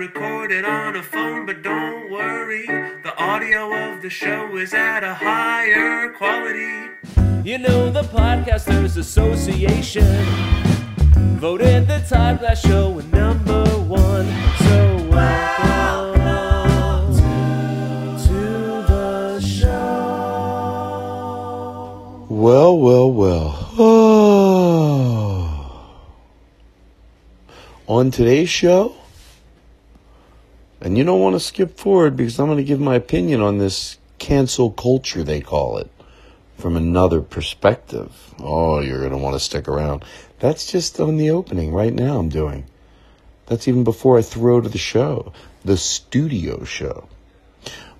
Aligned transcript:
recorded 0.00 0.64
on 0.64 0.96
a 0.96 1.02
phone, 1.02 1.44
but 1.44 1.60
don't 1.62 2.10
worry. 2.10 2.64
The 3.02 3.14
audio 3.18 3.70
of 3.70 4.00
the 4.00 4.08
show 4.08 4.56
is 4.56 4.72
at 4.72 5.04
a 5.04 5.12
higher 5.12 6.08
quality. 6.14 6.88
You 7.44 7.58
know, 7.58 7.90
the 7.90 8.04
Podcasters 8.04 8.96
Association 8.96 10.24
voted 11.36 11.86
the 11.86 12.02
Todd 12.08 12.38
Glass 12.38 12.62
Show 12.62 13.00
number 13.12 13.62
one. 13.80 14.26
So 14.60 15.06
welcome 15.10 16.22
to 18.24 18.82
the 18.88 19.38
show. 19.40 20.16
Well, 22.30 22.78
well, 22.78 23.12
well. 23.12 23.68
Oh. 23.76 24.56
On 27.86 28.10
today's 28.10 28.48
show, 28.48 28.94
and 30.80 30.96
you 30.96 31.04
don't 31.04 31.20
want 31.20 31.34
to 31.34 31.40
skip 31.40 31.76
forward 31.76 32.16
because 32.16 32.38
I'm 32.38 32.46
going 32.46 32.58
to 32.58 32.64
give 32.64 32.80
my 32.80 32.94
opinion 32.94 33.40
on 33.40 33.58
this 33.58 33.98
cancel 34.18 34.70
culture, 34.70 35.22
they 35.22 35.40
call 35.40 35.78
it, 35.78 35.90
from 36.56 36.76
another 36.76 37.20
perspective. 37.20 38.34
Oh, 38.38 38.80
you're 38.80 39.00
going 39.00 39.10
to 39.10 39.18
want 39.18 39.34
to 39.34 39.40
stick 39.40 39.68
around. 39.68 40.04
That's 40.38 40.70
just 40.70 40.98
on 41.00 41.16
the 41.16 41.30
opening 41.30 41.72
right 41.72 41.92
now, 41.92 42.18
I'm 42.18 42.28
doing. 42.28 42.66
That's 43.46 43.68
even 43.68 43.84
before 43.84 44.18
I 44.18 44.22
throw 44.22 44.60
to 44.60 44.68
the 44.68 44.78
show, 44.78 45.32
the 45.64 45.76
studio 45.76 46.64
show. 46.64 47.08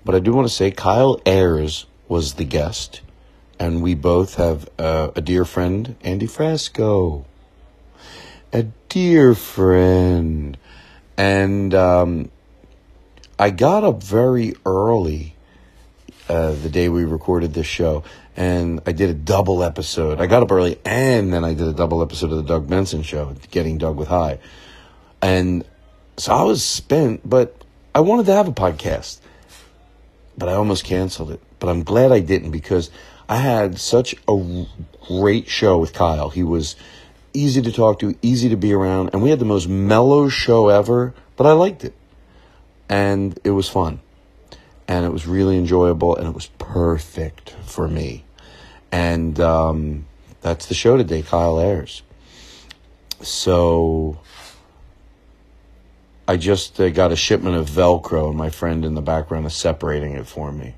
But 0.03 0.15
I 0.15 0.19
do 0.19 0.33
want 0.33 0.47
to 0.47 0.53
say 0.53 0.71
Kyle 0.71 1.21
Ayers 1.25 1.85
was 2.07 2.35
the 2.35 2.45
guest 2.45 3.01
and 3.61 3.83
we 3.83 3.93
both 3.93 4.35
have 4.35 4.67
uh, 4.79 5.11
a 5.15 5.21
dear 5.21 5.45
friend, 5.45 5.95
Andy 6.01 6.25
Frasco. 6.25 7.25
A 8.51 8.63
dear 8.89 9.35
friend. 9.35 10.57
And 11.15 11.71
um, 11.75 12.31
I 13.41 13.49
got 13.49 13.83
up 13.83 14.03
very 14.03 14.53
early 14.67 15.33
uh, 16.29 16.51
the 16.51 16.69
day 16.69 16.89
we 16.89 17.05
recorded 17.05 17.55
this 17.55 17.65
show, 17.65 18.03
and 18.37 18.81
I 18.85 18.91
did 18.91 19.09
a 19.09 19.15
double 19.15 19.63
episode. 19.63 20.21
I 20.21 20.27
got 20.27 20.43
up 20.43 20.51
early, 20.51 20.77
and 20.85 21.33
then 21.33 21.43
I 21.43 21.55
did 21.55 21.67
a 21.67 21.73
double 21.73 22.03
episode 22.03 22.29
of 22.29 22.37
the 22.37 22.43
Doug 22.43 22.69
Benson 22.69 23.01
show, 23.01 23.33
Getting 23.49 23.79
Doug 23.79 23.97
with 23.97 24.09
High. 24.09 24.37
And 25.23 25.65
so 26.17 26.35
I 26.35 26.43
was 26.43 26.63
spent, 26.63 27.27
but 27.27 27.65
I 27.95 28.01
wanted 28.01 28.27
to 28.27 28.33
have 28.33 28.47
a 28.47 28.51
podcast, 28.51 29.21
but 30.37 30.47
I 30.47 30.53
almost 30.53 30.83
canceled 30.83 31.31
it. 31.31 31.41
But 31.57 31.69
I'm 31.69 31.81
glad 31.81 32.11
I 32.11 32.19
didn't 32.19 32.51
because 32.51 32.91
I 33.27 33.37
had 33.37 33.79
such 33.79 34.13
a 34.27 34.65
great 35.07 35.47
show 35.49 35.79
with 35.79 35.93
Kyle. 35.93 36.29
He 36.29 36.43
was 36.43 36.75
easy 37.33 37.63
to 37.63 37.71
talk 37.71 37.97
to, 38.01 38.15
easy 38.21 38.49
to 38.49 38.55
be 38.55 38.71
around, 38.71 39.09
and 39.13 39.23
we 39.23 39.31
had 39.31 39.39
the 39.39 39.45
most 39.45 39.67
mellow 39.67 40.29
show 40.29 40.69
ever, 40.69 41.15
but 41.37 41.47
I 41.47 41.53
liked 41.53 41.83
it. 41.83 41.95
And 42.91 43.39
it 43.45 43.51
was 43.51 43.69
fun. 43.69 44.01
And 44.87 45.05
it 45.05 45.09
was 45.09 45.25
really 45.25 45.57
enjoyable, 45.57 46.15
and 46.15 46.27
it 46.27 46.35
was 46.35 46.47
perfect 46.59 47.55
for 47.65 47.87
me. 47.87 48.25
And 48.91 49.39
um, 49.39 50.05
that's 50.41 50.65
the 50.65 50.73
show 50.73 50.97
today, 50.97 51.21
Kyle 51.21 51.59
Ayers. 51.59 52.03
So 53.21 54.19
I 56.27 56.35
just 56.35 56.79
uh, 56.81 56.89
got 56.89 57.13
a 57.13 57.15
shipment 57.15 57.55
of 57.55 57.69
Velcro, 57.69 58.27
and 58.27 58.37
my 58.37 58.49
friend 58.49 58.83
in 58.83 58.95
the 58.95 59.01
background 59.01 59.45
is 59.45 59.53
separating 59.55 60.13
it 60.13 60.27
for 60.27 60.51
me. 60.51 60.75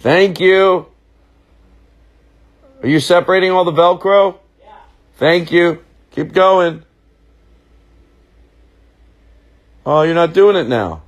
Thank 0.00 0.40
you. 0.40 0.86
Are 2.82 2.88
you 2.88 3.00
separating 3.00 3.50
all 3.50 3.64
the 3.64 3.72
Velcro? 3.72 4.36
Yeah. 4.60 4.74
Thank 5.16 5.50
you. 5.50 5.82
Keep 6.10 6.32
going. 6.34 6.84
Oh, 9.86 10.02
you're 10.02 10.14
not 10.14 10.34
doing 10.34 10.56
it 10.56 10.68
now. 10.68 11.03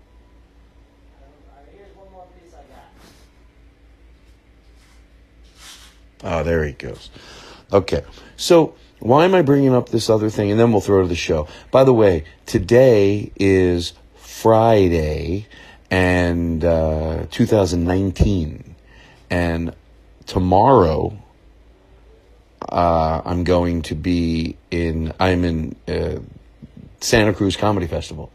Oh, 6.26 6.42
there 6.42 6.64
he 6.64 6.72
goes. 6.72 7.08
Okay. 7.72 8.02
So, 8.36 8.74
why 8.98 9.24
am 9.24 9.34
I 9.34 9.42
bringing 9.42 9.72
up 9.72 9.90
this 9.90 10.10
other 10.10 10.28
thing? 10.28 10.50
And 10.50 10.58
then 10.58 10.72
we'll 10.72 10.80
throw 10.80 11.02
to 11.02 11.08
the 11.08 11.14
show. 11.14 11.46
By 11.70 11.84
the 11.84 11.92
way, 11.94 12.24
today 12.46 13.30
is 13.36 13.92
Friday 14.16 15.46
and 15.88 16.64
uh, 16.64 17.26
2019. 17.30 18.74
And 19.30 19.72
tomorrow 20.26 21.16
uh, 22.68 23.22
I'm 23.24 23.44
going 23.44 23.82
to 23.82 23.94
be 23.94 24.56
in, 24.72 25.12
I'm 25.20 25.44
in 25.44 25.76
uh, 25.86 26.18
Santa 27.00 27.34
Cruz 27.34 27.56
Comedy 27.56 27.86
Festival. 27.86 28.32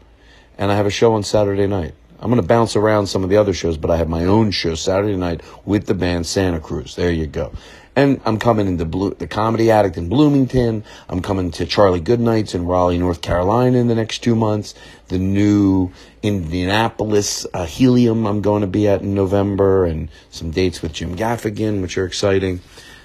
And 0.56 0.72
I 0.72 0.76
have 0.76 0.86
a 0.86 0.90
show 0.90 1.12
on 1.12 1.24
Saturday 1.24 1.66
night. 1.66 1.94
I'm 2.22 2.30
going 2.30 2.40
to 2.40 2.46
bounce 2.46 2.76
around 2.76 3.08
some 3.08 3.24
of 3.24 3.30
the 3.30 3.36
other 3.36 3.52
shows, 3.52 3.76
but 3.76 3.90
I 3.90 3.96
have 3.96 4.08
my 4.08 4.24
own 4.24 4.52
show 4.52 4.76
Saturday 4.76 5.16
night 5.16 5.40
with 5.64 5.86
the 5.86 5.94
band 5.94 6.24
Santa 6.24 6.60
Cruz. 6.60 6.94
There 6.94 7.10
you 7.10 7.26
go. 7.26 7.52
And 7.94 8.22
I'm 8.24 8.38
coming 8.38 8.68
into 8.68 8.86
Blue, 8.86 9.10
the 9.10 9.26
Comedy 9.26 9.70
Attic 9.70 9.98
in 9.98 10.08
Bloomington. 10.08 10.82
I'm 11.10 11.20
coming 11.20 11.50
to 11.52 11.66
Charlie 11.66 12.00
Goodnights 12.00 12.54
in 12.54 12.64
Raleigh, 12.64 12.96
North 12.96 13.20
Carolina 13.20 13.76
in 13.76 13.88
the 13.88 13.94
next 13.94 14.20
two 14.20 14.34
months. 14.34 14.74
The 15.08 15.18
new 15.18 15.90
Indianapolis 16.22 17.46
uh, 17.52 17.66
Helium 17.66 18.26
I'm 18.26 18.40
going 18.40 18.62
to 18.62 18.66
be 18.66 18.88
at 18.88 19.02
in 19.02 19.14
November, 19.14 19.84
and 19.84 20.08
some 20.30 20.50
dates 20.50 20.80
with 20.80 20.94
Jim 20.94 21.16
Gaffigan, 21.16 21.82
which 21.82 21.98
are 21.98 22.06
exciting. 22.06 22.60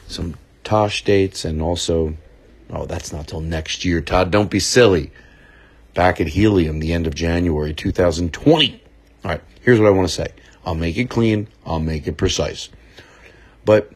Some 0.07 0.35
Tosh 0.63 1.03
dates, 1.03 1.43
and 1.43 1.61
also, 1.61 2.15
oh, 2.69 2.85
that's 2.85 3.11
not 3.11 3.27
till 3.27 3.41
next 3.41 3.83
year. 3.83 3.99
Todd, 3.99 4.31
don't 4.31 4.49
be 4.49 4.59
silly. 4.59 5.11
Back 5.95 6.21
at 6.21 6.27
Helium, 6.27 6.79
the 6.79 6.93
end 6.93 7.07
of 7.07 7.15
January 7.15 7.73
2020. 7.73 8.83
All 9.25 9.31
right, 9.31 9.41
here's 9.61 9.79
what 9.79 9.87
I 9.87 9.91
want 9.91 10.07
to 10.07 10.13
say. 10.13 10.27
I'll 10.65 10.75
make 10.75 10.97
it 10.97 11.09
clean. 11.09 11.47
I'll 11.65 11.79
make 11.79 12.07
it 12.07 12.17
precise. 12.17 12.69
But 13.65 13.91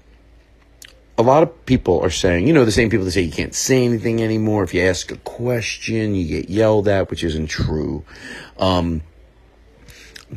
a 1.18 1.24
lot 1.24 1.44
of 1.44 1.66
people 1.66 2.00
are 2.00 2.10
saying, 2.10 2.48
you 2.48 2.54
know, 2.54 2.66
the 2.66 2.72
same 2.72 2.90
people 2.90 3.06
that 3.06 3.12
say 3.12 3.22
you 3.22 3.32
can't 3.32 3.54
say 3.54 3.84
anything 3.86 4.24
anymore. 4.24 4.64
If 4.64 4.74
you 4.74 4.82
ask 4.82 5.12
a 5.12 5.18
question, 5.18 6.16
you 6.16 6.28
get 6.28 6.50
yelled 6.50 6.88
at, 6.88 7.10
which 7.10 7.24
isn't 7.24 7.48
true. 7.48 8.04
Um, 8.58 9.02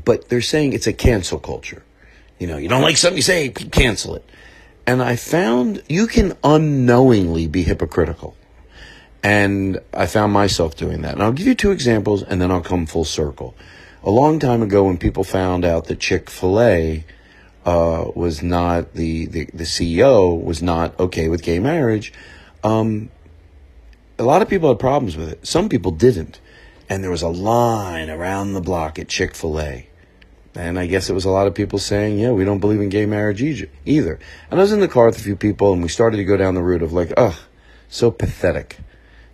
but 0.05 0.29
they're 0.29 0.43
saying 0.43 0.73
it's 0.73 0.87
a 0.87 0.93
cancel 0.93 1.39
culture. 1.39 1.83
You 2.39 2.49
know, 2.49 2.57
you 2.57 2.69
don't 2.69 2.83
like 2.83 2.97
something 2.97 3.17
you 3.17 3.23
say, 3.23 3.49
cancel 3.49 4.17
it. 4.17 4.29
And 4.87 5.03
I 5.03 5.17
found 5.17 5.83
you 5.89 6.07
can 6.07 6.37
unknowingly 6.43 7.47
be 7.47 7.63
hypocritical. 7.63 8.37
And 9.23 9.81
I 9.95 10.07
found 10.07 10.33
myself 10.33 10.77
doing 10.77 11.01
that. 11.03 11.15
And 11.15 11.23
I'll 11.23 11.33
give 11.33 11.47
you 11.47 11.55
two 11.55 11.71
examples 11.71 12.23
and 12.23 12.43
then 12.43 12.51
I'll 12.51 12.61
come 12.61 12.85
full 12.85 13.07
circle. 13.07 13.57
A 14.03 14.11
long 14.11 14.39
time 14.39 14.61
ago, 14.61 14.85
when 14.85 14.99
people 14.99 15.25
found 15.25 15.65
out 15.65 15.87
that 15.87 15.99
Chick 15.99 16.29
fil 16.29 16.61
A 16.61 17.07
uh, 17.65 18.11
was 18.15 18.43
not 18.43 18.95
the, 18.95 19.27
the, 19.27 19.45
the 19.47 19.65
CEO 19.65 20.43
was 20.43 20.63
not 20.63 20.99
okay 21.01 21.29
with 21.29 21.43
gay 21.43 21.59
marriage. 21.59 22.13
Um, 22.63 23.11
a 24.19 24.23
lot 24.23 24.43
of 24.43 24.49
people 24.49 24.69
had 24.69 24.79
problems 24.79 25.17
with 25.17 25.31
it. 25.31 25.47
Some 25.47 25.69
people 25.69 25.91
didn't, 25.91 26.41
and 26.89 27.03
there 27.03 27.11
was 27.11 27.23
a 27.23 27.29
line 27.29 28.11
around 28.11 28.53
the 28.53 28.61
block 28.61 28.99
at 28.99 29.09
Chick 29.09 29.35
Fil 29.35 29.61
A. 29.61 29.89
And 30.57 30.79
I 30.79 30.87
guess 30.87 31.11
it 31.11 31.15
was 31.15 31.25
a 31.25 31.31
lot 31.31 31.49
of 31.49 31.55
people 31.55 31.81
saying, 31.81 32.19
yeah, 32.19 32.31
we 32.31 32.45
don't 32.45 32.61
believe 32.61 32.81
in 32.81 32.89
gay 32.89 33.07
marriage 33.07 33.43
either. 33.43 34.21
And 34.51 34.61
I 34.61 34.63
was 34.63 34.71
in 34.71 34.81
the 34.81 34.87
car 34.87 35.07
with 35.07 35.19
a 35.19 35.23
few 35.23 35.35
people, 35.35 35.73
and 35.73 35.83
we 35.83 35.89
started 35.89 36.19
to 36.19 36.25
go 36.25 36.37
down 36.37 36.55
the 36.55 36.63
route 36.63 36.83
of 36.83 36.93
like, 36.93 37.13
ugh, 37.17 37.35
so 37.89 38.11
pathetic. 38.11 38.79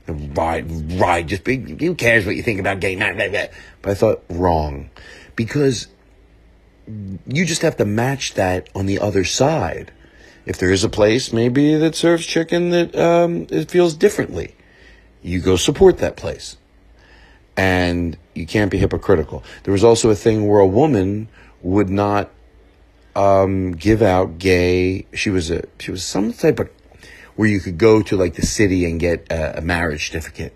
Right, 0.09 0.65
right. 0.67 1.27
just 1.27 1.45
be, 1.45 1.59
who 1.59 1.95
cares 1.95 2.27
what 2.27 2.37
you 2.37 2.43
think 2.43 2.59
about 2.59 2.81
gay 2.81 2.97
marriage? 2.97 3.51
But 3.83 3.91
I 3.91 3.95
thought, 3.95 4.25
wrong. 4.31 4.91
Because 5.37 5.89
you 7.27 7.45
just 7.45 7.63
have 7.63 7.77
to 7.77 7.85
match 7.85 8.35
that 8.35 8.69
on 8.75 8.87
the 8.87 8.99
other 8.99 9.25
side. 9.25 9.93
If 10.47 10.59
there 10.59 10.71
is 10.71 10.85
a 10.85 10.89
place 10.89 11.33
maybe 11.33 11.77
that 11.77 11.95
serves 11.95 12.27
chicken 12.27 12.71
that 12.71 12.97
um, 12.97 13.47
it 13.51 13.71
feels 13.71 13.95
differently, 13.95 14.55
you 15.23 15.41
go 15.41 15.57
support 15.57 15.99
that 15.99 16.17
place. 16.17 16.57
And 17.57 18.17
you 18.35 18.47
can't 18.47 18.71
be 18.71 18.79
hypocritical. 18.79 19.45
There 19.65 19.73
was 19.73 19.85
also 19.85 20.09
a 20.11 20.15
thing 20.15 20.49
where 20.49 20.61
a 20.61 20.67
woman 20.67 21.29
would 21.63 21.91
not 21.91 22.31
um, 23.15 23.73
give 23.73 24.03
out 24.03 24.39
gay. 24.39 25.07
She 25.13 25.31
was 25.31 25.51
a 25.51 25.65
she 25.79 25.91
was 25.91 26.05
some 26.05 26.33
type 26.33 26.59
of 26.59 26.71
where 27.37 27.49
you 27.49 27.61
could 27.61 27.79
go 27.79 28.03
to 28.03 28.17
like 28.17 28.35
the 28.35 28.47
city 28.47 28.85
and 28.85 28.99
get 29.01 29.27
a, 29.31 29.59
a 29.59 29.61
marriage 29.61 30.07
certificate 30.07 30.55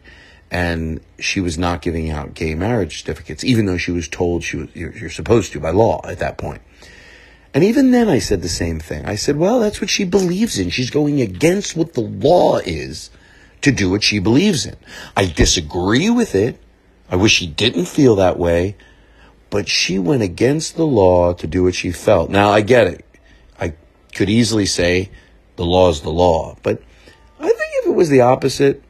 and 0.54 1.00
she 1.18 1.40
was 1.40 1.58
not 1.58 1.82
giving 1.82 2.10
out 2.10 2.32
gay 2.32 2.54
marriage 2.54 3.00
certificates, 3.00 3.42
even 3.42 3.66
though 3.66 3.76
she 3.76 3.90
was 3.90 4.06
told 4.06 4.44
she 4.44 4.56
was, 4.56 4.68
you're, 4.72 4.92
you're 4.92 5.10
supposed 5.10 5.50
to 5.52 5.58
by 5.58 5.70
law 5.70 6.00
at 6.04 6.20
that 6.20 6.38
point. 6.38 6.62
And 7.52 7.64
even 7.64 7.90
then, 7.90 8.08
I 8.08 8.20
said 8.20 8.40
the 8.40 8.48
same 8.48 8.78
thing. 8.78 9.04
I 9.04 9.16
said, 9.16 9.36
well, 9.36 9.58
that's 9.58 9.80
what 9.80 9.90
she 9.90 10.04
believes 10.04 10.56
in. 10.56 10.70
She's 10.70 10.90
going 10.90 11.20
against 11.20 11.76
what 11.76 11.94
the 11.94 12.02
law 12.02 12.58
is 12.58 13.10
to 13.62 13.72
do 13.72 13.90
what 13.90 14.04
she 14.04 14.20
believes 14.20 14.64
in. 14.64 14.76
I 15.16 15.26
disagree 15.26 16.08
with 16.08 16.36
it. 16.36 16.62
I 17.10 17.16
wish 17.16 17.32
she 17.32 17.48
didn't 17.48 17.86
feel 17.86 18.14
that 18.14 18.38
way, 18.38 18.76
but 19.50 19.68
she 19.68 19.98
went 19.98 20.22
against 20.22 20.76
the 20.76 20.86
law 20.86 21.32
to 21.32 21.48
do 21.48 21.64
what 21.64 21.74
she 21.74 21.90
felt. 21.90 22.30
Now, 22.30 22.50
I 22.50 22.60
get 22.60 22.86
it. 22.86 23.04
I 23.58 23.74
could 24.14 24.30
easily 24.30 24.66
say 24.66 25.10
the 25.56 25.66
law 25.66 25.90
is 25.90 26.02
the 26.02 26.10
law, 26.10 26.56
but 26.62 26.80
I 27.40 27.48
think 27.48 27.58
if 27.58 27.86
it 27.88 27.94
was 27.96 28.08
the 28.08 28.20
opposite, 28.20 28.83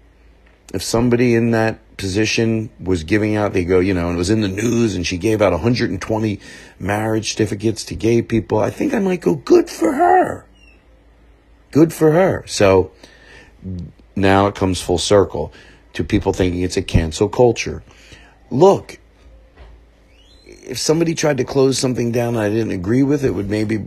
if 0.75 0.82
somebody 0.82 1.37
in 1.37 1.53
that 1.53 1.79
position 1.97 2.69
was 2.81 3.05
giving 3.05 3.37
out, 3.37 3.53
they 3.53 3.65
go, 3.65 3.79
you 3.79 3.94
know, 3.94 4.09
and 4.09 4.17
it 4.17 4.19
was 4.19 4.29
in 4.29 4.41
the 4.41 4.49
news 4.49 4.97
and 4.97 5.06
she 5.06 5.17
gave 5.17 5.41
out 5.41 5.53
120 5.53 6.41
marriage 6.81 7.31
certificates 7.31 7.85
to 7.85 7.94
gay 7.94 8.21
people, 8.23 8.59
I 8.59 8.71
think 8.71 8.93
I 8.93 8.99
might 8.99 9.21
go, 9.21 9.37
good 9.37 9.71
for 9.71 9.93
her. 9.93 10.47
Good 11.71 11.93
for 11.93 12.11
her. 12.11 12.43
So 12.49 12.91
now 14.17 14.49
it 14.49 14.56
comes 14.56 14.82
full 14.82 14.99
circle 14.99 15.53
to 15.93 16.03
people 16.03 16.32
thinking 16.32 16.62
it's 16.62 16.77
a 16.77 16.82
cancel 16.82 17.29
culture. 17.29 17.85
Look, 18.50 18.99
if 20.44 20.79
somebody 20.79 21.15
tried 21.15 21.37
to 21.37 21.44
close 21.44 21.79
something 21.79 22.11
down 22.11 22.35
and 22.35 22.43
I 22.43 22.49
didn't 22.49 22.73
agree 22.73 23.05
with 23.05 23.25
it, 23.25 23.31
would 23.31 23.49
maybe 23.49 23.87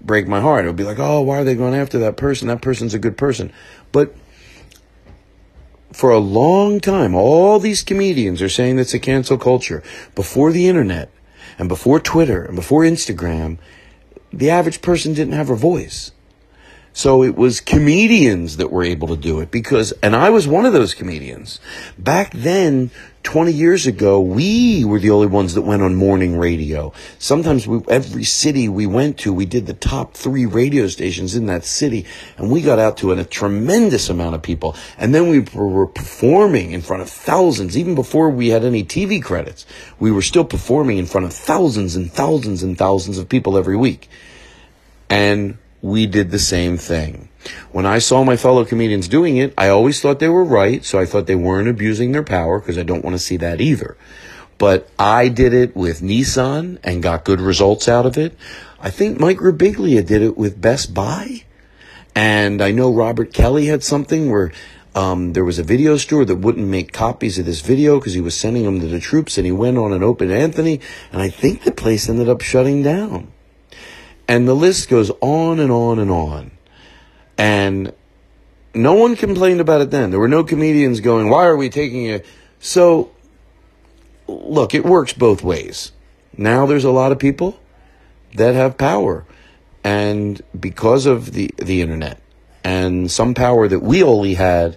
break 0.00 0.28
my 0.28 0.40
heart. 0.40 0.64
It 0.64 0.68
would 0.68 0.76
be 0.76 0.84
like, 0.84 1.00
oh, 1.00 1.22
why 1.22 1.40
are 1.40 1.44
they 1.44 1.56
going 1.56 1.74
after 1.74 1.98
that 1.98 2.16
person? 2.16 2.46
That 2.46 2.62
person's 2.62 2.94
a 2.94 3.00
good 3.00 3.16
person. 3.16 3.52
But 3.90 4.14
for 5.94 6.10
a 6.10 6.18
long 6.18 6.80
time, 6.80 7.14
all 7.14 7.60
these 7.60 7.84
comedians 7.84 8.42
are 8.42 8.48
saying 8.48 8.74
that's 8.74 8.94
a 8.94 8.98
cancel 8.98 9.38
culture. 9.38 9.80
Before 10.16 10.50
the 10.50 10.66
internet 10.66 11.08
and 11.56 11.68
before 11.68 12.00
Twitter 12.00 12.42
and 12.44 12.56
before 12.56 12.82
Instagram, 12.82 13.58
the 14.32 14.50
average 14.50 14.82
person 14.82 15.14
didn't 15.14 15.34
have 15.34 15.50
a 15.50 15.54
voice. 15.54 16.10
So 16.92 17.22
it 17.22 17.36
was 17.36 17.60
comedians 17.60 18.56
that 18.56 18.72
were 18.72 18.82
able 18.82 19.06
to 19.06 19.16
do 19.16 19.38
it 19.38 19.52
because, 19.52 19.92
and 20.02 20.16
I 20.16 20.30
was 20.30 20.48
one 20.48 20.66
of 20.66 20.72
those 20.72 20.94
comedians. 20.94 21.60
Back 21.96 22.32
then, 22.32 22.90
20 23.24 23.52
years 23.52 23.86
ago, 23.86 24.20
we 24.20 24.84
were 24.84 25.00
the 25.00 25.10
only 25.10 25.26
ones 25.26 25.54
that 25.54 25.62
went 25.62 25.82
on 25.82 25.94
morning 25.94 26.38
radio. 26.38 26.92
Sometimes 27.18 27.66
we, 27.66 27.80
every 27.88 28.22
city 28.22 28.68
we 28.68 28.86
went 28.86 29.18
to, 29.20 29.32
we 29.32 29.46
did 29.46 29.66
the 29.66 29.72
top 29.72 30.14
three 30.14 30.46
radio 30.46 30.86
stations 30.86 31.34
in 31.34 31.46
that 31.46 31.64
city 31.64 32.04
and 32.36 32.50
we 32.50 32.60
got 32.60 32.78
out 32.78 32.98
to 32.98 33.12
a 33.12 33.24
tremendous 33.24 34.08
amount 34.10 34.34
of 34.34 34.42
people. 34.42 34.76
And 34.98 35.14
then 35.14 35.28
we 35.28 35.40
were 35.40 35.86
performing 35.86 36.72
in 36.72 36.82
front 36.82 37.02
of 37.02 37.08
thousands, 37.08 37.76
even 37.76 37.94
before 37.94 38.30
we 38.30 38.50
had 38.50 38.62
any 38.62 38.84
TV 38.84 39.22
credits. 39.22 39.66
We 39.98 40.12
were 40.12 40.22
still 40.22 40.44
performing 40.44 40.98
in 40.98 41.06
front 41.06 41.26
of 41.26 41.32
thousands 41.32 41.96
and 41.96 42.12
thousands 42.12 42.62
and 42.62 42.78
thousands 42.78 43.18
of 43.18 43.28
people 43.28 43.56
every 43.56 43.76
week. 43.76 44.08
And 45.08 45.56
we 45.80 46.06
did 46.06 46.30
the 46.30 46.38
same 46.38 46.76
thing. 46.76 47.30
When 47.72 47.86
I 47.86 47.98
saw 47.98 48.24
my 48.24 48.36
fellow 48.36 48.64
comedians 48.64 49.08
doing 49.08 49.36
it, 49.36 49.52
I 49.58 49.68
always 49.68 50.00
thought 50.00 50.18
they 50.18 50.28
were 50.28 50.44
right, 50.44 50.84
so 50.84 50.98
I 50.98 51.06
thought 51.06 51.26
they 51.26 51.34
weren't 51.34 51.68
abusing 51.68 52.12
their 52.12 52.22
power 52.22 52.58
because 52.58 52.78
I 52.78 52.82
don't 52.82 53.04
want 53.04 53.14
to 53.14 53.22
see 53.22 53.36
that 53.38 53.60
either. 53.60 53.96
But 54.58 54.88
I 54.98 55.28
did 55.28 55.52
it 55.52 55.74
with 55.74 56.00
Nissan 56.00 56.78
and 56.84 57.02
got 57.02 57.24
good 57.24 57.40
results 57.40 57.88
out 57.88 58.06
of 58.06 58.16
it. 58.16 58.36
I 58.80 58.90
think 58.90 59.18
Mike 59.18 59.38
Birbiglia 59.38 60.06
did 60.06 60.22
it 60.22 60.36
with 60.36 60.60
Best 60.60 60.94
Buy. 60.94 61.44
And 62.14 62.62
I 62.62 62.70
know 62.70 62.92
Robert 62.92 63.32
Kelly 63.32 63.66
had 63.66 63.82
something 63.82 64.30
where 64.30 64.52
um, 64.94 65.32
there 65.32 65.44
was 65.44 65.58
a 65.58 65.64
video 65.64 65.96
store 65.96 66.24
that 66.24 66.36
wouldn't 66.36 66.68
make 66.68 66.92
copies 66.92 67.38
of 67.38 67.46
this 67.46 67.60
video 67.60 67.98
because 67.98 68.14
he 68.14 68.20
was 68.20 68.36
sending 68.36 68.64
them 68.64 68.80
to 68.80 68.86
the 68.86 69.00
troops 69.00 69.36
and 69.36 69.44
he 69.44 69.52
went 69.52 69.78
on 69.78 69.92
an 69.92 70.04
Opie 70.04 70.32
Anthony. 70.32 70.80
And 71.10 71.20
I 71.20 71.28
think 71.28 71.62
the 71.62 71.72
place 71.72 72.08
ended 72.08 72.28
up 72.28 72.40
shutting 72.40 72.82
down. 72.82 73.32
And 74.28 74.46
the 74.46 74.54
list 74.54 74.88
goes 74.88 75.10
on 75.20 75.58
and 75.58 75.72
on 75.72 75.98
and 75.98 76.10
on. 76.10 76.52
And 77.36 77.92
no 78.74 78.94
one 78.94 79.16
complained 79.16 79.60
about 79.60 79.80
it 79.80 79.90
then. 79.90 80.10
There 80.10 80.20
were 80.20 80.28
no 80.28 80.44
comedians 80.44 81.00
going, 81.00 81.28
why 81.28 81.46
are 81.46 81.56
we 81.56 81.68
taking 81.68 82.06
it? 82.06 82.26
So, 82.58 83.10
look, 84.26 84.74
it 84.74 84.84
works 84.84 85.12
both 85.12 85.42
ways. 85.42 85.92
Now 86.36 86.66
there's 86.66 86.84
a 86.84 86.90
lot 86.90 87.12
of 87.12 87.18
people 87.18 87.58
that 88.34 88.54
have 88.54 88.76
power. 88.76 89.24
And 89.82 90.40
because 90.58 91.06
of 91.06 91.32
the, 91.32 91.50
the 91.58 91.82
internet 91.82 92.20
and 92.64 93.10
some 93.10 93.34
power 93.34 93.68
that 93.68 93.80
we 93.80 94.02
only 94.02 94.34
had 94.34 94.76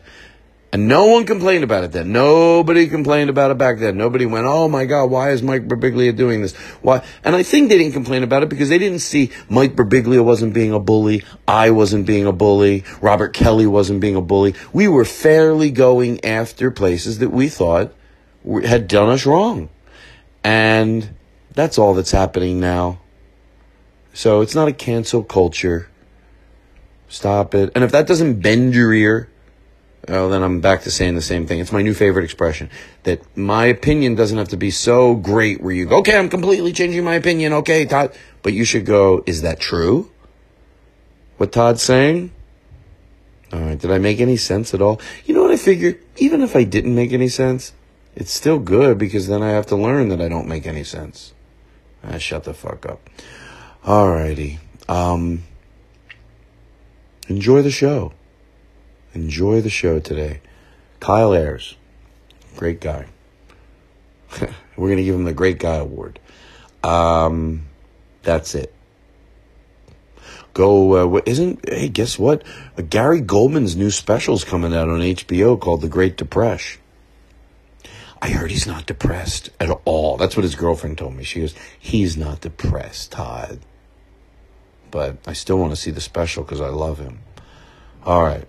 and 0.73 0.89
no 0.89 1.05
one 1.05 1.25
complained 1.25 1.63
about 1.63 1.85
it 1.85 1.93
then. 1.93 2.11
Nobody 2.11 2.87
complained 2.87 3.29
about 3.29 3.51
it 3.51 3.57
back 3.57 3.79
then. 3.79 3.97
Nobody 3.97 4.25
went, 4.25 4.45
oh 4.45 4.67
my 4.67 4.85
God, 4.85 5.09
why 5.09 5.31
is 5.31 5.41
Mike 5.41 5.67
Birbiglia 5.67 6.15
doing 6.15 6.41
this? 6.41 6.53
Why? 6.81 7.05
And 7.23 7.35
I 7.35 7.43
think 7.43 7.69
they 7.69 7.77
didn't 7.77 7.93
complain 7.93 8.21
about 8.23 8.43
it 8.43 8.49
because 8.49 8.67
they 8.67 8.77
didn't 8.77 8.99
see 8.99 9.31
Mike 9.49 9.75
Birbiglia 9.75 10.23
wasn't 10.23 10.53
being 10.53 10.73
a 10.73 10.79
bully. 10.79 11.23
I 11.47 11.71
wasn't 11.71 12.05
being 12.05 12.25
a 12.25 12.33
bully. 12.33 12.83
Robert 12.99 13.33
Kelly 13.33 13.65
wasn't 13.65 14.01
being 14.01 14.17
a 14.17 14.21
bully. 14.21 14.55
We 14.73 14.89
were 14.89 15.05
fairly 15.05 15.71
going 15.71 16.23
after 16.25 16.69
places 16.69 17.19
that 17.19 17.29
we 17.29 17.47
thought 17.47 17.93
had 18.65 18.89
done 18.89 19.09
us 19.09 19.25
wrong. 19.25 19.69
And 20.43 21.15
that's 21.53 21.77
all 21.77 21.93
that's 21.93 22.11
happening 22.11 22.59
now. 22.59 22.99
So 24.13 24.41
it's 24.41 24.55
not 24.55 24.67
a 24.67 24.73
cancel 24.73 25.23
culture. 25.23 25.89
Stop 27.07 27.55
it. 27.55 27.71
And 27.73 27.85
if 27.85 27.91
that 27.93 28.05
doesn't 28.05 28.41
bend 28.41 28.75
your 28.75 28.93
ear, 28.93 29.29
oh, 30.09 30.29
then 30.29 30.43
I'm 30.43 30.61
back 30.61 30.81
to 30.81 30.91
saying 30.91 31.15
the 31.15 31.21
same 31.21 31.45
thing. 31.47 31.59
It's 31.59 31.71
my 31.71 31.81
new 31.81 31.93
favorite 31.93 32.23
expression. 32.23 32.69
That 33.03 33.21
my 33.37 33.65
opinion 33.65 34.15
doesn't 34.15 34.37
have 34.37 34.49
to 34.49 34.57
be 34.57 34.71
so 34.71 35.15
great 35.15 35.61
where 35.61 35.73
you 35.73 35.85
go, 35.85 35.97
okay, 35.97 36.17
I'm 36.17 36.29
completely 36.29 36.73
changing 36.73 37.03
my 37.03 37.15
opinion. 37.15 37.53
Okay, 37.53 37.85
Todd. 37.85 38.15
But 38.43 38.53
you 38.53 38.65
should 38.65 38.85
go, 38.85 39.23
is 39.25 39.41
that 39.41 39.59
true? 39.59 40.11
What 41.37 41.51
Todd's 41.51 41.81
saying? 41.81 42.31
All 43.53 43.59
right. 43.59 43.79
Did 43.79 43.91
I 43.91 43.97
make 43.97 44.19
any 44.19 44.37
sense 44.37 44.73
at 44.73 44.81
all? 44.81 44.99
You 45.25 45.33
know 45.33 45.41
what 45.41 45.51
I 45.51 45.57
figured? 45.57 45.99
Even 46.17 46.41
if 46.41 46.55
I 46.55 46.63
didn't 46.63 46.95
make 46.95 47.13
any 47.13 47.29
sense, 47.29 47.73
it's 48.15 48.31
still 48.31 48.59
good 48.59 48.97
because 48.97 49.27
then 49.27 49.43
I 49.43 49.49
have 49.49 49.67
to 49.67 49.75
learn 49.75 50.09
that 50.09 50.21
I 50.21 50.27
don't 50.27 50.47
make 50.47 50.65
any 50.65 50.83
sense. 50.83 51.33
Ah, 52.03 52.17
shut 52.17 52.43
the 52.43 52.53
fuck 52.53 52.85
up. 52.85 53.09
All 53.85 54.09
righty. 54.09 54.59
Um, 54.89 55.43
enjoy 57.27 57.61
the 57.61 57.71
show. 57.71 58.13
Enjoy 59.13 59.61
the 59.61 59.69
show 59.69 59.99
today. 59.99 60.41
Kyle 60.99 61.33
Ayers, 61.33 61.75
great 62.55 62.81
guy. 62.81 63.07
We're 64.77 64.89
gonna 64.89 65.03
give 65.03 65.15
him 65.15 65.23
the 65.23 65.33
Great 65.33 65.59
Guy 65.59 65.75
Award. 65.75 66.19
Um, 66.83 67.67
that's 68.23 68.55
it. 68.55 68.73
Go. 70.53 71.15
Uh, 71.15 71.21
isn't? 71.25 71.67
Hey, 71.67 71.89
guess 71.89 72.17
what? 72.17 72.43
Uh, 72.77 72.81
Gary 72.81 73.21
Gulman's 73.21 73.75
new 73.75 73.91
special's 73.91 74.43
coming 74.43 74.73
out 74.73 74.89
on 74.89 74.99
HBO 74.99 75.59
called 75.59 75.81
The 75.81 75.89
Great 75.89 76.17
Depresh. 76.17 76.77
I 78.21 78.29
heard 78.29 78.49
he's 78.49 78.65
not 78.65 78.87
depressed 78.87 79.51
at 79.59 79.69
all. 79.85 80.17
That's 80.17 80.35
what 80.35 80.43
his 80.43 80.55
girlfriend 80.55 80.97
told 80.97 81.15
me. 81.15 81.23
She 81.23 81.41
goes, 81.41 81.53
he's 81.77 82.17
not 82.17 82.41
depressed, 82.41 83.11
Todd. 83.11 83.59
But 84.89 85.17
I 85.27 85.33
still 85.33 85.57
want 85.59 85.71
to 85.71 85.75
see 85.75 85.91
the 85.91 86.01
special 86.01 86.43
because 86.43 86.61
I 86.61 86.69
love 86.69 86.97
him. 86.97 87.19
All 88.03 88.23
right. 88.23 88.47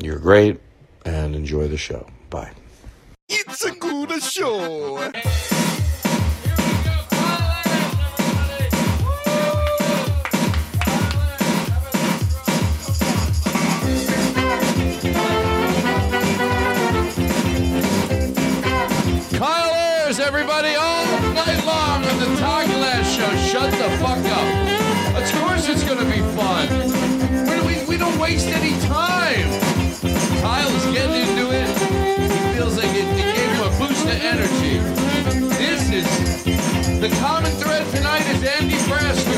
You're 0.00 0.18
great 0.18 0.60
and 1.04 1.34
enjoy 1.34 1.68
the 1.68 1.76
show. 1.76 2.06
Bye. 2.30 2.52
It's 3.28 3.64
a 3.64 3.70
good 3.72 4.22
show. 4.22 5.10
Kyle 19.38 19.74
Ayers, 19.74 20.20
everybody, 20.20 20.74
all 20.74 21.04
night 21.34 21.64
long 21.64 22.04
on 22.04 22.18
the 22.18 22.36
Todd 22.40 22.66
Glass 22.66 23.16
Show. 23.16 23.36
Shut 23.36 23.70
the 23.70 23.90
fuck 23.98 24.18
up. 24.18 24.74
Of 25.16 25.32
course 25.40 25.68
it's 25.68 25.84
going 25.84 25.98
to 25.98 26.04
be 26.04 26.20
fun. 26.36 26.68
We, 27.48 27.60
we, 27.66 27.84
we 27.86 27.96
don't 27.96 28.18
waste 28.18 28.48
any 28.48 28.78
time. 28.86 29.73
Kyle's 30.40 30.86
getting 30.92 31.28
into 31.28 31.50
it. 31.52 31.68
He 32.30 32.56
feels 32.56 32.76
like 32.76 32.90
it, 32.90 33.04
it 33.04 33.36
gave 33.36 33.50
him 33.50 33.62
a 33.62 33.70
boost 33.78 34.04
of 34.04 34.18
energy. 34.32 34.78
This 35.56 35.90
is 35.90 36.44
the 37.00 37.08
common 37.20 37.50
thread 37.52 37.86
tonight 37.94 38.26
is 38.28 38.42
Andy 38.42 38.76
Frasco. 38.76 39.33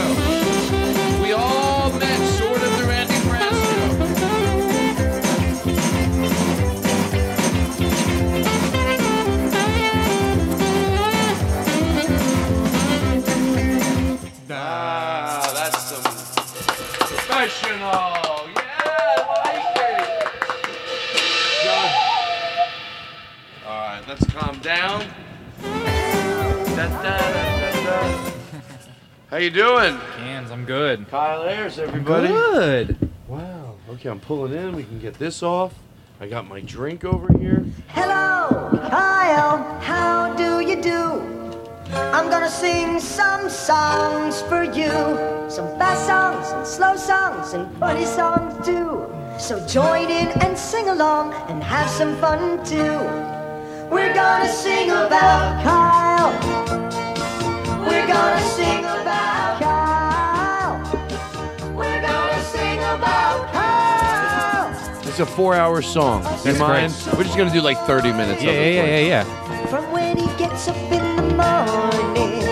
How 29.29 29.39
you 29.39 29.51
doing? 29.51 29.99
Cans, 30.17 30.53
I'm 30.53 30.65
good. 30.65 31.09
Kyle 31.09 31.43
Ayers, 31.43 31.81
everybody. 31.81 32.29
Good. 32.29 33.11
Wow. 33.27 33.75
Okay, 33.91 34.09
I'm 34.09 34.21
pulling 34.21 34.53
in. 34.53 34.77
We 34.77 34.85
can 34.85 35.01
get 35.01 35.15
this 35.15 35.43
off. 35.43 35.75
I 36.21 36.29
got 36.29 36.47
my 36.47 36.61
drink 36.61 37.05
over 37.05 37.37
here. 37.39 37.67
Hello, 37.89 38.71
Kyle, 38.89 39.81
how 39.81 40.33
do 40.35 40.61
you 40.61 40.81
do? 40.81 41.21
I'm 41.93 42.31
gonna 42.31 42.49
sing 42.49 43.01
some 43.01 43.51
songs 43.51 44.43
for 44.43 44.63
you. 44.63 44.91
Some 45.51 45.67
fast 45.79 46.07
songs 46.07 46.53
and 46.53 46.65
slow 46.65 46.95
songs 46.95 47.53
and 47.53 47.69
funny 47.79 48.07
songs 48.07 48.65
too. 48.65 49.13
So 49.41 49.59
join 49.67 50.09
in 50.09 50.29
and 50.41 50.57
sing 50.57 50.89
along 50.89 51.35
and 51.49 51.61
have 51.65 51.91
some 51.91 52.17
fun 52.19 52.65
too. 52.65 53.01
We're 53.91 54.13
gonna 54.15 54.49
sing 54.49 54.91
about 54.91 55.63
Kyle. 55.63 56.33
We're 57.81 58.07
gonna 58.07 58.41
sing 58.41 58.81
about 58.81 59.61
Kyle. 59.63 60.81
We're 61.75 62.01
gonna 62.01 62.43
sing 62.43 62.79
about 62.79 63.53
Kyle. 63.53 65.09
It's 65.09 65.21
a 65.21 65.27
four-hour 65.27 65.83
song. 65.83 66.23
Do 66.23 66.29
you 66.29 66.37
That's 66.45 66.59
mind? 66.59 66.93
We're 67.17 67.25
just 67.25 67.37
gonna 67.39 67.53
do 67.53 67.61
like 67.61 67.79
30 67.87 68.13
minutes. 68.13 68.43
Yeah, 68.43 68.51
of 68.51 68.57
yeah, 68.57 68.63
it 68.63 68.75
yeah, 68.75 68.83
for 68.83 68.89
yeah, 68.89 68.99
you. 68.99 69.07
yeah. 69.07 69.67
From 69.67 69.93
when 69.93 70.17
he 70.17 70.27
gets 70.37 70.69
up 70.69 70.77
in 70.77 71.17
the 71.17 71.23
morning. 71.37 72.47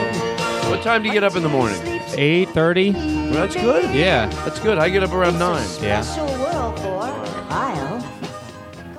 What 0.71 0.83
time 0.83 1.03
do 1.03 1.09
you 1.09 1.15
get 1.15 1.25
up 1.25 1.35
in 1.37 1.43
the 1.43 1.49
morning? 1.49 1.81
8:30. 2.17 2.93
Well, 2.95 3.33
that's 3.33 3.57
good. 3.57 3.93
Yeah. 3.95 4.27
That's 4.45 4.61
good. 4.61 4.79
I 4.79 4.89
get 4.89 5.03
up 5.03 5.13
around 5.13 5.39
nine. 5.39 5.67
Yeah. 5.81 6.03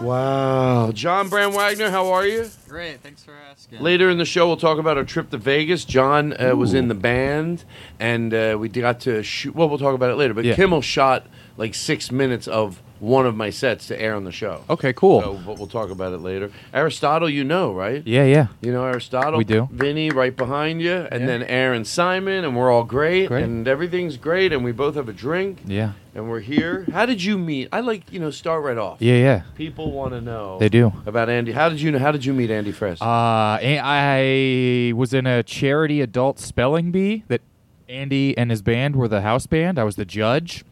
Wow. 0.06 0.92
John 0.92 1.30
Brand 1.30 1.56
Wagner, 1.56 1.90
how 1.90 2.12
are 2.14 2.28
you? 2.28 2.48
Great, 2.68 3.02
thanks 3.02 3.24
for 3.24 3.34
asking. 3.50 3.82
Later 3.82 4.10
in 4.10 4.20
the 4.20 4.26
show, 4.26 4.46
we'll 4.48 4.56
talk 4.58 4.78
about 4.78 4.98
our 4.98 5.04
trip 5.04 5.32
to 5.32 5.38
Vegas. 5.38 5.84
John 5.84 6.40
uh, 6.40 6.56
was 6.56 6.76
in 6.76 6.88
the 6.90 6.94
band, 6.96 7.64
and 8.00 8.34
uh, 8.34 8.56
we 8.60 8.70
got 8.70 9.00
to 9.02 9.24
shoot. 9.24 9.56
Well, 9.56 9.68
we'll 9.68 9.80
talk 9.80 9.96
about 9.96 10.12
it 10.12 10.16
later. 10.16 10.36
But 10.36 10.46
Yeah. 10.46 10.56
Kimmel 10.56 10.82
shot 10.82 11.26
like 11.58 11.74
six 11.74 12.12
minutes 12.12 12.48
of 12.48 12.82
one 13.00 13.25
of 13.25 13.36
my 13.36 13.50
sets 13.50 13.88
to 13.88 14.02
air 14.02 14.16
on 14.16 14.24
the 14.24 14.32
show. 14.32 14.64
Okay, 14.70 14.94
cool. 14.94 15.22
So, 15.22 15.34
but 15.46 15.58
we'll 15.58 15.68
talk 15.68 15.90
about 15.90 16.14
it 16.14 16.20
later. 16.20 16.50
Aristotle, 16.74 17.30
you 17.30 17.44
know, 17.44 17.74
right? 17.74 18.02
Yeah, 18.06 18.24
yeah. 18.24 18.48
You 18.62 18.72
know 18.72 18.86
Aristotle? 18.86 19.38
We 19.38 19.44
do. 19.44 19.68
Vinny 19.72 20.10
right 20.12 20.36
behind 20.36 20.82
you, 20.82 20.94
and 21.12 21.22
Yeah. 21.22 21.28
then 21.28 21.44
Aaron 21.44 21.84
Simon, 21.86 22.46
and 22.46 22.56
we're 22.56 22.72
all 22.72 22.84
great, 22.86 23.28
Great. 23.28 23.44
and 23.44 23.68
everything's 23.68 24.18
great, 24.18 24.54
and 24.54 24.64
we 24.64 24.72
both 24.72 24.96
have 24.96 25.10
a 25.10 25.14
drink, 25.14 25.60
Yeah. 25.66 25.92
and 26.16 26.30
we're 26.30 26.40
here. 26.40 26.86
How 26.92 27.06
did 27.06 27.22
you 27.22 27.38
meet? 27.38 27.68
I 27.74 27.82
like, 27.82 28.12
you 28.14 28.20
know, 28.20 28.32
start 28.32 28.64
right 28.64 28.78
off. 28.78 29.02
Yeah, 29.02 29.16
yeah. 29.18 29.42
People 29.56 29.92
want 29.92 30.14
to 30.14 30.22
know. 30.22 30.58
They 30.60 30.70
do. 30.70 30.94
About 31.06 31.30
Andy. 31.30 31.52
How 31.52 31.68
did 31.70 31.82
you 31.82 31.92
know? 31.92 32.00
How 32.00 32.12
did 32.14 32.24
you 32.25 32.34
meet 32.34 32.50
Andy 32.50 32.72
Frest? 32.72 33.02
Uh, 33.02 33.60
I 33.62 34.94
was 34.96 35.14
in 35.14 35.28
a 35.28 35.44
charity 35.44 36.02
adult 36.02 36.40
spelling 36.40 36.92
bee 36.92 37.24
that 37.28 37.42
Andy 37.90 38.38
and 38.38 38.50
his 38.52 38.62
band 38.62 38.96
were 38.96 39.08
the 39.08 39.22
house 39.22 39.46
band. 39.48 39.78
I 39.78 39.84
was 39.84 39.96
the 39.96 40.06
judge. 40.06 40.64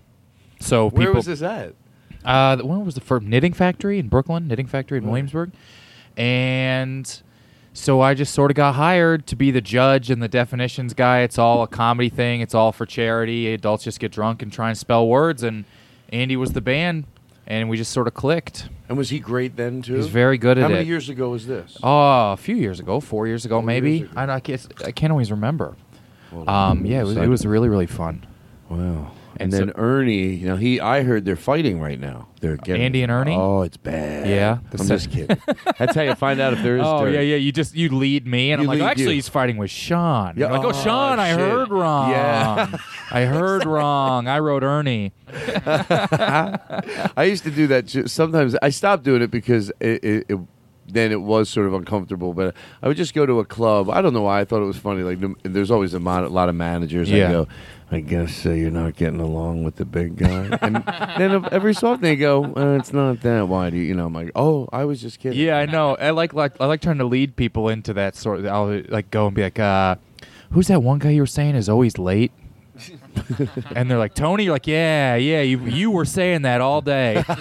So 0.59 0.89
Where 0.89 1.07
people, 1.07 1.15
was 1.15 1.25
this 1.25 1.41
at? 1.41 1.73
Uh, 2.25 2.55
the 2.55 2.65
one 2.65 2.85
was 2.85 2.95
the 2.95 3.01
first 3.01 3.25
knitting 3.25 3.53
factory 3.53 3.99
in 3.99 4.07
Brooklyn, 4.07 4.47
knitting 4.47 4.67
factory 4.67 4.97
in 4.97 5.05
Williamsburg, 5.07 5.51
and 6.17 7.21
so 7.73 8.01
I 8.01 8.13
just 8.13 8.33
sort 8.33 8.51
of 8.51 8.55
got 8.55 8.73
hired 8.75 9.25
to 9.27 9.35
be 9.35 9.51
the 9.51 9.61
judge 9.61 10.09
and 10.11 10.21
the 10.21 10.27
definitions 10.27 10.93
guy. 10.93 11.19
It's 11.21 11.37
all 11.37 11.63
a 11.63 11.67
comedy 11.67 12.09
thing. 12.09 12.41
It's 12.41 12.53
all 12.53 12.71
for 12.71 12.85
charity. 12.85 13.53
Adults 13.53 13.83
just 13.83 13.99
get 13.99 14.11
drunk 14.11 14.41
and 14.41 14.51
try 14.51 14.69
and 14.69 14.77
spell 14.77 15.07
words, 15.07 15.43
and 15.43 15.65
Andy 16.09 16.35
was 16.37 16.53
the 16.53 16.61
band, 16.61 17.05
and 17.47 17.69
we 17.69 17.77
just 17.77 17.91
sort 17.91 18.07
of 18.07 18.13
clicked. 18.13 18.69
And 18.87 18.97
was 18.97 19.09
he 19.09 19.19
great 19.19 19.55
then 19.55 19.81
too? 19.81 19.95
He's 19.95 20.07
very 20.07 20.37
good 20.37 20.57
How 20.57 20.65
at 20.65 20.71
it. 20.71 20.73
How 20.73 20.77
many 20.79 20.87
years 20.87 21.09
ago 21.09 21.29
was 21.29 21.47
this? 21.47 21.77
Oh, 21.81 22.33
a 22.33 22.37
few 22.37 22.55
years 22.55 22.79
ago, 22.79 22.99
four 22.99 23.27
years 23.27 23.43
ago, 23.45 23.55
Four 23.57 23.63
maybe. 23.65 23.97
years 23.99 24.11
ago. 24.11 24.21
I, 24.21 24.35
I 24.35 24.39
can't. 24.39 24.67
I 24.85 24.91
can't 24.91 25.11
always 25.11 25.31
remember. 25.31 25.75
Well, 26.31 26.49
Um, 26.49 26.85
yeah, 26.85 27.01
it 27.01 27.05
was, 27.05 27.17
it 27.17 27.27
was 27.27 27.45
really 27.45 27.69
really 27.69 27.87
fun. 27.87 28.25
Wow. 28.69 29.11
And, 29.33 29.41
And 29.41 29.53
then 29.53 29.67
so- 29.75 29.81
Ernie, 29.81 30.27
you 30.35 30.47
know, 30.47 30.55
he 30.57 30.79
I 30.79 31.03
heard 31.03 31.25
they're 31.25 31.35
fighting 31.35 31.79
right 31.79 31.99
now. 31.99 32.27
They're 32.39 32.57
getting 32.57 32.81
Andy 32.81 33.03
and 33.03 33.11
Ernie? 33.11 33.35
Oh, 33.35 33.61
it's 33.61 33.77
bad. 33.77 34.27
Yeah? 34.27 34.57
I'm 34.77 34.85
just 34.87 35.09
kidding. 35.09 35.37
That's 35.79 35.95
how 35.95 36.01
you 36.01 36.13
find 36.15 36.41
out 36.41 36.51
if 36.53 36.61
there 36.61 36.75
is. 36.77 36.83
Oh 36.85 37.05
dirt. 37.05 37.13
yeah, 37.13 37.21
yeah. 37.21 37.35
You 37.37 37.51
just 37.53 37.73
you 37.75 37.89
lead 37.89 38.27
me, 38.27 38.51
and 38.51 38.61
You 38.61 38.69
I'm 38.71 38.79
like, 38.79 38.89
actually, 38.89 39.05
you. 39.05 39.11
he's 39.11 39.29
fighting 39.29 39.55
with 39.57 39.71
Sean. 39.71 40.33
Yeah, 40.35 40.51
like, 40.51 40.63
oh, 40.65 40.69
oh, 40.69 40.83
Sean, 40.83 41.19
I 41.19 41.29
heard 41.31 41.69
wrong. 41.71 42.09
Yeah. 42.11 42.77
I 43.11 43.21
heard 43.25 43.65
wrong. 43.65 44.27
I 44.27 44.39
wrote 44.39 44.61
Ernie. 44.63 45.13
I 45.97 47.25
used 47.27 47.43
to 47.45 47.51
do 47.51 47.67
that. 47.67 47.89
Sometimes 48.09 48.55
I 48.61 48.69
stopped 48.69 49.03
doing 49.03 49.21
it 49.21 49.31
because 49.31 49.71
it, 49.79 50.03
it, 50.03 50.25
it 50.29 50.39
then 50.93 51.11
it 51.11 51.21
was 51.21 51.49
sort 51.49 51.67
of 51.67 51.73
uncomfortable. 51.73 52.33
But 52.33 52.55
I 52.81 52.87
would 52.87 52.97
just 52.97 53.13
go 53.13 53.25
to 53.25 53.39
a 53.39 53.45
club. 53.45 53.89
I 53.89 54.01
don't 54.01 54.13
know 54.13 54.21
why 54.21 54.39
I 54.41 54.45
thought 54.45 54.61
it 54.61 54.65
was 54.65 54.77
funny. 54.77 55.03
Like 55.03 55.19
there's 55.43 55.71
always 55.71 55.93
a, 55.93 55.99
mon- 55.99 56.23
a 56.23 56.29
lot 56.29 56.49
of 56.49 56.55
managers. 56.55 57.11
I 57.11 57.15
Yeah. 57.15 57.31
go. 57.31 57.47
I 57.91 57.99
guess 57.99 58.45
uh, 58.47 58.51
you're 58.51 58.71
not 58.71 58.95
getting 58.95 59.19
along 59.19 59.65
with 59.65 59.75
the 59.75 59.85
big 59.85 60.15
guy. 60.17 60.57
and 60.63 60.77
then 61.19 61.45
every 61.51 61.75
so 61.75 61.89
often 61.91 62.01
they 62.01 62.15
go, 62.15 62.43
uh, 62.55 62.77
"It's 62.79 62.91
not 62.91 63.21
that. 63.21 63.47
Why 63.47 63.69
do 63.69 63.77
you?" 63.77 63.83
You 63.83 63.93
know, 63.93 64.07
I'm 64.07 64.13
like, 64.13 64.31
"Oh, 64.35 64.67
I 64.73 64.83
was 64.85 64.99
just 64.99 65.19
kidding." 65.19 65.37
Yeah, 65.39 65.57
I 65.59 65.67
know. 65.67 65.95
I 65.97 66.09
like 66.09 66.33
like 66.33 66.53
I 66.59 66.65
like 66.65 66.81
trying 66.81 66.97
to 66.97 67.05
lead 67.05 67.35
people 67.35 67.69
into 67.69 67.93
that 67.93 68.15
sort. 68.15 68.39
Of, 68.39 68.47
I'll 68.47 68.81
like 68.89 69.11
go 69.11 69.27
and 69.27 69.35
be 69.35 69.43
like, 69.43 69.59
uh, 69.59 69.97
"Who's 70.51 70.67
that 70.69 70.81
one 70.81 70.97
guy 70.99 71.11
you 71.11 71.21
were 71.21 71.27
saying 71.27 71.53
is 71.55 71.69
always 71.69 71.99
late?" 71.99 72.31
and 73.75 73.91
they're 73.91 73.99
like, 73.99 74.15
"Tony." 74.15 74.45
You're 74.45 74.53
like, 74.53 74.65
"Yeah, 74.65 75.13
yeah. 75.15 75.41
You 75.41 75.59
you 75.65 75.91
were 75.91 76.05
saying 76.05 76.41
that 76.43 76.61
all 76.61 76.81
day." 76.81 77.23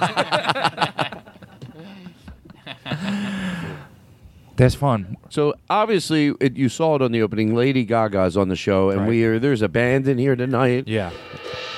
That's 4.57 4.75
fun. 4.75 5.17
So 5.31 5.55
obviously, 5.71 6.35
it, 6.41 6.57
you 6.57 6.69
saw 6.69 6.97
it 6.97 7.03
on 7.03 7.13
the 7.13 7.23
opening. 7.23 7.55
Lady 7.55 7.85
Gaga's 7.85 8.37
on 8.37 8.49
the 8.49 8.57
show, 8.57 8.91
and 8.91 9.07
we 9.07 9.25
are 9.25 9.39
there's 9.39 9.63
a 9.63 9.69
band 9.69 10.07
in 10.09 10.19
here 10.19 10.37
tonight. 10.37 10.87
Yeah. 10.87 11.11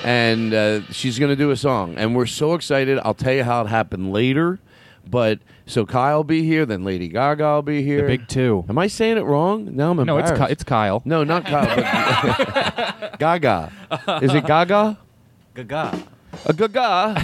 and 0.03 0.53
uh, 0.53 0.81
she's 0.91 1.17
going 1.17 1.29
to 1.29 1.35
do 1.35 1.51
a 1.51 1.57
song, 1.57 1.95
and 1.97 2.15
we're 2.15 2.25
so 2.25 2.53
excited. 2.53 2.99
I'll 3.03 3.13
tell 3.13 3.33
you 3.33 3.43
how 3.43 3.61
it 3.61 3.67
happened 3.67 4.11
later. 4.13 4.59
But 5.07 5.39
so 5.67 5.85
Kyle 5.85 6.17
will 6.17 6.23
be 6.23 6.43
here, 6.43 6.65
then 6.65 6.83
Lady 6.83 7.07
Gaga 7.07 7.43
will 7.43 7.61
be 7.61 7.83
here. 7.83 8.01
The 8.01 8.07
big 8.17 8.27
two. 8.27 8.65
Am 8.67 8.77
I 8.79 8.87
saying 8.87 9.17
it 9.17 9.21
wrong? 9.23 9.75
No, 9.75 9.91
I'm 9.91 9.97
No, 9.97 10.17
it's 10.17 10.31
embarrassed. 10.31 10.47
Ky- 10.47 10.51
it's 10.51 10.63
Kyle. 10.63 11.01
No, 11.05 11.23
not 11.23 11.45
Kyle. 11.45 11.75
But 11.75 13.19
Gaga. 13.19 13.71
Is 14.23 14.33
it 14.33 14.45
Gaga? 14.47 14.97
Gaga. 15.53 16.03
A 16.47 16.53
Gaga. 16.53 17.23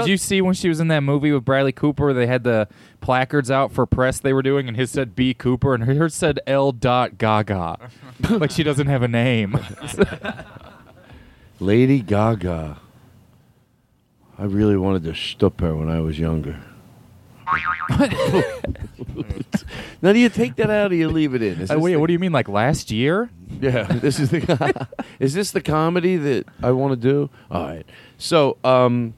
Did 0.00 0.08
you 0.08 0.16
see 0.16 0.40
when 0.40 0.54
she 0.54 0.68
was 0.68 0.80
in 0.80 0.88
that 0.88 1.00
movie 1.00 1.32
with 1.32 1.44
Bradley 1.44 1.72
Cooper? 1.72 2.12
They 2.12 2.26
had 2.26 2.44
the 2.44 2.68
placards 3.00 3.50
out 3.50 3.72
for 3.72 3.86
press 3.86 4.18
they 4.20 4.32
were 4.32 4.42
doing, 4.42 4.68
and 4.68 4.76
his 4.76 4.90
said 4.90 5.14
B 5.14 5.34
Cooper, 5.34 5.74
and 5.74 5.84
hers 5.84 6.14
said 6.14 6.40
L. 6.46 6.72
Dot 6.72 7.18
Gaga, 7.18 7.78
like 8.30 8.50
she 8.50 8.62
doesn't 8.62 8.86
have 8.88 9.02
a 9.02 9.08
name. 9.08 9.58
Lady 11.60 12.00
Gaga. 12.00 12.78
I 14.36 14.44
really 14.44 14.76
wanted 14.76 15.04
to 15.04 15.12
stup 15.12 15.60
her 15.60 15.74
when 15.76 15.88
I 15.88 16.00
was 16.00 16.18
younger. 16.18 16.56
now, 20.02 20.12
do 20.12 20.18
you 20.18 20.28
take 20.28 20.56
that 20.56 20.70
out 20.70 20.86
or 20.86 20.88
do 20.90 20.96
you 20.96 21.08
leave 21.08 21.34
it 21.34 21.42
in? 21.42 21.60
Is 21.60 21.70
Uh, 21.70 21.74
this 21.74 21.82
wait, 21.82 21.92
the- 21.92 22.00
what 22.00 22.06
do 22.08 22.12
you 22.12 22.18
mean? 22.18 22.32
Like 22.32 22.48
last 22.48 22.90
year? 22.90 23.30
Yeah, 23.60 23.84
this 23.84 24.18
is 24.18 24.30
the. 24.30 24.88
is 25.20 25.34
this 25.34 25.50
the 25.52 25.60
comedy 25.60 26.16
that 26.16 26.46
I 26.62 26.72
want 26.72 27.00
to 27.00 27.08
do? 27.08 27.30
All 27.50 27.62
right. 27.66 27.86
So, 28.18 28.56
um, 28.64 29.14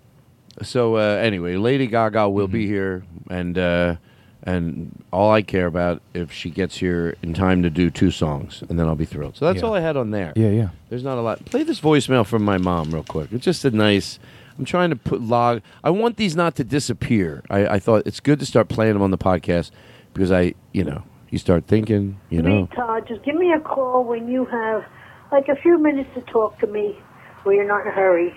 so 0.62 0.96
uh, 0.96 1.00
anyway, 1.22 1.56
Lady 1.56 1.86
Gaga 1.86 2.28
will 2.28 2.46
Mm-hmm. 2.46 2.52
be 2.52 2.66
here, 2.66 3.04
and 3.30 3.58
uh, 3.58 3.96
and 4.42 4.90
all 5.12 5.30
I 5.32 5.42
care 5.42 5.66
about 5.66 6.02
if 6.14 6.32
she 6.32 6.50
gets 6.50 6.76
here 6.76 7.16
in 7.22 7.34
time 7.34 7.62
to 7.62 7.70
do 7.70 7.90
two 7.90 8.10
songs, 8.10 8.62
and 8.68 8.78
then 8.78 8.86
I'll 8.86 8.94
be 8.94 9.04
thrilled. 9.04 9.36
So 9.36 9.44
that's 9.46 9.60
Yeah. 9.60 9.66
all 9.68 9.74
I 9.74 9.80
had 9.80 9.96
on 9.96 10.10
there. 10.12 10.32
Yeah, 10.36 10.50
yeah. 10.50 10.68
There's 10.88 11.02
not 11.02 11.18
a 11.18 11.20
lot. 11.20 11.44
Play 11.44 11.62
this 11.64 11.80
voicemail 11.80 12.24
from 12.24 12.44
my 12.44 12.58
mom 12.58 12.92
real 12.94 13.02
quick. 13.02 13.28
It's 13.32 13.44
just 13.44 13.64
a 13.64 13.70
nice. 13.70 14.18
I'm 14.58 14.64
trying 14.64 14.90
to 14.90 14.96
put 14.96 15.20
log. 15.20 15.60
I 15.84 15.90
want 15.90 16.16
these 16.16 16.34
not 16.36 16.54
to 16.56 16.64
disappear. 16.64 17.42
I, 17.50 17.66
I 17.66 17.78
thought 17.78 18.06
it's 18.06 18.20
good 18.20 18.38
to 18.40 18.46
start 18.46 18.68
playing 18.68 18.94
them 18.94 19.02
on 19.02 19.10
the 19.10 19.18
podcast 19.18 19.70
because 20.14 20.32
I, 20.32 20.54
you 20.72 20.82
know, 20.84 21.02
you 21.28 21.38
start 21.38 21.66
thinking, 21.66 22.18
you 22.30 22.40
know. 22.40 22.62
me, 22.62 22.68
Todd, 22.74 23.06
just 23.06 23.22
give 23.22 23.34
me 23.34 23.52
a 23.52 23.60
call 23.60 24.04
when 24.04 24.28
you 24.28 24.46
have 24.46 24.84
like 25.30 25.48
a 25.48 25.56
few 25.56 25.76
minutes 25.78 26.08
to 26.14 26.22
talk 26.22 26.58
to 26.60 26.66
me 26.68 26.96
where 27.42 27.54
you're 27.56 27.66
not 27.68 27.82
in 27.82 27.88
a 27.88 27.90
hurry, 27.90 28.34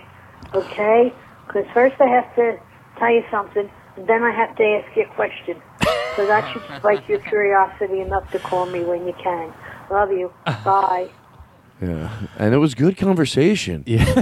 okay? 0.54 1.14
Because 1.50 1.65
first 1.74 1.96
I 2.00 2.06
have 2.06 2.29
to 2.36 2.60
tell 3.00 3.12
you 3.12 3.24
something, 3.32 3.68
and 3.98 4.08
then 4.08 4.22
I 4.22 4.32
have 4.32 4.56
to 4.56 4.63
ask 4.63 4.96
you 4.96 5.03
a 5.10 5.15
question. 5.15 5.58
So 6.15 6.27
that 6.27 6.46
should 6.53 6.62
spike 6.77 7.10
your 7.10 7.18
curiosity 7.29 8.01
enough 8.01 8.29
to 8.34 8.39
call 8.39 8.68
me 8.68 8.84
when 8.84 9.08
you 9.08 9.13
can. 9.24 9.51
Love 9.89 10.12
you. 10.12 10.32
Bye. 10.46 11.10
Yeah, 11.81 12.09
and 12.38 12.53
it 12.53 12.57
was 12.57 12.75
good 12.75 12.98
conversation. 12.98 13.83
Yeah, 13.86 14.03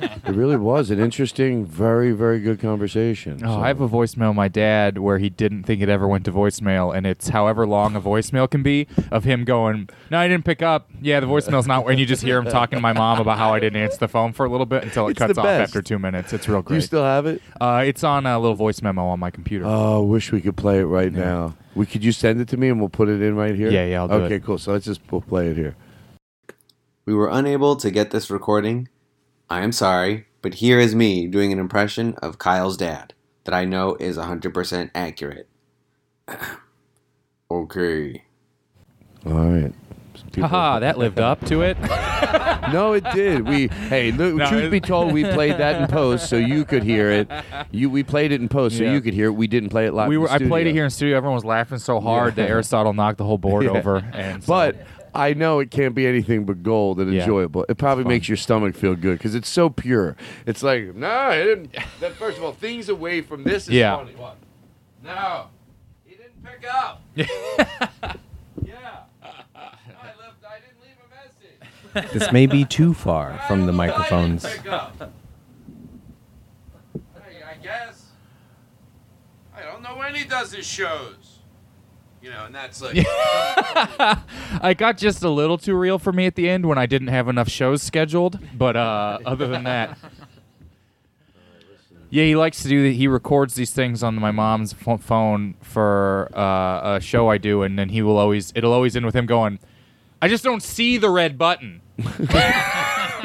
it 0.00 0.24
really 0.34 0.56
was 0.56 0.90
an 0.90 0.98
interesting, 0.98 1.66
very, 1.66 2.12
very 2.12 2.40
good 2.40 2.58
conversation. 2.60 3.40
Oh, 3.44 3.56
So- 3.56 3.60
I 3.60 3.68
have 3.68 3.80
a 3.82 3.88
voicemail 3.88 4.34
my 4.34 4.48
dad 4.48 4.96
where 4.98 5.18
he 5.18 5.28
didn't 5.28 5.64
think 5.64 5.82
it 5.82 5.88
ever 5.90 6.08
went 6.08 6.24
to 6.24 6.32
voicemail, 6.32 6.96
and 6.96 7.06
it's 7.06 7.28
however 7.28 7.66
long 7.66 7.94
a 7.94 8.00
voicemail 8.00 8.48
can 8.50 8.62
be 8.62 8.86
of 9.10 9.24
him 9.24 9.44
going, 9.44 9.88
"No, 10.10 10.18
I 10.18 10.28
didn't 10.28 10.46
pick 10.46 10.62
up. 10.62 10.88
Yeah, 11.02 11.20
the 11.20 11.26
voicemail's 11.26 11.66
not." 11.66 11.86
And 11.90 11.98
you 12.00 12.06
just 12.06 12.22
hear 12.22 12.38
him 12.38 12.46
talking 12.46 12.78
to 12.78 12.80
my 12.82 12.94
mom 12.94 13.20
about 13.20 13.36
how 13.36 13.52
I 13.52 13.60
didn't 13.60 13.82
answer 13.82 13.98
the 13.98 14.08
phone 14.08 14.32
for 14.32 14.46
a 14.46 14.50
little 14.50 14.64
bit 14.66 14.82
until 14.84 15.06
it 15.08 15.10
It's 15.12 15.18
cuts 15.18 15.36
off 15.38 15.44
after 15.44 15.82
two 15.82 15.98
minutes. 15.98 16.32
It's 16.32 16.48
real 16.48 16.62
Do 16.62 16.74
you 16.74 16.80
still 16.80 17.04
have 17.04 17.26
it? 17.26 17.42
uh, 17.60 17.82
it's 17.86 18.02
on 18.02 18.24
a 18.24 18.38
little 18.38 18.56
voice 18.56 18.80
memo 18.80 19.06
on 19.06 19.20
my 19.20 19.30
computer. 19.30 19.64
Oh, 19.66 20.02
wish 20.02 20.32
we 20.32 20.40
could 20.40 20.56
play 20.56 20.78
it 20.80 20.84
right 20.86 21.12
now. 21.12 21.54
We 21.74 21.84
could 21.86 22.02
you 22.04 22.12
send 22.12 22.40
it 22.40 22.48
to 22.48 22.56
me 22.56 22.68
and 22.68 22.78
we'll 22.80 22.88
put 22.88 23.08
it 23.08 23.20
in 23.20 23.34
right 23.36 23.54
here. 23.54 23.68
Yeah, 23.68 23.84
yeah, 23.84 24.00
I'll 24.00 24.08
do 24.08 24.14
okay, 24.14 24.36
it. 24.36 24.44
cool. 24.44 24.58
So 24.58 24.72
let's 24.72 24.84
just 24.86 25.00
we'll 25.10 25.20
play 25.20 25.48
it 25.48 25.56
here. 25.56 25.74
We 27.04 27.14
were 27.14 27.28
unable 27.28 27.76
to 27.76 27.90
get 27.90 28.10
this 28.10 28.30
recording. 28.30 28.88
I 29.50 29.60
am 29.62 29.72
sorry, 29.72 30.26
but 30.42 30.54
here 30.54 30.78
is 30.78 30.94
me 30.94 31.26
doing 31.26 31.52
an 31.52 31.58
impression 31.58 32.14
of 32.22 32.38
Kyle's 32.38 32.76
dad 32.76 33.12
that 33.44 33.54
I 33.54 33.64
know 33.64 33.94
is 34.00 34.16
100% 34.16 34.90
accurate. 34.94 35.48
okay. 37.50 38.22
All 39.26 39.32
right. 39.32 39.72
Haha, 40.36 40.80
that 40.80 40.98
lived 40.98 41.20
up 41.20 41.44
to 41.46 41.62
it. 41.62 41.78
no, 42.72 42.92
it 42.94 43.04
did. 43.12 43.46
We 43.46 43.68
hey, 43.68 44.10
look, 44.10 44.34
No, 44.34 44.48
truth 44.48 44.70
be 44.70 44.80
told, 44.80 45.12
we 45.12 45.22
played 45.32 45.58
that 45.58 45.80
in 45.80 45.86
post 45.86 46.28
so 46.28 46.36
you 46.36 46.64
could 46.64 46.82
hear 46.82 47.10
it. 47.10 47.28
You 47.70 47.88
we 47.90 48.02
played 48.02 48.32
it 48.32 48.40
in 48.40 48.48
post 48.48 48.76
so 48.78 48.84
Yeah. 48.84 48.92
you 48.92 49.00
could 49.00 49.14
hear 49.14 49.26
it. 49.26 49.32
We 49.32 49.46
didn't 49.46 49.68
play 49.70 49.86
it 49.86 49.94
live. 49.94 50.08
we 50.08 50.16
in 50.16 50.22
were. 50.22 50.28
the 50.28 50.34
I 50.34 50.38
played 50.38 50.66
it 50.66 50.72
here 50.72 50.84
in 50.84 50.90
studio. 50.90 51.16
Everyone 51.16 51.34
was 51.36 51.44
laughing 51.44 51.78
so 51.78 52.00
hard 52.00 52.34
that 52.36 52.48
Aristotle 52.48 52.92
knocked 52.92 53.18
the 53.18 53.24
whole 53.24 53.38
board 53.38 53.64
Yeah. 53.66 53.70
over. 53.72 53.98
And 54.12 54.42
so- 54.42 54.48
But 54.48 54.86
I 55.14 55.32
know 55.34 55.60
it 55.60 55.70
can't 55.70 55.94
be 55.94 56.06
anything 56.06 56.44
but 56.44 56.62
gold 56.62 56.98
and 57.00 57.12
Yeah. 57.12 57.20
enjoyable. 57.22 57.64
It 57.68 57.78
probably 57.78 58.04
makes 58.04 58.28
your 58.28 58.36
stomach 58.36 58.74
feel 58.74 58.94
good 58.94 59.18
because 59.18 59.34
it's 59.34 59.48
so 59.48 59.70
pure. 59.70 60.16
It's 60.46 60.62
like, 60.62 60.94
no, 60.94 61.08
I 61.08 61.36
didn't. 61.44 61.74
That 62.00 62.12
first 62.14 62.38
of 62.38 62.44
all, 62.44 62.52
things 62.52 62.88
away 62.88 63.20
from 63.20 63.44
this 63.44 63.64
is 63.64 63.70
Yeah. 63.74 63.96
funny. 63.96 64.12
What? 64.16 64.36
No, 65.04 65.46
he 66.04 66.16
didn't 66.16 66.42
pick 66.44 66.64
up. 66.72 67.00
Yeah. 67.14 67.26
Yeah. 68.64 68.90
This 72.12 72.32
may 72.32 72.46
be 72.46 72.64
too 72.64 72.92
far 72.92 73.38
from 73.46 73.66
the 73.66 73.72
microphones. 73.72 74.44
Pick 74.44 74.66
up. 74.66 75.12
Hey, 77.14 77.40
I 77.48 77.54
guess. 77.62 78.06
I 79.56 79.62
don't 79.62 79.80
know 79.82 79.96
when 79.96 80.14
he 80.16 80.24
does 80.24 80.52
his 80.52 80.66
shows. 80.66 81.33
You 82.24 82.30
know, 82.30 82.46
and 82.46 82.54
that's 82.54 82.80
like. 82.80 82.96
I 83.06 84.74
got 84.74 84.96
just 84.96 85.22
a 85.22 85.28
little 85.28 85.58
too 85.58 85.76
real 85.76 85.98
for 85.98 86.10
me 86.10 86.24
at 86.24 86.36
the 86.36 86.48
end 86.48 86.64
when 86.64 86.78
I 86.78 86.86
didn't 86.86 87.08
have 87.08 87.28
enough 87.28 87.50
shows 87.50 87.82
scheduled. 87.82 88.38
But 88.56 88.76
uh, 88.76 89.18
other 89.26 89.46
than 89.46 89.64
that, 89.64 89.98
yeah, 92.08 92.24
he 92.24 92.34
likes 92.34 92.62
to 92.62 92.68
do. 92.70 92.84
That. 92.84 92.94
He 92.94 93.08
records 93.08 93.56
these 93.56 93.72
things 93.72 94.02
on 94.02 94.14
my 94.14 94.30
mom's 94.30 94.72
phone 94.72 95.56
for 95.60 96.30
uh, 96.34 96.94
a 96.96 97.00
show 97.02 97.28
I 97.28 97.36
do, 97.36 97.62
and 97.62 97.78
then 97.78 97.90
he 97.90 98.00
will 98.00 98.16
always. 98.16 98.54
It'll 98.54 98.72
always 98.72 98.96
end 98.96 99.04
with 99.04 99.14
him 99.14 99.26
going, 99.26 99.58
"I 100.22 100.28
just 100.28 100.44
don't 100.44 100.62
see 100.62 100.96
the 100.96 101.10
red 101.10 101.36
button." 101.36 101.82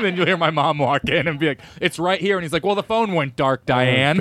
then 0.04 0.16
you'll 0.16 0.26
hear 0.26 0.38
my 0.38 0.50
mom 0.50 0.78
walk 0.80 1.08
in 1.10 1.28
and 1.28 1.40
be 1.40 1.50
like, 1.50 1.60
"It's 1.82 2.00
right 2.00 2.20
here," 2.20 2.38
and 2.38 2.44
he's 2.44 2.54
like, 2.54 2.66
"Well, 2.66 2.76
the 2.76 2.84
phone 2.84 3.14
went 3.14 3.36
dark, 3.36 3.66
Diane." 3.66 4.18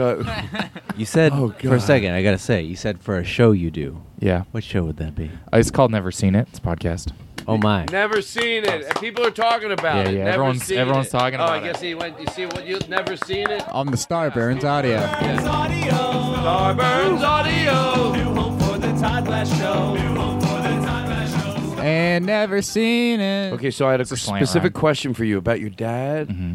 You 0.97 1.05
said 1.05 1.33
Oh, 1.33 1.51
for 1.51 1.69
a 1.69 1.79
God. 1.79 1.83
second. 1.83 2.13
I 2.15 2.23
gotta 2.23 2.39
say, 2.39 2.63
you 2.63 2.77
said 2.77 3.01
for 3.01 3.19
a 3.19 3.25
show 3.25 3.53
you 3.53 3.71
do. 3.71 4.03
yeah, 4.19 4.45
What 4.51 4.65
show 4.65 4.85
would 4.85 4.97
that 4.97 5.15
be? 5.15 5.31
Uh, 5.53 5.59
it's 5.59 5.71
called 5.71 5.93
Never 5.93 6.11
Seen 6.11 6.35
It. 6.35 6.49
It's 6.51 6.59
a 6.59 6.63
podcast. 6.63 7.13
Oh 7.47 7.57
my! 7.57 7.87
Never 7.91 8.21
seen 8.21 8.65
it. 8.65 8.85
And 8.85 8.95
people 9.01 9.25
are 9.25 9.31
talking 9.31 9.71
about 9.73 10.05
Yeah, 10.05 10.11
it. 10.11 10.15
yeah, 10.19 10.25
Never 10.25 10.31
everyone's- 10.35 10.65
seen 10.65 10.77
everyone's 10.79 11.07
it. 11.07 11.11
talking 11.13 11.41
oh, 11.41 11.45
about 11.45 11.63
I 11.63 11.69
it. 11.69 11.73
guess 11.73 11.81
he 11.81 11.95
went. 11.95 12.21
You 12.21 12.27
see 12.35 12.45
what 12.47 12.67
you've 12.67 12.89
never 12.91 13.17
seen 13.17 13.49
it? 13.49 13.67
On 13.71 13.87
the 13.87 13.97
Starburns 13.97 14.65
audio. 14.65 14.99
Starburns 15.01 15.47
Audio. 17.23 18.13
New 18.13 18.35
home 18.35 18.59
for 18.59 18.77
the 18.79 18.93
Todd 19.01 19.25
Glass 19.25 19.49
Show. 19.59 19.95
New 19.95 20.21
home 20.21 20.41
for 20.41 20.58
And 21.79 22.27
never 22.27 22.63
seen 22.63 23.21
it. 23.21 23.53
Okay, 23.55 23.71
so 23.71 23.87
I 23.87 23.93
had 23.93 24.01
a, 24.01 24.05
a 24.05 24.07
slant 24.07 24.47
specific 24.47 24.75
rhyme. 24.75 24.81
question 24.81 25.15
for 25.15 25.25
you 25.25 25.39
about 25.39 25.61
your 25.61 25.71
dad. 25.71 26.29
Mm-hmm. 26.29 26.55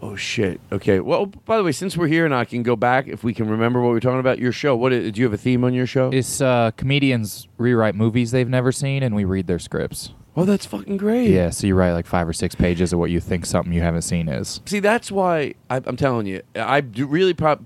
Oh 0.00 0.14
shit. 0.14 0.60
Okay. 0.70 1.00
Well, 1.00 1.26
by 1.26 1.56
the 1.56 1.64
way, 1.64 1.72
since 1.72 1.96
we're 1.96 2.06
here 2.06 2.24
and 2.24 2.32
I 2.34 2.44
can 2.44 2.62
go 2.62 2.76
back 2.76 3.08
if 3.08 3.24
we 3.24 3.34
can 3.34 3.48
remember 3.48 3.80
what 3.80 3.88
we 3.88 3.94
were 3.94 4.00
talking 4.00 4.20
about, 4.20 4.38
your 4.38 4.52
show. 4.52 4.76
What 4.76 4.92
is, 4.92 5.10
do 5.12 5.20
you 5.20 5.24
have 5.26 5.32
a 5.32 5.38
theme 5.38 5.64
on 5.64 5.74
your 5.74 5.86
show? 5.86 6.10
It's 6.12 6.40
uh, 6.40 6.70
comedians 6.76 7.48
rewrite 7.58 7.96
movies 7.96 8.30
they've 8.30 8.48
never 8.48 8.70
seen, 8.70 9.02
and 9.02 9.14
we 9.16 9.24
read 9.24 9.48
their 9.48 9.58
scripts. 9.58 10.10
oh, 10.36 10.44
that's 10.44 10.66
fucking 10.66 10.98
great. 10.98 11.30
Yeah, 11.30 11.50
so 11.50 11.66
you 11.66 11.74
write 11.74 11.94
like 11.94 12.06
five 12.06 12.28
or 12.28 12.32
six 12.32 12.54
pages 12.54 12.92
of 12.92 13.00
what 13.00 13.10
you 13.10 13.18
think 13.18 13.44
something 13.44 13.72
you 13.72 13.80
haven't 13.80 14.02
seen 14.02 14.28
is. 14.28 14.60
See, 14.66 14.78
that's 14.78 15.10
why 15.10 15.54
I, 15.68 15.82
I'm 15.84 15.96
telling 15.96 16.26
you, 16.26 16.42
I 16.54 16.80
do 16.80 17.04
really. 17.06 17.34
Pro- 17.34 17.58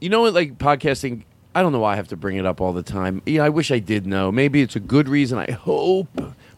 you 0.00 0.10
know 0.10 0.20
what? 0.20 0.34
Like 0.34 0.58
podcasting. 0.58 1.22
I 1.54 1.62
don't 1.62 1.72
know 1.72 1.78
why 1.80 1.92
I 1.92 1.96
have 1.96 2.08
to 2.08 2.16
bring 2.16 2.36
it 2.36 2.44
up 2.46 2.60
all 2.60 2.72
the 2.72 2.82
time. 2.82 3.22
Yeah, 3.26 3.44
I 3.44 3.48
wish 3.48 3.70
I 3.70 3.78
did 3.78 4.06
know. 4.06 4.32
Maybe 4.32 4.60
it's 4.60 4.74
a 4.76 4.80
good 4.80 5.08
reason. 5.08 5.38
I 5.38 5.50
hope, 5.52 6.08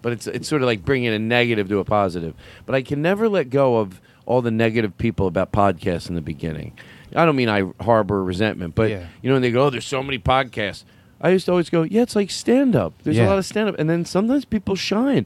but 0.02 0.12
it's 0.12 0.26
it's 0.26 0.48
sort 0.48 0.62
of 0.62 0.66
like 0.66 0.84
bringing 0.84 1.08
a 1.12 1.18
negative 1.18 1.68
to 1.68 1.78
a 1.78 1.84
positive. 1.84 2.34
But 2.64 2.74
I 2.74 2.82
can 2.82 3.02
never 3.02 3.28
let 3.28 3.50
go 3.50 3.76
of 3.78 4.00
all 4.24 4.42
the 4.42 4.50
negative 4.50 4.96
people 4.96 5.26
about 5.26 5.52
podcasts 5.52 6.08
in 6.08 6.14
the 6.14 6.20
beginning. 6.22 6.72
I 7.14 7.24
don't 7.24 7.36
mean 7.36 7.48
I 7.48 7.62
harbor 7.82 8.24
resentment, 8.24 8.74
but 8.74 8.90
Yeah. 8.90 9.06
you 9.22 9.28
know, 9.30 9.36
and 9.36 9.44
they 9.44 9.50
go, 9.50 9.66
"Oh, 9.66 9.70
there's 9.70 9.86
so 9.86 10.02
many 10.02 10.18
podcasts." 10.18 10.84
I 11.20 11.30
used 11.30 11.46
to 11.46 11.52
always 11.52 11.70
go, 11.70 11.82
"Yeah, 11.82 12.02
it's 12.02 12.16
like 12.16 12.30
stand 12.30 12.74
up. 12.74 12.92
There's 13.02 13.18
a 13.18 13.24
lot 13.26 13.38
of 13.38 13.44
stand 13.46 13.68
up, 13.68 13.76
and 13.78 13.88
then 13.88 14.04
sometimes 14.04 14.44
people 14.44 14.74
shine. 14.76 15.24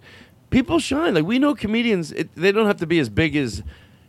People 0.50 0.78
shine. 0.80 1.14
Like 1.14 1.24
we 1.24 1.38
know 1.38 1.54
comedians. 1.54 2.12
It, 2.12 2.28
they 2.34 2.52
don't 2.52 2.66
have 2.66 2.78
to 2.78 2.86
be 2.86 2.98
as 2.98 3.08
big 3.08 3.36
as." 3.36 3.62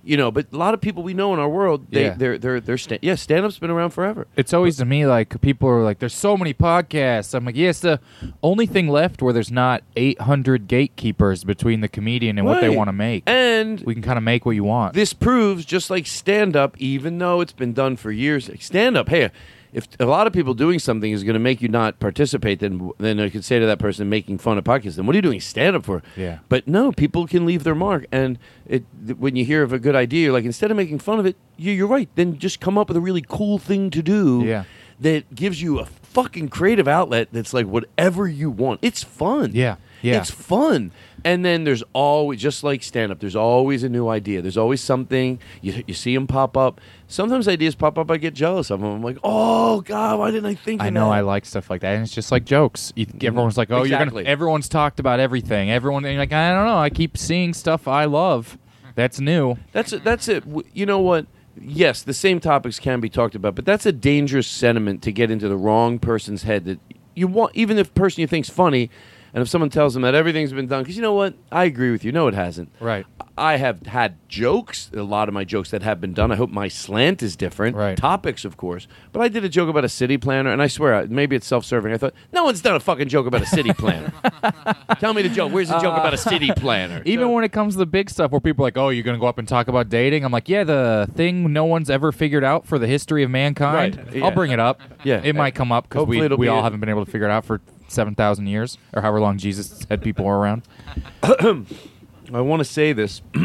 You 0.03 0.17
know, 0.17 0.31
but 0.31 0.47
a 0.51 0.57
lot 0.57 0.73
of 0.73 0.81
people 0.81 1.03
we 1.03 1.13
know 1.13 1.33
in 1.33 1.39
our 1.39 1.47
world, 1.49 1.85
they, 1.91 2.05
Yeah. 2.05 2.15
they're 2.17 2.37
they're 2.37 2.59
they're 2.59 2.77
sta- 2.77 2.97
yeah, 3.01 3.15
stand 3.15 3.45
up's 3.45 3.59
been 3.59 3.69
around 3.69 3.91
forever. 3.91 4.25
It's 4.35 4.53
always 4.53 4.77
to 4.77 4.85
me 4.85 5.05
like 5.05 5.39
people 5.41 5.69
are 5.69 5.83
like, 5.83 5.99
"There's 5.99 6.13
so 6.15 6.35
many 6.35 6.53
podcasts." 6.53 7.33
I'm 7.35 7.45
like, 7.45 7.55
"Yeah, 7.55 7.69
it's 7.69 7.81
the 7.81 7.99
only 8.41 8.65
thing 8.65 8.87
left 8.87 9.21
where 9.21 9.31
there's 9.33 9.51
not 9.51 9.83
800 9.95 10.67
gatekeepers 10.67 11.43
between 11.43 11.81
the 11.81 11.87
comedian 11.87 12.37
and 12.37 12.47
what 12.47 12.61
they 12.61 12.69
Right. 12.69 12.77
want 12.77 12.87
to 12.87 12.93
make. 12.93 13.23
And 13.27 13.81
we 13.81 13.93
can 13.93 14.01
kind 14.03 14.17
of 14.17 14.23
make 14.23 14.45
what 14.45 14.55
you 14.55 14.63
want." 14.63 14.93
this 14.93 15.13
proves 15.13 15.65
just 15.65 15.89
like 15.89 16.07
stand 16.07 16.55
up, 16.55 16.75
even 16.79 17.17
though 17.19 17.41
it's 17.41 17.53
been 17.53 17.73
done 17.73 17.95
for 17.95 18.11
years. 18.11 18.49
Stand 18.59 18.97
up, 18.97 19.09
hey, 19.09 19.29
if 19.73 19.87
a 19.99 20.05
lot 20.05 20.27
of 20.27 20.33
people 20.33 20.53
doing 20.53 20.79
something 20.79 21.11
is 21.11 21.23
going 21.23 21.33
to 21.33 21.39
make 21.39 21.61
you 21.61 21.67
not 21.67 21.99
participate, 21.99 22.59
then 22.59 22.91
then 22.97 23.19
I 23.19 23.29
could 23.29 23.45
say 23.45 23.59
to 23.59 23.65
that 23.65 23.79
person 23.79 24.09
making 24.09 24.37
fun 24.39 24.57
of 24.57 24.63
podcasts, 24.63 24.95
then 24.95 25.05
what 25.05 25.15
are 25.15 25.17
you 25.17 25.21
doing 25.21 25.39
stand 25.39 25.75
up 25.75 25.85
for? 25.85 26.01
Yeah. 26.15 26.39
But 26.49 26.67
no, 26.67 26.91
people 26.91 27.27
can 27.27 27.45
leave 27.45 27.63
their 27.63 27.75
mark, 27.75 28.05
and 28.11 28.37
it 28.65 28.83
when 29.17 29.35
you 29.35 29.45
hear 29.45 29.63
of 29.63 29.73
a 29.73 29.79
good 29.79 29.95
idea, 29.95 30.25
you're 30.25 30.33
like 30.33 30.45
instead 30.45 30.71
of 30.71 30.77
making 30.77 30.99
fun 30.99 31.19
of 31.19 31.25
it, 31.25 31.35
you, 31.57 31.71
you're 31.71 31.87
right. 31.87 32.09
Then 32.15 32.37
just 32.37 32.59
come 32.59 32.77
up 32.77 32.87
with 32.87 32.97
a 32.97 33.01
really 33.01 33.23
cool 33.27 33.57
thing 33.57 33.89
to 33.91 34.01
do. 34.01 34.43
Yeah. 34.45 34.63
That 34.99 35.33
gives 35.33 35.61
you 35.61 35.79
a 35.79 35.85
fucking 35.85 36.49
creative 36.49 36.87
outlet 36.87 37.29
that's 37.31 37.55
like 37.55 37.65
whatever 37.65 38.27
you 38.27 38.51
want. 38.51 38.79
It's 38.83 39.03
fun. 39.03 39.51
Yeah. 39.53 39.77
Yeah. 40.03 40.19
It's 40.19 40.29
fun. 40.29 40.91
And 41.23 41.45
then 41.45 41.63
there's 41.63 41.83
always, 41.93 42.41
just 42.41 42.63
like 42.63 42.83
stand 42.83 43.11
up, 43.11 43.19
there's 43.19 43.35
always 43.35 43.83
a 43.83 43.89
new 43.89 44.07
idea. 44.07 44.41
There's 44.41 44.57
always 44.57 44.81
something. 44.81 45.39
You, 45.61 45.83
you 45.87 45.93
see 45.93 46.13
them 46.13 46.27
pop 46.27 46.57
up. 46.57 46.81
Sometimes 47.11 47.47
ideas 47.47 47.75
pop 47.75 47.97
up, 47.97 48.09
I 48.09 48.15
get 48.17 48.33
jealous 48.33 48.69
of 48.69 48.79
them. 48.79 48.89
I'm 48.89 49.01
like, 49.03 49.17
oh, 49.23 49.81
God, 49.81 50.17
why 50.19 50.31
didn't 50.31 50.45
I 50.45 50.55
think 50.55 50.79
of 50.79 50.87
I 50.87 50.89
know? 50.89 51.11
I 51.11 51.19
like 51.21 51.45
stuff 51.45 51.69
like 51.69 51.81
that, 51.81 51.93
and 51.95 52.03
it's 52.03 52.13
just 52.13 52.31
like 52.31 52.45
jokes. 52.45 52.93
You, 52.95 53.05
mm-hmm. 53.05 53.25
everyone's 53.27 53.57
like, 53.57 53.69
"Oh, 53.69 53.77
you're 53.83 53.97
Exactly. 53.97 54.23
gonna." 54.23 54.31
Everyone's 54.31 54.69
talked 54.69 54.99
about 54.99 55.19
everything. 55.19 55.69
Everyone, 55.69 56.05
and 56.05 56.13
you're 56.13 56.21
like, 56.21 56.31
I 56.31 56.51
don't 56.53 56.65
know. 56.65 56.77
I 56.77 56.89
keep 56.89 57.17
seeing 57.17 57.53
stuff 57.53 57.87
I 57.87 58.05
love. 58.05 58.57
That's 58.95 59.19
new. 59.19 59.57
That's 59.73 59.91
it. 59.93 60.03
That's 60.03 60.27
it. 60.27 60.45
W- 60.45 60.67
You 60.73 60.85
know 60.85 60.99
what? 60.99 61.25
Yes, 61.59 62.01
the 62.01 62.13
same 62.13 62.39
topics 62.39 62.79
can 62.79 63.01
be 63.01 63.09
talked 63.09 63.35
about, 63.35 63.55
but 63.55 63.65
that's 63.65 63.85
a 63.85 63.91
dangerous 63.91 64.47
sentiment 64.47 65.01
to 65.03 65.11
get 65.11 65.29
into 65.29 65.49
the 65.49 65.57
wrong 65.57 65.99
person's 65.99 66.43
head. 66.43 66.63
That 66.63 66.79
you 67.13 67.27
want, 67.27 67.53
even 67.55 67.77
if 67.77 67.87
the 67.93 67.99
person 67.99 68.21
you 68.21 68.27
think's 68.27 68.49
funny, 68.49 68.89
and 69.33 69.41
if 69.41 69.47
someone 69.49 69.69
tells 69.69 69.93
them 69.93 70.03
that 70.03 70.15
everything's 70.15 70.51
been 70.51 70.67
done, 70.67 70.83
because 70.83 70.95
you 70.95 71.01
know 71.01 71.13
what, 71.13 71.35
I 71.51 71.65
agree 71.65 71.91
with 71.91 72.03
you. 72.03 72.11
No, 72.11 72.27
it 72.27 72.33
hasn't. 72.33 72.69
Right. 72.79 73.05
I 73.37 73.57
have 73.57 73.85
had 73.87 74.17
jokes, 74.27 74.91
a 74.93 75.03
lot 75.03 75.27
of 75.27 75.33
my 75.33 75.43
jokes 75.43 75.71
that 75.71 75.81
have 75.83 76.01
been 76.01 76.13
done. 76.13 76.31
I 76.31 76.35
hope 76.35 76.49
my 76.49 76.67
slant 76.67 77.23
is 77.23 77.35
different. 77.35 77.75
Right. 77.75 77.97
Topics, 77.97 78.43
of 78.45 78.57
course. 78.57 78.87
But 79.13 79.21
I 79.21 79.29
did 79.29 79.45
a 79.45 79.49
joke 79.49 79.69
about 79.69 79.85
a 79.85 79.89
city 79.89 80.17
planner, 80.17 80.51
and 80.51 80.61
I 80.61 80.67
swear, 80.67 81.07
maybe 81.07 81.35
it's 81.35 81.47
self 81.47 81.65
serving. 81.65 81.93
I 81.93 81.97
thought, 81.97 82.13
no 82.33 82.43
one's 82.43 82.61
done 82.61 82.75
a 82.75 82.79
fucking 82.79 83.07
joke 83.07 83.25
about 83.25 83.41
a 83.41 83.45
city 83.45 83.73
planner. 83.73 84.11
Tell 84.99 85.13
me 85.13 85.21
the 85.21 85.29
joke. 85.29 85.51
Where's 85.53 85.69
the 85.69 85.79
joke 85.79 85.97
about 85.97 86.13
a 86.13 86.17
city 86.17 86.51
uh, 86.51 86.55
planner? 86.55 87.01
Even 87.05 87.31
when 87.31 87.43
it 87.43 87.51
comes 87.51 87.75
to 87.75 87.79
the 87.79 87.85
big 87.85 88.09
stuff, 88.09 88.31
where 88.31 88.41
people 88.41 88.63
are 88.65 88.67
like, 88.67 88.77
"Oh, 88.77 88.89
you're 88.89 89.03
gonna 89.03 89.17
go 89.17 89.27
up 89.27 89.37
and 89.37 89.47
talk 89.47 89.67
about 89.67 89.89
dating," 89.89 90.25
I'm 90.25 90.31
like, 90.31 90.49
"Yeah, 90.49 90.63
the 90.63 91.09
thing 91.15 91.51
no 91.53 91.65
one's 91.65 91.89
ever 91.89 92.11
figured 92.11 92.43
out 92.43 92.67
for 92.67 92.77
the 92.77 92.87
history 92.87 93.23
of 93.23 93.31
mankind. 93.31 93.97
Right, 93.97 94.15
yeah. 94.15 94.25
I'll 94.25 94.31
bring 94.31 94.51
it 94.51 94.59
up. 94.59 94.81
Yeah. 95.03 95.21
it 95.23 95.35
might 95.35 95.55
come 95.55 95.71
up 95.71 95.89
because 95.89 96.05
we 96.05 96.27
we 96.27 96.47
all 96.47 96.63
haven't 96.63 96.79
been 96.79 96.89
able 96.89 97.05
to 97.05 97.11
figure 97.11 97.27
it 97.27 97.31
out 97.31 97.45
for 97.45 97.61
seven 97.91 98.15
thousand 98.15 98.47
years 98.47 98.77
or 98.93 99.01
however 99.01 99.19
long 99.19 99.37
Jesus 99.37 99.85
had 99.89 100.01
people 100.01 100.27
around. 100.27 100.63
I 101.23 102.39
want 102.39 102.61
to 102.61 102.65
say 102.65 102.93
this. 102.93 103.21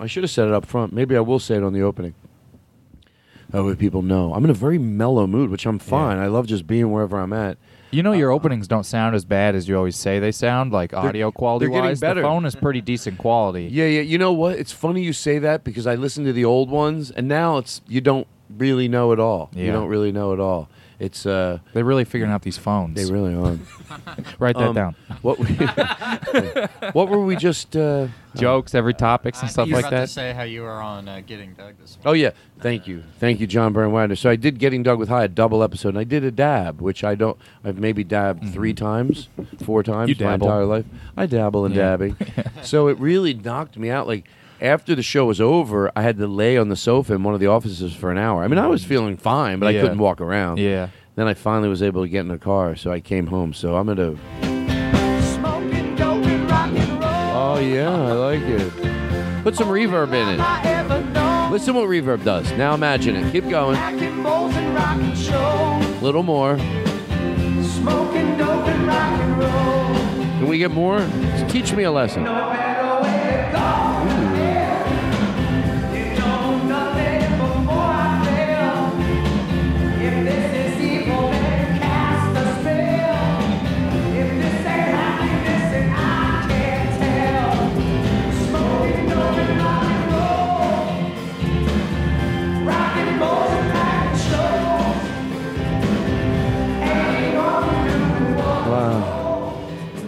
I 0.00 0.06
should 0.06 0.24
have 0.24 0.30
said 0.30 0.48
it 0.48 0.54
up 0.54 0.66
front. 0.66 0.92
Maybe 0.92 1.16
I 1.16 1.20
will 1.20 1.38
say 1.38 1.56
it 1.56 1.62
on 1.62 1.72
the 1.72 1.82
opening. 1.82 2.14
Oh, 3.52 3.58
that 3.58 3.64
way 3.64 3.74
people 3.74 4.02
know. 4.02 4.32
I'm 4.34 4.44
in 4.44 4.50
a 4.50 4.54
very 4.54 4.78
mellow 4.78 5.26
mood, 5.26 5.50
which 5.50 5.66
I'm 5.66 5.78
fine. 5.78 6.18
I 6.18 6.26
love 6.26 6.46
just 6.46 6.66
being 6.66 6.90
wherever 6.90 7.18
I'm 7.20 7.32
at. 7.32 7.58
You 7.90 8.02
know, 8.02 8.12
your 8.12 8.30
uh, 8.30 8.34
uh, 8.34 8.36
openings 8.36 8.66
don't 8.66 8.84
sound 8.84 9.14
as 9.14 9.26
bad 9.26 9.54
as 9.54 9.68
you 9.68 9.76
always 9.76 9.96
say 9.96 10.18
they 10.18 10.32
sound. 10.32 10.72
Like 10.72 10.94
audio 10.94 11.30
quality 11.30 11.66
they're 11.66 11.82
wise, 11.82 12.00
better. 12.00 12.22
the 12.22 12.26
phone 12.26 12.46
is 12.46 12.54
pretty 12.56 12.80
decent 12.80 13.18
quality. 13.18 13.68
Yeah, 13.70 13.84
yeah. 13.84 14.00
You 14.00 14.16
know 14.16 14.32
what? 14.32 14.58
It's 14.58 14.72
funny 14.72 15.02
you 15.02 15.12
say 15.12 15.38
that 15.40 15.62
because 15.62 15.86
I 15.86 15.96
listened 15.96 16.26
to 16.26 16.32
the 16.32 16.46
old 16.46 16.70
ones, 16.70 17.10
and 17.10 17.28
now 17.28 17.58
it's 17.58 17.82
you 17.86 18.00
don't 18.00 18.26
really 18.48 18.88
know 18.88 19.12
it 19.12 19.20
all. 19.20 19.50
You 19.54 19.70
don't 19.70 19.88
really 19.88 20.12
know 20.12 20.32
it 20.32 20.40
all. 20.40 20.70
It's 21.02 21.26
uh, 21.26 21.58
They're 21.72 21.84
really 21.84 22.04
figuring 22.04 22.32
out 22.32 22.42
these 22.42 22.56
phones. 22.58 22.94
they 22.94 23.12
really 23.12 23.34
are. 23.34 23.58
Write 24.38 24.56
that 24.56 24.68
Um, 24.68 24.74
down. 24.74 24.94
What 25.22 25.38
we, 25.38 25.46
what 26.92 27.08
were 27.08 27.24
we 27.24 27.36
just 27.36 27.76
uh, 27.76 28.06
Jokes, 28.36 28.74
every 28.74 28.94
topics 28.94 29.40
and 29.42 29.50
stuff 29.50 29.66
you 29.68 29.74
like 29.74 29.82
about 29.84 29.90
that. 29.90 30.06
to 30.06 30.12
say 30.12 30.32
how 30.32 30.42
you 30.44 30.62
were 30.62 30.70
on 30.80 31.08
uh, 31.08 31.20
Getting 31.26 31.54
Doug 31.54 31.74
this 31.80 31.98
morning. 32.02 32.08
Oh 32.08 32.12
yeah, 32.24 32.30
thank 32.60 32.86
you, 32.86 33.02
thank 33.18 33.40
you, 33.40 33.46
John 33.46 33.72
Byrne 33.72 33.90
Wagner. 33.92 34.16
So 34.16 34.30
I 34.30 34.36
did 34.36 34.58
Getting 34.58 34.82
Doug 34.82 34.98
with 34.98 35.08
High, 35.08 35.24
a 35.24 35.28
double 35.28 35.62
episode, 35.62 35.90
and 35.90 35.98
I 35.98 36.04
did 36.04 36.24
a 36.24 36.30
dab, 36.30 36.80
which 36.80 37.02
I 37.04 37.14
don't. 37.14 37.36
I've 37.64 37.78
maybe 37.78 38.04
dabbed 38.04 38.52
three 38.52 38.72
times, 38.72 39.28
four 39.64 39.82
times 39.82 40.10
Mm-hmm. 40.12 40.22
You 40.22 40.26
my 40.26 40.32
dabble. 40.36 40.46
entire 40.46 40.64
life. 40.64 40.84
I 41.16 41.26
dabble 41.26 41.66
in 41.66 41.72
Yeah. 41.72 41.78
dabbing, 41.82 42.16
so 42.62 42.88
it 42.88 42.98
really 42.98 43.34
knocked 43.34 43.76
me 43.76 43.90
out. 43.90 44.06
Like 44.06 44.26
after 44.62 44.94
the 44.94 45.02
show 45.02 45.26
was 45.26 45.40
over, 45.40 45.90
I 45.96 46.02
had 46.02 46.16
to 46.18 46.26
lay 46.26 46.56
on 46.56 46.68
the 46.68 46.76
sofa 46.76 47.14
in 47.14 47.24
one 47.24 47.34
of 47.34 47.40
the 47.40 47.48
offices 47.48 47.92
for 47.92 48.10
an 48.10 48.18
hour. 48.18 48.44
I 48.44 48.48
mean, 48.48 48.58
I 48.58 48.68
was 48.68 48.84
mm. 48.84 48.86
feeling 48.86 49.16
fine, 49.16 49.58
but 49.58 49.66
I 49.66 49.70
Yeah. 49.72 49.82
couldn't 49.82 49.98
walk 49.98 50.20
around. 50.20 50.58
Yeah. 50.58 50.88
Then 51.16 51.26
I 51.26 51.34
finally 51.34 51.68
was 51.68 51.82
able 51.82 52.02
to 52.02 52.08
get 52.08 52.20
in 52.20 52.28
the 52.28 52.38
car, 52.38 52.76
so 52.76 52.90
I 52.90 53.00
came 53.00 53.26
home. 53.26 53.52
So 53.52 53.76
I'm 53.76 53.86
gonna. 53.86 54.14
Oh 57.34 57.58
yeah, 57.58 57.90
I 57.90 58.12
like 58.12 58.40
it. 58.40 58.72
Put 59.42 59.56
some 59.56 59.68
reverb 59.68 60.12
in 60.14 60.40
it. 60.40 61.50
Listen 61.50 61.74
what 61.74 61.88
reverb 61.88 62.24
does. 62.24 62.50
Now 62.52 62.72
imagine 62.72 63.16
it. 63.16 63.30
Keep 63.30 63.50
going. 63.50 63.76
Little 66.00 66.22
more. 66.22 66.56
smoke 66.58 68.14
and 68.14 68.38
dope 68.38 68.66
and 68.66 68.86
love 68.86 70.38
Can 70.38 70.48
we 70.48 70.56
get 70.56 70.70
more? 70.70 71.06
Teach 71.48 71.74
me 71.74 71.82
a 71.82 71.90
lesson. 71.90 72.24
Wow. 72.24 72.62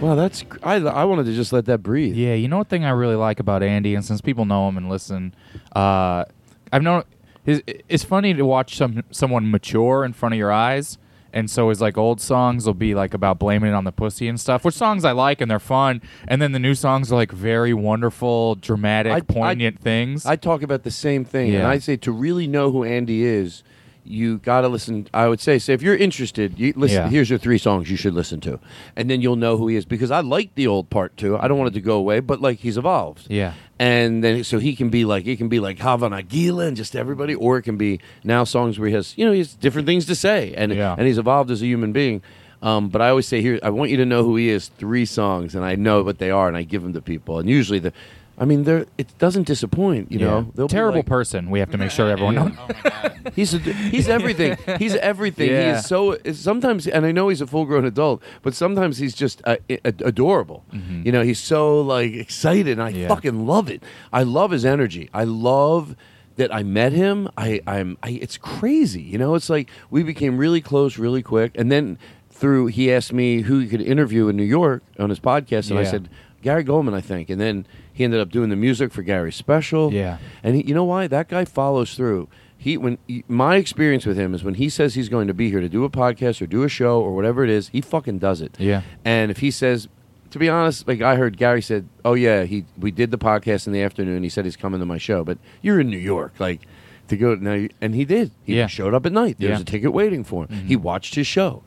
Wow, 0.01 0.15
that's. 0.15 0.43
I, 0.61 0.75
I 0.75 1.03
wanted 1.05 1.25
to 1.27 1.33
just 1.33 1.53
let 1.53 1.65
that 1.65 1.79
breathe. 1.81 2.15
Yeah, 2.15 2.33
you 2.33 2.47
know 2.47 2.57
what 2.59 2.67
thing 2.69 2.83
I 2.85 2.89
really 2.91 3.15
like 3.15 3.39
about 3.39 3.63
Andy, 3.63 3.95
and 3.95 4.03
since 4.03 4.21
people 4.21 4.45
know 4.45 4.67
him 4.67 4.77
and 4.77 4.89
listen, 4.89 5.33
uh, 5.75 6.25
I've 6.71 6.83
known 6.83 7.03
his, 7.43 7.63
it's 7.87 8.03
funny 8.03 8.33
to 8.33 8.45
watch 8.45 8.75
some 8.77 9.03
someone 9.11 9.49
mature 9.49 10.03
in 10.03 10.13
front 10.13 10.33
of 10.33 10.39
your 10.39 10.51
eyes. 10.51 10.97
And 11.33 11.51
so 11.51 11.67
his 11.67 11.81
like 11.81 11.97
old 11.97 12.21
songs 12.21 12.65
will 12.65 12.73
be 12.73 12.95
like 12.95 13.13
about 13.13 13.39
blaming 13.39 13.71
it 13.71 13.73
on 13.73 13.83
the 13.83 13.91
pussy 13.91 14.29
and 14.29 14.39
stuff, 14.39 14.63
which 14.63 14.73
songs 14.75 15.03
I 15.03 15.11
like 15.11 15.41
and 15.41 15.51
they're 15.51 15.59
fun. 15.59 16.01
And 16.29 16.41
then 16.41 16.53
the 16.53 16.59
new 16.59 16.75
songs 16.75 17.11
are 17.11 17.15
like 17.15 17.29
very 17.33 17.73
wonderful, 17.73 18.55
dramatic, 18.55 19.11
I- 19.11 19.17
I- 19.17 19.19
poignant 19.19 19.81
things. 19.81 20.25
I 20.25 20.37
talk 20.37 20.61
about 20.61 20.83
the 20.83 20.91
same 20.91 21.25
thing, 21.25 21.53
and 21.53 21.67
I 21.67 21.79
say 21.79 21.97
to 21.97 22.11
really 22.13 22.47
know 22.47 22.71
who 22.71 22.85
Andy 22.85 23.23
is, 23.25 23.63
you 24.05 24.37
got 24.37 24.61
to 24.61 24.67
listen. 24.67 25.07
I 25.13 25.27
would 25.27 25.39
say, 25.39 25.59
so 25.59 25.71
if 25.71 25.81
you're 25.81 25.95
interested, 25.95 26.57
you 26.59 26.73
listen. 26.75 27.03
Yeah. 27.03 27.09
Here's 27.09 27.29
your 27.29 27.39
three 27.39 27.57
songs 27.57 27.89
you 27.89 27.97
should 27.97 28.13
listen 28.13 28.39
to, 28.41 28.59
and 28.95 29.09
then 29.09 29.21
you'll 29.21 29.35
know 29.35 29.57
who 29.57 29.67
he 29.67 29.75
is. 29.75 29.85
Because 29.85 30.11
I 30.11 30.21
like 30.21 30.55
the 30.55 30.67
old 30.67 30.89
part 30.89 31.17
too. 31.17 31.37
I 31.37 31.47
don't 31.47 31.57
want 31.57 31.69
it 31.69 31.73
to 31.73 31.81
go 31.81 31.97
away, 31.97 32.19
but 32.19 32.41
like 32.41 32.59
he's 32.59 32.77
evolved. 32.77 33.27
Yeah. 33.29 33.53
And 33.79 34.23
then 34.23 34.43
so 34.43 34.59
he 34.59 34.75
can 34.75 34.89
be 34.89 35.03
like 35.05 35.25
it 35.27 35.37
can 35.37 35.49
be 35.49 35.59
like 35.59 35.79
Hava 35.79 36.09
Nagila 36.09 36.67
and 36.67 36.77
just 36.77 36.95
everybody, 36.95 37.35
or 37.35 37.57
it 37.57 37.63
can 37.63 37.77
be 37.77 37.99
now 38.23 38.43
songs 38.43 38.79
where 38.79 38.87
he 38.87 38.93
has 38.95 39.17
you 39.17 39.25
know 39.25 39.31
he 39.31 39.39
has 39.39 39.53
different 39.55 39.85
things 39.87 40.05
to 40.05 40.15
say, 40.15 40.53
and 40.55 40.71
Yeah. 40.73 40.95
and 40.97 41.07
he's 41.07 41.17
evolved 41.17 41.51
as 41.51 41.61
a 41.61 41.65
human 41.65 41.91
being. 41.91 42.21
Um, 42.61 42.89
but 42.89 43.01
I 43.01 43.09
always 43.09 43.27
say 43.27 43.41
here, 43.41 43.59
I 43.61 43.69
want 43.69 43.91
you 43.91 43.97
to 43.97 44.05
know 44.05 44.23
who 44.23 44.37
he 44.37 44.49
is. 44.49 44.69
Three 44.69 45.05
songs, 45.05 45.53
and 45.55 45.63
I 45.63 45.75
know 45.75 46.01
what 46.03 46.17
they 46.17 46.31
are, 46.31 46.47
and 46.47 46.55
I 46.57 46.63
give 46.63 46.81
them 46.83 46.93
to 46.93 47.01
people. 47.01 47.37
And 47.37 47.47
usually 47.49 47.79
the, 47.79 47.93
I 48.37 48.45
mean, 48.45 48.63
they're 48.65 48.85
it 48.97 49.17
doesn't 49.17 49.47
disappoint. 49.47 50.11
You 50.11 50.19
Yeah. 50.19 50.25
know, 50.25 50.51
They'll 50.55 50.67
be 50.67 50.71
terrible 50.71 50.99
like- 50.99 51.05
person. 51.05 51.49
We 51.49 51.59
have 51.59 51.71
to 51.71 51.77
make 51.77 51.91
sure 51.91 52.09
everyone 52.09 52.35
knows. 52.35 52.51
He's 53.35 53.53
a, 53.55 53.57
he's 53.59 54.07
everything. 54.07 54.55
He's 54.77 54.95
everything. 54.95 55.47
He 55.49 55.53
Yeah. 55.55 55.79
is 55.79 55.85
so 55.85 56.17
sometimes, 56.33 56.85
and 56.87 57.05
I 57.05 57.11
know 57.11 57.29
he's 57.29 57.41
a 57.41 57.47
full 57.47 57.65
grown 57.65 57.83
adult, 57.85 58.21
but 58.43 58.53
sometimes 58.53 58.97
he's 58.99 59.15
just 59.15 59.41
uh, 59.45 59.55
i- 59.69 59.79
ad- 59.83 60.01
adorable. 60.05 60.63
You 61.03 61.11
know, 61.11 61.23
he's 61.23 61.39
so 61.39 61.81
like 61.81 62.13
excited, 62.13 62.73
and 62.73 62.81
I 62.83 62.91
Mm-hmm. 62.91 62.99
Yeah. 63.01 63.07
fucking 63.07 63.45
love 63.47 63.69
it. 63.69 63.81
I 64.13 64.23
love 64.23 64.51
his 64.51 64.63
energy. 64.65 65.09
I 65.13 65.23
love 65.23 65.95
that 66.35 66.53
I 66.53 66.61
met 66.63 66.91
him. 66.93 67.29
I 67.37 67.61
I'm 67.65 67.97
I, 68.03 68.09
it's 68.21 68.37
crazy. 68.37 69.01
You 69.01 69.17
know, 69.17 69.33
it's 69.35 69.49
like 69.49 69.69
we 69.89 70.03
became 70.03 70.37
really 70.37 70.61
close 70.61 70.97
really 70.99 71.23
quick, 71.23 71.51
and 71.55 71.71
then 71.71 71.97
through 72.29 72.67
he 72.67 72.91
asked 72.91 73.13
me 73.13 73.41
who 73.41 73.59
he 73.59 73.67
could 73.67 73.81
interview 73.81 74.27
in 74.27 74.35
New 74.35 74.43
York 74.43 74.83
on 74.99 75.09
his 75.09 75.19
podcast, 75.19 75.69
and 75.71 75.79
I 75.79 75.83
Yeah. 75.83 75.91
said. 75.91 76.09
Gary 76.41 76.63
Gulman, 76.63 76.93
I 76.93 77.01
think, 77.01 77.31
and 77.31 77.41
then 77.41 77.65
he 77.95 78.03
ended 78.03 78.19
up 78.19 78.29
doing 78.29 78.49
the 78.49 78.57
music 78.57 78.91
for 78.91 79.01
Gary's 79.03 79.35
special. 79.35 79.93
Yeah. 79.93 80.17
and 80.43 80.57
he, 80.57 80.63
you 80.67 80.75
know 80.75 80.83
why? 80.83 81.07
That 81.07 81.29
guy 81.29 81.45
follows 81.45 81.95
through. 81.95 82.27
He 82.57 82.77
when 82.77 82.97
he- 83.07 83.23
my 83.29 83.55
experience 83.55 84.05
with 84.05 84.17
him 84.17 84.33
is 84.35 84.43
when 84.43 84.55
he 84.55 84.67
says 84.69 84.95
he's 84.95 85.07
going 85.07 85.27
to 85.27 85.33
be 85.33 85.49
here 85.49 85.61
to 85.61 85.69
do 85.69 85.85
a 85.85 85.89
podcast 85.89 86.41
or 86.41 86.45
do 86.45 86.63
a 86.63 86.69
show 86.69 86.99
or 86.99 87.15
whatever 87.15 87.43
it 87.45 87.49
is, 87.49 87.69
he 87.69 87.79
fucking 87.79 88.19
does 88.19 88.41
it. 88.41 88.55
Yeah. 88.59 88.81
And 89.05 89.31
if 89.31 89.37
he 89.37 89.49
says, 89.49 89.87
to 90.31 90.37
be 90.39 90.49
honest, 90.49 90.85
like 90.89 91.01
I 91.01 91.15
heard 91.15 91.37
Gary 91.37 91.61
said, 91.61 91.87
"Oh 92.03 92.13
yeah, 92.13 92.43
he 92.43 92.65
we 92.77 92.91
did 92.91 93.11
the 93.11 93.17
podcast 93.17 93.67
in 93.67 93.71
the 93.73 93.81
afternoon. 93.81 94.21
He 94.23 94.29
said 94.29 94.43
he's 94.43 94.57
coming 94.57 94.81
to 94.81 94.85
my 94.85 94.97
show, 94.97 95.23
but 95.23 95.37
you're 95.61 95.79
in 95.79 95.89
New 95.89 95.97
York, 95.97 96.33
like." 96.39 96.61
To 97.09 97.17
go 97.17 97.35
now, 97.35 97.67
and 97.81 97.93
he 97.93 98.03
did. 98.03 98.31
He 98.43 98.57
Yeah. 98.57 98.65
showed 98.65 98.95
up 98.95 99.05
at 99.05 99.11
night. 99.11 99.35
There 99.37 99.51
was 99.51 99.61
a 99.61 99.63
ticket 99.63 99.93
waiting 99.93 100.23
for 100.23 100.45
him. 100.47 100.65
He 100.65 100.73
mm-hmm. 100.73 100.83
watched 100.83 101.13
his 101.13 101.27
show, 101.27 101.61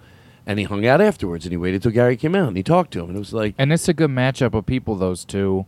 and 0.45 0.59
he 0.59 0.65
hung 0.65 0.85
out 0.85 1.01
afterwards. 1.01 1.45
And 1.45 1.53
he 1.53 1.57
waited 1.57 1.81
till 1.81 1.93
Gary 1.93 2.17
came 2.17 2.35
out, 2.35 2.49
and 2.49 2.57
he 2.57 2.65
talked 2.65 2.91
to 2.95 2.99
him. 3.03 3.11
And 3.11 3.15
it 3.15 3.21
was 3.21 3.33
like, 3.33 3.55
And 3.57 3.73
it's 3.73 3.89
a 3.89 3.95
good 3.95 4.11
matchup 4.11 4.53
of 4.53 4.67
people, 4.67 4.97
those 4.97 5.25
two, 5.25 5.65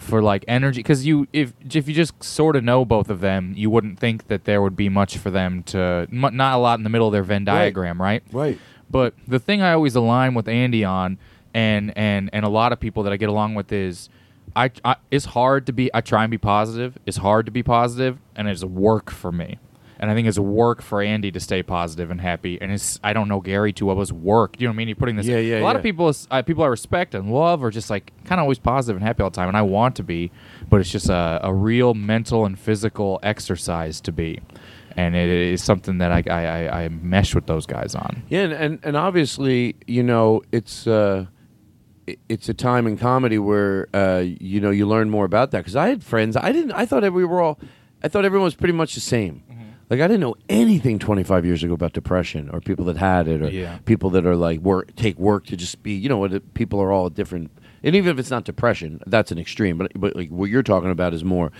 for 0.00 0.22
like 0.22 0.44
energy 0.48 0.80
because 0.80 1.04
you 1.06 1.28
if 1.32 1.52
if 1.72 1.86
you 1.86 1.94
just 1.94 2.22
sort 2.24 2.56
of 2.56 2.64
know 2.64 2.84
both 2.84 3.10
of 3.10 3.20
them, 3.20 3.52
you 3.54 3.68
wouldn't 3.68 3.98
think 3.98 4.28
that 4.28 4.44
there 4.44 4.62
would 4.62 4.74
be 4.74 4.88
much 4.88 5.18
for 5.18 5.30
them 5.30 5.62
to 5.64 6.08
m- 6.10 6.36
not 6.36 6.54
a 6.54 6.56
lot 6.56 6.78
in 6.78 6.84
the 6.84 6.90
middle 6.90 7.06
of 7.06 7.12
their 7.12 7.22
Venn 7.22 7.44
diagram, 7.44 8.00
right? 8.00 8.22
Right. 8.32 8.58
But 8.90 9.14
the 9.28 9.38
thing 9.38 9.60
I 9.60 9.72
always 9.72 9.94
align 9.94 10.34
with 10.34 10.48
Andy 10.48 10.84
on, 10.84 11.18
and 11.54 11.92
and 11.96 12.30
and 12.32 12.44
a 12.44 12.48
lot 12.48 12.72
of 12.72 12.80
people 12.80 13.02
that 13.04 13.12
I 13.12 13.18
get 13.18 13.28
along 13.28 13.54
with 13.54 13.70
is, 13.72 14.08
I, 14.56 14.70
I 14.84 14.96
it's 15.10 15.26
hard 15.26 15.66
to 15.66 15.72
be. 15.72 15.90
I 15.92 16.00
try 16.00 16.24
and 16.24 16.30
be 16.30 16.38
positive. 16.38 16.98
It's 17.06 17.18
hard 17.18 17.46
to 17.46 17.52
be 17.52 17.62
positive, 17.62 18.18
and 18.34 18.48
it's 18.48 18.64
work 18.64 19.10
for 19.10 19.30
me. 19.30 19.58
And 20.00 20.10
I 20.10 20.14
think 20.14 20.26
it's 20.26 20.38
work 20.38 20.80
for 20.80 21.02
Andy 21.02 21.30
to 21.30 21.38
stay 21.38 21.62
positive 21.62 22.10
and 22.10 22.22
happy. 22.22 22.58
And 22.58 22.72
it's 22.72 22.98
I 23.04 23.12
don't 23.12 23.28
know 23.28 23.40
Gary 23.40 23.70
too 23.72 23.84
well 23.84 24.00
as 24.00 24.10
work. 24.10 24.58
You 24.58 24.66
know 24.66 24.70
what 24.70 24.76
I 24.76 24.78
mean? 24.78 24.88
You're 24.88 24.96
putting 24.96 25.16
this. 25.16 25.26
Yeah, 25.26 25.36
yeah, 25.36 25.58
A 25.58 25.62
lot 25.62 25.72
yeah. 25.72 25.76
of 25.76 25.82
people, 25.82 26.10
uh, 26.30 26.40
people 26.40 26.64
I 26.64 26.68
respect 26.68 27.14
and 27.14 27.30
love, 27.30 27.62
are 27.62 27.70
just 27.70 27.90
like 27.90 28.10
kind 28.24 28.40
of 28.40 28.44
always 28.44 28.58
positive 28.58 28.96
and 28.96 29.04
happy 29.06 29.22
all 29.22 29.28
the 29.28 29.36
time, 29.36 29.48
and 29.48 29.58
I 29.58 29.62
want 29.62 29.96
to 29.96 30.02
be, 30.02 30.30
but 30.70 30.80
it's 30.80 30.90
just 30.90 31.10
a, 31.10 31.40
a 31.42 31.52
real 31.52 31.92
mental 31.92 32.46
and 32.46 32.58
physical 32.58 33.20
exercise 33.22 34.00
to 34.00 34.10
be, 34.10 34.40
and 34.96 35.14
it 35.14 35.28
is 35.28 35.62
something 35.62 35.98
that 35.98 36.10
I 36.10 36.22
I, 36.30 36.46
I, 36.46 36.82
I 36.84 36.88
mesh 36.88 37.34
with 37.34 37.46
those 37.46 37.66
guys 37.66 37.94
on. 37.94 38.22
Yeah, 38.30 38.44
and, 38.44 38.52
and, 38.54 38.78
and 38.82 38.96
obviously, 38.96 39.76
you 39.86 40.02
know, 40.02 40.40
it's 40.50 40.86
uh, 40.86 41.26
it's 42.28 42.48
a 42.48 42.54
time 42.54 42.86
in 42.86 42.96
comedy 42.96 43.38
where 43.38 43.88
uh, 43.94 44.24
you 44.24 44.62
know 44.62 44.70
you 44.70 44.86
learn 44.86 45.10
more 45.10 45.26
about 45.26 45.50
that. 45.50 45.58
Because 45.58 45.76
I 45.76 45.88
had 45.88 46.02
friends, 46.02 46.36
I 46.36 46.52
didn't, 46.52 46.72
I 46.72 46.86
thought 46.86 47.02
we 47.12 47.24
were 47.24 47.40
all, 47.42 47.58
I 48.02 48.08
thought 48.08 48.24
everyone 48.24 48.44
was 48.44 48.54
pretty 48.54 48.72
much 48.74 48.94
the 48.94 49.00
same. 49.00 49.42
Mm-hmm. 49.50 49.59
Like 49.90 50.00
I 50.00 50.06
didn't 50.06 50.20
know 50.20 50.36
anything 50.48 50.98
25 51.00 51.44
years 51.44 51.62
ago 51.64 51.74
about 51.74 51.92
depression 51.92 52.48
or 52.52 52.60
people 52.60 52.84
that 52.86 52.96
had 52.96 53.26
it 53.26 53.42
or 53.42 53.50
Yeah. 53.50 53.78
people 53.84 54.08
that 54.10 54.24
are 54.24 54.36
like 54.36 54.60
work 54.60 54.94
take 54.94 55.18
work 55.18 55.46
to 55.46 55.56
just 55.56 55.82
be. 55.82 55.92
You 55.92 56.08
know, 56.08 56.18
what 56.18 56.54
people 56.54 56.80
are 56.80 56.92
all 56.92 57.10
different. 57.10 57.50
And 57.82 57.96
even 57.96 58.10
if 58.12 58.18
it's 58.18 58.30
not 58.30 58.44
depression, 58.44 59.00
that's 59.06 59.32
an 59.32 59.38
extreme. 59.38 59.76
But 59.78 59.92
but 59.96 60.14
like 60.14 60.28
what 60.30 60.48
you're 60.48 60.62
talking 60.62 60.90
about 60.90 61.12
is 61.12 61.24
more. 61.24 61.50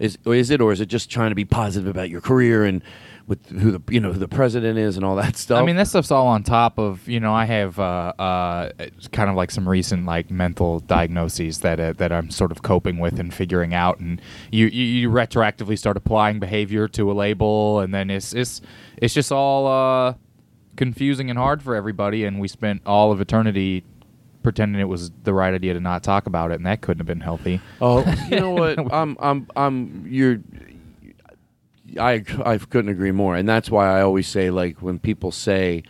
Is 0.00 0.18
is 0.26 0.50
it 0.50 0.60
or 0.60 0.72
is 0.72 0.80
it 0.80 0.86
just 0.86 1.10
trying 1.10 1.30
to 1.30 1.34
be 1.34 1.44
positive 1.44 1.88
about 1.88 2.10
your 2.10 2.20
career 2.22 2.64
and 2.64 2.82
with 3.26 3.48
who 3.50 3.70
the 3.70 3.82
you 3.92 4.00
know 4.00 4.12
who 4.12 4.18
the 4.18 4.26
president 4.26 4.78
is 4.78 4.96
and 4.96 5.04
all 5.04 5.14
that 5.16 5.36
stuff? 5.36 5.60
I 5.60 5.64
mean, 5.64 5.76
that 5.76 5.86
stuff's 5.86 6.10
all 6.10 6.26
on 6.26 6.42
top 6.42 6.78
of 6.78 7.06
you 7.06 7.20
know. 7.20 7.32
I 7.32 7.44
have 7.44 7.78
uh, 7.78 8.12
uh, 8.18 8.70
kind 9.12 9.30
of 9.30 9.36
like 9.36 9.50
some 9.50 9.68
recent 9.68 10.06
like 10.06 10.30
mental 10.30 10.80
diagnoses 10.80 11.60
that 11.60 11.78
uh, 11.78 11.92
that 11.94 12.12
I'm 12.12 12.30
sort 12.30 12.50
of 12.50 12.62
coping 12.62 12.98
with 12.98 13.20
and 13.20 13.32
figuring 13.32 13.74
out, 13.74 14.00
and 14.00 14.20
you, 14.50 14.66
you 14.66 14.84
you 14.84 15.10
retroactively 15.10 15.78
start 15.78 15.96
applying 15.96 16.40
behavior 16.40 16.88
to 16.88 17.10
a 17.10 17.14
label, 17.14 17.80
and 17.80 17.94
then 17.94 18.10
it's 18.10 18.32
it's 18.32 18.62
it's 18.96 19.14
just 19.14 19.30
all 19.30 19.66
uh, 19.66 20.14
confusing 20.76 21.30
and 21.30 21.38
hard 21.38 21.62
for 21.62 21.76
everybody. 21.76 22.24
And 22.24 22.40
we 22.40 22.48
spent 22.48 22.82
all 22.86 23.12
of 23.12 23.20
eternity 23.20 23.84
pretending 24.42 24.80
it 24.80 24.88
was 24.88 25.10
the 25.24 25.32
right 25.34 25.52
idea 25.54 25.74
to 25.74 25.80
not 25.80 26.02
talk 26.02 26.26
about 26.26 26.50
it, 26.50 26.54
and 26.54 26.66
that 26.66 26.80
couldn't 26.80 26.98
have 27.00 27.06
been 27.06 27.20
healthy. 27.20 27.60
Oh, 27.80 28.00
you 28.30 28.40
know 28.40 28.50
what? 28.52 28.78
I'm, 28.92 29.16
I'm, 29.20 29.46
I'm. 29.56 30.06
You're. 30.08 30.38
I, 31.98 32.22
I 32.44 32.58
couldn't 32.58 32.90
agree 32.90 33.10
more, 33.10 33.34
and 33.36 33.48
that's 33.48 33.70
why 33.70 33.98
I 33.98 34.02
always 34.02 34.28
say, 34.28 34.50
like, 34.50 34.80
when 34.80 34.98
people 35.00 35.32
say, 35.32 35.82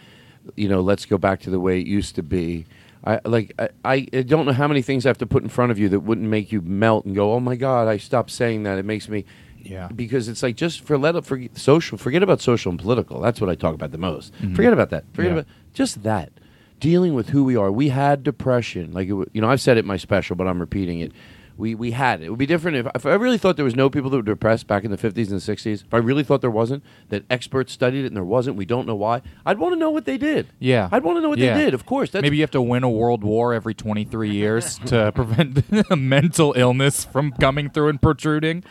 you 0.56 0.68
know, 0.68 0.80
let's 0.80 1.04
go 1.04 1.18
back 1.18 1.40
to 1.40 1.50
the 1.50 1.60
way 1.60 1.80
it 1.80 1.86
used 1.86 2.14
to 2.14 2.22
be. 2.22 2.66
I 3.04 3.20
like. 3.24 3.54
I, 3.84 4.06
I 4.12 4.22
don't 4.22 4.46
know 4.46 4.52
how 4.52 4.68
many 4.68 4.82
things 4.82 5.04
I 5.04 5.10
have 5.10 5.18
to 5.18 5.26
put 5.26 5.42
in 5.42 5.48
front 5.48 5.72
of 5.72 5.78
you 5.78 5.88
that 5.90 6.00
wouldn't 6.00 6.28
make 6.28 6.52
you 6.52 6.60
melt 6.62 7.04
and 7.06 7.14
go, 7.14 7.32
"Oh 7.32 7.40
my 7.40 7.56
God!" 7.56 7.88
I 7.88 7.96
stopped 7.98 8.30
saying 8.30 8.62
that. 8.64 8.78
It 8.78 8.84
makes 8.84 9.08
me. 9.08 9.24
Yeah. 9.62 9.88
Because 9.88 10.28
it's 10.28 10.42
like 10.42 10.56
just 10.56 10.84
for 10.84 10.96
let 10.96 11.16
up 11.16 11.26
forget 11.26 11.56
social. 11.58 11.98
Forget 11.98 12.22
about 12.22 12.40
social 12.40 12.70
and 12.70 12.78
political. 12.80 13.20
That's 13.20 13.40
what 13.42 13.50
I 13.50 13.54
talk 13.54 13.74
about 13.74 13.92
the 13.92 13.98
most. 13.98 14.32
Mhm. 14.40 14.56
Forget 14.56 14.72
about 14.72 14.88
that. 14.90 15.04
Forget 15.12 15.32
Yeah. 15.32 15.38
about 15.40 15.46
just 15.74 16.02
that. 16.02 16.32
Dealing 16.80 17.14
with 17.14 17.28
who 17.28 17.44
we 17.44 17.56
are. 17.56 17.70
We 17.70 17.90
had 17.90 18.22
depression. 18.24 18.92
Like 18.92 19.08
it, 19.08 19.14
you 19.32 19.40
know, 19.40 19.48
I've 19.50 19.60
said 19.60 19.76
it 19.76 19.80
in 19.80 19.86
my 19.86 19.96
special, 19.98 20.34
but 20.34 20.46
I'm 20.48 20.58
repeating 20.60 21.00
it. 21.00 21.12
We 21.58 21.74
we 21.74 21.90
had 21.90 22.22
it. 22.22 22.24
It 22.26 22.30
would 22.30 22.38
be 22.38 22.46
different 22.46 22.78
if, 22.78 22.86
if 22.94 23.04
I 23.04 23.12
really 23.14 23.36
thought 23.36 23.56
there 23.56 23.66
was 23.66 23.76
no 23.76 23.90
people 23.90 24.08
that 24.08 24.16
were 24.16 24.22
depressed 24.22 24.66
back 24.66 24.82
in 24.82 24.90
the 24.90 24.96
50s 24.96 25.30
and 25.30 25.40
60s. 25.40 25.84
If 25.84 25.92
I 25.92 25.98
really 25.98 26.24
thought 26.24 26.40
there 26.40 26.50
wasn't, 26.50 26.82
that 27.10 27.24
experts 27.28 27.70
studied 27.74 28.04
it 28.04 28.06
and 28.06 28.16
there 28.16 28.24
wasn't, 28.24 28.56
we 28.56 28.64
don't 28.64 28.86
know 28.86 28.94
why. 28.94 29.20
I'd 29.44 29.58
want 29.58 29.74
to 29.74 29.78
know 29.78 29.90
what 29.90 30.06
they 30.06 30.16
did. 30.16 30.46
Yeah, 30.58 30.88
I'd 30.90 31.02
want 31.02 31.18
to 31.18 31.20
know 31.20 31.28
what 31.28 31.38
Yeah. 31.38 31.58
they 31.58 31.64
did. 31.66 31.74
Of 31.74 31.84
course, 31.84 32.10
that's 32.12 32.22
Maybe 32.22 32.38
you 32.38 32.42
have 32.42 32.50
to 32.52 32.62
win 32.62 32.82
a 32.82 32.88
world 32.88 33.22
war 33.22 33.52
every 33.52 33.74
23 33.74 34.30
years 34.30 34.78
to 34.86 35.12
prevent 35.14 35.70
mental 35.94 36.54
illness 36.56 37.04
from 37.04 37.30
coming 37.32 37.68
through 37.68 37.90
and 37.90 38.00
protruding. 38.00 38.64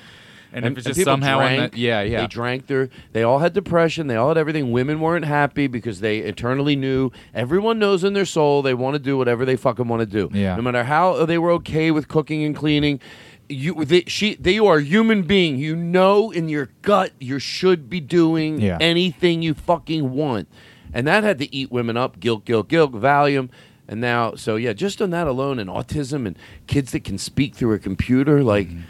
And, 0.51 0.65
if 0.65 0.77
it's 0.79 0.87
just 0.87 1.03
somehow, 1.03 1.37
drank, 1.37 1.73
that, 1.73 1.77
yeah, 1.77 2.01
yeah, 2.01 2.21
they 2.21 2.27
drank 2.27 2.67
their. 2.67 2.89
They 3.13 3.23
all 3.23 3.39
had 3.39 3.53
depression. 3.53 4.07
They 4.07 4.15
all 4.15 4.29
had 4.29 4.37
everything. 4.37 4.71
Women 4.71 4.99
weren't 4.99 5.25
happy 5.25 5.67
because 5.67 5.99
they 5.99 6.19
eternally 6.19 6.75
knew. 6.75 7.11
Everyone 7.33 7.77
knows 7.77 8.03
in 8.03 8.13
their 8.13 8.25
soul 8.25 8.61
they 8.61 8.73
want 8.73 8.95
to 8.95 8.99
do 8.99 9.17
whatever 9.17 9.45
they 9.45 9.55
fucking 9.55 9.87
want 9.87 9.99
to 9.99 10.05
do. 10.05 10.29
Yeah. 10.35 10.55
No 10.55 10.61
matter 10.63 10.83
how 10.83 11.25
they 11.25 11.37
were 11.37 11.51
okay 11.51 11.91
with 11.91 12.07
cooking 12.07 12.43
and 12.43 12.55
cleaning, 12.55 12.99
you 13.47 13.85
they, 13.85 14.03
she 14.07 14.35
they 14.35 14.53
you 14.53 14.65
are 14.65 14.77
a 14.77 14.83
human 14.83 15.23
being. 15.23 15.57
You 15.57 15.75
know 15.75 16.31
in 16.31 16.49
your 16.49 16.69
gut 16.81 17.13
you 17.19 17.37
should 17.39 17.89
be 17.89 17.99
doing 17.99 18.59
Yeah. 18.59 18.77
anything 18.81 19.41
you 19.41 19.53
fucking 19.53 20.11
want, 20.11 20.47
and 20.93 21.07
that 21.07 21.23
had 21.23 21.37
to 21.39 21.55
eat 21.55 21.71
women 21.71 21.95
up. 21.95 22.19
Guilt, 22.19 22.45
guilt, 22.45 22.69
guilt. 22.69 22.91
Valium. 22.93 23.49
And 23.87 24.01
now, 24.01 24.35
so 24.35 24.55
yeah, 24.55 24.73
just 24.73 25.01
on 25.01 25.09
that 25.09 25.25
alone, 25.25 25.57
and 25.57 25.67
autism, 25.67 26.27
and 26.27 26.37
kids 26.67 26.91
that 26.91 27.03
can 27.03 27.17
speak 27.17 27.55
through 27.55 27.73
a 27.73 27.79
computer, 27.79 28.43
like, 28.43 28.67
mm-hmm. 28.67 28.81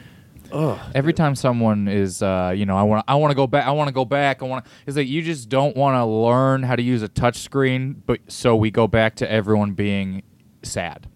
Ugh. 0.52 0.80
Every 0.96 1.14
time 1.14 1.36
someone 1.36 1.88
is, 1.88 2.22
uh, 2.22 2.54
you 2.56 2.66
know, 2.66 2.78
I 2.78 2.84
want, 2.84 3.06
I 3.08 3.16
want 3.16 3.32
to 3.32 3.36
go 3.36 3.48
back. 3.48 3.66
I 3.66 3.72
want 3.72 3.88
to 3.88 3.94
go 3.94 4.06
back. 4.06 4.42
I 4.42 4.46
want 4.46 4.66
to. 4.66 4.72
It's 4.86 4.98
like 4.98 5.08
you 5.08 5.22
just 5.22 5.50
don't 5.50 5.76
want 5.76 5.96
to 5.96 6.06
learn 6.06 6.64
how 6.64 6.76
to 6.76 6.82
use 6.82 7.02
a 7.02 7.08
touch 7.08 7.38
screen, 7.38 8.02
but 8.06 8.20
so 8.28 8.56
we 8.56 8.72
go 8.72 8.88
back 8.88 9.16
to 9.16 9.32
everyone 9.32 9.74
being 9.74 10.24
sad 10.64 11.08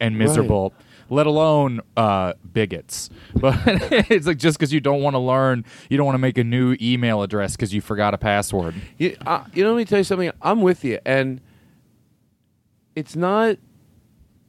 and 0.00 0.18
miserable. 0.18 0.72
Let 1.10 1.26
alone 1.26 1.80
uh, 1.96 2.34
bigots, 2.52 3.08
but 3.34 3.56
it's 3.66 4.26
like 4.26 4.36
just 4.36 4.58
because 4.58 4.74
you 4.74 4.80
don't 4.80 5.00
want 5.00 5.14
to 5.14 5.20
learn, 5.20 5.64
you 5.88 5.96
don't 5.96 6.04
want 6.04 6.16
to 6.16 6.20
make 6.20 6.36
a 6.36 6.44
new 6.44 6.76
email 6.82 7.22
address 7.22 7.56
because 7.56 7.72
you 7.72 7.80
forgot 7.80 8.12
a 8.12 8.18
password. 8.18 8.74
You, 8.98 9.16
uh, 9.24 9.44
you 9.54 9.64
know, 9.64 9.70
let 9.70 9.78
me 9.78 9.84
tell 9.86 9.98
you 9.98 10.04
something. 10.04 10.30
I'm 10.42 10.60
with 10.60 10.84
you, 10.84 10.98
and 11.06 11.40
it's 12.94 13.16
not. 13.16 13.56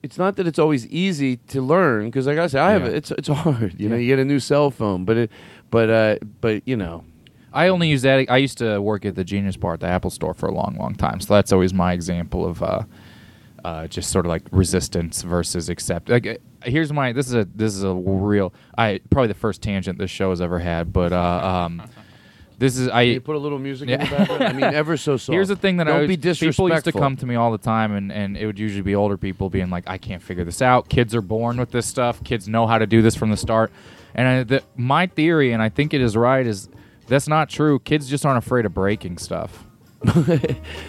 It's 0.01 0.17
not 0.17 0.37
that 0.37 0.47
it's 0.47 0.59
always 0.59 0.87
easy 0.87 1.37
to 1.47 1.61
learn 1.61 2.05
because, 2.05 2.25
like 2.25 2.37
I 2.37 2.47
said, 2.47 2.61
I 2.61 2.71
have 2.71 2.83
Yeah. 2.83 2.89
it's 2.89 3.11
it's 3.11 3.27
hard. 3.43 3.75
You 3.79 3.89
know, 3.89 3.95
you 3.95 4.07
get 4.07 4.19
a 4.19 4.25
new 4.25 4.39
cell 4.39 4.71
phone, 4.71 5.03
but 5.05 5.17
it, 5.17 5.31
but 5.71 5.89
uh, 5.89 6.15
but 6.41 6.65
you 6.67 6.77
know, 6.77 7.03
I 7.51 7.67
only 7.67 7.89
use 7.89 8.01
that. 8.03 8.25
I 8.29 8.37
used 8.37 8.57
to 8.59 8.79
work 8.81 9.05
at 9.05 9.15
the 9.15 9.23
Genius 9.23 9.57
Bar 9.57 9.73
at 9.73 9.79
the 9.81 9.87
Apple 9.87 10.09
Store 10.09 10.33
for 10.33 10.47
a 10.47 10.53
long, 10.53 10.77
long 10.79 10.95
time. 10.95 11.19
So 11.19 11.33
that's 11.33 11.51
always 11.51 11.73
my 11.73 11.91
example 11.93 12.45
of 12.45 12.63
uh, 12.63 12.83
uh, 13.65 13.87
just 13.87 14.09
sort 14.11 14.25
of 14.25 14.29
like 14.29 14.43
resistance 14.51 15.21
versus 15.21 15.67
accept. 15.67 16.07
Like, 16.09 16.25
uh, 16.27 16.35
here's 16.63 16.93
my. 16.93 17.11
This 17.11 17.27
is 17.27 17.33
a 17.33 17.45
this 17.53 17.75
is 17.75 17.83
a 17.83 17.93
real. 17.93 18.53
I 18.77 19.01
probably 19.09 19.27
the 19.27 19.33
first 19.33 19.61
tangent 19.61 19.97
this 19.99 20.11
show 20.11 20.29
has 20.29 20.39
ever 20.39 20.59
had, 20.59 20.93
but 20.93 21.11
uh, 21.11 21.65
um, 21.67 21.81
this 22.59 22.77
is 22.77 22.89
I. 22.89 23.05
Can 23.05 23.13
you 23.13 23.21
put 23.21 23.35
a 23.37 23.39
little 23.39 23.57
music 23.57 23.89
in 23.89 23.99
the 23.99 24.05
background? 24.05 24.43
I 24.43 24.51
mean, 24.51 24.63
ever 24.63 24.97
so 24.97 25.15
soft. 25.17 25.33
Here's 25.33 25.47
the 25.47 25.55
thing 25.55 25.77
that 25.77 25.85
Don't 25.85 25.95
I 25.95 25.99
was, 26.01 26.07
be 26.07 26.17
people 26.17 26.69
used 26.69 26.85
to 26.85 26.91
come 26.91 27.15
to 27.17 27.25
me 27.25 27.35
all 27.35 27.51
the 27.51 27.57
time, 27.57 27.93
and, 27.93 28.11
and 28.11 28.35
it 28.35 28.45
would 28.45 28.59
usually 28.59 28.81
be 28.81 28.95
older 28.95 29.17
people 29.17 29.49
being 29.49 29.69
like, 29.69 29.85
"I 29.87 29.97
can't 29.97 30.21
figure 30.21 30.43
this 30.43 30.61
out. 30.61 30.89
Kids 30.89 31.15
are 31.15 31.21
born 31.21 31.57
with 31.57 31.71
this 31.71 31.87
stuff. 31.87 32.21
Kids 32.23 32.49
know 32.49 32.67
how 32.67 32.77
to 32.77 32.85
do 32.85 33.01
this 33.01 33.15
from 33.15 33.29
the 33.29 33.37
start." 33.37 33.71
And 34.13 34.27
I, 34.27 34.43
the, 34.43 34.63
my 34.75 35.07
theory, 35.07 35.53
and 35.53 35.61
I 35.63 35.69
think 35.69 35.93
it 35.93 36.01
is 36.01 36.17
right, 36.17 36.45
is 36.45 36.69
that's 37.07 37.29
not 37.29 37.49
true. 37.49 37.79
Kids 37.79 38.09
just 38.09 38.25
aren't 38.25 38.43
afraid 38.43 38.65
of 38.65 38.73
breaking 38.73 39.17
stuff. 39.19 39.65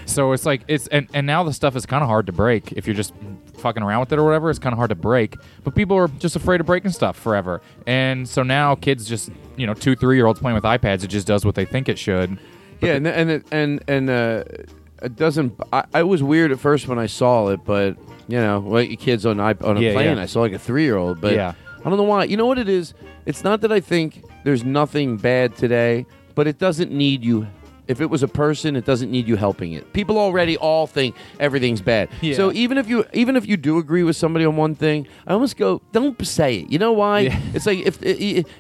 so 0.07 0.33
it's 0.33 0.47
like 0.47 0.63
it's 0.69 0.87
and, 0.89 1.09
and 1.13 1.27
now 1.27 1.43
the 1.43 1.53
stuff 1.53 1.75
is 1.77 1.87
kind 1.87 2.03
of 2.03 2.09
hard 2.09 2.27
to 2.27 2.33
break 2.33 2.73
if 2.73 2.87
you're 2.87 2.95
just 2.95 3.13
fucking 3.61 3.83
around 3.83 4.01
with 4.01 4.13
it 4.13 4.19
or 4.19 4.25
whatever. 4.25 4.51
It's 4.51 4.59
kind 4.59 4.73
of 4.73 4.79
hard 4.79 4.89
to 4.91 4.95
break, 4.95 5.37
but 5.65 5.75
people 5.75 5.97
are 5.97 6.09
just 6.09 6.35
afraid 6.37 6.61
of 6.61 6.67
breaking 6.67 6.91
stuff 6.93 7.17
forever. 7.19 7.61
And 7.87 8.29
so 8.29 8.43
now 8.43 8.75
kids 8.75 9.09
just 9.09 9.31
you 9.57 9.67
know 9.67 9.75
two 9.75 9.95
three 9.95 10.17
year 10.17 10.27
olds 10.27 10.41
playing 10.41 10.55
with 10.57 10.65
iPads, 10.65 11.05
it 11.05 11.09
just 11.09 11.27
does 11.27 11.45
what 11.45 11.55
they 11.55 11.65
think 11.65 11.89
it 11.89 11.99
should. 11.99 12.39
Yeah, 12.81 12.95
and 12.95 13.07
and 13.07 13.31
it- 13.31 13.47
and 13.53 13.85
and 13.89 14.11
uh, 14.11 14.45
it 15.03 15.17
doesn't. 15.17 15.55
I, 15.73 15.85
I 15.95 16.03
was 16.03 16.23
weird 16.23 16.51
at 16.53 16.59
first 16.59 16.89
when 16.89 16.99
I 16.99 17.07
saw 17.07 17.49
it, 17.49 17.61
but 17.65 17.97
you 18.29 18.39
know, 18.39 18.79
your 18.79 18.97
kids 18.97 19.25
on 19.27 19.39
on 19.41 19.77
a 19.77 19.81
Yeah, 19.81 19.93
plane. 19.93 20.17
yeah. 20.17 20.23
I 20.23 20.27
saw 20.27 20.41
like 20.41 20.53
a 20.53 20.59
three 20.59 20.85
year 20.85 20.97
old, 20.97 21.21
but 21.21 21.35
Yeah. 21.35 21.55
I 21.85 21.89
don't 21.89 21.97
know 21.97 22.03
why. 22.05 22.25
You 22.25 22.37
know 22.37 22.47
what 22.47 22.59
it 22.59 22.69
is? 22.69 22.93
It's 23.27 23.43
not 23.43 23.63
that 23.63 23.73
I 23.73 23.81
think 23.81 24.23
there's 24.45 24.65
nothing 24.65 25.17
bad 25.17 25.57
today, 25.57 26.05
but 26.35 26.47
it 26.47 26.59
doesn't 26.59 26.93
need 26.93 27.25
you. 27.25 27.47
If 27.91 28.01
it 28.01 28.07
was 28.07 28.23
a 28.23 28.29
person, 28.29 28.77
it 28.77 28.85
doesn't 28.85 29.11
need 29.11 29.27
you 29.27 29.37
helping 29.37 29.73
it. 29.73 29.93
People 29.93 30.17
already 30.17 30.57
all 30.57 30.87
think 30.87 31.17
everything's 31.41 31.81
bad. 31.81 32.09
Yeah. 32.21 32.37
So 32.37 32.53
even 32.53 32.79
if 32.79 32.89
you 32.89 33.05
even 33.13 33.35
if 33.37 33.47
you 33.47 33.57
do 33.57 33.79
agree 33.79 34.05
with 34.05 34.17
somebody 34.17 34.45
on 34.45 34.57
one 34.57 34.75
thing, 34.75 35.09
I 35.27 35.33
almost 35.33 35.57
go, 35.57 35.83
don't 35.93 36.25
say 36.25 36.61
it. 36.61 36.71
You 36.71 36.79
know 36.79 36.93
why? 36.93 37.21
Yeah. 37.21 37.41
It's 37.53 37.67
like 37.67 37.81
if 37.81 38.01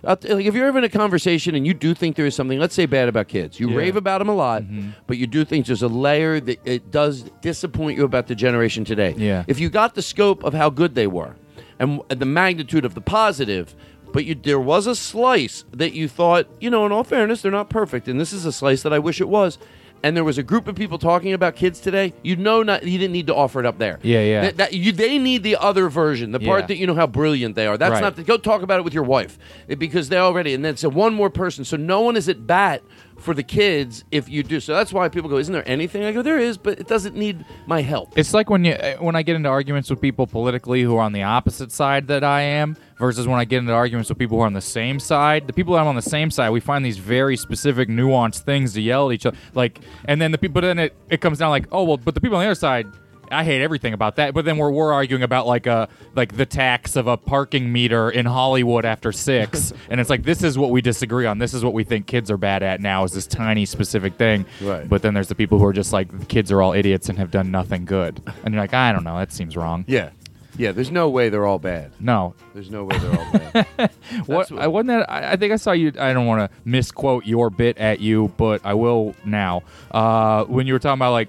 like 0.02 0.44
if 0.46 0.54
you're 0.54 0.66
having 0.66 0.84
a 0.84 0.88
conversation 0.88 1.54
and 1.54 1.66
you 1.66 1.74
do 1.74 1.94
think 1.94 2.16
there 2.16 2.26
is 2.26 2.34
something, 2.34 2.58
let's 2.58 2.74
say 2.74 2.86
bad 2.86 3.08
about 3.08 3.28
kids, 3.28 3.60
you 3.60 3.70
Yeah. 3.70 3.76
rave 3.76 3.96
about 3.96 4.18
them 4.18 4.28
a 4.28 4.34
lot, 4.34 4.62
mm-hmm. 4.62 4.90
but 5.06 5.16
you 5.16 5.26
do 5.26 5.44
think 5.44 5.66
there's 5.66 5.82
a 5.82 5.88
layer 5.88 6.40
that 6.40 6.58
it 6.64 6.90
does 6.90 7.30
disappoint 7.40 7.96
you 7.96 8.04
about 8.04 8.26
the 8.26 8.34
generation 8.34 8.84
today. 8.84 9.14
Yeah. 9.16 9.44
If 9.46 9.60
you 9.60 9.70
got 9.70 9.94
the 9.94 10.02
scope 10.02 10.42
of 10.42 10.54
how 10.54 10.70
good 10.70 10.94
they 10.94 11.06
were 11.06 11.36
and 11.78 12.02
the 12.08 12.26
magnitude 12.26 12.84
of 12.84 12.94
the 12.94 13.00
positive, 13.00 13.74
but 14.12 14.24
you, 14.24 14.34
there 14.34 14.60
was 14.60 14.86
a 14.86 14.94
slice 14.94 15.64
that 15.72 15.92
you 15.92 16.08
thought, 16.08 16.46
you 16.60 16.70
know, 16.70 16.84
in 16.86 16.92
all 16.92 17.04
fairness, 17.04 17.42
they're 17.42 17.52
not 17.52 17.70
perfect, 17.70 18.08
and 18.08 18.20
this 18.20 18.32
is 18.32 18.44
a 18.44 18.52
slice 18.52 18.82
that 18.82 18.92
I 18.92 18.98
wish 18.98 19.20
it 19.20 19.28
was. 19.28 19.58
and 20.02 20.16
there 20.16 20.24
was 20.24 20.38
a 20.38 20.42
group 20.42 20.66
of 20.66 20.74
people 20.74 20.96
talking 20.98 21.34
about 21.34 21.54
kids 21.54 21.78
today, 21.78 22.14
you 22.22 22.34
know, 22.34 22.62
not 22.62 22.82
you 22.84 22.98
didn't 22.98 23.12
need 23.12 23.26
to 23.26 23.34
offer 23.34 23.60
it 23.60 23.66
up 23.66 23.76
there. 23.76 23.98
Yeah, 24.02 24.22
yeah. 24.22 24.40
That, 24.40 24.56
that- 24.56 24.72
you, 24.72 24.92
they 24.92 25.18
need 25.18 25.42
the 25.42 25.56
other 25.56 25.90
version, 25.90 26.32
the 26.32 26.40
part 26.40 26.62
Yeah. 26.62 26.66
that 26.68 26.76
you 26.78 26.86
know 26.86 26.94
how 26.94 27.06
brilliant 27.06 27.54
they 27.54 27.66
are. 27.66 27.76
That's 27.76 27.92
Right. 27.92 28.00
not 28.00 28.16
the, 28.16 28.22
go 28.22 28.38
talk 28.38 28.62
about 28.62 28.78
it 28.80 28.84
with 28.84 28.94
your 28.94 29.02
wife 29.04 29.38
eh, 29.68 29.74
because 29.74 30.08
they 30.08 30.16
already 30.16 30.54
and 30.54 30.64
then 30.64 30.78
so 30.78 30.88
one 30.88 31.12
more 31.12 31.28
person. 31.28 31.66
So 31.66 31.76
no 31.76 32.00
one 32.00 32.16
is 32.16 32.30
at 32.30 32.46
bat 32.46 32.82
for 33.20 33.34
the 33.34 33.42
kids 33.42 34.04
if 34.10 34.28
you 34.28 34.42
do. 34.42 34.60
So 34.60 34.74
that's 34.74 34.92
why 34.92 35.08
people 35.08 35.30
go, 35.30 35.38
"Isn't 35.38 35.52
there 35.52 35.68
anything?" 35.68 36.04
I 36.04 36.12
go, 36.12 36.22
"There 36.22 36.38
is, 36.38 36.56
but 36.56 36.78
it 36.78 36.88
doesn't 36.88 37.14
need 37.14 37.44
my 37.66 37.82
help." 37.82 38.16
It's 38.16 38.34
like 38.34 38.50
when 38.50 38.64
you 38.64 38.74
when 38.98 39.14
I 39.14 39.22
get 39.22 39.36
into 39.36 39.48
arguments 39.48 39.90
with 39.90 40.00
people 40.00 40.26
politically 40.26 40.82
who 40.82 40.96
are 40.96 41.02
on 41.02 41.12
the 41.12 41.22
opposite 41.22 41.70
side 41.70 42.08
that 42.08 42.24
I 42.24 42.40
am 42.40 42.76
versus 42.98 43.26
when 43.26 43.38
I 43.38 43.44
get 43.44 43.58
into 43.58 43.72
arguments 43.72 44.08
with 44.08 44.18
people 44.18 44.36
who 44.36 44.42
are 44.42 44.46
on 44.46 44.52
the 44.52 44.60
same 44.60 44.98
side. 44.98 45.46
The 45.46 45.52
people 45.52 45.74
that 45.74 45.80
I'm 45.80 45.86
on 45.86 45.96
the 45.96 46.02
same 46.02 46.30
side, 46.30 46.50
we 46.50 46.60
find 46.60 46.84
these 46.84 46.98
very 46.98 47.36
specific, 47.36 47.88
nuanced 47.88 48.40
things 48.40 48.74
to 48.74 48.80
yell 48.80 49.10
at 49.10 49.14
each 49.14 49.26
other. 49.26 49.36
Like, 49.54 49.80
and 50.04 50.20
then 50.20 50.32
the 50.32 50.38
people, 50.38 50.54
but 50.54 50.62
then 50.62 50.78
it, 50.78 50.94
it 51.08 51.20
comes 51.20 51.38
down 51.38 51.50
like, 51.50 51.66
oh 51.72 51.84
well, 51.84 51.96
but 51.96 52.14
the 52.14 52.20
people 52.20 52.36
on 52.36 52.42
the 52.44 52.48
other 52.48 52.54
side. 52.54 52.86
I 53.30 53.44
hate 53.44 53.62
everything 53.62 53.92
about 53.94 54.16
that, 54.16 54.34
but 54.34 54.44
then 54.44 54.56
we're, 54.58 54.70
we're 54.70 54.92
arguing 54.92 55.22
about 55.22 55.46
like 55.46 55.66
a 55.66 55.88
like 56.14 56.36
the 56.36 56.46
tax 56.46 56.96
of 56.96 57.06
a 57.06 57.16
parking 57.16 57.72
meter 57.72 58.10
in 58.10 58.26
Hollywood 58.26 58.84
after 58.84 59.12
six, 59.12 59.72
and 59.90 60.00
it's 60.00 60.10
like 60.10 60.22
this 60.24 60.42
is 60.42 60.58
what 60.58 60.70
we 60.70 60.80
disagree 60.82 61.26
on. 61.26 61.38
This 61.38 61.54
is 61.54 61.64
what 61.64 61.72
we 61.72 61.84
think 61.84 62.06
kids 62.06 62.30
are 62.30 62.36
bad 62.36 62.62
at 62.62 62.80
now 62.80 63.04
is 63.04 63.12
this 63.12 63.26
tiny 63.26 63.64
specific 63.66 64.14
thing. 64.14 64.46
Right. 64.60 64.88
But 64.88 65.02
then 65.02 65.14
there's 65.14 65.28
the 65.28 65.34
people 65.34 65.58
who 65.58 65.64
are 65.66 65.72
just 65.72 65.92
like 65.92 66.28
kids 66.28 66.50
are 66.50 66.60
all 66.60 66.72
idiots 66.72 67.08
and 67.08 67.18
have 67.18 67.30
done 67.30 67.50
nothing 67.50 67.84
good, 67.84 68.20
and 68.44 68.54
you're 68.54 68.62
like, 68.62 68.74
I 68.74 68.92
don't 68.92 69.04
know, 69.04 69.18
that 69.18 69.32
seems 69.32 69.56
wrong. 69.56 69.84
Yeah, 69.86 70.10
yeah. 70.56 70.72
There's 70.72 70.90
no 70.90 71.08
way 71.08 71.28
they're 71.28 71.46
all 71.46 71.58
bad. 71.58 71.92
No. 72.00 72.34
There's 72.52 72.70
no 72.70 72.84
way 72.84 72.98
they're 72.98 73.18
all 73.18 73.32
bad. 73.32 73.90
What 74.26 74.50
I 74.52 74.66
wasn't 74.66 74.88
that 74.88 75.10
I, 75.10 75.32
I 75.32 75.36
think 75.36 75.52
I 75.52 75.56
saw 75.56 75.72
you. 75.72 75.92
I 75.98 76.12
don't 76.12 76.26
want 76.26 76.50
to 76.50 76.58
misquote 76.64 77.24
your 77.26 77.48
bit 77.48 77.78
at 77.78 78.00
you, 78.00 78.32
but 78.36 78.60
I 78.64 78.74
will 78.74 79.14
now. 79.24 79.62
Uh, 79.90 80.44
when 80.44 80.66
you 80.66 80.72
were 80.72 80.78
talking 80.78 80.98
about 80.98 81.12
like. 81.12 81.28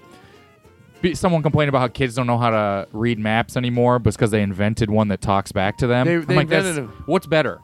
Be- 1.01 1.15
Someone 1.15 1.41
complained 1.43 1.69
about 1.69 1.79
how 1.79 1.87
kids 1.87 2.15
don't 2.15 2.27
know 2.27 2.37
how 2.37 2.49
to 2.49 2.87
read 2.93 3.19
maps 3.19 3.57
anymore, 3.57 3.99
because 3.99 4.31
they 4.31 4.41
invented 4.41 4.89
one 4.89 5.07
that 5.09 5.21
talks 5.21 5.51
back 5.51 5.77
to 5.79 5.87
them. 5.87 6.07
They- 6.07 6.15
I'm 6.15 6.25
they 6.25 6.35
like, 6.35 6.47
that's- 6.49 6.77
invented 6.77 7.07
what's 7.07 7.27
better? 7.27 7.61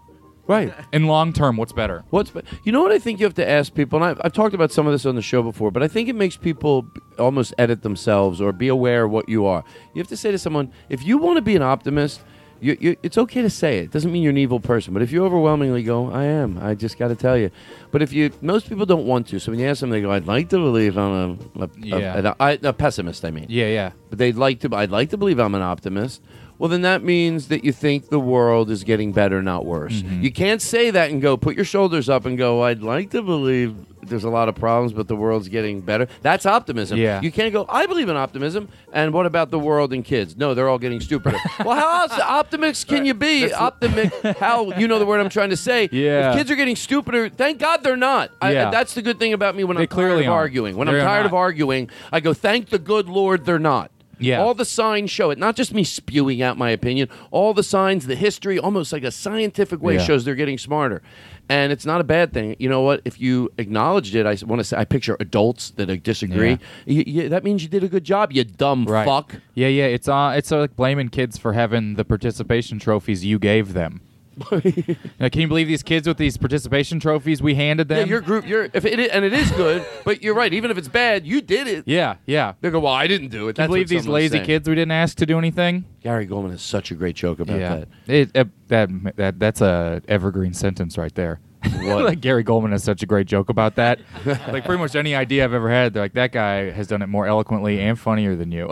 Right. 0.47 0.73
In 0.93 1.08
long 1.08 1.34
term, 1.34 1.58
what's 1.58 1.73
better? 1.73 2.06
What's 2.10 2.30
be- 2.30 2.39
you 2.63 2.71
know 2.71 2.82
what 2.82 2.93
I 2.93 3.00
think 3.00 3.19
you 3.19 3.26
have 3.26 3.34
to 3.36 3.50
ask 3.50 3.73
people, 3.73 3.97
and 4.02 4.06
I've, 4.06 4.21
I've 4.23 4.32
talked 4.32 4.56
about 4.56 4.71
some 4.71 4.88
of 4.88 4.93
this 4.93 5.06
on 5.06 5.15
the 5.15 5.21
show 5.21 5.43
before, 5.43 5.71
but 5.71 5.84
I 5.84 5.89
think 5.89 6.08
it 6.08 6.15
makes 6.15 6.38
people 6.38 6.84
b- 6.84 7.02
almost 7.19 7.54
edit 7.58 7.82
themselves 7.84 8.39
or 8.39 8.54
be 8.54 8.69
aware 8.69 9.04
of 9.04 9.12
what 9.12 9.28
you 9.28 9.45
are. 9.45 9.65
You 9.93 10.00
have 10.00 10.08
to 10.08 10.15
say 10.15 10.32
to 10.32 10.38
someone, 10.38 10.71
if 10.88 11.04
you 11.04 11.17
want 11.17 11.36
to 11.36 11.41
be 11.41 11.58
an 11.58 11.62
optimist, 11.63 12.21
you, 12.59 12.77
you, 12.79 12.95
it's 13.03 13.17
okay 13.17 13.41
to 13.41 13.49
say 13.49 13.79
it. 13.79 13.83
It 13.85 13.91
doesn't 13.91 14.11
mean 14.11 14.23
you're 14.23 14.31
an 14.31 14.37
evil 14.37 14.59
person, 14.59 14.93
but 14.93 15.01
if 15.03 15.11
you 15.11 15.23
overwhelmingly 15.25 15.83
go, 15.83 16.11
I 16.11 16.23
am, 16.25 16.57
I 16.61 16.75
just 16.75 16.97
got 16.97 17.09
to 17.09 17.15
tell 17.15 17.37
you. 17.37 17.51
But 17.91 18.01
if 18.01 18.11
you, 18.13 18.31
most 18.41 18.67
people 18.69 18.85
don't 18.85 19.05
want 19.05 19.27
to. 19.27 19.39
So 19.39 19.51
when 19.51 19.59
you 19.59 19.67
ask 19.67 19.81
them, 19.81 19.89
they 19.89 20.01
go, 20.01 20.11
I'd 20.11 20.27
like 20.27 20.49
to 20.49 20.57
believe 20.57 20.97
I'm 20.97 21.39
a, 21.57 21.61
a, 21.61 21.63
a- 21.65 21.69
Yeah. 21.79 22.33
a- 22.39 22.43
a- 22.43 22.69
a 22.69 22.73
pessimist. 22.73 23.23
I 23.25 23.31
mean, 23.31 23.45
Yeah, 23.49 23.67
yeah. 23.67 23.91
but 24.09 24.19
they'd 24.19 24.35
like 24.35 24.59
to. 24.61 24.75
I'd 24.75 24.91
like 24.91 25.09
to 25.11 25.17
believe 25.17 25.39
I'm 25.39 25.55
an 25.55 25.61
optimist. 25.61 26.21
Well, 26.59 26.69
then 26.69 26.81
that 26.81 27.03
means 27.03 27.49
that 27.49 27.63
you 27.63 27.71
think 27.71 28.09
the 28.09 28.19
world 28.19 28.71
is 28.71 28.83
getting 28.83 29.11
better, 29.11 29.43
not 29.43 29.65
worse. 29.65 30.01
Mm-hmm. 30.01 30.23
You 30.23 30.31
can't 30.31 30.59
say 30.61 30.89
that 30.89 31.11
and 31.11 31.21
go 31.21 31.37
put 31.37 31.55
your 31.55 31.65
shoulders 31.65 32.09
up 32.09 32.25
and 32.25 32.35
go. 32.37 32.63
I'd 32.63 32.81
like 32.81 33.11
to 33.11 33.21
believe 33.21 33.75
there's 34.07 34.23
a 34.23 34.29
lot 34.29 34.49
of 34.49 34.55
problems, 34.55 34.93
but 34.93 35.07
the 35.07 35.15
world's 35.15 35.47
getting 35.49 35.81
better. 35.81 36.07
That's 36.21 36.45
optimism. 36.45 36.97
Yeah. 36.97 37.21
You 37.21 37.31
can't 37.31 37.53
go. 37.53 37.65
I 37.69 37.85
believe 37.85 38.09
in 38.09 38.15
optimism. 38.17 38.69
And 38.93 39.13
what 39.13 39.25
about 39.25 39.51
the 39.51 39.59
world 39.59 39.93
and 39.93 40.03
kids? 40.03 40.35
No, 40.37 40.53
they're 40.53 40.69
all 40.69 40.79
getting 40.79 40.99
stupider. 40.99 41.37
well, 41.65 41.75
how 41.75 42.01
else 42.01 42.19
optimistic 42.19 42.89
can 42.89 43.05
you 43.05 43.13
be? 43.13 43.53
Optimistic? 43.53 44.37
How 44.37 44.71
you 44.77 44.87
know 44.87 44.99
the 44.99 45.05
word 45.05 45.19
I'm 45.19 45.29
trying 45.29 45.49
to 45.51 45.57
say? 45.57 45.89
Yeah. 45.91 46.31
If 46.31 46.37
kids 46.37 46.51
are 46.51 46.55
getting 46.55 46.75
stupider, 46.75 47.29
thank 47.29 47.59
God 47.59 47.83
they're 47.83 47.95
not. 47.97 48.31
I, 48.41 48.51
Yeah. 48.53 48.69
that's 48.71 48.93
the 48.93 49.01
good 49.01 49.19
thing 49.19 49.33
about 49.33 49.55
me 49.55 49.63
when 49.63 49.77
They 49.77 49.83
I'm 49.83 49.87
tired 49.87 49.95
clearly 49.95 50.25
of 50.25 50.31
aren't. 50.31 50.41
arguing. 50.41 50.77
When 50.77 50.87
They're 50.87 50.99
I'm 51.01 51.05
tired 51.05 51.19
not. 51.21 51.25
of 51.27 51.33
arguing, 51.33 51.89
I 52.11 52.19
go, 52.19 52.33
thank 52.33 52.69
the 52.69 52.79
good 52.79 53.07
Lord 53.09 53.45
they're 53.45 53.59
not. 53.59 53.91
Yeah. 54.19 54.41
All 54.41 54.55
the 54.55 54.65
signs 54.65 55.11
show 55.11 55.29
it. 55.29 55.37
Not 55.37 55.55
just 55.55 55.75
me 55.75 55.83
spewing 55.83 56.41
out 56.41 56.57
my 56.57 56.71
opinion. 56.71 57.07
All 57.29 57.53
the 57.53 57.61
signs, 57.61 58.07
the 58.07 58.15
history, 58.15 58.57
almost 58.57 58.91
like 58.91 59.03
a 59.03 59.11
scientific 59.11 59.79
way 59.79 59.95
Yeah. 59.97 60.03
shows 60.03 60.25
they're 60.25 60.33
getting 60.33 60.57
smarter. 60.57 61.03
And 61.49 61.71
it's 61.71 61.86
not 61.86 62.01
a 62.01 62.03
bad 62.03 62.33
thing. 62.33 62.55
You 62.60 62.67
know 62.69 62.81
what? 62.81 63.01
If 63.05 63.21
you 63.21 63.49
acknowledged 63.57 64.15
it, 64.15 64.25
I 64.25 64.36
want 64.45 64.60
to 64.60 64.63
say 64.63 64.77
I 64.77 64.83
picture 64.86 65.15
adults 65.19 65.71
that 65.71 65.86
disagree. 66.03 66.60
Y- 66.86 67.03
y- 67.07 67.27
that 67.29 67.43
means 67.43 67.63
you 67.63 67.69
did 67.69 67.83
a 67.83 67.88
good 67.88 68.03
job. 68.03 68.33
You 68.33 68.43
dumb 68.43 68.86
Right. 68.86 69.05
fuck. 69.05 69.36
Yeah, 69.53 69.67
yeah. 69.69 69.86
It's 69.86 70.07
uh, 70.07 70.33
it's 70.36 70.51
uh, 70.51 70.60
like 70.60 70.75
blaming 70.75 71.10
kids 71.10 71.38
for 71.38 71.53
having 71.53 71.95
the 71.95 72.03
participation 72.05 72.79
trophies 72.79 73.23
you 73.23 73.39
gave 73.39 73.73
them. 73.73 74.01
Now, 75.19 75.30
can 75.30 75.41
you 75.41 75.47
believe 75.47 75.67
these 75.67 75.84
kids 75.84 76.08
with 76.08 76.17
these 76.17 76.38
participation 76.38 77.00
trophies 77.00 77.41
we 77.41 77.56
handed 77.56 77.88
them? 77.88 78.00
Yeah, 78.00 78.06
your 78.06 78.21
group. 78.21 78.47
You're 78.47 78.69
if 78.73 78.86
it, 78.86 79.00
and 79.00 79.26
it 79.26 79.34
is 79.34 79.52
good, 79.52 79.86
but 80.06 80.21
you're 80.21 80.36
right. 80.36 80.54
Even 80.54 80.69
if 80.69 80.78
it's 80.78 80.88
bad, 80.88 81.26
you 81.26 81.41
did 81.41 81.67
it. 81.67 81.84
Yeah, 81.88 82.17
yeah. 82.26 82.54
They 82.62 82.69
go, 82.69 82.80
well, 82.80 82.93
I 82.93 83.08
didn't 83.08 83.30
do 83.30 83.47
it. 83.47 83.56
Can 83.56 83.63
you 83.63 83.67
believe 83.69 83.89
these 83.89 84.08
lazy 84.08 84.38
saying. 84.38 84.45
kids 84.45 84.69
we 84.69 84.76
didn't 84.76 84.91
ask 84.91 85.17
to 85.17 85.26
do 85.26 85.38
anything? 85.38 85.86
Gary 86.02 86.28
Gulman 86.28 86.52
has 86.52 86.62
such 86.62 86.91
a 86.91 86.95
great 86.95 87.15
joke 87.15 87.39
about 87.39 87.60
yeah, 87.60 87.76
that. 87.76 88.13
It, 88.13 88.38
uh, 88.38 88.45
that 88.67 88.89
that 89.15 89.39
that's 89.39 89.62
a 89.62 90.02
evergreen 90.08 90.54
sentence 90.54 90.97
right 90.97 91.13
there. 91.15 91.39
What? 91.63 92.04
like 92.06 92.21
Gary 92.21 92.43
Gulman 92.43 92.71
has 92.71 92.84
such 92.84 93.02
a 93.04 93.06
great 93.06 93.28
joke 93.28 93.50
about 93.50 93.76
that. 93.76 94.00
like 94.26 94.65
pretty 94.65 94.82
much 94.82 94.95
any 94.95 95.15
idea 95.15 95.43
I've 95.43 95.54
ever 95.54 95.69
had, 95.69 95.93
they're 95.93 96.04
like 96.04 96.13
that 96.13 96.32
guy 96.32 96.69
has 96.71 96.88
done 96.88 97.02
it 97.02 97.08
more 97.08 97.26
eloquently 97.26 97.80
and 97.80 98.00
funnier 98.00 98.36
than 98.36 98.52
you. 98.52 98.69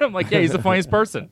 I'm 0.00 0.12
like, 0.12 0.30
yeah, 0.30 0.40
he's 0.40 0.52
the 0.52 0.62
funniest 0.62 0.90
person. 0.90 1.30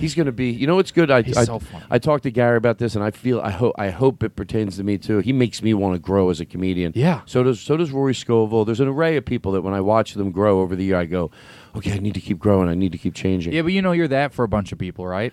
He's 0.00 0.14
going 0.14 0.26
to 0.26 0.32
be. 0.32 0.50
You 0.50 0.66
know 0.66 0.76
what's 0.76 0.90
good? 0.90 1.10
I 1.10 1.18
I, 1.18 1.44
so. 1.44 1.60
I 1.90 1.98
talked 1.98 2.22
to 2.24 2.30
Gary 2.30 2.56
about 2.56 2.78
this, 2.78 2.94
and 2.94 3.04
I 3.04 3.10
feel 3.10 3.40
I 3.40 3.50
hope 3.50 3.74
I 3.78 3.90
hope 3.90 4.22
it 4.22 4.34
pertains 4.36 4.76
to 4.78 4.84
me 4.84 4.98
too. 4.98 5.18
He 5.18 5.32
makes 5.32 5.62
me 5.62 5.74
want 5.74 5.94
to 5.94 5.98
grow 6.00 6.30
as 6.30 6.40
a 6.40 6.44
comedian. 6.46 6.92
Yeah. 6.94 7.20
So 7.26 7.42
does 7.42 7.60
so 7.60 7.76
does 7.76 7.90
Rory 7.90 8.14
Scovel. 8.14 8.64
There's 8.64 8.80
an 8.80 8.88
array 8.88 9.16
of 9.16 9.24
people 9.24 9.52
that 9.52 9.62
when 9.62 9.74
I 9.74 9.80
watch 9.80 10.14
them 10.14 10.30
grow 10.32 10.60
over 10.60 10.74
the 10.74 10.84
year, 10.84 10.96
I 10.96 11.04
go, 11.04 11.30
okay, 11.76 11.92
I 11.92 11.98
need 11.98 12.14
to 12.14 12.20
keep 12.20 12.38
growing. 12.38 12.68
I 12.68 12.74
need 12.74 12.92
to 12.92 12.98
keep 12.98 13.14
changing. 13.14 13.52
Yeah, 13.52 13.62
but 13.62 13.72
you 13.72 13.82
know 13.82 13.92
you're 13.92 14.08
that 14.08 14.32
for 14.32 14.44
a 14.44 14.48
bunch 14.48 14.72
of 14.72 14.78
people, 14.78 15.06
right? 15.06 15.32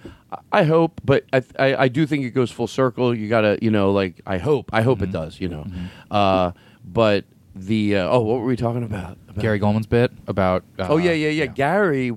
I 0.51 0.63
hope, 0.63 0.99
but 1.05 1.23
I, 1.31 1.41
I 1.57 1.75
I 1.83 1.87
do 1.87 2.05
think 2.05 2.25
it 2.25 2.31
goes 2.31 2.51
full 2.51 2.67
circle. 2.67 3.15
You 3.15 3.29
gotta, 3.29 3.57
you 3.61 3.71
know, 3.71 3.91
like 3.91 4.21
I 4.25 4.37
hope 4.37 4.69
I 4.73 4.79
Mm-hmm. 4.79 4.85
hope 4.89 5.01
it 5.01 5.11
does. 5.11 5.39
You 5.39 5.49
know, 5.49 5.65
uh, 6.11 6.51
but 6.83 7.25
the 7.55 7.97
uh, 7.97 8.09
oh, 8.09 8.19
what 8.21 8.39
were 8.39 8.45
we 8.45 8.55
talking 8.55 8.83
about? 8.83 9.17
about 9.29 9.41
Gary 9.41 9.59
Gulman's 9.59 9.87
bit 9.87 10.11
about. 10.27 10.63
Uh, 10.77 10.87
oh 10.89 10.97
yeah, 10.97 11.11
yeah, 11.13 11.29
yeah, 11.29 11.45
Gary. 11.47 12.11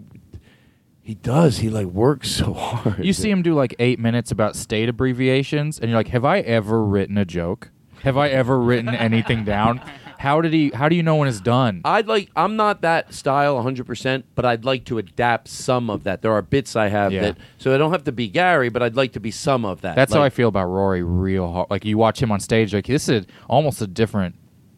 He 1.02 1.14
does. 1.14 1.58
He 1.58 1.68
like 1.70 1.86
works 1.86 2.30
so 2.30 2.52
hard. 2.54 3.04
You 3.04 3.12
see 3.12 3.30
him 3.30 3.42
do 3.42 3.54
like 3.54 3.74
eight 3.78 3.98
minutes 3.98 4.30
about 4.30 4.56
state 4.56 4.88
abbreviations, 4.88 5.78
and 5.78 5.90
you're 5.90 5.98
like, 5.98 6.08
have 6.08 6.24
I 6.24 6.40
ever 6.40 6.84
written 6.84 7.18
a 7.18 7.24
joke? 7.24 7.70
Have 8.02 8.16
I 8.16 8.28
ever 8.28 8.58
written 8.60 8.88
anything 8.90 9.44
down? 9.44 9.78
How 10.18 10.42
did 10.42 10.52
he? 10.52 10.68
How 10.70 10.90
do 10.90 10.96
you 10.96 11.02
know 11.02 11.16
when 11.16 11.28
it's 11.28 11.40
done? 11.40 11.80
I'd 11.82 12.06
like. 12.06 12.30
I'm 12.36 12.54
not 12.56 12.82
that 12.82 13.14
style 13.14 13.54
100, 13.54 13.86
percent 13.86 14.26
but 14.34 14.44
I'd 14.44 14.66
like 14.66 14.84
to 14.86 14.98
adapt 14.98 15.48
some 15.48 15.88
of 15.88 16.04
that. 16.04 16.20
There 16.20 16.30
are 16.32 16.42
bits 16.42 16.76
I 16.76 16.88
have 16.88 17.10
Yeah. 17.10 17.22
that, 17.22 17.38
so 17.56 17.74
I 17.74 17.78
don't 17.78 17.90
have 17.92 18.04
to 18.04 18.12
be 18.12 18.28
Gary, 18.28 18.68
but 18.68 18.82
I'd 18.82 18.96
like 18.96 19.12
to 19.12 19.20
be 19.20 19.30
some 19.30 19.64
of 19.64 19.80
that. 19.80 19.96
That's 19.96 20.12
how 20.12 20.22
I 20.22 20.28
feel 20.28 20.48
about 20.48 20.66
Rory. 20.66 21.02
Real 21.02 21.50
hard. 21.50 21.70
Like 21.70 21.86
you 21.86 21.96
watch 21.96 22.20
him 22.22 22.30
on 22.30 22.38
stage, 22.38 22.74
like 22.74 22.86
this 22.86 23.08
is 23.08 23.24
almost 23.48 23.80
a 23.80 23.86
different 23.86 24.34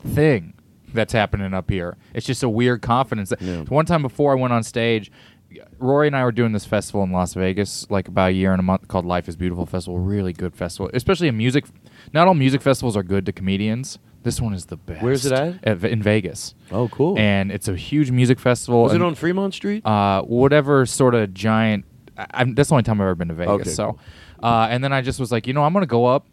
thing 0.07 0.55
that's 0.95 1.13
happening 1.13 1.53
up 1.55 1.71
here. 1.71 1.97
It's 2.15 2.27
just 2.27 2.45
a 2.45 2.49
weird 2.49 2.81
confidence. 2.83 3.33
One 3.69 3.85
time 3.87 4.03
before 4.03 4.31
I 4.33 4.35
went 4.41 4.53
on 4.53 4.63
stage, 4.63 5.11
Rory 5.79 6.07
and 6.07 6.17
I 6.17 6.25
were 6.25 6.33
doing 6.33 6.53
this 6.53 6.65
festival 6.65 7.03
in 7.03 7.12
Las 7.12 7.35
Vegas, 7.35 7.87
like 7.91 8.09
about 8.09 8.31
a 8.31 8.33
year 8.33 8.53
and 8.53 8.61
a 8.61 8.62
month, 8.62 8.88
called 8.88 9.05
Life 9.05 9.29
Is 9.29 9.37
Beautiful 9.37 9.67
Festival. 9.67 9.99
Really 9.99 10.33
good 10.33 10.55
festival, 10.55 10.91
especially 10.95 11.29
in 11.29 11.37
music. 11.37 11.65
Not 12.12 12.29
all 12.29 12.35
music 12.35 12.62
festivals 12.62 12.97
are 12.97 13.03
good 13.03 13.27
to 13.27 13.33
comedians. 13.33 13.99
This 14.23 14.41
one 14.41 14.55
is 14.55 14.67
the 14.67 14.77
best. 14.77 15.03
Where's 15.03 15.27
it 15.27 15.33
at? 15.33 15.85
in 15.85 16.03
Vegas. 16.03 16.55
Oh, 16.71 16.88
cool. 16.88 17.19
And 17.19 17.51
it's 17.51 17.67
a 17.67 17.75
huge 17.75 18.11
music 18.11 18.38
festival. 18.38 18.85
Was 18.85 18.95
it 18.95 19.03
on 19.03 19.15
Fremont 19.17 19.53
Street? 19.55 19.85
uh, 19.85 20.23
whatever 20.23 20.87
sort 20.87 21.15
of 21.15 21.35
giant. 21.35 21.85
I, 22.17 22.27
I'm, 22.35 22.55
that's 22.55 22.69
the 22.69 22.75
only 22.77 22.85
time 22.85 23.01
I've 23.01 23.07
ever 23.07 23.15
been 23.17 23.29
to 23.29 23.35
Vegas. 23.35 23.53
Okay, 23.53 23.71
so, 23.71 23.99
uh, 24.43 24.69
and 24.71 24.85
then 24.85 24.93
I 24.93 25.01
just 25.03 25.19
was 25.19 25.33
like, 25.33 25.47
you 25.47 25.53
know, 25.55 25.65
I'm 25.65 25.73
gonna 25.73 25.87
go 25.87 26.07
up 26.07 26.27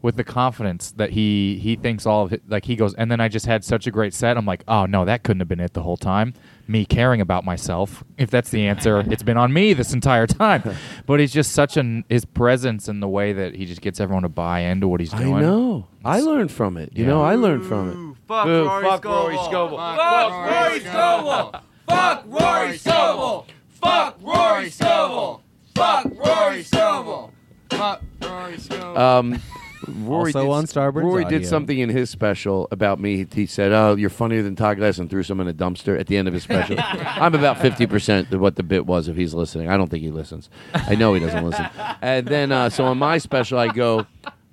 with 0.00 0.16
the 0.16 0.24
confidence 0.24 0.92
that 0.92 1.10
he 1.10 1.58
he 1.58 1.76
thinks 1.76 2.06
all 2.06 2.24
of 2.24 2.32
it. 2.32 2.42
Like 2.48 2.64
he 2.64 2.76
goes, 2.76 2.94
and 2.94 3.10
then 3.10 3.20
I 3.20 3.28
just 3.28 3.46
had 3.46 3.64
such 3.64 3.86
a 3.86 3.90
great 3.90 4.14
set. 4.14 4.36
I'm 4.38 4.46
like, 4.46 4.62
oh 4.68 4.86
no, 4.86 5.04
that 5.04 5.22
couldn't 5.22 5.40
have 5.40 5.48
been 5.48 5.60
it 5.60 5.72
the 5.74 5.82
whole 5.82 5.96
time. 5.96 6.34
Me 6.66 6.84
caring 6.86 7.20
about 7.20 7.44
myself. 7.44 8.02
If 8.16 8.30
that's 8.30 8.50
the 8.50 8.66
answer, 8.66 9.00
it's 9.10 9.22
been 9.22 9.36
on 9.36 9.52
me 9.52 9.74
this 9.74 9.92
entire 9.92 10.26
time. 10.26 10.62
But 11.06 11.20
he's 11.20 11.32
just 11.32 11.52
such 11.52 11.76
an 11.76 12.04
his 12.08 12.24
presence 12.24 12.88
and 12.88 13.02
the 13.02 13.08
way 13.08 13.32
that 13.34 13.54
he 13.54 13.66
just 13.66 13.82
gets 13.82 14.00
everyone 14.00 14.22
to 14.22 14.28
buy 14.30 14.60
into 14.60 14.88
what 14.88 15.00
he's 15.00 15.10
doing. 15.10 15.34
I 15.34 15.40
doing. 15.40 15.42
know. 15.42 15.86
I 16.04 16.20
learned 16.20 16.50
from 16.50 16.76
it. 16.78 16.90
You 16.94 17.04
Yeah. 17.04 17.10
know, 17.10 17.22
I 17.22 17.34
learned 17.34 17.64
from 17.66 17.90
it. 17.90 18.26
Fuck 18.26 18.46
Boo, 18.46 18.64
Rory 18.66 18.84
fuck 18.84 19.02
Scovel. 19.02 19.20
Rory 19.20 19.36
Scovel. 19.44 19.76
Fuck 19.78 20.50
Rory 20.50 20.80
Scovel. 20.80 21.54
Fuck 21.86 22.24
Rory 22.26 22.78
Scovel. 22.78 23.46
Fuck 23.68 24.16
Rory 24.22 24.70
Scovel. 24.70 25.42
Fuck 25.74 26.06
Rory 26.24 26.62
Scovel. 26.62 27.32
Fuck 27.70 28.02
Rory 28.22 28.56
Scovel. 28.58 28.96
Um, 28.98 29.42
Rory 29.88 30.32
Also 30.32 30.42
did, 30.42 30.50
on 30.50 30.64
Starburns 30.66 31.02
Rory 31.04 31.24
did 31.24 31.46
something 31.46 31.78
in 31.78 31.88
his 31.88 32.10
special 32.10 32.68
about 32.70 33.00
me. 33.00 33.18
He, 33.18 33.26
he 33.34 33.46
said, 33.46 33.72
"Oh, 33.72 33.94
you're 33.94 34.10
funnier 34.10 34.42
than 34.42 34.56
Todd 34.56 34.76
Glass," 34.78 34.98
and 34.98 35.08
threw 35.10 35.22
some 35.22 35.40
in 35.40 35.48
a 35.48 35.54
dumpster 35.54 35.98
at 35.98 36.06
the 36.06 36.16
end 36.16 36.28
of 36.28 36.34
his 36.34 36.42
special. 36.42 36.76
I'm 36.80 37.34
about 37.34 37.60
fifty 37.60 37.86
percent 37.86 38.32
of 38.32 38.40
what 38.40 38.56
the 38.56 38.62
bit 38.62 38.86
was 38.86 39.08
if 39.08 39.16
he's 39.16 39.34
listening. 39.34 39.68
I 39.68 39.76
don't 39.76 39.90
think 39.90 40.02
he 40.02 40.10
listens. 40.10 40.50
I 40.74 40.94
know 40.94 41.14
he 41.14 41.20
doesn't 41.20 41.44
listen. 41.44 41.66
And 42.02 42.26
then, 42.26 42.52
uh, 42.52 42.70
so 42.70 42.84
on 42.84 42.98
my 42.98 43.18
special, 43.18 43.58
I 43.58 43.68
go, 43.68 44.06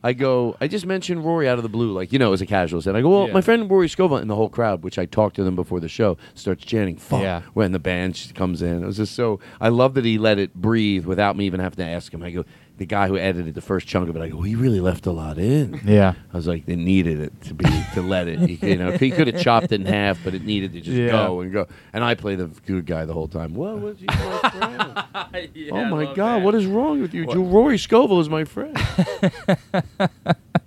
I 0.03 0.13
go, 0.13 0.55
I 0.59 0.67
just 0.67 0.85
mentioned 0.87 1.23
Rory 1.23 1.47
out 1.47 1.57
of 1.59 1.63
the 1.63 1.69
blue, 1.69 1.91
like, 1.93 2.11
you 2.11 2.17
know, 2.17 2.33
as 2.33 2.41
a 2.41 2.45
casual. 2.47 2.81
And 2.87 2.97
I 2.97 3.01
go, 3.01 3.09
well, 3.09 3.27
Yeah. 3.27 3.33
my 3.33 3.41
friend 3.41 3.69
Rory 3.69 3.87
Scovel, 3.87 4.17
and 4.17 4.27
the 4.29 4.35
whole 4.35 4.49
crowd, 4.49 4.83
which 4.83 4.97
I 4.97 5.05
talked 5.05 5.35
to 5.35 5.43
them 5.43 5.55
before 5.55 5.79
the 5.79 5.87
show, 5.89 6.17
starts 6.33 6.65
chanting, 6.65 6.97
fuck, 6.97 7.21
Yeah. 7.21 7.41
when 7.53 7.71
the 7.71 7.77
band 7.79 8.31
comes 8.33 8.63
in. 8.63 8.81
It 8.81 8.85
was 8.87 8.97
just 8.97 9.13
so, 9.13 9.39
I 9.59 9.69
love 9.69 9.93
that 9.93 10.03
he 10.05 10.17
let 10.17 10.39
it 10.39 10.55
breathe 10.55 11.05
without 11.05 11.35
me 11.37 11.45
even 11.45 11.59
having 11.59 11.77
to 11.77 11.85
ask 11.85 12.11
him. 12.11 12.23
I 12.23 12.31
go, 12.31 12.45
the 12.81 12.87
guy 12.87 13.07
who 13.07 13.15
edited 13.15 13.53
the 13.53 13.61
first 13.61 13.85
chunk 13.85 14.09
of 14.09 14.15
it, 14.15 14.21
I 14.23 14.27
go, 14.27 14.39
oh, 14.39 14.41
he 14.41 14.55
really 14.55 14.79
left 14.79 15.05
a 15.05 15.11
lot 15.11 15.37
in. 15.37 15.79
Yeah. 15.85 16.15
I 16.33 16.35
was 16.35 16.47
like, 16.47 16.65
they 16.65 16.75
needed 16.75 17.19
it 17.19 17.39
to 17.43 17.53
be, 17.53 17.63
to 17.93 18.01
let 18.01 18.27
it, 18.27 18.39
you, 18.49 18.57
you 18.69 18.75
know, 18.75 18.93
he 18.97 19.11
could 19.11 19.27
have 19.27 19.39
chopped 19.39 19.71
it 19.71 19.73
in 19.81 19.85
half, 19.85 20.17
but 20.23 20.33
it 20.33 20.43
needed 20.43 20.73
to 20.73 20.81
just 20.81 20.97
Yeah. 20.97 21.11
go 21.11 21.41
and 21.41 21.53
go. 21.53 21.67
And 21.93 22.03
I 22.03 22.15
play 22.15 22.33
the 22.33 22.47
good 22.65 22.87
guy 22.87 23.05
the 23.05 23.13
whole 23.13 23.27
time. 23.27 23.53
Well, 23.53 23.77
what's 23.77 23.99
he, 23.99 24.07
my 24.07 24.15
friend? 25.53 25.69
oh 25.71 25.85
my 25.85 26.11
God, 26.15 26.41
what 26.41 26.55
is 26.55 26.65
wrong 26.65 27.01
with 27.03 27.13
you? 27.13 27.25
Rory 27.31 27.77
Scovel 27.77 28.19
is 28.19 28.29
my 28.29 28.45
friend. 28.45 28.75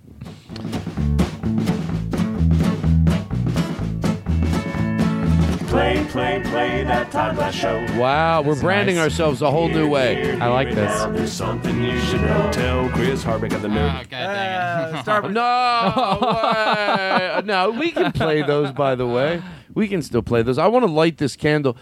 Play, 5.75 6.05
play, 6.05 6.41
play 6.41 6.83
that 6.85 7.11
Todd 7.11 7.35
Glass 7.35 7.53
show. 7.53 7.85
Wow, 7.97 8.43
we're 8.43 8.57
branding 8.57 8.95
nice. 8.95 9.11
ourselves 9.11 9.41
a 9.41 9.51
whole 9.51 9.67
new 9.67 9.89
way. 9.89 10.39
I 10.39 10.47
like 10.47 10.69
this. 10.69 10.77
Now 10.77 11.11
there's 11.11 11.33
something 11.33 11.83
you 11.83 11.99
should 11.99 12.21
know. 12.21 12.49
Tell 12.53 12.87
Chris 12.91 13.25
Harbeck 13.25 13.53
of 13.53 13.61
the 13.61 13.67
nerd. 13.67 14.07
Ah, 14.13 15.05
uh, 15.05 15.27
no, 17.35 17.35
way. 17.35 17.41
no, 17.43 17.71
we 17.71 17.91
can 17.91 18.13
play 18.13 18.41
those. 18.41 18.71
By 18.71 18.95
the 18.95 19.05
way, 19.05 19.41
we 19.73 19.89
can 19.89 20.01
still 20.01 20.21
play 20.21 20.43
those. 20.43 20.57
I 20.57 20.67
want 20.67 20.85
to 20.85 20.91
light 20.91 21.17
this 21.17 21.35
candle. 21.35 21.75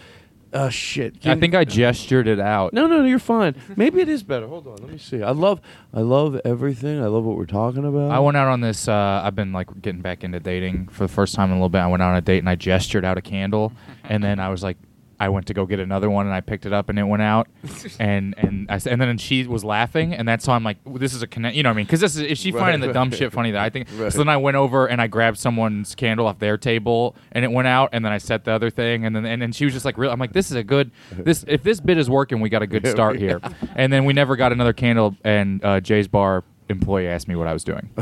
Oh 0.56 0.68
shit! 0.68 1.26
I 1.26 1.34
think 1.34 1.56
I 1.56 1.64
gestured 1.64 2.28
it 2.28 2.38
out. 2.38 2.72
No, 2.72 2.86
no, 2.86 2.98
no, 2.98 3.04
you're 3.04 3.18
fine. 3.18 3.56
Maybe 3.74 4.00
it 4.00 4.08
is 4.08 4.22
better. 4.22 4.46
Hold 4.46 4.68
on, 4.68 4.76
let 4.76 4.88
me 4.88 4.98
see. 4.98 5.20
I 5.20 5.32
love, 5.32 5.60
I 5.92 6.00
love 6.00 6.40
everything. 6.44 7.02
I 7.02 7.06
love 7.06 7.24
what 7.24 7.36
we're 7.36 7.44
talking 7.44 7.84
about. 7.84 8.12
I 8.12 8.20
went 8.20 8.36
out 8.36 8.46
on 8.46 8.60
this. 8.60 8.86
Uh, 8.86 9.20
I've 9.24 9.34
been 9.34 9.52
like 9.52 9.82
getting 9.82 10.00
back 10.00 10.22
into 10.22 10.38
dating 10.38 10.88
for 10.88 11.04
the 11.04 11.12
first 11.12 11.34
time 11.34 11.46
in 11.50 11.52
a 11.52 11.56
little 11.56 11.68
bit. 11.70 11.80
I 11.80 11.88
went 11.88 12.04
out 12.04 12.10
on 12.12 12.16
a 12.16 12.20
date 12.20 12.38
and 12.38 12.48
I 12.48 12.54
gestured 12.54 13.04
out 13.04 13.18
a 13.18 13.20
candle, 13.20 13.72
and 14.04 14.22
then 14.22 14.38
I 14.38 14.48
was 14.48 14.62
like, 14.62 14.76
I 15.20 15.28
went 15.28 15.46
to 15.46 15.54
go 15.54 15.66
get 15.66 15.80
another 15.80 16.08
one 16.10 16.26
and 16.26 16.34
I 16.34 16.40
picked 16.40 16.66
it 16.66 16.72
up 16.72 16.88
and 16.88 16.98
it 16.98 17.04
went 17.04 17.22
out, 17.22 17.48
and 17.98 18.34
and 18.38 18.70
I 18.70 18.74
s- 18.74 18.86
and 18.86 19.00
then 19.00 19.16
she 19.18 19.46
was 19.46 19.64
laughing 19.64 20.14
and 20.14 20.26
that's 20.28 20.46
how 20.46 20.52
I'm 20.54 20.64
like, 20.64 20.78
well, 20.84 20.98
this 20.98 21.14
is 21.14 21.22
a 21.22 21.26
connect. 21.26 21.56
You 21.56 21.62
know 21.62 21.70
what 21.70 21.74
I 21.74 21.76
mean? 21.76 21.86
Because 21.86 22.00
this 22.00 22.16
is 22.16 22.22
is 22.22 22.38
she 22.38 22.50
Right, 22.52 22.60
finding 22.60 22.80
the 22.86 22.92
dumb 22.92 23.10
right. 23.10 23.18
shit 23.18 23.32
funny 23.32 23.50
that 23.52 23.62
I 23.62 23.70
think. 23.70 23.88
Right. 23.96 24.12
So 24.12 24.18
then 24.18 24.28
I 24.28 24.36
went 24.36 24.56
over 24.56 24.86
and 24.86 25.00
I 25.00 25.06
grabbed 25.06 25.38
someone's 25.38 25.94
candle 25.94 26.26
off 26.26 26.38
their 26.38 26.56
table 26.58 27.16
and 27.32 27.44
it 27.44 27.50
went 27.52 27.68
out, 27.68 27.90
and 27.92 28.04
then 28.04 28.12
I 28.12 28.18
set 28.18 28.44
the 28.44 28.52
other 28.52 28.70
thing, 28.70 29.04
and 29.04 29.14
then 29.14 29.24
and 29.24 29.40
then 29.42 29.52
she 29.52 29.64
was 29.64 29.74
just 29.74 29.84
like, 29.84 29.98
real. 29.98 30.10
I'm 30.10 30.18
like, 30.20 30.32
this 30.32 30.50
is 30.50 30.56
a 30.56 30.64
good. 30.64 30.90
This 31.12 31.44
if 31.48 31.62
this 31.62 31.80
bit 31.80 31.98
is 31.98 32.08
working, 32.10 32.40
we 32.40 32.48
got 32.48 32.62
a 32.62 32.66
good 32.66 32.86
start 32.96 33.18
here. 33.18 33.40
And 33.76 33.92
then 33.92 34.04
we 34.04 34.12
never 34.12 34.36
got 34.36 34.52
another 34.52 34.72
candle, 34.72 35.16
and 35.24 35.64
uh, 35.64 35.80
Jay's 35.80 36.06
bar 36.06 36.44
employee 36.68 37.08
asked 37.08 37.28
me 37.28 37.36
what 37.36 37.46
I 37.46 37.52
was 37.52 37.64
doing. 37.64 37.90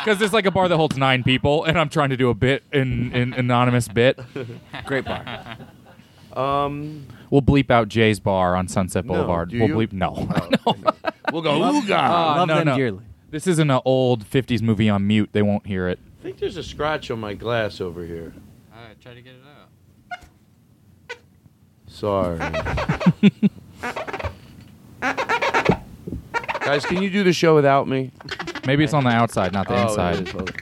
Because 0.00 0.22
it's 0.22 0.32
like 0.32 0.46
a 0.46 0.50
bar 0.50 0.66
that 0.66 0.76
holds 0.78 0.96
nine 0.96 1.22
people, 1.22 1.64
and 1.64 1.78
I'm 1.78 1.90
trying 1.90 2.08
to 2.08 2.16
do 2.16 2.30
a 2.30 2.34
bit 2.34 2.62
in 2.72 3.12
an 3.12 3.34
anonymous 3.34 3.86
bit. 3.86 4.18
Great 4.86 5.04
bar. 5.04 5.58
Um, 6.32 7.06
We'll 7.28 7.42
bleep 7.42 7.70
out 7.70 7.88
Jay's 7.88 8.18
bar 8.18 8.56
on 8.56 8.66
Sunset 8.66 9.04
No, 9.04 9.12
Boulevard. 9.14 9.50
do 9.50 9.58
we'll 9.58 9.68
you? 9.68 9.74
bleep 9.74 9.92
no. 9.92 10.26
Oh. 10.66 10.74
we'll 11.32 11.42
go 11.42 11.60
ooga. 11.60 11.90
Uh, 11.90 12.36
Love 12.38 12.48
no, 12.48 12.54
them 12.56 12.66
no. 12.68 12.76
dearly. 12.76 13.04
This 13.30 13.46
isn't 13.46 13.70
an 13.70 13.80
old 13.84 14.24
'50s 14.24 14.62
movie 14.62 14.88
on 14.88 15.06
mute. 15.06 15.28
They 15.32 15.42
won't 15.42 15.66
hear 15.66 15.86
it. 15.88 15.98
I 16.20 16.22
think 16.22 16.38
there's 16.38 16.56
a 16.56 16.62
scratch 16.62 17.10
on 17.10 17.20
my 17.20 17.34
glass 17.34 17.80
over 17.82 18.02
here. 18.04 18.32
Alright, 18.74 18.98
try 19.02 19.12
to 19.14 19.20
get 19.20 19.34
it 19.34 19.42
out. 21.10 21.18
Sorry. 21.88 22.38
Guys, 26.60 26.84
can 26.84 27.02
you 27.02 27.10
do 27.10 27.24
the 27.24 27.32
show 27.32 27.54
without 27.54 27.88
me? 27.88 28.12
Maybe 28.66 28.84
it's 28.84 28.94
on 28.94 29.04
the 29.04 29.10
outside, 29.10 29.52
not 29.52 29.66
the 29.68 29.74
Oh, 29.74 29.78
it 29.86 29.88
inside. 29.90 30.26
is. 30.28 30.30
Hold 30.32 30.50
on. 30.50 30.56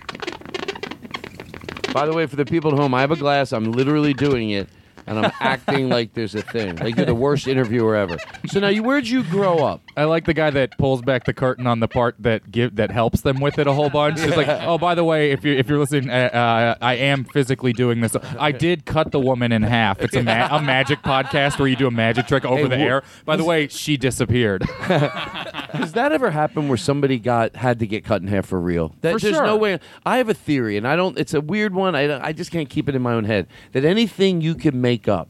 By 1.93 2.07
the 2.07 2.13
way, 2.15 2.27
for 2.27 2.37
the 2.37 2.45
people 2.45 2.73
at 2.73 2.79
home, 2.79 2.95
I 2.95 3.01
have 3.01 3.11
a 3.11 3.17
glass. 3.17 3.53
I'm 3.53 3.73
literally 3.73 4.15
doing 4.15 4.51
it, 4.51 4.69
and 5.09 5.19
I'm 5.19 5.33
acting 5.41 5.89
like 5.89 6.15
there's 6.15 6.35
a 6.35 6.43
thing. 6.43 6.77
Like 6.77 6.97
you're 6.97 7.07
the 7.07 7.15
worst 7.15 7.47
interviewer 7.49 7.97
ever. 7.97 8.19
So 8.47 8.61
now, 8.61 8.69
you 8.69 8.83
where'd 8.83 9.07
you 9.09 9.25
grow 9.25 9.59
up? 9.59 9.81
I 9.97 10.05
like 10.05 10.25
the 10.27 10.35
guy 10.35 10.51
that 10.51 10.77
pulls 10.79 11.03
back 11.03 11.25
the 11.25 11.33
curtain 11.33 11.67
on 11.67 11.81
the 11.81 11.89
part 11.89 12.17
that 12.21 12.51
give 12.51 12.77
that 12.77 12.91
helps 12.91 13.23
them 13.23 13.41
with 13.41 13.59
it 13.59 13.67
a 13.67 13.73
whole 13.73 13.91
bunch. 13.91 14.21
It's 14.21 14.37
like, 14.37 14.49
oh, 14.49 14.79
by 14.79 14.95
the 14.95 15.05
way, 15.05 15.31
if 15.33 15.45
you 15.45 15.55
if 15.55 15.69
you're 15.69 15.79
listening, 15.79 16.11
uh, 16.11 16.13
uh, 16.33 16.75
I 16.85 16.95
am 16.95 17.25
physically 17.25 17.73
doing 17.73 18.01
this. 18.01 18.17
I 18.39 18.53
did 18.53 18.85
cut 18.85 19.11
the 19.13 19.21
woman 19.21 19.53
in 19.53 19.63
half. 19.63 20.01
It's 20.01 20.15
a, 20.15 20.23
ma- 20.23 20.49
a 20.57 20.63
magic 20.63 21.03
podcast 21.03 21.59
where 21.59 21.69
you 21.69 21.77
do 21.77 21.87
a 21.87 21.91
magic 21.91 22.27
trick 22.27 22.45
over 22.45 22.63
Hey, 22.63 22.69
the 22.69 22.77
wh- 22.77 22.81
air. 22.81 23.03
By 23.25 23.37
the 23.37 23.45
way, 23.45 23.69
she 23.69 23.97
disappeared. 23.97 24.63
Has 25.13 25.93
that 25.93 26.13
ever 26.13 26.31
happened 26.31 26.69
where 26.69 26.79
somebody 26.79 27.19
got 27.19 27.57
had 27.57 27.79
to 27.81 27.87
get 27.87 28.05
cut 28.05 28.23
in 28.23 28.29
half 28.29 28.47
for 28.47 28.61
real? 28.61 28.95
That, 29.03 29.15
For 29.15 29.19
there's 29.21 29.35
sure. 29.37 29.47
no 29.47 29.57
way. 29.57 29.79
I 30.05 30.19
have 30.19 30.29
a 30.29 30.35
theory, 30.35 30.77
and 30.77 30.87
I 30.87 30.97
don't. 30.97 31.19
It's 31.19 31.35
a 31.35 31.41
weird 31.41 31.75
one. 31.75 31.95
I 31.95 32.25
I 32.27 32.33
just 32.33 32.51
can't 32.51 32.69
keep 32.69 32.89
it 32.89 32.95
in 32.95 33.03
my 33.03 33.13
own 33.13 33.25
head. 33.25 33.47
That 33.73 33.85
anything 33.85 34.41
you 34.41 34.55
can 34.55 34.81
make 34.81 34.98
up 35.07 35.29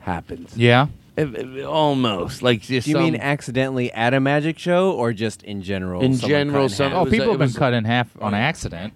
happens. 0.00 0.56
yeah. 0.56 0.88
If- 1.16 1.34
if- 1.34 1.66
almost 1.66 2.42
like 2.42 2.62
just 2.62 2.84
Do 2.86 2.90
you 2.90 2.96
some- 2.96 3.04
mean 3.04 3.16
accidentally 3.16 3.92
at 3.92 4.12
a 4.14 4.20
magic 4.20 4.58
show 4.58 4.92
or 4.92 5.12
just 5.12 5.42
in 5.42 5.62
general? 5.62 6.02
In 6.02 6.14
someone 6.14 6.30
general, 6.30 6.62
cut 6.64 6.70
in 6.72 6.76
some- 6.76 6.90
half? 6.90 6.96
Oh, 6.98 7.04
was- 7.04 7.10
people 7.12 7.26
it 7.26 7.30
have 7.30 7.38
been 7.38 7.46
was- 7.48 7.56
cut 7.58 7.72
in 7.74 7.84
half 7.84 8.08
on 8.20 8.34
accident. 8.34 8.92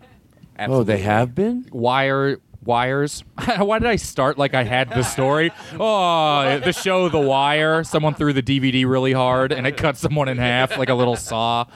Oh, 0.59 0.82
they 0.82 0.99
have 0.99 1.34
been. 1.34 1.66
Wire 1.70 2.38
wires. 2.64 3.22
Why 3.59 3.78
did 3.78 3.86
I 3.88 3.97
start 3.97 4.38
like 4.38 4.55
I 4.55 4.64
had 4.64 4.88
the 4.90 5.03
story? 5.03 5.53
Oh, 5.78 6.59
the 6.64 6.72
show 6.72 7.09
The 7.11 7.20
Wire. 7.20 7.84
Someone 7.84 8.14
threw 8.14 8.32
the 8.32 8.42
DVD 8.42 8.86
really 8.86 9.12
hard 9.12 9.53
and 9.53 9.66
it 9.66 9.76
cut 9.76 9.97
someone 9.99 10.28
in 10.28 10.38
half 10.38 10.76
like 10.78 10.88
a 10.88 10.94
little 10.94 11.16
saw. 11.16 11.66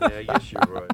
Yeah, 0.00 0.08
I 0.18 0.22
guess 0.22 0.52
you're 0.52 0.62
right. 0.68 0.90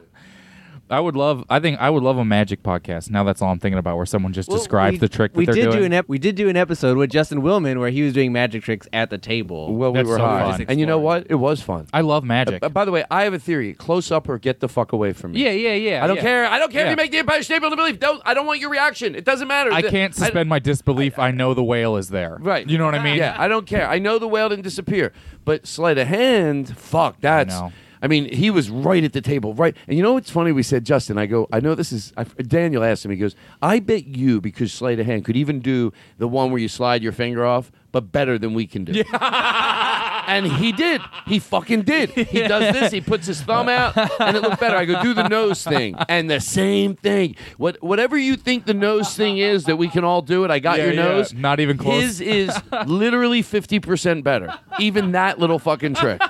I 0.94 1.00
would 1.00 1.16
love. 1.16 1.44
I 1.50 1.60
think 1.60 1.78
I 1.80 1.90
would 1.90 2.02
love 2.02 2.16
a 2.18 2.24
magic 2.24 2.62
podcast. 2.62 3.10
Now 3.10 3.24
that's 3.24 3.42
all 3.42 3.50
I'm 3.50 3.58
thinking 3.58 3.78
about, 3.78 3.96
where 3.96 4.06
someone 4.06 4.32
just 4.32 4.48
Well, 4.48 4.58
describes 4.58 4.94
we- 4.94 4.98
the 4.98 5.08
trick 5.08 5.32
that 5.32 5.38
we 5.38 5.46
they're 5.46 5.54
did 5.54 5.64
doing. 5.64 5.76
do 5.78 5.84
an 5.84 5.92
ep- 5.92 6.08
we 6.08 6.18
did 6.18 6.34
do 6.36 6.48
an 6.48 6.56
episode 6.56 6.96
with 6.96 7.10
Justin 7.10 7.42
Willman 7.42 7.78
where 7.80 7.90
he 7.90 8.02
was 8.02 8.12
doing 8.12 8.32
magic 8.32 8.62
tricks 8.62 8.86
at 8.92 9.10
the 9.10 9.18
table. 9.18 9.74
Well, 9.74 9.92
we 9.92 9.98
That's 9.98 10.08
were 10.08 10.16
so 10.18 10.24
high, 10.24 10.50
fun. 10.52 10.66
and 10.68 10.80
you 10.80 10.86
know 10.86 10.98
what? 10.98 11.26
It 11.28 11.34
was 11.36 11.60
fun. 11.60 11.86
I 11.92 12.00
love 12.02 12.24
magic. 12.24 12.64
Uh, 12.64 12.68
by 12.68 12.84
the 12.84 12.90
way, 12.92 13.04
I 13.10 13.24
have 13.24 13.34
a 13.34 13.38
theory: 13.38 13.74
close 13.74 14.10
up 14.10 14.28
or 14.28 14.38
get 14.38 14.60
the 14.60 14.68
fuck 14.68 14.92
away 14.92 15.12
from 15.12 15.32
me. 15.32 15.44
yeah, 15.44 15.50
yeah, 15.50 15.74
yeah. 15.74 16.04
I 16.04 16.06
don't 16.06 16.16
yeah. 16.16 16.22
care. 16.22 16.46
I 16.46 16.58
don't 16.58 16.70
care 16.72 16.84
if 16.86 16.90
you 16.90 16.96
make 16.96 17.10
the 17.10 17.18
Empire 17.18 17.42
State 17.42 17.60
Building 17.60 17.76
believe. 17.76 17.98
Don't. 18.00 18.22
I 18.24 18.34
don't 18.34 18.46
want 18.46 18.60
your 18.60 18.70
reaction. 18.70 19.14
It 19.14 19.24
doesn't 19.24 19.48
matter. 19.48 19.72
I 19.72 19.82
The- 19.82 19.90
can't 19.90 20.14
suspend 20.14 20.48
my 20.48 20.58
disbelief. 20.58 21.18
I, 21.18 21.30
know 21.30 21.52
the 21.54 21.64
whale 21.64 21.96
is 21.96 22.10
there. 22.10 22.38
Right. 22.40 22.68
You 22.68 22.78
know 22.78 22.84
what 22.84 22.94
I 22.94 23.02
mean? 23.02 23.16
Yeah, 23.16 23.34
I 23.36 23.48
don't 23.48 23.66
care. 23.66 23.88
I 23.88 23.98
know 23.98 24.18
the 24.20 24.28
whale 24.28 24.48
didn't 24.48 24.62
disappear, 24.64 25.12
but 25.44 25.66
sleight 25.66 25.98
of 25.98 26.06
hand, 26.06 26.76
fuck, 26.78 27.16
that's. 27.20 27.52
know. 27.54 27.72
I 28.04 28.06
mean, 28.06 28.30
he 28.30 28.50
was 28.50 28.68
right 28.68 29.02
at 29.02 29.14
the 29.14 29.22
table, 29.22 29.54
right. 29.54 29.74
And 29.88 29.96
you 29.96 30.02
know 30.02 30.12
what's 30.12 30.28
funny? 30.28 30.52
We 30.52 30.62
said, 30.62 30.84
Justin, 30.84 31.16
I 31.16 31.24
go, 31.24 31.48
I 31.50 31.60
know 31.60 31.74
this 31.74 31.90
is. 31.90 32.12
I, 32.18 32.24
Daniel 32.24 32.84
asked 32.84 33.02
him, 33.02 33.10
he 33.10 33.16
goes, 33.16 33.34
I 33.62 33.80
bet 33.80 34.06
you, 34.06 34.42
because 34.42 34.74
sleight 34.74 35.00
of 35.00 35.06
hand 35.06 35.24
could 35.24 35.36
even 35.38 35.60
do 35.60 35.90
the 36.18 36.28
one 36.28 36.50
where 36.50 36.60
you 36.60 36.68
slide 36.68 37.02
your 37.02 37.12
finger 37.12 37.46
off, 37.46 37.72
but 37.92 38.12
better 38.12 38.38
than 38.38 38.52
we 38.52 38.66
can 38.66 38.84
do. 38.84 39.02
and 39.20 40.46
he 40.46 40.70
did. 40.72 41.00
He 41.26 41.38
fucking 41.38 41.82
did. 41.82 42.10
He 42.10 42.42
does 42.42 42.74
this. 42.74 42.92
He 42.92 43.00
puts 43.00 43.26
his 43.26 43.40
thumb 43.40 43.70
out, 43.70 43.96
and 44.20 44.36
it 44.36 44.42
looked 44.42 44.60
better. 44.60 44.76
I 44.76 44.84
go, 44.84 45.02
do 45.02 45.14
the 45.14 45.26
nose 45.28 45.64
thing, 45.64 45.96
and 46.06 46.28
the 46.30 46.40
same 46.40 46.96
thing. 46.96 47.36
What, 47.56 47.82
whatever 47.82 48.18
you 48.18 48.36
think 48.36 48.66
the 48.66 48.74
nose 48.74 49.16
thing 49.16 49.38
is, 49.38 49.64
that 49.64 49.76
we 49.76 49.88
can 49.88 50.04
all 50.04 50.20
do 50.20 50.44
it. 50.44 50.50
I 50.50 50.58
got 50.58 50.76
Yeah, 50.78 50.84
your 50.84 50.94
yeah. 50.94 51.04
nose. 51.04 51.32
Not 51.32 51.58
even 51.58 51.78
close. 51.78 52.18
His 52.18 52.20
is 52.20 52.58
literally 52.86 53.40
fifty 53.40 53.80
percent 53.80 54.24
better. 54.24 54.52
Even 54.78 55.12
that 55.12 55.38
little 55.38 55.58
fucking 55.58 55.94
trick. 55.94 56.20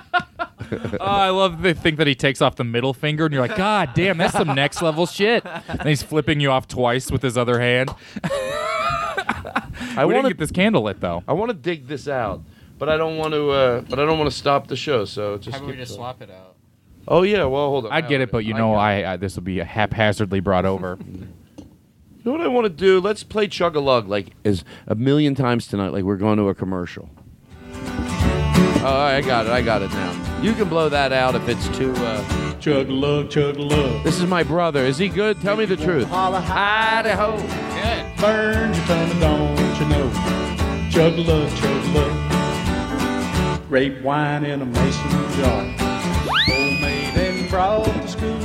Oh, 0.73 0.99
I 1.01 1.31
love 1.31 1.63
the 1.63 1.75
think 1.75 1.99
that 1.99 2.07
he 2.07 2.15
takes 2.15 2.41
off 2.41 2.57
the 2.57 2.65
middle 2.65 2.95
finger, 2.95 3.25
and 3.27 3.33
you're 3.33 3.47
like, 3.47 3.57
God 3.57 3.91
damn, 3.95 4.19
that's 4.19 4.33
some 4.33 4.55
next 4.55 4.83
level 4.83 5.07
shit. 5.07 5.45
And 5.45 5.89
he's 5.89 6.03
flipping 6.03 6.41
you 6.41 6.51
off 6.51 6.69
twice 6.69 7.11
with 7.11 7.23
his 7.23 7.37
other 7.37 7.61
hand. 7.61 7.91
I 9.97 10.05
want 10.05 10.17
didn't 10.17 10.29
get 10.29 10.39
this 10.39 10.51
candle 10.51 10.83
lit 10.83 11.01
though. 11.01 11.23
I 11.29 11.33
want 11.33 11.51
to 11.51 11.55
dig 11.55 11.87
this 11.87 12.09
out, 12.09 12.43
but 12.79 12.89
I 12.89 12.97
don't 12.97 13.17
want 13.17 13.35
to. 13.35 13.51
Uh, 13.51 13.81
but 13.83 13.99
I 13.99 14.05
don't 14.05 14.19
want 14.19 14.31
to 14.31 14.37
stop 14.37 14.67
the 14.69 14.77
show. 14.77 15.05
So 15.05 15.39
just. 15.39 15.57
How 15.57 15.63
about 15.63 15.71
we 15.71 15.77
just 15.77 15.93
going. 15.93 15.99
swap 15.99 16.23
it 16.23 16.31
out? 16.31 16.57
Oh 17.07 17.23
yeah. 17.23 17.45
Well, 17.45 17.69
hold 17.69 17.87
on. 17.87 17.93
I'd 17.93 18.09
get 18.09 18.21
it, 18.21 18.31
but 18.31 18.45
you 18.45 18.55
know, 18.55 18.75
I, 18.75 19.13
I 19.13 19.17
this 19.17 19.37
will 19.37 19.43
be 19.43 19.59
haphazardly 19.59 20.41
brought 20.41 20.65
over. 20.65 20.99
You 22.25 22.33
know 22.33 22.39
what 22.39 22.47
I 22.47 22.49
want 22.49 22.65
to 22.65 22.71
do? 22.71 23.01
Let's 23.01 23.23
play 23.23 23.49
Chug 23.49 23.77
a 23.77 23.81
Lug 23.81 24.09
like 24.09 24.29
as 24.47 24.65
a 24.87 24.95
million 24.95 25.35
times 25.35 25.67
tonight, 25.67 25.93
like 25.93 26.05
we're 26.05 26.17
going 26.17 26.39
to 26.39 26.49
a 26.49 26.55
commercial. 26.55 27.11
Oh, 28.87 28.99
I 29.01 29.23
got 29.23 29.47
it. 29.47 29.53
I 29.53 29.63
got 29.63 29.81
it 29.81 29.91
now. 29.93 30.41
You 30.43 30.53
can 30.53 30.69
blow 30.69 30.91
that 30.91 31.11
out 31.11 31.35
if 31.35 31.49
it's 31.49 31.67
too. 31.77 31.95
Uh... 31.97 32.45
Chug 32.61 32.91
lug, 32.91 33.31
chug 33.31 33.57
lug. 33.57 34.05
This 34.05 34.19
is 34.19 34.27
my 34.27 34.43
brother. 34.43 34.85
Is 34.85 34.99
he 34.99 35.09
good? 35.09 35.41
Tell 35.41 35.57
me 35.57 35.65
the 35.65 35.77
truth. 35.77 36.07
Idaho. 36.13 37.37
Good. 37.37 38.21
Burn 38.21 38.75
your 38.75 38.85
tongue, 38.85 39.21
don't 39.21 39.81
you 39.81 39.87
know? 39.87 40.89
Chug 40.91 41.19
lug, 41.19 41.51
chug 41.57 41.85
lug. 41.95 43.69
Grape 43.69 44.03
wine 44.03 44.45
in 44.45 44.61
a 44.61 44.67
mason 44.67 45.11
jar. 45.37 45.65
Homemade 46.47 47.17
and 47.17 47.51
brought 47.51 47.85
to 47.87 48.09
school 48.09 48.39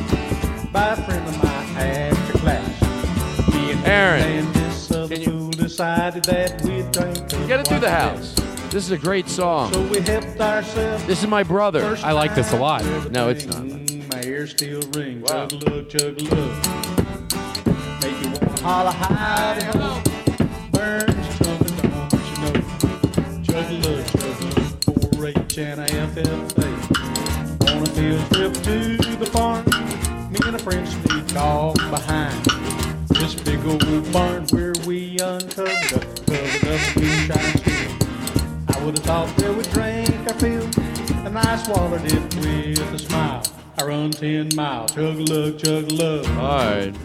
by 0.72 0.94
a 0.94 0.96
friend 0.96 1.28
of 1.28 1.44
mine 1.44 1.78
after 1.78 2.38
class. 2.38 3.54
Me 3.54 3.72
and 3.72 3.86
Aaron. 3.86 4.24
and 4.24 4.56
this 4.56 4.90
other 4.92 5.18
fool 5.18 5.50
decided 5.50 6.24
that 6.24 6.62
we'd 6.62 6.90
drink. 6.94 7.30
Get 7.48 7.60
it 7.60 7.68
through 7.68 7.80
the 7.80 7.92
house. 7.92 8.36
This 8.72 8.86
is 8.86 8.91
a 8.91 8.99
great 8.99 9.28
song. 9.28 9.74
So 9.74 9.82
we 9.88 9.99
helped 9.99 10.39
ourselves. 10.39 11.03
This 11.05 11.24
is 11.24 11.28
my 11.28 11.41
brother. 11.41 11.97
I 12.03 12.11
like 12.11 12.36
this 12.36 12.53
a 12.53 12.55
lot. 12.55 12.86
No, 13.09 13.30
it's 13.30 13.47
not. 13.47 13.63
My 14.13 14.22
ears 14.24 14.51
still 14.51 14.82
ring. 14.91 15.24
Chug 15.26 15.51
a 15.53 15.55
lug, 15.55 15.89
chug 15.89 16.22
lug. 16.22 16.65
Make 17.99 18.22
you 18.22 18.30
wanna 18.30 18.61
holler 18.61 18.91
high. 18.91 19.59
ho. 19.74 20.03
Burns 20.72 21.38
trumpet, 21.38 21.82
don't 21.82 22.13
you 22.13 22.36
know? 22.43 22.53
Chug 23.41 23.72
lug, 23.86 24.05
chug 24.05 24.38
lug. 24.43 24.67
4-H 25.15 25.57
and 25.57 25.80
FFA. 25.89 26.70
On 27.72 27.82
a 27.82 27.86
field 27.89 28.24
trip 28.32 28.53
to 28.53 28.97
the 29.17 29.26
farm. 29.26 29.65
Me 30.32 30.38
and 30.45 30.55
a 30.55 30.59
friend 30.59 30.88
sneak 30.88 31.36
off 31.36 31.76
behind. 31.89 32.45
This 33.09 33.34
big 33.34 33.65
old 33.65 34.13
barn 34.13 34.45
where 34.51 34.74
we 34.86 35.17
uncovered 35.17 35.93
up, 35.93 36.05
covered 36.28 36.67
up 36.67 36.80
still. 36.80 37.79
I 38.80 38.86
would 38.86 38.98
have 38.98 39.06
thought 39.06 39.36
they 39.36 39.50
would 39.54 39.70
drink 39.72 40.10
our 40.26 40.34
feel, 40.40 40.64
and 41.26 41.38
I 41.38 41.58
swallowed 41.58 42.02
it 42.06 42.36
with 42.80 42.94
a 42.94 43.00
smile. 43.00 43.44
I 43.78 43.84
run 43.84 44.10
10 44.10 44.52
miles, 44.56 44.92
chug 44.94 45.18
a 45.18 45.24
lug, 45.24 45.60
chug 45.60 45.92
a 45.92 45.96
lug. 45.96 46.26
All 46.28 46.34
right. 46.36 46.96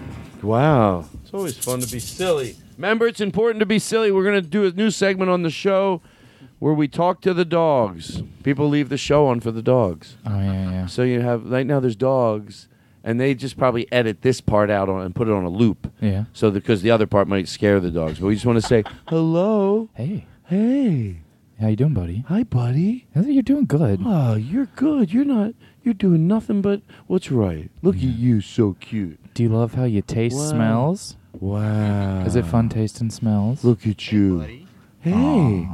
Wow. 0.40 1.06
It's 1.24 1.34
always 1.34 1.58
fun 1.58 1.80
to 1.80 1.90
be 1.90 1.98
silly. 1.98 2.54
Remember, 2.76 3.08
it's 3.08 3.20
important 3.20 3.58
to 3.58 3.66
be 3.66 3.80
silly. 3.80 4.12
We're 4.12 4.22
going 4.22 4.40
to 4.40 4.48
do 4.48 4.64
a 4.66 4.70
new 4.70 4.92
segment 4.92 5.32
on 5.32 5.42
the 5.42 5.50
show 5.50 6.00
where 6.60 6.72
we 6.72 6.86
talk 6.86 7.20
to 7.22 7.34
the 7.34 7.44
dogs. 7.44 8.22
People 8.44 8.68
leave 8.68 8.88
the 8.88 8.96
show 8.96 9.26
on 9.26 9.40
for 9.40 9.50
the 9.50 9.62
dogs. 9.62 10.16
Oh 10.24 10.38
yeah, 10.38 10.70
yeah. 10.70 10.86
So 10.86 11.02
you 11.02 11.22
have 11.22 11.50
right 11.50 11.66
now 11.66 11.80
there's 11.80 11.96
dogs, 11.96 12.68
and 13.02 13.18
they 13.18 13.34
just 13.34 13.58
probably 13.58 13.90
edit 13.90 14.22
this 14.22 14.40
part 14.40 14.70
out 14.70 14.88
on 14.88 15.04
and 15.04 15.12
put 15.12 15.26
it 15.26 15.34
on 15.34 15.42
a 15.42 15.50
loop. 15.50 15.92
Yeah. 16.00 16.26
So 16.34 16.52
because 16.52 16.82
the 16.82 16.92
other 16.92 17.08
part 17.08 17.26
might 17.26 17.48
scare 17.48 17.80
the 17.80 17.90
dogs, 17.90 18.20
but 18.20 18.28
we 18.28 18.34
just 18.34 18.46
want 18.46 18.62
to 18.62 18.66
say 18.66 18.84
hello. 19.08 19.88
Hey. 19.94 20.26
Hey. 20.44 21.16
How 21.60 21.68
you 21.68 21.76
doing, 21.76 21.94
buddy? 21.94 22.24
Hi, 22.28 22.42
buddy. 22.42 23.06
You're 23.14 23.42
doing 23.42 23.66
good. 23.66 24.00
Oh, 24.04 24.34
you're 24.34 24.66
good. 24.76 25.12
You're 25.12 25.24
not. 25.24 25.54
You're 25.82 25.94
doing 25.94 26.26
nothing 26.26 26.60
but 26.62 26.82
what's 27.06 27.30
right. 27.30 27.70
Look 27.82 27.96
at 27.96 28.02
you, 28.02 28.40
so 28.40 28.76
cute. 28.80 29.18
Do 29.34 29.42
you 29.44 29.48
love 29.50 29.74
how 29.74 29.84
you 29.84 30.02
taste 30.02 30.36
Wow. 30.36 30.50
smells? 30.50 31.16
Wow. 31.32 32.24
Is 32.24 32.36
it 32.36 32.44
fun 32.46 32.68
tasting 32.68 33.10
smells? 33.10 33.64
Look 33.64 33.86
at 33.86 34.10
you. 34.10 34.40
Hey. 35.00 35.68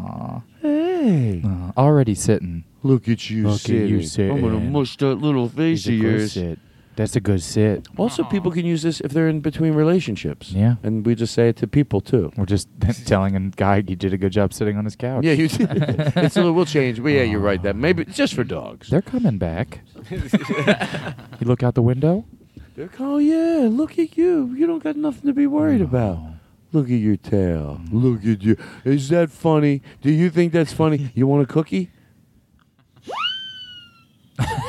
Hey. 0.61 1.43
Aw, 1.45 1.73
already 1.77 2.15
sitting. 2.15 2.65
Look 2.83 3.09
at 3.09 3.31
you 3.31 3.45
Look 3.45 3.55
at 3.55 3.61
sitting. 3.61 3.89
you 3.89 4.03
sitting. 4.03 4.33
I'm 4.37 4.41
gonna 4.43 4.61
mush 4.61 4.97
that 4.99 5.17
little 5.17 5.49
face 5.49 5.81
It's 5.81 5.89
a 5.89 5.95
of 5.95 6.01
good 6.01 6.19
yours. 6.21 6.33
sit. 6.33 6.59
That's 7.01 7.17
a 7.17 7.21
good 7.21 7.43
sit. 7.43 7.89
Also, 7.97 8.25
people 8.25 8.53
can 8.53 8.67
use 8.67 8.83
this 8.83 9.01
if 9.01 9.13
they're 9.13 9.31
in 9.31 9.41
between 9.41 9.73
relationships. 9.73 10.53
Yeah. 10.53 10.75
And 10.83 11.07
we 11.07 11.15
just 11.15 11.33
say 11.33 11.49
it 11.49 11.57
to 11.57 11.67
people 11.67 12.03
too. 12.03 12.31
We're 12.37 12.45
just 12.45 12.69
telling 13.07 13.35
a 13.35 13.41
guy 13.41 13.77
he 13.77 13.97
did 13.97 14.13
a 14.13 14.19
good 14.19 14.33
job 14.33 14.53
sitting 14.53 14.77
on 14.77 14.85
his 14.85 14.97
couch. 14.97 15.25
Yeah, 15.25 15.33
you 15.33 15.49
did. 15.49 15.67
it's 16.17 16.37
a 16.37 16.41
little, 16.41 16.53
we'll 16.53 16.67
change. 16.67 17.03
But 17.03 17.09
yeah, 17.13 17.23
you're 17.23 17.41
right. 17.41 17.63
That 17.63 17.75
maybe 17.75 18.03
it's 18.03 18.15
just 18.15 18.35
for 18.35 18.45
dogs. 18.45 18.91
They're 18.91 19.01
coming 19.01 19.39
back. 19.39 19.81
you 20.11 20.21
look 21.41 21.63
out 21.63 21.75
the 21.75 21.81
window. 21.81 22.27
They're 22.77 22.89
like, 22.89 23.01
oh 23.01 23.17
yeah, 23.17 23.67
look 23.71 23.99
at 23.99 24.19
you. 24.19 24.55
You 24.55 24.67
don't 24.67 24.85
got 24.85 24.97
nothing 24.97 25.27
to 25.27 25.33
be 25.33 25.47
worried 25.47 25.81
about. 25.81 26.21
Look 26.71 26.85
at 26.85 26.91
your 26.91 27.17
tail. 27.17 27.81
Look 27.91 28.27
at 28.27 28.43
you. 28.43 28.59
Is 28.85 29.09
that 29.09 29.31
funny? 29.31 29.81
Do 30.03 30.11
you 30.11 30.29
think 30.29 30.53
that's 30.53 30.75
funny? 30.75 31.13
You 31.15 31.27
want 31.27 31.45
a 31.45 31.47
cookie? 31.47 31.93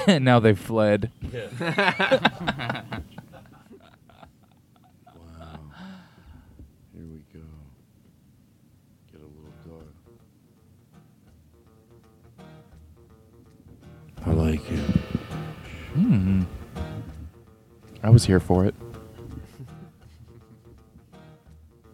And 0.08 0.26
now 0.26 0.40
they've 0.40 0.60
fled. 0.60 1.12
Here 1.22 1.44
we 6.96 7.24
go. 7.34 7.40
Get 9.12 9.22
a 9.22 9.26
little 9.26 9.54
dark. 9.66 9.94
I 14.26 14.32
like 14.32 14.72
it. 14.72 14.80
Hmm. 15.94 16.44
I 18.04 18.10
was 18.10 18.26
here 18.26 18.40
for 18.40 18.66
it. 18.66 18.76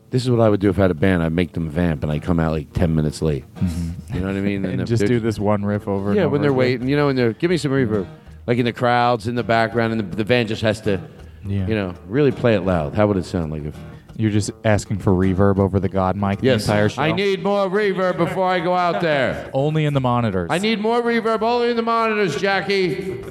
This 0.10 0.24
is 0.24 0.32
what 0.32 0.40
I 0.40 0.48
would 0.48 0.62
do 0.62 0.70
if 0.70 0.78
I 0.80 0.84
had 0.84 0.92
a 0.92 0.96
band. 0.96 1.22
I'd 1.22 1.34
make 1.34 1.54
them 1.54 1.70
vamp, 1.70 2.04
and 2.04 2.12
I'd 2.12 2.24
come 2.24 2.40
out 2.40 2.54
like 2.54 2.72
ten 2.74 2.96
minutes 2.96 3.22
late. 3.22 3.44
Mm-hmm. 3.56 4.14
You 4.14 4.20
know 4.22 4.28
what 4.28 4.36
I 4.38 4.42
mean? 4.42 4.66
and 4.66 4.82
if 4.82 4.88
just 4.88 5.06
do 5.06 5.20
this 5.20 5.38
one 5.38 5.66
riff 5.66 5.88
over. 5.88 6.14
Yeah, 6.14 6.24
and 6.24 6.32
when 6.32 6.42
they're 6.42 6.54
waiting, 6.54 6.88
you 6.88 6.96
know, 6.96 7.10
and 7.10 7.18
they're 7.18 7.34
give 7.34 7.50
me 7.50 7.58
some 7.58 7.72
reverb, 7.72 8.06
mm-hmm. 8.06 8.42
like 8.46 8.58
in 8.58 8.66
the 8.66 8.74
crowds, 8.74 9.28
in 9.28 9.36
the 9.36 9.44
background, 9.44 9.94
and 9.94 10.12
the, 10.12 10.16
the 10.18 10.26
band 10.26 10.48
just 10.48 10.62
has 10.62 10.80
to, 10.82 11.02
Yeah. 11.46 11.68
you 11.68 11.76
know, 11.76 11.94
really 12.06 12.32
play 12.32 12.56
it 12.56 12.62
loud. 12.62 12.94
How 12.94 13.08
would 13.08 13.18
it 13.18 13.26
sound 13.26 13.52
like 13.52 13.66
if? 13.66 13.76
You're 14.20 14.32
just 14.32 14.50
asking 14.66 14.98
for 14.98 15.12
reverb 15.14 15.60
over 15.60 15.80
the 15.80 15.90
God 15.90 16.16
mic 16.16 16.40
Yes, 16.42 16.66
the 16.66 16.72
entire 16.72 16.90
show. 16.90 17.04
I 17.04 17.12
need 17.12 17.44
more 17.44 17.70
reverb 17.70 18.18
before 18.18 18.50
I 18.50 18.60
go 18.60 18.74
out 18.74 19.00
there. 19.00 19.48
only 19.54 19.86
in 19.86 19.94
the 19.94 20.02
monitors. 20.02 20.48
I 20.52 20.58
need 20.58 20.80
more 20.80 21.04
reverb 21.04 21.44
only 21.44 21.70
in 21.70 21.76
the 21.76 21.84
monitors, 21.84 22.36
Jackie. 22.36 23.24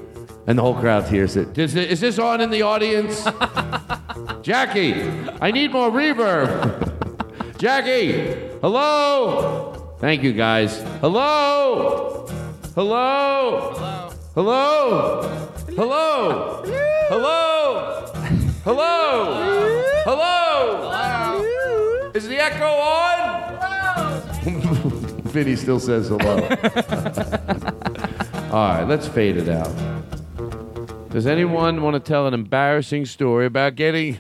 And 0.46 0.56
the 0.56 0.62
whole 0.62 0.76
crowd 0.76 1.08
hears 1.08 1.36
it. 1.36 1.58
Is, 1.58 1.74
it, 1.74 1.90
is 1.90 2.00
this 2.00 2.20
on 2.20 2.40
in 2.40 2.50
the 2.50 2.62
audience? 2.62 3.26
Jackie, 4.42 4.94
I 5.40 5.50
need 5.50 5.72
more 5.72 5.90
reverb. 5.90 7.58
Jackie, 7.58 8.34
hello. 8.60 9.96
Thank 9.98 10.22
you, 10.22 10.32
guys. 10.32 10.80
Hello. 11.00 12.26
Hello. 12.74 13.72
Hello. 14.34 15.22
Hello. 15.74 16.62
Hello. 17.08 18.06
Hello. 18.64 19.34
Hello. 20.04 22.10
Is 22.14 22.28
the 22.28 22.38
echo 22.38 22.66
on? 22.66 23.26
Vinny 25.28 25.56
still 25.56 25.80
says 25.80 26.08
hello. 26.08 26.36
All 28.52 28.68
right, 28.68 28.84
let's 28.84 29.08
fade 29.08 29.36
it 29.36 29.48
out. 29.48 29.72
Does 31.10 31.26
anyone 31.26 31.82
want 31.82 31.94
to 31.94 32.00
tell 32.00 32.26
an 32.26 32.34
embarrassing 32.34 33.06
story 33.06 33.46
about 33.46 33.74
getting? 33.76 34.18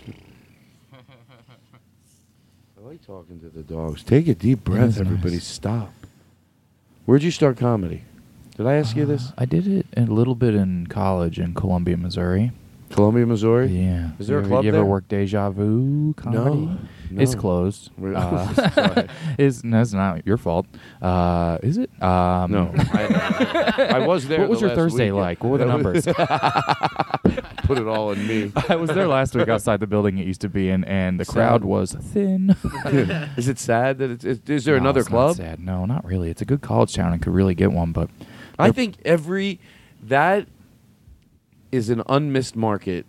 I 0.92 2.80
like 2.80 3.04
talking 3.04 3.40
to 3.40 3.48
the 3.48 3.62
dogs. 3.62 4.02
Take 4.02 4.28
a 4.28 4.34
deep 4.34 4.64
breath, 4.64 4.98
everybody. 5.00 5.34
nice. 5.34 5.44
Stop. 5.44 5.92
Where'd 7.04 7.22
you 7.22 7.30
start 7.30 7.56
comedy? 7.58 8.04
Did 8.56 8.66
I 8.66 8.74
ask 8.74 8.96
you 8.96 9.02
uh, 9.02 9.06
this? 9.06 9.32
I 9.36 9.44
did 9.44 9.66
it 9.66 9.86
a 9.96 10.02
little 10.02 10.34
bit 10.34 10.54
in 10.54 10.86
college 10.86 11.38
in 11.38 11.54
Columbia, 11.54 11.96
Missouri. 11.96 12.52
Columbia, 12.90 13.26
Missouri. 13.26 13.66
Yeah. 13.68 14.10
Is 14.18 14.26
there 14.28 14.38
a 14.38 14.40
You 14.40 14.46
ever- 14.46 14.48
club 14.48 14.64
You 14.64 14.68
ever 14.70 14.76
there? 14.78 14.84
work 14.84 15.08
Deja 15.08 15.50
Vu 15.50 16.14
comedy? 16.14 16.78
No, 17.10 17.22
It's 17.22 17.34
closed. 17.34 17.90
Uh, 18.02 19.04
is 19.38 19.62
that's 19.62 19.92
not 19.94 20.26
your 20.26 20.36
fault. 20.36 20.66
Uh, 21.02 21.58
is 21.62 21.78
it? 21.78 21.90
Um, 22.02 22.50
No, 22.52 22.72
I, 22.92 23.90
I 23.96 24.06
was 24.06 24.26
there. 24.28 24.40
What 24.40 24.48
was 24.50 24.60
the 24.60 24.66
your 24.68 24.76
Thursday 24.76 25.10
weekend. 25.10 25.16
like? 25.16 25.42
What 25.44 25.50
were 25.50 25.58
the 25.58 25.66
numbers? 25.66 26.06
Put 27.66 27.78
it 27.78 27.86
all 27.88 28.10
on 28.10 28.26
me. 28.26 28.52
I 28.68 28.76
was 28.76 28.90
there 28.90 29.08
last 29.08 29.34
week 29.34 29.48
outside 29.48 29.80
the 29.80 29.86
building 29.88 30.18
it 30.18 30.26
used 30.26 30.40
to 30.42 30.48
be 30.48 30.68
in, 30.70 30.84
and 30.84 31.18
the 31.18 31.24
crowd 31.24 31.64
was 31.64 31.92
thin. 31.94 32.54
is 33.36 33.48
it 33.48 33.58
sad 33.58 33.98
that 33.98 34.10
it's? 34.24 34.48
Is, 34.48 34.64
there 34.64 34.76
No, 34.76 34.82
another 34.82 35.00
it's 35.00 35.10
not 35.10 35.16
club? 35.16 35.36
sad. 35.36 35.60
No, 35.60 35.84
not 35.84 36.04
really. 36.04 36.30
It's 36.30 36.40
a 36.42 36.44
good 36.44 36.60
college 36.62 36.94
town 36.94 37.12
and 37.12 37.20
could 37.20 37.32
really 37.34 37.54
get 37.56 37.72
one, 37.72 37.90
but 37.90 38.08
I 38.58 38.70
think 38.70 38.96
every 39.04 39.58
that 40.04 40.46
is 41.76 41.90
an 41.90 42.02
unmissed 42.08 42.56
market. 42.56 43.06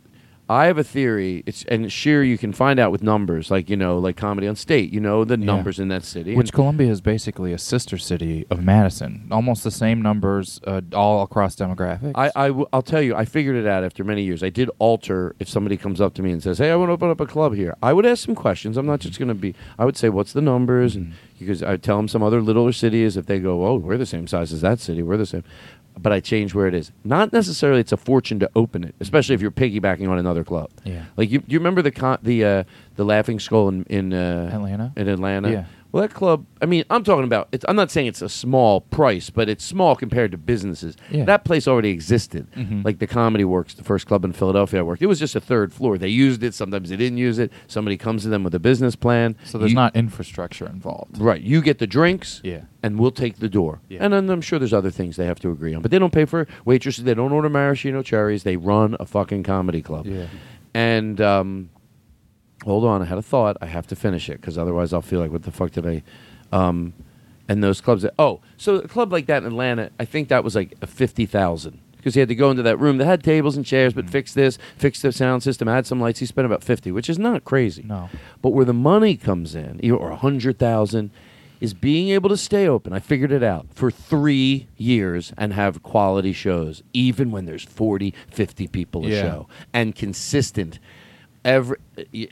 I 0.49 0.67
have 0.67 0.77
a 0.77 0.83
theory. 0.83 1.43
It's 1.45 1.65
and 1.65 1.91
sure 1.91 2.23
you 2.23 2.37
can 2.37 2.53
find 2.53 2.79
out 2.79 2.89
with 2.89 3.03
numbers, 3.03 3.51
like 3.51 3.69
you 3.69 3.75
know, 3.75 3.97
like 3.99 4.15
comedy 4.15 4.47
on 4.47 4.55
state. 4.55 4.93
You 4.93 5.01
know 5.01 5.25
the 5.25 5.35
numbers 5.35 5.77
in 5.77 5.89
that 5.89 6.05
city. 6.05 6.35
Which 6.35 6.53
Columbia 6.53 6.89
is 6.89 7.01
basically 7.01 7.51
a 7.51 7.57
sister 7.57 7.97
city 7.97 8.45
of 8.49 8.63
Madison. 8.63 9.27
Almost 9.29 9.65
the 9.65 9.71
same 9.71 10.01
numbers, 10.01 10.61
uh, 10.65 10.81
all 10.93 11.21
across 11.23 11.57
demographics. 11.57 12.13
I, 12.15 12.31
I 12.33 12.47
w- 12.47 12.67
I'll 12.71 12.81
tell 12.81 13.01
you, 13.01 13.13
I 13.13 13.25
figured 13.25 13.57
it 13.57 13.67
out 13.67 13.83
after 13.83 14.05
many 14.05 14.23
years. 14.23 14.41
I 14.41 14.49
did 14.49 14.69
alter 14.79 15.35
if 15.37 15.49
somebody 15.49 15.75
comes 15.75 15.99
up 15.99 16.13
to 16.13 16.21
me 16.21 16.31
and 16.31 16.41
says, 16.41 16.59
"Hey, 16.59 16.71
I 16.71 16.77
want 16.77 16.89
to 16.89 16.93
open 16.93 17.09
up 17.09 17.19
a 17.19 17.25
club 17.25 17.53
here." 17.53 17.75
I 17.83 17.91
would 17.91 18.05
ask 18.05 18.25
some 18.25 18.35
questions. 18.35 18.77
I'm 18.77 18.85
not 18.85 19.01
just 19.01 19.19
going 19.19 19.27
to 19.27 19.35
be. 19.35 19.53
I 19.77 19.83
would 19.83 19.97
say, 19.97 20.07
"What's 20.07 20.31
the 20.31 20.41
numbers?" 20.41 20.95
And 20.95 21.13
because 21.37 21.61
I 21.61 21.71
would 21.71 21.83
tell 21.83 21.97
them 21.97 22.07
some 22.07 22.23
other 22.23 22.41
littler 22.41 22.71
cities. 22.71 23.17
If 23.17 23.25
they 23.25 23.39
go, 23.39 23.67
"Oh, 23.67 23.75
we're 23.75 23.97
the 23.97 24.05
same 24.05 24.27
size 24.27 24.53
as 24.53 24.61
that 24.61 24.79
city," 24.79 25.03
we're 25.03 25.17
the 25.17 25.25
same. 25.25 25.43
But 25.99 26.13
I 26.13 26.19
change 26.19 26.53
where 26.53 26.67
it 26.67 26.73
is. 26.73 26.91
Not 27.03 27.33
necessarily 27.33 27.81
it's 27.81 27.91
a 27.91 27.97
fortune 27.97 28.39
to 28.39 28.49
open 28.55 28.83
it, 28.83 28.95
especially 28.99 29.35
if 29.35 29.41
you're 29.41 29.51
piggybacking 29.51 30.09
on 30.09 30.17
another 30.19 30.43
club. 30.43 30.69
Yeah. 30.83 31.05
Like 31.15 31.31
you, 31.31 31.39
do 31.39 31.51
you 31.53 31.59
remember 31.59 31.81
the 31.81 31.91
con- 31.91 32.19
the 32.21 32.45
uh, 32.45 32.63
the 32.95 33.03
Laughing 33.05 33.39
Skull 33.39 33.69
in 33.69 33.83
in 33.85 34.13
uh, 34.13 34.51
Atlanta? 34.53 34.93
In 34.95 35.07
Atlanta. 35.07 35.51
Yeah. 35.51 35.65
Well, 35.97 36.07
that 36.07 36.13
club. 36.13 36.45
I 36.61 36.67
mean, 36.67 36.83
I'm 36.91 37.03
talking 37.03 37.23
about. 37.23 37.47
It's, 37.51 37.65
I'm 37.67 37.75
not 37.75 37.89
saying 37.89 38.05
it's 38.05 38.21
a 38.21 38.29
small 38.29 38.81
price, 38.81 39.31
but 39.31 39.49
it's 39.49 39.63
small 39.63 39.95
compared 39.95 40.29
to 40.31 40.37
businesses. 40.37 40.95
Yeah. 41.09 41.25
That 41.25 41.43
place 41.43 41.67
already 41.67 41.89
existed. 41.89 42.45
Mhm. 42.55 42.85
Like 42.85 42.99
the 42.99 43.07
Comedy 43.07 43.43
Works, 43.43 43.73
the 43.73 43.83
first 43.83 44.05
club 44.05 44.23
in 44.23 44.31
Philadelphia 44.31 44.81
I 44.81 44.83
worked. 44.83 45.01
It 45.01 45.07
was 45.07 45.17
just 45.17 45.35
a 45.35 45.39
third 45.41 45.73
floor. 45.73 45.97
They 45.97 46.07
used 46.09 46.43
it. 46.43 46.53
Sometimes 46.53 46.89
they 46.89 46.97
didn't 46.97 47.17
use 47.17 47.39
it. 47.39 47.51
Somebody 47.65 47.97
comes 47.97 48.21
to 48.23 48.29
them 48.29 48.43
with 48.43 48.53
a 48.53 48.59
business 48.59 48.95
plan. 48.95 49.35
so 49.43 49.57
there's 49.57 49.71
You- 49.71 49.75
not 49.75 49.95
infrastructure 49.95 50.67
involved. 50.67 51.17
Right. 51.17 51.41
You 51.41 51.63
get 51.63 51.79
the 51.79 51.87
drinks. 51.87 52.41
Yeah. 52.43 52.61
And 52.83 52.99
we'll 52.99 53.09
take 53.09 53.37
the 53.39 53.49
door. 53.49 53.79
Yeah. 53.89 54.03
And 54.03 54.13
then 54.13 54.29
I'm 54.29 54.41
sure 54.41 54.59
there's 54.59 54.73
other 54.73 54.91
things 54.91 55.15
they 55.15 55.25
have 55.25 55.39
to 55.39 55.49
agree 55.49 55.73
on. 55.73 55.81
But 55.81 55.89
they 55.89 55.97
don't 55.97 56.13
pay 56.13 56.25
for 56.25 56.47
waitresses. 56.63 57.05
They 57.05 57.15
don't 57.15 57.31
order 57.31 57.49
maraschino 57.49 58.03
cherries. 58.03 58.43
They 58.43 58.55
run 58.55 58.95
a 58.99 59.05
fucking 59.07 59.41
comedy 59.41 59.81
club. 59.81 60.05
Yeah. 60.05 60.27
And 60.75 61.19
um, 61.21 61.69
hold 62.67 62.85
on, 62.85 63.01
I 63.01 63.05
had 63.05 63.17
a 63.17 63.21
thought. 63.23 63.57
I 63.61 63.65
have 63.65 63.87
to 63.87 63.95
finish 63.95 64.29
it 64.29 64.39
because 64.41 64.57
otherwise 64.57 64.93
I'll 64.93 65.01
feel 65.01 65.19
like, 65.19 65.31
what 65.31 65.43
the 65.43 65.51
fuck 65.51 65.71
did 65.71 65.85
I? 65.87 66.03
Um, 66.51 66.93
and 67.49 67.63
those 67.63 67.81
clubs. 67.81 68.03
That, 68.03 68.13
oh, 68.19 68.41
so 68.57 68.75
a 68.75 68.87
club 68.87 69.11
like 69.11 69.25
that 69.27 69.41
in 69.43 69.47
Atlanta, 69.47 69.89
I 69.99 70.05
think 70.05 70.27
that 70.29 70.43
was 70.43 70.53
like 70.55 70.75
a 70.81 70.87
fifty 70.87 71.25
thousand 71.25 71.79
because 71.95 72.13
he 72.13 72.19
had 72.19 72.29
to 72.29 72.35
go 72.35 72.51
into 72.51 72.63
that 72.63 72.77
room 72.77 72.97
that 72.99 73.05
had 73.05 73.23
tables 73.23 73.57
and 73.57 73.65
chairs, 73.65 73.93
Mm-hmm. 73.93 74.01
but 74.01 74.09
fix 74.09 74.33
this, 74.33 74.57
fix 74.77 75.01
the 75.01 75.11
sound 75.11 75.43
system, 75.43 75.67
add 75.67 75.87
some 75.87 75.99
lights. 75.99 76.19
He 76.19 76.25
spent 76.25 76.45
about 76.45 76.63
fifty, 76.63 76.91
which 76.91 77.09
is 77.09 77.17
not 77.17 77.43
crazy. 77.45 77.83
No. 77.83 78.09
But 78.41 78.49
where 78.49 78.65
the 78.65 78.73
money 78.73 79.15
comes 79.17 79.55
in, 79.55 79.79
or 79.91 80.11
a 80.11 80.15
hundred 80.17 80.59
thousand, 80.59 81.11
is 81.59 81.73
being 81.73 82.09
able 82.09 82.29
to 82.29 82.37
stay 82.37 82.67
open. 82.67 82.93
I 82.93 82.99
figured 82.99 83.31
it 83.31 83.43
out 83.43 83.65
for 83.73 83.89
three 83.89 84.67
years 84.77 85.33
and 85.37 85.53
have 85.53 85.81
quality 85.83 86.31
shows, 86.33 86.83
even 86.93 87.31
when 87.31 87.45
there's 87.45 87.63
40, 87.63 88.13
50 88.29 88.67
people 88.67 89.05
a 89.05 89.09
Yeah. 89.09 89.21
show, 89.21 89.47
and 89.73 89.95
consistent. 89.95 90.79
Every 91.45 91.77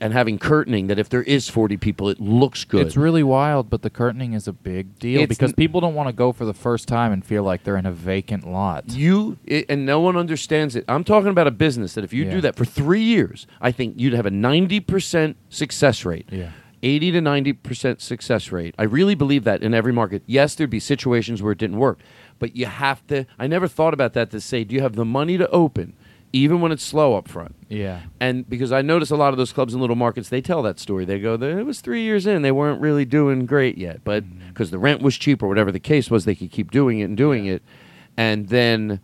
and 0.00 0.12
having 0.12 0.38
curtaining 0.38 0.88
that 0.88 0.98
if 0.98 1.08
there 1.08 1.22
is 1.22 1.48
40 1.48 1.76
people, 1.78 2.08
it 2.08 2.20
looks 2.20 2.64
good. 2.64 2.86
It's 2.86 2.96
really 2.96 3.22
wild, 3.22 3.70
but 3.70 3.82
the 3.82 3.88
curtaining 3.90 4.34
is 4.34 4.46
a 4.46 4.52
big 4.52 4.98
deal 4.98 5.22
It's 5.22 5.28
because 5.28 5.50
n- 5.52 5.54
people 5.56 5.80
don't 5.80 5.94
want 5.94 6.08
to 6.08 6.12
go 6.12 6.32
for 6.32 6.44
the 6.44 6.52
first 6.52 6.86
time 6.86 7.12
and 7.12 7.24
feel 7.24 7.42
like 7.42 7.64
they're 7.64 7.76
in 7.78 7.86
a 7.86 7.92
vacant 7.92 8.46
lot. 8.46 8.84
You 8.90 9.38
it, 9.46 9.66
and 9.68 9.86
no 9.86 10.00
one 10.00 10.16
understands 10.16 10.76
it. 10.76 10.84
I'm 10.88 11.02
talking 11.04 11.30
about 11.30 11.46
a 11.46 11.50
business 11.50 11.94
that 11.94 12.04
if 12.04 12.12
you 12.12 12.24
Yeah. 12.24 12.30
do 12.32 12.40
that 12.42 12.56
for 12.56 12.64
three 12.66 13.02
years, 13.02 13.46
I 13.60 13.72
think 13.72 13.94
you'd 13.96 14.12
have 14.12 14.26
a 14.26 14.30
90% 14.30 15.36
success 15.48 16.04
rate. 16.04 16.26
Yeah. 16.30 16.50
80 16.82 17.10
to 17.12 17.20
90% 17.20 18.00
success 18.02 18.52
rate. 18.52 18.74
I 18.78 18.82
really 18.84 19.14
believe 19.14 19.44
that 19.44 19.62
in 19.62 19.72
every 19.72 19.92
market. 19.92 20.22
Yes, 20.26 20.54
there'd 20.54 20.68
be 20.70 20.78
situations 20.78 21.42
where 21.42 21.52
it 21.52 21.58
didn't 21.58 21.78
work, 21.78 21.98
but 22.38 22.54
you 22.54 22.66
have 22.66 23.04
to. 23.06 23.24
I 23.38 23.46
never 23.46 23.66
thought 23.66 23.94
about 23.94 24.12
that 24.12 24.30
to 24.32 24.40
say, 24.40 24.62
do 24.62 24.74
you 24.74 24.82
have 24.82 24.94
the 24.94 25.04
money 25.04 25.38
to 25.38 25.48
open, 25.50 25.94
even 26.36 26.60
when 26.60 26.72
it's 26.72 26.82
slow 26.82 27.16
up 27.16 27.28
front? 27.28 27.54
Yeah. 27.68 28.02
And 28.20 28.48
because 28.48 28.72
I 28.72 28.82
notice 28.82 29.10
a 29.10 29.16
lot 29.16 29.32
of 29.32 29.36
those 29.38 29.52
clubs 29.52 29.74
in 29.74 29.80
little 29.80 29.96
markets, 29.96 30.28
they 30.28 30.40
tell 30.40 30.62
that 30.62 30.78
story. 30.78 31.04
They 31.04 31.18
go, 31.18 31.34
it 31.34 31.62
was 31.66 31.80
three 31.80 32.02
years 32.02 32.26
in, 32.26 32.42
they 32.42 32.52
weren't 32.52 32.80
really 32.80 33.04
doing 33.04 33.46
great 33.46 33.78
yet, 33.78 34.00
but 34.04 34.24
Mm-hmm. 34.24 34.48
because 34.48 34.70
the 34.70 34.78
rent 34.78 35.02
was 35.02 35.16
cheap 35.16 35.42
or 35.42 35.48
whatever 35.48 35.70
the 35.72 35.80
case 35.80 36.10
was, 36.10 36.24
they 36.24 36.34
could 36.34 36.50
keep 36.50 36.70
doing 36.70 37.00
it 37.00 37.04
and 37.04 37.16
doing 37.16 37.46
it. 37.46 37.62
And 38.16 38.48
then 38.48 39.00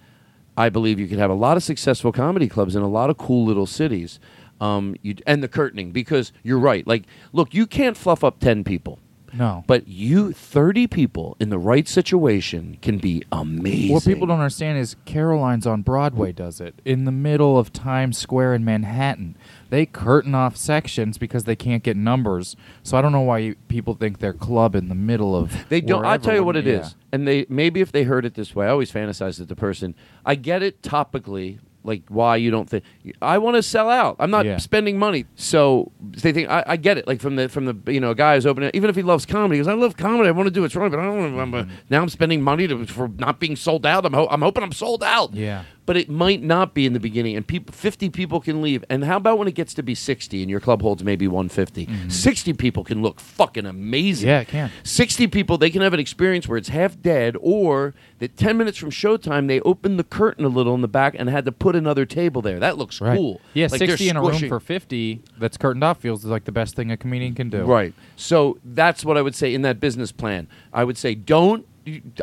I 0.56 0.68
believe 0.68 0.98
you 1.00 1.06
could 1.08 1.18
have 1.18 1.30
a 1.30 1.34
lot 1.34 1.56
of 1.56 1.62
successful 1.62 2.12
comedy 2.12 2.48
clubs 2.48 2.74
in 2.76 2.82
a 2.82 2.88
lot 2.88 3.10
of 3.10 3.18
cool 3.18 3.44
little 3.44 3.66
cities. 3.66 4.18
Um, 4.60 4.94
you 5.02 5.16
and 5.26 5.42
the 5.42 5.48
curtaining 5.48 5.90
because 5.92 6.32
you're 6.44 6.58
right. 6.58 6.86
Like, 6.86 7.04
look, 7.32 7.52
you 7.52 7.66
can't 7.66 7.96
fluff 7.96 8.22
up 8.22 8.38
ten 8.38 8.62
people. 8.62 8.98
No. 9.32 9.64
But 9.66 9.88
you, 9.88 10.32
30 10.32 10.86
people 10.86 11.36
in 11.40 11.48
the 11.50 11.58
right 11.58 11.88
situation 11.88 12.78
can 12.82 12.98
be 12.98 13.22
amazing. 13.32 13.92
What 13.92 14.04
people 14.04 14.26
don't 14.26 14.40
understand 14.40 14.78
is 14.78 14.96
Caroline's 15.04 15.66
on 15.66 15.82
Broadway 15.82 16.32
does 16.32 16.60
it 16.60 16.80
in 16.84 17.04
the 17.04 17.12
middle 17.12 17.58
of 17.58 17.72
Times 17.72 18.18
Square 18.18 18.54
in 18.54 18.64
Manhattan. 18.64 19.36
They 19.70 19.86
curtain 19.86 20.34
off 20.34 20.56
sections 20.56 21.16
because 21.16 21.44
they 21.44 21.56
can't 21.56 21.82
get 21.82 21.96
numbers. 21.96 22.56
So 22.82 22.98
I 22.98 23.02
don't 23.02 23.12
know 23.12 23.20
why 23.20 23.38
you, 23.38 23.54
people 23.68 23.94
think 23.94 24.18
their 24.18 24.34
club 24.34 24.74
in 24.74 24.88
the 24.88 24.94
middle 24.94 25.34
of 25.34 25.68
They 25.68 25.80
don't. 25.80 26.04
I 26.04 26.08
wherever 26.08 26.24
tell 26.24 26.34
you 26.34 26.44
what 26.44 26.56
it 26.56 26.66
is, 26.66 26.88
yeah. 26.88 27.08
and 27.12 27.26
they 27.26 27.46
maybe 27.48 27.80
if 27.80 27.90
they 27.90 28.02
heard 28.02 28.26
it 28.26 28.34
this 28.34 28.54
way, 28.54 28.66
I 28.66 28.70
always 28.70 28.92
fantasize 28.92 29.38
that 29.38 29.48
the 29.48 29.56
person. 29.56 29.94
I 30.26 30.34
get 30.34 30.62
it 30.62 30.82
topically, 30.82 31.58
like 31.84 32.02
why 32.08 32.36
you 32.36 32.50
don't 32.50 32.68
think 32.70 32.84
I 33.20 33.38
want 33.38 33.56
to 33.56 33.62
sell 33.62 33.88
out. 33.90 34.16
I'm 34.18 34.30
not 34.30 34.44
Yeah. 34.46 34.58
spending 34.58 34.98
money, 34.98 35.26
so 35.34 35.90
they 36.00 36.32
think 36.32 36.48
I, 36.48 36.62
I 36.66 36.76
get 36.76 36.98
it. 36.98 37.06
Like 37.06 37.20
from 37.20 37.36
the 37.36 37.48
from 37.48 37.64
the 37.64 37.92
you 37.92 38.00
know 38.00 38.14
guy 38.14 38.34
who's 38.36 38.46
opening, 38.46 38.70
even 38.74 38.88
if 38.90 38.96
he 38.96 39.02
loves 39.02 39.26
comedy, 39.26 39.56
because 39.58 39.68
I 39.68 39.74
love 39.74 39.96
comedy. 39.96 40.28
I 40.28 40.32
want 40.32 40.46
to 40.46 40.50
do 40.52 40.62
what's 40.62 40.76
wrong, 40.76 40.90
but 40.90 41.00
I 41.00 41.04
don't. 41.04 41.34
want 41.36 41.52
to 41.52 41.68
now 41.90 42.02
I'm 42.02 42.08
spending 42.08 42.42
money 42.42 42.66
to, 42.68 42.86
for 42.86 43.08
not 43.08 43.40
being 43.40 43.56
sold 43.56 43.84
out. 43.86 44.04
I'm 44.06 44.12
ho- 44.12 44.28
I'm 44.30 44.42
hoping 44.42 44.62
I'm 44.62 44.72
sold 44.72 45.02
out. 45.02 45.34
Yeah. 45.34 45.64
But 45.84 45.96
it 45.96 46.08
might 46.08 46.42
not 46.44 46.74
be 46.74 46.86
in 46.86 46.92
the 46.92 47.00
beginning, 47.00 47.34
and 47.34 47.44
people, 47.44 47.72
50 47.74 48.08
people 48.10 48.40
can 48.40 48.62
leave. 48.62 48.84
And 48.88 49.04
how 49.04 49.16
about 49.16 49.38
when 49.38 49.48
it 49.48 49.56
gets 49.56 49.74
to 49.74 49.82
be 49.82 49.96
60 49.96 50.40
and 50.40 50.48
your 50.48 50.60
club 50.60 50.80
holds 50.80 51.02
maybe 51.02 51.26
150? 51.26 51.88
60 52.08 52.52
people 52.52 52.84
can 52.84 53.02
look 53.02 53.18
fucking 53.18 53.66
amazing. 53.66 54.28
Mm-hmm. 54.28 54.28
Yeah, 54.28 54.40
it 54.42 54.48
can. 54.48 54.70
60 54.84 55.26
people, 55.26 55.58
they 55.58 55.70
can 55.70 55.82
have 55.82 55.92
an 55.92 55.98
experience 55.98 56.46
where 56.46 56.56
it's 56.56 56.68
half 56.68 57.00
dead, 57.02 57.36
or 57.40 57.94
that 58.20 58.36
10 58.36 58.56
minutes 58.56 58.78
from 58.78 58.90
showtime, 58.90 59.48
they 59.48 59.58
opened 59.62 59.98
the 59.98 60.04
curtain 60.04 60.44
a 60.44 60.48
little 60.48 60.74
in 60.76 60.82
the 60.82 60.88
back 60.88 61.16
and 61.18 61.28
had 61.28 61.44
to 61.46 61.52
put 61.52 61.74
another 61.74 62.06
table 62.06 62.42
there. 62.42 62.60
That 62.60 62.78
looks 62.78 63.00
Right. 63.00 63.16
cool. 63.16 63.40
Yeah, 63.52 63.66
Like 63.68 63.80
60 63.80 64.08
in 64.08 64.16
a 64.16 64.22
room 64.22 64.38
for 64.48 64.60
50 64.60 65.22
that's 65.40 65.56
curtained 65.56 65.82
off 65.82 65.98
feels 65.98 66.24
like 66.24 66.44
the 66.44 66.52
best 66.52 66.76
thing 66.76 66.92
a 66.92 66.96
comedian 66.96 67.34
can 67.34 67.50
do. 67.50 67.64
Right. 67.64 67.92
So 68.14 68.58
that's 68.64 69.04
what 69.04 69.16
I 69.16 69.22
would 69.22 69.34
say 69.34 69.52
in 69.52 69.62
that 69.62 69.80
business 69.80 70.12
plan. 70.12 70.46
I 70.72 70.84
would 70.84 70.96
say 70.96 71.16
don't. 71.16 71.66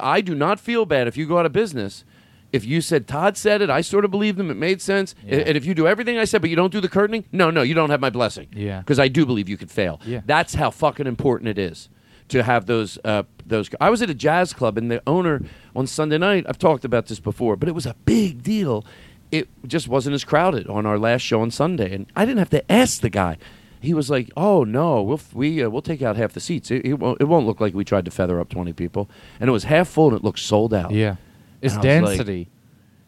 I 0.01 0.21
do 0.21 0.33
not 0.35 0.57
feel 0.57 0.85
bad 0.85 1.09
if 1.09 1.17
you 1.17 1.25
go 1.27 1.37
out 1.37 1.45
of 1.45 1.51
business. 1.51 2.05
If 2.51 2.65
you 2.65 2.81
said 2.81 3.07
Todd 3.07 3.37
said 3.37 3.61
it, 3.61 3.69
I 3.69 3.81
sort 3.81 4.05
of 4.05 4.11
believed 4.11 4.39
him. 4.39 4.49
It 4.49 4.55
made 4.55 4.81
sense. 4.81 5.13
Yeah. 5.23 5.37
And 5.37 5.55
if 5.57 5.65
you 5.65 5.73
do 5.75 5.87
everything 5.87 6.17
I 6.17 6.25
said, 6.25 6.41
but 6.41 6.49
you 6.49 6.55
don't 6.55 6.71
do 6.71 6.81
the 6.81 6.89
curtaining, 6.89 7.25
no, 7.31 7.51
no, 7.51 7.61
you 7.61 7.73
don't 7.73 7.89
have 7.91 8.01
my 8.01 8.09
blessing. 8.09 8.47
Yeah. 8.53 8.79
Because 8.79 8.99
I 8.99 9.07
do 9.07 9.25
believe 9.25 9.47
you 9.47 9.57
could 9.57 9.71
fail. 9.71 10.01
Yeah. 10.05 10.21
That's 10.25 10.55
how 10.55 10.71
fucking 10.71 11.05
important 11.07 11.49
it 11.49 11.59
is 11.59 11.89
to 12.29 12.43
have 12.43 12.65
those. 12.65 12.97
Uh, 13.03 13.23
those. 13.45 13.69
I 13.81 13.89
was 13.89 14.01
at 14.01 14.09
a 14.09 14.13
jazz 14.13 14.53
club, 14.53 14.77
and 14.77 14.89
the 14.89 15.01
owner 15.05 15.41
on 15.75 15.87
Sunday 15.87 16.17
night. 16.17 16.45
I've 16.47 16.59
talked 16.59 16.85
about 16.85 17.07
this 17.07 17.19
before, 17.19 17.55
but 17.55 17.67
it 17.67 17.75
was 17.75 17.85
a 17.85 17.95
big 18.05 18.43
deal. 18.43 18.85
It 19.31 19.47
just 19.67 19.87
wasn't 19.87 20.15
as 20.15 20.23
crowded 20.23 20.67
on 20.67 20.85
our 20.85 20.97
last 20.97 21.21
show 21.21 21.41
on 21.41 21.51
Sunday, 21.51 21.93
and 21.93 22.07
I 22.15 22.25
didn't 22.25 22.39
have 22.39 22.49
to 22.51 22.71
ask 22.71 23.01
the 23.01 23.09
guy. 23.09 23.37
He 23.81 23.93
was 23.93 24.09
like, 24.09 24.29
"Oh 24.35 24.63
no, 24.63 25.01
we'll 25.01 25.21
we 25.33 25.63
uh, 25.63 25.69
we'll 25.69 25.81
take 25.81 26.01
out 26.01 26.17
half 26.17 26.33
the 26.33 26.39
seats. 26.39 26.71
It, 26.71 26.85
it 26.85 26.93
won't 26.95 27.21
it 27.21 27.25
won't 27.25 27.45
look 27.45 27.61
like 27.61 27.73
we 27.73 27.85
tried 27.85 28.05
to 28.05 28.11
feather 28.11 28.39
up 28.39 28.49
twenty 28.49 28.73
people." 28.73 29.09
And 29.39 29.47
it 29.49 29.51
was 29.51 29.65
half 29.65 29.87
full, 29.87 30.09
and 30.09 30.17
it 30.17 30.23
looked 30.23 30.39
sold 30.39 30.73
out. 30.73 30.91
Yeah. 30.91 31.15
It's 31.61 31.75
was 31.75 31.77
like, 31.77 31.83
density. 31.83 32.49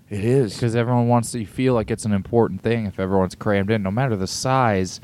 it 0.09 0.23
is 0.23 0.53
because 0.53 0.75
everyone 0.75 1.07
wants 1.07 1.31
to 1.31 1.45
feel 1.45 1.73
like 1.73 1.91
it's 1.91 2.05
an 2.05 2.13
important 2.13 2.61
thing 2.61 2.85
if 2.85 2.99
everyone's 2.99 3.35
crammed 3.35 3.71
in, 3.71 3.83
no 3.83 3.91
matter 3.91 4.15
the 4.15 4.27
size 4.27 4.99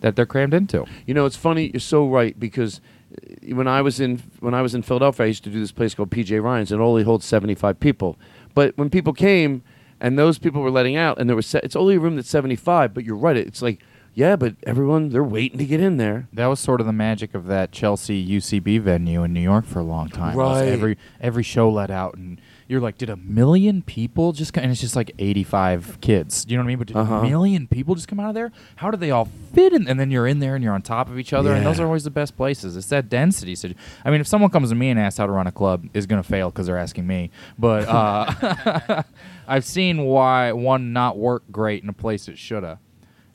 that 0.00 0.16
they're 0.16 0.26
crammed 0.26 0.54
into. 0.54 0.84
You 1.06 1.14
know, 1.14 1.26
it's 1.26 1.36
funny. 1.36 1.70
You're 1.72 1.80
so 1.80 2.06
right 2.06 2.38
because 2.38 2.80
uh, 3.12 3.54
when 3.54 3.66
I 3.66 3.82
was 3.82 4.00
in 4.00 4.22
when 4.40 4.54
I 4.54 4.62
was 4.62 4.74
in 4.74 4.82
Philadelphia, 4.82 5.24
I 5.24 5.28
used 5.28 5.44
to 5.44 5.50
do 5.50 5.60
this 5.60 5.72
place 5.72 5.94
called 5.94 6.10
PJ 6.10 6.42
Ryan's, 6.42 6.72
and 6.72 6.80
it 6.80 6.84
only 6.84 7.02
holds 7.02 7.24
75 7.24 7.80
people. 7.80 8.18
But 8.54 8.76
when 8.76 8.90
people 8.90 9.12
came 9.12 9.62
and 10.00 10.18
those 10.18 10.38
people 10.38 10.60
were 10.60 10.70
letting 10.70 10.96
out, 10.96 11.18
and 11.18 11.28
there 11.28 11.36
was 11.36 11.46
se- 11.46 11.60
it's 11.62 11.76
only 11.76 11.96
a 11.96 12.00
room 12.00 12.16
that's 12.16 12.28
75. 12.28 12.92
But 12.92 13.04
you're 13.04 13.16
right. 13.16 13.36
It's 13.36 13.62
like 13.62 13.80
yeah, 14.16 14.34
but 14.34 14.56
everyone 14.62 15.10
they're 15.10 15.22
waiting 15.22 15.58
to 15.58 15.66
get 15.66 15.78
in 15.78 15.98
there. 15.98 16.26
That 16.32 16.46
was 16.46 16.58
sort 16.58 16.80
of 16.80 16.86
the 16.86 16.92
magic 16.92 17.34
of 17.34 17.46
that 17.48 17.70
Chelsea 17.70 18.26
UCB 18.26 18.80
venue 18.80 19.22
in 19.22 19.34
New 19.34 19.42
York 19.42 19.66
for 19.66 19.78
a 19.78 19.84
long 19.84 20.08
time. 20.08 20.36
Right. 20.36 20.68
Every 20.68 20.96
every 21.20 21.42
show 21.42 21.68
let 21.70 21.90
out, 21.90 22.14
and 22.14 22.40
you're 22.68 22.80
like, 22.80 22.98
did 22.98 23.10
a 23.10 23.16
million 23.16 23.80
people 23.82 24.32
just? 24.32 24.52
Come? 24.52 24.62
And 24.64 24.72
it's 24.72 24.80
just 24.80 24.96
like 24.96 25.12
85 25.18 25.98
kids. 26.00 26.44
You 26.48 26.56
know 26.56 26.62
what 26.62 26.66
I 26.66 26.68
mean? 26.68 26.78
But 26.78 26.86
did 26.88 26.96
Uh-huh. 26.96 27.14
a 27.16 27.22
million 27.22 27.66
people 27.68 27.94
just 27.94 28.08
come 28.08 28.18
out 28.18 28.28
of 28.30 28.34
there? 28.34 28.50
How 28.76 28.90
do 28.90 28.96
they 28.96 29.10
all 29.10 29.26
fit 29.54 29.72
in? 29.72 29.86
And 29.86 30.00
then 30.00 30.10
you're 30.10 30.26
in 30.26 30.40
there 30.40 30.54
and 30.54 30.64
you're 30.64 30.74
on 30.74 30.82
top 30.82 31.08
of 31.08 31.18
each 31.18 31.32
other, 31.32 31.52
and 31.52 31.64
those 31.64 31.78
are 31.80 31.86
always 31.86 32.04
the 32.04 32.10
best 32.10 32.36
places. 32.36 32.76
It's 32.76 32.88
that 32.88 33.08
density. 33.08 33.54
So, 33.54 33.70
I 34.04 34.10
mean, 34.10 34.20
if 34.20 34.26
someone 34.26 34.50
comes 34.50 34.70
to 34.70 34.74
me 34.74 34.90
and 34.90 34.98
asks 34.98 35.18
how 35.18 35.26
to 35.26 35.32
run 35.32 35.46
a 35.46 35.52
club, 35.52 35.86
is 35.94 36.06
going 36.06 36.22
to 36.22 36.28
fail 36.28 36.50
because 36.50 36.66
they're 36.66 36.78
asking 36.78 37.06
me. 37.06 37.30
But 37.58 37.86
uh, 37.88 39.02
I've 39.48 39.64
seen 39.64 40.02
why 40.04 40.52
one 40.52 40.92
not 40.92 41.16
work 41.18 41.44
great 41.52 41.82
in 41.82 41.88
a 41.88 41.92
place 41.92 42.28
it 42.28 42.38
shoulda. 42.38 42.78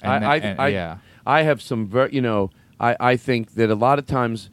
I, 0.03 0.15
I, 0.37 0.55
I, 0.57 0.67
yeah. 0.69 0.97
I 1.25 1.43
have 1.43 1.61
some 1.61 1.87
very, 1.87 2.13
you 2.13 2.21
know, 2.21 2.49
I, 2.79 2.95
I 2.99 3.15
think 3.15 3.53
that 3.53 3.69
a 3.69 3.75
lot 3.75 3.99
of 3.99 4.07
times, 4.07 4.49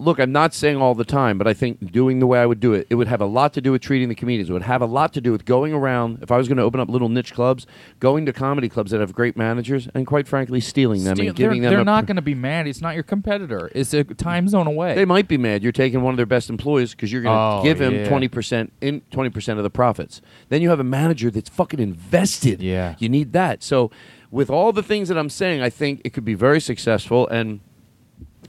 look, 0.00 0.18
I'm 0.18 0.32
not 0.32 0.54
saying 0.54 0.76
all 0.78 0.94
the 0.94 1.04
time, 1.04 1.38
but 1.38 1.46
I 1.46 1.54
think 1.54 1.92
doing 1.92 2.18
the 2.18 2.26
way 2.26 2.40
I 2.40 2.46
would 2.46 2.58
do 2.60 2.72
it, 2.72 2.86
it 2.90 2.94
would 2.96 3.06
have 3.08 3.20
a 3.20 3.26
lot 3.26 3.52
to 3.54 3.60
do 3.60 3.72
with 3.72 3.82
treating 3.82 4.08
the 4.08 4.14
comedians. 4.14 4.50
It 4.50 4.52
would 4.52 4.62
have 4.62 4.82
a 4.82 4.86
lot 4.86 5.12
to 5.12 5.20
do 5.20 5.30
with 5.32 5.44
going 5.44 5.72
around, 5.72 6.22
if 6.22 6.30
I 6.30 6.36
was 6.36 6.48
going 6.48 6.56
to 6.58 6.62
open 6.62 6.80
up 6.80 6.88
little 6.88 7.08
niche 7.08 7.32
clubs, 7.34 7.66
going 8.00 8.26
to 8.26 8.32
comedy 8.32 8.68
clubs 8.68 8.90
that 8.90 9.00
have 9.00 9.12
great 9.12 9.36
managers, 9.36 9.88
and 9.94 10.06
quite 10.06 10.26
frankly, 10.26 10.60
stealing 10.60 11.04
them 11.04 11.16
Steal- 11.16 11.28
and 11.28 11.36
giving 11.36 11.60
they're, 11.62 11.70
them 11.70 11.78
they're 11.78 11.84
not 11.84 12.06
going 12.06 12.16
to 12.16 12.22
be 12.22 12.34
mad. 12.34 12.66
It's 12.66 12.80
not 12.80 12.94
your 12.94 13.04
competitor. 13.04 13.70
It's 13.74 13.92
a 13.94 14.02
time 14.04 14.48
zone 14.48 14.66
away. 14.66 14.94
They 14.94 15.04
might 15.04 15.28
be 15.28 15.38
mad. 15.38 15.62
You're 15.62 15.72
taking 15.72 16.02
one 16.02 16.12
of 16.14 16.16
their 16.16 16.26
best 16.26 16.50
employees 16.50 16.92
because 16.92 17.12
you're 17.12 17.22
going 17.22 17.34
to 17.36 17.60
Oh, 17.60 17.62
give 17.62 17.80
him 17.80 17.94
yeah. 17.94 18.08
twenty 18.08 18.28
percent 18.28 18.72
in 18.80 19.02
twenty 19.10 19.30
percent 19.30 19.58
of 19.58 19.62
the 19.62 19.70
profits. 19.70 20.20
Then 20.48 20.62
you 20.62 20.70
have 20.70 20.80
a 20.80 20.84
manager 20.84 21.30
that's 21.30 21.48
fucking 21.50 21.80
invested. 21.80 22.62
Yeah. 22.62 22.94
you 22.98 23.08
need 23.08 23.32
that. 23.32 23.62
So, 23.62 23.90
with 24.30 24.48
all 24.50 24.72
the 24.72 24.82
things 24.82 25.08
that 25.08 25.18
I'm 25.18 25.28
saying, 25.28 25.60
I 25.60 25.70
think 25.70 26.00
it 26.04 26.12
could 26.12 26.24
be 26.24 26.34
very 26.34 26.60
successful. 26.60 27.26
And 27.28 27.60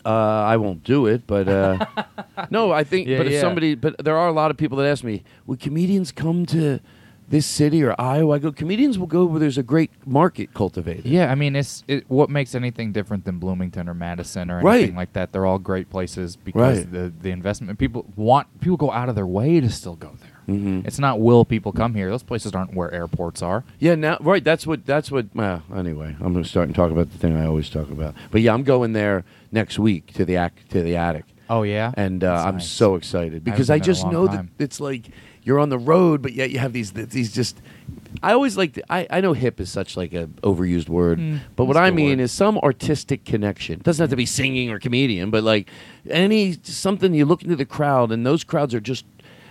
uh, 0.05 0.09
I 0.09 0.57
won't 0.57 0.83
do 0.83 1.05
it, 1.07 1.25
but 1.27 1.47
uh, 1.47 1.85
no, 2.49 2.71
I 2.71 2.83
think. 2.83 3.07
Yeah, 3.07 3.17
but 3.17 3.27
if 3.27 3.33
yeah. 3.33 3.41
somebody, 3.41 3.75
but 3.75 4.03
there 4.03 4.17
are 4.17 4.27
a 4.27 4.31
lot 4.33 4.51
of 4.51 4.57
people 4.57 4.77
that 4.77 4.87
ask 4.87 5.03
me, 5.03 5.23
would 5.45 5.59
comedians 5.59 6.11
come 6.11 6.45
to 6.47 6.79
this 7.29 7.45
city 7.45 7.81
or 7.83 7.95
Iowa? 7.99 8.35
I 8.35 8.39
go, 8.39 8.51
comedians 8.51 8.99
will 8.99 9.07
go 9.07 9.23
where 9.25 9.39
there's 9.39 9.57
a 9.57 9.63
great 9.63 9.91
market 10.05 10.53
cultivated. 10.53 11.05
Yeah, 11.05 11.31
I 11.31 11.35
mean, 11.35 11.55
it's 11.55 11.83
it, 11.87 12.03
what 12.09 12.29
makes 12.29 12.55
anything 12.55 12.91
different 12.91 13.23
than 13.25 13.39
Bloomington 13.39 13.87
or 13.87 13.93
Madison 13.93 14.51
or 14.51 14.61
Right. 14.61 14.77
anything 14.79 14.95
like 14.95 15.13
that. 15.13 15.31
They're 15.31 15.45
all 15.45 15.59
great 15.59 15.89
places 15.89 16.35
because 16.35 16.79
Right. 16.79 16.91
the 16.91 17.13
the 17.21 17.29
investment 17.31 17.79
people 17.79 18.05
want 18.15 18.47
people 18.59 18.77
go 18.77 18.91
out 18.91 19.07
of 19.09 19.15
their 19.15 19.27
way 19.27 19.59
to 19.61 19.69
still 19.69 19.95
go 19.95 20.11
there. 20.19 20.29
Mhm. 20.51 20.85
It's 20.87 20.99
not 20.99 21.19
will 21.19 21.45
people 21.45 21.71
come 21.71 21.93
here. 21.95 22.09
Those 22.09 22.23
places 22.23 22.53
aren't 22.53 22.73
where 22.73 22.91
airports 22.93 23.41
are. 23.41 23.63
Yeah, 23.79 23.95
now 23.95 24.17
right. 24.21 24.43
That's 24.43 24.65
what. 24.67 24.85
That's 24.85 25.11
what. 25.11 25.27
Well, 25.33 25.63
anyway, 25.75 26.15
I'm 26.19 26.33
going 26.33 26.43
to 26.43 26.49
start 26.49 26.67
and 26.67 26.75
talk 26.75 26.91
about 26.91 27.11
the 27.11 27.17
thing 27.17 27.35
I 27.35 27.45
always 27.45 27.69
talk 27.69 27.89
about. 27.89 28.15
But 28.31 28.41
yeah, 28.41 28.53
I'm 28.53 28.63
going 28.63 28.93
there 28.93 29.23
next 29.51 29.79
week 29.79 30.13
to 30.13 30.25
the 30.25 30.35
ac- 30.35 30.53
to 30.69 30.81
the 30.83 30.95
attic. 30.97 31.25
Oh 31.49 31.63
yeah, 31.63 31.91
and 31.97 32.23
uh, 32.23 32.43
I'm 32.45 32.55
nice. 32.55 32.67
so 32.69 32.95
excited 32.95 33.43
because 33.43 33.69
I, 33.69 33.73
haven't 33.75 33.77
been 33.77 33.77
there 33.77 33.77
in 33.77 33.81
a 33.81 33.85
just 33.85 34.11
know 34.11 34.27
time. 34.27 34.51
that 34.57 34.63
it's 34.63 34.79
like 34.79 35.09
you're 35.43 35.59
on 35.59 35.69
the 35.69 35.77
road, 35.79 36.21
but 36.21 36.33
yet 36.33 36.51
you 36.51 36.59
have 36.59 36.73
these 36.73 36.91
these 36.93 37.31
just. 37.33 37.61
I 38.23 38.31
always 38.33 38.55
like. 38.57 38.73
To, 38.73 38.83
I 38.93 39.05
I 39.09 39.21
know 39.21 39.33
hip 39.33 39.59
is 39.59 39.69
such 39.69 39.97
like 39.97 40.13
a 40.13 40.27
overused 40.43 40.87
word, 40.89 41.19
Mm, 41.19 41.39
but 41.55 41.65
what 41.65 41.75
I 41.77 41.91
mean 41.91 42.17
word. 42.19 42.23
is 42.23 42.31
some 42.31 42.57
artistic 42.59 43.25
connection. 43.25 43.75
It 43.79 43.83
doesn't 43.83 44.01
have 44.03 44.09
to 44.11 44.15
be 44.15 44.25
singing 44.25 44.69
or 44.69 44.79
comedian, 44.79 45.29
but 45.29 45.43
like 45.43 45.69
any 46.09 46.57
something 46.63 47.13
you 47.13 47.25
look 47.25 47.43
into 47.43 47.55
the 47.55 47.65
crowd, 47.65 48.11
and 48.11 48.25
those 48.25 48.43
crowds 48.43 48.73
are 48.73 48.79
just. 48.81 49.05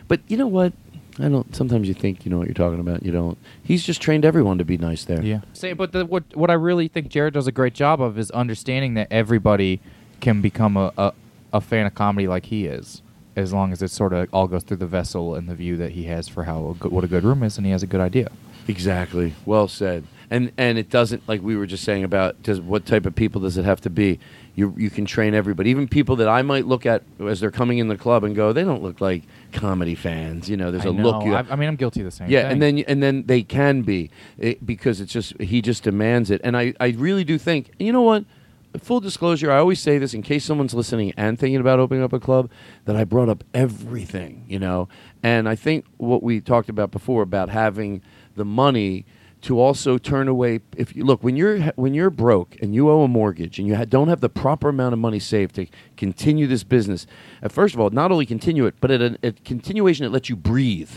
But 0.08 0.20
you 0.26 0.36
know 0.36 0.46
what? 0.48 0.72
I 1.20 1.28
don't. 1.28 1.54
Sometimes 1.54 1.88
you 1.88 1.94
think 1.94 2.24
you 2.24 2.30
know 2.30 2.38
what 2.38 2.46
you're 2.46 2.54
talking 2.54 2.80
about. 2.80 3.02
You 3.02 3.12
don't. 3.12 3.38
He's 3.62 3.82
just 3.82 4.00
trained 4.00 4.24
everyone 4.24 4.58
to 4.58 4.64
be 4.64 4.78
nice 4.78 5.04
there. 5.04 5.22
Yeah. 5.22 5.40
Say, 5.52 5.72
but 5.72 5.92
the, 5.92 6.06
what 6.06 6.24
what 6.34 6.50
I 6.50 6.54
really 6.54 6.88
think 6.88 7.08
Jared 7.08 7.34
does 7.34 7.46
a 7.46 7.52
great 7.52 7.74
job 7.74 8.00
of 8.00 8.18
is 8.18 8.30
understanding 8.30 8.94
that 8.94 9.08
everybody 9.10 9.80
can 10.20 10.40
become 10.40 10.76
a, 10.76 10.92
a, 10.96 11.12
a 11.52 11.60
fan 11.60 11.86
of 11.86 11.94
comedy 11.94 12.28
like 12.28 12.46
he 12.46 12.66
is, 12.66 13.02
as 13.36 13.52
long 13.52 13.72
as 13.72 13.82
it 13.82 13.90
sort 13.90 14.12
of 14.12 14.28
all 14.32 14.46
goes 14.46 14.62
through 14.62 14.78
the 14.78 14.86
vessel 14.86 15.34
and 15.34 15.48
the 15.48 15.54
view 15.54 15.76
that 15.76 15.92
he 15.92 16.04
has 16.04 16.28
for 16.28 16.44
how 16.44 16.68
a 16.70 16.74
good, 16.74 16.92
what 16.92 17.04
a 17.04 17.08
good 17.08 17.24
room 17.24 17.42
is, 17.42 17.56
and 17.56 17.66
he 17.66 17.72
has 17.72 17.82
a 17.82 17.86
good 17.86 18.00
idea. 18.00 18.30
Exactly. 18.68 19.34
Well 19.44 19.68
said. 19.68 20.04
And 20.32 20.52
and 20.56 20.78
it 20.78 20.90
doesn't 20.90 21.28
like 21.28 21.42
we 21.42 21.56
were 21.56 21.66
just 21.66 21.82
saying 21.84 22.04
about 22.04 22.40
does 22.42 22.60
what 22.60 22.86
type 22.86 23.04
of 23.04 23.14
people 23.16 23.40
does 23.40 23.56
it 23.58 23.64
have 23.64 23.80
to 23.80 23.90
be? 23.90 24.20
You 24.54 24.74
you 24.78 24.88
can 24.88 25.04
train 25.04 25.34
everybody, 25.34 25.70
even 25.70 25.88
people 25.88 26.14
that 26.16 26.28
I 26.28 26.42
might 26.42 26.66
look 26.66 26.86
at 26.86 27.02
as 27.18 27.40
they're 27.40 27.50
coming 27.50 27.78
in 27.78 27.88
the 27.88 27.96
club 27.96 28.22
and 28.22 28.36
go, 28.36 28.52
they 28.52 28.62
don't 28.62 28.82
look 28.82 29.00
like 29.00 29.22
comedy 29.52 29.96
fans. 29.96 30.48
You 30.48 30.56
know, 30.56 30.70
there's 30.70 30.86
I 30.86 30.90
a 30.90 30.92
look. 30.92 31.24
You 31.24 31.34
I- 31.34 31.46
I 31.50 31.56
mean, 31.56 31.68
I'm 31.68 31.74
guilty 31.76 32.00
of 32.00 32.04
the 32.04 32.10
same 32.12 32.30
Yeah, 32.30 32.42
thing. 32.42 32.52
and 32.52 32.62
then 32.62 32.78
and 32.86 33.02
then 33.02 33.24
they 33.26 33.42
can 33.42 33.82
be 33.82 34.10
it, 34.38 34.64
because 34.64 35.00
it's 35.00 35.12
just 35.12 35.40
he 35.40 35.60
just 35.60 35.82
demands 35.82 36.30
it, 36.30 36.40
and 36.44 36.56
I 36.56 36.74
I 36.78 36.88
really 36.90 37.24
do 37.24 37.36
think 37.36 37.70
you 37.78 37.92
know 37.92 38.02
what. 38.02 38.24
Full 38.78 39.00
disclosure, 39.00 39.50
I 39.50 39.58
always 39.58 39.80
say 39.80 39.98
this 39.98 40.14
in 40.14 40.22
case 40.22 40.44
someone's 40.44 40.74
listening 40.74 41.12
and 41.16 41.36
thinking 41.36 41.58
about 41.60 41.80
opening 41.80 42.04
up 42.04 42.12
a 42.12 42.20
club, 42.20 42.48
that 42.84 42.94
I 42.94 43.02
brought 43.02 43.28
up 43.28 43.42
everything, 43.52 44.44
you 44.48 44.60
know. 44.60 44.88
And 45.24 45.48
I 45.48 45.56
think 45.56 45.86
what 45.96 46.22
we 46.22 46.40
talked 46.40 46.68
about 46.68 46.92
before 46.92 47.22
about 47.22 47.48
having 47.48 48.00
the 48.36 48.44
money 48.44 49.06
to 49.42 49.58
also 49.58 49.96
turn 49.98 50.28
away 50.28 50.60
if 50.76 50.94
you 50.94 51.04
look 51.04 51.22
when 51.24 51.34
you're 51.36 51.60
when 51.76 51.94
you're 51.94 52.10
broke 52.10 52.56
and 52.60 52.74
you 52.74 52.90
owe 52.90 53.02
a 53.02 53.08
mortgage 53.08 53.58
and 53.58 53.66
you 53.66 53.74
ha- 53.76 53.84
don't 53.84 54.08
have 54.08 54.20
the 54.20 54.28
proper 54.28 54.68
amount 54.68 54.92
of 54.92 54.98
money 54.98 55.18
saved 55.18 55.54
to 55.54 55.66
continue 55.96 56.46
this 56.46 56.62
business 56.64 57.06
uh, 57.42 57.48
first 57.48 57.74
of 57.74 57.80
all 57.80 57.88
not 57.90 58.12
only 58.12 58.26
continue 58.26 58.66
it 58.66 58.74
but 58.80 58.90
at 58.90 59.00
a, 59.00 59.18
a 59.22 59.32
continuation 59.32 60.04
it 60.04 60.10
lets 60.10 60.28
you 60.28 60.36
breathe. 60.36 60.90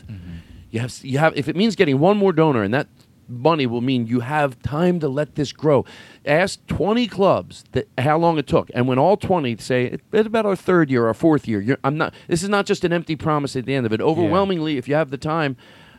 You 0.71 0.79
have 0.79 0.93
you 1.03 1.19
have 1.19 1.35
if 1.37 1.47
it 1.47 1.55
means 1.55 1.75
getting 1.75 1.99
one 1.99 2.17
more 2.17 2.33
donor 2.33 2.63
and 2.63 2.73
that 2.73 2.87
money 3.29 3.65
will 3.65 3.79
mean 3.81 4.05
you 4.07 4.19
have 4.19 4.61
time 4.61 4.99
to 4.99 5.07
let 5.07 5.35
this 5.35 5.53
grow. 5.53 5.85
Ask 6.25 6.65
20 6.67 7.07
clubs 7.07 7.63
that 7.71 7.87
how 7.97 8.17
long 8.17 8.37
it 8.37 8.47
took 8.47 8.69
and 8.73 8.87
when 8.87 8.99
all 8.99 9.15
20 9.15 9.55
say 9.57 9.85
"It- 9.85 10.01
it's 10.11 10.27
about 10.27 10.45
our 10.45 10.55
third 10.57 10.89
year 10.91 11.07
our 11.07 11.13
fourth 11.13 11.47
year 11.47 11.61
you're, 11.61 11.77
i'm 11.85 11.97
not 11.97 12.13
this 12.27 12.43
is 12.43 12.49
not 12.49 12.65
just 12.65 12.83
an 12.83 12.91
empty 12.91 13.15
promise 13.15 13.55
at 13.55 13.65
the 13.65 13.73
end 13.75 13.85
of 13.85 13.93
it. 13.93 14.01
Overwhelmingly 14.01 14.77
if 14.77 14.87
you 14.89 14.95
have 14.95 15.11
the 15.11 15.17
time 15.17 15.55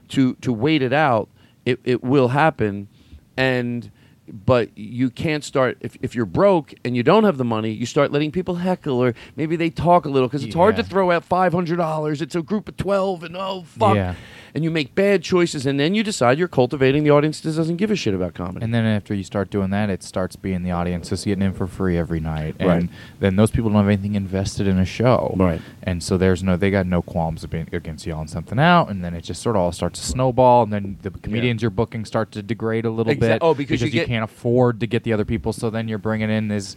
to 0.09 0.35
to 0.43 0.53
wait 0.53 0.83
it 0.83 0.93
out 0.93 1.31
it, 1.65 1.81
it 1.85 2.03
will 2.03 2.29
happen. 2.29 2.89
And 3.37 3.91
but 4.27 4.77
you 4.77 5.11
can't 5.11 5.45
start 5.45 5.77
if, 5.81 5.97
if 6.01 6.15
you're 6.15 6.25
broke 6.25 6.73
and 6.85 6.97
you 6.97 7.03
don't 7.03 7.25
have 7.25 7.37
the 7.37 7.45
money 7.45 7.71
you 7.71 7.85
start 7.85 8.11
letting 8.11 8.33
people 8.33 8.55
heckle 8.55 8.99
or 8.99 9.15
maybe 9.37 9.55
they 9.55 9.69
talk 9.69 10.07
a 10.07 10.09
little 10.09 10.29
because 10.29 10.43
it's 10.43 10.55
hard 10.55 10.77
to 10.77 10.83
throw 10.83 11.11
out 11.11 11.29
$500 11.29 12.23
it's 12.23 12.35
a 12.35 12.41
group 12.41 12.69
of 12.69 12.77
12 12.79 13.25
and 13.25 13.37
oh 13.37 13.65
fuck. 13.65 13.95
Yeah. 13.95 14.15
And 14.55 14.63
you 14.63 14.71
make 14.71 14.95
bad 14.95 15.23
choices 15.23 15.67
and 15.67 15.81
then 15.81 15.95
you 15.95 16.03
decide 16.05 16.39
you're 16.39 16.47
cultivating 16.47 17.03
the 17.03 17.11
audience 17.11 17.41
that 17.41 17.55
doesn't 17.57 17.77
give 17.77 17.91
a 17.91 17.97
shit 17.97 18.15
about 18.15 18.35
comedy. 18.35 18.65
And 18.65 18.73
then 18.73 18.85
after 18.87 19.13
you 19.13 19.25
start 19.25 19.51
doing 19.51 19.71
that, 19.71 19.91
it 19.91 20.03
starts 20.03 20.37
being 20.37 20.63
the 20.63 20.71
audience 20.71 21.09
just 21.09 21.25
getting 21.25 21.43
in 21.43 21.53
for 21.53 21.67
free 21.67 21.99
every 21.99 22.21
night, 22.21 22.55
and 22.61 22.69
Right. 22.69 22.89
then 23.21 23.37
those 23.37 23.51
people 23.51 23.71
don't 23.71 23.81
have 23.81 23.89
anything 23.89 24.15
invested 24.15 24.67
in 24.67 24.79
a 24.79 24.85
show, 24.85 25.35
Right. 25.37 25.61
And 25.83 26.03
so 26.03 26.17
there's 26.17 26.43
no, 26.43 26.57
they 26.57 26.71
got 26.71 26.87
no 26.87 27.03
qualms 27.03 27.43
of 27.45 27.51
being, 27.51 27.69
against 27.73 28.07
yelling 28.07 28.29
something 28.29 28.59
out, 28.59 28.91
and 28.91 29.03
then 29.05 29.13
it 29.15 29.23
just 29.23 29.43
sort 29.43 29.57
of 29.57 29.63
all 29.63 29.73
starts 29.73 30.01
to 30.01 30.07
snowball, 30.07 30.63
and 30.63 30.73
then 30.73 30.99
the 31.03 31.11
comedians 31.11 31.61
you're 31.61 31.71
booking 31.71 32.05
start 32.05 32.31
to 32.33 32.43
degrade 32.43 32.85
a 32.85 32.91
little 32.91 33.13
Exa- 33.13 33.21
bit, 33.21 33.39
oh, 33.43 33.55
because 33.55 33.83
you 33.83 33.91
get- 33.91 34.07
can't 34.07 34.25
afford 34.25 34.79
to 34.81 34.87
get 34.87 35.03
the 35.03 35.13
other 35.13 35.25
people, 35.25 35.53
so 35.53 35.69
then 35.69 35.89
you're 35.89 35.99
bringing 35.99 36.31
in 36.31 36.49
this 36.49 36.77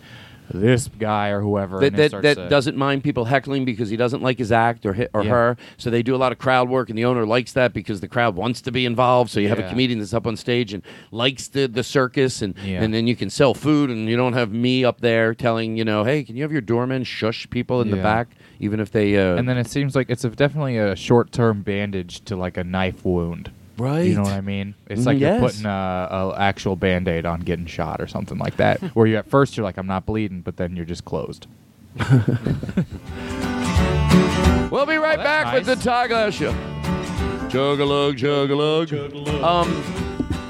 this 0.54 0.88
guy 1.00 1.30
or 1.30 1.42
whoever 1.42 1.80
that, 1.80 1.96
that, 1.96 2.22
that 2.22 2.36
to- 2.36 2.50
doesn't 2.50 2.78
mind 2.78 3.04
people 3.04 3.26
heckling 3.26 3.66
because 3.66 3.90
he 3.90 3.98
doesn't 3.98 4.22
like 4.22 4.38
his 4.38 4.52
act 4.52 4.86
or 4.86 5.08
or 5.14 5.24
Yeah. 5.24 5.30
her. 5.30 5.58
So 5.78 5.90
they 5.90 6.02
do 6.04 6.16
a 6.16 6.18
lot 6.18 6.32
of 6.32 6.38
crowd 6.38 6.70
work, 6.70 6.90
and 6.90 6.98
the 6.98 7.06
owner 7.06 7.26
likes 7.26 7.54
that 7.54 7.74
because 7.74 8.00
the 8.02 8.08
crowd 8.08 8.36
wants 8.36 8.62
to 8.62 8.72
be 8.72 8.86
involved. 8.86 9.30
So 9.32 9.40
you 9.40 9.50
have 9.50 9.60
a 9.60 9.68
comedian 9.70 10.00
that's 10.00 10.14
up 10.14 10.26
on 10.28 10.38
stage 10.38 10.74
and 10.74 10.84
likes 11.12 11.48
the, 11.50 11.68
the 11.68 11.84
circus, 11.84 12.42
and 12.42 12.56
Yeah. 12.64 12.84
and 12.84 12.94
then 12.94 13.08
you 13.08 13.16
can 13.16 13.30
sell 13.30 13.54
food, 13.54 13.90
and 13.90 14.08
you 14.08 14.16
don't 14.18 14.34
have 14.34 14.52
me 14.52 14.86
up 14.86 15.02
there 15.02 15.34
telling 15.34 15.78
you 15.78 15.84
know, 15.86 16.04
hey, 16.04 16.24
can 16.24 16.36
you 16.36 16.44
have 16.44 16.52
your 16.52 16.62
doorman 16.62 17.04
shush 17.04 17.50
people 17.50 17.82
in 17.82 17.90
the 17.92 17.98
back, 17.98 18.30
even 18.60 18.80
if 18.80 18.92
they. 18.92 19.18
Uh, 19.18 19.36
and 19.36 19.48
then 19.50 19.58
it 19.58 19.68
seems 19.68 19.96
like 19.96 20.10
it's 20.10 20.24
a, 20.24 20.30
definitely 20.30 20.78
a 20.78 20.96
short-term 20.96 21.62
bandage 21.62 22.22
to 22.26 22.36
like 22.36 22.58
a 22.58 22.64
knife 22.64 23.04
wound. 23.06 23.52
Right. 23.78 24.02
You 24.08 24.16
know 24.16 24.24
what 24.24 24.34
I 24.34 24.42
mean? 24.42 24.74
It's 24.88 25.02
Mhm, 25.02 25.06
like 25.06 25.20
yes. 25.20 25.40
you're 25.40 25.50
putting 25.50 25.66
a, 25.66 26.08
a 26.12 26.36
actual 26.40 26.76
band-aid 26.76 27.26
on 27.26 27.42
getting 27.42 27.66
shot 27.68 28.02
or 28.02 28.08
something 28.08 28.38
like 28.38 28.58
that. 28.58 28.82
where 28.96 29.06
you 29.08 29.18
at 29.18 29.30
first 29.30 29.56
you're 29.56 29.64
like, 29.64 29.78
I'm 29.78 29.86
not 29.88 30.06
bleeding, 30.06 30.42
but 30.42 30.58
then 30.58 30.76
you're 30.76 30.86
just 30.86 31.06
closed. 31.06 31.48
We'll 34.70 34.86
be 34.86 34.98
right 34.98 35.18
back 35.18 35.54
with 35.54 35.66
the 35.66 35.76
Todd 35.78 36.10
Glass 36.10 36.34
Show. 36.34 36.52
Juggalug, 37.48 38.18
juggalug. 38.18 39.42
Um, 39.42 39.84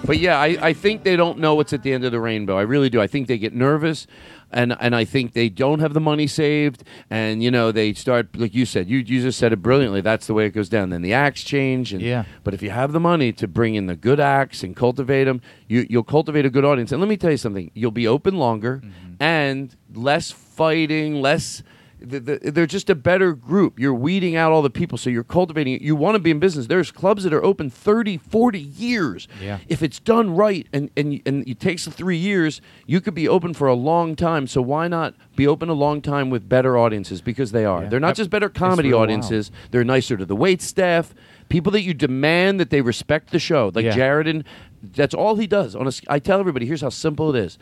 but 0.05 0.17
yeah, 0.17 0.39
I, 0.39 0.57
I 0.59 0.73
think 0.73 1.03
they 1.03 1.15
don't 1.15 1.37
know 1.37 1.53
what's 1.53 1.71
at 1.71 1.83
the 1.83 1.93
end 1.93 2.03
of 2.03 2.11
the 2.11 2.19
rainbow. 2.19 2.57
I 2.57 2.63
really 2.63 2.89
do. 2.89 2.99
I 2.99 3.05
think 3.05 3.27
they 3.27 3.37
get 3.37 3.53
nervous, 3.53 4.07
and 4.51 4.75
and 4.79 4.95
I 4.95 5.05
think 5.05 5.33
they 5.33 5.49
don't 5.49 5.79
have 5.79 5.93
the 5.93 5.99
money 5.99 6.27
saved, 6.27 6.83
and 7.09 7.43
you 7.43 7.51
know 7.51 7.71
they 7.71 7.93
start 7.93 8.35
like 8.35 8.53
you 8.53 8.65
said. 8.65 8.89
You 8.89 8.99
you 8.99 9.21
just 9.21 9.39
said 9.39 9.53
it 9.53 9.57
brilliantly. 9.57 10.01
That's 10.01 10.27
the 10.27 10.33
way 10.33 10.45
it 10.45 10.51
goes 10.51 10.69
down. 10.69 10.89
Then 10.89 11.01
the 11.01 11.13
acts 11.13 11.43
change, 11.43 11.93
and 11.93 12.01
Yeah. 12.01 12.25
But 12.43 12.53
if 12.53 12.61
you 12.61 12.69
have 12.69 12.93
the 12.93 12.99
money 12.99 13.31
to 13.33 13.47
bring 13.47 13.75
in 13.75 13.87
the 13.87 13.95
good 13.95 14.19
acts 14.19 14.63
and 14.63 14.75
cultivate 14.75 15.25
them, 15.25 15.41
you 15.67 15.85
you'll 15.89 16.03
cultivate 16.03 16.45
a 16.45 16.49
good 16.49 16.65
audience. 16.65 16.91
And 16.91 17.01
let 17.01 17.09
me 17.09 17.17
tell 17.17 17.31
you 17.31 17.37
something: 17.37 17.71
you'll 17.73 17.91
be 17.91 18.07
open 18.07 18.37
longer, 18.37 18.81
mm-hmm. 18.83 19.13
and 19.19 19.75
less 19.93 20.31
fighting, 20.31 21.21
less 21.21 21.63
they're 21.99 22.67
just 22.67 22.89
a 22.89 22.95
better 22.95 23.33
group. 23.33 23.79
You're 23.79 23.93
weeding 23.93 24.35
out 24.35 24.51
all 24.51 24.61
the 24.61 24.69
people, 24.69 24.97
so 24.97 25.09
you're 25.09 25.23
cultivating 25.23 25.73
it. 25.73 25.81
You 25.81 25.95
want 25.95 26.15
to 26.15 26.19
be 26.19 26.29
in 26.29 26.39
business. 26.39 26.67
There's 26.67 26.91
clubs 26.91 27.23
that 27.23 27.33
are 27.33 27.43
open 27.43 27.69
30, 27.69 28.17
40 28.17 28.59
years. 28.59 29.27
Yeah. 29.41 29.59
If 29.67 29.81
it's 29.81 29.99
done 29.99 30.35
right 30.35 30.67
and, 30.71 30.91
and, 30.95 31.21
and 31.25 31.47
it 31.47 31.59
takes 31.59 31.87
three 31.87 32.17
years, 32.17 32.61
you 32.85 33.01
could 33.01 33.15
be 33.15 33.27
open 33.27 33.53
for 33.53 33.67
a 33.67 33.73
long 33.73 34.15
time. 34.15 34.45
So 34.47 34.61
why 34.61 34.87
not 34.87 35.15
be 35.35 35.47
open 35.47 35.69
a 35.69 35.73
long 35.73 36.01
time 36.01 36.29
with 36.29 36.47
better 36.47 36.77
audiences? 36.77 37.21
Because 37.21 37.51
they 37.51 37.65
are. 37.65 37.83
Yeah. 37.83 37.89
They're 37.89 37.99
not 37.99 38.15
just 38.15 38.29
better 38.29 38.49
comedy 38.49 38.93
audiences, 38.93 39.51
they're 39.71 39.83
nicer 39.83 40.17
to 40.17 40.25
the 40.25 40.35
wait 40.35 40.61
staff, 40.61 41.15
people 41.49 41.71
that 41.71 41.81
you 41.81 41.93
demand 41.93 42.59
that 42.59 42.69
they 42.69 42.81
respect 42.81 43.31
the 43.31 43.39
show. 43.39 43.71
Like 43.73 43.85
Yeah. 43.85 43.95
Jared, 43.95 44.27
and 44.27 44.43
that's 44.83 45.15
all 45.15 45.35
he 45.35 45.47
does. 45.47 45.75
On 45.75 45.87
a 45.87 45.91
I 46.07 46.19
tell 46.19 46.39
everybody, 46.39 46.65
here's 46.67 46.81
how 46.81 46.89
simple 46.89 47.35
it 47.35 47.39
is 47.43 47.57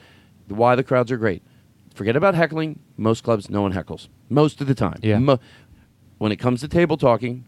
why 0.48 0.76
the 0.76 0.84
crowds 0.84 1.12
are 1.12 1.18
great. 1.18 1.42
Forget 1.96 2.16
about 2.16 2.36
heckling. 2.36 2.80
Most 2.98 3.24
clubs, 3.24 3.50
no 3.50 3.62
one 3.62 3.74
heckles. 3.74 4.10
Most 4.30 4.62
of 4.62 4.68
the 4.68 4.76
time. 4.76 5.00
Yeah. 5.02 5.18
Mo- 5.18 5.39
when 6.18 6.32
it 6.32 6.38
comes 6.38 6.62
to 6.62 6.68
table 6.68 6.98
talking, 6.98 7.46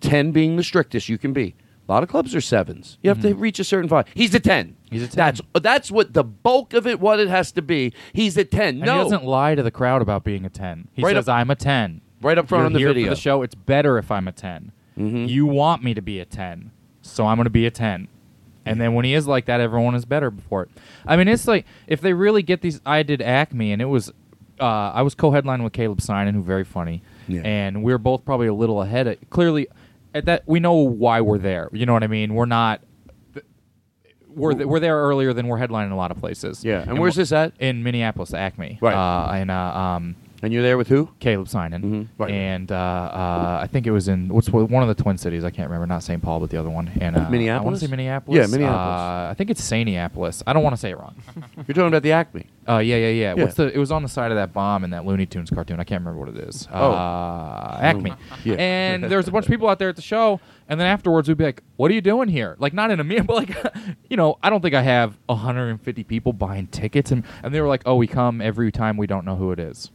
10 0.00 0.30
being 0.32 0.56
the 0.56 0.62
strictest 0.62 1.08
you 1.08 1.18
can 1.18 1.32
be. 1.32 1.54
A 1.88 1.92
lot 1.92 2.02
of 2.04 2.08
clubs 2.08 2.34
are 2.36 2.40
sevens. 2.40 2.98
You 3.02 3.10
have 3.10 3.20
to 3.22 3.34
reach 3.34 3.58
a 3.58 3.64
certain 3.64 3.88
five. 3.88 4.06
He's 4.14 4.32
a 4.34 4.38
10. 4.40 4.66
Mm-hmm. 4.68 4.94
He's 4.94 5.02
a 5.02 5.08
10. 5.08 5.16
That's, 5.16 5.40
that's 5.60 5.90
what 5.90 6.12
the 6.12 6.22
bulk 6.22 6.72
of 6.72 6.86
it, 6.86 7.00
what 7.00 7.18
it 7.18 7.28
has 7.28 7.50
to 7.52 7.62
be. 7.62 7.92
He's 8.12 8.36
a 8.36 8.44
10. 8.44 8.68
And 8.68 8.80
no. 8.80 8.98
he 8.98 9.02
doesn't 9.04 9.24
lie 9.24 9.54
to 9.56 9.62
the 9.62 9.72
crowd 9.72 10.00
about 10.00 10.22
being 10.22 10.44
a 10.44 10.48
10. 10.50 10.88
He 10.92 11.02
Right 11.02 11.16
says, 11.16 11.28
up- 11.28 11.34
I'm 11.36 11.50
a 11.50 11.56
10. 11.56 12.00
right 12.22 12.38
up 12.38 12.48
front 12.48 12.60
You're 12.60 12.66
on 12.66 12.72
the 12.74 12.78
here 12.78 12.88
video. 12.88 13.06
For 13.06 13.10
the 13.14 13.20
show, 13.20 13.42
it's 13.42 13.54
better 13.56 13.98
if 13.98 14.10
I'm 14.10 14.28
a 14.28 14.32
10. 14.32 14.72
Mhm. 14.98 15.28
You 15.28 15.46
want 15.46 15.82
me 15.82 15.94
to 15.94 16.02
be 16.02 16.20
a 16.20 16.24
10, 16.24 16.70
so 17.02 17.26
I'm 17.26 17.36
going 17.36 17.44
to 17.44 17.50
be 17.50 17.66
a 17.66 17.70
10. 17.70 18.06
And 18.70 18.80
then 18.80 18.94
when 18.94 19.04
he 19.04 19.14
is 19.14 19.26
like 19.26 19.46
that, 19.46 19.60
everyone 19.60 19.94
is 19.94 20.04
better 20.04 20.30
before 20.30 20.62
it. 20.64 20.70
I 21.06 21.16
mean, 21.16 21.28
it's 21.28 21.46
like 21.48 21.66
if 21.86 22.00
they 22.00 22.12
really 22.12 22.42
get 22.42 22.60
these. 22.62 22.80
I 22.86 23.02
did 23.02 23.20
Acme, 23.22 23.72
and 23.72 23.82
it 23.82 23.86
was. 23.86 24.12
Uh, 24.58 24.92
I 24.94 25.00
was 25.02 25.14
co-headlining 25.14 25.64
with 25.64 25.72
Caleb 25.72 26.00
Synan, 26.00 26.34
who 26.34 26.42
very 26.42 26.64
funny, 26.64 27.02
Yeah. 27.28 27.40
and 27.44 27.82
we 27.82 27.94
are 27.94 27.98
both 27.98 28.26
probably 28.26 28.46
a 28.46 28.52
little 28.52 28.82
ahead. 28.82 29.06
Of, 29.06 29.16
clearly, 29.30 29.68
at 30.14 30.26
that 30.26 30.42
we 30.46 30.60
know 30.60 30.74
why 30.74 31.22
we're 31.22 31.38
there. 31.38 31.70
You 31.72 31.86
know 31.86 31.94
what 31.94 32.02
I 32.04 32.08
mean? 32.08 32.34
We're 32.34 32.44
not. 32.44 32.82
We're, 34.28 34.52
th- 34.52 34.66
we're 34.66 34.78
there 34.78 34.96
earlier 34.96 35.32
than 35.32 35.48
we're 35.48 35.58
headlining 35.58 35.90
a 35.90 35.96
lot 35.96 36.12
of 36.12 36.18
places. 36.18 36.64
Yeah, 36.64 36.82
and 36.86 36.98
where's 37.00 37.16
we're- 37.16 37.22
this 37.22 37.32
at? 37.32 37.52
In 37.58 37.82
Minneapolis, 37.82 38.32
Acme. 38.32 38.78
Right. 38.80 38.94
Uh, 38.94 39.32
and 39.32 39.50
uh, 39.50 39.54
um, 39.54 40.16
and 40.42 40.52
you're 40.52 40.62
there 40.62 40.78
with 40.78 40.88
who? 40.88 41.10
Caleb 41.20 41.48
Synan. 41.48 41.82
Mhm. 41.82 42.08
Right. 42.18 42.30
And 42.30 42.70
uh, 42.72 42.74
uh, 42.74 43.58
I 43.62 43.66
think 43.66 43.86
it 43.86 43.90
was 43.90 44.08
in 44.08 44.28
what's 44.28 44.48
one 44.50 44.82
of 44.82 44.88
the 44.94 45.00
Twin 45.02 45.18
Cities. 45.18 45.44
I 45.44 45.50
can't 45.50 45.68
remember. 45.68 45.86
Not 45.86 46.02
St. 46.02 46.22
Paul, 46.22 46.40
but 46.40 46.50
the 46.50 46.56
other 46.58 46.70
one. 46.70 46.90
And 47.00 47.16
uh, 47.16 47.18
I 47.18 47.22
want 47.22 47.32
Minneapolis? 47.32 47.80
to 47.80 47.86
say 47.86 47.90
Minneapolis. 47.90 48.36
Yeah, 48.38 48.46
Minneapolis. 48.46 49.00
Uh, 49.00 49.28
I 49.30 49.34
think 49.36 49.50
it's 49.50 49.60
Sainiapolis. 49.60 50.42
I 50.46 50.52
don't 50.52 50.62
want 50.62 50.74
to 50.74 50.80
say 50.80 50.90
it 50.90 50.98
wrong. 50.98 51.14
You're 51.56 51.74
talking 51.74 51.86
about 51.88 52.02
the 52.02 52.12
Acme. 52.12 52.46
Uh, 52.68 52.78
yeah, 52.78 52.96
yeah, 52.96 53.08
yeah, 53.08 53.34
Yeah. 53.34 53.42
What's 53.42 53.54
the? 53.56 53.72
It 53.74 53.78
was 53.78 53.90
on 53.90 54.02
the 54.02 54.08
side 54.08 54.30
of 54.30 54.36
that 54.36 54.52
bomb 54.52 54.84
in 54.84 54.90
that 54.90 55.04
Looney 55.04 55.26
Tunes 55.26 55.50
cartoon. 55.50 55.80
I 55.80 55.84
can't 55.84 56.00
remember 56.04 56.20
what 56.20 56.28
it 56.36 56.48
is. 56.48 56.68
Oh. 56.72 56.92
Uh, 56.92 57.78
Acme. 57.80 58.12
Yeah. 58.44 58.54
And 58.56 59.04
there's 59.04 59.28
a 59.28 59.30
bunch 59.32 59.44
of 59.46 59.50
people 59.50 59.68
out 59.68 59.78
there 59.78 59.88
at 59.90 59.96
the 59.96 60.02
show, 60.02 60.40
and 60.68 60.80
then 60.80 60.86
afterwards 60.86 61.28
we'd 61.28 61.36
be 61.36 61.44
like, 61.44 61.62
"What 61.76 61.90
are 61.90 61.94
you 61.94 62.00
doing 62.00 62.28
here?" 62.28 62.56
Like 62.58 62.72
not 62.72 62.90
in 62.90 62.98
a 63.00 63.04
meeting, 63.04 63.24
but 63.26 63.36
like, 63.36 63.54
you 64.08 64.16
know, 64.16 64.38
I 64.42 64.48
don't 64.48 64.62
think 64.62 64.74
I 64.74 64.80
have 64.82 65.18
150 65.26 66.04
people 66.04 66.32
buying 66.32 66.66
tickets, 66.68 67.10
and 67.10 67.24
and 67.42 67.54
they 67.54 67.60
were 67.60 67.68
like, 67.68 67.82
"Oh, 67.84 67.96
we 67.96 68.06
come 68.06 68.40
every 68.40 68.72
time 68.72 68.96
we 68.96 69.06
don't 69.06 69.24
know 69.26 69.36
who 69.36 69.50
it 69.52 69.58
is." 69.58 69.90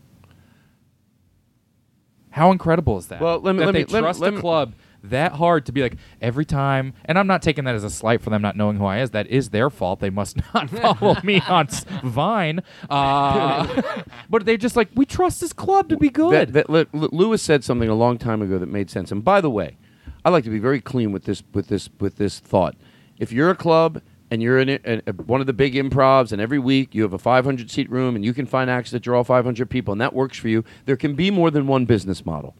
How 2.35 2.51
incredible 2.51 2.97
is 2.97 3.07
that? 3.07 3.21
Well, 3.21 3.39
let 3.39 3.53
me- 3.55 3.59
that 3.59 3.65
let 3.67 3.71
they 3.73 3.83
me- 3.85 3.99
trust 4.01 4.19
let 4.19 4.33
a 4.33 4.39
club 4.41 4.73
that 5.05 5.31
hard 5.33 5.65
to 5.67 5.71
be 5.71 5.81
like 5.81 5.95
every 6.21 6.43
time. 6.43 6.93
And 7.05 7.17
I'm 7.17 7.27
not 7.27 7.41
taking 7.41 7.63
that 7.63 7.75
as 7.75 7.83
a 7.85 7.89
slight 7.89 8.21
for 8.21 8.29
them 8.29 8.41
not 8.41 8.57
knowing 8.57 8.75
who 8.75 8.85
I 8.85 8.99
is. 8.99 9.11
That 9.11 9.27
is 9.27 9.51
their 9.51 9.69
fault. 9.69 10.01
They 10.01 10.09
must 10.09 10.35
not 10.53 10.69
follow 10.69 11.15
me 11.23 11.39
on 11.47 11.67
s- 11.67 11.85
Vine. 12.03 12.61
Uh, 12.89 13.81
but 14.29 14.45
they're 14.45 14.57
just 14.57 14.75
like, 14.75 14.89
we 14.95 15.05
trust 15.05 15.39
this 15.39 15.53
club 15.53 15.87
to 15.89 15.97
be 15.97 16.09
good. 16.09 16.51
That, 16.53 16.67
that, 16.67 16.93
Lu- 16.93 17.09
Louis 17.13 17.41
said 17.41 17.63
something 17.63 17.87
a 17.87 17.95
long 17.95 18.17
time 18.17 18.41
ago 18.41 18.57
that 18.59 18.67
made 18.67 18.89
sense. 18.89 19.11
And 19.13 19.23
by 19.23 19.39
the 19.39 19.49
way, 19.49 19.77
I 20.25 20.29
like 20.29 20.43
to 20.43 20.49
be 20.49 20.59
very 20.59 20.81
clean 20.81 21.11
with 21.13 21.23
this 21.23 21.41
with 21.53 21.67
this 21.67 21.87
with 21.99 22.17
this 22.17 22.39
thought. 22.39 22.75
If 23.17 23.31
you're 23.31 23.49
a 23.51 23.55
club 23.55 24.01
and 24.31 24.41
you're 24.41 24.59
in 24.59 24.69
a, 24.69 25.01
a, 25.07 25.13
one 25.13 25.41
of 25.41 25.47
the 25.47 25.53
big 25.53 25.75
improvs, 25.75 26.31
and 26.31 26.41
every 26.41 26.59
week 26.59 26.95
you 26.95 27.03
have 27.03 27.13
a 27.13 27.17
500 27.19 27.69
seat 27.69 27.89
room, 27.89 28.15
and 28.15 28.25
you 28.25 28.33
can 28.33 28.45
find 28.45 28.69
acts 28.69 28.91
that 28.91 29.01
draw 29.01 29.23
500 29.23 29.69
people, 29.69 29.91
and 29.91 30.01
that 30.01 30.13
works 30.13 30.37
for 30.37 30.47
you, 30.47 30.63
there 30.85 30.97
can 30.97 31.15
be 31.15 31.31
more 31.31 31.51
than 31.51 31.67
one 31.67 31.85
business 31.85 32.25
model. 32.25 32.55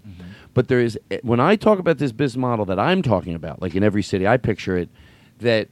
But 0.54 0.70
there 0.70 0.80
is 0.80 0.98
when 1.22 1.40
I 1.40 1.56
talk 1.56 1.80
about 1.80 1.98
this 1.98 2.12
business 2.12 2.40
model 2.40 2.66
that 2.66 2.80
I'm 2.80 3.02
talking 3.02 3.36
about, 3.36 3.62
like 3.62 3.76
in 3.76 3.84
every 3.84 4.04
city, 4.04 4.26
I 4.28 4.38
picture 4.38 4.78
it 4.78 4.90
that 5.40 5.68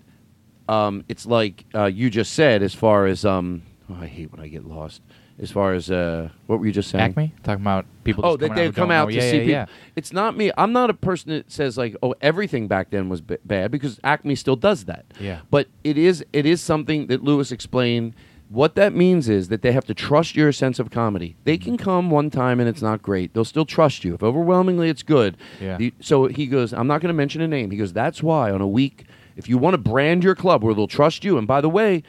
um, 0.67 1.05
it's 1.07 1.25
like 1.25 1.65
uh, 1.73 1.85
you 1.85 2.09
just 2.09 2.33
said, 2.33 2.61
as 2.61 2.73
far 2.73 3.05
as 3.05 3.23
um, 3.23 3.63
oh, 3.89 3.97
I 4.01 4.07
hate 4.07 4.31
when 4.31 4.41
I 4.41 4.47
get 4.47 4.65
lost. 4.65 5.01
As 5.41 5.49
far 5.49 5.73
as 5.73 5.89
uh, 5.89 6.29
what 6.45 6.59
were 6.59 6.65
you 6.67 6.71
just 6.71 6.91
saying? 6.91 7.03
Acme 7.03 7.33
talking 7.43 7.63
about 7.63 7.85
people. 8.03 8.23
Oh, 8.25 8.37
that 8.37 8.53
they 8.55 8.71
come 8.71 8.91
out 8.91 9.07
to 9.07 9.15
yeah, 9.15 9.21
see 9.21 9.27
yeah, 9.27 9.31
people. 9.39 9.49
yeah. 9.51 9.65
It's 9.95 10.13
not 10.13 10.37
me. 10.37 10.51
I'm 10.57 10.71
not 10.71 10.89
a 10.91 10.93
person 10.93 11.31
that 11.31 11.51
says 11.51 11.75
like, 11.77 11.95
oh, 12.03 12.13
everything 12.21 12.67
back 12.67 12.91
then 12.91 13.09
was 13.09 13.19
b- 13.21 13.37
bad 13.43 13.71
because 13.71 13.99
Acme 14.03 14.35
still 14.35 14.55
does 14.55 14.85
that. 14.85 15.05
Yeah. 15.19 15.39
But 15.49 15.67
it 15.83 15.97
is 15.97 16.23
it 16.33 16.45
is 16.45 16.61
something 16.61 17.07
that 17.07 17.23
Louis 17.23 17.51
explained. 17.51 18.13
What 18.49 18.75
that 18.75 18.93
means 18.93 19.29
is 19.29 19.47
that 19.47 19.63
they 19.63 19.71
have 19.71 19.85
to 19.85 19.95
trust 19.95 20.35
your 20.35 20.51
sense 20.51 20.77
of 20.77 20.91
comedy. 20.91 21.35
They 21.43 21.57
can 21.57 21.75
come 21.75 22.11
one 22.11 22.29
time 22.29 22.59
and 22.59 22.69
it's 22.69 22.83
not 22.83 23.01
great. 23.01 23.33
They'll 23.33 23.45
still 23.45 23.65
trust 23.65 24.03
you. 24.03 24.13
If 24.13 24.21
overwhelmingly 24.21 24.89
it's 24.89 25.01
good. 25.01 25.37
Yeah. 25.59 25.77
the- 25.77 25.93
so 25.99 26.27
he 26.27 26.45
goes, 26.45 26.71
I'm 26.71 26.85
not 26.85 27.01
going 27.01 27.07
to 27.09 27.13
mention 27.17 27.41
a 27.41 27.47
name. 27.47 27.71
He 27.71 27.77
goes, 27.77 27.91
that's 27.93 28.21
why 28.21 28.51
on 28.51 28.61
a 28.61 28.67
week, 28.67 29.05
if 29.35 29.49
you 29.49 29.57
want 29.57 29.73
to 29.73 29.79
brand 29.79 30.23
your 30.23 30.35
club 30.35 30.63
where 30.63 30.75
they'll 30.75 30.85
trust 30.87 31.23
you, 31.23 31.39
and 31.39 31.47
by 31.47 31.61
the 31.61 31.69
way, 31.69 32.03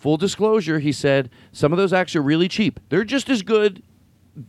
full 0.00 0.16
disclosure, 0.16 0.78
he 0.78 0.92
said, 0.92 1.30
some 1.52 1.72
of 1.72 1.76
those 1.76 1.92
acts 1.92 2.16
are 2.16 2.22
really 2.22 2.48
cheap. 2.48 2.80
They're 2.88 3.04
just 3.04 3.28
as 3.28 3.42
good 3.42 3.82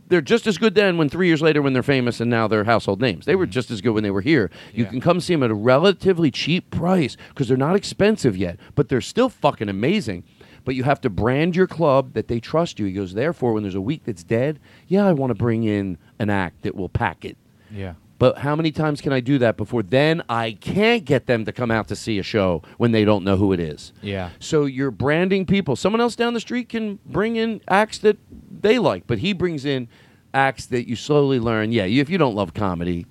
they're 0.08 0.20
just 0.20 0.46
as 0.46 0.58
good 0.58 0.74
then 0.74 0.96
when 0.96 1.08
three 1.08 1.26
years 1.26 1.42
later 1.42 1.60
when 1.60 1.72
they're 1.72 1.82
famous 1.82 2.20
and 2.20 2.30
now 2.30 2.46
they're 2.48 2.64
household 2.64 3.00
names. 3.00 3.26
They 3.26 3.34
were 3.34 3.44
mm-hmm. 3.44 3.50
just 3.50 3.70
as 3.70 3.80
good 3.80 3.90
when 3.90 4.04
they 4.04 4.12
were 4.12 4.20
here. 4.20 4.50
You 4.72 4.86
can 4.86 5.00
come 5.00 5.20
see 5.20 5.34
them 5.34 5.42
at 5.42 5.50
a 5.50 5.54
relatively 5.54 6.30
cheap 6.30 6.70
price 6.70 7.16
because 7.28 7.48
they're 7.48 7.56
not 7.56 7.76
expensive 7.76 8.36
yet, 8.36 8.58
but 8.74 8.88
they're 8.88 9.00
still 9.00 9.28
fucking 9.28 9.68
amazing. 9.68 10.24
But 10.64 10.76
you 10.76 10.84
have 10.84 11.00
to 11.02 11.10
brand 11.10 11.56
your 11.56 11.66
club 11.66 12.14
that 12.14 12.28
they 12.28 12.38
trust 12.38 12.78
you. 12.78 12.86
He 12.86 12.92
goes, 12.92 13.12
therefore, 13.12 13.52
when 13.52 13.64
there's 13.64 13.74
a 13.74 13.80
week 13.80 14.02
that's 14.04 14.22
dead, 14.22 14.60
yeah, 14.86 15.06
I 15.06 15.12
want 15.12 15.30
to 15.30 15.34
bring 15.34 15.64
in 15.64 15.98
an 16.20 16.30
act 16.30 16.62
that 16.62 16.76
will 16.76 16.88
pack 16.88 17.24
it. 17.24 17.36
Yeah. 17.70 17.94
But 18.22 18.38
how 18.38 18.54
many 18.54 18.70
times 18.70 19.00
can 19.00 19.12
I 19.12 19.18
do 19.18 19.38
that 19.38 19.56
before 19.56 19.82
then 19.82 20.22
I 20.28 20.52
can't 20.52 21.04
get 21.04 21.26
them 21.26 21.44
to 21.44 21.50
come 21.50 21.72
out 21.72 21.88
to 21.88 21.96
see 21.96 22.20
a 22.20 22.22
show 22.22 22.62
when 22.76 22.92
they 22.92 23.04
don't 23.04 23.24
know 23.24 23.36
who 23.36 23.52
it 23.52 23.58
is? 23.58 23.92
Yeah. 24.00 24.30
So 24.38 24.64
you're 24.64 24.92
branding 24.92 25.44
people. 25.44 25.74
Someone 25.74 26.00
else 26.00 26.14
down 26.14 26.32
the 26.32 26.38
street 26.38 26.68
can 26.68 27.00
bring 27.04 27.34
in 27.34 27.60
acts 27.66 27.98
that 27.98 28.18
they 28.30 28.78
like, 28.78 29.08
but 29.08 29.18
he 29.18 29.32
brings 29.32 29.64
in 29.64 29.88
acts 30.32 30.66
that 30.66 30.88
you 30.88 30.94
slowly 30.94 31.40
learn. 31.40 31.72
Yeah, 31.72 31.82
if 31.82 32.08
you 32.08 32.16
don't 32.16 32.36
love 32.36 32.54
comedy, 32.54 33.06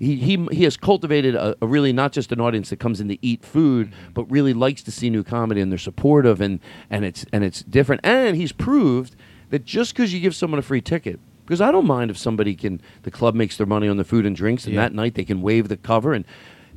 he, 0.00 0.16
he, 0.16 0.44
he 0.50 0.64
has 0.64 0.76
cultivated 0.76 1.36
a, 1.36 1.54
a 1.62 1.66
really 1.68 1.92
not 1.92 2.10
just 2.10 2.32
an 2.32 2.40
audience 2.40 2.70
that 2.70 2.80
comes 2.80 3.00
in 3.00 3.06
to 3.06 3.24
eat 3.24 3.44
food, 3.44 3.92
but 4.14 4.24
really 4.32 4.52
likes 4.52 4.82
to 4.82 4.90
see 4.90 5.10
new 5.10 5.22
comedy 5.22 5.60
and 5.60 5.70
they're 5.70 5.78
supportive 5.78 6.40
and, 6.40 6.58
and 6.90 7.04
it's 7.04 7.24
and 7.32 7.44
it's 7.44 7.62
different. 7.62 8.00
And 8.02 8.36
he's 8.36 8.50
proved 8.50 9.14
that 9.50 9.64
just 9.64 9.94
because 9.94 10.12
you 10.12 10.18
give 10.18 10.34
someone 10.34 10.58
a 10.58 10.62
free 10.62 10.80
ticket, 10.80 11.20
because 11.50 11.60
I 11.60 11.72
don't 11.72 11.84
mind 11.86 12.12
if 12.12 12.16
somebody 12.16 12.54
can 12.54 12.80
the 13.02 13.10
club 13.10 13.34
makes 13.34 13.56
their 13.56 13.66
money 13.66 13.88
on 13.88 13.96
the 13.96 14.04
food 14.04 14.24
and 14.24 14.36
drinks, 14.36 14.66
and 14.66 14.74
Yeah. 14.74 14.82
that 14.82 14.94
night 14.94 15.14
they 15.16 15.24
can 15.24 15.42
waive 15.42 15.66
the 15.66 15.76
cover 15.76 16.14
and 16.14 16.24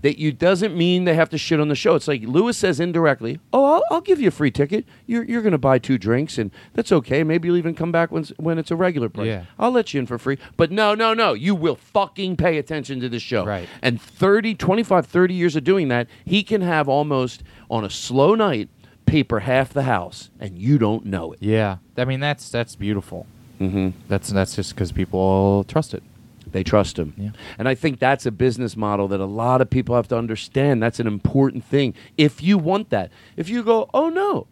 that 0.01 0.17
you 0.17 0.31
doesn't 0.31 0.75
mean 0.75 1.03
they 1.05 1.13
have 1.13 1.29
to 1.29 1.37
shit 1.37 1.59
on 1.59 1.67
the 1.67 1.75
show. 1.75 1.93
It's 1.93 2.07
like 2.07 2.23
Louis 2.23 2.57
says 2.57 2.79
indirectly, 2.79 3.39
"Oh, 3.53 3.75
I'll, 3.75 3.83
I'll 3.91 4.01
give 4.01 4.19
you 4.19 4.29
a 4.29 4.31
free 4.31 4.49
ticket. 4.49 4.83
You're 5.05 5.23
you're 5.25 5.43
going 5.43 5.51
to 5.51 5.59
buy 5.59 5.77
two 5.77 5.99
drinks, 5.99 6.39
and 6.39 6.49
that's 6.73 6.91
okay. 6.91 7.23
Maybe 7.23 7.47
you'll 7.47 7.57
even 7.57 7.75
come 7.75 7.91
back 7.91 8.11
when 8.11 8.25
when 8.37 8.57
it's 8.57 8.71
a 8.71 8.75
regular 8.75 9.09
price. 9.09 9.27
Yeah. 9.27 9.43
I'll 9.59 9.71
let 9.71 9.93
you 9.93 9.99
in 9.99 10.07
for 10.07 10.17
free. 10.17 10.39
But 10.57 10.71
no, 10.71 10.95
no, 10.95 11.13
no. 11.13 11.33
You 11.33 11.53
will 11.53 11.75
fucking 11.75 12.35
pay 12.37 12.57
attention 12.57 12.99
to 13.01 13.09
the 13.09 13.19
show. 13.19 13.45
Right. 13.45 13.69
And 13.83 14.01
30, 14.01 14.55
25, 14.55 15.05
30 15.05 15.33
years 15.35 15.55
of 15.55 15.63
doing 15.63 15.87
that, 15.89 16.07
he 16.25 16.41
can 16.41 16.61
have 16.61 16.89
almost 16.89 17.43
on 17.69 17.85
a 17.85 17.89
slow 17.91 18.33
night 18.33 18.69
paper 19.05 19.41
half 19.41 19.71
the 19.71 19.83
house, 19.83 20.31
and 20.39 20.57
you 20.57 20.77
don't 20.79 21.05
know 21.05 21.33
it. 21.33 21.39
Yeah, 21.41 21.77
I 21.95 22.05
mean 22.05 22.19
that's 22.19 22.49
that's 22.49 22.75
beautiful. 22.75 23.25
Mm-hmm. 23.63 23.89
That's 24.07 24.29
that's 24.29 24.55
just 24.55 24.75
because 24.75 24.91
people 24.91 25.19
all 25.19 25.63
trust 25.63 25.93
it. 25.93 26.03
They 26.51 26.63
trust 26.63 26.99
him. 26.99 27.13
Yeah. 27.17 27.31
And 27.57 27.67
I 27.67 27.75
think 27.75 27.99
that's 27.99 28.25
a 28.25 28.31
business 28.31 28.77
model 28.77 29.07
that 29.07 29.19
a 29.19 29.25
lot 29.25 29.59
of 29.61 29.69
people 29.69 29.95
have 29.95 30.07
to 30.09 30.17
understand. 30.17 30.83
That's 30.83 30.99
an 30.99 31.07
important 31.07 31.63
thing. 31.65 31.95
If 32.17 32.43
you 32.43 32.57
want 32.57 32.89
that, 32.91 33.11
if 33.35 33.49
you 33.49 33.63
go, 33.63 33.89
oh 33.93 34.09
no, 34.09 34.47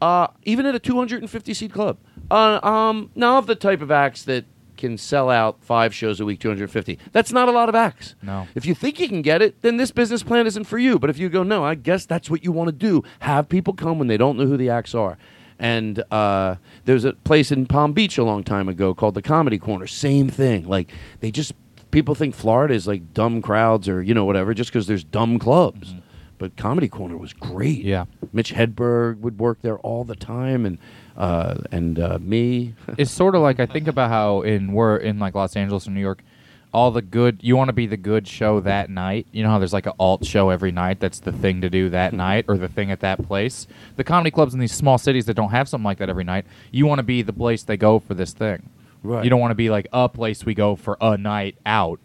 uh, 0.00 0.28
even 0.44 0.66
at 0.66 0.74
a 0.74 0.78
250 0.78 1.54
seat 1.54 1.72
club, 1.72 1.98
uh, 2.30 2.60
um, 2.62 3.10
now 3.14 3.38
of 3.38 3.46
the 3.46 3.54
type 3.54 3.82
of 3.82 3.90
acts 3.90 4.22
that 4.24 4.46
can 4.76 4.98
sell 4.98 5.30
out 5.30 5.62
five 5.62 5.94
shows 5.94 6.20
a 6.20 6.24
week, 6.24 6.40
250. 6.40 6.98
That's 7.12 7.32
not 7.32 7.48
a 7.48 7.52
lot 7.52 7.68
of 7.68 7.74
acts. 7.74 8.14
No. 8.22 8.46
If 8.54 8.66
you 8.66 8.74
think 8.74 8.98
you 8.98 9.08
can 9.08 9.22
get 9.22 9.40
it, 9.40 9.62
then 9.62 9.76
this 9.76 9.90
business 9.90 10.22
plan 10.22 10.46
isn't 10.46 10.64
for 10.64 10.78
you. 10.78 10.98
But 10.98 11.10
if 11.10 11.18
you 11.18 11.28
go, 11.28 11.42
no, 11.42 11.64
I 11.64 11.74
guess 11.74 12.06
that's 12.06 12.28
what 12.28 12.42
you 12.42 12.52
want 12.52 12.68
to 12.68 12.72
do. 12.72 13.02
Have 13.20 13.48
people 13.48 13.74
come 13.74 13.98
when 13.98 14.08
they 14.08 14.16
don't 14.16 14.36
know 14.36 14.46
who 14.46 14.56
the 14.56 14.70
acts 14.70 14.94
are. 14.94 15.16
And 15.58 16.02
uh, 16.10 16.56
there's 16.84 17.04
a 17.04 17.12
place 17.12 17.52
in 17.52 17.66
Palm 17.66 17.92
Beach 17.92 18.18
a 18.18 18.24
long 18.24 18.42
time 18.42 18.68
ago 18.68 18.94
called 18.94 19.14
the 19.14 19.22
Comedy 19.22 19.58
Corner. 19.58 19.86
Same 19.86 20.28
thing. 20.28 20.66
Like 20.66 20.90
they 21.20 21.30
just 21.30 21.52
people 21.90 22.14
think 22.14 22.34
Florida 22.34 22.74
is 22.74 22.86
like 22.86 23.14
dumb 23.14 23.40
crowds 23.40 23.88
or 23.88 24.02
you 24.02 24.14
know 24.14 24.24
whatever 24.24 24.52
just 24.52 24.70
because 24.70 24.86
there's 24.86 25.04
dumb 25.04 25.38
clubs. 25.38 25.94
But 26.36 26.56
Comedy 26.56 26.88
Corner 26.88 27.16
was 27.16 27.32
great. 27.32 27.78
Mm-hmm. 27.78 27.88
Yeah. 27.88 28.04
Mitch 28.32 28.52
Hedberg 28.52 29.20
would 29.20 29.38
work 29.38 29.62
there 29.62 29.78
all 29.78 30.02
the 30.02 30.16
time, 30.16 30.66
and 30.66 30.78
uh, 31.16 31.58
and 31.70 31.98
uh, 31.98 32.18
me. 32.20 32.74
it's 32.98 33.12
sort 33.12 33.34
of 33.34 33.42
like 33.42 33.60
I 33.60 33.66
think 33.66 33.86
about 33.86 34.10
how 34.10 34.42
in 34.42 34.72
we're 34.72 34.96
in 34.96 35.18
like 35.18 35.34
Los 35.34 35.56
Angeles 35.56 35.86
or 35.86 35.92
New 35.92 36.00
York, 36.00 36.22
all 36.74 36.90
the 36.90 37.00
good 37.00 37.38
you 37.40 37.56
want 37.56 37.68
to 37.68 37.72
be 37.72 37.86
the 37.86 37.96
good 37.96 38.26
show 38.26 38.60
that 38.60 38.90
night. 38.90 39.26
You 39.32 39.44
know 39.44 39.50
how 39.50 39.58
there's 39.58 39.72
like 39.72 39.86
an 39.86 39.92
alt 39.98 40.26
show 40.26 40.50
every 40.50 40.72
night 40.72 41.00
that's 41.00 41.20
the 41.20 41.32
thing 41.32 41.60
to 41.60 41.70
do 41.70 41.88
that 41.90 42.10
hmm. 42.10 42.18
night 42.18 42.44
or 42.48 42.58
the 42.58 42.68
thing 42.68 42.90
at 42.90 43.00
that 43.00 43.24
place. 43.24 43.66
The 43.96 44.04
comedy 44.04 44.30
clubs 44.30 44.52
in 44.52 44.60
these 44.60 44.72
small 44.72 44.98
cities 44.98 45.26
that 45.26 45.34
don't 45.34 45.50
have 45.50 45.68
something 45.68 45.84
like 45.84 45.98
that 45.98 46.10
every 46.10 46.24
night, 46.24 46.44
you 46.72 46.84
want 46.86 46.98
to 46.98 47.04
be 47.04 47.22
the 47.22 47.32
place 47.32 47.62
they 47.62 47.76
go 47.76 48.00
for 48.00 48.14
this 48.14 48.32
thing. 48.32 48.68
Right. 49.02 49.22
You 49.22 49.30
don't 49.30 49.40
want 49.40 49.52
to 49.52 49.56
be 49.56 49.70
like 49.70 49.86
a 49.92 50.08
place 50.08 50.44
we 50.44 50.54
go 50.54 50.76
for 50.76 50.96
a 51.00 51.16
night 51.16 51.56
out. 51.64 52.00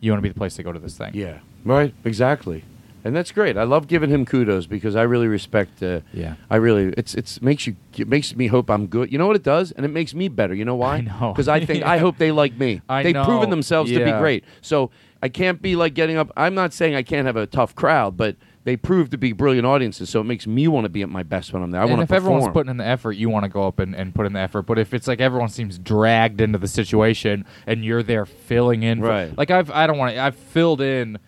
You 0.00 0.12
want 0.12 0.18
to 0.18 0.22
be 0.22 0.30
the 0.30 0.38
place 0.38 0.56
they 0.56 0.62
go 0.62 0.72
to 0.72 0.78
this 0.78 0.96
thing. 0.96 1.12
Yeah. 1.14 1.40
Right. 1.64 1.92
Exactly. 2.04 2.64
And 3.06 3.14
that's 3.16 3.30
great. 3.32 3.56
I 3.56 3.62
love 3.62 3.86
giving 3.86 4.10
him 4.10 4.24
kudos 4.26 4.66
because 4.66 4.96
I 4.96 5.02
really 5.02 5.28
respect. 5.28 5.82
Uh, 5.82 6.00
Yeah. 6.12 6.34
I 6.50 6.56
really. 6.56 6.92
It's 6.96 7.14
it's 7.14 7.40
makes 7.40 7.66
you 7.66 7.76
it 7.96 8.08
makes 8.08 8.34
me 8.34 8.48
hope 8.48 8.68
I'm 8.70 8.86
good. 8.86 9.12
You 9.12 9.18
know 9.18 9.26
what 9.26 9.36
it 9.36 9.42
does, 9.44 9.72
and 9.72 9.86
it 9.86 9.90
makes 9.90 10.12
me 10.14 10.28
better. 10.28 10.54
You 10.54 10.64
know 10.64 10.76
why? 10.76 11.00
Because 11.02 11.48
I 11.48 11.64
think 11.64 11.84
I 11.94 11.98
hope 11.98 12.18
they 12.18 12.32
like 12.32 12.56
me. 12.58 12.82
I 12.88 13.02
They've 13.02 13.14
know. 13.14 13.24
proven 13.24 13.50
themselves 13.50 13.90
to 13.92 14.04
be 14.04 14.10
great. 14.12 14.44
So 14.60 14.90
I 15.22 15.28
can't 15.28 15.62
be 15.62 15.76
like 15.76 15.94
getting 15.94 16.16
up. 16.16 16.30
I'm 16.36 16.54
not 16.54 16.72
saying 16.72 16.94
I 16.94 17.02
can't 17.02 17.26
have 17.26 17.36
a 17.36 17.46
tough 17.46 17.74
crowd, 17.74 18.16
but 18.16 18.36
they 18.64 18.76
prove 18.76 19.10
to 19.10 19.16
be 19.16 19.32
brilliant 19.32 19.64
audiences. 19.64 20.10
So 20.10 20.20
it 20.20 20.24
makes 20.24 20.44
me 20.44 20.66
want 20.66 20.84
to 20.86 20.88
be 20.88 21.02
at 21.02 21.08
my 21.08 21.22
best 21.22 21.52
when 21.52 21.62
I'm 21.62 21.70
there. 21.70 21.80
I 21.80 21.84
and 21.84 21.92
want 21.92 22.02
if 22.02 22.08
to 22.08 22.16
everyone's 22.16 22.48
putting 22.48 22.70
in 22.70 22.76
the 22.78 22.84
effort, 22.86 23.12
you 23.12 23.30
want 23.30 23.44
to 23.44 23.48
go 23.48 23.66
up 23.68 23.78
and, 23.78 23.94
and 23.94 24.12
put 24.12 24.26
in 24.26 24.32
the 24.32 24.40
effort. 24.40 24.62
But 24.62 24.78
if 24.80 24.92
it's 24.92 25.06
like 25.06 25.20
everyone 25.20 25.48
seems 25.48 25.78
dragged 25.78 26.40
into 26.40 26.58
the 26.58 26.66
situation 26.66 27.44
and 27.66 27.84
you're 27.84 28.02
there 28.02 28.26
filling 28.26 28.82
in, 28.82 28.98
for- 29.00 29.06
Right. 29.08 29.38
like 29.38 29.52
I've 29.52 29.70
I 29.70 29.86
don't 29.86 29.96
want 29.98 30.14
to. 30.14 30.20
I've 30.20 30.34
filled 30.36 30.80
in. 30.80 31.18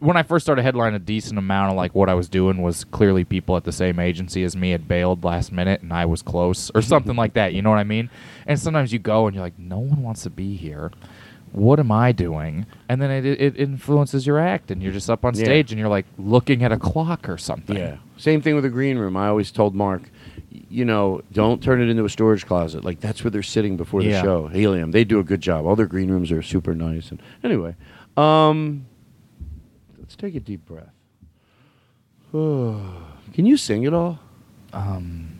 When 0.00 0.16
I 0.16 0.22
first 0.22 0.44
started 0.46 0.64
headlining, 0.64 0.94
a 0.94 0.98
decent 1.00 1.38
amount 1.38 1.70
of 1.72 1.76
like 1.76 1.92
what 1.94 2.08
I 2.08 2.14
was 2.14 2.28
doing 2.28 2.62
was 2.62 2.84
clearly 2.84 3.24
people 3.24 3.56
at 3.56 3.64
the 3.64 3.72
same 3.72 3.98
agency 3.98 4.44
as 4.44 4.56
me 4.56 4.70
had 4.70 4.86
bailed 4.86 5.24
last 5.24 5.50
minute, 5.50 5.82
and 5.82 5.92
I 5.92 6.04
was 6.06 6.22
close 6.22 6.70
or 6.74 6.82
something 6.92 7.16
like 7.16 7.34
that. 7.34 7.52
You 7.52 7.62
know 7.62 7.70
what 7.70 7.78
I 7.80 7.84
mean? 7.84 8.08
And 8.46 8.58
sometimes 8.60 8.92
you 8.92 9.00
go 9.00 9.26
and 9.26 9.34
you're 9.34 9.44
like, 9.44 9.58
no 9.58 9.78
one 9.78 10.02
wants 10.02 10.22
to 10.22 10.30
be 10.30 10.54
here. 10.56 10.92
What 11.50 11.80
am 11.80 11.90
I 11.90 12.12
doing? 12.12 12.66
And 12.88 13.00
then 13.02 13.10
it, 13.10 13.24
it 13.26 13.56
influences 13.56 14.26
your 14.26 14.38
act, 14.38 14.70
and 14.70 14.82
you're 14.82 14.92
just 14.92 15.08
up 15.10 15.24
on 15.24 15.34
Yeah. 15.34 15.44
stage 15.44 15.72
and 15.72 15.78
you're 15.80 15.88
like 15.88 16.06
looking 16.18 16.62
at 16.62 16.70
a 16.70 16.78
clock 16.78 17.28
or 17.28 17.38
something. 17.38 17.76
Yeah. 17.76 17.96
Same 18.18 18.40
thing 18.42 18.54
with 18.54 18.64
the 18.64 18.70
green 18.70 18.98
room. 18.98 19.16
I 19.16 19.28
always 19.28 19.50
told 19.50 19.74
Mark, 19.74 20.02
you 20.50 20.84
know, 20.84 21.22
don't 21.32 21.60
turn 21.62 21.80
it 21.80 21.88
into 21.88 22.04
a 22.04 22.08
storage 22.10 22.46
closet. 22.46 22.84
Like 22.84 23.00
that's 23.00 23.24
where 23.24 23.30
they're 23.32 23.42
sitting 23.42 23.76
before 23.76 24.02
the 24.02 24.10
Yeah. 24.10 24.22
show. 24.22 24.46
Helium. 24.48 24.90
They 24.92 25.02
do 25.04 25.18
a 25.18 25.24
good 25.24 25.40
job. 25.40 25.64
All 25.66 25.74
their 25.74 25.86
green 25.86 26.10
rooms 26.10 26.30
are 26.30 26.42
super 26.42 26.74
nice. 26.74 27.10
And 27.10 27.20
anyway, 27.42 27.74
um, 28.16 28.84
take 30.18 30.34
a 30.34 30.40
deep 30.40 30.66
breath. 30.66 30.92
Can 32.32 33.46
you 33.46 33.56
sing 33.56 33.86
at 33.86 33.94
all? 33.94 34.18
Um, 34.72 35.38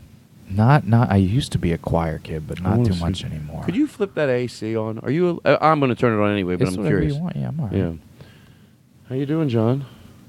not 0.49 0.87
not. 0.87 1.11
I 1.11 1.17
used 1.17 1.53
to 1.53 1.59
be 1.59 1.73
a 1.73 1.79
choir 1.79 2.19
kid, 2.19 2.47
but 2.49 2.63
not 2.63 2.87
too 2.87 2.95
much 2.95 3.25
anymore. 3.25 3.63
Could 3.65 3.77
you 3.77 3.87
flip 3.87 4.15
that 4.15 4.29
AC 4.31 4.75
on? 4.77 4.99
Are 5.01 5.11
you? 5.11 5.41
A, 5.45 5.51
uh, 5.51 5.59
I'm 5.61 5.81
going 5.81 5.91
to 5.91 5.95
turn 5.95 6.19
it 6.19 6.23
on 6.23 6.33
anyway, 6.33 6.57
but 6.57 6.69
It's 6.69 6.77
I'm 6.77 6.83
whatever 6.83 7.03
you 7.03 7.11
curious. 7.11 7.23
want. 7.23 7.37
Yeah, 7.37 7.49
I'm 7.49 7.61
all 7.61 7.67
right. 7.67 7.77
Yeah. 7.77 7.93
How 9.09 9.15
you 9.15 9.27
doing, 9.27 9.49
John? 9.49 9.85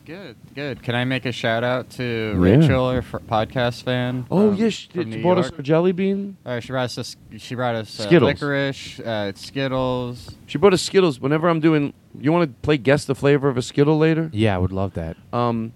Good, 0.09 0.37
good. 0.55 0.81
Can 0.81 0.95
I 0.95 1.05
make 1.05 1.25
a 1.27 1.31
shout 1.31 1.63
out 1.63 1.91
to 1.91 2.03
Yeah. 2.03 2.33
Rachel, 2.41 2.85
our 2.85 2.97
f- 2.97 3.11
podcast 3.29 3.83
fan? 3.83 4.25
Oh, 4.31 4.49
from- 4.49 4.57
yeah, 4.59 4.69
she- 4.69 4.87
from 4.87 5.03
she 5.11 5.17
New 5.17 5.21
bought 5.23 5.37
us 5.37 5.51
York? 5.51 5.59
a 5.59 5.61
jelly 5.61 5.91
bean? 5.91 6.35
Uh, 6.43 6.59
she 6.59 6.69
brought 6.69 6.85
us. 6.85 6.97
a 6.97 7.01
s- 7.01 7.15
she 7.37 7.53
brought 7.53 7.75
us 7.75 7.99
uh, 7.99 8.03
Skittles. 8.07 8.27
licorice, 8.27 8.99
uh, 9.01 9.31
Skittles. 9.35 10.35
She 10.47 10.57
brought 10.57 10.73
us 10.73 10.81
Skittles. 10.81 11.19
Whenever 11.19 11.47
I'm 11.47 11.59
doing, 11.59 11.93
you 12.19 12.31
want 12.31 12.49
to 12.49 12.55
play 12.63 12.77
guess 12.77 13.05
the 13.05 13.13
flavor 13.13 13.49
of 13.49 13.57
a 13.57 13.61
Skittle 13.61 13.99
later? 13.99 14.31
Yeah, 14.33 14.55
I 14.55 14.57
would 14.57 14.71
love 14.71 14.95
that. 14.95 15.15
Um, 15.31 15.73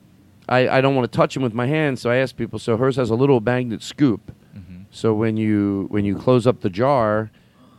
I, 0.50 0.68
I 0.68 0.82
don't 0.82 0.96
want 0.96 1.12
to 1.12 1.16
touch 1.16 1.36
them 1.36 1.44
with 1.44 1.54
my 1.54 1.68
hands, 1.68 2.02
so 2.02 2.10
I 2.10 2.16
ask 2.16 2.36
people. 2.36 2.58
So 2.58 2.76
hers 2.78 2.96
has 2.96 3.12
a 3.12 3.16
little 3.16 3.40
magnet 3.40 3.84
scoop. 3.84 4.32
So 4.90 5.14
when 5.14 5.38
you 5.38 5.86
when 5.92 6.06
you 6.06 6.16
close 6.16 6.48
up 6.48 6.62
the 6.62 6.70
jar, 6.72 7.30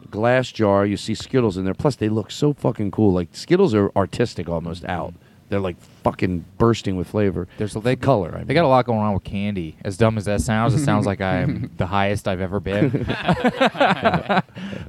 glass 0.09 0.53
jar, 0.53 0.87
you 0.87 0.97
see 0.97 1.15
Skittles 1.17 1.57
in 1.57 1.65
there. 1.65 1.75
Plus, 1.75 1.97
they 1.97 2.09
look 2.09 2.31
so 2.31 2.53
fucking 2.53 2.93
cool. 2.93 3.13
Like 3.13 3.29
Skittles 3.33 3.75
are 3.75 3.91
artistic 3.97 4.49
almost 4.49 4.85
out. 4.85 5.15
They're 5.49 5.59
like 5.61 5.77
fucking 6.05 6.45
bursting 6.59 6.97
with 6.97 7.09
flavor. 7.09 7.49
There's 7.59 7.75
a 7.75 7.81
they 7.81 7.97
color. 7.97 8.37
I 8.39 8.45
They 8.45 8.55
got 8.55 8.65
a 8.65 8.69
lot 8.69 8.85
going 8.87 9.01
on 9.01 9.15
with 9.15 9.25
candy. 9.25 9.77
As 9.85 9.97
dumb 9.97 10.17
as 10.19 10.27
that 10.27 10.41
sounds, 10.43 10.75
it 10.75 10.85
sounds 10.85 11.07
like 11.07 11.21
I'm 11.21 11.71
the 11.79 11.87
highest 11.87 12.29
I've 12.29 12.41
ever 12.43 12.61
been. 12.61 12.91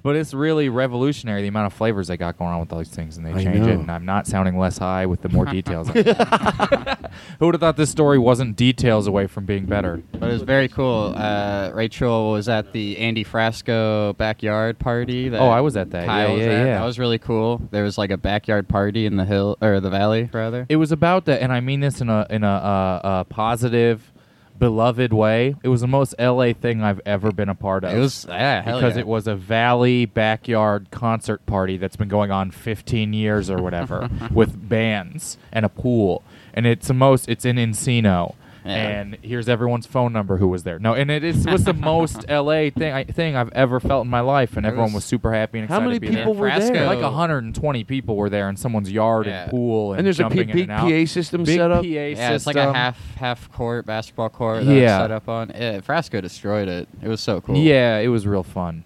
but 0.03 0.15
it's 0.15 0.33
really 0.33 0.69
revolutionary 0.69 1.41
the 1.41 1.47
amount 1.47 1.67
of 1.67 1.73
flavors 1.73 2.07
they 2.07 2.17
got 2.17 2.37
going 2.37 2.51
on 2.51 2.59
with 2.59 2.71
all 2.71 2.79
these 2.79 2.89
things, 2.89 3.17
and 3.17 3.25
they 3.25 3.31
I 3.31 3.43
change 3.43 3.59
know. 3.65 3.67
it. 3.69 3.79
And 3.79 3.91
I'm 3.91 4.05
not 4.05 4.27
sounding 4.27 4.57
less 4.57 4.77
high 4.77 5.05
with 5.05 5.21
the 5.21 5.29
more 5.29 5.45
details. 5.45 5.87
Who 5.89 7.45
would 7.45 7.55
have 7.55 7.61
thought 7.61 7.77
this 7.77 7.89
story 7.89 8.17
wasn't 8.19 8.55
details 8.55 9.07
away 9.07 9.27
from 9.27 9.45
being 9.45 9.65
better? 9.65 10.01
But 10.11 10.29
it 10.29 10.33
was 10.33 10.41
very 10.41 10.67
cool. 10.67 11.13
Uh, 11.15 11.71
Rachel 11.73 12.31
was 12.31 12.49
at 12.49 12.71
the 12.73 12.97
Andy 12.97 13.23
Frasco 13.23 14.15
backyard 14.17 14.79
party. 14.79 15.29
That 15.29 15.41
Oh, 15.41 15.49
I 15.49 15.61
was 15.61 15.77
at 15.77 15.91
that. 15.91 16.05
Kyle 16.05 16.29
Yeah, 16.29 16.33
was 16.33 16.45
yeah, 16.45 16.51
at. 16.51 16.65
yeah. 16.67 16.79
That 16.79 16.85
was 16.85 16.99
really 16.99 17.19
cool. 17.19 17.61
There 17.71 17.83
was 17.83 17.97
like 17.97 18.11
a 18.11 18.17
backyard 18.17 18.67
party 18.67 19.05
in 19.05 19.15
the 19.17 19.25
hill 19.25 19.57
or 19.61 19.79
the 19.79 19.89
valley, 19.89 20.29
rather. 20.33 20.65
It 20.69 20.75
was 20.77 20.91
about 21.05 21.25
that, 21.25 21.41
and 21.41 21.53
I 21.53 21.59
mean 21.59 21.81
this 21.81 22.01
in 22.01 22.09
a 22.09 22.25
in 22.29 22.43
a, 22.43 22.47
uh, 22.47 22.99
a 23.03 23.25
positive, 23.25 24.11
beloved 24.57 25.13
way. 25.13 25.55
It 25.63 25.69
was 25.69 25.81
the 25.81 25.87
most 25.87 26.15
LA 26.17 26.53
thing 26.53 26.81
I've 26.81 27.01
ever 27.05 27.31
been 27.31 27.49
a 27.49 27.53
part 27.55 27.83
of. 27.83 27.93
It 27.93 27.99
was- 27.99 28.25
yeah, 28.27 28.63
hell 28.63 28.79
because 28.79 28.95
yeah. 28.95 29.01
it 29.01 29.07
was 29.07 29.27
a 29.27 29.35
valley 29.35 30.05
backyard 30.05 30.87
concert 30.89 31.45
party 31.45 31.77
that's 31.77 31.95
been 31.95 32.07
going 32.07 32.31
on 32.31 32.49
15 32.49 33.13
years 33.13 33.51
or 33.51 33.61
whatever, 33.61 34.09
with 34.31 34.67
bands 34.67 35.37
and 35.51 35.63
a 35.63 35.69
pool, 35.69 36.23
and 36.55 36.65
it's 36.65 36.87
the 36.87 36.93
most. 36.95 37.29
It's 37.29 37.45
in 37.45 37.57
Encino. 37.57 38.33
Yeah. 38.65 38.73
And 38.75 39.17
here's 39.21 39.47
everyone's 39.47 39.85
phone 39.85 40.11
number 40.11 40.37
who 40.37 40.47
was 40.47 40.63
there. 40.63 40.79
No, 40.79 40.93
and 40.95 41.11
it 41.11 41.23
is, 41.23 41.45
was 41.45 41.63
the 41.65 41.73
most 41.93 42.27
LA 42.27 42.71
thing 42.71 42.91
I, 42.93 43.03
thing 43.03 43.35
I've 43.35 43.51
ever 43.53 43.79
felt 43.79 44.05
in 44.05 44.09
my 44.09 44.21
life, 44.21 44.57
and 44.57 44.65
everyone 44.65 44.87
was- 44.87 44.95
was 44.95 45.05
super 45.05 45.31
happy 45.33 45.59
and 45.59 45.65
excited. 45.65 45.81
How 45.81 45.85
many 45.87 45.95
to 45.97 45.99
be 45.99 46.07
people 46.07 46.33
there. 46.33 46.41
were 46.41 46.59
there? 46.59 46.85
Like 46.87 47.01
120 47.01 47.83
people 47.83 48.15
were 48.15 48.29
there 48.29 48.49
in 48.49 48.55
someone's 48.57 48.91
yard 48.91 49.27
Yeah. 49.27 49.43
and 49.43 49.51
pool, 49.51 49.91
and, 49.93 49.99
And 49.99 50.05
there's 50.07 50.19
a 50.19 50.23
jumping 50.23 50.45
P- 50.45 50.51
in 50.51 50.55
big 50.57 50.63
and 50.63 50.71
out. 50.71 50.89
PA 50.89 51.05
system 51.05 51.43
Big 51.43 51.57
set 51.57 51.69
up? 51.71 51.81
PA 51.83 51.87
Yeah, 51.87 52.31
it's 52.33 52.47
like 52.47 52.55
a 52.55 52.59
system. 52.59 52.73
half 52.73 53.15
half 53.17 53.51
court 53.51 53.85
basketball 53.85 54.29
court. 54.29 54.65
That 54.65 54.73
Yeah. 54.73 54.97
was 54.97 55.03
set 55.03 55.11
up 55.11 55.29
on. 55.29 55.51
Yeah, 55.53 55.79
Frasco 55.81 56.21
destroyed 56.21 56.67
it. 56.67 56.87
It 57.03 57.07
was 57.07 57.21
so 57.21 57.41
cool. 57.41 57.55
Yeah, 57.57 57.99
it 57.99 58.07
was 58.07 58.25
real 58.25 58.43
fun. 58.43 58.83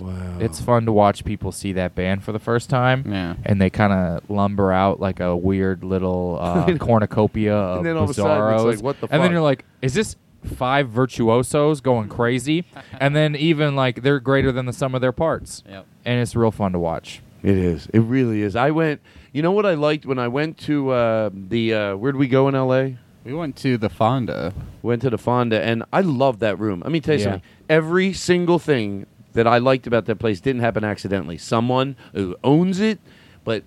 Wow. 0.00 0.38
It's 0.40 0.60
fun 0.60 0.86
to 0.86 0.92
watch 0.92 1.24
people 1.24 1.52
see 1.52 1.72
that 1.74 1.94
band 1.94 2.24
for 2.24 2.32
the 2.32 2.38
first 2.38 2.70
time. 2.70 3.04
Yeah. 3.06 3.34
And 3.44 3.60
they 3.60 3.70
kind 3.70 3.92
of 3.92 4.28
lumber 4.30 4.72
out 4.72 4.98
like 5.00 5.20
a 5.20 5.36
weird 5.36 5.84
little 5.84 6.38
uh, 6.40 6.76
cornucopia 6.78 7.54
of 7.54 7.78
And 7.78 7.86
then 7.86 7.96
all 7.96 8.04
of 8.04 8.10
a 8.10 8.14
sudden 8.14 8.54
it's 8.54 8.62
bizarros. 8.62 8.74
like, 8.76 8.82
what 8.84 9.00
the 9.00 9.08
and 9.12 9.22
then 9.22 9.30
you're 9.32 9.40
like, 9.42 9.64
is 9.82 9.94
this 9.94 10.16
five 10.56 10.88
virtuosos 10.88 11.80
going 11.80 12.08
crazy? 12.08 12.64
and 13.00 13.14
then 13.14 13.36
even 13.36 13.76
like 13.76 14.02
they're 14.02 14.20
greater 14.20 14.52
than 14.52 14.66
the 14.66 14.72
sum 14.72 14.94
of 14.94 15.00
their 15.00 15.12
parts. 15.12 15.62
Yep. 15.68 15.86
And 16.04 16.20
it's 16.20 16.34
real 16.34 16.50
fun 16.50 16.72
to 16.72 16.78
watch. 16.78 17.20
It 17.42 17.56
is. 17.56 17.86
It 17.92 18.00
really 18.00 18.42
is. 18.42 18.56
I 18.56 18.70
went. 18.70 19.00
You 19.32 19.42
know 19.42 19.52
what 19.52 19.64
I 19.64 19.74
liked 19.74 20.04
when 20.06 20.18
I 20.18 20.28
went 20.28 20.58
to 20.58 20.90
uh, 20.90 21.30
the 21.32 21.72
uh, 21.74 21.96
where'd 21.96 22.16
we 22.16 22.26
go 22.28 22.48
in 22.48 22.54
L.A. 22.54 22.98
We 23.24 23.32
went 23.32 23.54
to 23.58 23.76
the 23.78 23.88
Fonda. 23.88 24.52
Went 24.82 25.02
to 25.02 25.10
the 25.10 25.18
Fonda, 25.18 25.62
and 25.62 25.84
I 25.92 26.00
love 26.00 26.40
that 26.40 26.58
room. 26.58 26.80
Let 26.80 26.90
me 26.90 27.00
tell 27.00 27.14
you 27.14 27.20
Yeah. 27.20 27.24
something. 27.32 27.42
Every 27.68 28.12
single 28.12 28.58
thing 28.58 29.06
that 29.32 29.46
I 29.46 29.58
liked 29.58 29.86
about 29.86 30.06
that 30.06 30.16
place 30.16 30.40
didn't 30.40 30.60
happen 30.62 30.84
accidentally. 30.84 31.38
Someone 31.38 31.96
who 32.12 32.36
owns 32.42 32.80
it, 32.80 32.98
but 33.44 33.62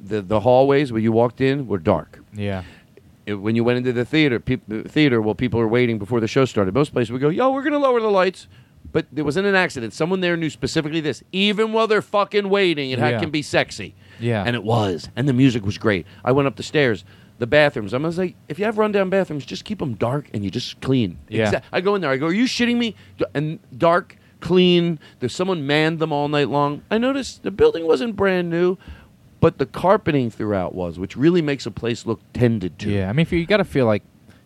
the 0.00 0.20
the 0.22 0.40
hallways 0.40 0.92
where 0.92 1.00
you 1.00 1.12
walked 1.12 1.40
in 1.40 1.66
were 1.66 1.78
dark. 1.78 2.20
Yeah. 2.32 2.62
It- 3.26 3.34
when 3.34 3.56
you 3.56 3.64
went 3.64 3.78
into 3.78 3.92
the 3.92 4.04
theater, 4.04 4.38
peop- 4.40 4.88
theater, 4.88 5.20
well, 5.22 5.34
people 5.34 5.58
were 5.60 5.68
waiting 5.68 5.98
before 5.98 6.20
the 6.20 6.28
show 6.28 6.44
started. 6.44 6.74
Most 6.74 6.92
places 6.92 7.10
would 7.12 7.20
go, 7.22 7.28
"Yo, 7.30 7.50
we're 7.52 7.62
gonna 7.62 7.78
lower 7.78 8.00
the 8.00 8.10
lights," 8.10 8.48
but 8.92 9.06
there 9.10 9.24
wasn't 9.24 9.46
an 9.46 9.54
accident. 9.54 9.94
Someone 9.94 10.20
there 10.20 10.36
knew 10.36 10.50
specifically 10.50 11.00
this. 11.00 11.22
Even 11.32 11.72
while 11.72 11.86
they're 11.86 12.02
fucking 12.02 12.48
waiting, 12.50 12.90
it 12.90 12.98
Yeah. 12.98 13.18
can 13.18 13.30
be 13.30 13.40
sexy. 13.42 13.94
Yeah. 14.20 14.44
and 14.46 14.54
it 14.54 14.62
was, 14.62 15.08
and 15.16 15.28
the 15.28 15.32
music 15.32 15.64
was 15.66 15.76
great. 15.76 16.06
I 16.24 16.30
went 16.30 16.46
up 16.46 16.54
the 16.54 16.62
stairs. 16.62 17.04
The 17.40 17.48
bathrooms. 17.48 17.92
I'm 17.92 18.02
gonna 18.02 18.12
say, 18.12 18.36
if 18.48 18.60
you 18.60 18.64
have 18.64 18.78
rundown 18.78 19.10
bathrooms, 19.10 19.44
just 19.44 19.64
keep 19.64 19.80
them 19.80 19.94
dark 19.94 20.26
and 20.32 20.44
you 20.44 20.50
just 20.52 20.80
clean. 20.80 21.18
Yeah. 21.28 21.62
I 21.72 21.80
go 21.80 21.96
in 21.96 22.00
there. 22.00 22.10
I 22.12 22.16
go, 22.16 22.26
are 22.26 22.32
you 22.32 22.44
shitting 22.44 22.76
me? 22.76 22.94
And 23.34 23.58
dark, 23.76 24.16
clean. 24.44 25.00
There's 25.18 25.34
someone 25.34 25.66
manned 25.66 25.98
them 25.98 26.12
all 26.12 26.28
night 26.28 26.48
long. 26.48 26.82
I 26.90 26.98
noticed 26.98 27.42
the 27.42 27.50
building 27.50 27.86
wasn't 27.86 28.14
brand 28.14 28.50
new, 28.50 28.76
but 29.40 29.58
the 29.58 29.66
carpeting 29.66 30.30
throughout 30.30 30.74
was, 30.74 30.98
which 30.98 31.16
really 31.16 31.42
makes 31.42 31.64
a 31.66 31.70
place 31.70 32.06
look 32.06 32.20
tended 32.34 32.78
to. 32.80 32.90
Yeah. 32.90 33.08
I 33.08 33.12
mean, 33.12 33.22
if 33.22 33.32
you, 33.32 33.38
you 33.38 33.46
got 33.46 33.56
to 33.56 33.64
feel 33.64 33.86
like, 33.86 34.02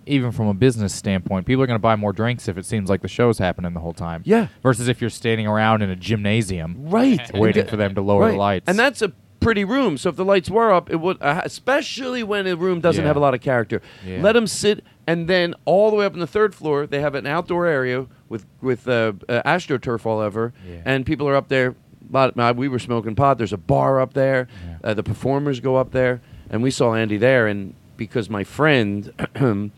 even 0.07 0.32
from 0.32 0.46
a 0.46 0.55
business 0.55 0.94
standpoint, 0.94 1.44
people 1.46 1.62
are 1.62 1.66
going 1.66 1.74
to 1.74 1.82
buy 1.82 1.94
more 1.94 2.14
drinks 2.14 2.49
if 2.49 2.57
it 2.57 2.64
seems 2.64 2.88
like 2.88 3.03
the 3.03 3.09
show's 3.09 3.36
happening 3.38 3.74
the 3.74 3.80
whole 3.80 3.92
time. 3.92 4.22
Yeah. 4.24 4.46
Versus 4.62 4.88
if 4.88 5.03
you're 5.03 5.11
standing 5.11 5.46
around 5.46 5.82
in 5.82 5.90
a 5.90 5.96
gymnasium. 5.96 6.88
Right. 6.88 7.20
Waiting 7.34 7.66
for 7.66 7.76
them 7.76 7.94
to 7.94 8.01
lower 8.01 8.22
right. 8.22 8.30
the 8.30 8.36
lights. 8.38 8.64
And 8.68 8.78
that's 8.78 9.03
a 9.03 9.12
pretty 9.40 9.64
room. 9.64 9.99
So 9.99 10.09
if 10.09 10.16
the 10.16 10.24
lights 10.24 10.49
were 10.49 10.72
up, 10.72 10.90
it 10.90 10.96
would, 10.96 11.20
uh, 11.20 11.42
especially 11.44 12.22
when 12.22 12.46
a 12.46 12.57
room 12.57 12.80
doesn't 12.80 13.03
Yeah. 13.03 13.09
have 13.09 13.16
a 13.16 13.20
lot 13.20 13.34
of 13.34 13.40
character. 13.40 13.82
Yeah. 14.07 14.22
Let 14.22 14.32
them 14.32 14.46
sit, 14.46 14.82
and 15.07 15.28
then 15.28 15.55
all 15.66 15.90
the 15.90 15.96
way 15.96 16.07
up 16.07 16.14
on 16.14 16.20
the 16.20 16.26
third 16.26 16.55
floor, 16.55 16.86
they 16.86 17.01
have 17.01 17.14
an 17.14 17.26
outdoor 17.26 17.66
area 17.66 18.07
with 18.29 18.47
with 18.61 18.87
uh, 18.89 19.12
uh, 19.29 19.43
astroturf 19.45 20.05
all 20.07 20.18
over, 20.20 20.53
Yeah. 20.68 20.83
and 20.85 21.07
people 21.07 21.29
are 21.29 21.37
up 21.37 21.49
there. 21.49 21.74
Lot, 22.11 22.39
uh, 22.39 22.55
we 22.57 22.68
were 22.68 22.79
smoking 22.79 23.14
pot. 23.14 23.37
There's 23.39 23.53
a 23.53 23.59
bar 23.59 24.01
up 24.01 24.14
there. 24.14 24.49
Uh, 24.83 24.95
the 24.95 25.03
performers 25.03 25.61
go 25.61 25.76
up 25.76 25.91
there, 25.91 26.20
and 26.49 26.62
we 26.62 26.70
saw 26.70 26.95
Andy 26.95 27.18
there. 27.18 27.47
And 27.47 27.74
because 27.99 28.31
my 28.31 28.45
friend, 28.45 29.12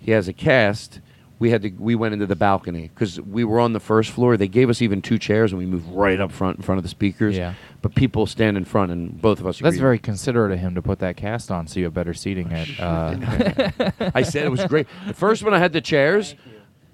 he 0.00 0.10
has 0.10 0.28
a 0.28 0.32
cast. 0.32 1.00
We 1.38 1.48
had 1.50 1.62
to. 1.62 1.70
We 1.70 1.94
went 1.94 2.12
into 2.12 2.26
the 2.26 2.36
balcony 2.36 2.90
because 2.94 3.18
we 3.18 3.44
were 3.44 3.60
on 3.60 3.72
the 3.72 3.80
first 3.80 4.10
floor. 4.10 4.36
They 4.36 4.46
gave 4.48 4.68
us 4.68 4.82
even 4.82 5.00
two 5.00 5.18
chairs, 5.18 5.52
and 5.52 5.58
we 5.58 5.64
moved 5.64 5.88
right 5.88 6.20
up 6.20 6.32
front 6.32 6.58
in 6.58 6.62
front 6.62 6.76
of 6.78 6.82
the 6.82 6.90
speakers. 6.90 7.34
Yeah. 7.34 7.54
But 7.80 7.94
people 7.94 8.26
stand 8.26 8.58
in 8.58 8.66
front, 8.66 8.92
and 8.92 9.18
both 9.22 9.40
of 9.40 9.46
us. 9.46 9.58
That's 9.58 9.68
agreed. 9.76 9.80
very 9.80 9.98
considerate 9.98 10.52
of 10.52 10.58
him 10.58 10.74
to 10.74 10.82
put 10.82 10.98
that 10.98 11.16
cast 11.16 11.50
on 11.50 11.66
so 11.66 11.80
you 11.80 11.84
have 11.86 11.94
better 11.94 12.12
seating 12.12 12.52
at. 12.52 12.68
Uh, 12.78 13.70
I 14.14 14.22
said 14.22 14.44
it 14.44 14.50
was 14.50 14.62
great. 14.66 14.86
The 15.06 15.14
first 15.14 15.42
one 15.42 15.54
I 15.54 15.58
had 15.58 15.72
the 15.72 15.80
chairs. 15.80 16.34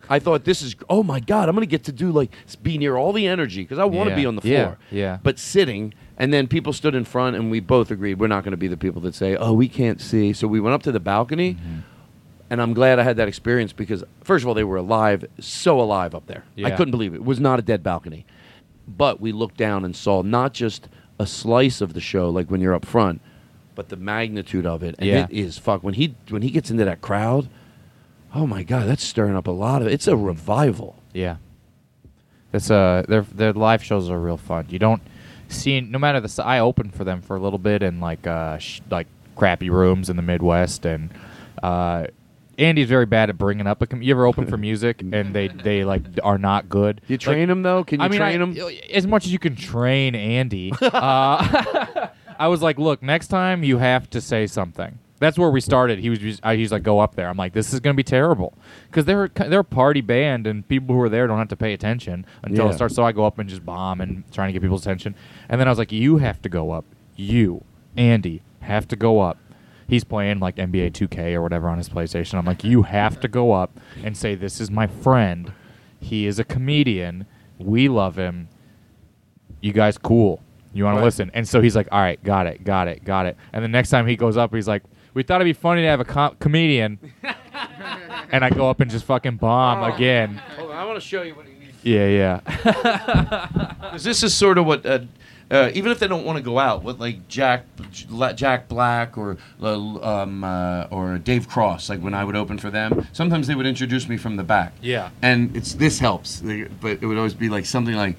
I 0.08 0.18
thought 0.18 0.44
this 0.44 0.62
is 0.62 0.74
oh 0.88 1.02
my 1.02 1.20
god 1.20 1.48
I'm 1.48 1.54
gonna 1.54 1.66
get 1.66 1.84
to 1.84 1.92
do 1.92 2.10
like 2.12 2.30
be 2.62 2.78
near 2.78 2.96
all 2.96 3.12
the 3.12 3.26
energy 3.26 3.62
because 3.62 3.78
I 3.78 3.84
want 3.84 4.08
to 4.08 4.10
Yeah. 4.10 4.16
be 4.16 4.26
on 4.26 4.36
the 4.36 4.48
Yeah. 4.48 4.62
floor 4.64 4.78
Yeah. 4.90 5.18
but 5.22 5.38
sitting 5.38 5.94
and 6.18 6.32
then 6.32 6.46
people 6.48 6.72
stood 6.72 6.94
in 6.94 7.04
front 7.04 7.36
and 7.36 7.50
we 7.50 7.60
both 7.60 7.90
agreed 7.90 8.18
we're 8.20 8.26
not 8.28 8.44
going 8.44 8.52
to 8.52 8.56
be 8.56 8.68
the 8.68 8.76
people 8.76 9.00
that 9.02 9.14
say 9.14 9.36
oh 9.36 9.52
we 9.52 9.68
can't 9.68 10.00
see 10.00 10.32
so 10.32 10.46
we 10.48 10.60
went 10.60 10.74
up 10.74 10.82
to 10.84 10.92
the 10.92 11.00
balcony 11.00 11.54
Mm-hmm. 11.54 11.78
and 12.50 12.62
I'm 12.62 12.72
glad 12.74 12.98
I 12.98 13.02
had 13.02 13.16
that 13.16 13.28
experience 13.28 13.72
because 13.72 14.04
first 14.22 14.44
of 14.44 14.48
all 14.48 14.54
they 14.54 14.64
were 14.64 14.76
alive 14.76 15.24
so 15.40 15.80
alive 15.80 16.14
up 16.14 16.26
there 16.26 16.44
I 16.56 16.60
Yeah. 16.68 16.76
couldn't 16.76 16.92
believe 16.92 17.12
it 17.14 17.16
it 17.16 17.24
was 17.24 17.40
not 17.40 17.58
a 17.58 17.62
dead 17.62 17.82
balcony 17.82 18.24
but 18.88 19.20
we 19.20 19.32
looked 19.32 19.56
down 19.56 19.84
and 19.84 19.94
saw 19.96 20.22
not 20.22 20.52
just 20.54 20.88
a 21.18 21.26
slice 21.26 21.80
of 21.80 21.94
the 21.94 22.00
show 22.00 22.30
like 22.30 22.50
when 22.50 22.60
you're 22.60 22.74
up 22.74 22.84
front 22.84 23.20
but 23.74 23.88
the 23.88 23.96
magnitude 23.96 24.64
of 24.66 24.82
it 24.82 24.94
and 24.98 25.08
Yeah. 25.08 25.24
it 25.24 25.30
is 25.32 25.58
fuck 25.58 25.82
when 25.82 25.94
he 25.94 26.14
when 26.30 26.42
he 26.42 26.50
gets 26.50 26.70
into 26.70 26.84
that 26.84 27.00
crowd 27.00 27.48
oh 28.36 28.46
my 28.46 28.62
god 28.62 28.86
that's 28.86 29.02
stirring 29.02 29.34
up 29.34 29.46
a 29.46 29.50
lot 29.50 29.80
of 29.82 29.88
it's 29.88 30.06
a 30.06 30.16
revival 30.16 30.96
yeah. 31.16 31.36
It's 32.52 32.70
uh, 32.70 33.04
their 33.08 33.22
their 33.22 33.52
live 33.52 33.82
shows 33.82 34.08
are 34.10 34.18
real 34.18 34.36
fun. 34.36 34.66
You 34.68 34.78
don't 34.78 35.02
see 35.48 35.80
no 35.80 35.98
matter 35.98 36.20
the. 36.20 36.42
I 36.44 36.58
opened 36.60 36.94
for 36.94 37.04
them 37.04 37.20
for 37.22 37.36
a 37.36 37.40
little 37.40 37.58
bit 37.58 37.82
in 37.82 38.00
like 38.00 38.26
uh 38.26 38.58
sh- 38.58 38.80
like 38.90 39.06
crappy 39.34 39.68
rooms 39.70 40.08
in 40.08 40.16
the 40.16 40.22
Midwest, 40.22 40.86
and 40.86 41.10
uh, 41.62 42.06
Andy's 42.58 42.88
very 42.88 43.04
bad 43.06 43.30
at 43.30 43.36
bringing 43.38 43.66
up 43.66 43.82
a. 43.82 43.86
Com- 43.86 44.00
you 44.02 44.12
ever 44.14 44.26
open 44.26 44.46
for 44.46 44.56
music 44.56 45.02
and 45.12 45.34
they 45.34 45.48
they 45.48 45.84
like 45.84 46.02
are 46.22 46.38
not 46.38 46.68
good. 46.68 47.00
you 47.08 47.18
train 47.18 47.48
them 47.48 47.62
though 47.62 47.82
can 47.82 48.00
you 48.00 48.06
I 48.06 48.08
mean, 48.08 48.20
train 48.20 48.40
I- 48.42 48.44
him 48.44 48.78
as 48.92 49.06
much 49.06 49.26
as 49.26 49.32
you 49.32 49.38
can 49.38 49.56
train 49.56 50.14
Andy. 50.14 50.72
uh, 50.80 52.08
I 52.38 52.48
was 52.48 52.62
like, 52.62 52.78
look, 52.78 53.02
next 53.02 53.28
time 53.28 53.64
you 53.64 53.78
have 53.78 54.08
to 54.10 54.20
say 54.20 54.46
something. 54.46 54.98
That's 55.18 55.38
where 55.38 55.50
we 55.50 55.60
started. 55.62 55.98
He 55.98 56.10
was 56.10 56.18
just, 56.18 56.40
I, 56.44 56.56
he's 56.56 56.70
like, 56.70 56.82
go 56.82 57.00
up 57.00 57.14
there. 57.14 57.28
I'm 57.28 57.36
like, 57.38 57.54
this 57.54 57.72
is 57.72 57.80
going 57.80 57.94
to 57.94 57.96
be 57.96 58.02
terrible 58.04 58.52
because 58.90 59.06
they're 59.06 59.28
they're 59.28 59.60
a 59.60 59.64
party 59.64 60.02
band 60.02 60.46
and 60.46 60.66
people 60.68 60.94
who 60.94 61.00
are 61.00 61.08
there 61.08 61.26
don't 61.26 61.38
have 61.38 61.48
to 61.48 61.56
pay 61.56 61.72
attention 61.72 62.26
until 62.42 62.66
Yeah. 62.66 62.70
it 62.72 62.74
starts. 62.74 62.94
So 62.94 63.02
I 63.04 63.12
go 63.12 63.24
up 63.24 63.38
and 63.38 63.48
just 63.48 63.64
bomb 63.64 64.00
and 64.02 64.24
trying 64.32 64.48
to 64.48 64.52
get 64.52 64.60
people's 64.62 64.82
attention. 64.82 65.14
And 65.48 65.58
then 65.60 65.68
I 65.68 65.70
was 65.70 65.78
like, 65.78 65.90
you 65.92 66.18
have 66.18 66.42
to 66.42 66.48
go 66.50 66.70
up. 66.72 66.84
You, 67.16 67.64
Andy, 67.96 68.42
have 68.60 68.86
to 68.88 68.96
go 68.96 69.20
up. 69.20 69.38
He's 69.88 70.04
playing 70.04 70.38
like 70.40 70.56
NBA 70.56 70.90
2K 70.92 71.32
or 71.34 71.40
whatever 71.42 71.68
on 71.68 71.78
his 71.78 71.88
PlayStation. 71.88 72.34
I'm 72.34 72.44
like, 72.44 72.62
you 72.64 72.82
have 72.82 73.18
to 73.20 73.28
go 73.28 73.52
up 73.52 73.78
and 74.04 74.16
say, 74.16 74.34
this 74.34 74.60
is 74.60 74.70
my 74.70 74.86
friend. 74.86 75.52
He 75.98 76.26
is 76.26 76.38
a 76.38 76.44
comedian. 76.44 77.24
We 77.58 77.88
love 77.88 78.16
him 78.16 78.48
you 79.60 79.72
guys 79.72 79.96
cool. 79.98 80.42
You 80.74 80.84
want 80.84 80.96
Right. 80.96 81.00
to 81.00 81.04
listen? 81.06 81.30
And 81.34 81.48
so 81.48 81.60
he's 81.62 81.74
like, 81.74 81.88
all 81.90 82.00
right, 82.00 82.22
got 82.22 82.46
it, 82.46 82.62
got 82.64 82.88
it, 82.88 83.04
got 83.04 83.26
it. 83.26 83.36
And 83.52 83.64
the 83.64 83.68
next 83.68 83.88
time 83.90 84.06
he 84.06 84.14
goes 84.16 84.36
up, 84.36 84.54
he's 84.54 84.68
like, 84.68 84.82
we 85.16 85.22
thought 85.22 85.40
it'd 85.40 85.46
be 85.46 85.58
funny 85.58 85.80
to 85.82 85.88
have 85.88 86.00
a 86.00 86.04
com- 86.04 86.36
comedian, 86.38 86.98
and 88.30 88.44
I 88.44 88.50
go 88.50 88.68
up 88.68 88.80
and 88.80 88.90
just 88.90 89.06
fucking 89.06 89.36
bomb 89.36 89.82
Oh. 89.82 89.94
again. 89.94 90.34
Hold 90.56 90.70
on, 90.70 90.76
I 90.76 90.84
want 90.84 91.00
to 91.00 91.06
show 91.06 91.22
you 91.22 91.34
what 91.34 91.46
he 91.46 91.52
needs. 91.54 91.76
Yeah, 91.82 92.40
yeah. 92.44 93.48
Because 93.86 94.04
this 94.04 94.22
is 94.22 94.34
sort 94.34 94.58
of 94.58 94.66
what, 94.66 94.84
uh, 94.84 94.98
uh, 95.50 95.70
even 95.72 95.90
if 95.90 95.98
they 96.00 96.08
don't 96.08 96.24
want 96.26 96.36
to 96.36 96.42
go 96.42 96.58
out, 96.58 96.82
what 96.82 96.98
like 96.98 97.26
Jack, 97.28 97.64
Jack 98.34 98.68
Black 98.68 99.16
or 99.16 99.38
uh, 99.62 99.74
um, 100.02 100.44
uh, 100.44 100.86
or 100.90 101.16
Dave 101.18 101.48
Cross, 101.48 101.88
like 101.88 102.00
when 102.00 102.12
I 102.14 102.24
would 102.24 102.36
open 102.36 102.58
for 102.58 102.68
them, 102.70 103.06
sometimes 103.12 103.46
they 103.46 103.54
would 103.54 103.64
introduce 103.66 104.08
me 104.08 104.16
from 104.18 104.36
the 104.36 104.42
back. 104.44 104.72
Yeah. 104.82 105.10
And 105.22 105.56
it's 105.56 105.74
this 105.74 105.98
helps, 105.98 106.40
They- 106.40 106.64
but 106.64 106.98
it 107.00 107.06
would 107.06 107.16
always 107.16 107.34
be 107.34 107.48
like 107.48 107.64
something 107.64 107.94
like. 107.94 108.16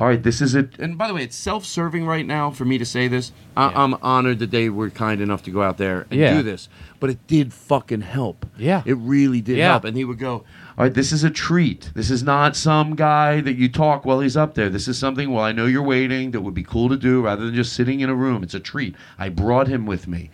All 0.00 0.06
right, 0.06 0.22
this 0.22 0.40
is 0.40 0.54
it. 0.54 0.78
And 0.78 0.96
by 0.96 1.08
the 1.08 1.14
way, 1.14 1.22
it's 1.22 1.36
self-serving 1.36 2.06
right 2.06 2.26
now 2.26 2.50
for 2.50 2.64
me 2.64 2.78
to 2.78 2.86
say 2.86 3.06
this. 3.06 3.32
I, 3.54 3.66
I'm 3.68 3.92
honored 4.00 4.38
that 4.38 4.50
they 4.50 4.70
were 4.70 4.88
kind 4.88 5.20
enough 5.20 5.42
to 5.42 5.50
go 5.50 5.60
out 5.62 5.76
there 5.76 6.06
and 6.10 6.18
Yeah. 6.18 6.34
do 6.38 6.42
this, 6.42 6.70
but 7.00 7.10
it 7.10 7.26
did 7.26 7.52
fucking 7.52 8.00
help. 8.00 8.46
Yeah. 8.56 8.82
it 8.86 8.94
really 8.96 9.42
did 9.42 9.58
Yeah. 9.58 9.72
help. 9.72 9.84
And 9.84 9.94
he 9.98 10.06
would 10.06 10.18
go, 10.18 10.36
"All 10.78 10.84
right, 10.84 10.94
this 10.94 11.12
is 11.12 11.22
a 11.22 11.28
treat. 11.28 11.90
This 11.94 12.10
is 12.10 12.22
not 12.22 12.56
some 12.56 12.94
guy 12.96 13.42
that 13.42 13.56
you 13.56 13.68
talk 13.68 14.06
while 14.06 14.20
he's 14.20 14.38
up 14.38 14.54
there. 14.54 14.70
This 14.70 14.88
is 14.88 14.96
something. 14.96 15.30
Well, 15.30 15.44
I 15.44 15.52
know 15.52 15.66
you're 15.66 15.82
waiting. 15.82 16.30
That 16.30 16.40
would 16.40 16.54
be 16.54 16.62
cool 16.62 16.88
to 16.88 16.96
do 16.96 17.20
rather 17.20 17.44
than 17.44 17.54
just 17.54 17.74
sitting 17.74 18.00
in 18.00 18.08
a 18.08 18.14
room. 18.14 18.42
It's 18.42 18.54
a 18.54 18.60
treat. 18.60 18.94
I 19.18 19.28
brought 19.28 19.68
him 19.68 19.84
with 19.84 20.08
me." 20.08 20.30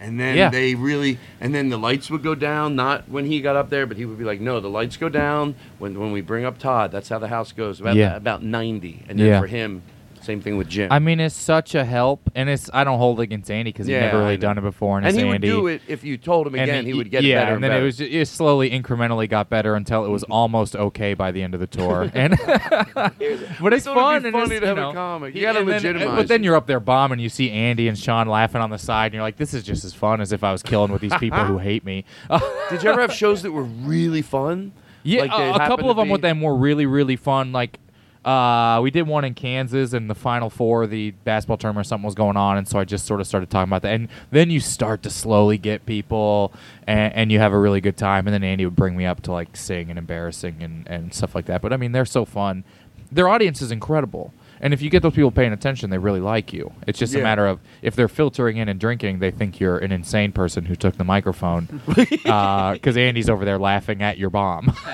And 0.00 0.18
then 0.18 0.34
Yeah. 0.36 0.48
they 0.48 0.74
really, 0.74 1.18
and 1.42 1.54
then 1.54 1.68
the 1.68 1.76
lights 1.76 2.10
would 2.10 2.22
go 2.22 2.34
down. 2.34 2.74
Not 2.74 3.08
when 3.10 3.26
he 3.26 3.40
got 3.42 3.54
up 3.54 3.68
there, 3.68 3.84
but 3.86 3.98
he 3.98 4.06
would 4.06 4.18
be 4.18 4.24
like, 4.24 4.40
"No, 4.40 4.58
the 4.58 4.70
lights 4.70 4.96
go 4.96 5.10
down 5.10 5.54
when 5.78 5.98
when 6.00 6.10
we 6.10 6.22
bring 6.22 6.44
up 6.46 6.56
Todd. 6.58 6.90
That's 6.90 7.10
how 7.10 7.18
the 7.18 7.28
house 7.28 7.52
goes. 7.52 7.80
About 7.80 7.96
Yeah. 7.96 8.16
about 8.16 8.42
ninety, 8.42 9.02
and 9.08 9.18
then 9.18 9.26
Yeah. 9.26 9.40
for 9.40 9.46
him, 9.46 9.82
same 10.22 10.40
thing 10.40 10.56
with 10.56 10.68
Jim. 10.68 10.92
I 10.92 10.98
mean, 10.98 11.18
it's 11.20 11.34
such 11.34 11.74
a 11.74 11.84
help, 11.84 12.30
and 12.34 12.48
it's 12.48 12.68
I 12.74 12.84
don't 12.84 12.98
hold 12.98 13.20
it 13.20 13.24
against 13.24 13.50
Andy 13.50 13.72
because 13.72 13.86
he's 13.86 13.94
never 13.96 14.18
I 14.18 14.20
really 14.20 14.36
know. 14.36 14.40
done 14.42 14.58
it 14.58 14.62
before, 14.62 14.98
and, 14.98 15.06
And 15.06 15.14
it's 15.16 15.22
he 15.22 15.24
would 15.26 15.34
Andy. 15.36 15.46
do 15.48 15.66
it 15.68 15.82
if 15.88 16.04
you 16.04 16.18
told 16.18 16.46
him 16.46 16.54
again. 16.54 16.84
He 16.84 16.92
would 16.94 17.10
get 17.10 17.22
yeah, 17.22 17.42
better 17.44 17.54
and 17.54 17.64
then 17.64 17.70
better. 17.70 17.82
it 17.82 17.86
was 17.86 18.00
it 18.00 18.28
slowly 18.28 18.70
incrementally 18.70 19.28
got 19.28 19.48
better 19.48 19.74
until 19.74 20.04
it 20.04 20.08
was 20.08 20.22
almost 20.30 20.76
okay 20.76 21.14
by 21.14 21.30
the 21.30 21.42
end 21.42 21.54
of 21.54 21.60
the 21.60 21.66
tour. 21.66 22.10
And 22.14 22.36
but 23.60 23.72
it's 23.72 23.84
thought 23.84 23.94
fun 23.94 24.16
it'd 24.16 24.22
be 24.32 24.38
and 24.38 24.48
funny 24.48 24.54
it's, 24.56 24.60
to 24.60 24.66
you 24.66 24.66
have 24.66 24.78
a 24.78 24.80
know, 24.80 24.92
comic. 24.92 25.34
You 25.34 25.40
he- 25.40 25.44
gotta 25.46 25.60
and 25.60 25.68
then- 25.68 25.74
uh, 25.74 25.88
legitimize 25.88 26.16
But 26.16 26.28
then 26.28 26.40
it. 26.40 26.44
you're 26.44 26.56
up 26.56 26.66
there 26.66 26.80
bombing, 26.80 27.18
you 27.18 27.28
see 27.28 27.50
Andy 27.50 27.88
and 27.88 27.98
Sean 27.98 28.26
laughing 28.28 28.60
on 28.60 28.70
the 28.70 28.78
side, 28.78 29.06
and 29.06 29.14
you're 29.14 29.22
like, 29.22 29.36
this 29.36 29.54
is 29.54 29.62
just 29.62 29.84
as 29.84 29.94
fun 29.94 30.20
as 30.20 30.32
if 30.32 30.44
I 30.44 30.52
was 30.52 30.62
killing 30.62 30.92
with 30.92 31.00
these 31.00 31.14
people 31.16 31.44
who 31.44 31.58
hate 31.58 31.84
me. 31.84 32.04
Did 32.70 32.82
you 32.82 32.90
ever 32.90 33.00
have 33.00 33.12
shows 33.12 33.42
that 33.42 33.52
were 33.52 33.62
really 33.64 34.22
fun? 34.22 34.72
Yeah, 35.02 35.22
Like 35.22 35.30
a- 35.30 35.34
a, 35.34 35.38
happened 35.52 35.60
couple 35.68 35.84
to 35.84 35.90
of 35.92 35.96
them 35.96 36.08
be- 36.08 36.12
with 36.12 36.20
them 36.22 36.40
were 36.42 36.54
really, 36.54 36.84
really 36.86 37.16
fun. 37.16 37.52
Like, 37.52 37.78
uh, 38.24 38.80
we 38.82 38.90
did 38.90 39.02
one 39.06 39.24
in 39.24 39.34
Kansas, 39.34 39.92
and 39.92 40.10
the 40.10 40.14
Final 40.14 40.50
Four, 40.50 40.82
of 40.84 40.90
the 40.90 41.12
basketball 41.24 41.56
tournament, 41.56 41.86
or 41.86 41.88
something 41.88 42.04
was 42.04 42.14
going 42.14 42.36
on, 42.36 42.58
and 42.58 42.68
so 42.68 42.78
I 42.78 42.84
just 42.84 43.06
sort 43.06 43.20
of 43.20 43.26
started 43.26 43.48
talking 43.50 43.70
about 43.70 43.82
that. 43.82 43.94
And 43.94 44.08
then 44.30 44.50
you 44.50 44.60
start 44.60 45.02
to 45.04 45.10
slowly 45.10 45.56
get 45.58 45.86
people, 45.86 46.52
and, 46.86 47.12
and 47.14 47.32
you 47.32 47.38
have 47.38 47.52
a 47.52 47.58
really 47.58 47.80
good 47.80 47.96
time. 47.96 48.26
And 48.26 48.34
then 48.34 48.44
Andy 48.44 48.64
would 48.64 48.76
bring 48.76 48.96
me 48.96 49.06
up 49.06 49.22
to 49.22 49.32
like 49.32 49.56
sing 49.56 49.90
and 49.90 49.98
embarrassing 49.98 50.62
and, 50.62 50.86
and 50.88 51.14
stuff 51.14 51.34
like 51.34 51.46
that. 51.46 51.62
But 51.62 51.72
I 51.72 51.76
mean, 51.76 51.92
they're 51.92 52.04
so 52.04 52.24
fun. 52.24 52.64
Their 53.10 53.28
audience 53.28 53.62
is 53.62 53.70
incredible. 53.72 54.32
And 54.62 54.74
if 54.74 54.82
you 54.82 54.90
get 54.90 55.02
those 55.02 55.14
people 55.14 55.30
paying 55.30 55.54
attention, 55.54 55.88
they 55.88 55.96
really 55.96 56.20
like 56.20 56.52
you. 56.52 56.70
It's 56.86 56.98
just 56.98 57.14
a 57.14 57.16
Yeah. 57.18 57.22
matter 57.24 57.46
of 57.46 57.60
if 57.80 57.96
they're 57.96 58.08
filtering 58.08 58.58
in 58.58 58.68
and 58.68 58.78
drinking, 58.78 59.20
they 59.20 59.30
think 59.30 59.58
you're 59.58 59.78
an 59.78 59.90
insane 59.90 60.32
person 60.32 60.66
who 60.66 60.76
took 60.76 60.98
the 60.98 61.04
microphone 61.04 61.80
because 61.86 62.96
Andy's 62.98 63.30
over 63.30 63.46
there 63.46 63.58
laughing 63.58 64.02
at 64.02 64.18
your 64.18 64.28
bomb. 64.28 64.76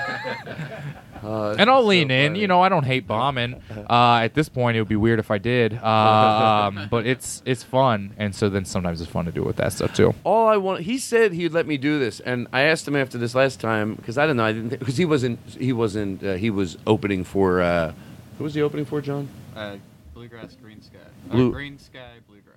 Uh, 1.27 1.57
and 1.59 1.69
I'll 1.69 1.85
lean 1.85 2.11
in. 2.11 2.35
You 2.37 2.47
know, 2.47 2.61
I 2.63 2.69
don't 2.69 2.85
hate 2.85 3.07
bombing. 3.15 3.61
Uh, 3.91 4.21
at 4.23 4.35
this 4.35 4.49
point, 4.49 4.77
it 4.77 4.81
would 4.81 4.89
be 4.89 4.97
weird 4.97 5.19
if 5.19 5.31
I 5.31 5.39
did. 5.39 5.75
Um, 5.83 6.87
but 6.91 7.07
it's 7.07 7.43
it's 7.45 7.63
fun, 7.63 8.15
and 8.17 8.35
so 8.35 8.49
then 8.49 8.65
sometimes 8.65 9.01
it's 9.01 9.11
fun 9.11 9.25
to 9.27 9.33
do 9.33 9.43
with 9.43 9.57
that 9.57 9.73
stuff 9.73 9.95
too. 9.95 10.15
all 10.25 10.47
I 10.49 10.57
want. 10.57 10.83
He 10.83 10.99
said 10.99 11.33
he'd 11.33 11.53
let 11.53 11.67
me 11.67 11.77
do 11.77 11.99
this, 11.99 12.21
and 12.21 12.47
I 12.53 12.63
asked 12.63 12.87
him 12.87 12.97
after 12.97 13.19
this 13.19 13.35
last 13.35 13.61
time 13.61 13.95
because 13.95 14.17
I 14.19 14.23
didn't 14.23 14.37
know. 14.39 14.45
I 14.45 14.53
didn't 14.53 14.69
because 14.79 14.97
he 14.97 15.05
wasn't. 15.05 15.39
He 15.59 15.73
wasn't. 15.73 16.23
Uh, 16.23 16.35
he 16.35 16.51
was 16.51 16.79
opening 16.87 17.25
for. 17.25 17.61
Uh, 17.63 17.93
who 18.39 18.45
was 18.45 18.55
he 18.55 18.63
opening 18.63 18.85
for, 18.85 19.01
John? 19.01 19.29
Uh, 19.57 19.77
bluegrass, 20.15 20.57
green 20.63 20.83
sky. 20.83 20.99
Blue- 21.31 21.49
Or 21.49 21.53
green 21.53 21.79
sky, 21.79 22.19
bluegrass. 22.29 22.53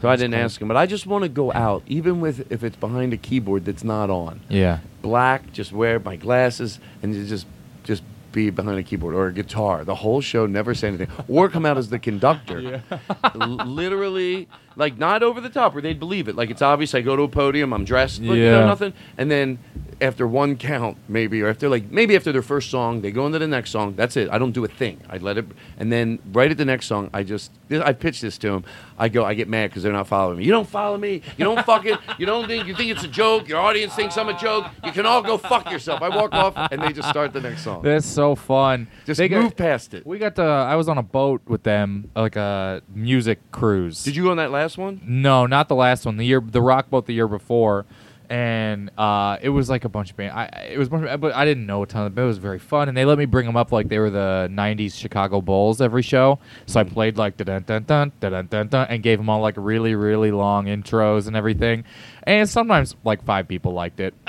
So 0.00 0.08
I 0.08 0.14
didn't 0.16 0.34
ask 0.34 0.60
him, 0.60 0.68
but 0.68 0.76
I 0.76 0.84
just 0.86 1.06
want 1.06 1.22
to 1.24 1.28
go 1.28 1.52
out, 1.52 1.82
even 1.86 2.20
with 2.20 2.52
if 2.52 2.62
it's 2.62 2.76
behind 2.76 3.12
a 3.14 3.16
keyboard 3.16 3.64
that's 3.64 3.82
not 3.82 4.08
on. 4.10 4.40
Yeah. 4.48 4.80
Black, 5.02 5.52
just 5.52 5.72
wear 5.72 5.98
my 5.98 6.16
glasses 6.16 6.78
and 7.02 7.14
you 7.14 7.24
just 7.26 7.46
just 7.86 8.02
be 8.32 8.50
behind 8.50 8.78
a 8.78 8.82
keyboard 8.82 9.14
or 9.14 9.28
a 9.28 9.32
guitar. 9.32 9.84
The 9.84 9.94
whole 9.94 10.20
show, 10.20 10.44
never 10.44 10.74
say 10.74 10.88
anything, 10.88 11.08
or 11.28 11.48
come 11.48 11.64
out 11.64 11.78
as 11.78 11.88
the 11.88 11.98
conductor. 11.98 12.82
L- 13.24 13.40
literally, 13.64 14.48
like 14.76 14.98
not 14.98 15.22
over 15.22 15.40
the 15.40 15.48
top 15.50 15.72
where 15.74 15.82
they'd 15.82 15.98
believe 15.98 16.28
it. 16.28 16.36
Like 16.36 16.50
it's 16.50 16.62
obvious. 16.62 16.94
I 16.94 17.00
go 17.00 17.16
to 17.16 17.22
a 17.22 17.28
podium, 17.28 17.72
I'm 17.72 17.84
dressed, 17.84 18.20
but, 18.26 18.34
you 18.34 18.44
know, 18.44 18.60
Yeah. 18.60 18.66
nothing, 18.66 18.92
and 19.18 19.30
then 19.30 19.58
after 20.02 20.26
one 20.28 20.56
count, 20.56 20.98
maybe, 21.08 21.40
or 21.40 21.48
after 21.48 21.68
like 21.70 21.90
maybe 21.90 22.14
after 22.16 22.30
their 22.30 22.42
first 22.42 22.70
song, 22.70 23.00
they 23.00 23.10
go 23.10 23.24
into 23.26 23.38
the 23.38 23.46
next 23.46 23.70
song. 23.70 23.94
That's 23.96 24.16
it. 24.16 24.28
I 24.30 24.36
don't 24.38 24.52
do 24.52 24.62
a 24.64 24.68
thing. 24.68 25.00
I 25.08 25.16
let 25.18 25.38
it, 25.38 25.46
and 25.78 25.90
then 25.90 26.18
right 26.32 26.50
at 26.50 26.58
the 26.58 26.66
next 26.66 26.86
song, 26.86 27.08
I 27.14 27.22
just 27.22 27.50
I 27.70 27.92
pitch 27.94 28.20
this 28.20 28.36
to 28.38 28.50
them. 28.50 28.64
I 28.98 29.08
go, 29.08 29.24
I 29.24 29.34
get 29.34 29.48
mad 29.48 29.70
because 29.70 29.82
they're 29.82 29.92
not 29.92 30.06
following 30.06 30.38
me. 30.38 30.44
You 30.44 30.52
don't 30.52 30.68
follow 30.68 30.96
me. 30.98 31.22
You 31.36 31.44
don't 31.44 31.64
fucking. 31.64 31.96
You 32.18 32.24
don't 32.24 32.46
think 32.46 32.66
you 32.66 32.74
think 32.74 32.90
it's 32.90 33.04
a 33.04 33.08
joke. 33.08 33.46
Your 33.48 33.58
audience 33.60 33.94
thinks 33.94 34.16
I'm 34.16 34.28
a 34.30 34.38
joke. 34.38 34.66
You 34.84 34.90
can 34.92 35.04
all 35.04 35.22
go 35.22 35.36
fuck 35.36 35.70
yourself. 35.70 36.00
I 36.02 36.08
walk 36.08 36.32
off, 36.32 36.54
and 36.70 36.80
they 36.82 36.92
just 36.92 37.08
start 37.10 37.32
the 37.34 37.40
next 37.42 37.62
song. 37.62 37.82
That's 37.82 38.06
so 38.06 38.34
fun. 38.34 38.86
Just 39.04 39.18
They 39.18 39.28
got- 39.28 39.42
move 39.42 39.56
past 39.56 39.92
it. 39.94 40.06
We 40.06 40.18
got 40.18 40.34
the. 40.34 40.42
I 40.44 40.76
was 40.76 40.88
on 40.88 40.96
a 40.98 41.02
boat 41.02 41.42
with 41.46 41.62
them, 41.62 42.10
like 42.16 42.36
a 42.36 42.80
music 42.94 43.38
cruise. 43.52 44.02
Did 44.04 44.16
you 44.16 44.24
go 44.24 44.30
on 44.30 44.38
that 44.38 44.50
last 44.50 44.65
one? 44.76 45.00
No, 45.04 45.46
not 45.46 45.68
the 45.68 45.74
last 45.74 46.06
one. 46.06 46.16
The 46.16 46.24
year, 46.26 46.40
the 46.40 46.62
rock 46.62 46.90
boat 46.90 47.06
the 47.06 47.14
year 47.14 47.28
before, 47.28 47.84
and 48.28 48.90
uh, 48.98 49.36
it 49.40 49.50
was 49.50 49.70
like 49.70 49.84
a 49.84 49.88
bunch 49.88 50.10
of 50.10 50.16
band. 50.16 50.32
I 50.32 50.46
it 50.72 50.78
was, 50.78 50.88
bunch 50.88 51.06
of, 51.06 51.20
but 51.20 51.34
I 51.34 51.44
didn't 51.44 51.66
know 51.66 51.82
a 51.82 51.86
ton 51.86 52.06
of. 52.06 52.14
But 52.14 52.22
it 52.22 52.26
was 52.26 52.38
very 52.38 52.58
fun, 52.58 52.88
and 52.88 52.96
they 52.96 53.04
let 53.04 53.18
me 53.18 53.24
bring 53.24 53.46
them 53.46 53.56
up 53.56 53.70
like 53.70 53.88
they 53.88 53.98
were 53.98 54.10
the 54.10 54.48
'90s 54.50 54.94
Chicago 54.98 55.40
Bulls 55.40 55.80
every 55.80 56.02
show. 56.02 56.38
So 56.66 56.80
I 56.80 56.84
played 56.84 57.16
like 57.16 57.36
dun 57.36 57.62
dun 57.62 57.84
dun 57.84 58.12
dun 58.20 58.46
dun 58.48 58.68
dun, 58.68 58.86
and 58.88 59.02
gave 59.02 59.18
them 59.18 59.28
all 59.28 59.40
like 59.40 59.54
really 59.56 59.94
really 59.94 60.32
long 60.32 60.66
intros 60.66 61.26
and 61.28 61.36
everything. 61.36 61.84
And 62.24 62.48
sometimes 62.48 62.96
like 63.04 63.24
five 63.24 63.46
people 63.46 63.72
liked 63.72 64.00
it. 64.00 64.14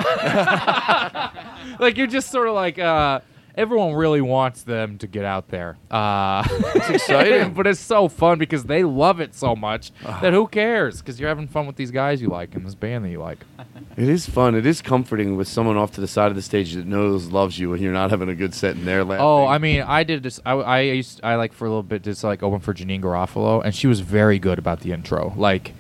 like 1.80 1.98
you're 1.98 2.08
just 2.08 2.30
sort 2.32 2.48
of 2.48 2.54
like. 2.54 2.78
uh 2.80 3.22
Everyone 3.58 3.94
really 3.96 4.22
wants 4.22 4.62
them 4.62 4.98
to 5.00 5.08
get 5.08 5.26
out 5.26 5.48
there. 5.50 5.78
Uh, 5.90 6.48
It's 6.76 6.90
exciting. 7.02 7.54
but 7.54 7.66
it's 7.66 7.80
so 7.80 8.08
fun 8.08 8.38
because 8.38 8.66
they 8.66 8.84
love 8.84 9.20
it 9.20 9.34
so 9.34 9.56
much 9.56 9.92
that 10.04 10.32
who 10.32 10.48
cares? 10.48 11.00
Because 11.02 11.20
you're 11.20 11.28
having 11.30 11.48
fun 11.48 11.66
with 11.66 11.76
these 11.76 11.90
guys 11.92 12.22
you 12.22 12.28
like 12.30 12.54
and 12.56 12.66
this 12.66 12.76
band 12.76 13.04
that 13.06 13.10
you 13.10 13.20
like. 13.20 13.40
It 13.98 14.10
is 14.10 14.30
fun. 14.30 14.54
It 14.54 14.68
is 14.68 14.84
comforting 14.84 15.38
with 15.38 15.48
someone 15.48 15.76
off 15.76 15.94
to 15.94 16.02
the 16.02 16.08
side 16.08 16.30
of 16.30 16.36
the 16.36 16.42
stage 16.44 16.74
that 16.76 16.86
knows 16.86 17.32
loves 17.32 17.58
you, 17.58 17.74
and 17.74 17.82
you're 17.82 17.92
not 17.92 18.12
having 18.12 18.30
a 18.30 18.36
good 18.36 18.54
set, 18.54 18.76
in 18.76 18.86
they're 18.86 19.04
laughing. 19.04 19.26
Oh, 19.26 19.48
I 19.48 19.58
mean, 19.58 19.82
I 19.82 20.04
did 20.04 20.22
just 20.22 20.40
I, 20.46 20.52
I 20.54 20.80
used 20.82 21.20
I 21.24 21.34
like 21.34 21.52
for 21.52 21.66
a 21.66 21.70
little 21.70 21.82
bit 21.82 22.04
just 22.04 22.24
like 22.24 22.44
open 22.44 22.60
for 22.60 22.76
Janeane 22.76 23.02
Garofalo, 23.02 23.64
and 23.66 23.74
she 23.74 23.88
was 23.88 24.02
very 24.02 24.38
good 24.38 24.60
about 24.60 24.82
the 24.82 24.92
intro, 24.92 25.34
like 25.36 25.74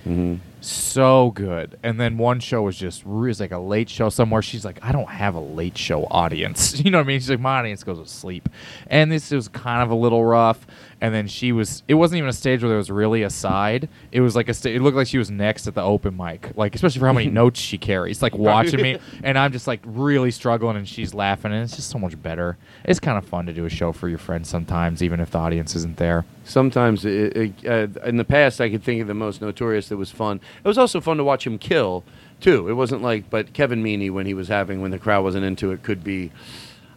so 0.67 1.31
good. 1.31 1.77
And 1.83 1.99
then 1.99 2.17
one 2.17 2.39
show 2.39 2.63
was 2.63 2.77
just 2.77 3.05
was 3.05 3.39
like 3.39 3.51
a 3.51 3.57
late 3.57 3.89
show 3.89 4.09
somewhere. 4.09 4.41
She's 4.41 4.65
like, 4.65 4.83
I 4.83 4.91
don't 4.91 5.09
have 5.09 5.35
a 5.35 5.39
late 5.39 5.77
show 5.77 6.05
audience, 6.05 6.79
you 6.83 6.91
know 6.91 6.99
what 6.99 7.05
I 7.05 7.07
mean? 7.07 7.19
She's 7.19 7.29
like, 7.29 7.39
my 7.39 7.59
audience 7.59 7.83
goes 7.83 7.99
to 7.99 8.07
sleep, 8.07 8.49
and 8.87 9.11
this 9.11 9.31
was 9.31 9.47
kind 9.47 9.81
of 9.83 9.91
a 9.91 9.95
little 9.95 10.23
rough. 10.23 10.65
And 10.99 11.13
then 11.13 11.27
she 11.27 11.51
was. 11.51 11.83
It 11.87 11.93
wasn't 11.93 12.17
even 12.17 12.29
a 12.29 12.33
stage 12.33 12.63
where 12.63 12.69
there 12.69 12.77
was 12.77 12.89
really 12.89 13.21
a 13.21 13.29
side. 13.29 13.87
It 14.11 14.21
was 14.21 14.35
like 14.35 14.49
a. 14.49 14.53
Sta- 14.53 14.73
it 14.73 14.81
looked 14.81 14.97
like 14.97 15.05
she 15.07 15.19
was 15.19 15.29
next 15.29 15.67
at 15.67 15.75
the 15.75 15.83
open 15.83 16.17
mic, 16.17 16.51
like 16.57 16.73
especially 16.73 16.99
for 16.99 17.05
how 17.05 17.13
many 17.13 17.29
notes 17.31 17.59
she 17.59 17.77
carries. 17.77 18.23
Like 18.23 18.35
watching 18.35 18.81
me, 18.81 18.97
and 19.23 19.37
I'm 19.37 19.51
just 19.51 19.67
like 19.67 19.81
really 19.85 20.31
struggling, 20.31 20.75
and 20.75 20.87
she's 20.87 21.13
laughing, 21.13 21.51
and 21.51 21.63
it's 21.63 21.75
just 21.75 21.91
so 21.91 21.99
much 21.99 22.19
better. 22.21 22.57
It's 22.83 22.99
kind 22.99 23.17
of 23.17 23.25
fun 23.25 23.45
to 23.45 23.53
do 23.53 23.65
a 23.65 23.69
show 23.69 23.91
for 23.91 24.09
your 24.09 24.17
friends 24.17 24.49
sometimes, 24.49 25.03
even 25.03 25.19
if 25.19 25.29
the 25.31 25.37
audience 25.37 25.75
isn't 25.75 25.97
there. 25.97 26.25
Sometimes, 26.45 27.05
it, 27.05 27.37
it, 27.37 27.53
uh, 27.67 28.07
in 28.07 28.17
the 28.17 28.25
past, 28.25 28.59
I 28.61 28.69
could 28.69 28.81
think 28.81 29.01
of 29.01 29.07
the 29.07 29.13
most 29.13 29.41
notorious 29.41 29.89
that 29.89 29.97
was 29.97 30.09
fun. 30.09 30.39
It 30.63 30.67
was 30.67 30.77
also 30.77 30.99
fun 31.01 31.17
to 31.17 31.23
watch 31.23 31.45
him 31.45 31.57
kill, 31.59 32.05
too. 32.39 32.69
It 32.69 32.73
wasn't 32.73 33.01
like, 33.01 33.29
but 33.29 33.53
Kevin 33.53 33.83
Meaney, 33.83 34.09
when 34.09 34.25
he 34.25 34.33
was 34.33 34.47
having, 34.47 34.81
when 34.81 34.91
the 34.91 34.97
crowd 34.97 35.23
wasn't 35.23 35.45
into 35.45 35.71
it, 35.71 35.83
could 35.83 36.03
be. 36.03 36.31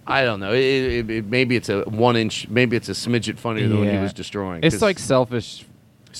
I 0.06 0.24
don't 0.24 0.40
know. 0.40 0.52
It, 0.52 0.58
it, 0.58 1.10
it, 1.10 1.26
maybe 1.26 1.56
it's 1.56 1.68
a 1.68 1.82
one 1.82 2.16
inch. 2.16 2.48
Maybe 2.48 2.76
it's 2.76 2.88
a 2.88 2.92
smidget 2.92 3.38
funnier 3.38 3.68
than 3.68 3.78
when 3.80 3.88
he 3.88 3.94
Yeah. 3.94 4.02
was 4.02 4.12
destroying. 4.12 4.64
It's 4.64 4.76
'cause- 4.76 4.82
like 4.82 4.98
selfish. 4.98 5.64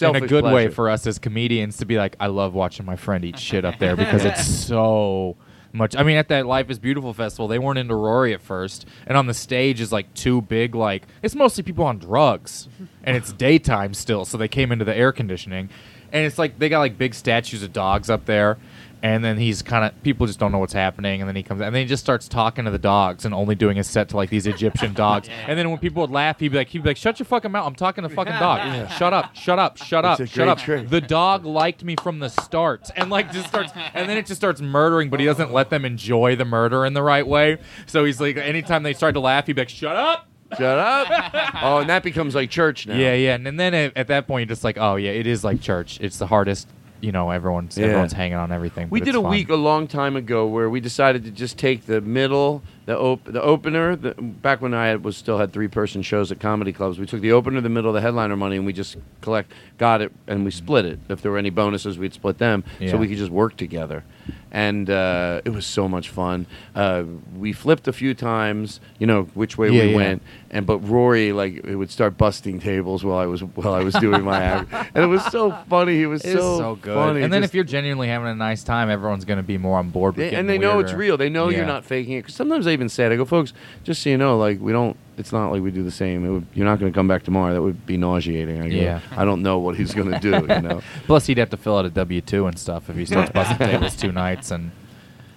in 0.01 0.15
a 0.17 0.21
good 0.21 0.45
way 0.45 0.51
pleasure. 0.67 0.71
for 0.71 0.89
us 0.91 1.07
as 1.07 1.19
comedians 1.19 1.79
to 1.79 1.85
be 1.85 1.97
like, 1.97 2.15
I 2.21 2.29
love 2.29 2.55
watching 2.55 2.87
my 2.87 2.95
friend 2.97 3.25
eat 3.25 3.39
shit 3.39 3.65
up 3.65 3.79
there 3.81 3.97
because 3.97 4.25
it's 4.25 4.47
so 4.67 5.37
much. 5.73 5.97
I 5.97 6.05
mean, 6.05 6.17
at 6.17 6.29
that 6.29 6.47
Life 6.47 6.71
is 6.71 6.79
Beautiful 6.79 7.13
festival, 7.13 7.49
they 7.49 7.59
weren't 7.59 7.79
into 7.79 7.95
Rory 7.97 8.33
at 8.33 8.41
first, 8.41 8.87
and 9.07 9.17
on 9.19 9.27
the 9.27 9.35
stage 9.35 9.81
is 9.81 9.91
like 9.91 10.13
two 10.15 10.43
big 10.43 10.75
like 10.77 11.03
it's 11.23 11.35
mostly 11.35 11.65
people 11.65 11.85
on 11.85 11.99
drugs, 11.99 12.69
and 13.03 13.17
it's 13.17 13.33
daytime 13.49 13.95
still, 13.95 14.25
so 14.25 14.39
they 14.39 14.47
came 14.49 14.71
into 14.71 14.85
the 14.85 14.97
air 14.97 15.11
conditioning, 15.11 15.69
and 16.13 16.25
it's 16.25 16.39
like 16.39 16.59
they 16.61 16.69
got 16.69 16.79
like 16.81 16.97
big 16.97 17.13
statues 17.15 17.63
of 17.65 17.73
dogs 17.73 18.09
up 18.11 18.27
there. 18.27 18.59
And 19.03 19.25
then 19.25 19.39
he's 19.39 19.63
kind 19.63 19.85
of 19.85 20.03
people 20.03 20.27
just 20.27 20.39
don't 20.39 20.53
know 20.53 20.59
what's 20.59 20.73
happening, 20.75 21.23
and 21.23 21.29
then 21.29 21.35
he 21.35 21.43
comes 21.43 21.61
and 21.63 21.75
then 21.75 21.83
he 21.83 21.89
just 21.89 22.03
starts 22.03 22.29
talking 22.29 22.67
to 22.67 22.71
the 22.71 22.79
dogs 22.79 23.25
and 23.25 23.35
only 23.35 23.55
doing 23.55 23.77
his 23.77 23.87
set 23.87 24.11
to 24.11 24.17
like 24.17 24.29
these 24.31 24.47
Egyptian 24.47 24.93
dogs. 24.95 25.29
And 25.47 25.59
then 25.59 25.71
when 25.71 25.79
people 25.79 26.03
would 26.03 26.11
laugh, 26.11 26.39
he'd 26.41 26.49
be 26.49 26.59
like, 26.59 26.69
he'd 26.69 26.83
be 26.83 26.91
like, 26.91 26.97
"Shut 26.97 27.19
your 27.19 27.25
fucking 27.27 27.51
mouth! 27.51 27.67
I'm 27.67 27.75
talking 27.75 28.03
to 28.03 28.11
fucking 28.11 28.35
dog. 28.35 28.91
Shut 28.93 29.13
up! 29.13 29.35
Shut 29.35 29.59
up! 29.59 29.79
Shut 29.79 30.05
up! 30.05 30.21
It's 30.21 30.31
a 30.31 30.35
Shut 30.35 30.49
up!" 30.49 30.59
trick. 30.59 30.89
The 30.89 31.01
dog 31.01 31.47
liked 31.47 31.83
me 31.83 31.97
from 31.97 32.19
the 32.19 32.29
start, 32.29 32.91
and 32.97 33.11
like 33.11 33.33
just 33.33 33.49
starts, 33.49 33.73
and 33.95 34.09
then 34.09 34.19
it 34.19 34.27
just 34.27 34.41
starts 34.41 34.61
murdering, 34.61 35.09
but 35.09 35.21
he 35.21 35.27
doesn't 35.27 35.53
let 35.53 35.71
them 35.71 35.85
enjoy 35.85 36.37
the 36.37 36.45
murder 36.45 36.85
in 36.85 36.93
the 36.93 37.03
right 37.03 37.27
way. 37.27 37.59
So 37.87 38.05
he's 38.05 38.21
like, 38.21 38.37
anytime 38.37 38.83
they 38.83 38.93
start 38.93 39.15
to 39.15 39.21
laugh, 39.21 39.47
he'd 39.47 39.55
be 39.55 39.63
like, 39.63 39.69
"Shut 39.71 39.97
up!" 39.97 40.27
Shut 40.59 40.79
up. 40.79 41.07
oh, 41.63 41.79
and 41.79 41.89
that 41.91 42.03
becomes 42.03 42.35
like 42.35 42.51
church 42.51 42.87
now. 42.87 42.97
Yeah, 42.97 43.15
yeah, 43.15 43.35
and, 43.35 43.47
and 43.47 43.59
then 43.59 43.73
at, 43.73 43.97
at 43.97 44.09
that 44.09 44.27
point, 44.27 44.49
you're 44.49 44.55
just 44.55 44.65
like, 44.65 44.79
oh 44.79 44.97
yeah, 44.97 45.11
it 45.11 45.27
is 45.27 45.45
like 45.45 45.61
church. 45.61 45.99
It's 46.01 46.19
the 46.19 46.27
hardest. 46.27 46.69
You 47.01 47.13
know, 47.13 47.31
everyone's 47.31 47.79
Yeah. 47.79 47.87
everyone's 47.87 48.13
hanging 48.13 48.37
on 48.37 48.53
everything. 48.53 48.89
We 48.91 49.01
did 49.01 49.15
a 49.15 49.23
fun. 49.23 49.31
week 49.31 49.49
a 49.49 49.55
long 49.57 49.87
time 49.87 50.17
ago 50.17 50.47
where 50.47 50.69
we 50.69 50.81
decided 50.81 51.25
to 51.25 51.31
just 51.31 51.57
take 51.57 51.87
the 51.87 52.01
middle, 52.01 52.63
the 52.85 52.99
op- 52.99 53.25
the 53.25 53.41
opener. 53.43 53.97
The, 53.97 54.13
back 54.13 54.61
when 54.61 54.75
I 54.75 54.89
had, 54.89 55.03
was 55.03 55.17
still 55.17 55.39
had 55.39 55.53
three 55.53 55.69
person 55.69 56.03
shows 56.03 56.31
at 56.31 56.41
comedy 56.41 56.73
clubs, 56.73 56.99
we 56.99 57.07
took 57.07 57.23
the 57.23 57.33
opener, 57.33 57.61
the 57.63 57.69
middle, 57.71 57.93
the 57.93 58.03
headliner 58.03 58.37
money, 58.37 58.57
and 58.57 58.67
we 58.67 58.73
just 58.75 58.97
collect 59.23 59.51
got 59.79 60.03
it 60.03 60.13
and 60.27 60.45
we 60.45 60.51
split 60.51 60.85
it. 60.85 60.99
If 61.09 61.23
there 61.23 61.33
were 61.33 61.39
any 61.39 61.51
bonuses, 61.51 61.99
we'd 61.99 62.13
split 62.13 62.37
them 62.39 62.65
Yeah. 62.79 62.91
so 62.91 62.97
we 62.99 63.09
could 63.09 63.17
just 63.19 63.31
work 63.33 63.57
together. 63.57 64.05
And 64.53 64.91
uh, 64.91 65.43
it 65.45 65.51
was 65.51 65.65
so 65.65 65.89
much 65.89 66.09
fun. 66.09 66.47
Uh, 66.75 67.05
we 67.37 67.53
flipped 67.53 67.87
a 67.87 67.93
few 67.93 68.15
times, 68.15 68.81
you 68.99 69.07
know, 69.07 69.23
which 69.35 69.57
way 69.57 69.71
Yeah, 69.71 69.83
we 69.85 69.91
yeah. 69.91 69.97
went. 69.97 70.23
And 70.51 70.67
but 70.67 70.79
Rory 70.79 71.33
like 71.33 71.65
it 71.65 71.77
would 71.77 71.91
start 71.91 72.19
busting 72.19 72.59
tables 72.59 73.05
while 73.05 73.19
I 73.19 73.27
was 73.27 73.43
while 73.45 73.73
I 73.75 73.85
was 73.85 73.95
doing 73.95 74.25
my 74.25 74.43
act, 74.43 74.73
and 74.95 75.05
it 75.05 75.07
was 75.07 75.25
so 75.27 75.53
funny. 75.69 75.97
He 75.97 76.07
was 76.07 76.23
so, 76.23 76.59
so 76.59 76.75
good. 76.75 76.95
funny. 76.95 77.23
and 77.23 77.33
then 77.33 77.43
Just- 77.43 77.51
if 77.53 77.55
you're 77.55 77.63
genuinely 77.63 78.09
having 78.09 78.27
a 78.27 78.35
nice 78.35 78.65
time, 78.65 78.91
everyone's 78.91 79.25
going 79.25 79.37
to 79.37 79.45
be 79.45 79.57
more 79.59 79.79
on 79.79 79.91
board. 79.91 80.17
They- 80.17 80.35
and 80.35 80.49
they 80.49 80.59
know 80.59 80.81
it's 80.81 80.93
real. 80.93 81.17
They 81.17 81.29
know 81.29 81.49
Yeah. 81.49 81.59
you're 81.59 81.67
not 81.67 81.85
faking 81.85 82.15
it. 82.15 82.23
Cause 82.27 82.35
sometimes 82.35 82.67
I 82.67 82.73
even 82.73 82.89
say 82.89 83.07
it. 83.07 83.13
I 83.13 83.17
go, 83.17 83.25
folks, 83.25 83.53
just 83.85 84.03
so 84.03 84.11
you 84.11 84.19
know, 84.19 84.37
like 84.37 84.61
we 84.61 84.73
don't. 84.73 84.97
It's 85.21 85.33
not 85.33 85.53
like 85.53 85.63
we 85.63 85.71
do 85.71 85.83
the 85.85 85.91
same. 85.91 86.25
It 86.25 86.31
would, 86.31 86.47
you're 86.55 86.67
not 86.67 86.81
going 86.81 86.91
to 86.93 86.97
come 86.97 87.07
back 87.07 87.23
tomorrow. 87.23 87.55
That 87.55 87.63
would 87.63 87.87
be 87.87 87.97
nauseating. 87.97 88.61
I 88.61 88.69
go, 88.69 88.75
Yeah. 88.75 89.01
I 89.17 89.25
don't 89.25 89.43
know 89.43 89.59
what 89.59 89.77
he's 89.77 89.95
going 89.95 90.11
to 90.11 90.19
do. 90.19 90.31
You 90.53 90.61
know. 90.63 90.83
Plus, 91.07 91.27
he'd 91.27 91.39
have 91.39 91.51
to 91.51 91.57
fill 91.57 91.77
out 91.79 91.85
a 91.85 91.91
W 91.91 92.21
two 92.21 92.47
and 92.47 92.59
stuff 92.59 92.91
if 92.91 92.97
he 92.97 93.05
starts 93.05 93.31
busting 93.31 93.59
tables 93.71 93.95
two 93.97 94.11
nights 94.13 94.51
and 94.51 94.73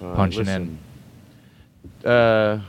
Uh, 0.02 0.16
punching 0.16 0.46
listen. 0.46 0.80
Uh, 2.04 2.60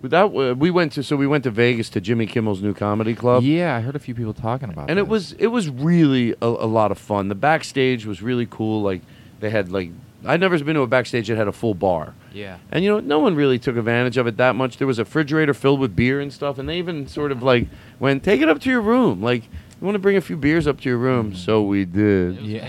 without 0.00 0.34
uh, 0.36 0.54
we 0.54 0.70
went 0.70 0.92
to 0.92 1.02
so 1.02 1.16
we 1.16 1.26
went 1.26 1.44
to 1.44 1.50
Vegas 1.50 1.88
to 1.90 2.00
Jimmy 2.00 2.26
Kimmel's 2.26 2.62
new 2.62 2.74
comedy 2.74 3.14
club. 3.14 3.42
Yeah, 3.42 3.76
I 3.76 3.80
heard 3.80 3.96
a 3.96 3.98
few 4.00 4.14
people 4.14 4.34
talking 4.34 4.70
about. 4.70 4.88
It. 4.88 4.90
And 4.92 4.98
it 4.98 5.08
was 5.08 5.32
it 5.32 5.48
was 5.48 5.68
really 5.68 6.32
a, 6.42 6.46
a 6.46 6.66
lot 6.66 6.90
of 6.92 6.98
fun. 6.98 7.28
The 7.28 7.34
backstage 7.34 8.06
was 8.06 8.22
really 8.22 8.46
cool. 8.46 8.82
Like 8.82 9.02
they 9.40 9.50
had 9.50 9.70
like 9.72 9.90
I'd 10.26 10.40
never 10.40 10.58
been 10.62 10.74
to 10.76 10.82
a 10.82 10.86
backstage 10.86 11.28
that 11.28 11.36
had 11.36 11.48
a 11.48 11.52
full 11.52 11.74
bar. 11.74 12.14
Yeah. 12.32 12.58
And 12.72 12.84
you 12.84 12.90
know, 12.90 13.00
no 13.00 13.18
one 13.18 13.34
really 13.34 13.58
took 13.58 13.76
advantage 13.76 14.16
of 14.16 14.26
it 14.26 14.36
that 14.38 14.54
much. 14.56 14.78
There 14.78 14.86
was 14.86 14.98
a 14.98 15.04
refrigerator 15.04 15.54
filled 15.54 15.80
with 15.80 15.94
beer 15.94 16.20
and 16.20 16.32
stuff, 16.32 16.58
and 16.58 16.68
they 16.68 16.78
even 16.78 17.06
sort 17.06 17.30
of 17.32 17.42
like 17.42 17.68
went, 18.00 18.22
"Take 18.24 18.40
it 18.40 18.48
up 18.48 18.60
to 18.62 18.70
your 18.70 18.80
room." 18.80 19.22
Like, 19.22 19.44
you 19.44 19.84
want 19.86 19.94
to 19.94 19.98
bring 20.00 20.16
a 20.16 20.20
few 20.20 20.36
beers 20.36 20.66
up 20.66 20.80
to 20.80 20.88
your 20.88 20.98
room? 20.98 21.28
Mm-hmm. 21.32 21.36
So 21.38 21.62
we 21.62 21.84
did. 21.84 22.40
Yeah. 22.40 22.68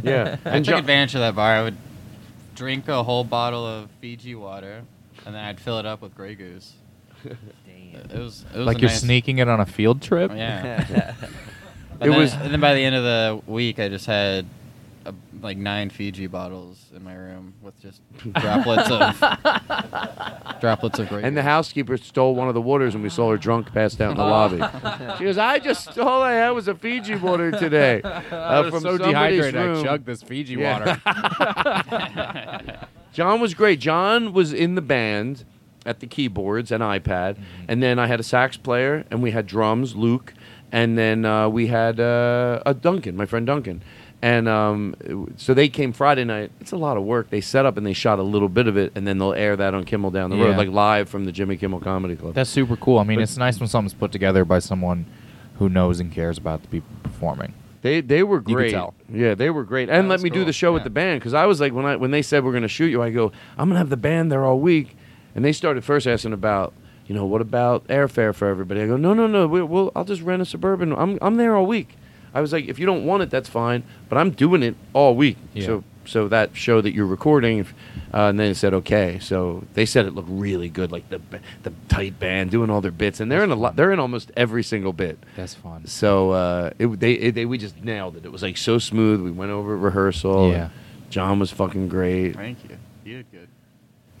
Yeah. 0.04 0.36
I 0.44 0.50
And 0.56 0.64
took 0.64 0.74
Jo- 0.74 0.78
advantage 0.78 1.14
of 1.14 1.20
that 1.20 1.34
bar. 1.34 1.52
I 1.52 1.62
would 1.62 1.76
drink 2.54 2.88
a 2.88 3.02
whole 3.02 3.24
bottle 3.24 3.66
of 3.66 3.88
Fiji 4.00 4.34
water, 4.34 4.82
and 5.26 5.34
then 5.34 5.44
I'd 5.44 5.60
fill 5.60 5.78
it 5.78 5.86
up 5.86 6.02
with 6.02 6.14
Grey 6.14 6.34
Goose. 6.34 6.72
It 7.24 8.12
was, 8.16 8.44
it 8.54 8.58
was 8.58 8.66
like 8.66 8.80
you're 8.80 8.90
nice- 8.90 9.00
sneaking 9.00 9.38
it 9.38 9.48
on 9.48 9.60
a 9.60 9.66
field 9.66 10.02
trip. 10.02 10.30
Yeah. 10.34 11.14
It 12.00 12.10
then- 12.10 12.16
was- 12.16 12.32
and 12.32 12.52
then 12.52 12.60
by 12.60 12.74
the 12.74 12.84
end 12.84 12.94
of 12.94 13.02
the 13.02 13.42
week, 13.50 13.80
I 13.80 13.88
just 13.88 14.06
had 14.06 14.46
uh 15.08 15.12
like 15.40 15.56
nine 15.56 15.88
Fiji 15.90 16.26
bottles 16.26 16.76
in 16.94 17.02
my 17.04 17.14
room 17.14 17.54
with 17.62 17.80
just 17.80 18.00
droplets 18.34 18.90
of 18.90 20.60
droplets 20.60 20.98
of 20.98 21.08
Grey 21.08 21.22
And 21.22 21.36
the 21.36 21.42
housekeeper 21.42 21.96
stole 21.96 22.34
one 22.34 22.48
of 22.48 22.54
the 22.54 22.60
waters, 22.60 22.94
and 22.94 23.02
we 23.02 23.08
saw 23.08 23.30
her 23.30 23.36
drunk 23.38 23.72
passed 23.72 24.00
out 24.00 24.10
in 24.12 24.16
the 24.16 24.24
lobby. 24.24 24.58
She 25.18 25.24
goes, 25.24 25.38
"I 25.38 25.58
just 25.58 25.98
all 25.98 26.22
I 26.22 26.32
had 26.32 26.50
was 26.50 26.68
a 26.68 26.74
Fiji 26.74 27.14
water 27.16 27.50
today 27.50 28.00
I 28.04 28.08
uh, 28.58 28.62
was 28.64 28.70
from 28.72 28.82
so 28.82 28.98
somebody's 28.98 29.52
dehydrated, 29.52 29.78
I 29.78 29.82
chugged 29.82 30.06
this 30.06 30.22
Fiji 30.22 30.54
Yeah. 30.54 30.98
John 33.12 33.40
was 33.40 33.54
great. 33.54 33.80
John 33.80 34.32
was 34.32 34.52
in 34.52 34.74
the 34.74 34.82
band 34.82 35.44
at 35.86 36.00
the 36.00 36.06
keyboards 36.06 36.70
and 36.70 36.82
iPad, 36.82 37.34
Mm-hmm. 37.36 37.64
and 37.68 37.82
then 37.82 37.98
I 37.98 38.06
had 38.06 38.20
a 38.20 38.22
sax 38.22 38.56
player, 38.56 39.04
and 39.10 39.22
we 39.22 39.30
had 39.30 39.46
drums, 39.46 39.96
Luke, 39.96 40.34
and 40.70 40.98
then 40.98 41.24
uh, 41.24 41.48
we 41.48 41.68
had 41.68 41.98
uh, 41.98 42.60
a 42.66 42.74
Duncan, 42.74 43.16
my 43.16 43.24
friend 43.26 43.46
Duncan. 43.46 43.82
And 44.20 44.48
um, 44.48 44.94
so 45.36 45.54
they 45.54 45.68
came 45.68 45.92
Friday 45.92 46.24
night. 46.24 46.50
It's 46.60 46.72
a 46.72 46.76
lot 46.76 46.96
of 46.96 47.04
work. 47.04 47.30
They 47.30 47.40
set 47.40 47.66
up 47.66 47.76
and 47.76 47.86
they 47.86 47.92
shot 47.92 48.18
a 48.18 48.22
little 48.22 48.48
bit 48.48 48.66
of 48.66 48.76
it, 48.76 48.90
and 48.96 49.06
then 49.06 49.18
they'll 49.18 49.32
air 49.32 49.54
that 49.56 49.74
on 49.74 49.84
Kimmel 49.84 50.10
down 50.10 50.30
the 50.30 50.36
road, 50.36 50.50
Yeah. 50.50 50.56
like 50.56 50.70
live 50.70 51.08
from 51.08 51.24
the 51.24 51.30
Jimmy 51.30 51.56
Kimmel 51.56 51.78
Comedy 51.80 52.16
Club. 52.16 52.34
That's 52.34 52.50
super 52.50 52.74
cool. 52.76 52.98
I 52.98 53.04
mean, 53.04 53.18
But- 53.18 53.22
it's 53.22 53.36
nice 53.36 53.60
when 53.60 53.68
something's 53.68 53.94
put 53.94 54.10
together 54.10 54.44
by 54.44 54.58
someone 54.58 55.06
who 55.58 55.68
knows 55.68 56.00
and 56.00 56.10
cares 56.10 56.36
about 56.36 56.62
the 56.62 56.68
people 56.68 56.88
performing. 57.04 57.52
They 57.82 58.00
they 58.00 58.24
were 58.24 58.40
could 58.40 58.54
great. 58.54 58.70
tell. 58.72 58.92
Yeah, 59.12 59.34
they 59.34 59.50
were 59.50 59.62
great. 59.62 59.88
And 59.88 60.08
let 60.08 60.14
that's 60.14 60.24
me 60.24 60.30
do 60.30 60.40
cool. 60.40 60.46
the 60.46 60.52
show 60.52 60.72
with 60.72 60.80
Yeah. 60.80 60.84
the 60.84 60.90
band 60.90 61.20
because 61.20 61.32
I 61.34 61.46
was 61.46 61.60
like 61.60 61.72
when 61.72 61.84
I 61.86 61.94
when 61.94 62.10
they 62.10 62.22
said 62.22 62.42
we're 62.44 62.50
going 62.50 62.62
to 62.62 62.68
shoot 62.68 62.86
you, 62.88 63.00
I 63.00 63.10
go 63.10 63.30
I'm 63.56 63.68
going 63.68 63.74
to 63.74 63.78
have 63.78 63.88
the 63.88 63.96
band 63.96 64.32
there 64.32 64.44
all 64.44 64.58
week, 64.58 64.96
and 65.36 65.44
they 65.44 65.52
started 65.52 65.84
first 65.84 66.04
asking 66.08 66.32
about 66.32 66.72
you 67.06 67.14
know 67.14 67.24
what 67.24 67.40
about 67.40 67.86
airfare 67.86 68.34
for 68.34 68.48
everybody. 68.48 68.80
I 68.82 68.86
go 68.88 68.96
no 68.96 69.14
no 69.14 69.28
no 69.28 69.46
we, 69.46 69.62
we'll 69.62 69.92
I'll 69.94 70.04
just 70.04 70.22
rent 70.22 70.42
a 70.42 70.44
suburban. 70.44 70.92
I'm 70.92 71.18
I'm 71.22 71.36
there 71.36 71.54
all 71.54 71.66
week. 71.66 71.94
I 72.34 72.40
was 72.40 72.52
like 72.52 72.66
if 72.68 72.78
you 72.78 72.86
don't 72.86 73.04
want 73.04 73.22
it 73.22 73.30
that's 73.30 73.48
fine, 73.48 73.82
but 74.08 74.18
I'm 74.18 74.30
doing 74.30 74.62
it 74.62 74.76
all 74.92 75.14
week. 75.14 75.36
Yeah. 75.54 75.66
So 75.66 75.84
so 76.08 76.28
that 76.28 76.56
show 76.56 76.80
that 76.80 76.94
you're 76.94 77.06
recording, 77.06 77.60
uh, 78.14 78.28
and 78.28 78.40
then 78.40 78.48
they 78.48 78.54
said 78.54 78.72
okay. 78.74 79.18
So 79.18 79.64
they 79.74 79.84
said 79.84 80.06
it 80.06 80.14
looked 80.14 80.30
really 80.30 80.70
good, 80.70 80.90
like 80.90 81.08
the 81.10 81.20
the 81.62 81.72
tight 81.88 82.18
band 82.18 82.50
doing 82.50 82.70
all 82.70 82.80
their 82.80 82.90
bits, 82.90 83.20
and 83.20 83.30
they're 83.30 83.44
in 83.44 83.50
a 83.50 83.54
lot. 83.54 83.76
They're 83.76 83.92
in 83.92 84.00
almost 84.00 84.32
every 84.36 84.62
single 84.62 84.94
bit. 84.94 85.18
That's 85.36 85.54
fun. 85.54 85.86
So 85.86 86.30
uh, 86.30 86.70
it, 86.78 86.86
they, 86.98 87.12
it, 87.12 87.34
they 87.34 87.44
we 87.44 87.58
just 87.58 87.82
nailed 87.82 88.16
it. 88.16 88.24
It 88.24 88.32
was 88.32 88.42
like 88.42 88.56
so 88.56 88.78
smooth. 88.78 89.20
We 89.20 89.30
went 89.30 89.50
over 89.50 89.76
rehearsal. 89.76 90.50
Yeah. 90.50 90.70
John 91.10 91.38
was 91.38 91.50
fucking 91.50 91.88
great. 91.88 92.36
Thank 92.36 92.64
you. 92.64 92.78
You 93.04 93.16
did 93.18 93.30
good. 93.30 93.48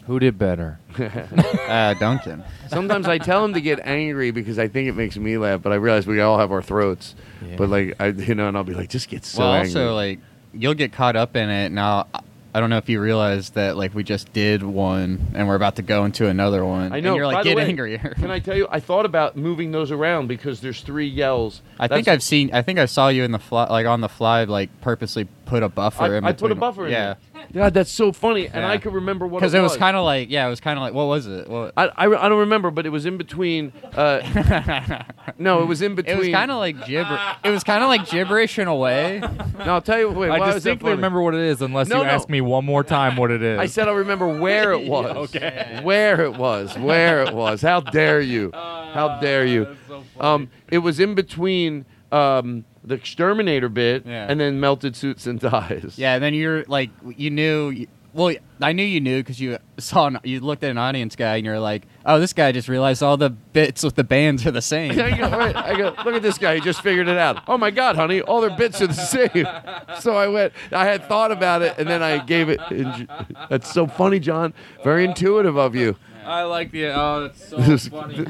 Who 0.08 0.18
did 0.18 0.38
better? 0.38 0.78
uh, 0.98 1.94
Duncan. 1.94 2.42
Sometimes 2.68 3.06
I 3.06 3.18
tell 3.18 3.44
him 3.44 3.54
to 3.54 3.60
get 3.60 3.78
angry 3.80 4.30
because 4.30 4.58
I 4.58 4.66
think 4.66 4.88
it 4.88 4.94
makes 4.96 5.16
me 5.16 5.38
laugh, 5.38 5.62
but 5.62 5.70
I 5.70 5.76
realize 5.76 6.06
we 6.06 6.20
all 6.20 6.38
have 6.38 6.50
our 6.50 6.62
throats. 6.62 7.14
Yeah. 7.46 7.56
But 7.56 7.68
like 7.68 7.94
I, 8.00 8.06
you 8.08 8.34
know, 8.34 8.48
and 8.48 8.56
I'll 8.56 8.64
be 8.64 8.74
like, 8.74 8.88
just 8.88 9.08
get 9.08 9.24
so 9.24 9.40
well, 9.42 9.52
angry. 9.54 9.68
also 9.68 9.94
like 9.94 10.18
you'll 10.52 10.74
get 10.74 10.92
caught 10.92 11.14
up 11.14 11.36
in 11.36 11.48
it. 11.50 11.70
Now, 11.70 12.06
I- 12.12 12.20
I 12.54 12.60
don't 12.60 12.70
know 12.70 12.78
if 12.78 12.88
you 12.88 12.98
realize 12.98 13.50
that 13.50 13.76
like 13.76 13.94
we 13.94 14.02
just 14.02 14.32
did 14.32 14.62
one 14.62 15.20
and 15.34 15.46
we're 15.46 15.54
about 15.54 15.76
to 15.76 15.82
go 15.82 16.06
into 16.06 16.26
another 16.26 16.64
one. 16.64 16.92
I 16.94 17.00
know. 17.00 17.10
And 17.10 17.16
you're 17.18 17.26
By 17.26 17.34
like, 17.34 17.44
the 17.44 17.50
get 17.50 17.56
way, 17.58 17.66
angrier. 17.66 17.98
Can 18.18 18.30
I 18.30 18.38
tell 18.38 18.56
you? 18.56 18.66
I 18.70 18.80
thought 18.80 19.04
about 19.04 19.36
moving 19.36 19.70
those 19.70 19.92
around 19.92 20.28
because 20.28 20.60
there's 20.60 20.80
three 20.80 21.06
yells. 21.06 21.60
I 21.78 21.88
think 21.88 22.08
I've 22.08 22.22
seen. 22.22 22.50
I 22.54 22.62
think 22.62 22.78
I 22.78 22.86
saw 22.86 23.08
you 23.08 23.22
in 23.22 23.32
the 23.32 23.38
fly, 23.38 23.66
like 23.68 23.86
on 23.86 24.00
the 24.00 24.08
fly, 24.08 24.44
like 24.44 24.70
purposely 24.80 25.28
put 25.48 25.62
a 25.62 25.68
buffer. 25.68 26.02
I, 26.04 26.16
in 26.18 26.24
I 26.24 26.32
put 26.32 26.52
a 26.52 26.54
between- 26.54 26.60
buffer 26.60 26.86
in 26.86 26.92
Yeah, 26.92 27.14
there. 27.34 27.44
God, 27.52 27.74
that's 27.74 27.90
so 27.90 28.12
funny, 28.12 28.46
and 28.46 28.56
Yeah. 28.56 28.70
I 28.70 28.78
could 28.78 28.92
remember 28.94 29.26
what 29.26 29.42
it 29.42 29.46
was. 29.46 29.52
because 29.52 29.54
it 29.54 29.58
it 29.58 29.62
was 29.62 29.72
was. 29.72 29.78
kind 29.78 29.96
of 29.96 30.04
like 30.04 30.30
yeah, 30.30 30.46
it 30.46 30.50
was 30.50 30.60
kind 30.60 30.78
of 30.78 30.82
like 30.82 30.92
what 30.94 31.06
was 31.06 31.26
it? 31.26 31.48
What, 31.48 31.72
I, 31.76 31.86
I, 31.86 32.04
I 32.26 32.28
don't 32.28 32.38
remember, 32.40 32.70
but 32.70 32.84
it 32.86 32.90
was 32.90 33.06
in 33.06 33.16
between. 33.16 33.72
Uh, 33.94 35.02
no, 35.38 35.62
it 35.62 35.66
was 35.66 35.82
in 35.82 35.94
between. 35.94 36.16
it 36.16 36.18
was 36.18 36.28
kind 36.28 36.50
of 36.50 36.58
like 36.58 36.86
gibber. 36.86 37.18
It 37.44 37.50
was 37.50 37.64
kind 37.64 37.82
of 37.82 37.88
like 37.88 38.08
gibberish 38.08 38.58
in 38.58 38.68
a 38.68 38.74
way. 38.76 39.20
No, 39.20 39.74
I'll 39.74 39.80
tell 39.82 39.98
you. 39.98 40.10
Wait, 40.10 40.30
I 40.30 40.38
was 40.38 40.48
that 40.48 40.54
distinctly 40.54 40.86
funny? 40.88 40.96
remember 40.96 41.22
what 41.22 41.34
it 41.34 41.40
is, 41.40 41.62
unless 41.62 41.88
No, 41.88 41.98
you 41.98 42.04
no. 42.04 42.10
ask 42.10 42.28
me 42.28 42.40
one 42.40 42.64
more 42.64 42.84
time 42.84 43.16
what 43.16 43.30
it 43.30 43.42
is. 43.42 43.58
I 43.58 43.66
said 43.66 43.88
I'll 43.88 43.94
remember 43.94 44.28
where 44.38 44.72
it 44.72 44.86
was. 44.88 45.34
okay. 45.34 45.80
Where 45.82 46.22
it 46.24 46.34
was. 46.36 46.76
Where 46.78 47.22
it 47.24 47.34
was. 47.34 47.62
How 47.62 47.80
dare 47.80 48.20
you? 48.20 48.50
How 48.54 49.18
dare 49.20 49.44
you? 49.46 49.76
um, 50.20 50.50
it 50.70 50.78
was 50.78 50.98
in 51.00 51.14
between 51.14 51.84
um, 52.12 52.64
the 52.88 52.94
exterminator 52.96 53.68
bit 53.68 54.04
Yeah. 54.06 54.26
and 54.28 54.40
then 54.40 54.58
melted 54.60 54.96
suits 54.96 55.26
and 55.26 55.40
ties. 55.40 55.94
Yeah, 55.96 56.14
and 56.14 56.22
then 56.24 56.34
you're 56.34 56.64
like, 56.64 56.90
you 57.16 57.30
knew. 57.30 57.86
Well, 58.14 58.34
I 58.62 58.72
knew 58.72 58.82
you 58.82 59.00
knew 59.00 59.20
because 59.22 59.38
you 59.38 59.58
saw, 59.76 60.06
an, 60.06 60.18
you 60.24 60.40
looked 60.40 60.64
at 60.64 60.70
an 60.70 60.78
audience 60.78 61.14
guy, 61.14 61.36
and 61.36 61.44
you're 61.46 61.60
like, 61.60 61.86
oh, 62.06 62.18
this 62.18 62.32
guy 62.32 62.50
just 62.52 62.66
realized 62.66 63.02
all 63.02 63.16
the 63.18 63.28
bits 63.30 63.84
with 63.84 63.94
the 63.96 64.02
bands 64.02 64.44
are 64.46 64.50
the 64.50 64.62
same. 64.62 64.92
I 64.98 65.16
go, 65.16 65.38
wait, 65.38 65.54
I 65.54 65.76
go, 65.76 65.94
look 66.04 66.14
at 66.14 66.22
this 66.22 66.38
guy. 66.38 66.54
He 66.56 66.60
just 66.62 66.80
figured 66.80 67.06
it 67.06 67.18
out. 67.18 67.42
Oh 67.46 67.58
my 67.58 67.70
God, 67.70 67.96
honey, 67.96 68.22
all 68.22 68.40
their 68.40 68.56
bits 68.56 68.80
are 68.80 68.86
the 68.88 68.94
same. 68.94 69.46
So 70.00 70.16
I 70.16 70.26
went. 70.28 70.52
I 70.72 70.86
had 70.86 71.04
thought 71.06 71.30
about 71.32 71.60
it, 71.62 71.74
and 71.78 71.86
then 71.88 72.02
I 72.02 72.18
gave 72.24 72.48
it. 72.48 72.60
That's 73.50 73.72
so 73.72 73.86
funny, 73.86 74.18
John. 74.20 74.54
Very 74.82 75.04
intuitive 75.04 75.56
of 75.58 75.74
you. 75.76 75.96
I 76.28 76.42
like 76.42 76.70
the. 76.70 76.86
Oh, 76.88 77.22
that's 77.28 77.48
so 77.48 77.56
funny. 77.90 78.24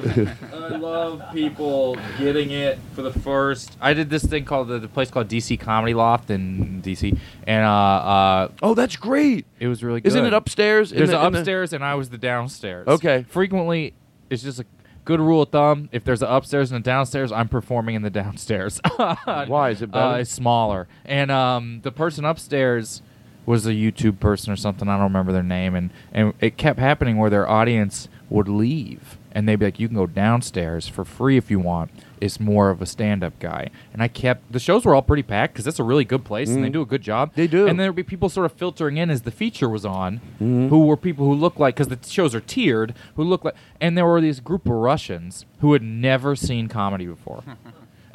I 0.53 0.69
love 0.77 1.23
people 1.33 1.97
getting 2.19 2.51
it 2.53 2.79
for 2.95 3.03
the 3.03 3.13
first. 3.13 3.77
I 3.81 3.93
did 3.93 4.09
this 4.09 4.25
thing 4.25 4.45
called 4.45 4.69
the, 4.69 4.79
the 4.79 4.89
place 4.89 5.11
called 5.11 5.29
DC 5.29 5.59
Comedy 5.59 5.95
Loft 5.95 6.31
in 6.31 6.81
DC, 6.83 7.19
and 7.47 7.65
uh, 7.65 7.69
uh, 7.69 8.49
oh, 8.63 8.75
that's 8.75 8.97
great. 8.97 9.47
It 9.59 9.67
was 9.69 9.83
really 9.83 10.01
good. 10.01 10.09
Isn't 10.09 10.25
it 10.25 10.33
upstairs? 10.33 10.93
in 10.93 10.99
There's 10.99 11.11
the- 11.11 11.21
an 11.21 11.27
in 11.27 11.33
the- 11.33 11.39
upstairs, 11.41 11.73
and 11.73 11.85
I 11.85 11.95
was 11.97 12.11
the 12.11 12.19
downstairs. 12.19 12.87
Okay. 12.87 13.25
Frequently, 13.29 13.95
it's 14.31 14.43
just 14.45 14.61
a 14.61 14.67
good 15.05 15.19
rule 15.21 15.43
of 15.43 15.49
thumb. 15.51 15.89
If 15.91 16.05
there's 16.05 16.23
an 16.23 16.29
upstairs 16.29 16.71
and 16.71 16.79
a 16.81 16.83
downstairs, 16.83 17.33
I'm 17.33 17.49
performing 17.49 17.95
in 17.97 18.03
the 18.03 18.11
downstairs. 18.11 18.81
Why 18.97 19.71
is 19.71 19.83
it 19.83 19.91
better? 19.91 20.05
Uh, 20.05 20.19
it's 20.19 20.31
smaller, 20.31 20.87
and 21.05 21.31
um, 21.33 21.81
the 21.83 21.91
person 21.91 22.25
upstairs 22.25 23.03
was 23.49 23.67
a 23.67 23.73
YouTube 23.73 24.21
person 24.21 24.53
or 24.53 24.57
something. 24.57 24.89
I 24.89 24.95
don't 24.97 25.05
remember 25.05 25.33
their 25.33 25.43
name, 25.43 25.75
and 25.75 25.91
and 26.13 26.35
it 26.41 26.57
kept 26.57 26.79
happening 26.79 27.17
where 27.17 27.31
their 27.31 27.49
audience 27.49 28.09
would 28.31 28.47
leave, 28.49 29.17
and 29.33 29.49
they'd 29.49 29.57
be 29.57 29.65
like, 29.65 29.81
"You 29.81 29.89
can 29.89 29.97
go 29.97 30.07
downstairs 30.07 30.87
for 30.87 31.05
free 31.05 31.37
if 31.39 31.51
you 31.51 31.59
want." 31.59 31.91
It's 32.21 32.41
more 32.41 32.69
of 32.71 32.83
a 32.83 32.87
stand-up 32.87 33.39
guy, 33.39 33.69
and 33.93 34.03
I 34.03 34.09
kept 34.09 34.53
the 34.53 34.59
shows 34.59 34.85
were 34.85 34.93
all 34.95 35.03
pretty 35.03 35.23
packed 35.23 35.55
because 35.55 35.65
that's 35.65 35.79
a 35.79 35.85
really 35.85 36.05
good 36.05 36.25
place, 36.25 36.51
and 36.51 36.63
they 36.65 36.69
Mm. 36.69 36.73
do 36.73 36.83
a 36.83 36.87
good 36.87 37.01
job. 37.03 37.31
They 37.37 37.47
do. 37.47 37.67
and 37.69 37.79
there'd 37.79 37.95
be 37.95 38.03
people 38.03 38.29
sort 38.29 38.45
of 38.45 38.53
filtering 38.53 38.97
in 38.97 39.09
as 39.09 39.23
the 39.23 39.31
feature 39.31 39.69
was 39.69 39.87
on, 39.87 40.21
Mhm. 40.43 40.69
who 40.69 40.85
were 40.85 40.97
people 40.97 41.27
who 41.27 41.35
looked 41.35 41.61
like 41.61 41.77
because 41.77 41.89
the 41.89 41.99
shows 42.07 42.35
are 42.35 42.41
tiered, 42.41 42.93
who 43.15 43.23
looked 43.23 43.45
like, 43.45 43.55
and 43.81 43.97
there 43.97 44.05
were 44.05 44.21
these 44.21 44.41
group 44.41 44.67
of 44.67 44.73
Russians 44.73 45.47
who 45.61 45.73
had 45.75 45.83
never 45.83 46.35
seen 46.37 46.67
comedy 46.69 47.07
before. 47.07 47.43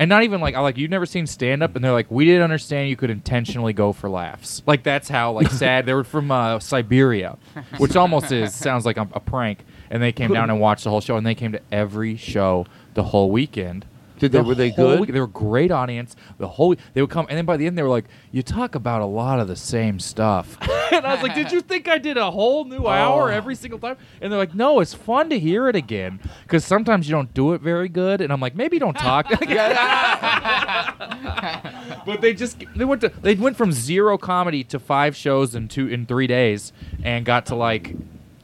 And 0.03 0.09
not 0.09 0.23
even 0.23 0.41
like 0.41 0.53
I 0.53 0.59
like 0.59 0.77
you've 0.77 0.91
never 0.91 1.05
seen 1.05 1.25
stand 1.25 1.63
up, 1.63 1.77
and 1.77 1.85
they're 1.85 1.93
like, 1.93 2.11
we 2.11 2.25
didn't 2.25 2.41
understand 2.41 2.89
you 2.89 2.97
could 2.97 3.09
intentionally 3.09 3.71
go 3.71 3.93
for 3.93 4.09
laughs. 4.09 4.61
Like 4.65 4.83
that's 4.83 5.07
how 5.07 5.31
like 5.31 5.49
sad 5.51 5.85
they 5.85 5.93
were 5.93 6.03
from 6.03 6.29
uh, 6.29 6.59
Siberia, 6.59 7.37
which 7.77 7.95
almost 7.95 8.29
is 8.29 8.53
sounds 8.53 8.85
like 8.85 8.97
a, 8.97 9.07
a 9.13 9.21
prank. 9.21 9.59
And 9.89 10.03
they 10.03 10.11
came 10.11 10.33
down 10.33 10.49
and 10.49 10.59
watched 10.59 10.83
the 10.83 10.89
whole 10.89 10.99
show, 10.99 11.15
and 11.15 11.25
they 11.25 11.35
came 11.35 11.53
to 11.53 11.61
every 11.71 12.17
show 12.17 12.65
the 12.95 13.03
whole 13.03 13.31
weekend. 13.31 13.85
Did 14.23 14.31
they- 14.31 14.37
The 14.39 14.43
were 14.43 14.55
they 14.55 14.69
whole 14.69 14.97
good? 15.05 15.13
they 15.13 15.19
were 15.19 15.25
a 15.25 15.29
great 15.29 15.69
audience. 15.71 16.15
The 16.37 16.47
whole 16.47 16.75
they 16.93 17.01
would 17.01 17.09
come, 17.09 17.25
and 17.29 17.37
then 17.37 17.45
by 17.45 17.57
the 17.57 17.67
end 17.67 17.77
they 17.77 17.83
were 17.83 17.89
like, 17.89 18.05
"You 18.31 18.41
talk 18.41 18.73
about 18.75 19.01
a 19.01 19.05
lot 19.05 19.39
of 19.39 19.47
the 19.49 19.55
same 19.57 19.99
stuff." 19.99 20.57
and 20.93 21.05
I 21.05 21.13
was 21.13 21.21
like, 21.23 21.35
"Did 21.35 21.51
you 21.51 21.59
think 21.61 21.87
I 21.89 21.97
did 21.97 22.15
a 22.17 22.31
whole 22.31 22.63
new 22.65 22.85
oh. 22.85 22.87
hour 22.87 23.23
Oh. 23.31 23.35
every 23.35 23.55
single 23.55 23.79
time?" 23.79 23.97
And 24.21 24.31
they're 24.31 24.39
like, 24.39 24.55
"No, 24.55 24.79
it's 24.79 24.93
fun 24.93 25.29
to 25.29 25.37
hear 25.37 25.67
it 25.67 25.75
again 25.75 26.19
because 26.43 26.63
sometimes 26.63 27.05
you 27.07 27.11
don't 27.13 27.33
do 27.33 27.51
it 27.53 27.59
very 27.61 27.89
good." 27.89 28.21
And 28.21 28.31
I'm 28.31 28.39
like, 28.39 28.55
"Maybe 28.55 28.79
don't 28.79 28.97
talk." 28.97 29.27
but 32.05 32.21
they 32.21 32.33
just 32.33 32.57
they 32.75 32.85
went 32.85 33.01
to 33.01 33.09
they 33.21 33.35
went 33.35 33.57
from 33.57 33.71
zero 33.71 34.17
comedy 34.17 34.63
to 34.65 34.79
five 34.79 35.15
shows 35.15 35.55
in 35.55 35.67
two 35.67 35.87
in 35.87 36.05
three 36.05 36.27
days 36.27 36.71
and 37.03 37.25
got 37.25 37.45
to 37.47 37.55
like 37.55 37.95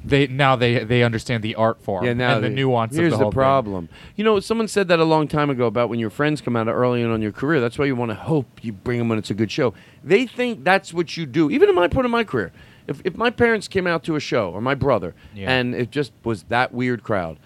they 0.10 0.28
now 0.28 0.56
they 0.56 0.84
they 0.84 1.04
understand 1.04 1.44
the 1.44 1.56
art 1.56 1.82
form 1.82 2.06
Yeah, 2.06 2.14
now 2.14 2.36
and 2.36 2.44
the 2.44 2.50
they- 2.50 2.56
nuance 2.56 2.96
Here's 2.96 3.08
of 3.08 3.12
the, 3.12 3.18
the, 3.18 3.24
whole 3.26 3.32
thing. 3.32 3.36
problem. 3.38 3.90
You 4.16 4.24
know, 4.24 4.40
someone 4.40 4.68
said 4.68 4.88
that 4.90 5.00
a 5.00 5.04
long 5.04 5.28
time 5.28 5.50
ago 5.50 5.66
about 5.68 5.90
when 5.90 6.00
your 6.00 6.10
friends 6.10 6.42
come 6.42 6.56
out 6.56 6.68
early 6.68 7.04
on 7.04 7.12
in 7.12 7.22
your 7.22 7.32
career. 7.32 7.60
That's 7.62 7.78
why 7.78 7.86
you 7.86 7.96
want 7.96 8.10
to 8.12 8.16
hope 8.16 8.48
you 8.64 8.74
bring 8.74 9.00
them 9.00 9.10
when 9.10 9.18
it's 9.18 9.30
a 9.30 9.34
good 9.34 9.52
show. 9.52 9.74
They 10.04 10.26
think 10.26 10.64
that's 10.64 10.94
what 10.94 11.16
you 11.18 11.26
do. 11.26 11.50
Even 11.50 11.70
in 11.70 11.76
my 11.76 11.88
point 11.88 12.06
of 12.06 12.12
my 12.12 12.24
career, 12.24 12.52
if 12.88 13.02
if 13.06 13.16
my 13.16 13.30
parents 13.30 13.68
came 13.68 13.88
out 13.88 14.04
to 14.06 14.16
a 14.16 14.20
show 14.20 14.52
or 14.52 14.62
my 14.62 14.76
brother, 14.76 15.14
Yeah. 15.36 15.52
and 15.52 15.74
it 15.76 15.92
just 15.92 16.12
was 16.24 16.44
that 16.44 16.74
weird 16.74 17.04
crowd 17.04 17.38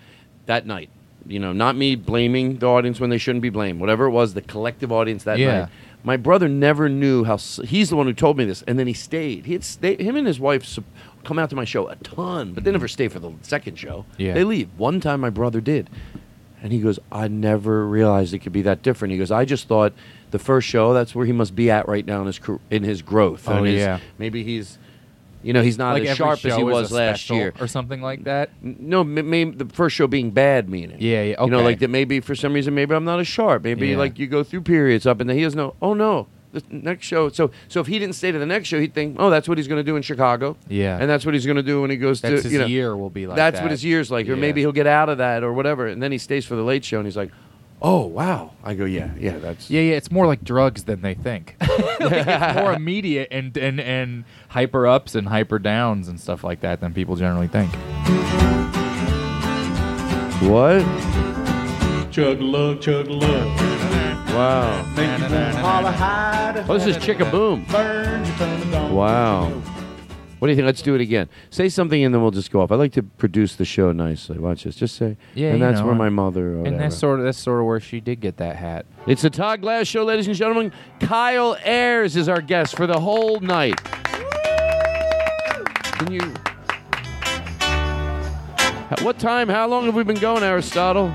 that 0.45 0.65
night. 0.65 0.89
You 1.25 1.39
know, 1.39 1.53
not 1.53 1.77
me 1.77 1.95
blaming 1.95 2.57
the 2.57 2.65
audience 2.67 2.99
when 2.99 3.09
they 3.09 3.17
shouldn't 3.17 3.41
be 3.41 3.49
blamed. 3.49 3.79
Whatever 3.79 4.05
it 4.07 4.11
was, 4.11 4.33
the 4.33 4.41
collective 4.41 4.91
audience 4.91 5.23
that 5.23 5.37
Yeah. 5.39 5.59
night. 5.61 5.69
My 6.05 6.17
brother 6.17 6.49
never 6.49 6.89
knew 6.89 7.23
how. 7.23 7.37
He's 7.37 7.89
the 7.89 7.95
one 7.95 8.07
who 8.07 8.13
told 8.13 8.37
me 8.37 8.43
this, 8.43 8.61
and 8.63 8.77
then 8.77 8.87
he 8.87 8.93
stayed. 8.93 9.45
He 9.45 9.53
had 9.53 9.63
stayed. 9.63 10.01
Him 10.01 10.17
and 10.17 10.27
his 10.27 10.37
wife 10.37 10.65
come 11.23 11.39
out 11.39 11.49
to 11.51 11.55
my 11.55 11.65
show 11.65 11.87
a 11.87 11.95
ton, 11.97 12.53
but 12.53 12.63
they 12.63 12.71
never 12.71 12.87
stay 12.87 13.07
for 13.07 13.19
the 13.19 13.31
second 13.41 13.77
show. 13.77 14.05
Yeah. 14.17 14.33
They 14.33 14.43
leave. 14.43 14.69
One 14.77 14.99
time, 14.99 15.21
my 15.21 15.29
brother 15.29 15.61
did, 15.61 15.89
and 16.61 16.71
he 16.71 16.79
goes, 16.79 16.99
"I 17.11 17.27
never 17.27 17.87
realized 17.87 18.33
it 18.33 18.39
could 18.39 18.53
be 18.53 18.61
that 18.63 18.81
different." 18.81 19.11
He 19.11 19.17
goes, 19.17 19.31
"I 19.31 19.45
just 19.45 19.67
thought 19.67 19.93
the 20.31 20.39
first 20.39 20.67
show 20.67 20.93
that's 20.93 21.13
where 21.15 21.25
he 21.25 21.31
must 21.31 21.55
be 21.55 21.69
at 21.69 21.87
right 21.87 22.05
now 22.05 22.21
in 22.21 22.27
his 22.27 22.39
in 22.69 22.83
his 22.83 23.01
growth. 23.01 23.47
Oh, 23.47 23.63
his- 23.63 23.79
yeah. 23.81 23.99
maybe 24.17 24.43
he's." 24.43 24.77
You 25.45 25.51
know, 25.51 25.61
he's 25.61 25.77
not 25.77 25.91
Like 25.91 26.05
as 26.05 26.15
sharp 26.15 26.45
as 26.45 26.55
he 26.55 26.63
was 26.63 26.89
last 26.89 27.29
year, 27.29 27.53
or 27.59 27.67
something 27.67 28.01
like 28.01 28.23
that. 28.23 28.49
No, 28.61 29.03
maybe 29.03 29.51
the 29.51 29.65
first 29.65 29.93
show 29.93 30.07
being 30.07 30.31
bad, 30.31 30.69
meaning. 30.69 30.95
Yeah, 31.01 31.21
yeah, 31.21 31.43
You 31.43 31.49
know, 31.49 31.61
like 31.61 31.79
that. 31.79 31.89
Maybe 31.89 32.21
for 32.21 32.33
some 32.33 32.53
reason, 32.53 32.73
maybe 32.73 32.95
I'm 32.95 33.03
not 33.03 33.19
as 33.19 33.27
sharp. 33.27 33.65
Maybe 33.65 33.89
Yeah. 33.89 33.97
like 33.97 34.17
you 34.17 34.27
go 34.27 34.41
through 34.45 34.61
periods 34.61 35.05
up, 35.05 35.19
and 35.19 35.29
then 35.29 35.35
he 35.35 35.43
doesn't 35.43 35.57
know. 35.57 35.75
Oh 35.81 35.93
no, 35.93 36.27
the 36.53 36.63
next 36.69 37.05
show. 37.05 37.27
So, 37.29 37.51
so 37.67 37.79
if 37.81 37.87
he 37.87 37.99
didn't 37.99 38.15
stay 38.15 38.31
to 38.31 38.39
the 38.39 38.45
next 38.45 38.67
show, 38.69 38.79
he'd 38.79 38.93
think, 38.93 39.17
oh, 39.19 39.29
that's 39.29 39.47
what 39.49 39.57
he's 39.57 39.67
going 39.67 39.79
to 39.79 39.83
do 39.83 39.95
in 39.95 40.01
Chicago. 40.03 40.55
Yeah. 40.69 40.97
and 40.99 41.09
that's 41.09 41.25
what 41.25 41.33
he's 41.33 41.45
going 41.45 41.57
to 41.57 41.63
do 41.63 41.81
when 41.81 41.89
he 41.89 41.97
goes 41.97 42.21
That's 42.21 42.41
to. 42.41 42.43
his 42.43 42.53
you 42.53 42.59
know, 42.59 42.65
year 42.65 42.95
will 42.95 43.09
be 43.09 43.27
like 43.27 43.35
That's 43.35 43.57
that. 43.57 43.63
what 43.63 43.71
his 43.71 43.83
year's 43.83 44.09
like, 44.11 44.27
or 44.27 44.35
Yeah. 44.35 44.41
maybe 44.41 44.61
he'll 44.61 44.71
get 44.71 44.87
out 44.87 45.09
of 45.09 45.17
that 45.17 45.43
or 45.43 45.51
whatever, 45.51 45.87
and 45.87 46.01
then 46.01 46.11
he 46.11 46.17
stays 46.17 46.45
for 46.45 46.55
the 46.55 46.63
late 46.63 46.85
show, 46.85 46.97
and 46.97 47.05
he's 47.07 47.17
like, 47.17 47.31
oh 47.81 48.05
wow. 48.05 48.51
I 48.63 48.75
go, 48.75 48.85
yeah, 48.85 49.11
yeah, 49.19 49.39
that's. 49.39 49.69
Yeah, 49.69 49.81
yeah, 49.81 49.95
it's 49.95 50.09
more 50.11 50.25
like 50.25 50.43
drugs 50.43 50.85
than 50.85 51.01
they 51.01 51.13
think. 51.15 51.55
Like, 52.03 52.27
it's 52.27 52.59
more 52.59 52.73
immediate 52.73 53.29
and, 53.31 53.55
and 53.57 53.79
and 53.79 54.25
hyper 54.49 54.85
ups 54.85 55.15
and 55.15 55.27
hyper 55.27 55.57
downs 55.57 56.09
and 56.09 56.19
stuff 56.19 56.43
like 56.43 56.59
that 56.61 56.81
than 56.81 56.93
people 56.93 57.15
generally 57.15 57.47
think. 57.47 57.71
What? 60.43 60.81
Chug 62.11 62.41
a 62.41 62.43
lug, 62.43 62.81
chug 62.81 63.07
a 63.07 63.13
lug. 63.13 63.72
Wow. 64.33 64.83
Make 64.95 65.19
you 65.19 65.63
wanna 65.63 65.91
hide. 65.91 66.65
Oh, 66.67 66.77
this 66.77 66.87
is 66.87 66.97
Chickaboom. 66.97 67.67
Burn, 67.71 68.25
you 68.25 68.31
turn 68.33 68.61
it 68.67 68.73
on. 68.75 68.93
Wow. 68.93 69.49
What 70.39 70.47
do 70.47 70.51
you 70.51 70.55
think? 70.57 70.65
Let's 70.65 70.81
do 70.81 70.93
it 70.95 70.99
again. 71.01 71.29
Say 71.51 71.69
something 71.69 72.03
and 72.03 72.13
then 72.13 72.21
we'll 72.21 72.31
just 72.31 72.51
go 72.51 72.59
off. 72.61 72.71
I 72.71 72.75
like 72.75 72.91
to 72.93 73.03
produce 73.03 73.55
the 73.55 73.63
show 73.63 73.91
nicely. 73.93 74.37
Watch 74.39 74.63
this. 74.63 74.75
Just 74.75 74.95
say. 74.95 75.15
Yeah, 75.35 75.49
And 75.51 75.59
you 75.59 75.63
that's 75.65 75.79
know, 75.79 75.85
where 75.85 75.95
my 75.95 76.09
mother. 76.09 76.57
Or 76.59 76.65
And 76.65 76.77
that's 76.79 76.97
sort 76.97 77.19
of 77.19 77.25
that's 77.25 77.37
sort 77.37 77.59
of 77.61 77.65
where 77.65 77.79
she 77.79 78.01
did 78.01 78.19
get 78.19 78.35
that 78.37 78.57
hat. 78.57 78.85
It's 79.07 79.21
the 79.21 79.29
Todd 79.29 79.61
Glass 79.61 79.87
Show, 79.87 80.03
ladies 80.03 80.27
and 80.27 80.35
gentlemen. 80.35 80.73
Kyle 80.99 81.55
Ayers 81.63 82.17
is 82.17 82.27
our 82.27 82.41
guest 82.41 82.75
for 82.75 82.87
the 82.87 82.99
whole 82.99 83.39
night. 83.39 83.81
Can 85.93 86.11
you? 86.11 86.33
H- 88.91 89.01
What 89.01 89.17
time? 89.19 89.47
How 89.47 89.67
long 89.67 89.85
have 89.85 89.95
we 89.95 90.03
been 90.03 90.19
going, 90.19 90.43
Aristotle? 90.43 91.13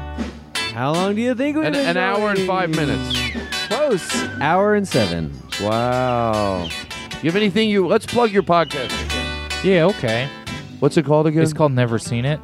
How 0.78 0.92
long 0.92 1.16
do 1.16 1.20
you 1.22 1.34
think 1.34 1.56
we've 1.56 1.66
An, 1.66 1.72
been 1.72 1.86
an 1.88 1.96
hour 1.96 2.28
and 2.28 2.36
going? 2.36 2.46
five 2.46 2.70
minutes. 2.70 3.18
Close. 3.66 4.14
Hour 4.40 4.76
and 4.76 4.86
seven. 4.86 5.36
Wow. 5.60 6.68
You 7.20 7.24
have 7.24 7.34
anything 7.34 7.68
you? 7.68 7.88
Let's 7.88 8.06
plug 8.06 8.30
your 8.30 8.44
podcast. 8.44 8.92
Yeah, 9.64 9.86
okay. 9.86 10.28
What's 10.78 10.96
it 10.96 11.04
called 11.04 11.26
again? 11.26 11.42
It's 11.42 11.52
called 11.52 11.72
Never 11.72 11.98
Seen 11.98 12.24
It, 12.24 12.38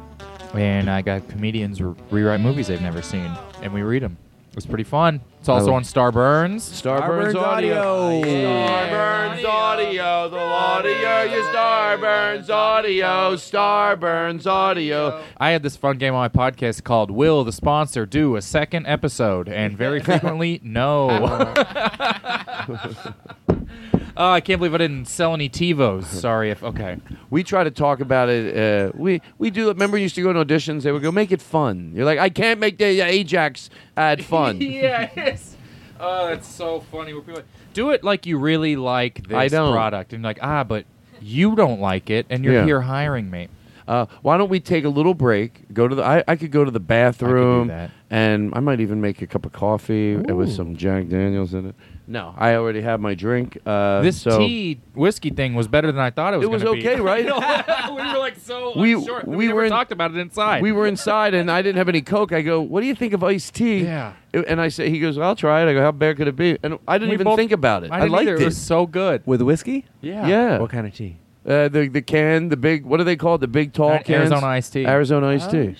and 0.53 0.89
I 0.89 1.01
got 1.01 1.25
comedians 1.29 1.81
re- 1.81 1.95
rewrite 2.11 2.41
movies 2.41 2.67
they've 2.67 2.81
never 2.81 3.01
seen, 3.01 3.31
and 3.61 3.73
we 3.73 3.83
read 3.83 4.03
them. 4.03 4.17
It's 4.55 4.65
pretty 4.65 4.85
fun. 4.85 5.19
It's 5.41 5.49
also 5.49 5.71
Oh. 5.71 5.75
on 5.75 5.83
Starburns. 5.83 6.61
Starburns 6.81 7.35
Audio. 7.35 8.21
Starburns 8.21 9.45
Audio. 9.45 10.29
The 10.29 10.39
audio. 10.39 11.23
Your 11.23 11.43
Starburns 11.53 12.49
Audio. 12.49 13.35
Starburns 13.35 14.47
Audio. 14.47 15.21
I 15.37 15.49
had 15.51 15.61
this 15.61 15.75
fun 15.75 15.97
game 15.97 16.15
on 16.15 16.21
my 16.21 16.29
podcast 16.29 16.83
called 16.83 17.11
"Will 17.11 17.43
the 17.43 17.51
sponsor 17.51 18.05
do 18.05 18.37
a 18.37 18.41
second 18.41 18.87
episode?" 18.87 19.49
and 19.49 19.77
very 19.77 19.99
frequently, 20.01 20.61
no. 20.63 21.09
Oh, 24.17 24.31
I 24.31 24.39
can't 24.39 24.59
believe 24.59 24.73
I 24.73 24.77
didn't 24.77 25.05
sell 25.05 25.33
any 25.33 25.49
TiVos. 25.49 26.03
Sorry 26.05 26.49
if 26.49 26.63
okay. 26.63 26.97
We 27.29 27.43
try 27.43 27.63
to 27.63 27.71
talk 27.71 27.99
about 27.99 28.29
it. 28.29 28.55
Uh, 28.55 28.91
we 28.95 29.21
we 29.37 29.49
do. 29.49 29.67
Remember, 29.67 29.97
you 29.97 30.03
used 30.03 30.15
to 30.15 30.21
go 30.21 30.31
to 30.33 30.43
auditions. 30.45 30.83
They 30.83 30.91
would 30.91 31.01
go, 31.01 31.11
"Make 31.11 31.31
it 31.31 31.41
fun." 31.41 31.91
You're 31.93 32.05
like, 32.05 32.19
"I 32.19 32.29
can't 32.29 32.59
make 32.59 32.77
the 32.77 33.01
uh, 33.01 33.05
Ajax 33.05 33.69
ad 33.97 34.23
fun." 34.23 34.61
yes. 34.61 35.57
Oh, 35.99 36.27
that's 36.27 36.47
so 36.47 36.81
funny. 36.91 37.13
Where 37.13 37.21
people 37.21 37.41
do 37.73 37.91
it 37.91 38.03
like 38.03 38.25
you 38.25 38.37
really 38.37 38.75
like 38.75 39.27
this 39.27 39.35
I 39.37 39.47
don't. 39.49 39.73
product, 39.73 40.13
and 40.13 40.21
you're 40.23 40.29
like, 40.29 40.39
ah, 40.41 40.63
but 40.63 40.85
you 41.21 41.55
don't 41.55 41.79
like 41.81 42.09
it, 42.09 42.25
and 42.29 42.43
you're 42.43 42.53
Yeah. 42.53 42.65
here 42.65 42.81
hiring 42.81 43.29
me. 43.29 43.49
Uh, 43.87 44.05
why 44.21 44.37
don't 44.37 44.49
we 44.49 44.59
take 44.59 44.83
a 44.83 44.89
little 44.89 45.13
break? 45.13 45.71
Go 45.73 45.87
to 45.87 45.93
the. 45.95 46.03
I, 46.03 46.23
I 46.27 46.35
could 46.37 46.51
go 46.51 46.63
to 46.65 46.71
the 46.71 46.79
bathroom, 46.79 47.67
that. 47.67 47.91
and 48.09 48.51
I 48.55 48.59
might 48.59 48.79
even 48.79 48.99
make 49.01 49.21
a 49.21 49.27
cup 49.27 49.45
of 49.45 49.51
coffee 49.51 50.15
with 50.15 50.51
some 50.53 50.75
Jack 50.75 51.07
Daniels 51.09 51.53
in 51.53 51.67
it. 51.67 51.75
No, 52.07 52.35
I 52.37 52.53
already 52.55 52.81
have 52.81 52.99
my 52.99 53.15
drink. 53.15 53.57
Uh, 53.65 54.01
this 54.01 54.21
so 54.21 54.37
tea 54.37 54.79
whiskey 54.93 55.31
thing 55.31 55.55
was 55.55 55.67
better 55.67 55.91
than 55.91 55.99
I 55.99 56.11
thought 56.11 56.33
it 56.35 56.37
was. 56.37 56.45
It 56.45 56.49
was 56.51 56.63
gonna 56.63 56.75
be. 56.79 56.87
okay, 56.87 57.01
right? 57.01 57.25
we 57.89 57.95
were 57.95 58.19
like 58.19 58.37
so 58.37 58.73
We- 58.79 58.93
unsure. 58.93 59.23
We, 59.25 59.35
we 59.37 59.45
never 59.47 59.55
were 59.55 59.65
in- 59.65 59.71
talked 59.71 59.91
about 59.91 60.11
it 60.11 60.17
inside. 60.17 60.61
We 60.61 60.71
were 60.71 60.85
inside, 60.85 61.33
and 61.33 61.49
I 61.49 61.61
didn't 61.63 61.77
have 61.77 61.89
any 61.89 62.01
Coke. 62.01 62.31
I 62.31 62.41
go, 62.41 62.61
"What 62.61 62.81
do 62.81 62.87
you 62.87 62.93
think 62.95 63.13
of 63.13 63.23
iced 63.23 63.55
tea?" 63.55 63.83
Yeah. 63.85 64.13
And 64.33 64.61
I 64.61 64.67
say, 64.67 64.89
he 64.89 64.99
goes, 64.99 65.17
"I'll 65.17 65.35
try 65.35 65.63
it." 65.63 65.69
I 65.69 65.73
go, 65.73 65.81
"How 65.81 65.91
bad 65.91 66.17
could 66.17 66.27
it 66.27 66.35
be?" 66.35 66.57
And 66.61 66.77
I 66.87 66.97
didn't 66.97 67.09
We 67.09 67.15
even 67.15 67.25
both- 67.25 67.37
think 67.37 67.51
about 67.51 67.83
it. 67.83 67.91
I 67.91 67.95
I, 67.95 67.99
didn't 68.01 68.11
liked 68.11 68.27
either. 68.27 68.35
it. 68.35 68.41
It 68.41 68.45
was 68.45 68.57
so 68.57 68.85
good. 68.85 69.23
With 69.25 69.41
whiskey? 69.41 69.85
Yeah. 70.01 70.27
Yeah. 70.27 70.59
What 70.59 70.69
kind 70.69 70.85
of 70.85 70.93
tea? 70.93 71.17
Uh, 71.45 71.69
the 71.69 71.87
the 71.87 72.01
can, 72.01 72.49
the 72.49 72.57
big. 72.57 72.85
What 72.85 72.99
are 72.99 73.03
they 73.03 73.15
called? 73.15 73.41
The 73.41 73.47
big 73.47 73.73
tall 73.73 73.89
Ar- 73.91 73.99
cans. 74.03 74.31
Arizona 74.31 74.45
iced 74.47 74.73
tea. 74.73 74.85
Arizona 74.85 75.27
iced 75.29 75.49
Oh, 75.49 75.51
tea. 75.51 75.75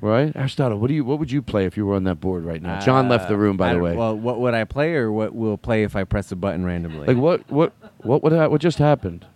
Right, 0.00 0.34
Aristotle. 0.34 0.78
What 0.78 0.88
do 0.88 0.94
you? 0.94 1.04
What 1.04 1.18
would 1.18 1.30
you 1.30 1.42
play 1.42 1.66
if 1.66 1.76
you 1.76 1.84
were 1.84 1.94
on 1.94 2.04
that 2.04 2.16
board 2.20 2.44
right 2.44 2.62
now? 2.62 2.80
John 2.80 3.08
left 3.08 3.28
the 3.28 3.36
room, 3.36 3.56
by 3.56 3.68
Uh, 3.68 3.70
I 3.70 3.74
the 3.74 3.80
way. 3.80 3.96
Well, 3.96 4.16
what 4.16 4.40
would 4.40 4.54
I 4.54 4.64
play, 4.64 4.94
or 4.94 5.12
what 5.12 5.34
will 5.34 5.58
play 5.58 5.82
if 5.82 5.94
I 5.94 6.04
press 6.04 6.32
a 6.32 6.36
button 6.36 6.64
randomly? 6.64 7.06
like 7.06 7.16
what? 7.18 7.50
What? 7.50 7.72
What? 7.98 8.22
What? 8.22 8.50
What 8.50 8.60
just 8.60 8.78
happened? 8.78 9.26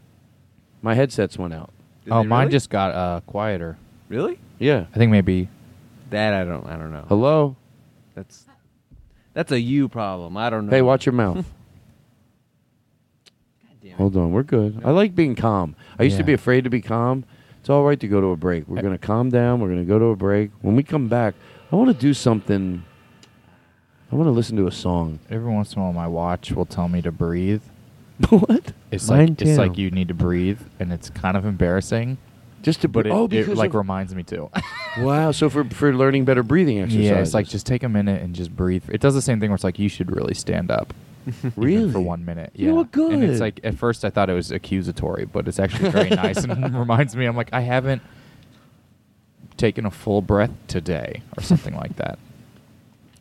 My 0.80 0.94
headsets 0.94 1.36
went 1.38 1.52
out. 1.54 1.70
oh, 2.10 2.22
they 2.22 2.28
mine 2.28 2.40
really? 2.46 2.52
just 2.52 2.70
got 2.70 2.94
uh, 2.94 3.20
quieter. 3.26 3.76
really? 4.08 4.38
Yeah. 4.58 4.86
I 4.94 4.98
think 4.98 5.10
maybe. 5.12 5.48
That 6.10 6.32
I 6.32 6.44
don't. 6.44 6.66
I 6.66 6.76
don't 6.76 6.92
know. 6.92 7.04
Hello. 7.08 7.56
That's 8.14 8.46
that's 9.34 9.52
a 9.52 9.60
you 9.60 9.88
problem. 9.88 10.36
I 10.36 10.48
don't 10.48 10.66
know. 10.66 10.70
Hey, 10.70 10.82
watch 10.82 11.04
your 11.04 11.12
mouth. 11.14 11.44
Hold 13.96 14.16
on, 14.16 14.32
we're 14.32 14.42
good. 14.42 14.80
I 14.84 14.90
like 14.90 15.14
being 15.14 15.34
calm. 15.36 15.76
I 15.98 16.04
used 16.04 16.16
to 16.16 16.22
Yeah. 16.22 16.26
be 16.28 16.32
afraid 16.32 16.64
to 16.64 16.70
be 16.70 16.80
calm. 16.80 17.24
It's 17.64 17.70
all 17.70 17.82
right 17.82 17.98
to 17.98 18.06
go 18.06 18.20
to 18.20 18.26
a 18.26 18.36
break. 18.36 18.68
We're 18.68 18.82
gonna 18.82 18.98
calm 18.98 19.30
down. 19.30 19.58
We're 19.58 19.70
gonna 19.70 19.86
go 19.86 19.98
to 19.98 20.04
a 20.08 20.16
break. 20.16 20.50
When 20.60 20.76
we 20.76 20.82
come 20.82 21.08
back, 21.08 21.34
I 21.72 21.76
want 21.76 21.88
to 21.88 21.98
do 21.98 22.12
something. 22.12 22.84
I 24.12 24.16
want 24.16 24.26
to 24.26 24.32
listen 24.32 24.58
to 24.58 24.66
a 24.66 24.70
song. 24.70 25.18
Every 25.30 25.50
once 25.50 25.72
in 25.72 25.80
a 25.80 25.84
while, 25.84 25.94
my 25.94 26.06
watch 26.06 26.52
will 26.52 26.66
tell 26.66 26.88
me 26.90 27.00
to 27.00 27.10
breathe, 27.10 27.62
what? 28.28 28.74
It's 28.90 29.08
Mine 29.08 29.28
like 29.28 29.40
it's 29.40 29.56
like 29.56 29.78
you 29.78 29.90
need 29.90 30.08
to 30.08 30.14
breathe, 30.14 30.60
and 30.78 30.92
it's 30.92 31.08
kind 31.08 31.38
of 31.38 31.46
embarrassing. 31.46 32.18
Just 32.60 32.82
to 32.82 32.88
but 32.88 33.04
bre- 33.04 33.08
it, 33.08 33.12
oh, 33.12 33.24
it 33.24 33.30
because 33.30 33.56
like 33.56 33.70
of- 33.70 33.76
reminds 33.76 34.14
me 34.14 34.24
too. 34.24 34.50
Wow. 34.98 35.32
So 35.32 35.48
for 35.48 35.64
for 35.64 35.94
learning 35.94 36.26
better 36.26 36.42
breathing 36.42 36.80
exercises. 36.80 37.10
yeah, 37.10 37.18
it's 37.18 37.32
like 37.32 37.48
just 37.48 37.64
take 37.64 37.82
a 37.82 37.88
minute 37.88 38.20
and 38.20 38.34
just 38.34 38.54
breathe. 38.54 38.84
It 38.90 39.00
does 39.00 39.14
the 39.14 39.22
same 39.22 39.40
thing 39.40 39.48
where 39.48 39.54
it's 39.54 39.64
like 39.64 39.78
you 39.78 39.88
should 39.88 40.14
really 40.14 40.34
stand 40.34 40.70
up. 40.70 40.92
Really? 41.56 41.90
for 41.90 42.00
one 42.00 42.24
minute. 42.24 42.52
You 42.54 42.68
Yeah, 42.68 42.74
look 42.74 42.96
And 42.96 43.24
it's 43.24 43.40
like 43.40 43.60
at 43.64 43.76
first 43.76 44.04
I 44.04 44.10
thought 44.10 44.30
it 44.30 44.34
was 44.34 44.50
accusatory, 44.50 45.24
but 45.24 45.48
it's 45.48 45.58
actually 45.58 45.90
very 45.90 46.10
nice 46.10 46.44
and 46.44 46.74
reminds 46.78 47.16
me. 47.16 47.26
I'm 47.26 47.36
like 47.36 47.50
I 47.52 47.60
haven't 47.60 48.02
taken 49.56 49.86
a 49.86 49.90
full 49.90 50.20
breath 50.20 50.52
today 50.66 51.22
or 51.36 51.42
something 51.42 51.74
like 51.76 51.96
that. 51.96 52.18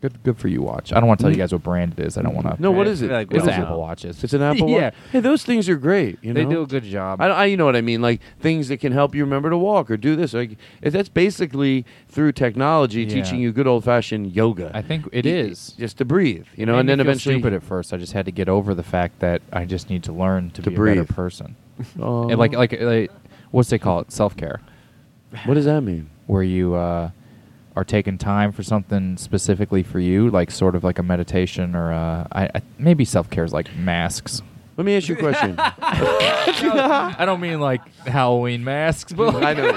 Good, 0.04 0.22
good 0.24 0.38
for 0.38 0.50
you. 0.50 0.62
Watch. 0.62 0.92
I 0.92 1.00
don't 1.00 1.08
want 1.08 1.22
to 1.22 1.24
tell 1.24 1.32
you 1.32 1.38
Mm. 1.38 1.40
guys 1.40 1.54
what 1.54 1.64
brand 1.64 1.94
it 1.98 2.06
is. 2.06 2.18
I 2.18 2.24
don't 2.24 2.36
want 2.36 2.46
to. 2.54 2.62
No, 2.62 2.72
what 2.72 2.88
is 2.88 3.02
it? 3.02 3.10
It's 3.10 3.32
What 3.32 3.42
is 3.42 3.48
it? 3.48 3.52
Apple 3.52 3.80
Watches. 3.80 4.22
It's 4.22 4.34
an 4.34 4.42
Apple 4.42 4.68
yeah. 4.70 4.88
Watch. 4.88 4.94
Hey, 5.14 5.20
those 5.22 5.46
things 5.46 5.70
are 5.70 5.78
great. 5.78 6.20
You 6.22 6.34
know? 6.34 6.44
They 6.44 6.46
do 6.54 6.62
a 6.62 6.68
good 6.68 6.84
job. 6.84 7.22
I, 7.22 7.28
I, 7.30 7.46
you 7.46 7.56
know 7.56 7.64
what 7.64 7.78
I 7.78 7.82
mean, 7.82 8.02
like 8.02 8.20
things 8.42 8.68
that 8.68 8.82
can 8.82 8.92
help 8.92 9.16
you 9.16 9.24
remember 9.24 9.50
to 9.50 9.58
walk 9.58 9.90
or 9.90 9.96
do 9.96 10.18
this. 10.18 10.34
Like 10.34 10.58
if 10.82 10.92
that's 10.92 11.08
basically 11.08 11.86
through 12.10 12.34
technology 12.34 13.04
Yeah. 13.04 13.14
teaching 13.14 13.40
you 13.40 13.54
good 13.54 13.66
old 13.66 13.86
fashioned 13.86 14.34
yoga. 14.36 14.72
I 14.74 14.82
think 14.82 15.08
it 15.14 15.24
Y- 15.24 15.32
is. 15.32 15.70
just 15.80 15.98
to 16.00 16.04
breathe, 16.06 16.48
you 16.58 16.66
know, 16.66 16.76
It 16.76 16.80
and 16.82 16.88
made 16.88 16.92
then 16.92 16.98
feel 17.06 17.08
eventually. 17.12 17.36
stupid 17.36 17.54
at 17.54 17.64
first. 17.64 17.94
I 17.94 17.98
just 17.98 18.12
had 18.12 18.26
to 18.26 18.32
get 18.34 18.50
over 18.50 18.74
the 18.74 18.84
fact 18.84 19.20
that 19.22 19.42
I 19.54 19.64
just 19.64 19.90
need 19.90 20.04
to 20.04 20.12
learn 20.12 20.50
to, 20.50 20.62
To 20.64 20.70
be 20.70 20.76
a 20.76 20.80
better 20.86 21.06
person. 21.06 21.56
Oh. 21.98 22.28
And 22.30 22.38
like 22.38 22.52
like 22.54 22.74
like 22.82 23.10
what's 23.52 23.70
they 23.70 23.80
call 23.80 24.02
it? 24.02 24.12
Self 24.12 24.36
care. 24.36 24.60
What 25.46 25.54
does 25.54 25.64
that 25.66 25.80
mean? 25.82 26.10
Where 26.28 26.44
you 26.44 26.76
uh, 26.76 27.12
are 27.76 27.84
taking 27.84 28.18
time 28.18 28.52
for 28.52 28.64
something 28.64 29.18
specifically 29.18 29.84
for 29.84 30.00
you, 30.00 30.30
like 30.30 30.52
sort 30.52 30.76
of 30.76 30.84
like 30.84 31.00
a 31.00 31.04
meditation 31.04 31.76
or 31.76 31.92
uh, 31.92 32.28
I, 32.32 32.46
I 32.56 32.62
maybe 32.78 33.06
self 33.06 33.30
care 33.30 33.44
is 33.44 33.54
like 33.54 33.74
masks. 33.76 34.42
Let 34.76 34.86
me 34.86 34.96
ask 34.98 35.08
you 35.08 35.16
a 35.16 35.20
question. 35.20 35.56
I 35.60 37.26
don't 37.26 37.40
mean 37.40 37.60
like 37.60 37.82
Halloween 38.08 38.64
masks, 38.64 39.14
but 39.14 39.36
I 39.36 39.54
know. 39.54 39.68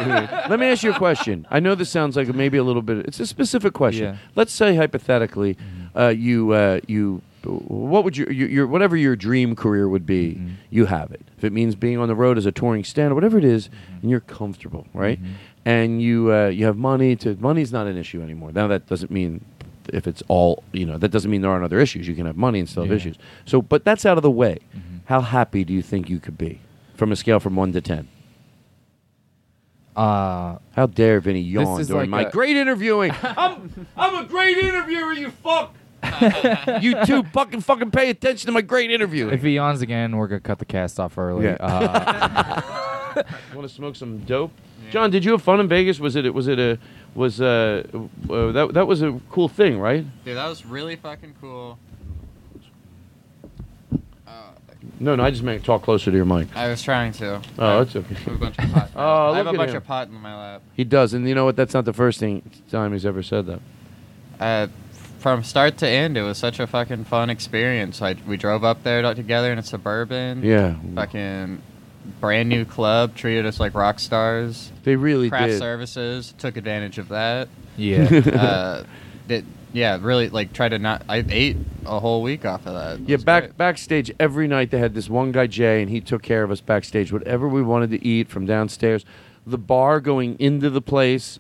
Let 0.49 0.59
me 0.59 0.67
ask 0.67 0.83
you 0.83 0.93
a 0.93 0.99
question. 0.99 1.47
I 1.51 1.61
know 1.61 1.75
this 1.75 1.91
sounds 1.91 2.17
like 2.17 2.29
maybe 2.35 2.57
a 2.57 2.65
little 2.65 2.81
bit. 2.81 3.05
It's 3.07 3.21
a 3.21 3.27
specific 3.27 3.75
question. 3.75 4.15
Yeah. 4.15 4.17
Let's 4.35 4.53
say 4.53 4.75
hypothetically, 4.75 5.59
uh, 5.95 6.09
you 6.09 6.53
uh, 6.53 6.81
you 6.87 7.21
what 7.45 8.05
would 8.05 8.17
your, 8.17 8.31
your 8.33 8.49
your 8.49 8.67
whatever 8.67 8.97
your 8.97 9.17
dream 9.17 9.55
career 9.55 9.89
would 9.89 10.07
be, 10.07 10.41
you 10.71 10.87
have 10.87 11.13
it. 11.13 11.21
If 11.37 11.45
it 11.45 11.53
means 11.53 11.75
being 11.75 11.99
on 11.99 12.09
the 12.09 12.15
road 12.15 12.39
as 12.39 12.47
a 12.47 12.53
touring 12.53 12.83
stand, 12.85 13.13
or 13.13 13.15
whatever 13.15 13.37
it 13.39 13.45
is, 13.45 13.69
and 14.01 14.11
you're 14.11 14.21
comfortable, 14.21 14.87
right? 14.95 15.19
And 15.67 16.01
you 16.01 16.33
uh, 16.33 16.47
you 16.47 16.65
have 16.65 16.77
money 16.79 17.17
to 17.17 17.37
money's 17.41 17.73
not 17.73 17.87
an 17.89 17.97
issue 17.99 18.23
anymore. 18.23 18.53
Now 18.53 18.69
that 18.69 18.87
doesn't 18.87 19.11
mean 19.11 19.45
if 19.93 20.07
it's 20.07 20.23
all 20.29 20.63
you 20.73 20.87
know 20.87 20.97
that 20.97 21.11
doesn't 21.11 21.31
mean 21.31 21.41
there 21.43 21.51
aren't 21.51 21.65
other 21.65 21.81
issues. 21.81 22.07
You 22.07 22.15
can 22.15 22.25
have 22.27 22.37
money 22.37 22.61
and 22.61 22.69
still 22.69 22.85
have 22.85 22.91
Yeah. 22.93 22.97
issues. 22.97 23.17
So, 23.47 23.61
but 23.61 23.85
that's 23.85 24.07
out 24.07 24.17
of 24.17 24.23
the 24.23 24.31
way. 24.31 24.61
How 25.07 25.21
happy 25.21 25.65
do 25.65 25.73
you 25.73 25.83
think 25.83 26.09
you 26.09 26.21
could 26.21 26.39
be 26.39 26.61
from 26.95 27.11
a 27.13 27.17
scale 27.17 27.41
from 27.41 27.57
one 27.57 27.73
to 27.73 27.81
ten? 27.81 28.07
Uh, 29.97 30.59
How 30.75 30.87
dare 30.87 31.21
Vinny 31.21 31.41
yawn 31.41 31.83
during 31.85 32.11
like 32.11 32.27
my 32.27 32.31
great 32.31 32.57
interviewing? 32.57 33.11
I'm 33.23 33.87
I'm 33.97 34.25
a 34.25 34.29
great 34.29 34.59
interviewer, 34.59 35.13
you 35.15 35.31
fuck. 35.31 35.75
you 36.81 37.05
two 37.05 37.23
fucking 37.33 37.63
fucking 37.63 37.91
pay 37.91 38.11
attention 38.11 38.47
to 38.47 38.53
my 38.53 38.61
great 38.61 38.91
interview. 38.93 39.29
if 39.31 39.43
he 39.43 39.55
yawns 39.57 39.83
again, 39.83 40.17
we're 40.17 40.29
gonna 40.29 40.41
cut 40.41 40.59
the 40.59 40.65
cast 40.65 41.01
off 41.01 41.19
early. 41.19 41.47
Yeah. 41.47 41.57
Uh, 41.59 43.23
Want 43.55 43.67
to 43.67 43.75
smoke 43.75 43.97
some 43.97 44.19
dope? 44.21 44.53
John, 44.91 45.11
did 45.11 45.25
you 45.25 45.33
have 45.33 45.43
fun 45.43 45.61
in 45.61 45.69
Vegas? 45.69 45.99
Was 46.01 46.17
it 46.17 46.33
was 46.33 46.49
it 46.49 46.59
a 46.59 46.79
was 47.15 47.41
uh, 47.41 47.83
uh 48.31 48.53
that 48.53 48.75
that 48.75 48.87
was 48.87 49.03
a 49.03 49.21
cool 49.31 49.49
thing, 49.49 49.79
right? 49.79 50.05
Dude, 50.25 50.37
that 50.37 50.49
was 50.49 50.65
really 50.67 50.97
fucking 50.97 51.35
cool. 51.41 51.79
No, 54.99 55.15
no, 55.15 55.25
I 55.25 55.31
just 55.31 55.43
meant 55.43 55.65
talk 55.65 55.83
closer 55.83 56.11
to 56.11 56.17
your 56.17 56.25
mic. 56.25 56.49
I 56.57 56.69
was 56.69 56.83
trying 56.83 57.13
to. 57.15 57.43
Oh, 57.59 57.81
I 57.81 57.85
that's 57.85 57.97
okay. 57.97 58.15
have 58.15 58.35
a 58.35 58.39
bunch 58.39 58.59
of 58.59 58.73
pot. 58.73 58.91
Oh, 58.97 59.33
I 59.33 59.37
have 59.37 59.47
a 59.47 59.53
bunch 59.53 59.71
him. 59.71 59.77
of 59.77 59.85
pot 59.85 60.09
in 60.09 60.15
my 60.15 60.35
lap. 60.35 60.63
He 60.75 60.85
does, 60.85 61.13
and 61.13 61.29
you 61.29 61.35
know 61.35 61.45
what? 61.45 61.57
That's 61.57 61.75
not 61.75 61.85
the 61.85 61.93
first 61.93 62.19
thing 62.19 62.51
time 62.71 62.93
he's 62.93 63.05
ever 63.05 63.23
said 63.23 63.47
that. 63.47 63.61
Uh, 64.41 64.69
from 65.19 65.45
start 65.45 65.77
to 65.79 65.89
end, 65.89 66.17
it 66.17 66.23
was 66.23 66.39
such 66.39 66.61
a 66.61 66.67
fucking 66.67 67.05
fun 67.05 67.31
experience. 67.31 68.01
Like 68.01 68.19
we 68.27 68.37
drove 68.37 68.65
up 68.65 68.85
there 68.85 69.03
together 69.15 69.53
in 69.53 69.59
a 69.59 69.63
suburban. 69.63 70.43
Yeah. 70.43 70.77
Fucking 70.95 71.61
brand 72.21 72.49
new 72.49 72.65
club, 72.65 73.15
treated 73.15 73.47
us 73.47 73.59
like 73.61 73.75
rock 73.75 73.99
stars. 73.99 74.71
They 74.85 74.97
really 74.97 75.29
Craft 75.29 75.47
did. 75.53 75.59
services 75.59 76.35
took 76.39 76.57
advantage 76.57 76.99
of 76.99 77.09
that. 77.09 77.49
Yeah. 77.77 78.05
uh, 78.05 78.85
it, 79.29 79.45
yeah, 79.73 79.99
really 80.01 80.29
like 80.31 80.53
try 80.53 80.69
to 80.69 80.79
not. 80.79 81.03
I 81.09 81.25
ate 81.29 81.57
a 81.85 82.01
whole 82.01 82.23
week 82.23 82.45
off 82.47 82.67
of 82.67 82.75
that. 82.75 83.01
It 83.01 83.09
Yeah, 83.09 83.17
back 83.19 83.43
great. 83.45 83.57
backstage 83.59 84.11
every 84.19 84.49
night 84.49 84.71
they 84.71 84.79
had 84.79 84.95
this 84.95 85.11
one 85.11 85.33
guy 85.33 85.47
Jay, 85.47 85.83
and 85.83 85.91
he 85.91 86.01
took 86.01 86.23
care 86.23 86.43
of 86.43 86.51
us 86.51 86.61
backstage. 86.61 87.13
Whatever 87.13 87.47
we 87.49 87.63
wanted 87.63 87.91
to 87.91 88.05
eat 88.05 88.29
from 88.29 88.47
downstairs, 88.47 89.05
the 89.47 89.59
bar 89.59 90.01
going 90.01 90.37
into 90.39 90.71
the 90.71 90.81
place 90.81 91.39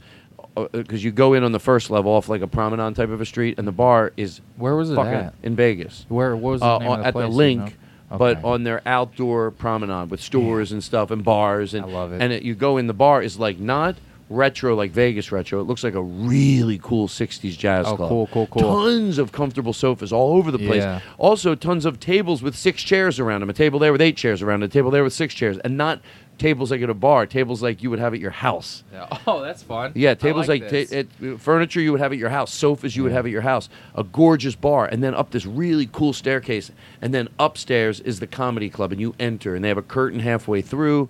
because 0.72 1.04
you 1.04 1.10
go 1.12 1.34
in 1.34 1.44
on 1.44 1.52
the 1.52 1.60
first 1.60 1.90
level 1.90 2.12
off 2.12 2.28
like 2.30 2.40
a 2.40 2.46
promenade 2.46 2.96
type 2.96 3.10
of 3.10 3.20
a 3.20 3.26
street, 3.26 3.58
and 3.58 3.66
the 3.68 3.72
bar 3.72 4.12
is 4.16 4.40
Where 4.56 4.74
was 4.74 4.90
it 4.90 4.98
at? 4.98 5.34
in 5.42 5.54
Vegas. 5.56 6.06
Where- 6.08 6.34
what 6.36 6.50
was 6.52 6.60
the 6.60 6.66
Uh, 6.66 6.78
name 6.78 6.90
of 6.92 6.98
the 7.00 7.06
at 7.06 7.12
place, 7.12 7.24
the 7.26 7.30
you 7.30 7.36
link. 7.36 7.76
Know? 8.10 8.18
But 8.18 8.44
on 8.44 8.64
their 8.64 8.82
outdoor 8.86 9.50
promenade 9.50 10.10
with 10.10 10.20
stores 10.20 10.72
and 10.72 10.82
stuff 10.82 11.10
and 11.10 11.24
bars 11.24 11.74
and 11.74 11.84
I 11.86 11.88
love 11.88 12.12
it. 12.12 12.20
and 12.22 12.32
it, 12.32 12.42
you 12.42 12.54
go 12.54 12.76
in 12.76 12.86
the 12.86 12.94
bar 12.94 13.22
is 13.22 13.38
like 13.38 13.58
not 13.58 13.96
retro 14.28 14.74
like 14.74 14.90
Vegas 14.90 15.30
retro. 15.30 15.60
It 15.60 15.64
looks 15.64 15.84
like 15.84 15.94
a 15.94 16.02
really 16.02 16.78
cool 16.82 17.06
'60s 17.08 17.56
jazz 17.56 17.86
Oh, 17.86 17.96
club. 17.96 18.08
cool, 18.08 18.26
cool, 18.32 18.46
cool. 18.48 18.62
Tons 18.62 19.18
of 19.18 19.30
comfortable 19.30 19.72
sofas 19.72 20.12
all 20.12 20.36
over 20.36 20.50
the 20.50 20.58
place. 20.58 20.82
Yeah. 20.82 21.00
Also, 21.18 21.54
tons 21.54 21.84
of 21.84 22.00
tables 22.00 22.42
with 22.42 22.56
six 22.56 22.82
chairs 22.82 23.20
around 23.20 23.40
them. 23.40 23.50
A 23.50 23.52
table 23.52 23.78
there 23.78 23.92
with 23.92 24.00
eight 24.00 24.16
chairs 24.16 24.42
around 24.42 24.62
it. 24.64 24.66
A 24.66 24.68
table 24.68 24.90
there 24.90 25.04
with 25.04 25.12
six 25.12 25.32
chairs, 25.32 25.58
and 25.58 25.76
not 25.76 26.00
tables 26.38 26.70
like 26.70 26.82
at 26.82 26.90
a 26.90 26.94
bar. 26.94 27.26
Tables 27.26 27.62
like 27.62 27.82
you 27.82 27.90
would 27.90 27.98
have 27.98 28.14
at 28.14 28.20
your 28.20 28.30
house. 28.30 28.84
Yeah. 28.92 29.06
Oh, 29.26 29.40
that's 29.42 29.62
fun. 29.62 29.92
Yeah, 29.94 30.12
I 30.12 30.14
tables 30.14 30.48
like, 30.48 30.68
ta- 30.68 30.96
it, 30.96 31.08
furniture 31.40 31.80
you 31.80 31.92
would 31.92 32.00
have 32.00 32.12
at 32.12 32.18
your 32.18 32.28
house, 32.28 32.52
sofas 32.52 32.96
you 32.96 33.02
would 33.02 33.12
have 33.12 33.26
at 33.26 33.32
your 33.32 33.42
house, 33.42 33.68
a 33.94 34.04
gorgeous 34.04 34.54
bar, 34.54 34.86
and 34.86 35.02
then 35.02 35.14
up 35.14 35.30
this 35.30 35.46
really 35.46 35.86
cool 35.86 36.12
staircase, 36.12 36.70
and 37.02 37.12
then 37.12 37.28
upstairs 37.38 38.00
is 38.00 38.20
the 38.20 38.26
comedy 38.26 38.70
club, 38.70 38.92
and 38.92 39.00
you 39.00 39.14
enter, 39.18 39.54
and 39.54 39.64
they 39.64 39.68
have 39.68 39.78
a 39.78 39.82
curtain 39.82 40.20
halfway 40.20 40.62
through, 40.62 41.08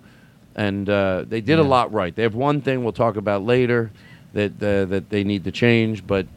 and 0.55 0.89
uh, 0.89 1.25
they 1.27 1.41
did 1.41 1.59
a 1.59 1.63
lot 1.63 1.91
right. 1.93 2.15
They 2.15 2.23
have 2.23 2.35
one 2.35 2.61
thing 2.61 2.83
we'll 2.83 2.93
talk 2.93 3.15
about 3.15 3.43
later 3.43 3.91
that 4.33 4.53
uh, 4.61 4.85
that 4.85 5.09
they 5.09 5.23
need 5.23 5.43
to 5.43 5.51
change, 5.51 6.05
but. 6.07 6.27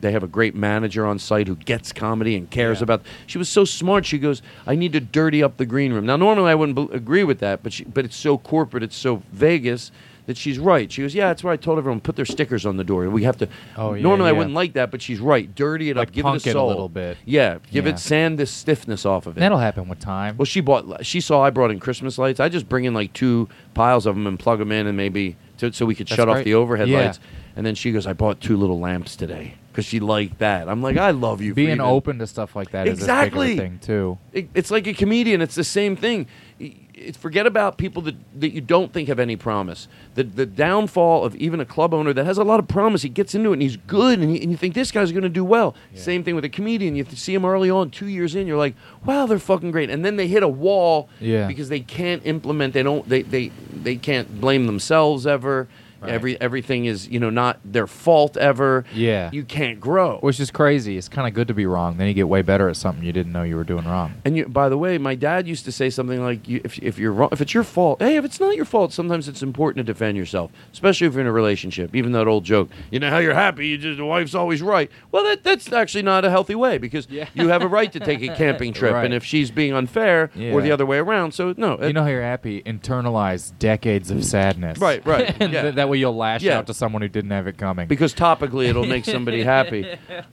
They 0.00 0.12
have 0.12 0.22
a 0.22 0.28
great 0.28 0.54
manager 0.54 1.06
on 1.06 1.18
site 1.18 1.46
who 1.48 1.56
gets 1.56 1.92
comedy 1.92 2.36
and 2.36 2.50
cares 2.50 2.80
about. 2.82 3.02
She 3.26 3.38
was 3.38 3.48
so 3.48 3.64
smart. 3.64 4.06
She 4.06 4.18
goes, 4.18 4.40
"I 4.66 4.74
need 4.74 4.92
to 4.94 5.00
dirty 5.00 5.42
up 5.42 5.56
the 5.58 5.66
green 5.66 5.92
room." 5.92 6.06
Now, 6.06 6.16
normally 6.16 6.50
I 6.50 6.54
wouldn't 6.54 6.94
agree 6.94 7.24
with 7.24 7.38
that, 7.40 7.62
but 7.62 7.72
she, 7.72 7.84
but 7.84 8.04
it's 8.04 8.16
so 8.16 8.38
corporate, 8.38 8.82
it's 8.82 8.96
so 8.96 9.22
Vegas 9.32 9.92
that 10.26 10.36
she's 10.36 10.58
right. 10.58 10.90
She 10.92 11.02
goes, 11.02 11.14
"Yeah, 11.14 11.28
that's 11.28 11.42
why 11.42 11.52
I 11.52 11.56
told 11.56 11.76
everyone 11.78 12.00
put 12.00 12.14
their 12.16 12.24
stickers 12.24 12.64
on 12.64 12.76
the 12.76 12.84
door. 12.84 13.08
We 13.10 13.24
have 13.24 13.36
to." 13.38 13.48
Oh, 13.76 13.94
yeah, 13.94 14.02
normally 14.02 14.28
I 14.28 14.32
wouldn't 14.32 14.54
like 14.54 14.74
that, 14.74 14.90
but 14.90 15.02
she's 15.02 15.18
right. 15.18 15.52
Dirty 15.54 15.90
it 15.90 15.96
Like 15.96 16.08
up, 16.08 16.14
give 16.14 16.22
punk 16.22 16.46
it 16.46 16.46
a 16.46 16.50
it 16.50 16.56
a 16.56 16.62
little 16.64 16.88
bit. 16.88 17.16
Yeah, 17.24 17.58
give 17.72 17.84
Yeah. 17.86 17.92
it 17.92 17.98
sand 17.98 18.38
the 18.38 18.46
stiffness 18.46 19.04
off 19.04 19.26
of 19.26 19.36
it. 19.36 19.40
That'll 19.40 19.58
happen 19.58 19.88
with 19.88 19.98
time. 19.98 20.36
Well, 20.38 20.46
she 20.46 20.60
bought. 20.60 21.04
She 21.04 21.20
saw 21.20 21.42
I 21.42 21.50
brought 21.50 21.70
in 21.70 21.80
Christmas 21.80 22.16
lights. 22.16 22.38
I 22.40 22.48
just 22.48 22.68
bring 22.68 22.84
in 22.84 22.94
like 22.94 23.12
two 23.12 23.48
piles 23.74 24.06
of 24.06 24.14
them 24.14 24.26
and 24.26 24.38
plug 24.38 24.60
them 24.60 24.70
in, 24.72 24.86
and 24.86 24.96
maybe 24.96 25.36
to, 25.58 25.72
so 25.72 25.84
we 25.84 25.94
could 25.94 26.06
That's 26.06 26.16
shut 26.16 26.28
off 26.28 26.44
the 26.44 26.54
overhead 26.54 26.88
Yeah. 26.88 27.00
lights. 27.00 27.18
And 27.56 27.66
then 27.66 27.74
she 27.74 27.90
goes, 27.90 28.06
"I 28.06 28.12
bought 28.12 28.40
two 28.40 28.56
little 28.56 28.78
lamps 28.78 29.16
today 29.16 29.54
because 29.70 29.84
she 29.84 30.00
liked 30.00 30.38
that." 30.38 30.68
I'm 30.68 30.82
like, 30.82 30.96
"I 30.96 31.10
love 31.10 31.40
you." 31.40 31.50
for 31.52 31.56
Being 31.56 31.68
even- 31.70 31.80
open 31.80 32.18
to 32.18 32.26
stuff 32.26 32.54
like 32.56 32.70
that 32.72 32.86
is 32.88 32.98
exactly 32.98 33.52
a 33.52 33.54
bigger 33.56 33.62
thing 33.62 33.78
too. 33.80 34.18
It, 34.32 34.48
it's 34.54 34.70
like 34.70 34.86
a 34.86 34.94
comedian. 34.94 35.40
It's 35.40 35.54
the 35.54 35.64
same 35.64 35.96
thing. 35.96 36.26
Y- 36.60 36.74
It's 37.02 37.16
forget 37.16 37.46
about 37.46 37.78
people 37.78 38.02
that, 38.02 38.14
that 38.40 38.52
you 38.52 38.60
don't 38.60 38.92
think 38.92 39.08
have 39.08 39.18
any 39.18 39.34
promise. 39.34 39.88
The 40.16 40.22
the 40.22 40.44
downfall 40.44 41.24
of 41.24 41.34
even 41.36 41.58
a 41.58 41.64
club 41.64 41.94
owner 41.94 42.12
that 42.12 42.26
has 42.26 42.36
a 42.36 42.44
lot 42.44 42.60
of 42.60 42.68
promise. 42.68 43.00
He 43.00 43.08
gets 43.08 43.34
into 43.34 43.50
it 43.50 43.52
and 43.54 43.62
he's 43.62 43.78
good, 43.78 44.18
and, 44.18 44.30
he, 44.36 44.42
and 44.42 44.50
you 44.50 44.56
think 44.58 44.74
this 44.74 44.92
guy's 44.92 45.10
going 45.10 45.22
to 45.22 45.30
do 45.30 45.42
well. 45.42 45.74
Same 45.94 46.22
thing 46.24 46.34
with 46.34 46.44
a 46.44 46.50
comedian. 46.50 46.96
You 46.96 47.06
see 47.14 47.32
him 47.32 47.46
early 47.46 47.70
on, 47.70 47.88
two 47.90 48.06
years 48.08 48.34
in. 48.34 48.46
You're 48.46 48.58
like, 48.58 48.74
wow, 49.06 49.24
they're 49.24 49.38
fucking 49.38 49.70
great, 49.70 49.88
and 49.88 50.04
then 50.04 50.16
they 50.16 50.28
hit 50.28 50.42
a 50.42 50.48
wall 50.48 51.08
Yeah. 51.20 51.46
because 51.46 51.70
they 51.70 51.80
can't 51.80 52.20
implement. 52.26 52.74
They 52.74 52.82
don't. 52.82 53.08
They 53.08 53.22
they 53.22 53.50
they 53.82 53.96
can't 53.96 54.38
blame 54.38 54.66
themselves 54.66 55.26
ever. 55.26 55.68
Right. 56.00 56.10
Every 56.12 56.40
everything 56.40 56.86
is 56.86 57.08
you 57.08 57.20
know 57.20 57.30
not 57.30 57.58
their 57.64 57.86
fault 57.86 58.36
ever. 58.36 58.84
Yeah. 58.94 59.30
You 59.32 59.44
can't 59.44 59.78
grow. 59.80 60.18
Which 60.20 60.40
is 60.40 60.50
crazy. 60.50 60.96
It's 60.96 61.08
kind 61.08 61.28
of 61.28 61.34
good 61.34 61.48
to 61.48 61.54
be 61.54 61.66
wrong. 61.66 61.96
Then 61.98 62.08
you 62.08 62.14
get 62.14 62.28
way 62.28 62.42
better 62.42 62.68
at 62.68 62.76
something 62.76 63.04
you 63.04 63.12
didn't 63.12 63.32
know 63.32 63.42
you 63.42 63.56
were 63.56 63.64
doing 63.64 63.84
wrong. 63.84 64.14
And 64.24 64.36
you, 64.36 64.46
by 64.46 64.68
the 64.68 64.78
way, 64.78 64.98
my 64.98 65.14
dad 65.14 65.46
used 65.46 65.64
to 65.66 65.72
say 65.72 65.90
something 65.90 66.22
like, 66.22 66.48
you, 66.48 66.60
"If 66.64 66.78
if 66.78 66.98
you're 66.98 67.12
wrong, 67.12 67.28
if 67.32 67.40
it's 67.40 67.52
your 67.54 67.64
fault, 67.64 68.00
hey, 68.00 68.16
if 68.16 68.24
it's 68.24 68.40
not 68.40 68.56
your 68.56 68.64
fault, 68.64 68.92
sometimes 68.92 69.28
it's 69.28 69.42
important 69.42 69.86
to 69.86 69.92
defend 69.92 70.16
yourself, 70.16 70.50
especially 70.72 71.06
if 71.06 71.12
you're 71.14 71.20
in 71.22 71.26
a 71.26 71.32
relationship." 71.32 71.94
Even 71.94 72.12
that 72.12 72.26
old 72.26 72.44
joke, 72.44 72.70
you 72.90 72.98
know 72.98 73.10
how 73.10 73.18
you're 73.18 73.34
happy, 73.34 73.68
you 73.68 73.78
just 73.78 73.98
the 73.98 74.04
wife's 74.04 74.34
always 74.34 74.62
right. 74.62 74.90
Well, 75.12 75.24
that 75.24 75.44
that's 75.44 75.72
actually 75.72 76.02
not 76.02 76.24
a 76.24 76.30
healthy 76.30 76.54
way 76.54 76.78
because 76.78 77.08
you 77.10 77.48
have 77.48 77.62
a 77.62 77.68
right 77.68 77.92
to 77.92 78.00
take 78.00 78.22
a 78.22 78.34
camping 78.36 78.72
trip, 78.72 78.94
Right. 78.94 79.04
and 79.04 79.12
if 79.14 79.24
she's 79.24 79.50
being 79.50 79.74
unfair 79.74 80.30
or 80.52 80.62
the 80.62 80.72
other 80.72 80.86
way 80.86 80.98
around, 80.98 81.32
so 81.32 81.52
no, 81.56 81.78
You 81.80 81.92
know 81.92 82.02
how 82.04 82.08
you're 82.08 82.22
happy? 82.22 82.62
Internalize 82.62 83.52
decades 83.58 84.10
of 84.10 84.24
sadness. 84.24 84.78
Right, 84.78 85.04
right, 85.06 85.34
yeah. 85.40 85.62
th- 85.62 85.74
that 85.74 85.88
way 85.90 85.98
you'll 85.98 86.16
lash 86.16 86.42
Yeah. 86.42 86.58
out 86.58 86.66
to 86.68 86.74
someone 86.74 87.02
who 87.02 87.08
didn't 87.08 87.30
have 87.32 87.46
it 87.46 87.58
coming. 87.58 87.86
because 87.88 88.14
topically 88.14 88.68
it'll 88.68 88.86
make 88.86 89.04
somebody 89.04 89.42
happy. 89.56 89.86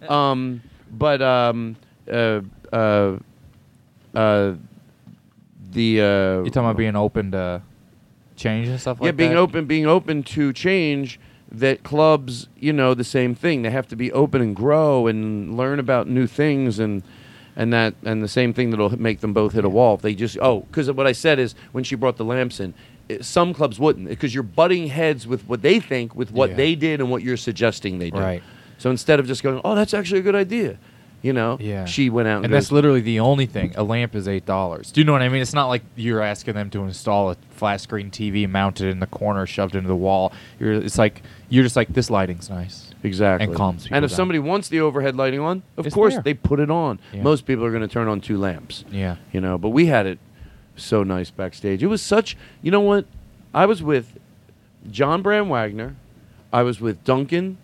Um, 0.07 0.61
but 0.91 1.21
um, 1.21 1.75
uh, 2.11 2.41
uh, 2.71 3.17
uh, 4.15 4.53
the. 5.71 6.01
Uh, 6.01 6.43
You 6.43 6.49
talking 6.51 6.61
about 6.69 6.77
being 6.77 6.95
open 6.95 7.31
to 7.31 7.61
change 8.35 8.67
and 8.67 8.79
stuff 8.79 8.99
like 8.99 9.01
that. 9.01 9.05
yeah, 9.05 9.11
that? 9.11 9.17
being 9.17 9.34
open, 9.38 9.65
being 9.65 9.85
open 9.85 10.23
to 10.23 10.53
change. 10.53 11.19
That 11.49 11.81
clubs, 11.84 12.49
you 12.59 12.73
know, 12.73 12.93
the 12.93 13.05
same 13.05 13.34
thing. 13.34 13.61
They 13.61 13.69
have 13.69 13.88
to 13.88 13.95
be 13.95 14.11
open 14.11 14.41
and 14.41 14.53
grow 14.53 15.07
and 15.07 15.55
learn 15.55 15.79
about 15.79 16.09
new 16.09 16.27
things 16.27 16.77
and 16.77 17.03
and 17.55 17.71
that 17.71 17.93
and 18.03 18.21
the 18.21 18.27
same 18.27 18.53
thing 18.53 18.69
that'll 18.69 18.99
make 19.01 19.21
them 19.21 19.31
both 19.31 19.53
hit 19.53 19.63
a 19.63 19.69
wall. 19.69 19.95
If 19.95 20.01
they 20.01 20.13
just 20.13 20.38
oh, 20.41 20.61
because 20.69 20.91
what 20.91 21.07
I 21.07 21.13
said 21.13 21.39
is 21.39 21.55
when 21.71 21.85
she 21.85 21.95
brought 21.95 22.17
the 22.17 22.25
lamps 22.25 22.59
in, 22.59 22.73
some 23.21 23.53
clubs 23.53 23.79
wouldn't 23.79 24.07
because 24.07 24.34
you're 24.34 24.43
butting 24.43 24.88
heads 24.88 25.25
with 25.27 25.47
what 25.47 25.61
they 25.61 25.79
think 25.79 26.15
with 26.15 26.31
what 26.31 26.51
Yeah. 26.51 26.55
they 26.57 26.75
did 26.75 26.99
and 26.99 27.09
what 27.09 27.21
you're 27.23 27.38
suggesting 27.38 27.99
they 27.99 28.09
do. 28.09 28.19
Right. 28.19 28.43
So 28.77 28.89
instead 28.89 29.19
of 29.19 29.27
just 29.27 29.43
going, 29.43 29.61
oh, 29.63 29.75
that's 29.75 29.93
actually 29.93 30.19
a 30.19 30.23
good 30.23 30.35
idea, 30.35 30.77
you 31.21 31.34
know, 31.34 31.57
Yeah. 31.59 31.85
she 31.85 32.09
went 32.09 32.27
out 32.27 32.38
and, 32.38 32.45
and 32.45 32.53
that's 32.53 32.71
literally 32.71 33.01
the 33.01 33.19
only 33.19 33.45
thing. 33.47 33.73
A 33.75 33.84
lamp 33.84 34.13
is 34.15 34.27
eight 34.27 34.45
dollars. 34.45 34.91
Do 34.91 35.01
you 35.01 35.05
know 35.05 35.13
what 35.13 35.21
I 35.21 35.29
mean? 35.29 35.41
It's 35.41 35.53
not 35.53 35.67
like 35.67 35.81
you're 35.95 36.21
asking 36.21 36.53
them 36.53 36.69
to 36.71 36.84
install 36.84 37.31
a 37.31 37.38
flat 37.49 37.81
screen 37.81 38.11
TV 38.11 38.47
mounted 38.47 38.89
in 38.89 38.99
the 38.99 39.07
corner, 39.07 39.45
shoved 39.47 39.75
into 39.75 39.88
the 39.88 39.95
wall. 39.95 40.31
You're, 40.59 40.73
it's 40.73 40.97
like 40.99 41.23
you're 41.49 41.63
just 41.63 41.75
like 41.75 41.88
this 41.93 42.09
lighting's 42.11 42.49
nice, 42.51 42.91
Exactly. 43.03 43.47
and 43.47 43.55
calms 43.55 43.84
people 43.85 43.95
And 43.95 44.05
if 44.05 44.11
down. 44.11 44.15
somebody 44.17 44.38
wants 44.39 44.67
the 44.69 44.81
overhead 44.81 45.15
lighting 45.15 45.39
on, 45.39 45.63
of 45.77 45.85
It's 45.88 45.95
course 45.95 46.13
there. 46.13 46.21
they 46.23 46.34
put 46.35 46.59
it 46.59 46.69
on. 46.69 46.99
Yeah. 47.13 47.23
Most 47.23 47.45
people 47.47 47.63
are 47.65 47.71
going 47.71 47.81
to 47.81 47.88
turn 47.88 48.07
on 48.07 48.21
two 48.21 48.38
lamps. 48.38 48.84
Yeah. 48.91 49.15
You 49.31 49.39
know, 49.41 49.57
but 49.57 49.69
we 49.69 49.85
had 49.88 50.05
it 50.05 50.19
so 50.78 51.04
nice 51.04 51.30
backstage. 51.32 51.84
It 51.84 51.88
was 51.88 52.02
such, 52.02 52.38
you 52.62 52.72
know 52.72 52.82
what? 52.82 53.06
I 53.54 53.66
was 53.66 53.82
with 53.82 54.18
John 54.90 55.22
Bram 55.22 55.49
Wagner. 55.49 55.95
I 56.54 56.64
was 56.64 56.80
with 56.80 57.04
Duncan 57.04 57.58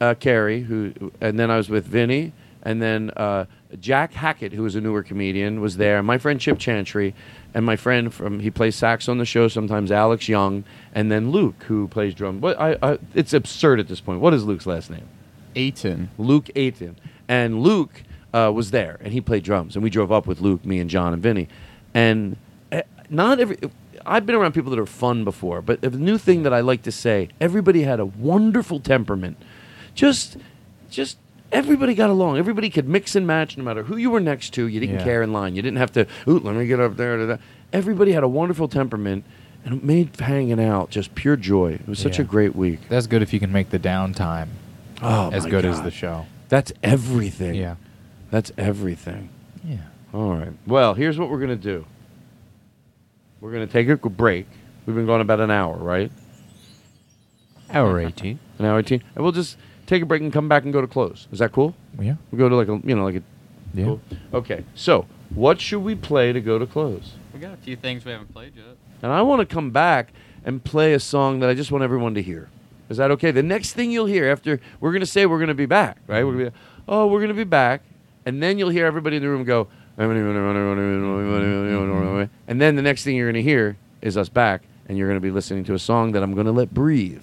uh, 0.00 0.14
Carey, 0.14 0.62
who, 0.62 1.12
and 1.20 1.38
then 1.38 1.50
I 1.50 1.56
was 1.56 1.68
with 1.68 1.86
Vinny, 1.86 2.32
and 2.62 2.82
then 2.82 3.10
uh, 3.16 3.44
Jack 3.78 4.12
Hackett, 4.12 4.52
who 4.52 4.62
was 4.62 4.74
a 4.74 4.80
newer 4.80 5.02
comedian, 5.02 5.60
was 5.60 5.76
there. 5.76 6.02
My 6.02 6.18
friend 6.18 6.40
Chip 6.40 6.58
Chantry, 6.58 7.14
and 7.54 7.64
my 7.64 7.76
friend 7.76 8.12
from 8.12 8.40
he 8.40 8.50
plays 8.50 8.76
sax 8.76 9.08
on 9.08 9.18
the 9.18 9.24
show 9.24 9.48
sometimes, 9.48 9.92
Alex 9.92 10.28
Young, 10.28 10.64
and 10.94 11.10
then 11.10 11.30
Luke, 11.30 11.62
who 11.64 11.88
plays 11.88 12.14
drum. 12.14 12.40
What 12.40 12.60
I, 12.60 12.76
I 12.82 12.98
it's 13.14 13.32
absurd 13.32 13.80
at 13.80 13.88
this 13.88 14.00
point. 14.00 14.20
What 14.20 14.34
is 14.34 14.44
Luke's 14.44 14.66
last 14.66 14.90
name? 14.90 15.08
Aiton. 15.54 16.08
Luke 16.18 16.46
Aiton. 16.56 16.94
And 17.28 17.62
Luke 17.62 18.02
uh, 18.32 18.50
was 18.54 18.70
there, 18.70 18.98
and 19.02 19.12
he 19.12 19.20
played 19.20 19.44
drums. 19.44 19.76
And 19.76 19.82
we 19.82 19.90
drove 19.90 20.12
up 20.12 20.26
with 20.26 20.40
Luke, 20.40 20.64
me, 20.64 20.80
and 20.80 20.90
John 20.90 21.12
and 21.12 21.22
Vinny. 21.22 21.48
And 21.94 22.36
uh, 22.72 22.82
not 23.08 23.40
every. 23.40 23.58
I've 24.06 24.24
been 24.26 24.34
around 24.34 24.52
people 24.52 24.70
that 24.70 24.78
are 24.78 24.86
fun 24.86 25.24
before, 25.24 25.60
but 25.60 25.82
the 25.82 25.90
new 25.90 26.16
thing 26.18 26.42
that 26.44 26.54
I 26.54 26.60
like 26.60 26.82
to 26.84 26.92
say, 26.92 27.28
everybody 27.40 27.82
had 27.82 28.00
a 28.00 28.06
wonderful 28.06 28.80
temperament. 28.80 29.36
Just, 29.94 30.38
just 30.90 31.18
everybody 31.52 31.94
got 31.94 32.08
along. 32.08 32.38
Everybody 32.38 32.70
could 32.70 32.88
mix 32.88 33.14
and 33.14 33.26
match, 33.26 33.58
no 33.58 33.64
matter 33.64 33.82
who 33.82 33.96
you 33.96 34.10
were 34.10 34.20
next 34.20 34.50
to. 34.54 34.66
You 34.66 34.80
didn't 34.80 34.96
Yeah. 35.00 35.04
care 35.04 35.22
in 35.22 35.32
line. 35.34 35.54
You 35.54 35.60
didn't 35.62 35.76
have 35.78 35.92
to. 35.92 36.06
Ooh, 36.26 36.38
let 36.38 36.54
me 36.56 36.66
get 36.66 36.80
up 36.80 36.96
there. 36.96 37.18
da, 37.18 37.34
da." 37.34 37.42
Everybody 37.72 38.12
had 38.12 38.22
a 38.22 38.28
wonderful 38.28 38.68
temperament, 38.68 39.24
and 39.64 39.74
it 39.74 39.84
made 39.84 40.18
hanging 40.18 40.60
out 40.60 40.90
just 40.90 41.14
pure 41.14 41.36
joy. 41.36 41.72
It 41.74 41.86
was 41.88 41.98
such 41.98 42.18
Yeah. 42.18 42.24
a 42.24 42.26
great 42.26 42.56
week. 42.56 42.80
That's 42.88 43.06
good 43.06 43.20
if 43.22 43.32
you 43.34 43.38
can 43.40 43.52
make 43.52 43.68
the 43.70 43.78
downtime 43.78 44.48
Oh, 45.02 45.30
as 45.30 45.44
good 45.44 45.64
as 45.66 45.82
the 45.82 45.90
show. 45.90 46.24
That's 46.48 46.72
everything. 46.82 47.54
Yeah. 47.54 47.74
That's 48.30 48.50
everything. 48.56 49.28
Yeah. 50.12 50.18
All 50.18 50.34
right. 50.34 50.52
Well, 50.66 50.94
here's 50.94 51.18
what 51.18 51.30
we're 51.30 51.38
going 51.38 51.50
to 51.50 51.56
do. 51.56 51.84
We're 53.40 53.52
going 53.52 53.66
to 53.66 53.72
take 53.72 53.88
a 53.88 53.96
break. 54.08 54.46
We've 54.86 54.96
been 54.96 55.06
going 55.06 55.20
about 55.20 55.40
an 55.40 55.50
hour, 55.50 55.76
right? 55.76 56.10
Hour 57.70 58.00
18. 58.00 58.38
An 58.58 58.64
hour 58.64 58.78
18. 58.80 59.02
And 59.14 59.22
we'll 59.24 59.32
just 59.32 59.56
take 59.86 60.02
a 60.02 60.06
break 60.06 60.22
and 60.22 60.32
come 60.32 60.48
back 60.48 60.64
and 60.64 60.72
go 60.72 60.80
to 60.80 60.86
close. 60.86 61.26
Is 61.32 61.38
that 61.38 61.52
cool? 61.52 61.74
Yeah. 61.98 62.16
We 62.30 62.38
go 62.38 62.48
to 62.48 62.56
like 62.56 62.68
a, 62.68 62.80
you 62.84 62.94
know, 62.94 63.04
like 63.04 63.16
a. 63.16 63.22
Yeah. 63.72 63.84
Cool. 63.84 64.00
Okay. 64.34 64.64
So, 64.74 65.06
what 65.34 65.60
should 65.60 65.80
we 65.80 65.94
play 65.94 66.32
to 66.32 66.40
go 66.40 66.58
to 66.58 66.66
close? 66.66 67.12
We 67.32 67.40
got 67.40 67.54
a 67.54 67.56
few 67.56 67.76
things 67.76 68.04
we 68.04 68.10
haven't 68.10 68.32
played 68.32 68.54
yet. 68.56 68.76
And 69.02 69.12
I 69.12 69.22
want 69.22 69.40
to 69.40 69.46
come 69.46 69.70
back 69.70 70.12
and 70.44 70.62
play 70.62 70.92
a 70.92 71.00
song 71.00 71.40
that 71.40 71.48
I 71.48 71.54
just 71.54 71.70
want 71.70 71.84
everyone 71.84 72.14
to 72.14 72.22
hear. 72.22 72.48
Is 72.88 72.96
that 72.96 73.10
okay? 73.12 73.30
The 73.30 73.42
next 73.42 73.72
thing 73.72 73.92
you'll 73.92 74.06
hear 74.06 74.28
after 74.28 74.60
we're 74.80 74.90
going 74.90 75.00
to 75.00 75.06
say 75.06 75.24
we're 75.24 75.38
going 75.38 75.48
to 75.48 75.54
be 75.54 75.66
back, 75.66 75.98
right? 76.06 76.24
We're 76.24 76.32
going 76.32 76.44
to 76.46 76.50
be, 76.50 76.56
oh, 76.88 77.06
we're 77.06 77.20
going 77.20 77.28
to 77.28 77.34
be 77.34 77.44
back. 77.44 77.82
And 78.26 78.42
then 78.42 78.58
you'll 78.58 78.70
hear 78.70 78.84
everybody 78.84 79.16
in 79.16 79.22
the 79.22 79.28
room 79.28 79.44
go, 79.44 79.68
and 82.48 82.58
then 82.58 82.74
the 82.74 82.80
next 82.80 83.04
thing 83.04 83.16
you're 83.16 83.26
going 83.30 83.42
to 83.44 83.48
hear 83.48 83.76
is 84.00 84.16
us 84.16 84.30
back, 84.30 84.62
and 84.88 84.96
you're 84.96 85.06
going 85.06 85.18
to 85.18 85.22
be 85.22 85.30
listening 85.30 85.62
to 85.64 85.74
a 85.74 85.78
song 85.78 86.12
that 86.12 86.22
I'm 86.22 86.32
going 86.32 86.46
to 86.46 86.52
let 86.52 86.72
breathe. 86.72 87.22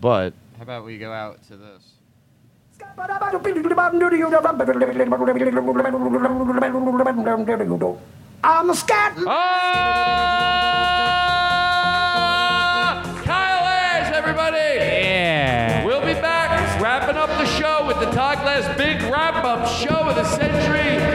But 0.00 0.32
How 0.58 0.62
about 0.62 0.84
we 0.84 0.96
go 0.96 1.12
out 1.12 1.42
to 1.48 1.56
this? 1.56 1.82
I'm 8.44 8.70
a 8.70 8.76
scat. 8.76 9.18
Ah! 9.26 9.42
Kyle 13.24 13.66
Ayers, 13.66 14.16
everybody! 14.16 14.56
Yeah. 14.56 15.84
We'll 15.84 16.00
be 16.00 16.14
back 16.14 16.52
wrapping 16.82 17.16
up 17.16 17.28
the 17.28 17.46
show 17.46 17.86
with 17.86 18.00
the 18.00 18.10
Todd 18.10 18.38
Glass 18.38 18.76
big 18.76 19.00
wrap 19.02 19.44
up 19.44 19.68
show 19.68 20.08
of 20.08 20.16
the 20.16 20.24
century. 20.24 21.11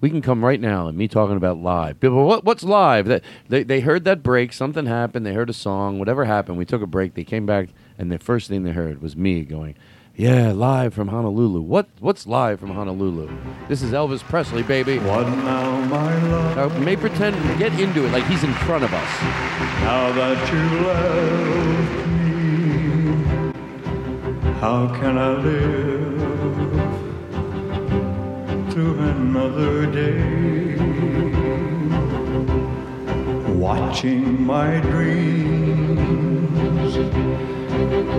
We 0.00 0.10
can 0.10 0.20
come 0.20 0.44
right 0.44 0.60
now 0.60 0.88
and 0.88 0.98
me 0.98 1.08
talking 1.08 1.36
about 1.36 1.56
live. 1.56 1.98
People, 2.00 2.26
what, 2.26 2.44
what's 2.44 2.62
live? 2.62 3.06
That 3.06 3.24
they, 3.48 3.62
they 3.62 3.80
heard 3.80 4.04
that 4.04 4.22
break, 4.22 4.52
something 4.52 4.84
happened, 4.84 5.24
they 5.24 5.32
heard 5.32 5.48
a 5.48 5.54
song, 5.54 5.98
whatever 5.98 6.26
happened. 6.26 6.58
We 6.58 6.66
took 6.66 6.82
a 6.82 6.86
break, 6.86 7.14
they 7.14 7.24
came 7.24 7.46
back, 7.46 7.70
and 7.98 8.12
the 8.12 8.18
first 8.18 8.48
thing 8.48 8.64
they 8.64 8.72
heard 8.72 9.00
was 9.00 9.16
me 9.16 9.42
going, 9.42 9.74
"Yeah, 10.14 10.52
live 10.52 10.92
from 10.92 11.08
Honolulu." 11.08 11.62
What 11.62 11.88
what's 11.98 12.26
live 12.26 12.60
from 12.60 12.72
Honolulu? 12.72 13.30
This 13.68 13.80
is 13.80 13.92
Elvis 13.92 14.22
Presley, 14.22 14.62
baby. 14.62 14.98
What 14.98 15.26
now, 15.28 15.80
my 15.86 16.14
love? 16.28 16.56
Now, 16.74 16.78
may 16.80 16.96
pretend 16.96 17.36
get 17.58 17.72
into 17.80 18.04
it 18.04 18.12
like 18.12 18.26
he's 18.26 18.44
in 18.44 18.52
front 18.52 18.84
of 18.84 18.92
us. 18.92 19.22
Now 19.80 20.12
that 20.12 20.52
you 20.52 20.62
left 20.86 22.06
me, 22.18 23.52
how 24.60 24.88
can 25.00 25.16
I 25.16 25.28
live 25.38 26.35
through 28.76 28.98
another 28.98 29.86
day? 29.86 30.76
Watching 33.54 34.44
my 34.44 34.80
dreams 34.80 36.94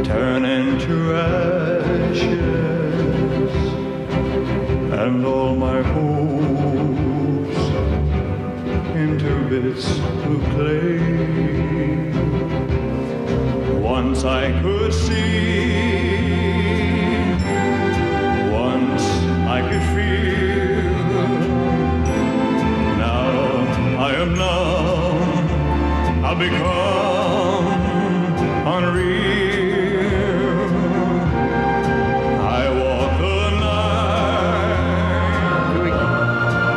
turn 0.07 0.45
into 0.45 1.13
ashes, 1.13 2.31
and 4.99 5.23
all 5.23 5.55
my 5.55 5.84
hopes 5.93 7.59
into 8.95 9.29
bits 9.51 9.88
of 10.25 10.41
clay. 10.53 10.97
Once 13.79 14.23
I 14.23 14.59
could 14.63 14.91
see, 14.91 16.07
once 18.51 19.03
I 19.55 19.61
could 19.69 19.84
feel. 19.93 20.47
I 24.07 24.13
am 24.21 24.34
numb, 24.35 25.19
I've 26.23 26.39
become 26.39 27.67
unreal. 28.65 29.27
I 32.39 32.69
walk 32.79 33.11
the 33.19 33.49
night. 33.59 34.77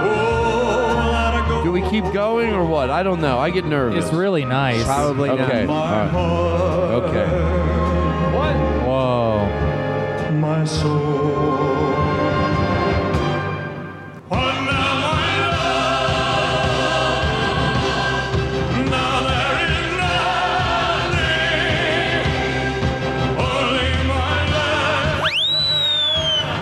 Oh, 0.09 1.61
Do 1.63 1.71
we 1.71 1.83
keep 1.89 2.13
going 2.13 2.53
or 2.53 2.65
what? 2.65 2.91
I 2.91 3.05
don't 3.05 3.21
know. 3.21 3.39
I 3.39 3.51
get 3.51 3.65
nervous. 3.65 4.07
It's 4.07 4.13
really 4.13 4.45
nice. 4.45 4.85
Probably 4.85 5.29
not. 5.29 5.39
okay. 5.39 5.67
all 5.67 5.87
right. 5.87 6.13
Okay. 6.95 7.29
Whoa. 8.85 10.33
my 10.33 10.65
soul. 10.65 11.20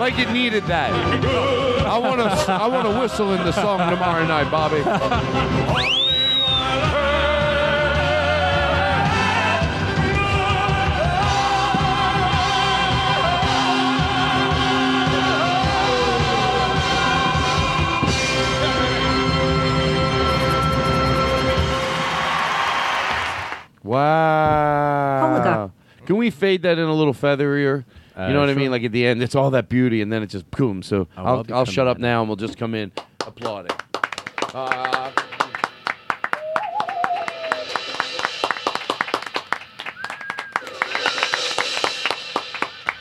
Like 0.09 0.27
it 0.27 0.31
needed 0.31 0.63
that. 0.63 0.91
I 0.91 1.99
want 1.99 2.19
to. 2.19 2.51
I 2.51 2.65
want 2.65 2.87
to 2.87 2.99
whistle 2.99 3.31
in 3.33 3.45
the 3.45 3.51
song 3.51 3.77
tomorrow 3.91 4.25
night, 4.25 4.49
Bobby. 4.49 4.81
Wow. 23.83 25.71
Can 26.07 26.17
we 26.17 26.29
we 26.29 26.31
fade 26.31 26.63
that 26.63 26.79
in 26.79 26.85
a 26.85 26.93
little 26.93 27.13
featherier? 27.13 27.85
Uh, 28.19 28.27
you 28.27 28.33
know 28.33 28.41
what 28.41 28.49
I 28.49 28.53
mean? 28.53 28.69
Like 28.69 28.83
at 28.83 28.91
the 28.91 29.05
end, 29.05 29.23
it's 29.23 29.33
all 29.33 29.49
that 29.51 29.69
beauty, 29.69 30.01
and 30.01 30.11
then 30.11 30.21
it 30.21 30.27
just 30.27 30.49
boom. 30.51 30.83
So 30.83 31.07
Oh, 31.15 31.23
I'll 31.25 31.45
I'll, 31.53 31.65
shut 31.65 31.87
up 31.87 31.99
now, 31.99 32.19
and 32.19 32.27
we'll 32.27 32.35
just 32.35 32.57
come 32.57 32.75
in 32.75 32.91
applauding. 33.25 33.71
Uh, 34.53 35.11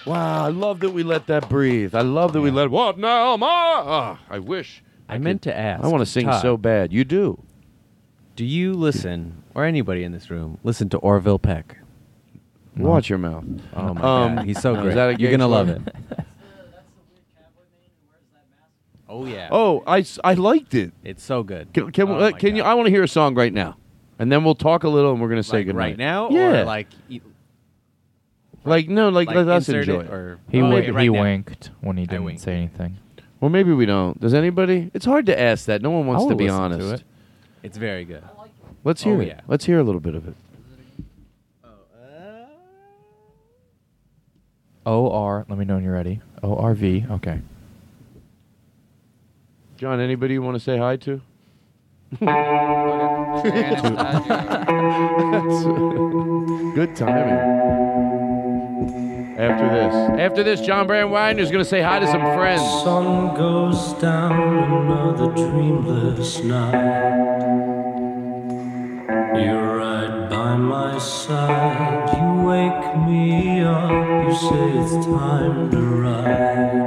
wow, 0.06 0.44
I 0.44 0.48
love 0.50 0.78
that 0.80 0.90
we 0.90 1.02
let 1.02 1.26
that 1.26 1.48
breathe. 1.48 1.96
I 1.96 2.02
love 2.02 2.32
that 2.34 2.40
we 2.40 2.52
let 2.52 2.70
what 2.70 2.96
now, 2.96 3.36
ma? 3.36 3.46
Ah, 3.48 4.20
I 4.30 4.38
wish. 4.38 4.84
I 5.08 5.18
meant 5.18 5.42
to 5.42 5.56
ask. 5.56 5.82
I 5.82 5.88
want 5.88 6.02
to 6.02 6.06
sing 6.06 6.26
Todd, 6.26 6.42
so 6.42 6.56
bad. 6.56 6.92
You 6.92 7.04
do. 7.04 7.42
Do 8.36 8.44
you 8.44 8.72
listen, 8.74 9.42
or 9.52 9.64
anybody 9.64 10.04
in 10.04 10.12
this 10.12 10.30
room, 10.30 10.58
listen 10.62 10.88
to 10.90 10.98
Orville 10.98 11.40
Peck? 11.40 11.78
Watch 12.78 13.08
your 13.08 13.18
mouth. 13.18 13.44
Oh 13.74 13.94
my 13.94 14.00
Um, 14.00 14.36
god, 14.36 14.44
he's 14.46 14.60
so 14.60 14.74
is 14.74 14.82
great. 14.82 14.94
that 14.94 15.08
a 15.08 15.10
You're 15.12 15.30
gay 15.30 15.36
gonna 15.36 15.48
love 15.48 15.68
it. 15.68 15.82
Oh 19.10 19.24
yeah. 19.24 19.48
Oh, 19.50 19.82
I, 19.86 20.00
s- 20.00 20.18
I 20.22 20.34
liked 20.34 20.74
it. 20.74 20.92
It's 21.02 21.22
so 21.24 21.42
good. 21.42 21.72
Can, 21.72 21.90
can, 21.92 22.08
Oh 22.10 22.16
uh, 22.16 22.20
my 22.30 22.32
can 22.32 22.54
you? 22.56 22.62
I 22.62 22.74
want 22.74 22.86
to 22.86 22.90
hear 22.90 23.02
a 23.02 23.08
song 23.08 23.34
right 23.34 23.52
now, 23.52 23.76
and 24.18 24.30
then 24.30 24.44
we'll 24.44 24.54
talk 24.54 24.84
a 24.84 24.88
little, 24.88 25.12
and 25.12 25.20
we're 25.20 25.30
gonna 25.30 25.42
say 25.42 25.58
Like 25.58 25.66
goodnight. 25.68 25.82
right 25.92 25.98
now, 25.98 26.28
Yeah. 26.30 26.60
or 26.60 26.64
like 26.66 26.88
e- 27.08 27.20
Like 28.66 28.88
no, 28.90 29.08
like, 29.08 29.28
Like 29.28 29.36
let 29.36 29.48
us 29.48 29.66
insert 29.68 29.88
enjoy 29.88 30.00
it, 30.00 30.04
it. 30.06 30.10
or- 30.12 30.38
He, 30.50 30.58
Oh, 30.58 30.64
wi- 30.64 30.80
maybe 30.80 30.92
right 30.92 31.02
he 31.04 31.08
now. 31.08 31.22
winked 31.22 31.70
when 31.80 31.96
he 31.96 32.04
didn't 32.06 32.36
say 32.38 32.54
anything. 32.54 32.98
Well, 33.40 33.48
maybe 33.50 33.72
we 33.72 33.86
don't. 33.86 34.20
Does 34.20 34.34
anybody? 34.34 34.90
It's 34.92 35.06
hard 35.06 35.24
to 35.26 35.40
ask 35.40 35.64
that. 35.66 35.80
No 35.80 35.90
one 35.90 36.06
wants 36.06 36.24
I 36.24 36.26
to 36.26 36.28
will 36.34 36.36
be 36.36 36.44
listen 36.44 36.58
to 36.58 36.64
honest. 36.86 36.94
it. 37.02 37.02
it's 37.62 37.78
very 37.78 38.04
good. 38.04 38.22
Let's 38.84 39.02
hear 39.02 39.16
Oh, 39.16 39.20
it. 39.20 39.28
yeah. 39.28 39.40
Let's 39.48 39.64
hear 39.64 39.78
a 39.78 39.84
little 39.84 40.00
bit 40.02 40.14
of 40.16 40.28
it. 40.28 40.34
O 44.88 45.10
R. 45.10 45.44
Let 45.48 45.58
me 45.58 45.66
know 45.66 45.74
when 45.74 45.84
you're 45.84 45.92
ready. 45.92 46.22
O 46.42 46.56
R 46.56 46.72
V. 46.72 47.04
Okay. 47.10 47.40
John, 49.76 50.00
anybody 50.00 50.32
you 50.32 50.40
want 50.42 50.54
to 50.56 50.60
say 50.60 50.78
hi 50.78 50.96
to? 50.96 51.20
Good 56.74 56.96
timing. 56.96 57.38
After 59.38 59.68
this, 59.68 59.94
after 60.18 60.42
this, 60.42 60.62
John 60.62 60.88
Brandwine 60.88 61.38
is 61.38 61.50
going 61.50 61.62
to 61.62 61.68
say 61.68 61.82
hi 61.82 61.98
to 61.98 62.06
some 62.06 62.22
friends. 62.34 62.62
Sun 62.62 63.36
goes 63.36 63.92
down 64.00 64.32
another 64.32 65.32
dreamless 65.34 66.42
night. 66.42 67.28
You're 69.38 69.76
right 69.76 70.30
by 70.30 70.56
my 70.56 70.98
side. 70.98 72.08
You 72.16 72.37
wake 72.48 72.96
me 73.06 73.60
up. 73.60 73.90
You 74.24 74.34
say 74.34 74.66
it's 74.80 75.06
time 75.06 75.70
to 75.70 75.80
ride. 76.04 76.78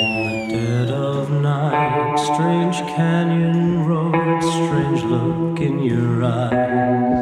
In 0.00 0.16
the 0.28 0.54
dead 0.54 0.90
of 0.90 1.30
night, 1.30 2.16
strange 2.16 2.78
canyon 2.94 3.84
road, 3.88 4.40
strange 4.40 5.02
look 5.02 5.60
in 5.60 5.82
your 5.82 6.22
eyes. 6.22 7.20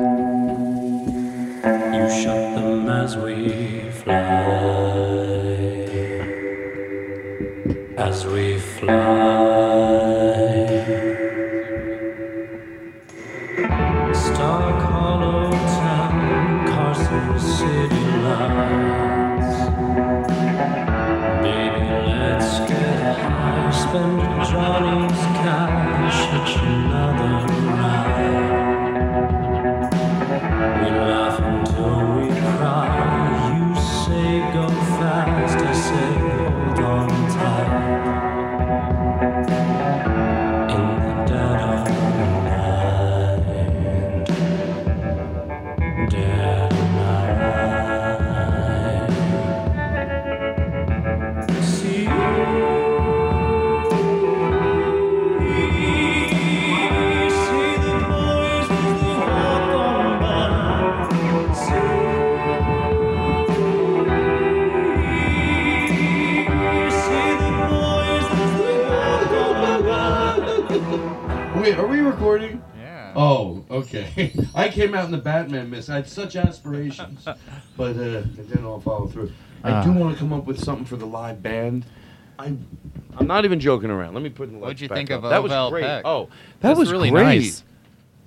You 1.97 2.05
shut 2.23 2.45
them 2.57 2.89
as 2.91 3.17
we 3.17 3.91
fly. 4.01 4.19
As 7.97 8.27
we 8.27 8.59
fly. 8.59 10.08
Came 74.89 74.99
out 74.99 75.05
in 75.05 75.11
the 75.11 75.19
Batman 75.19 75.71
mist. 75.71 75.91
I 75.91 75.97
had 75.97 76.09
such 76.09 76.37
aspirations, 76.37 77.25
but 77.77 77.97
uh, 77.97 78.01
it 78.01 78.49
didn't 78.49 78.65
all 78.65 78.81
follow 78.81 79.07
through. 79.07 79.33
I 79.65 79.85
do 79.85 79.91
Ah. 79.91 79.93
want 79.95 80.15
to 80.15 80.19
come 80.19 80.33
up 80.33 80.47
with 80.47 80.63
something 80.63 80.85
for 80.85 80.97
the 80.97 81.07
live 81.07 81.43
band. 81.43 81.85
I'm, 82.39 82.67
I'm 83.17 83.27
not 83.27 83.45
even 83.45 83.59
joking 83.59 83.91
around. 83.91 84.15
Let 84.15 84.23
me 84.23 84.31
put 84.31 84.51
the 84.53 84.59
What'd 84.59 84.81
you 84.81 84.89
back 84.89 84.97
think 84.97 85.11
up. 85.11 85.25
of 85.25 85.31
that 85.31 85.43
was 85.43 85.71
great. 85.71 85.85
Peck? 85.85 86.03
Oh, 86.05 86.27
that 86.61 86.69
That's 86.69 86.79
was 86.79 86.93
really 86.93 87.11
great. 87.11 87.25
nice. 87.25 87.65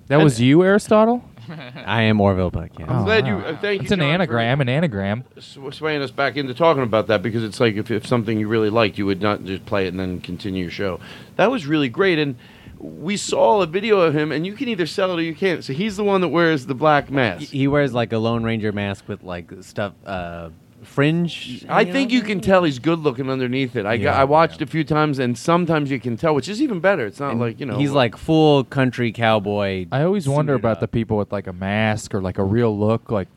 That 0.08 0.18
was 0.22 0.38
you, 0.40 0.62
Aristotle. 0.62 1.24
I 1.48 2.02
am 2.02 2.20
Orville 2.20 2.50
Peck. 2.50 2.78
Yeah. 2.78 2.92
I'm 2.92 3.04
glad 3.04 3.26
you. 3.26 3.36
Uh, 3.36 3.58
thank 3.58 3.82
It's 3.82 3.90
you. 3.90 3.94
an 3.94 4.00
John, 4.00 4.08
for 4.08 4.14
anagram. 4.14 4.60
An 4.60 4.68
anagram. 4.68 5.24
sw- 5.38 5.58
swaying 5.72 6.02
us 6.02 6.10
back 6.10 6.36
into 6.36 6.52
talking 6.52 6.82
about 6.82 7.06
that 7.06 7.22
because 7.22 7.42
it's 7.42 7.58
like 7.58 7.76
if, 7.76 7.90
if 7.90 8.06
something 8.06 8.38
you 8.38 8.46
really 8.46 8.68
liked, 8.68 8.98
you 8.98 9.06
would 9.06 9.22
not 9.22 9.42
just 9.44 9.64
play 9.64 9.86
it 9.86 9.88
and 9.88 9.98
then 9.98 10.20
continue 10.20 10.62
your 10.64 10.70
show. 10.70 11.00
That 11.36 11.50
was 11.50 11.66
really 11.66 11.88
great, 11.88 12.18
and 12.18 12.36
we 12.82 13.16
saw 13.16 13.62
a 13.62 13.66
video 13.66 14.00
of 14.00 14.14
him, 14.14 14.32
and 14.32 14.44
you 14.44 14.54
can 14.54 14.68
either 14.68 14.86
sell 14.86 15.12
it 15.12 15.18
or 15.18 15.22
you 15.22 15.34
can't. 15.34 15.62
So 15.64 15.72
he's 15.72 15.96
the 15.96 16.04
one 16.04 16.20
that 16.20 16.28
wears 16.28 16.66
the 16.66 16.74
black 16.74 17.10
mask. 17.10 17.50
He 17.50 17.68
wears 17.68 17.94
like 17.94 18.12
a 18.12 18.18
Lone 18.18 18.42
Ranger 18.42 18.72
mask 18.72 19.08
with 19.08 19.22
like 19.22 19.50
stuff, 19.60 19.92
uh, 20.04 20.50
fringe. 20.82 21.64
I 21.68 21.84
think 21.84 22.10
you 22.10 22.22
can 22.22 22.40
tell 22.40 22.64
he's 22.64 22.80
good 22.80 22.98
looking 22.98 23.30
underneath 23.30 23.76
it. 23.76 23.86
I 23.86 23.98
got, 23.98 24.16
I 24.16 24.24
watched 24.24 24.62
a 24.62 24.66
few 24.66 24.82
times, 24.82 25.20
and 25.20 25.38
sometimes 25.38 25.90
you 25.90 26.00
can 26.00 26.16
tell, 26.16 26.34
which 26.34 26.48
is 26.48 26.60
even 26.60 26.80
better. 26.80 27.06
It's 27.06 27.20
not 27.20 27.32
And 27.32 27.40
like 27.40 27.60
you 27.60 27.66
know 27.66 27.78
he's 27.78 27.92
like 27.92 28.16
full 28.16 28.64
country 28.64 29.12
cowboy. 29.12 29.86
I 29.92 30.02
always 30.02 30.28
wonder 30.28 30.54
about 30.54 30.78
up. 30.78 30.80
the 30.80 30.88
people 30.88 31.16
with 31.16 31.30
like 31.30 31.46
a 31.46 31.52
mask 31.52 32.14
or 32.14 32.20
like 32.20 32.38
a 32.38 32.44
real 32.44 32.76
look. 32.76 33.10
Like, 33.12 33.28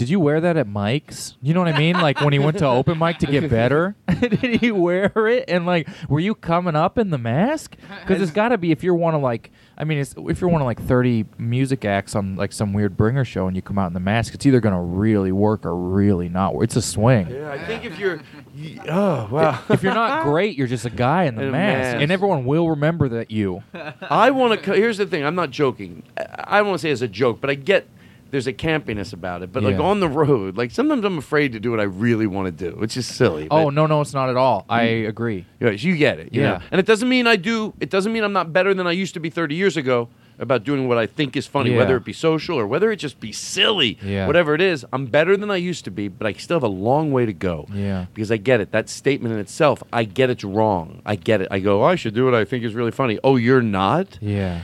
did 0.00 0.08
you 0.08 0.18
wear 0.18 0.40
that 0.40 0.56
at 0.56 0.66
Mike's? 0.66 1.36
You 1.42 1.52
know 1.52 1.60
what 1.60 1.68
I 1.74 1.78
mean? 1.78 1.94
Like 2.00 2.22
when 2.22 2.32
he 2.32 2.38
went 2.38 2.56
to 2.60 2.66
open 2.66 2.98
mic 2.98 3.18
to 3.18 3.26
get 3.26 3.50
better, 3.50 3.94
did 4.18 4.32
he 4.62 4.72
wear 4.72 5.12
it? 5.28 5.44
And 5.46 5.66
like, 5.66 5.86
were 6.08 6.20
you 6.20 6.34
coming 6.34 6.74
up 6.74 6.96
in 6.96 7.10
the 7.10 7.18
mask? 7.18 7.76
Because 8.00 8.22
it's 8.22 8.32
got 8.32 8.48
to 8.48 8.56
be 8.56 8.72
if 8.72 8.82
you're 8.82 8.94
one 8.94 9.14
of 9.14 9.20
like, 9.20 9.50
I 9.76 9.84
mean, 9.84 9.98
it's, 9.98 10.14
if 10.16 10.40
you're 10.40 10.48
one 10.48 10.62
of 10.62 10.66
like 10.66 10.80
30 10.80 11.26
music 11.36 11.84
acts 11.84 12.14
on 12.14 12.34
like 12.36 12.50
some 12.52 12.72
weird 12.72 12.96
bringer 12.96 13.26
show 13.26 13.46
and 13.46 13.54
you 13.54 13.60
come 13.60 13.78
out 13.78 13.88
in 13.88 13.92
the 13.92 14.00
mask, 14.00 14.32
it's 14.32 14.46
either 14.46 14.58
gonna 14.60 14.82
really 14.82 15.32
work 15.32 15.66
or 15.66 15.76
really 15.76 16.30
not. 16.30 16.54
work. 16.54 16.64
It's 16.64 16.76
a 16.76 16.82
swing. 16.82 17.28
Yeah, 17.28 17.50
I 17.52 17.58
think 17.66 17.84
if 17.84 17.98
you're, 17.98 18.22
y- 18.56 18.78
oh 18.88 19.28
wow, 19.30 19.62
if 19.68 19.82
you're 19.82 19.92
not 19.92 20.24
great, 20.24 20.56
you're 20.56 20.66
just 20.66 20.86
a 20.86 20.90
guy 20.90 21.24
in 21.24 21.34
the 21.34 21.42
In 21.46 21.50
mask, 21.52 21.92
mask. 21.92 22.02
and 22.02 22.10
everyone 22.10 22.46
will 22.46 22.70
remember 22.70 23.06
that 23.10 23.30
you. 23.30 23.62
I 24.00 24.30
want 24.30 24.62
to. 24.64 24.72
Here's 24.72 24.96
the 24.96 25.04
thing. 25.04 25.26
I'm 25.26 25.34
not 25.34 25.50
joking. 25.50 26.04
I 26.16 26.26
I 26.52 26.58
don't 26.58 26.68
want 26.68 26.80
to 26.80 26.82
say 26.82 26.90
it's 26.90 27.02
a 27.02 27.08
joke, 27.08 27.40
but 27.42 27.50
I 27.50 27.54
get 27.54 27.86
there's 28.30 28.46
a 28.46 28.52
campiness 28.52 29.12
about 29.12 29.42
it. 29.42 29.52
But 29.52 29.62
like 29.62 29.76
Yeah. 29.76 29.82
on 29.82 30.00
the 30.00 30.08
road, 30.08 30.56
like 30.56 30.70
sometimes 30.70 31.04
I'm 31.04 31.18
afraid 31.18 31.52
to 31.52 31.60
do 31.60 31.70
what 31.70 31.80
I 31.80 31.84
really 31.84 32.26
want 32.26 32.46
to 32.56 32.70
do, 32.70 32.76
which 32.76 32.96
is 32.96 33.06
silly. 33.06 33.48
Oh 33.50 33.70
no, 33.70 33.86
no, 33.86 34.00
it's 34.00 34.14
not 34.14 34.28
at 34.30 34.36
all. 34.36 34.64
I 34.68 34.82
agree. 34.82 35.44
Yes, 35.60 35.82
you 35.82 35.96
get 35.96 36.18
it. 36.18 36.32
You 36.32 36.42
Yeah. 36.42 36.50
know? 36.52 36.58
And 36.70 36.78
it 36.78 36.86
doesn't 36.86 37.08
mean 37.08 37.26
I 37.26 37.36
do. 37.36 37.74
It 37.80 37.90
doesn't 37.90 38.12
mean 38.12 38.24
I'm 38.24 38.32
not 38.32 38.52
better 38.52 38.72
than 38.74 38.86
I 38.86 38.92
used 38.92 39.14
to 39.14 39.20
be 39.20 39.30
30 39.30 39.54
years 39.54 39.76
ago 39.76 40.08
about 40.38 40.64
doing 40.64 40.88
what 40.88 40.96
I 40.96 41.04
think 41.04 41.36
is 41.36 41.46
funny, 41.46 41.72
Yeah. 41.72 41.76
whether 41.76 41.96
it 41.98 42.04
be 42.04 42.14
social 42.14 42.58
or 42.58 42.66
whether 42.66 42.90
it 42.90 42.96
just 42.96 43.20
be 43.20 43.30
silly. 43.30 43.98
Yeah. 44.02 44.26
Whatever 44.26 44.54
it 44.54 44.62
is, 44.62 44.86
I'm 44.90 45.04
better 45.04 45.36
than 45.36 45.50
I 45.50 45.56
used 45.56 45.84
to 45.84 45.90
be, 45.90 46.08
but 46.08 46.26
I 46.26 46.32
still 46.32 46.56
have 46.56 46.62
a 46.62 46.66
long 46.66 47.12
way 47.12 47.26
to 47.26 47.34
go. 47.34 47.66
Yeah. 47.74 48.06
Because 48.14 48.32
I 48.32 48.38
get 48.38 48.58
it. 48.58 48.72
That 48.72 48.88
statement 48.88 49.34
in 49.34 49.40
itself, 49.40 49.82
I 49.92 50.04
get 50.04 50.30
it's 50.30 50.42
wrong. 50.42 51.02
I 51.04 51.16
get 51.16 51.42
it. 51.42 51.48
I 51.50 51.58
go, 51.58 51.82
oh, 51.82 51.84
I 51.84 51.94
should 51.94 52.14
do 52.14 52.24
what 52.24 52.34
I 52.34 52.46
think 52.46 52.64
is 52.64 52.74
really 52.74 52.90
funny. 52.90 53.18
Oh, 53.22 53.36
you're 53.36 53.60
not? 53.60 54.16
Yeah. 54.22 54.62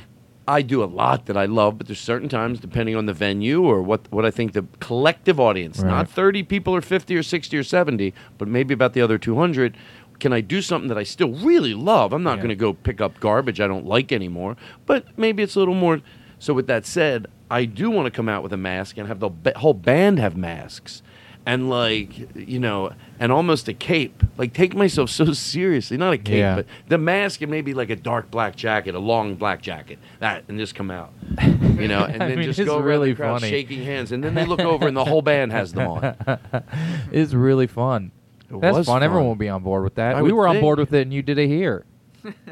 I 0.48 0.62
do 0.62 0.82
a 0.82 0.86
lot 0.86 1.26
that 1.26 1.36
I 1.36 1.46
love, 1.46 1.78
but 1.78 1.88
there's 1.88 1.98
certain 2.00 2.28
times, 2.28 2.60
depending 2.60 2.94
on 2.94 3.06
the 3.06 3.12
venue 3.12 3.62
or 3.64 3.82
what, 3.82 4.02
what 4.12 4.24
I 4.24 4.30
think 4.30 4.52
the 4.52 4.64
collective 4.80 5.40
audience, 5.40 5.80
Right. 5.80 5.88
not 5.90 6.08
30 6.08 6.44
people 6.44 6.74
or 6.74 6.80
50 6.80 7.16
or 7.16 7.22
60 7.22 7.56
or 7.58 7.64
70, 7.64 8.14
but 8.38 8.46
maybe 8.46 8.72
about 8.72 8.92
the 8.92 9.00
other 9.00 9.18
200, 9.18 9.76
can 10.20 10.32
I 10.32 10.40
do 10.40 10.62
something 10.62 10.88
that 10.88 10.96
I 10.98 11.02
still 11.02 11.32
really 11.32 11.74
love? 11.74 12.12
I'm 12.12 12.22
not 12.22 12.36
Yeah. 12.36 12.42
going 12.44 12.48
to 12.50 12.54
go 12.56 12.72
pick 12.72 13.00
up 13.00 13.18
garbage 13.20 13.60
I 13.60 13.66
don't 13.66 13.86
like 13.86 14.12
anymore, 14.12 14.56
but 14.86 15.04
maybe 15.16 15.42
it's 15.42 15.56
a 15.56 15.58
little 15.58 15.74
more. 15.74 16.00
So, 16.38 16.54
with 16.54 16.66
that 16.68 16.86
said, 16.86 17.26
I 17.50 17.64
do 17.64 17.90
want 17.90 18.06
to 18.06 18.10
come 18.10 18.28
out 18.28 18.42
with 18.42 18.52
a 18.52 18.56
mask 18.56 18.98
and 18.98 19.08
have 19.08 19.20
the 19.20 19.30
whole 19.56 19.74
band 19.74 20.18
have 20.18 20.36
masks, 20.36 21.02
and 21.46 21.70
like 21.70 22.36
you 22.36 22.58
know, 22.58 22.90
and 23.18 23.32
almost 23.32 23.68
a 23.68 23.72
cape. 23.72 24.22
Like 24.36 24.52
take 24.52 24.74
myself 24.74 25.08
so 25.18 25.32
seriously, 25.32 25.96
not 25.96 26.12
a 26.12 26.18
cape, 26.18 26.38
Yeah. 26.38 26.56
but 26.56 26.66
the 26.88 26.98
mask 26.98 27.40
and 27.40 27.50
maybe 27.50 27.72
like 27.72 27.88
a 27.88 27.96
dark 27.96 28.30
black 28.30 28.56
jacket, 28.56 28.94
a 28.94 28.98
long 28.98 29.36
black 29.36 29.62
jacket, 29.62 29.98
that, 30.18 30.44
and 30.48 30.58
just 30.58 30.74
come 30.74 30.90
out, 30.90 31.12
you 31.42 31.88
know, 31.88 32.04
and 32.04 32.20
then 32.20 32.38
mean, 32.38 32.52
just 32.52 32.62
go 32.64 32.76
around 32.76 32.84
really 32.84 33.14
crowd 33.14 33.40
funny. 33.40 33.50
shaking 33.50 33.82
hands, 33.82 34.12
and 34.12 34.22
then 34.22 34.34
they 34.34 34.44
look 34.44 34.60
over 34.60 34.86
and 34.86 34.96
the 34.96 35.04
whole 35.04 35.22
band 35.22 35.52
has 35.52 35.72
them 35.72 35.88
on. 35.88 36.16
it's 37.12 37.32
really 37.32 37.66
fun. 37.66 38.10
It 38.50 38.60
That's 38.60 38.76
was 38.76 38.86
fun. 38.86 39.02
Everyone 39.02 39.26
will 39.26 39.34
be 39.34 39.48
on 39.48 39.62
board 39.62 39.82
with 39.84 39.94
that. 39.96 40.16
I 40.16 40.22
we 40.22 40.32
were 40.32 40.46
on 40.46 40.60
board 40.60 40.78
with 40.78 40.92
it, 40.92 41.02
and 41.02 41.14
you 41.14 41.22
did 41.22 41.38
it 41.38 41.48
here. 41.48 41.84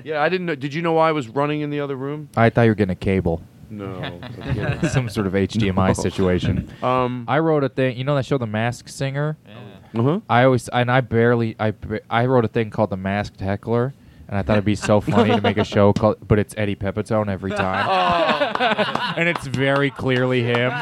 Yeah, 0.05 0.23
I 0.23 0.29
didn't 0.29 0.47
know. 0.47 0.55
Did 0.55 0.73
you 0.73 0.83
know 0.83 0.93
why 0.93 1.09
I 1.09 1.13
was 1.13 1.29
running 1.29 1.61
in 1.61 1.71
the 1.71 1.81
other 1.81 1.97
room? 1.97 2.29
I 2.37 2.49
thought 2.51 2.63
you 2.63 2.71
were 2.71 2.75
getting 2.77 2.93
a 2.93 2.97
cable. 2.97 3.43
No. 3.79 4.79
Some 4.93 5.09
sort 5.09 5.27
of 5.27 5.33
HDMI 5.33 5.89
No. 5.89 5.93
situation. 5.95 6.71
Um, 6.83 7.25
I 7.29 7.39
wrote 7.39 7.65
a 7.65 7.69
thing. 7.69 7.97
You 7.97 8.05
know 8.05 8.15
that 8.15 8.27
show, 8.27 8.37
The 8.39 8.47
Masked 8.47 8.91
Singer. 8.91 9.37
Uh-huh. 9.97 10.21
I 10.29 10.45
always 10.45 10.69
and 10.69 10.91
I 10.91 11.01
barely 11.01 11.55
I 11.61 11.73
I 12.11 12.27
wrote 12.27 12.45
a 12.45 12.49
thing 12.49 12.71
called 12.71 12.91
The 12.91 12.97
Masked 12.97 13.41
Heckler, 13.41 13.95
and 14.29 14.37
I 14.37 14.43
thought 14.43 14.55
it'd 14.55 14.65
be 14.65 14.75
so 14.75 15.01
funny 15.01 15.31
to 15.37 15.41
make 15.41 15.57
a 15.57 15.65
show 15.65 15.93
called, 15.93 16.17
but 16.27 16.39
it's 16.41 16.53
Eddie 16.59 16.75
Pepitone 16.75 17.29
every 17.29 17.53
time, 17.53 17.87
Oh. 17.89 19.15
and 19.17 19.29
it's 19.29 19.47
very 19.47 19.91
clearly 19.91 20.43
him, 20.43 20.73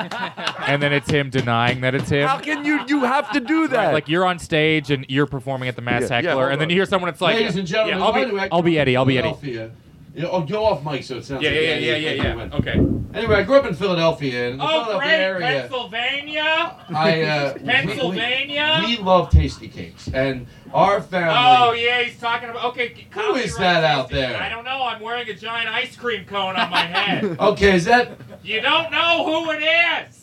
and 0.67 0.83
then 0.83 0.93
it's 0.95 1.11
him 1.11 1.29
denying 1.29 1.83
that 1.83 1.95
it's 1.95 2.09
him. 2.09 2.27
How 2.27 2.39
can 2.39 2.65
you? 2.65 2.81
You 2.89 3.05
have 3.05 3.31
to 3.33 3.41
do 3.41 3.69
that. 3.69 3.87
Right, 3.87 3.93
like 3.93 4.09
you're 4.09 4.25
on 4.25 4.39
stage 4.39 4.91
and 4.91 5.05
you're 5.11 5.27
performing 5.27 5.69
at 5.69 5.77
the 5.77 5.83
Masked 5.83 6.11
Yeah, 6.11 6.21
yeah, 6.21 6.29
Heckler, 6.31 6.43
hold 6.45 6.53
and 6.53 6.61
then 6.61 6.71
you 6.71 6.77
hear 6.77 6.87
someone. 6.87 7.11
It's 7.11 7.21
like, 7.21 7.37
Ladies 7.37 7.57
and 7.57 7.67
gentlemen, 7.69 7.99
yeah, 7.99 8.05
I'll 8.05 8.13
be, 8.15 8.39
I 8.41 8.49
I'll 8.51 8.63
be 8.63 8.79
Eddie. 8.79 8.97
I'll 8.97 9.05
be 9.05 9.19
Eddie. 9.19 9.71
Philadelphia? 10.15 10.23
Yeah, 10.23 10.29
oh, 10.31 10.41
go 10.43 10.65
off 10.65 10.85
mic 10.85 11.05
so 11.05 11.17
it 11.17 11.25
sounds 11.25 11.43
Yeah, 11.43 11.51
like 11.51 11.61
yeah, 11.61 11.67
Eddie 11.69 11.85
yeah, 11.87 11.95
is 11.95 12.19
yeah, 12.19 12.37
yeah. 12.37 12.57
Okay. 12.57 12.81
Anyway, 13.15 13.35
I 13.37 13.43
grew 13.43 13.57
up 13.57 13.67
in 13.67 13.75
Philadelphia, 13.75 14.49
in 14.51 14.59
the 14.59 14.65
Oh, 14.65 14.69
Philadelphia 14.69 14.99
great! 14.99 15.21
area, 15.21 15.61
Pennsylvania. 15.61 16.77
I 16.95 17.23
uh, 17.23 17.55
Pennsylvania. 17.65 18.79
We, 18.81 18.87
we, 18.87 18.97
we 18.97 19.03
love 19.03 19.31
Tastykakes, 19.31 20.15
and 20.15 20.47
our 20.73 21.03
family. 21.03 21.35
Oh 21.37 21.73
yeah, 21.73 22.03
he's 22.03 22.19
talking 22.19 22.49
about. 22.49 22.65
Okay, 22.71 23.07
Who 23.11 23.35
is 23.37 23.57
that 23.59 23.85
out 23.85 24.09
there? 24.09 24.41
I 24.41 24.49
don't 24.49 24.65
know. 24.65 24.83
I'm 24.83 25.01
wearing 25.01 25.29
a 25.29 25.35
giant 25.35 25.69
ice 25.69 25.95
cream 25.97 26.25
cone 26.25 26.57
on 26.57 26.71
my 26.71 26.81
head. 26.87 27.37
Okay, 27.41 27.75
is 27.75 27.85
that 27.85 28.13
you 28.43 28.61
don't 28.61 28.91
know 28.91 29.25
who 29.27 29.51
it 29.53 29.63
is. 29.63 30.22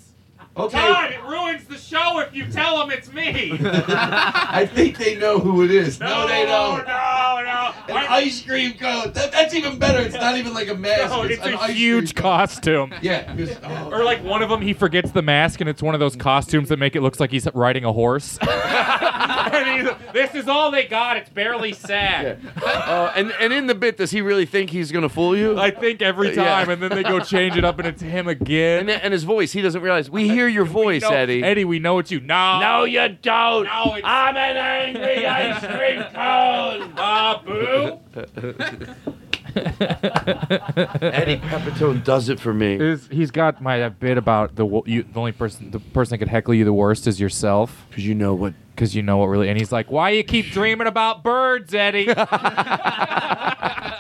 Okay. 0.60 0.78
God, 0.78 1.12
it 1.12 1.24
ruins 1.24 1.64
the 1.66 1.78
show 1.78 2.20
if 2.20 2.36
you 2.36 2.46
tell 2.52 2.80
them 2.80 2.92
it's 2.92 3.12
me. 3.14 3.58
I 3.64 4.66
think 4.66 4.98
they 4.98 5.16
know 5.16 5.40
who 5.40 5.64
it 5.64 5.72
is. 5.72 6.00
No, 6.00 6.28
they 6.28 6.46
don't. 6.46 6.86
No, 6.86 7.42
no. 7.44 7.96
An 7.96 8.06
ice 8.10 8.42
cream 8.42 8.74
cone. 8.74 9.14
That, 9.14 9.32
that's 9.32 9.54
even 9.54 9.80
better. 9.80 10.00
It's 10.00 10.16
not 10.16 10.38
even 10.38 10.54
like 10.54 10.68
a 10.68 10.76
mask. 10.76 11.12
No, 11.12 11.24
it's, 11.24 11.44
it's 11.44 11.64
a 11.64 11.72
huge 11.72 12.14
costume. 12.14 12.94
Yeah. 13.02 13.36
oh. 13.64 13.90
Or 13.92 14.04
like 14.04 14.24
one 14.24 14.42
of 14.42 14.50
them, 14.50 14.62
he 14.62 14.74
forgets 14.74 15.12
the 15.12 15.22
mask, 15.22 15.62
and 15.62 15.70
it's 15.70 15.82
one 15.82 15.94
of 15.94 16.00
those 16.00 16.16
costumes 16.16 16.70
that 16.70 16.78
make 16.78 16.96
it 16.96 17.02
look 17.02 17.20
like 17.20 17.32
he's 17.32 17.48
riding 17.54 17.86
a 17.86 17.94
horse. 17.94 18.38
This 20.14 20.36
is 20.36 20.48
all 20.48 20.72
they 20.72 20.86
got. 20.88 21.18
It's 21.18 21.30
barely 21.30 21.74
sad. 21.74 22.40
Uh, 22.64 23.12
and 23.16 23.32
and 23.40 23.52
in 23.54 23.68
the 23.68 23.76
bit, 23.76 23.98
does 23.98 24.12
he 24.12 24.22
really 24.22 24.46
think 24.46 24.70
he's 24.70 24.92
gonna 24.92 25.10
fool 25.10 25.36
you? 25.38 25.58
I 25.60 25.72
think 25.72 26.02
every 26.02 26.30
Yeah. 26.36 26.44
time, 26.44 26.70
and 26.70 26.82
then 26.82 26.90
they 26.92 27.04
go 27.04 27.20
change 27.20 27.56
it 27.58 27.64
up, 27.64 27.80
and 27.80 27.88
it's 27.88 28.02
him 28.02 28.28
again. 28.28 28.90
And, 28.90 29.02
and 29.02 29.14
his 29.14 29.24
voice, 29.24 29.52
he 29.52 29.62
doesn't 29.62 29.82
realize. 29.82 30.10
We 30.10 30.28
hear 30.30 30.48
your 30.48 30.66
voice, 30.66 31.02
No, 31.04 31.10
Eddie. 31.10 31.44
Eddie, 31.44 31.66
we 31.66 31.80
know 31.80 32.00
it's 32.00 32.12
you. 32.12 32.20
No, 32.20 32.60
No, 32.60 32.84
you 32.86 33.08
don't. 33.22 33.66
No, 33.66 33.98
I'm 34.04 34.36
an 34.38 34.58
angry 34.58 35.26
ice 35.26 35.60
cream 35.60 36.04
cone. 36.14 36.94
uh, 36.98 37.40
boo. 37.46 38.00
Eddie 41.02 41.38
Pepitone 41.38 42.04
does 42.04 42.30
it 42.30 42.40
for 42.40 42.54
me. 42.54 42.98
He's 43.12 43.32
got 43.32 43.62
my 43.62 43.90
bit 43.90 44.18
about 44.18 44.56
the 44.56 44.66
wo- 44.66 44.84
you, 44.86 45.04
the 45.04 45.20
only 45.20 45.32
person 45.32 45.72
the 45.72 45.80
person 45.80 46.12
that 46.12 46.18
could 46.20 46.28
heckle 46.28 46.54
you 46.54 46.66
the 46.66 46.74
worst 46.74 47.08
is 47.08 47.20
yourself 47.20 47.86
Because 47.90 48.06
you 48.06 48.16
know 48.16 48.34
what. 48.34 48.54
because 48.76 48.96
you 48.96 49.02
know 49.04 49.18
what 49.18 49.26
really 49.28 49.50
and 49.50 49.58
he's 49.58 49.72
like 49.72 49.90
why 49.92 50.10
you 50.12 50.24
keep 50.24 50.46
dreaming 50.52 50.88
about 50.88 51.24
birds 51.24 51.74
Eddie 51.74 52.06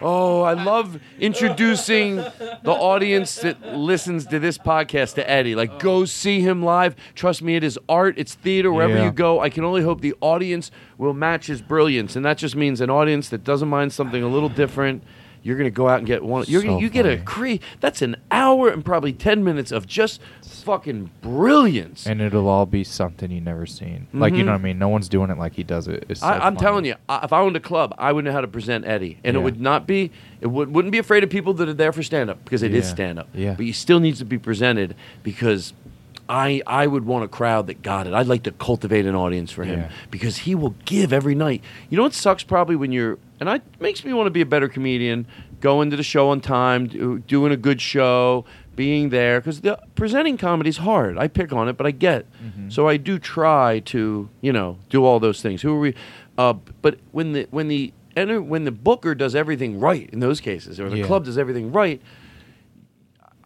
Oh, 0.00 0.42
I 0.42 0.52
love 0.54 0.98
introducing 1.18 2.16
the 2.16 2.72
audience 2.72 3.36
that 3.36 3.76
listens 3.76 4.26
to 4.26 4.38
this 4.38 4.56
podcast 4.58 5.14
to 5.14 5.28
Eddie. 5.28 5.54
Like, 5.54 5.78
go 5.78 6.04
see 6.04 6.40
him 6.40 6.62
live. 6.62 6.94
Trust 7.14 7.42
me, 7.42 7.56
it 7.56 7.64
is 7.64 7.78
art, 7.88 8.14
it's 8.18 8.34
theater. 8.34 8.72
Wherever 8.72 8.94
Yeah. 8.94 9.04
you 9.06 9.10
go, 9.10 9.40
I 9.40 9.50
can 9.50 9.64
only 9.64 9.82
hope 9.82 10.00
the 10.00 10.14
audience 10.20 10.70
will 10.96 11.14
match 11.14 11.46
his 11.46 11.60
brilliance, 11.62 12.16
and 12.16 12.24
that 12.24 12.38
just 12.38 12.56
means 12.56 12.80
an 12.80 12.90
audience 12.90 13.28
that 13.30 13.44
doesn't 13.44 13.68
mind 13.68 13.92
something 13.92 14.22
a 14.22 14.28
little 14.28 14.48
different. 14.48 15.02
You're 15.48 15.56
gonna 15.56 15.70
go 15.70 15.88
out 15.88 15.98
and 15.98 16.06
get 16.06 16.22
one. 16.22 16.44
You're 16.46 16.60
So 16.60 16.68
gonna, 16.68 16.80
you 16.80 16.90
get 16.90 17.06
a 17.06 17.16
funny. 17.24 17.58
cre. 17.58 17.64
That's 17.80 18.02
an 18.02 18.16
hour 18.30 18.68
and 18.68 18.84
probably 18.84 19.12
ten 19.14 19.42
minutes 19.42 19.72
of 19.72 19.86
just 19.86 20.20
fucking 20.42 21.10
brilliance. 21.22 22.06
and 22.06 22.20
it'll 22.20 22.48
all 22.48 22.66
be 22.66 22.84
something 22.84 23.30
you 23.30 23.40
never 23.40 23.64
seen 23.64 24.06
like 24.12 24.34
you 24.34 24.38
know 24.38 24.44
mm-hmm. 24.44 24.48
what 24.52 24.58
I 24.58 24.58
mean 24.58 24.78
no 24.78 24.88
one's 24.88 25.08
doing 25.08 25.30
it 25.30 25.38
like 25.38 25.54
he 25.54 25.62
does 25.62 25.88
it 25.88 26.04
it's 26.10 26.20
so 26.20 26.26
I, 26.26 26.32
I'm 26.34 26.54
funny. 26.54 26.56
telling 26.58 26.84
you, 26.84 26.94
I, 27.08 27.24
if 27.24 27.32
I 27.32 27.40
owned 27.40 27.56
a 27.56 27.60
club, 27.60 27.94
I 27.96 28.12
would 28.12 28.24
know 28.24 28.32
how 28.32 28.40
to 28.42 28.48
present 28.48 28.84
Eddie, 28.84 29.18
and 29.24 29.36
it 29.36 29.40
would 29.40 29.60
not 29.60 29.86
be, 29.86 30.10
it 30.40 30.48
would, 30.48 30.74
wouldn't 30.74 30.92
be 30.92 30.98
afraid 30.98 31.24
of 31.24 31.30
people 31.30 31.54
that 31.54 31.68
are 31.68 31.74
there 31.74 31.92
for 31.92 32.02
stand 32.02 32.28
up 32.28 32.42
because 32.44 32.62
it 32.62 32.74
is 32.74 32.86
Yeah. 32.86 32.90
stand 32.94 33.18
up. 33.18 33.28
Yeah. 33.32 33.54
But 33.54 33.64
you 33.66 33.72
still 33.72 34.00
needs 34.00 34.18
to 34.18 34.24
be 34.26 34.38
presented 34.38 34.94
because 35.22 35.72
I 36.28 36.62
I 36.66 36.86
would 36.86 37.04
want 37.06 37.24
a 37.24 37.28
crowd 37.28 37.66
that 37.68 37.82
got 37.82 38.06
it. 38.06 38.12
I'd 38.14 38.26
like 38.26 38.42
to 38.44 38.50
cultivate 38.52 39.06
an 39.06 39.14
audience 39.14 39.50
for 39.50 39.64
him 39.64 39.80
Yeah. 39.80 39.90
because 40.10 40.38
he 40.38 40.54
will 40.54 40.74
give 40.84 41.12
every 41.12 41.34
night. 41.34 41.62
You 41.90 41.96
know 41.96 42.02
what 42.02 42.14
sucks 42.14 42.42
probably 42.42 42.76
when 42.76 42.92
you're, 42.92 43.18
and 43.40 43.48
it 43.48 43.62
makes 43.80 44.04
me 44.04 44.12
want 44.12 44.26
to 44.26 44.30
be 44.30 44.40
a 44.42 44.46
better 44.46 44.68
comedian, 44.68 45.26
going 45.60 45.90
to 45.90 45.96
the 45.96 46.02
show 46.02 46.28
on 46.30 46.40
time, 46.40 46.86
do, 46.88 47.18
doing 47.20 47.52
a 47.52 47.56
good 47.56 47.80
show. 47.80 48.44
Being 48.76 49.08
there 49.08 49.40
because 49.40 49.62
the 49.62 49.76
presenting 49.96 50.36
comedy 50.36 50.70
is 50.70 50.76
hard. 50.76 51.18
I 51.18 51.26
pick 51.26 51.52
on 51.52 51.68
it, 51.68 51.76
but 51.76 51.84
I 51.84 51.90
get. 51.90 52.26
Mm-hmm. 52.40 52.70
So 52.70 52.86
I 52.86 52.96
do 52.96 53.18
try 53.18 53.80
to, 53.86 54.28
you 54.40 54.52
know, 54.52 54.78
do 54.88 55.04
all 55.04 55.18
those 55.18 55.42
things. 55.42 55.62
Who 55.62 55.74
are 55.74 55.80
we? 55.80 55.94
Uh, 56.36 56.52
but 56.80 57.00
when 57.10 57.32
the 57.32 57.48
when 57.50 57.66
the 57.66 57.92
when 58.14 58.64
the 58.64 58.70
booker 58.70 59.16
does 59.16 59.34
everything 59.34 59.80
right 59.80 60.08
in 60.12 60.20
those 60.20 60.40
cases, 60.40 60.78
or 60.78 60.88
the 60.90 60.98
Yeah. 60.98 61.06
club 61.06 61.24
does 61.24 61.36
everything 61.38 61.72
right, 61.72 62.00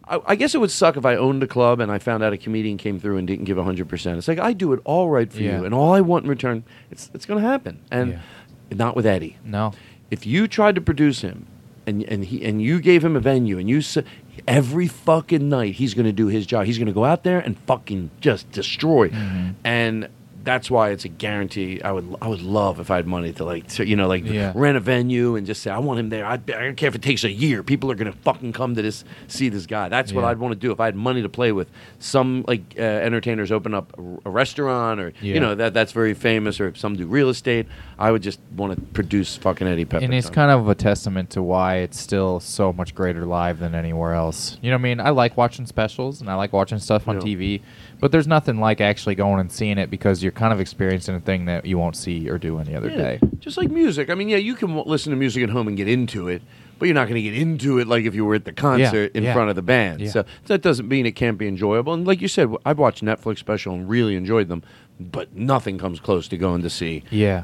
I, 0.07 0.19
I 0.27 0.35
guess 0.35 0.53
it 0.53 0.57
would 0.59 0.71
suck 0.71 0.97
if 0.97 1.05
I 1.05 1.15
owned 1.15 1.43
a 1.43 1.47
club 1.47 1.79
and 1.79 1.91
I 1.91 1.97
found 1.99 2.23
out 2.23 2.33
a 2.33 2.37
comedian 2.37 2.77
came 2.77 2.99
through 2.99 3.17
and 3.17 3.27
didn't 3.27 3.45
give 3.45 3.57
hundred 3.57 3.87
percent. 3.89 4.17
It's 4.17 4.27
like 4.27 4.39
I 4.39 4.53
do 4.53 4.73
it 4.73 4.79
all 4.83 5.09
right 5.09 5.31
for 5.31 5.41
Yeah. 5.41 5.59
you, 5.59 5.65
and 5.65 5.73
all 5.73 5.93
I 5.93 6.01
want 6.01 6.25
in 6.25 6.29
return, 6.29 6.63
it's 6.91 7.09
it's 7.13 7.25
going 7.25 7.41
to 7.41 7.47
happen, 7.47 7.79
and 7.91 8.11
Yeah. 8.11 8.75
not 8.75 8.95
with 8.95 9.05
Eddie. 9.05 9.37
no 9.45 9.71
If 10.11 10.25
you 10.25 10.47
tried 10.47 10.75
to 10.75 10.81
produce 10.81 11.21
him, 11.21 11.45
and 11.87 12.03
and 12.03 12.25
he 12.25 12.43
and 12.45 12.61
you 12.61 12.79
gave 12.81 13.03
him 13.03 13.15
a 13.15 13.19
venue, 13.19 13.57
and 13.57 13.69
you 13.69 13.81
said 13.81 14.05
every 14.47 14.87
fucking 14.87 15.47
night 15.47 15.75
he's 15.75 15.93
going 15.93 16.05
to 16.05 16.11
do 16.11 16.27
his 16.27 16.45
job, 16.45 16.65
he's 16.65 16.77
going 16.77 16.87
to 16.87 16.93
go 16.93 17.05
out 17.05 17.23
there 17.23 17.39
and 17.39 17.57
fucking 17.67 18.09
just 18.19 18.51
destroy, 18.51 19.09
Mm-hmm. 19.09 19.49
and. 19.63 20.07
That's 20.43 20.69
why 20.69 20.89
it's 20.89 21.05
a 21.05 21.09
guarantee. 21.09 21.81
I 21.81 21.91
would, 21.91 22.15
I 22.21 22.27
would 22.27 22.41
love 22.41 22.79
if 22.79 22.91
I 22.91 22.97
had 22.97 23.07
money 23.07 23.31
to 23.33 23.45
like, 23.45 23.67
to, 23.69 23.87
you 23.87 23.95
know, 23.95 24.07
like 24.07 24.25
Yeah. 24.25 24.51
rent 24.55 24.75
a 24.77 24.79
venue 24.79 25.35
and 25.35 25.47
just 25.47 25.61
say, 25.63 25.71
I 25.71 25.77
want 25.79 25.99
him 25.99 26.09
there. 26.09 26.25
I, 26.25 26.33
I 26.33 26.37
don't 26.37 26.75
care 26.75 26.89
if 26.89 26.95
it 26.95 27.01
takes 27.01 27.23
a 27.23 27.31
year. 27.31 27.63
People 27.63 27.89
are 27.91 27.95
gonna 27.95 28.11
fucking 28.11 28.51
come 28.53 28.75
to 28.75 28.81
this, 28.81 29.05
see 29.27 29.49
this 29.49 29.65
guy. 29.65 29.89
That's 29.89 30.11
what 30.11 30.23
I'd 30.25 30.39
want 30.39 30.51
to 30.53 30.59
do 30.59 30.71
if 30.71 30.79
I 30.79 30.85
had 30.85 30.95
money 30.95 31.21
to 31.21 31.29
play 31.29 31.51
with. 31.51 31.69
Some 31.99 32.43
like 32.47 32.75
uh, 32.77 32.81
entertainers 32.81 33.51
open 33.51 33.73
up 33.73 33.97
a, 33.97 34.01
a 34.25 34.29
restaurant, 34.29 34.99
or 34.99 35.13
Yeah. 35.21 35.35
you 35.35 35.39
know 35.39 35.55
that 35.55 35.73
that's 35.73 35.91
very 35.93 36.13
famous, 36.13 36.59
or 36.59 36.67
if 36.67 36.77
some 36.77 36.95
do 36.95 37.07
real 37.07 37.29
estate. 37.29 37.67
I 37.97 38.11
would 38.11 38.21
just 38.23 38.39
want 38.57 38.75
to 38.75 38.81
produce 38.93 39.37
fucking 39.37 39.65
Eddie 39.65 39.85
Pepper. 39.85 40.03
and 40.03 40.13
it's 40.13 40.29
kind 40.29 40.51
of 40.51 40.67
a 40.67 40.75
testament 40.75 41.29
to 41.31 41.43
why 41.43 41.77
it's 41.77 41.97
still 41.99 42.39
so 42.41 42.73
much 42.73 42.93
greater 42.93 43.25
live 43.25 43.59
than 43.59 43.75
anywhere 43.75 44.13
else. 44.13 44.57
You 44.61 44.71
know 44.71 44.75
what 44.77 44.81
I 44.81 44.83
mean? 44.83 44.99
I 44.99 45.11
like 45.11 45.37
watching 45.37 45.65
specials 45.67 46.19
and 46.19 46.29
I 46.29 46.33
like 46.35 46.51
watching 46.51 46.79
stuff 46.79 47.07
on 47.07 47.15
Yeah. 47.15 47.21
TV, 47.21 47.61
but 48.03 48.11
there's 48.11 48.27
nothing 48.27 48.57
like 48.59 48.81
actually 48.81 49.15
going 49.15 49.39
and 49.39 49.49
seeing 49.49 49.77
it 49.77 49.89
because 49.89 50.21
you're 50.21 50.33
kind 50.33 50.51
of 50.51 50.59
experiencing 50.59 51.15
a 51.15 51.21
thing 51.21 51.45
that 51.45 51.65
you 51.65 51.77
won't 51.77 51.95
see 51.95 52.29
or 52.29 52.37
do 52.37 52.59
any 52.59 52.75
other 52.75 52.89
Yeah, 52.89 52.97
day. 52.97 53.19
Just 53.39 53.55
like 53.55 53.71
music. 53.71 54.09
I 54.09 54.13
mean, 54.15 54.27
yeah, 54.27 54.35
you 54.35 54.55
can 54.55 54.75
w- 54.75 54.85
listen 54.85 55.11
to 55.11 55.15
music 55.15 55.41
at 55.41 55.49
home 55.49 55.69
and 55.69 55.77
get 55.77 55.87
into 55.87 56.27
it, 56.27 56.41
but 56.79 56.87
you're 56.87 56.95
not 56.95 57.07
going 57.07 57.15
to 57.15 57.21
get 57.21 57.33
into 57.33 57.77
it 57.79 57.87
like 57.87 58.03
if 58.03 58.13
you 58.13 58.25
were 58.25 58.35
at 58.35 58.43
the 58.43 58.51
concert 58.51 59.13
in 59.15 59.23
yeah. 59.23 59.31
front 59.31 59.51
of 59.51 59.55
the 59.55 59.61
band. 59.61 60.01
Yeah. 60.01 60.09
So 60.09 60.25
that 60.47 60.61
doesn't 60.61 60.89
mean 60.89 61.05
it 61.05 61.13
can't 61.13 61.37
be 61.37 61.47
enjoyable. 61.47 61.93
And 61.93 62.05
like 62.05 62.19
you 62.19 62.27
said, 62.27 62.53
I've 62.65 62.77
watched 62.77 63.01
Netflix 63.05 63.37
special 63.37 63.73
and 63.73 63.87
really 63.87 64.17
enjoyed 64.17 64.49
them, 64.49 64.63
but 64.99 65.33
nothing 65.33 65.77
comes 65.77 66.01
close 66.01 66.27
to 66.27 66.35
going 66.35 66.61
to 66.63 66.69
see 66.69 67.03
Yeah. 67.09 67.43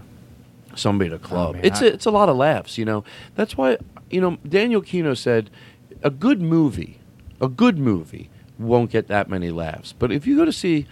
somebody 0.76 1.10
at 1.10 1.16
a 1.16 1.20
club. 1.20 1.52
Oh, 1.52 1.54
man, 1.54 1.64
it's 1.64 1.82
I- 1.82 1.86
a, 1.86 1.88
it's 1.92 2.06
a 2.06 2.12
lot 2.12 2.28
of 2.28 2.36
laughs, 2.36 2.78
you 2.78 2.84
know. 2.84 3.06
That's 3.36 3.56
why 3.56 3.78
you 4.10 4.20
know 4.20 4.38
Daniel 4.46 4.82
Kino 4.82 5.14
said 5.14 5.50
a 6.04 6.10
good 6.10 6.42
movie, 6.42 7.00
a 7.40 7.48
good 7.48 7.78
movie 7.80 8.30
won't 8.60 8.92
get 8.92 9.08
that 9.08 9.30
many 9.30 9.50
laughs. 9.52 9.94
But 9.98 10.12
if 10.12 10.28
you 10.28 10.36
go 10.38 10.46
to 10.46 10.52
see 10.52 10.86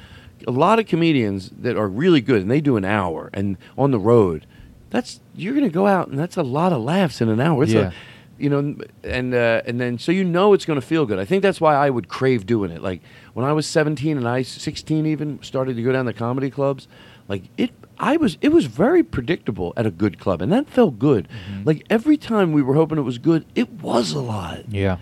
a 0.48 0.52
lot 0.52 0.80
of 0.80 0.88
comedians 0.88 1.52
that 1.60 1.78
are 1.78 1.88
really 1.88 2.22
good 2.22 2.42
and 2.42 2.50
they 2.50 2.62
do 2.62 2.78
an 2.78 2.86
hour 2.86 3.30
and 3.34 3.58
on 3.78 3.92
the 3.92 4.00
road, 4.00 4.46
that's 4.90 5.20
you're 5.36 5.54
going 5.54 5.66
to 5.66 5.74
go 5.74 5.86
out 5.88 6.08
and 6.08 6.18
that's 6.18 6.38
a 6.38 6.44
lot 6.44 6.72
of 6.74 6.82
laughs 6.82 7.22
in 7.22 7.30
an 7.30 7.40
hour. 7.40 7.64
It's 7.64 7.74
Yeah. 7.74 7.90
a, 7.90 7.94
you 8.40 8.50
know, 8.52 8.76
and 9.04 9.34
uh, 9.34 9.62
and 9.66 9.82
then 9.82 9.98
so 9.98 10.12
you 10.12 10.24
know 10.24 10.54
it's 10.54 10.64
going 10.66 10.80
to 10.80 10.86
feel 10.86 11.06
good. 11.08 11.18
I 11.20 11.26
think 11.26 11.42
that's 11.42 11.60
why 11.60 11.76
I 11.76 11.90
would 11.90 12.08
crave 12.08 12.46
doing 12.46 12.70
it. 12.72 12.82
Like 12.84 13.02
when 13.34 13.46
I 13.46 13.52
was 13.52 13.66
17 13.66 14.16
and 14.16 14.28
I 14.28 14.44
16 14.44 15.06
even 15.08 15.42
started 15.42 15.76
to 15.76 15.82
go 15.84 15.92
down 15.92 16.06
to 16.06 16.14
comedy 16.14 16.52
clubs, 16.52 16.88
like 17.28 17.46
it 17.58 17.72
I 18.00 18.16
was 18.18 18.38
it 18.42 18.50
was 18.50 18.66
very 18.68 19.02
predictable 19.02 19.74
at 19.76 19.88
a 19.88 19.92
good 19.92 20.20
club 20.20 20.44
and 20.44 20.52
that 20.52 20.70
felt 20.70 21.00
good. 21.00 21.28
Mm-hmm. 21.28 21.64
Like 21.66 21.84
every 21.90 22.16
time 22.16 22.52
we 22.54 22.62
were 22.62 22.76
hoping 22.76 23.00
it 23.00 23.02
was 23.02 23.18
good, 23.18 23.44
it 23.56 23.72
was 23.82 24.12
a 24.14 24.22
lot. 24.22 24.72
Yeah. 24.72 24.98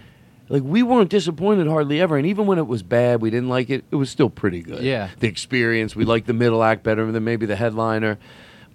Like 0.50 0.64
we 0.64 0.84
weren't 0.84 1.10
disappointed 1.10 1.68
hardly 1.68 2.00
ever. 2.00 2.18
And 2.18 2.28
even 2.28 2.46
when 2.46 2.58
it 2.58 2.68
was 2.68 2.84
bad, 2.84 3.22
we 3.22 3.30
didn't 3.30 3.50
like 3.50 3.70
it. 3.70 3.84
It 3.92 3.96
was 3.96 4.10
still 4.10 4.30
pretty 4.30 4.62
good. 4.62 4.84
Yeah. 4.84 5.10
the 5.20 5.28
experience. 5.28 5.96
We 5.96 6.06
liked 6.06 6.28
the 6.28 6.34
middle 6.34 6.64
act 6.64 6.84
better 6.84 7.12
than 7.12 7.24
maybe 7.24 7.46
the 7.46 7.56
headliner, 7.56 8.18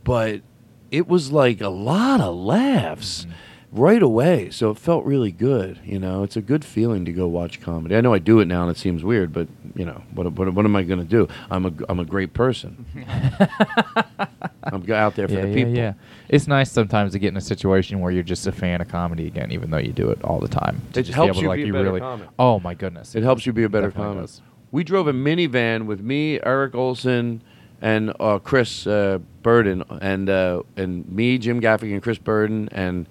but 0.05 0.43
it 0.91 1.07
was 1.07 1.31
like 1.31 1.61
a 1.61 1.69
lot 1.69 2.21
of 2.21 2.35
laughs 2.35 3.25
mm-hmm. 3.25 3.81
right 3.81 4.03
away. 4.03 4.51
So 4.51 4.71
it 4.71 4.79
felt 4.79 5.05
really 5.05 5.31
good. 5.31 5.79
You 5.85 5.99
know, 5.99 6.25
it's 6.25 6.37
a 6.37 6.43
good 6.43 6.65
feeling 6.65 7.05
to 7.05 7.13
go 7.13 7.29
watch 7.29 7.61
comedy. 7.61 7.97
I 7.97 8.01
know 8.01 8.13
I 8.13 8.19
do 8.19 8.41
it 8.41 8.47
now 8.47 8.63
and 8.63 8.71
it 8.71 8.79
seems 8.79 9.05
weird, 9.05 9.33
but 9.33 9.49
you 9.75 9.85
know, 9.85 10.03
what 10.13 10.33
what, 10.33 10.53
what 10.53 10.65
am 10.65 10.75
I 10.75 10.83
going 10.83 11.01
to 11.01 11.05
do? 11.05 11.29
I'm 11.51 11.67
a 11.67 11.73
I'm 11.89 12.01
a 12.01 12.05
great 12.05 12.33
person. 12.33 12.87
I'm 14.91 15.01
go- 15.01 15.07
out 15.07 15.15
there 15.17 15.29
for 15.29 15.35
yeah, 15.35 15.41
the 15.43 15.49
yeah, 15.49 15.55
people. 15.55 15.75
yeah. 15.75 15.93
It's 16.29 16.47
nice 16.47 16.71
sometimes 16.71 17.13
to 17.13 17.19
get 17.19 17.29
in 17.29 17.37
a 17.37 17.41
situation 17.41 18.01
where 18.01 18.13
you're 18.13 18.23
just 18.23 18.47
a 18.47 18.53
fan 18.53 18.81
of 18.81 18.89
comedy 18.89 19.27
again, 19.27 19.51
even 19.53 19.71
though 19.71 19.79
you 19.79 19.93
do 19.93 20.11
it 20.11 20.23
all 20.23 20.39
the 20.39 20.49
time. 20.49 20.81
To 20.93 21.01
It 21.01 21.05
just 21.05 21.15
helps 21.15 21.33
be 21.39 21.39
able 21.39 21.43
you 21.43 21.49
like, 21.49 21.57
be 21.57 21.63
a 21.63 21.67
you 21.67 21.73
better 21.73 21.85
really, 21.85 22.01
comic. 22.01 22.29
Oh 22.39 22.61
my 22.61 22.75
goodness! 22.75 23.15
It 23.15 23.23
helps 23.23 23.47
you 23.47 23.53
be 23.53 23.65
a 23.65 23.69
better 23.69 23.89
Definitely 23.89 24.15
comic. 24.15 24.23
does. 24.31 24.43
We 24.73 24.85
drove 24.85 25.09
a 25.09 25.13
minivan 25.13 25.87
with 25.87 26.01
me, 26.01 26.41
Eric 26.43 26.75
Olson, 26.77 27.43
and 27.83 28.13
uh, 28.21 28.39
Chris 28.39 28.87
uh, 28.87 29.19
Burden, 29.43 29.83
and 30.01 30.31
uh, 30.31 30.63
and 30.77 31.09
me, 31.11 31.39
Jim 31.39 31.61
Gaffigan, 31.61 31.95
and 31.95 32.03
Chris 32.03 32.19
Burden, 32.19 32.69
and 32.73 33.07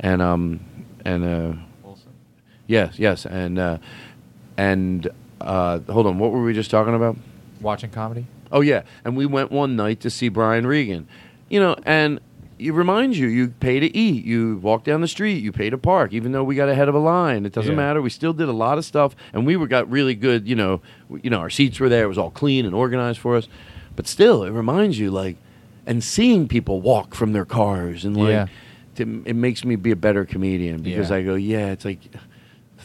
and 0.00 0.22
um 0.22 0.60
and 1.04 1.24
uh, 1.24 1.86
Olson. 1.86 2.12
yes, 2.66 2.98
yes, 2.98 3.26
and 3.26 3.58
uh, 3.58 3.78
and 4.56 5.08
uh, 5.40 5.80
hold 5.90 6.06
on, 6.06 6.18
what 6.18 6.30
were 6.32 6.42
we 6.42 6.54
just 6.54 6.70
talking 6.70 6.94
about? 6.94 7.16
Watching 7.60 7.90
comedy. 7.90 8.26
Oh 8.52 8.60
yeah, 8.60 8.82
and 9.04 9.16
we 9.16 9.26
went 9.26 9.50
one 9.50 9.74
night 9.76 10.00
to 10.00 10.10
see 10.10 10.28
Brian 10.28 10.66
Regan. 10.66 11.08
You 11.48 11.60
know, 11.60 11.76
and 11.84 12.20
it 12.58 12.72
reminds 12.72 13.18
you, 13.18 13.26
you 13.26 13.48
pay 13.48 13.80
to 13.80 13.96
eat, 13.96 14.24
you 14.24 14.58
walk 14.62 14.84
down 14.84 15.00
the 15.00 15.08
street, 15.08 15.42
you 15.42 15.50
pay 15.50 15.68
to 15.70 15.76
park, 15.78 16.12
even 16.12 16.30
though 16.32 16.44
we 16.44 16.54
got 16.54 16.68
ahead 16.68 16.88
of 16.88 16.94
a 16.94 16.98
line. 16.98 17.44
It 17.44 17.52
doesn't 17.52 17.72
Yeah. 17.72 17.76
matter. 17.76 18.00
We 18.00 18.10
still 18.10 18.32
did 18.32 18.48
a 18.48 18.52
lot 18.52 18.78
of 18.78 18.84
stuff, 18.84 19.16
and 19.32 19.44
we 19.46 19.56
were 19.56 19.66
got 19.66 19.90
really 19.90 20.14
good. 20.14 20.46
You 20.46 20.54
know, 20.54 20.80
you 21.22 21.30
know, 21.30 21.38
our 21.38 21.50
seats 21.50 21.80
were 21.80 21.88
there. 21.88 22.04
It 22.04 22.08
was 22.08 22.18
all 22.18 22.30
clean 22.30 22.64
and 22.64 22.74
organized 22.74 23.18
for 23.18 23.36
us. 23.36 23.48
But 23.96 24.06
still, 24.06 24.44
it 24.44 24.50
reminds 24.50 24.98
you, 24.98 25.10
like, 25.10 25.36
and 25.86 26.04
seeing 26.04 26.46
people 26.46 26.80
walk 26.80 27.14
from 27.14 27.32
their 27.32 27.44
cars 27.44 28.04
and 28.04 28.16
like, 28.16 28.28
Yeah. 28.28 28.46
to, 28.96 29.22
it 29.26 29.34
makes 29.36 29.64
me 29.64 29.74
be 29.76 29.90
a 29.90 29.96
better 29.96 30.24
comedian 30.24 30.82
because 30.82 31.10
Yeah. 31.10 31.16
I 31.16 31.22
go, 31.22 31.34
yeah, 31.34 31.72
it's 31.72 31.84
like 31.84 31.98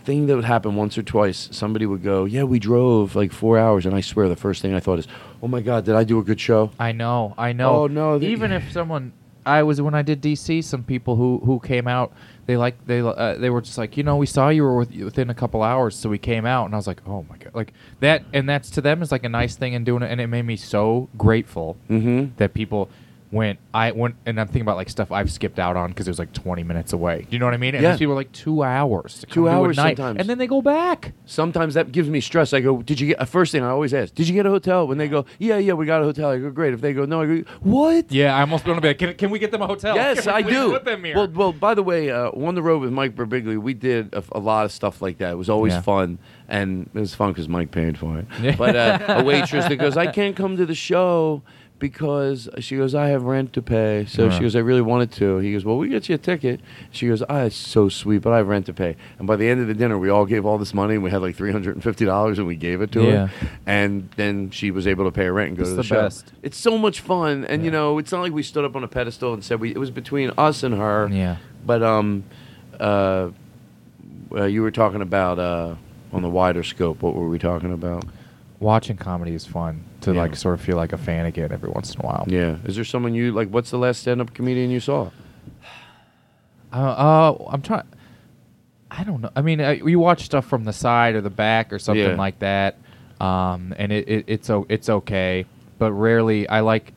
thing 0.07 0.25
that 0.27 0.35
would 0.37 0.45
happen 0.45 0.75
once 0.75 0.97
or 0.97 1.03
twice. 1.03 1.49
Somebody 1.51 1.85
would 1.85 2.01
go, 2.01 2.25
"Yeah, 2.25 2.43
we 2.43 2.57
drove 2.59 3.15
like 3.15 3.31
four 3.31 3.59
hours," 3.59 3.85
and 3.85 3.93
I 3.93 4.01
swear 4.01 4.27
the 4.29 4.35
first 4.47 4.61
thing 4.63 4.73
I 4.73 4.79
thought 4.79 4.99
is, 4.99 5.07
"Oh 5.43 5.47
my 5.47 5.61
god, 5.61 5.83
did 5.85 5.95
I 5.95 6.03
do 6.05 6.17
a 6.19 6.23
good 6.23 6.39
show?" 6.39 6.71
I 6.79 6.91
know, 6.93 7.33
I 7.37 7.51
know. 7.53 7.71
Oh, 7.83 7.87
no, 7.87 8.17
the- 8.17 8.27
Even 8.27 8.51
if 8.51 8.71
someone, 8.71 9.11
I 9.45 9.63
was 9.63 9.81
when 9.81 9.93
I 9.93 10.01
did 10.01 10.21
DC. 10.21 10.61
Some 10.63 10.83
people 10.83 11.15
who 11.17 11.41
who 11.45 11.59
came 11.59 11.87
out, 11.87 12.09
they 12.47 12.55
like 12.57 12.75
they 12.87 12.99
uh, 13.01 13.35
they 13.35 13.49
were 13.49 13.61
just 13.61 13.77
like, 13.77 13.97
you 13.97 14.03
know, 14.03 14.15
we 14.17 14.25
saw 14.25 14.49
you 14.49 14.63
were 14.63 14.77
with, 14.77 14.95
within 14.95 15.29
a 15.29 15.33
couple 15.35 15.61
hours, 15.61 15.93
so 15.95 16.09
we 16.09 16.17
came 16.17 16.45
out, 16.45 16.65
and 16.65 16.73
I 16.73 16.77
was 16.77 16.87
like, 16.87 17.01
oh 17.05 17.25
my 17.29 17.37
god, 17.37 17.53
like 17.53 17.73
that, 17.99 18.23
and 18.33 18.47
that's 18.47 18.69
to 18.71 18.81
them 18.81 19.01
is 19.01 19.11
like 19.11 19.25
a 19.25 19.29
nice 19.41 19.55
thing 19.57 19.73
in 19.73 19.83
doing 19.83 20.03
it, 20.03 20.09
and 20.11 20.19
it 20.21 20.27
made 20.27 20.45
me 20.45 20.55
so 20.55 21.09
grateful 21.17 21.75
Mhm. 21.89 22.31
that 22.37 22.53
people 22.53 22.89
went. 23.31 23.59
I 23.73 23.91
went, 23.91 24.15
and 24.25 24.39
I'm 24.39 24.47
thinking 24.47 24.61
about 24.63 24.77
like 24.77 24.89
stuff 24.89 25.11
I've 25.11 25.31
skipped 25.31 25.59
out 25.59 25.75
on 25.75 25.89
because 25.89 26.07
it 26.07 26.11
was 26.11 26.19
like 26.19 26.33
20 26.33 26.63
minutes 26.63 26.93
away. 26.93 27.21
Do 27.21 27.35
you 27.35 27.39
know 27.39 27.45
what 27.45 27.53
I 27.53 27.57
mean? 27.57 27.75
And 27.75 27.83
Yeah. 27.83 27.91
these 27.91 27.99
people 27.99 28.13
are 28.13 28.17
like 28.17 28.31
two 28.31 28.63
hours, 28.63 29.19
to 29.19 29.25
Two 29.25 29.47
a 29.47 29.51
hours 29.51 29.75
sometimes. 29.75 30.19
and 30.19 30.29
then 30.29 30.37
they 30.37 30.47
go 30.47 30.61
back. 30.61 31.13
Sometimes 31.25 31.73
that 31.73 31.91
gives 31.91 32.09
me 32.09 32.21
stress. 32.21 32.53
I 32.53 32.61
go, 32.61 32.81
"Did 32.81 32.99
you 32.99 33.07
get?" 33.07 33.21
Uh, 33.21 33.25
first 33.25 33.51
thing 33.51 33.63
I 33.63 33.69
always 33.69 33.93
ask, 33.93 34.13
"Did 34.15 34.27
you 34.27 34.33
get 34.33 34.45
a 34.45 34.49
hotel?" 34.49 34.87
When 34.87 34.97
they 34.97 35.07
go, 35.07 35.25
"Yeah, 35.39 35.57
yeah, 35.57 35.73
we 35.73 35.85
got 35.85 36.01
a 36.01 36.05
hotel," 36.05 36.29
I 36.31 36.37
go, 36.37 36.49
"Great." 36.49 36.73
If 36.73 36.81
they 36.81 36.93
go, 36.93 37.05
"No," 37.05 37.21
I 37.21 37.25
go, 37.25 37.43
"What?" 37.61 38.11
Yeah, 38.11 38.35
I 38.35 38.41
almost 38.41 38.65
want 38.65 38.77
to 38.77 38.81
be 38.81 38.87
like, 38.89 38.97
can, 38.99 39.13
can 39.15 39.29
we 39.29 39.39
get 39.39 39.51
them 39.51 39.61
a 39.61 39.67
hotel? 39.67 39.95
Yes, 39.95 40.25
I 40.39 40.41
do. 40.41 40.71
Put 40.71 40.85
them 40.85 41.03
here. 41.03 41.15
Well, 41.15 41.27
well. 41.33 41.53
By 41.53 41.73
the 41.73 41.83
way, 41.83 42.09
uh, 42.11 42.29
on 42.29 42.55
the 42.55 42.61
road 42.63 42.81
with 42.81 42.91
Mike 42.91 43.15
Birbiglia, 43.15 43.57
we 43.57 43.73
did 43.73 44.13
a, 44.13 44.23
a 44.31 44.39
lot 44.39 44.65
of 44.65 44.71
stuff 44.71 45.01
like 45.01 45.17
that. 45.17 45.31
It 45.31 45.37
was 45.37 45.49
always 45.49 45.73
Yeah. 45.73 45.81
fun, 45.81 46.17
and 46.47 46.89
it 46.93 46.99
was 46.99 47.13
fun 47.13 47.31
because 47.31 47.49
Mike 47.49 47.71
paid 47.71 47.97
for 47.97 48.19
it. 48.19 48.25
But 48.57 48.75
uh, 48.75 48.99
a 49.19 49.23
waitress 49.23 49.67
that 49.67 49.75
goes, 49.75 49.97
"I 49.97 50.07
can't 50.07 50.35
come 50.35 50.55
to 50.57 50.65
the 50.65 50.75
show." 50.75 51.41
Because 51.79 52.49
she 52.57 52.75
goes, 52.75 52.95
I 52.95 53.09
have 53.09 53.21
rent 53.23 53.53
to 53.53 53.61
pay. 53.61 54.05
So 54.07 54.25
Yeah. 54.25 54.29
she 54.31 54.39
goes, 54.41 54.55
I 54.55 54.59
really 54.59 54.81
wanted 54.81 55.11
to. 55.13 55.37
He 55.37 55.53
goes, 55.53 55.63
Well, 55.63 55.77
we 55.77 55.89
get 55.89 56.09
you 56.09 56.15
a 56.15 56.17
ticket. 56.17 56.59
She 56.89 57.07
goes, 57.07 57.21
Ah, 57.29 57.41
it's 57.43 57.55
so 57.55 57.87
sweet, 57.87 58.23
but 58.23 58.33
I 58.33 58.37
have 58.37 58.47
rent 58.47 58.65
to 58.65 58.73
pay. 58.73 58.95
And 59.19 59.27
by 59.27 59.35
the 59.35 59.47
end 59.47 59.61
of 59.61 59.67
the 59.67 59.75
dinner, 59.75 59.95
we 59.97 60.09
all 60.09 60.25
gave 60.25 60.43
all 60.43 60.57
this 60.57 60.73
money, 60.73 60.95
and 60.95 61.03
we 61.03 61.11
had 61.11 61.21
like 61.21 61.35
three 61.35 61.51
hundred 61.51 61.75
and 61.75 61.83
fifty 61.83 62.03
dollars, 62.03 62.39
and 62.39 62.47
we 62.47 62.55
gave 62.55 62.81
it 62.81 62.91
to 62.93 63.03
Yeah. 63.03 63.27
her. 63.27 63.47
And 63.67 64.09
then 64.15 64.49
she 64.49 64.71
was 64.71 64.87
able 64.87 65.05
to 65.05 65.11
pay 65.11 65.25
her 65.25 65.33
rent 65.33 65.49
and 65.49 65.57
go 65.57 65.61
It's 65.61 65.69
to 65.71 65.75
the 65.75 65.81
the, 65.83 65.87
show. 65.87 66.01
best. 66.01 66.31
It's 66.41 66.57
so 66.57 66.79
much 66.79 67.01
fun, 67.01 67.45
and 67.45 67.63
you 67.63 67.69
know, 67.69 67.99
it's 67.99 68.11
not 68.11 68.21
like 68.21 68.33
we 68.33 68.41
stood 68.43 68.65
up 68.65 68.75
on 68.75 68.83
a 68.83 68.87
pedestal 68.87 69.33
and 69.35 69.43
said 69.43 69.59
we. 69.59 69.69
It 69.69 69.77
was 69.77 69.91
between 69.91 70.31
us 70.35 70.63
and 70.63 70.73
her. 70.73 71.07
Yeah. 71.11 71.35
But 71.63 71.83
um, 71.83 72.23
uh, 72.79 73.29
uh 74.35 74.45
you 74.45 74.63
were 74.63 74.71
talking 74.71 75.01
about 75.03 75.37
uh 75.37 75.75
on 76.11 76.23
the 76.23 76.29
wider 76.29 76.63
scope. 76.63 77.03
What 77.03 77.13
were 77.13 77.29
we 77.29 77.37
talking 77.37 77.71
about? 77.71 78.03
Watching 78.59 78.97
comedy 78.97 79.33
is 79.35 79.45
fun 79.45 79.83
to 80.07 80.13
Yeah. 80.13 80.21
like 80.21 80.35
sort 80.35 80.53
of 80.55 80.61
feel 80.61 80.75
like 80.77 80.93
a 80.93 80.97
fan 80.97 81.25
again 81.25 81.51
every 81.51 81.69
once 81.69 81.93
in 81.93 82.01
a 82.01 82.05
while. 82.05 82.25
Yeah. 82.27 82.55
Is 82.65 82.75
there 82.75 82.83
someone 82.85 83.13
you 83.13 83.31
like? 83.31 83.49
What's 83.49 83.69
the 83.71 83.77
last 83.77 84.01
stand-up 84.01 84.33
comedian 84.33 84.71
you 84.71 84.79
saw? 84.79 85.09
Uh, 86.73 86.75
uh, 86.75 87.45
I'm 87.49 87.61
trying. 87.61 87.83
I 88.89 89.03
don't 89.03 89.21
know. 89.21 89.29
I 89.35 89.41
mean, 89.41 89.59
uh, 89.61 89.71
you 89.71 89.99
watch 89.99 90.23
stuff 90.23 90.45
from 90.45 90.63
the 90.63 90.73
side 90.73 91.15
or 91.15 91.21
the 91.21 91.29
back 91.29 91.71
or 91.73 91.79
something 91.79 92.03
Yeah. 92.11 92.15
like 92.15 92.39
that, 92.39 92.77
um, 93.19 93.73
and 93.77 93.91
it, 93.91 94.07
it 94.07 94.25
it's 94.27 94.49
o- 94.49 94.65
it's 94.69 94.89
okay. 94.89 95.45
But 95.77 95.91
rarely, 95.93 96.47
I 96.49 96.61
like. 96.61 96.93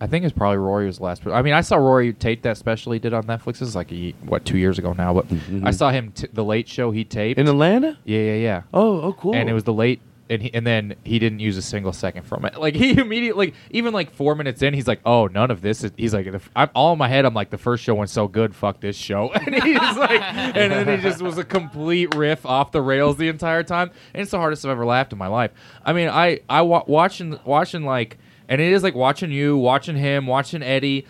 I 0.00 0.06
think 0.06 0.24
it's 0.24 0.34
probably 0.34 0.58
Rory 0.58 0.86
was 0.86 0.98
the 0.98 1.04
last. 1.04 1.26
I 1.26 1.40
mean, 1.40 1.54
I 1.54 1.62
saw 1.62 1.76
Rory 1.76 2.12
Tate 2.12 2.42
that 2.42 2.58
special 2.58 2.92
he 2.92 2.98
did 2.98 3.14
on 3.14 3.22
Netflix. 3.24 3.58
This 3.58 3.62
is 3.62 3.76
like 3.76 3.90
a, 3.92 4.10
what 4.26 4.44
two 4.44 4.58
years 4.58 4.78
ago 4.78 4.92
now, 4.92 5.14
but 5.14 5.26
I 5.62 5.70
saw 5.70 5.90
him 5.90 6.10
t- 6.12 6.26
the 6.32 6.44
Late 6.44 6.68
Show 6.68 6.90
he 6.90 7.04
taped 7.04 7.38
In 7.40 7.48
Atlanta? 7.48 7.96
Yeah, 8.04 8.18
yeah, 8.20 8.34
yeah. 8.34 8.62
Oh, 8.74 9.00
oh, 9.00 9.12
cool. 9.14 9.34
And 9.34 9.48
it 9.48 9.52
was 9.54 9.64
the 9.64 9.72
late, 9.72 10.00
and 10.30 10.40
he, 10.40 10.54
and 10.54 10.66
then 10.66 10.96
he 11.04 11.18
didn't 11.18 11.40
use 11.40 11.56
a 11.56 11.62
single 11.62 11.92
second 11.92 12.22
from 12.22 12.44
it. 12.44 12.54
Like 12.64 12.74
he 12.74 12.98
immediately, 12.98 13.48
like 13.48 13.54
even 13.70 13.92
like 13.92 14.10
four 14.10 14.34
minutes 14.34 14.62
in, 14.62 14.72
he's 14.72 14.86
like, 14.86 15.00
"Oh, 15.04 15.26
none 15.26 15.50
of 15.50 15.60
this." 15.60 15.84
Is, 15.84 15.92
he's 15.98 16.14
like, 16.14 16.26
I'm 16.56 16.70
all 16.74 16.94
in 16.94 16.98
my 16.98 17.08
head. 17.08 17.26
I'm 17.26 17.34
like, 17.34 17.50
the 17.50 17.58
first 17.58 17.84
show 17.84 17.94
went 17.94 18.08
so 18.08 18.26
good. 18.26 18.54
Fuck 18.54 18.80
this 18.80 18.96
show. 18.96 19.30
And 19.34 19.54
he's 19.62 19.96
like, 19.96 20.20
and 20.22 20.72
then 20.72 20.88
he 20.88 21.02
just 21.02 21.20
was 21.20 21.36
a 21.36 21.44
complete 21.44 22.14
riff 22.14 22.46
off 22.46 22.72
the 22.72 22.80
rails 22.80 23.18
the 23.18 23.28
entire 23.28 23.62
time. 23.62 23.90
And 24.14 24.22
it's 24.22 24.30
the 24.30 24.38
hardest 24.38 24.64
I've 24.64 24.70
ever 24.70 24.86
laughed 24.86 25.12
in 25.12 25.18
my 25.18 25.26
life. 25.26 25.50
I 25.84 25.92
mean, 25.92 26.08
I 26.08 26.40
I 26.48 26.62
wa- 26.62 26.84
watching 26.86 27.38
watching 27.44 27.84
like, 27.84 28.16
and 28.48 28.60
it 28.62 28.72
is 28.72 28.82
like 28.82 28.94
watching 28.94 29.30
you, 29.30 29.58
watching 29.58 29.96
him, 29.96 30.26
watching 30.26 30.62
Eddie 30.62 31.06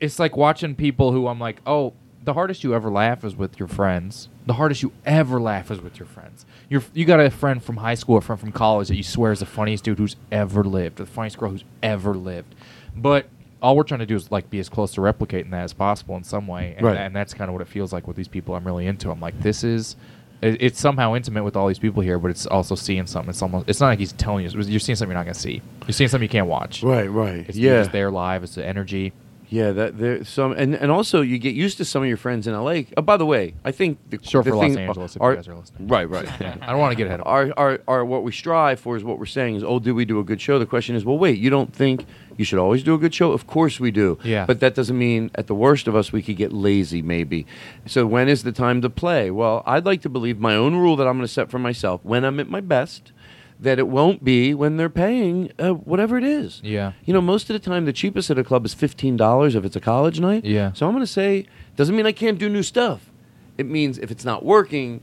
it's 0.00 0.18
like 0.18 0.36
watching 0.36 0.74
people 0.74 1.12
who 1.12 1.26
I'm 1.26 1.38
like, 1.38 1.60
oh, 1.66 1.92
the 2.22 2.34
hardest 2.34 2.62
you 2.64 2.74
ever 2.74 2.90
laugh 2.90 3.24
is 3.24 3.34
with 3.34 3.58
your 3.58 3.68
friends. 3.68 4.28
The 4.46 4.52
hardest 4.54 4.82
you 4.82 4.92
ever 5.06 5.40
laugh 5.40 5.70
is 5.70 5.80
with 5.80 5.98
your 5.98 6.06
friends. 6.06 6.44
You're 6.68 6.82
you 6.92 7.04
got 7.04 7.20
a 7.20 7.30
friend 7.30 7.62
from 7.62 7.78
high 7.78 7.94
school, 7.94 8.16
a 8.16 8.20
friend 8.20 8.38
from 8.40 8.52
college 8.52 8.88
that 8.88 8.96
you 8.96 9.02
swear 9.02 9.32
is 9.32 9.40
the 9.40 9.46
funniest 9.46 9.84
dude 9.84 9.98
who's 9.98 10.16
ever 10.30 10.62
lived, 10.64 11.00
or 11.00 11.04
the 11.04 11.10
funniest 11.10 11.38
girl 11.38 11.50
who's 11.50 11.64
ever 11.82 12.14
lived. 12.14 12.54
But 12.96 13.26
all 13.62 13.76
we're 13.76 13.82
trying 13.84 14.00
to 14.00 14.06
do 14.06 14.16
is 14.16 14.30
like 14.30 14.48
be 14.50 14.58
as 14.58 14.68
close 14.68 14.92
to 14.94 15.00
replicating 15.00 15.50
that 15.50 15.64
as 15.64 15.72
possible 15.72 16.16
in 16.16 16.24
some 16.24 16.46
way, 16.46 16.74
and, 16.76 16.86
Right. 16.86 16.96
and 16.96 17.14
that's 17.14 17.34
kind 17.34 17.48
of 17.48 17.52
what 17.52 17.62
it 17.62 17.68
feels 17.68 17.92
like 17.92 18.06
with 18.06 18.16
these 18.16 18.28
people 18.28 18.54
I'm 18.54 18.64
really 18.64 18.86
into. 18.86 19.10
I'm 19.10 19.20
like, 19.20 19.38
this 19.40 19.64
is. 19.64 19.96
it- 20.42 20.56
It's 20.62 20.80
somehow 20.80 21.14
intimate 21.14 21.44
with 21.44 21.56
all 21.56 21.68
these 21.68 21.78
people 21.78 22.02
here, 22.02 22.18
but 22.18 22.30
it's 22.30 22.46
also 22.46 22.74
seeing 22.74 23.06
something. 23.06 23.30
It's 23.30 23.42
almost. 23.42 23.68
It's 23.68 23.80
not 23.80 23.88
like 23.88 23.98
he's 23.98 24.12
telling 24.12 24.44
you. 24.44 24.50
You're 24.62 24.80
seeing 24.80 24.96
something 24.96 25.10
you're 25.10 25.18
not 25.18 25.24
gonna 25.24 25.34
see. 25.34 25.60
You're 25.86 25.92
seeing 25.92 26.08
something 26.08 26.24
you 26.24 26.30
can't 26.30 26.46
watch. 26.46 26.82
Right, 26.82 27.06
right. 27.10 27.44
It's 27.48 27.56
yeah. 27.58 27.80
just 27.80 27.92
there 27.92 28.10
live. 28.10 28.42
It's 28.44 28.54
the 28.54 28.66
energy. 28.66 29.12
Yeah, 29.50 29.72
that 29.72 29.98
there 29.98 30.24
some 30.24 30.52
and, 30.52 30.76
and 30.76 30.92
also 30.92 31.22
you 31.22 31.36
get 31.38 31.54
used 31.54 31.76
to 31.78 31.84
some 31.84 32.02
of 32.02 32.08
your 32.08 32.16
friends 32.16 32.46
in 32.46 32.54
LA. 32.54 32.82
Oh, 32.96 33.02
by 33.02 33.16
the 33.16 33.26
way, 33.26 33.54
I 33.64 33.72
think 33.72 33.98
the, 34.08 34.20
Sure, 34.22 34.44
the 34.44 34.50
for 34.50 34.56
Los 34.56 34.66
thing, 34.74 34.78
Angeles, 34.78 35.16
if 35.16 35.22
you 35.22 35.34
guys 35.34 35.48
are 35.48 35.56
listening. 35.56 35.88
Right, 35.88 36.08
right. 36.08 36.28
Yeah, 36.40 36.56
I 36.62 36.66
don't 36.70 36.78
wanna 36.78 36.94
get 36.94 37.08
ahead 37.08 37.20
of 37.20 37.26
our, 37.26 37.52
our 37.56 37.80
our 37.88 38.04
what 38.04 38.22
we 38.22 38.30
strive 38.30 38.78
for 38.78 38.96
is 38.96 39.02
what 39.02 39.18
we're 39.18 39.26
saying 39.26 39.56
is, 39.56 39.64
oh, 39.64 39.80
do 39.80 39.92
we 39.94 40.04
do 40.04 40.20
a 40.20 40.24
good 40.24 40.40
show? 40.40 40.58
The 40.60 40.66
question 40.66 40.94
is, 40.94 41.04
well, 41.04 41.18
wait, 41.18 41.38
you 41.38 41.50
don't 41.50 41.74
think 41.74 42.06
you 42.36 42.44
should 42.44 42.60
always 42.60 42.82
do 42.84 42.94
a 42.94 42.98
good 42.98 43.12
show? 43.12 43.32
Of 43.32 43.46
course 43.48 43.80
we 43.80 43.90
do. 43.90 44.18
Yeah. 44.22 44.46
But 44.46 44.60
that 44.60 44.74
doesn't 44.74 44.96
mean 44.96 45.30
at 45.34 45.48
the 45.48 45.54
worst 45.54 45.88
of 45.88 45.96
us 45.96 46.12
we 46.12 46.22
could 46.22 46.36
get 46.36 46.52
lazy, 46.52 47.02
maybe. 47.02 47.44
So 47.86 48.06
when 48.06 48.28
is 48.28 48.44
the 48.44 48.52
time 48.52 48.80
to 48.82 48.88
play? 48.88 49.30
Well, 49.30 49.62
I'd 49.66 49.84
like 49.84 50.00
to 50.02 50.08
believe 50.08 50.38
my 50.38 50.54
own 50.54 50.76
rule 50.76 50.96
that 50.96 51.06
I'm 51.08 51.16
going 51.16 51.26
to 51.26 51.32
set 51.32 51.50
for 51.50 51.58
myself 51.58 52.00
when 52.04 52.24
I'm 52.24 52.38
at 52.40 52.48
my 52.48 52.60
best. 52.60 53.12
That 53.60 53.78
it 53.78 53.88
won't 53.88 54.24
be 54.24 54.54
when 54.54 54.78
they're 54.78 54.88
paying 54.88 55.52
uh, 55.58 55.74
whatever 55.74 56.16
it 56.16 56.24
is. 56.24 56.62
Yeah. 56.64 56.92
You 57.04 57.12
know, 57.12 57.20
most 57.20 57.50
of 57.50 57.54
the 57.54 57.58
time, 57.60 57.84
the 57.84 57.92
cheapest 57.92 58.30
at 58.30 58.38
a 58.38 58.44
club 58.44 58.64
is 58.64 58.72
fifteen 58.72 59.16
dollars 59.18 59.54
if 59.54 59.64
it's 59.66 59.76
a 59.76 59.80
college 59.80 60.18
night. 60.18 60.44
Yeah. 60.46 60.72
So 60.72 60.86
I'm 60.86 60.92
going 60.92 61.02
to 61.02 61.06
say, 61.06 61.46
doesn't 61.76 61.94
mean 61.94 62.06
I 62.06 62.12
can't 62.12 62.38
do 62.38 62.48
new 62.48 62.62
stuff. 62.62 63.10
It 63.58 63.66
means 63.66 63.98
if 63.98 64.10
it's 64.10 64.24
not 64.24 64.44
working, 64.46 65.02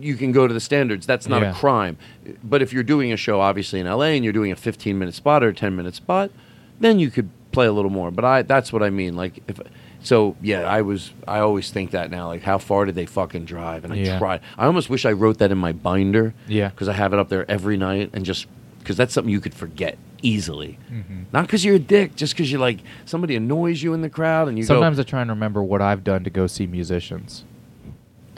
you 0.00 0.14
can 0.14 0.30
go 0.30 0.46
to 0.46 0.54
the 0.54 0.60
standards. 0.60 1.04
That's 1.06 1.26
not 1.28 1.42
Yeah. 1.42 1.50
a 1.50 1.54
crime. 1.54 1.96
But 2.44 2.62
if 2.62 2.72
you're 2.72 2.84
doing 2.84 3.12
a 3.12 3.16
show, 3.16 3.40
obviously 3.40 3.80
in 3.80 3.86
LA, 3.86 4.14
and 4.14 4.22
you're 4.22 4.32
doing 4.32 4.52
a 4.52 4.56
15 4.56 4.96
minute 4.98 5.14
spot 5.14 5.42
or 5.42 5.48
a 5.48 5.54
10 5.54 5.74
minute 5.74 5.96
spot, 5.96 6.30
then 6.78 7.00
you 7.00 7.10
could 7.10 7.28
play 7.56 7.66
a 7.66 7.72
little 7.72 7.90
more. 7.90 8.10
But 8.10 8.24
I, 8.24 8.42
that's 8.42 8.72
what 8.72 8.82
I 8.82 8.90
mean. 8.90 9.16
Like 9.16 9.42
if. 9.48 9.58
So 10.02 10.36
yeah, 10.42 10.60
I 10.78 10.82
was. 10.82 11.10
I 11.26 11.38
always 11.40 11.70
think 11.70 11.90
that 11.92 12.10
now. 12.10 12.28
Like, 12.28 12.42
how 12.42 12.58
far 12.58 12.84
did 12.84 12.94
they 12.94 13.06
fucking 13.06 13.44
drive? 13.46 13.84
And 13.84 13.92
I 13.92 13.96
Yeah. 13.96 14.18
tried. 14.18 14.40
I 14.58 14.66
almost 14.66 14.88
wish 14.90 15.04
I 15.04 15.12
wrote 15.12 15.38
that 15.38 15.50
in 15.50 15.58
my 15.58 15.72
binder. 15.72 16.34
Yeah. 16.46 16.68
Because 16.68 16.88
I 16.88 16.92
have 16.92 17.12
it 17.14 17.18
up 17.18 17.28
there 17.28 17.50
every 17.50 17.76
night, 17.76 18.10
and 18.12 18.24
just 18.24 18.46
because 18.78 18.96
that's 18.96 19.12
something 19.14 19.32
you 19.32 19.40
could 19.40 19.54
forget 19.54 19.96
easily. 20.22 20.78
Mhm. 20.92 21.24
Not 21.32 21.46
because 21.46 21.64
you're 21.64 21.74
a 21.76 21.80
dick, 21.96 22.14
just 22.14 22.34
because 22.34 22.50
you're 22.52 22.60
like 22.60 22.78
somebody 23.04 23.34
annoys 23.36 23.82
you 23.82 23.94
in 23.94 24.02
the 24.02 24.10
crowd, 24.10 24.48
and 24.48 24.56
you 24.58 24.64
Sometimes. 24.64 24.98
I 25.00 25.02
try 25.02 25.22
and 25.22 25.30
remember 25.30 25.62
what 25.62 25.80
I've 25.82 26.04
done 26.04 26.22
to 26.24 26.30
go 26.30 26.46
see 26.46 26.66
musicians. 26.66 27.44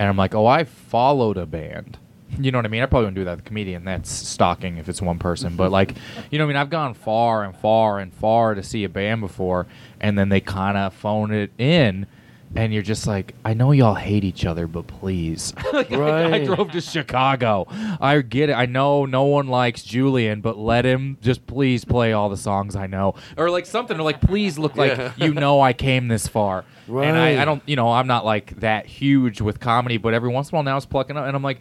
and 0.00 0.08
I'm 0.08 0.16
like, 0.16 0.32
oh, 0.34 0.46
I 0.46 0.62
followed 0.64 1.36
a 1.36 1.44
band. 1.44 1.98
You 2.38 2.50
know 2.52 2.58
what 2.58 2.66
I 2.66 2.68
mean? 2.68 2.82
I 2.82 2.86
probably 2.86 3.06
wouldn't 3.06 3.16
do 3.16 3.24
that 3.24 3.36
with 3.36 3.40
a 3.40 3.48
comedian. 3.48 3.84
That's 3.84 4.10
stalking 4.10 4.76
if 4.76 4.88
it's 4.88 5.00
one 5.00 5.18
person. 5.18 5.56
But 5.56 5.70
like, 5.70 5.94
you 6.30 6.38
know 6.38 6.44
what 6.44 6.50
I 6.50 6.54
mean? 6.54 6.60
I've 6.60 6.70
gone 6.70 6.94
far 6.94 7.42
and 7.44 7.56
far 7.56 7.98
and 8.00 8.12
far 8.12 8.54
to 8.54 8.62
see 8.62 8.84
a 8.84 8.88
band 8.88 9.20
before, 9.22 9.66
and 10.00 10.18
then 10.18 10.28
they 10.28 10.40
kind 10.40 10.76
of 10.76 10.92
phone 10.92 11.32
it 11.32 11.50
in, 11.58 12.06
and 12.54 12.72
you're 12.72 12.82
just 12.82 13.06
like, 13.06 13.34
I 13.44 13.54
know 13.54 13.72
y'all 13.72 13.94
hate 13.94 14.24
each 14.24 14.44
other, 14.44 14.66
but 14.66 14.86
please. 14.86 15.54
Like, 15.72 15.90
I- 15.92 15.96
I, 15.96 16.28
Right. 16.30 16.44
drove 16.44 16.70
to 16.72 16.80
Chicago. 16.80 17.66
I 18.00 18.20
get 18.20 18.50
it. 18.50 18.54
I 18.54 18.66
know 18.66 19.04
no 19.06 19.24
one 19.24 19.48
likes 19.48 19.82
Julian, 19.82 20.40
but 20.40 20.58
let 20.58 20.84
him 20.84 21.16
just 21.22 21.46
please 21.46 21.84
play 21.84 22.12
all 22.12 22.28
the 22.28 22.36
songs 22.36 22.76
I 22.76 22.86
know, 22.86 23.14
or 23.36 23.50
like 23.50 23.64
something, 23.66 23.98
or 23.98 24.02
like 24.02 24.20
please 24.20 24.58
look 24.58 24.76
like 24.76 24.96
Yeah. 24.96 25.12
you 25.16 25.32
know 25.34 25.60
I 25.60 25.72
came 25.72 26.08
this 26.08 26.26
far. 26.28 26.64
And. 26.88 27.18
I, 27.18 27.42
I 27.42 27.44
don't, 27.44 27.62
you 27.66 27.76
know, 27.76 27.90
I'm 27.92 28.06
not 28.06 28.24
like 28.24 28.60
that 28.60 28.86
huge 28.86 29.40
with 29.42 29.60
comedy, 29.60 29.96
but 29.98 30.14
every 30.14 30.30
once 30.30 30.48
in 30.50 30.54
a 30.54 30.56
while 30.56 30.62
now 30.64 30.76
it's 30.76 30.86
plucking 30.86 31.16
up, 31.16 31.26
and 31.26 31.36
I'm 31.36 31.42
like, 31.42 31.60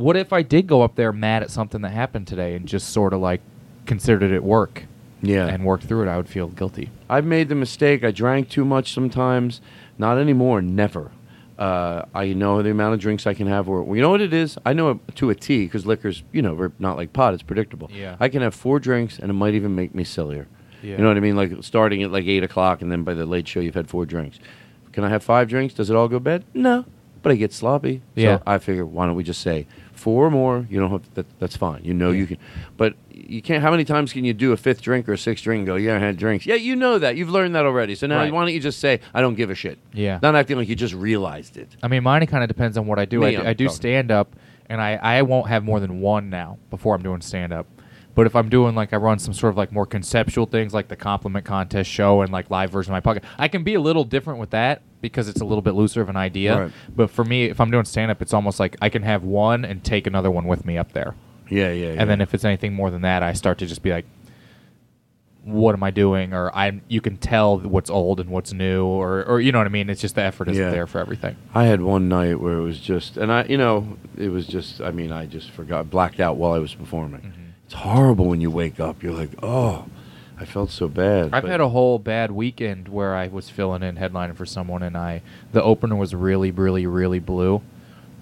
what 0.00 0.16
if 0.16 0.32
I 0.32 0.42
did 0.42 0.66
go 0.66 0.82
up 0.82 0.94
there 0.96 1.12
mad 1.12 1.42
at 1.42 1.50
something 1.50 1.82
that 1.82 1.90
happened 1.90 2.26
today 2.26 2.54
and 2.54 2.66
just 2.66 2.90
sort 2.90 3.12
of 3.12 3.20
like 3.20 3.40
considered 3.86 4.32
it 4.32 4.42
work? 4.42 4.84
Yeah. 5.22 5.46
And 5.46 5.64
worked 5.64 5.84
through 5.84 6.04
it, 6.04 6.08
I 6.08 6.16
would 6.16 6.28
feel 6.28 6.48
guilty. 6.48 6.90
I've 7.08 7.26
made 7.26 7.50
the 7.50 7.54
mistake. 7.54 8.02
I 8.02 8.10
drank 8.10 8.48
too 8.48 8.64
much 8.64 8.94
sometimes. 8.94 9.60
Not 9.98 10.16
anymore. 10.16 10.62
Never. 10.62 11.10
Uh, 11.58 12.06
I 12.14 12.32
know 12.32 12.62
the 12.62 12.70
amount 12.70 12.94
of 12.94 13.00
drinks 13.00 13.26
I 13.26 13.34
can 13.34 13.46
have. 13.46 13.68
Or 13.68 13.94
you 13.94 14.00
know 14.00 14.08
what 14.08 14.22
it 14.22 14.32
is. 14.32 14.56
I 14.64 14.72
know 14.72 14.90
it 14.90 15.16
to 15.16 15.28
a 15.28 15.34
T 15.34 15.66
because 15.66 15.84
liquor's 15.84 16.22
you 16.32 16.40
know 16.40 16.54
we're 16.54 16.72
not 16.78 16.96
like 16.96 17.12
pot. 17.12 17.34
It's 17.34 17.42
predictable. 17.42 17.90
Yeah. 17.92 18.16
I 18.18 18.30
can 18.30 18.40
have 18.40 18.54
four 18.54 18.80
drinks 18.80 19.18
and 19.18 19.28
it 19.28 19.34
might 19.34 19.52
even 19.52 19.74
make 19.74 19.94
me 19.94 20.04
sillier. 20.04 20.48
Yeah. 20.82 20.92
You 20.92 21.02
know 21.02 21.08
what 21.08 21.18
I 21.18 21.20
mean? 21.20 21.36
Like 21.36 21.52
starting 21.60 22.02
at 22.02 22.10
like 22.10 22.24
eight 22.24 22.42
o'clock 22.42 22.80
and 22.80 22.90
then 22.90 23.02
by 23.02 23.12
the 23.12 23.26
late 23.26 23.46
show 23.46 23.60
you've 23.60 23.74
had 23.74 23.90
four 23.90 24.06
drinks. 24.06 24.38
Can 24.92 25.04
I 25.04 25.10
have 25.10 25.22
five 25.22 25.48
drinks? 25.48 25.74
Does 25.74 25.90
it 25.90 25.96
all 25.96 26.08
go 26.08 26.18
bad? 26.18 26.44
No, 26.54 26.86
but 27.22 27.30
I 27.30 27.34
get 27.34 27.52
sloppy. 27.52 28.00
Yeah. 28.14 28.38
So 28.38 28.42
I 28.46 28.56
figure 28.56 28.86
why 28.86 29.04
don't 29.04 29.16
we 29.16 29.22
just 29.22 29.42
say 29.42 29.66
four 30.00 30.26
or 30.26 30.30
more? 30.30 30.66
You 30.70 30.80
don't 30.80 30.90
have 30.90 31.14
that, 31.14 31.26
that's 31.38 31.56
fine. 31.56 31.84
You 31.84 31.94
know 31.94 32.10
you 32.10 32.26
can, 32.26 32.38
but 32.76 32.94
you 33.12 33.42
can't. 33.42 33.62
How 33.62 33.70
many 33.70 33.84
times 33.84 34.12
can 34.12 34.24
you 34.24 34.32
do 34.32 34.52
a 34.52 34.56
fifth 34.56 34.82
drink 34.82 35.08
or 35.08 35.12
a 35.12 35.18
sixth 35.18 35.44
drink 35.44 35.58
and 35.60 35.66
go, 35.66 35.76
yeah, 35.76 35.96
I 35.96 35.98
had 35.98 36.16
drinks. 36.16 36.46
Yeah, 36.46 36.54
you 36.56 36.74
know 36.74 36.98
that. 36.98 37.16
You've 37.16 37.30
learned 37.30 37.54
that 37.54 37.66
already. 37.66 37.94
So 37.94 38.06
now 38.06 38.16
Right. 38.18 38.32
why 38.32 38.40
don't 38.44 38.52
you 38.54 38.60
just 38.60 38.80
say 38.80 39.00
I 39.14 39.20
don't 39.20 39.34
give 39.34 39.50
a 39.50 39.54
shit? 39.54 39.78
Yeah. 39.92 40.18
Not 40.22 40.34
acting 40.34 40.56
like 40.56 40.68
you 40.68 40.74
just 40.76 40.94
realized 40.94 41.56
it. 41.56 41.76
I 41.82 41.88
mean, 41.88 42.02
mine 42.02 42.26
kind 42.26 42.42
of 42.42 42.48
depends 42.48 42.76
on 42.78 42.86
what 42.86 42.98
I 42.98 43.04
do. 43.04 43.20
Me, 43.20 43.26
I, 43.26 43.30
do- 43.30 43.46
I'm 43.46 43.56
do 43.56 43.68
stand 43.68 44.10
up, 44.10 44.34
and 44.68 44.80
I, 44.80 44.94
I 44.96 45.22
won't 45.22 45.48
have 45.48 45.62
more 45.64 45.78
than 45.80 46.00
one 46.00 46.30
now 46.30 46.58
before 46.70 46.94
I'm 46.94 47.02
doing 47.02 47.20
stand 47.20 47.52
up. 47.52 47.66
But 48.14 48.26
if 48.26 48.34
I'm 48.34 48.48
doing 48.48 48.74
like 48.74 48.92
I 48.92 48.96
run 48.96 49.18
some 49.20 49.32
sort 49.32 49.50
of 49.52 49.56
like 49.56 49.70
more 49.70 49.86
conceptual 49.86 50.46
things 50.46 50.74
like 50.74 50.88
the 50.88 50.96
compliment 50.96 51.44
contest 51.44 51.88
show 51.88 52.22
and 52.22 52.32
like 52.32 52.50
live 52.50 52.70
version 52.70 52.92
of 52.92 52.96
my 52.96 53.00
pocket, 53.00 53.22
I 53.38 53.46
can 53.48 53.62
be 53.62 53.74
a 53.74 53.80
little 53.80 54.04
different 54.04 54.40
with 54.40 54.50
that 54.50 54.82
because 55.00 55.28
it's 55.28 55.40
a 55.40 55.44
little 55.44 55.62
bit 55.62 55.74
looser 55.74 56.00
of 56.00 56.08
an 56.08 56.16
idea. 56.16 56.62
Right. 56.64 56.72
But 56.94 57.10
for 57.10 57.24
me, 57.24 57.44
if 57.44 57.60
I'm 57.60 57.70
doing 57.70 57.84
stand 57.84 58.10
up, 58.10 58.20
it's 58.22 58.34
almost 58.34 58.60
like 58.60 58.76
I 58.82 58.88
can 58.88 59.02
have 59.02 59.22
one 59.22 59.64
and 59.64 59.82
take 59.82 60.06
another 60.06 60.30
one 60.30 60.46
with 60.46 60.64
me 60.64 60.76
up 60.78 60.92
there. 60.92 61.14
Yeah, 61.48 61.72
yeah. 61.72 61.92
Yeah. 61.92 62.00
And 62.00 62.08
then 62.10 62.20
if 62.20 62.32
it's 62.34 62.44
anything 62.44 62.72
more 62.74 62.90
than 62.90 63.02
that, 63.02 63.22
I 63.22 63.32
start 63.32 63.58
to 63.58 63.66
just 63.66 63.82
be 63.82 63.90
like, 63.90 64.06
what 65.42 65.74
am 65.74 65.82
I 65.82 65.90
doing? 65.90 66.34
Or 66.34 66.54
I'm 66.54 66.82
you 66.86 67.00
can 67.00 67.16
tell 67.16 67.58
what's 67.58 67.88
old 67.88 68.20
and 68.20 68.28
what's 68.30 68.52
new, 68.52 68.84
or 68.84 69.24
or 69.24 69.40
you 69.40 69.52
know 69.52 69.58
what 69.58 69.66
I 69.66 69.70
mean. 69.70 69.88
It's 69.88 70.00
just 70.00 70.14
the 70.14 70.22
effort 70.22 70.48
isn't 70.48 70.62
Yeah. 70.62 70.70
there 70.70 70.86
for 70.86 70.98
everything. 71.00 71.36
I 71.54 71.64
had 71.64 71.80
one 71.80 72.08
night 72.10 72.38
where 72.40 72.58
it 72.58 72.62
was 72.62 72.78
just, 72.78 73.16
and 73.16 73.32
I, 73.32 73.44
you 73.44 73.56
know, 73.56 73.96
it 74.18 74.28
was 74.28 74.46
just. 74.46 74.80
I 74.82 74.90
mean, 74.90 75.12
I 75.12 75.24
just 75.26 75.50
forgot, 75.50 75.88
blacked 75.88 76.20
out 76.20 76.36
while 76.36 76.52
I 76.52 76.58
was 76.58 76.74
performing. 76.74 77.22
Mm-hmm. 77.22 77.40
It's 77.64 77.74
horrible 77.74 78.26
when 78.26 78.40
you 78.42 78.50
wake 78.50 78.80
up. 78.80 79.02
You're 79.02 79.14
like, 79.14 79.30
oh, 79.42 79.86
I 80.40 80.46
felt 80.46 80.70
so 80.70 80.88
bad. 80.88 81.34
I've 81.34 81.44
had 81.44 81.60
a 81.60 81.68
whole 81.68 81.98
bad 81.98 82.30
weekend 82.30 82.88
where 82.88 83.14
I 83.14 83.28
was 83.28 83.50
filling 83.50 83.82
in 83.82 83.96
headlining 83.96 84.36
for 84.36 84.46
someone, 84.46 84.82
and 84.82 84.96
I 84.96 85.20
the 85.52 85.62
opener 85.62 85.96
was 85.96 86.14
really, 86.14 86.50
really, 86.50 86.86
really 86.86 87.18
blue, 87.18 87.60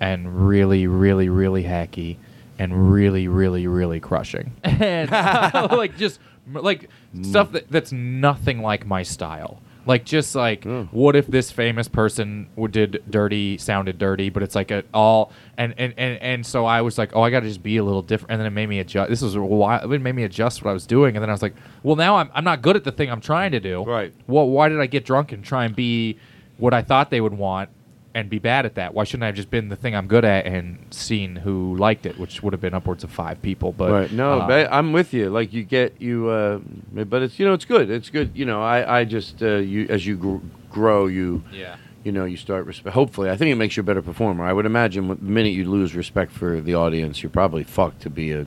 and 0.01 0.49
really, 0.49 0.89
really, 0.89 1.29
really 1.29 1.63
hacky, 1.63 2.17
and 2.59 2.93
really, 2.93 3.29
really, 3.29 3.69
really 3.69 4.01
crushing, 4.01 4.53
and 4.65 5.11
like 5.71 5.97
just 5.97 6.19
like 6.53 6.91
stuff 7.23 7.53
that, 7.53 7.71
that's 7.71 7.93
nothing 7.93 8.63
like 8.63 8.85
my 8.85 9.05
style. 9.05 9.63
Like 9.89 10.05
just 10.05 10.35
like 10.35 10.65
mm. 10.65 10.87
what 10.93 11.17
if 11.17 11.27
this 11.27 11.51
famous 11.51 11.89
person 11.89 12.47
w- 12.57 12.69
did 12.69 13.03
dirty 13.09 13.57
sounded 13.57 13.99
dirty, 13.99 14.29
but 14.29 14.43
it's 14.43 14.55
like 14.55 14.71
a 14.71 14.85
all 14.93 15.33
and 15.57 15.75
and 15.79 15.95
and, 15.97 16.21
and 16.21 16.45
so 16.45 16.67
I 16.67 16.83
was 16.83 16.99
like, 16.99 17.17
oh, 17.17 17.23
I 17.23 17.31
got 17.31 17.41
to 17.41 17.49
just 17.49 17.63
be 17.63 17.79
a 17.79 17.83
little 17.83 18.03
different, 18.03 18.33
and 18.33 18.39
then 18.39 18.47
it 18.47 18.51
made 18.51 18.69
me 18.69 18.81
adjust. 18.81 19.09
This 19.09 19.23
was 19.23 19.35
a 19.35 19.41
while. 19.41 19.91
It 19.91 20.03
made 20.03 20.15
me 20.15 20.25
adjust 20.25 20.63
what 20.63 20.71
I 20.71 20.75
was 20.75 20.87
doing, 20.87 21.17
and 21.17 21.23
then 21.23 21.31
I 21.31 21.33
was 21.33 21.41
like, 21.41 21.55
well, 21.83 21.97
now 21.97 22.17
I'm 22.17 22.31
I'm 22.35 22.45
not 22.45 22.61
good 22.61 22.77
at 22.77 22.85
the 22.85 22.93
thing 22.93 23.11
I'm 23.11 23.23
trying 23.23 23.53
to 23.53 23.61
do. 23.61 23.83
Right. 23.83 24.13
Well, 24.27 24.47
why 24.47 24.69
did 24.69 24.79
I 24.79 24.87
get 24.89 25.07
drunk 25.07 25.33
and 25.33 25.43
try 25.43 25.65
and 25.65 25.75
be 25.75 26.19
what 26.59 26.75
I 26.75 26.83
thought 26.83 27.09
they 27.09 27.23
would 27.23 27.33
want 27.33 27.71
and 28.15 28.29
be 28.31 28.39
bad 28.39 28.67
at 28.67 28.75
that? 28.77 28.95
Why 28.95 29.05
shouldn't 29.05 29.25
I 29.25 29.27
have 29.27 29.35
just 29.35 29.51
been 29.51 29.69
the 29.69 29.77
thing 29.77 29.95
I'm 29.95 30.07
good 30.09 30.25
at 30.25 30.47
and 30.47 30.79
seen 30.91 31.37
who 31.37 31.77
liked 31.77 32.07
it, 32.07 32.19
which 32.19 32.43
would 32.43 32.53
have 32.53 32.61
been 32.61 32.75
upwards 32.75 33.05
of 33.05 33.11
five 33.11 33.41
people? 33.43 33.73
But 33.73 33.91
right. 33.93 34.13
No, 34.13 34.41
uh, 34.41 34.47
but 34.47 34.73
I'm 34.73 34.93
with 34.93 35.13
you. 35.13 35.31
Like 35.31 35.53
you 35.53 35.63
get 35.65 36.01
you, 36.01 36.29
uh, 36.29 36.59
but 37.05 37.23
it's 37.23 37.39
you 37.39 37.47
know 37.47 37.55
it's 37.55 37.65
good. 37.65 37.91
It's 37.91 38.11
good. 38.11 38.33
You 38.35 38.45
know, 38.45 38.63
I 38.63 39.01
I 39.01 39.05
just 39.05 39.43
uh, 39.43 39.57
you 39.57 39.87
as 39.89 40.07
you 40.07 40.17
gr- 40.17 40.37
grow, 40.71 41.07
you 41.07 41.43
Yeah. 41.53 41.77
You 42.05 42.13
know, 42.13 42.25
you 42.25 42.37
start 42.37 42.65
respect. 42.65 42.95
Hopefully, 42.95 43.29
I 43.29 43.37
think 43.37 43.51
it 43.51 43.57
makes 43.57 43.77
you 43.77 43.83
a 43.83 43.85
better 43.85 44.01
performer. 44.01 44.45
I 44.45 44.53
would 44.53 44.65
imagine 44.67 45.09
the 45.09 45.17
minute 45.17 45.53
you 45.53 45.69
lose 45.69 45.95
respect 45.95 46.33
for 46.33 46.61
the 46.61 46.75
audience, 46.75 47.23
you're 47.23 47.29
probably 47.29 47.65
fucked 47.65 48.01
to 48.03 48.09
be 48.09 48.33
a, 48.33 48.47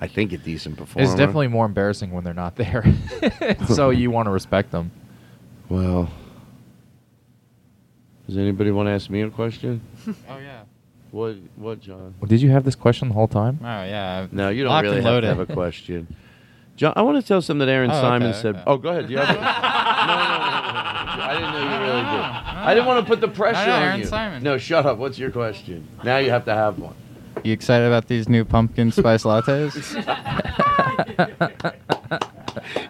I 0.00 0.06
think, 0.06 0.32
a 0.32 0.38
decent 0.38 0.78
performer. 0.78 1.04
It's 1.04 1.14
definitely 1.14 1.48
more 1.48 1.66
embarrassing 1.66 2.12
when 2.12 2.24
they're 2.24 2.32
not 2.32 2.54
there. 2.56 2.84
so 3.68 3.90
you 3.90 4.10
want 4.12 4.26
to 4.26 4.30
respect 4.30 4.70
them. 4.70 4.92
Well, 5.68 6.08
does 8.26 8.36
anybody 8.36 8.70
want 8.70 8.86
to 8.88 8.92
ask 8.92 9.10
me 9.10 9.22
a 9.22 9.30
question? 9.30 9.80
Oh 10.28 10.38
yeah. 10.38 10.62
What? 11.10 11.36
What, 11.56 11.80
John? 11.80 12.14
Well, 12.20 12.28
did 12.28 12.42
you 12.42 12.50
have 12.50 12.64
this 12.64 12.74
question 12.74 13.08
the 13.08 13.14
whole 13.14 13.28
time? 13.28 13.58
Oh 13.62 13.66
yeah. 13.66 14.26
No, 14.32 14.48
you 14.48 14.64
don't 14.64 14.72
Locked 14.72 14.84
really 14.84 14.98
and 14.98 15.06
have 15.06 15.20
to 15.22 15.26
have 15.28 15.38
a 15.40 15.46
question. 15.46 16.14
John, 16.76 16.92
I 16.96 17.02
want 17.02 17.20
to 17.20 17.26
tell 17.26 17.40
something 17.40 17.64
that 17.66 17.72
Aaron 17.72 17.90
Oh, 17.90 17.94
Simon 17.94 18.30
okay, 18.30 18.40
said. 18.40 18.54
okay. 18.56 18.64
Oh, 18.66 18.76
go 18.78 18.88
ahead. 18.88 19.06
Do 19.06 19.12
you 19.12 19.18
have 19.20 19.28
one? 19.28 19.36
no, 19.36 19.42
no, 19.42 19.52
no, 19.52 20.34
no, 20.34 20.72
no. 20.72 21.22
I 21.22 21.34
didn't 21.34 21.52
know 21.52 21.60
you 21.60 21.80
really 21.86 22.02
did. 22.02 22.24
I 22.64 22.74
didn't 22.74 22.86
want 22.86 23.06
to 23.06 23.08
put 23.08 23.20
the 23.20 23.28
pressure 23.28 23.66
no, 23.66 23.76
on 23.76 23.82
Aaron 23.82 24.00
you. 24.00 24.06
Simon. 24.06 24.42
No, 24.42 24.58
shut 24.58 24.84
up. 24.86 24.98
What's 24.98 25.16
your 25.18 25.30
question? 25.30 25.86
Now 26.02 26.16
you 26.18 26.30
have 26.30 26.44
to 26.46 26.54
have 26.54 26.78
one. 26.80 26.94
You 27.44 27.52
excited 27.52 27.86
about 27.86 28.08
these 28.08 28.28
new 28.28 28.44
pumpkin 28.44 28.90
spice 28.90 29.22
lattes? 29.22 29.74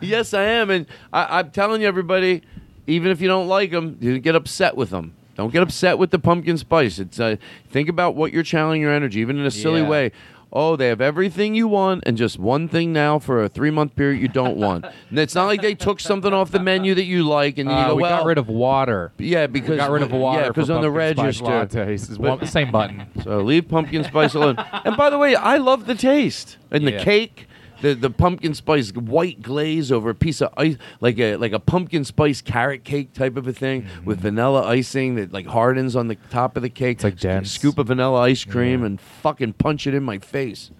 yes, 0.01 0.32
I 0.32 0.43
am, 0.44 0.70
and 0.70 0.86
I, 1.12 1.40
I'm 1.40 1.51
telling 1.51 1.82
you, 1.82 1.89
everybody, 1.89 2.43
even 2.86 3.11
if 3.11 3.20
you 3.20 3.28
don't 3.28 3.48
like 3.48 3.70
them, 3.70 3.98
you 4.01 4.19
get 4.19 4.35
upset 4.35 4.77
with 4.77 4.90
them. 4.90 5.15
Don't 5.35 5.52
get 5.52 5.62
upset 5.62 5.98
with 5.98 6.11
the 6.11 6.19
pumpkin 6.19 6.56
spice. 6.59 6.98
It's 6.98 7.19
uh, 7.19 7.36
think 7.70 7.89
about 7.89 8.15
what 8.15 8.32
you're 8.32 8.43
channeling 8.44 8.81
your 8.81 8.93
energy, 8.93 9.20
even 9.20 9.39
in 9.39 9.47
a 9.47 9.51
silly 9.51 9.81
Yeah. 9.81 9.89
way. 9.89 10.12
Oh, 10.56 10.77
they 10.77 10.86
have 10.86 11.01
everything 11.01 11.56
you 11.56 11.66
want 11.66 12.05
and 12.06 12.16
just 12.16 12.39
one 12.39 12.69
thing 12.69 12.93
now 12.93 13.19
for 13.19 13.43
a 13.43 13.48
three 13.48 13.73
month 13.73 13.97
period 13.97 14.23
you 14.23 14.28
don't 14.28 14.56
want. 14.56 14.85
and 15.11 15.19
it's 15.19 15.35
not 15.35 15.47
like 15.47 15.61
they 15.62 15.74
took 15.74 15.98
something 15.98 16.32
off 16.32 16.52
the 16.52 16.61
menu 16.61 16.94
that 16.94 17.06
you 17.06 17.24
like 17.24 17.59
and 17.59 17.69
then 17.69 17.77
you 17.77 17.82
Uh, 17.82 17.89
go, 17.89 17.94
we 17.97 18.02
well, 18.02 18.19
got 18.19 18.24
rid 18.27 18.39
of 18.39 18.47
water. 18.48 19.11
Yeah, 19.19 19.48
because 19.48 19.70
we 19.70 19.74
because 19.74 19.86
got 19.89 19.90
rid 19.93 20.02
of 20.02 20.12
water. 20.12 20.43
Yeah, 20.43 20.48
because 20.48 20.70
on 20.70 20.81
the 20.81 20.89
pumpkin 20.93 21.16
spice 21.16 21.40
register, 21.40 21.44
lattes. 21.81 22.09
It's 22.11 22.19
But- 22.19 22.47
same 22.47 22.70
button. 22.70 23.02
so 23.24 23.39
leave 23.40 23.66
pumpkin 23.69 24.05
spice 24.05 24.35
alone. 24.35 24.56
and 24.85 24.97
by 24.97 25.11
the 25.11 25.19
way, 25.19 25.35
I 25.35 25.56
love 25.56 25.86
the 25.86 25.97
taste 25.97 26.56
and 26.70 26.86
the 26.86 26.93
cake. 26.93 27.48
The, 27.82 27.94
the 27.94 28.10
pumpkin 28.10 28.55
spice 28.55 28.90
white 28.92 29.42
glaze 29.42 29.90
over 29.92 30.10
a 30.10 30.14
piece 30.14 30.40
of 30.40 30.55
ice 30.56 30.76
like 31.01 31.18
a 31.18 31.36
like 31.36 31.52
a 31.52 31.59
pumpkin 31.59 32.05
spice 32.05 32.40
carrot 32.40 32.84
cake 32.84 33.12
type 33.12 33.36
of 33.36 33.46
a 33.46 33.52
thing 33.52 33.82
Mm-hmm. 33.82 34.05
with 34.05 34.20
vanilla 34.20 34.64
icing 34.66 35.16
that 35.16 35.32
like 35.32 35.46
hardens 35.46 35.96
on 35.96 36.09
the 36.09 36.14
top 36.30 36.56
of 36.56 36.62
the 36.62 36.70
cake. 36.70 36.98
It's 36.98 37.05
like 37.05 37.18
dense. 37.18 37.51
Scoop 37.51 37.76
of 37.78 37.88
vanilla 37.88 38.20
ice 38.20 38.44
cream 38.44 38.80
Yeah. 38.80 38.86
and 38.86 39.01
fucking 39.01 39.55
punch 39.55 39.86
it 39.86 39.94
in 39.94 40.02
my 40.02 40.18
face. 40.18 40.70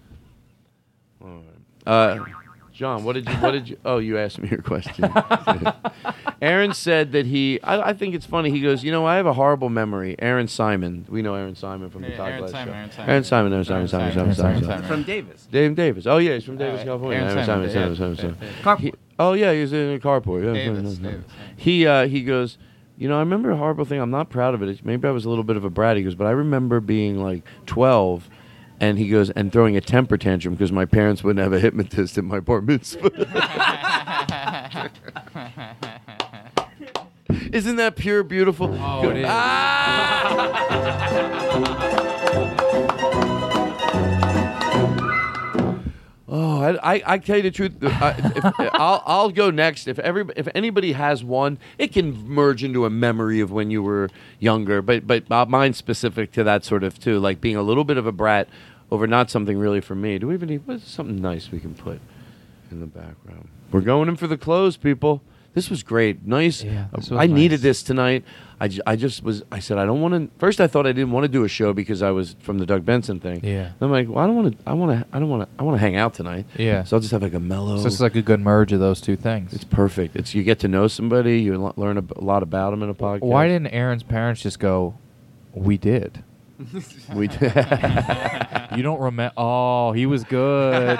Uh, 1.85 2.17
John, 2.75 3.03
what 3.05 3.13
did 3.13 3.27
you? 3.29 3.35
What 3.35 3.51
did 3.51 3.69
you? 3.69 3.77
Oh, 3.85 3.97
you 3.99 4.17
asked 4.17 4.37
me 4.37 4.49
your 4.49 4.61
question. 4.61 5.05
Aaron 6.41 6.73
said 6.73 7.13
that 7.13 7.25
he. 7.25 7.59
I, 7.61 7.89
I 7.89 7.93
think 7.93 8.13
it's 8.15 8.25
funny. 8.25 8.51
He 8.51 8.59
goes, 8.61 8.83
you 8.83 8.91
know, 8.91 9.05
I 9.05 9.15
have 9.15 9.25
a 9.25 9.33
horrible 9.33 9.69
memory. 9.69 10.15
Aaron 10.19 10.47
Simon. 10.47 11.05
We 11.09 11.21
know 11.21 11.35
Aaron 11.35 11.55
Simon 11.55 11.89
from 11.89 12.01
the 12.01 12.09
Yeah, 12.09 12.17
Todd 12.17 12.27
Aaron 12.27 12.39
Glass 12.41 12.51
Simon, 12.51 12.67
show. 12.67 12.73
Aaron 12.73 12.91
Simon. 12.91 13.09
Aaron 13.09 13.23
Simon. 13.23 13.53
Aaron 13.53 13.87
Simon. 13.87 13.87
Aaron 13.87 13.87
Simon. 13.87 13.87
Simon, 13.87 14.35
Simon. 14.35 14.51
Aaron 14.51 14.63
Simon. 14.63 14.63
Simon. 14.81 14.87
From 14.87 15.03
Davis. 15.03 15.47
Dave 15.51 15.75
Davis. 15.75 16.05
Oh 16.05 16.17
yeah, 16.17 16.33
he's 16.33 16.43
from 16.43 16.55
Uh, 16.55 16.59
Davis, 16.59 16.83
California. 16.83 17.17
Aaron 17.19 17.31
Aaron 17.31 17.45
Simon, 17.45 17.69
Simon. 17.69 17.89
yeah. 17.91 17.95
Simon. 17.97 18.17
Simon. 18.17 18.37
Simon. 18.63 18.81
He- 18.81 18.93
Oh 19.17 19.31
yeah, 19.31 19.53
he 19.53 19.61
was 19.61 19.71
in 19.71 19.93
a 19.95 19.99
carport. 19.99 20.43
Yeah. 20.43 20.53
Davis, 20.53 20.95
Davis. 20.97 21.23
He 21.55 21.87
uh, 21.87 22.07
he 22.07 22.21
goes. 22.23 22.57
You 22.97 23.09
know, 23.09 23.15
I 23.17 23.19
remember 23.19 23.51
a 23.51 23.57
horrible 23.57 23.83
thing. 23.85 23.99
I'm 24.01 24.09
not 24.11 24.29
proud 24.29 24.53
of 24.53 24.61
it. 24.61 24.85
Maybe 24.85 25.05
I 25.07 25.11
was 25.11 25.23
a 25.25 25.29
little 25.29 25.43
bit 25.43 25.57
of 25.57 25.65
a 25.65 25.69
brat. 25.69 25.97
He 25.97 26.03
goes, 26.03 26.15
but 26.15 26.27
I 26.27 26.31
remember 26.31 26.79
being 26.79 27.21
like 27.21 27.43
12, 27.65 28.29
and 28.79 28.97
he 28.97 29.09
goes 29.09 29.29
and 29.31 29.51
throwing 29.51 29.75
a 29.77 29.81
temper 29.81 30.17
tantrum 30.17 30.53
because 30.53 30.71
my 30.71 30.85
parents 30.85 31.23
wouldn't 31.23 31.43
have 31.43 31.53
a 31.53 31.59
hypnotist 31.59 32.17
at 32.17 32.23
my 32.23 32.39
bar 32.39 32.61
mitzvah. 32.61 33.11
Isn't 37.51 37.75
that 37.77 37.95
pure 37.95 38.23
beautiful? 38.23 38.75
Oh, 38.79 39.09
it 39.09 39.17
is. 39.17 39.25
Ah! 39.27 40.61
Oh. 46.37 46.77
I, 46.83 47.01
I 47.05 47.17
tell 47.19 47.37
you 47.37 47.43
the 47.43 47.51
truth. 47.51 47.73
uh, 47.81 48.13
if, 48.17 48.45
I'll 48.73 49.03
I'll 49.05 49.29
go 49.29 49.51
next. 49.51 49.87
If 49.87 49.99
every 49.99 50.25
if 50.35 50.47
anybody 50.53 50.91
has 50.91 51.23
one, 51.23 51.57
it 51.77 51.93
can 51.93 52.27
merge 52.27 52.63
into 52.63 52.85
a 52.85 52.89
memory 52.89 53.39
of 53.39 53.51
when 53.51 53.71
you 53.71 53.81
were 53.81 54.09
younger. 54.39 54.81
But 54.81 55.07
but 55.07 55.31
uh, 55.31 55.45
mine's 55.45 55.77
specific 55.77 56.31
to 56.33 56.43
that 56.43 56.65
sort 56.65 56.83
of 56.83 56.99
too, 56.99 57.19
like 57.19 57.39
being 57.39 57.55
a 57.55 57.61
little 57.61 57.83
bit 57.85 57.97
of 57.97 58.05
a 58.05 58.11
brat 58.11 58.49
over 58.91 59.07
not 59.07 59.29
something 59.29 59.57
really 59.57 59.81
for 59.81 59.95
me. 59.95 60.19
Do 60.19 60.27
we 60.27 60.33
even 60.33 60.49
need 60.49 60.61
what's 60.65 60.89
something 60.89 61.21
nice 61.21 61.51
we 61.51 61.59
can 61.59 61.73
put 61.73 61.99
in 62.69 62.81
the 62.81 62.85
background? 62.87 63.47
We're 63.71 63.81
going 63.81 64.09
in 64.09 64.15
for 64.15 64.27
the 64.27 64.37
close, 64.37 64.77
people. 64.77 65.21
This 65.55 65.69
was 65.69 65.81
great. 65.83 66.27
Nice. 66.27 66.63
Yeah, 66.63 66.87
was 66.93 67.11
I 67.11 67.27
needed 67.27 67.61
this 67.61 67.81
tonight. 67.81 68.25
I, 68.59 68.69
I 68.85 68.95
just 68.97 69.23
was. 69.23 69.41
I 69.51 69.59
said 69.59 69.77
I 69.77 69.85
don't 69.85 70.01
want 70.01 70.13
to. 70.13 70.37
First, 70.37 70.59
I 70.59 70.67
thought 70.67 70.85
I 70.85 70.91
didn't 70.91 71.11
want 71.11 71.23
to 71.23 71.27
do 71.29 71.43
a 71.45 71.47
show 71.47 71.71
because 71.73 72.01
I 72.01 72.11
was 72.11 72.35
from 72.41 72.57
the 72.57 72.65
Doug 72.65 72.85
Benson 72.85 73.19
thing. 73.21 73.39
Yeah. 73.43 73.71
I'm 73.79 73.89
like, 73.89 74.09
well, 74.09 74.19
I 74.19 74.27
don't 74.27 74.35
want 74.35 74.57
to. 74.57 74.69
I 74.69 74.73
want 74.73 74.91
to. 74.99 75.07
I 75.15 75.19
don't 75.19 75.29
want 75.29 75.43
to. 75.43 75.49
I 75.57 75.63
want 75.63 75.75
to 75.75 75.79
hang 75.79 75.95
out 75.95 76.13
tonight. 76.13 76.45
Yeah. 76.57 76.83
So 76.83 76.97
I'll 76.97 77.01
just 77.01 77.11
have 77.11 77.21
like 77.21 77.33
a 77.33 77.39
mellow. 77.39 77.77
So 77.79 77.87
is 77.87 78.01
like 78.01 78.15
a 78.15 78.21
good 78.21 78.41
merge 78.41 78.73
of 78.73 78.81
those 78.81 78.99
two 78.99 79.15
things. 79.15 79.53
It's 79.53 79.63
perfect. 79.63 80.17
It's 80.17 80.35
you 80.35 80.43
get 80.43 80.59
to 80.59 80.67
know 80.67 80.87
somebody. 80.87 81.39
You 81.39 81.55
l- 81.55 81.73
learn 81.77 81.97
a, 81.97 82.01
b- 82.01 82.15
a 82.17 82.21
lot 82.23 82.43
about 82.43 82.71
them 82.71 82.83
in 82.83 82.89
a 82.89 82.93
podcast. 82.93 83.21
Why 83.21 83.47
didn't 83.47 83.67
Aaron's 83.67 84.03
parents 84.03 84.41
just 84.41 84.59
go? 84.59 84.97
We 85.53 85.77
did. 85.77 86.21
we 87.13 87.27
did? 87.29 87.53
you 88.75 88.83
don't 88.83 88.99
remember? 88.99 89.33
Oh, 89.37 89.93
he 89.93 90.05
was 90.05 90.25
good. 90.25 90.99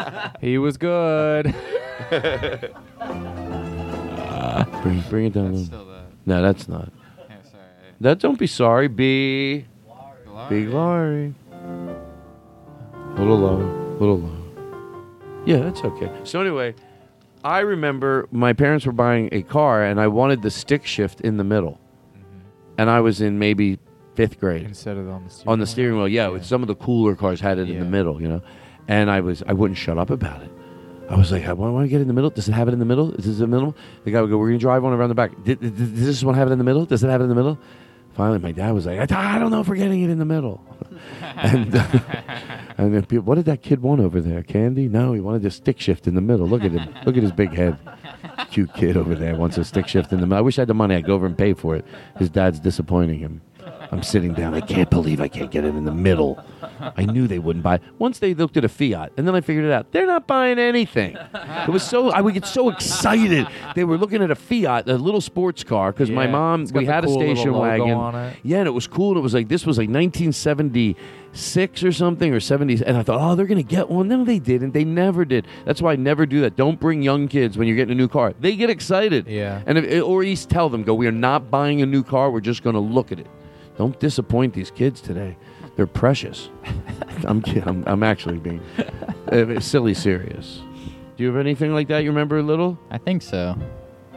he 0.40 0.58
was 0.58 0.76
good. 0.76 1.54
Bring, 4.82 5.00
bring 5.10 5.26
it 5.26 5.32
down. 5.32 5.46
a 5.46 5.50
little. 5.56 5.86
No, 6.24 6.42
that's 6.42 6.68
not. 6.68 6.92
That 8.00 8.18
don't 8.18 8.38
be 8.38 8.46
sorry. 8.46 8.88
Be 8.88 9.64
be 10.48 10.66
glory. 10.66 11.34
A 11.52 13.18
Little 13.18 13.38
low, 13.38 13.56
little 13.98 14.18
low. 14.18 15.42
Yeah, 15.46 15.58
that's 15.58 15.82
okay. 15.82 16.10
So 16.24 16.40
anyway, 16.40 16.74
I 17.42 17.60
remember 17.60 18.28
my 18.30 18.52
parents 18.52 18.84
were 18.84 18.92
buying 18.92 19.30
a 19.32 19.42
car, 19.42 19.82
and 19.82 19.98
I 19.98 20.08
wanted 20.08 20.42
the 20.42 20.50
stick 20.50 20.84
shift 20.84 21.22
in 21.22 21.38
the 21.38 21.44
middle, 21.44 21.80
and 22.76 22.90
I 22.90 23.00
was 23.00 23.20
in 23.22 23.38
maybe 23.38 23.78
fifth 24.14 24.38
grade 24.40 24.64
Instead 24.64 24.96
of 24.96 25.08
on 25.08 25.24
the 25.24 25.30
steering 25.30 25.48
on 25.52 25.58
the 25.58 25.66
steering 25.66 25.96
wheel. 25.96 26.08
Yeah, 26.08 26.28
with 26.28 26.44
some 26.44 26.62
of 26.62 26.68
the 26.68 26.74
cooler 26.74 27.14
cars 27.14 27.40
had 27.40 27.58
it 27.58 27.70
in 27.70 27.78
the 27.78 27.84
middle, 27.86 28.20
you 28.20 28.28
know. 28.28 28.42
And 28.88 29.10
I 29.10 29.20
was 29.20 29.42
I 29.46 29.52
wouldn't 29.54 29.78
shut 29.78 29.96
up 29.96 30.10
about 30.10 30.42
it. 30.42 30.50
I 31.08 31.16
was 31.16 31.30
like, 31.30 31.44
I 31.46 31.52
want 31.52 31.84
to 31.84 31.88
get 31.88 32.00
in 32.00 32.08
the 32.08 32.14
middle. 32.14 32.30
Does 32.30 32.48
it 32.48 32.52
have 32.52 32.68
it 32.68 32.72
in 32.72 32.78
the 32.78 32.84
middle? 32.84 33.12
Is 33.14 33.26
this 33.26 33.38
the 33.38 33.46
middle? 33.46 33.76
The 34.04 34.10
guy 34.10 34.20
would 34.20 34.30
go, 34.30 34.38
We're 34.38 34.48
gonna 34.48 34.58
drive 34.58 34.82
one 34.82 34.92
around 34.92 35.08
the 35.08 35.14
back. 35.14 35.32
Does 35.44 35.58
this 35.60 36.24
one 36.24 36.34
have 36.34 36.48
it 36.48 36.52
in 36.52 36.58
the 36.58 36.64
middle? 36.64 36.84
Does 36.84 37.04
it 37.04 37.08
have 37.08 37.20
it 37.20 37.24
in 37.24 37.30
the 37.30 37.36
middle? 37.36 37.58
Finally, 38.14 38.38
my 38.38 38.50
dad 38.50 38.72
was 38.72 38.86
like, 38.86 39.12
I, 39.12 39.38
don't 39.38 39.50
know 39.50 39.60
if 39.60 39.68
we're 39.68 39.76
getting 39.76 40.02
it 40.02 40.08
in 40.08 40.18
the 40.18 40.24
middle. 40.24 40.64
and 41.20 41.76
uh, 41.76 41.86
and 42.78 42.94
then 42.94 43.04
people, 43.04 43.24
what 43.24 43.34
did 43.34 43.44
that 43.44 43.62
kid 43.62 43.82
want 43.82 44.00
over 44.00 44.22
there? 44.22 44.42
Candy? 44.42 44.88
No, 44.88 45.12
he 45.12 45.20
wanted 45.20 45.44
a 45.44 45.50
stick 45.50 45.78
shift 45.78 46.06
in 46.06 46.14
the 46.14 46.22
middle. 46.22 46.48
Look 46.48 46.64
at 46.64 46.72
him. 46.72 46.94
Look 47.04 47.16
at 47.16 47.22
his 47.22 47.32
big 47.32 47.52
head. 47.52 47.78
Cute 48.50 48.72
kid 48.72 48.96
over 48.96 49.14
there 49.14 49.36
wants 49.36 49.58
a 49.58 49.64
stick 49.64 49.86
shift 49.86 50.12
in 50.12 50.20
the 50.20 50.26
middle. 50.26 50.38
I 50.38 50.40
wish 50.40 50.58
I 50.58 50.62
had 50.62 50.68
the 50.68 50.74
money. 50.74 50.94
I'd 50.94 51.06
go 51.06 51.14
over 51.14 51.26
and 51.26 51.36
pay 51.36 51.52
for 51.52 51.76
it. 51.76 51.84
His 52.16 52.30
dad's 52.30 52.58
disappointing 52.58 53.18
him. 53.18 53.42
I'm 53.92 54.02
sitting 54.02 54.32
down. 54.32 54.54
I 54.54 54.62
can't 54.62 54.90
believe 54.90 55.20
I 55.20 55.28
can't 55.28 55.50
get 55.50 55.64
it 55.64 55.74
in 55.74 55.84
the 55.84 55.94
middle. 55.94 56.42
I 56.80 57.04
knew 57.04 57.26
they 57.26 57.38
wouldn't 57.38 57.62
buy. 57.62 57.80
Once 57.98 58.18
they 58.18 58.34
looked 58.34 58.56
at 58.56 58.64
a 58.64 58.68
Fiat, 58.68 59.12
and 59.16 59.26
then 59.26 59.34
I 59.34 59.40
figured 59.40 59.64
it 59.64 59.72
out. 59.72 59.92
They're 59.92 60.06
not 60.06 60.26
buying 60.26 60.58
anything. 60.58 61.16
It 61.16 61.68
was 61.68 61.82
so 61.82 62.10
I 62.10 62.20
would 62.20 62.34
get 62.34 62.46
so 62.46 62.68
excited. 62.70 63.46
They 63.74 63.84
were 63.84 63.98
looking 63.98 64.22
at 64.22 64.30
a 64.30 64.34
Fiat, 64.34 64.88
a 64.88 64.96
little 64.96 65.20
sports 65.20 65.64
car, 65.64 65.92
because 65.92 66.10
my 66.10 66.26
mom 66.26 66.66
we 66.72 66.84
had 66.84 67.04
a 67.04 67.06
cool 67.06 67.18
little 67.18 67.36
station 67.36 67.54
wagon. 67.54 68.36
Yeah, 68.42 68.58
and 68.58 68.66
it 68.68 68.72
was 68.72 68.86
cool. 68.86 69.10
And 69.10 69.18
it 69.18 69.22
was 69.22 69.34
like 69.34 69.48
this 69.48 69.66
was 69.66 69.78
like 69.78 69.88
1976 69.88 71.82
or 71.82 71.92
something 71.92 72.32
or 72.32 72.38
70s, 72.40 72.82
and 72.84 72.96
I 72.96 73.02
thought, 73.02 73.20
oh, 73.20 73.34
they're 73.34 73.46
gonna 73.46 73.62
get 73.62 73.88
one. 73.88 74.08
No, 74.08 74.24
they 74.24 74.38
didn't. 74.38 74.72
They 74.72 74.84
never 74.84 75.24
did. 75.24 75.46
That's 75.64 75.82
why 75.82 75.92
I 75.92 75.96
never 75.96 76.26
do 76.26 76.40
that. 76.42 76.56
Don't 76.56 76.78
bring 76.80 77.02
young 77.02 77.28
kids 77.28 77.58
when 77.58 77.68
you're 77.68 77.76
getting 77.76 77.92
a 77.92 77.96
new 77.96 78.08
car. 78.08 78.34
They 78.38 78.56
get 78.56 78.70
excited. 78.70 79.26
Yeah. 79.26 79.62
And 79.66 79.78
if, 79.78 79.84
eh, 79.84 80.00
or 80.00 80.22
at 80.22 80.26
least 80.26 80.50
tell 80.50 80.68
them, 80.68 80.82
go, 80.82 80.94
we 80.94 81.06
are 81.06 81.12
not 81.12 81.50
buying 81.50 81.82
a 81.82 81.86
new 81.86 82.02
car. 82.02 82.30
We're 82.30 82.40
just 82.40 82.62
gonna 82.62 82.80
look 82.80 83.12
at 83.12 83.18
it. 83.18 83.26
Don't 83.76 83.98
disappoint 84.00 84.54
these 84.54 84.70
kids 84.70 85.00
today. 85.00 85.36
They're 85.76 85.86
precious. 85.86 86.48
I'm, 87.26 87.42
I'm 87.64 87.84
I'm 87.86 88.02
actually 88.02 88.38
being 88.38 88.60
uh, 89.30 89.60
silly 89.60 89.94
serious. 89.94 90.62
Do 91.16 91.22
you 91.22 91.28
have 91.28 91.38
anything 91.38 91.72
like 91.72 91.88
that 91.88 92.00
you 92.00 92.10
remember 92.10 92.42
little? 92.42 92.78
I 92.90 92.98
think 92.98 93.22
so. 93.22 93.56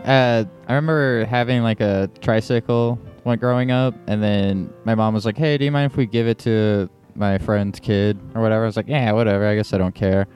Uh, 0.04 0.46
I 0.68 0.74
remember 0.74 1.26
having 1.26 1.62
like 1.62 1.82
a 1.82 2.10
tricycle 2.22 3.00
when 3.24 3.38
growing 3.40 3.72
up, 3.72 3.94
and 4.08 4.24
then 4.24 4.74
my 4.86 4.96
mom 4.96 5.14
was 5.14 5.26
like, 5.26 5.38
"Hey, 5.38 5.58
do 5.58 5.66
you 5.66 5.72
mind 5.72 5.92
if 5.92 5.98
we 5.98 6.06
give 6.06 6.28
it 6.28 6.40
to 6.40 6.90
my 7.16 7.38
friend's 7.38 7.80
kid 7.80 8.18
or 8.36 8.42
whatever?" 8.42 8.64
I 8.64 8.66
was 8.66 8.78
like, 8.78 8.88
"Yeah, 8.88 9.12
whatever. 9.12 9.46
I 9.46 9.56
guess 9.56 9.74
I 9.74 9.78
don't 9.78 9.96
care." 9.96 10.28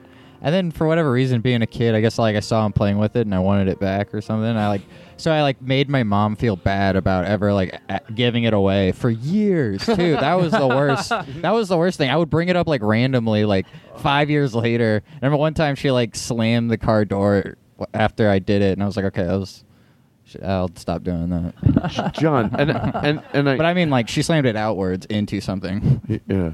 And 0.44 0.54
then 0.54 0.70
for 0.70 0.86
whatever 0.86 1.10
reason, 1.10 1.40
being 1.40 1.62
a 1.62 1.66
kid, 1.66 1.94
I 1.94 2.02
guess 2.02 2.18
like 2.18 2.36
I 2.36 2.40
saw 2.40 2.66
him 2.66 2.74
playing 2.74 2.98
with 2.98 3.16
it 3.16 3.22
and 3.22 3.34
I 3.34 3.38
wanted 3.38 3.66
it 3.66 3.80
back 3.80 4.12
or 4.12 4.20
something. 4.20 4.54
I 4.56 4.68
like 4.68 4.82
so 5.16 5.32
I 5.32 5.40
like 5.40 5.62
made 5.62 5.88
my 5.88 6.02
mom 6.02 6.36
feel 6.36 6.54
bad 6.54 6.96
about 6.96 7.24
ever 7.24 7.54
like 7.54 7.80
a- 7.88 8.02
giving 8.14 8.44
it 8.44 8.52
away 8.52 8.92
for 8.92 9.08
years 9.08 9.86
too. 9.86 10.16
That 10.16 10.34
was 10.34 10.52
the 10.52 10.68
worst. 10.68 11.08
that 11.40 11.52
was 11.52 11.70
the 11.70 11.78
worst 11.78 11.96
thing. 11.96 12.10
I 12.10 12.16
would 12.18 12.28
bring 12.28 12.50
it 12.50 12.56
up 12.56 12.68
like 12.68 12.82
randomly, 12.82 13.46
like 13.46 13.64
five 13.96 14.28
years 14.28 14.54
later. 14.54 15.02
I 15.10 15.14
remember 15.14 15.38
one 15.38 15.54
time 15.54 15.76
she 15.76 15.90
like 15.90 16.14
slammed 16.14 16.70
the 16.70 16.76
car 16.76 17.06
door 17.06 17.56
after 17.94 18.28
I 18.28 18.38
did 18.38 18.60
it, 18.60 18.72
and 18.72 18.82
I 18.82 18.86
was 18.86 18.96
like, 18.96 19.06
okay, 19.06 19.24
that 19.24 19.38
was. 19.38 19.64
I'll 20.42 20.74
stop 20.76 21.04
doing 21.04 21.30
that, 21.30 22.12
John. 22.14 22.54
And 22.58 22.70
and 22.70 23.22
and 23.32 23.48
I, 23.48 23.56
but 23.56 23.66
I 23.66 23.72
mean, 23.72 23.88
like 23.88 24.08
she 24.08 24.20
slammed 24.20 24.46
it 24.46 24.56
outwards 24.56 25.06
into 25.06 25.40
something. 25.40 26.20
Yeah. 26.26 26.52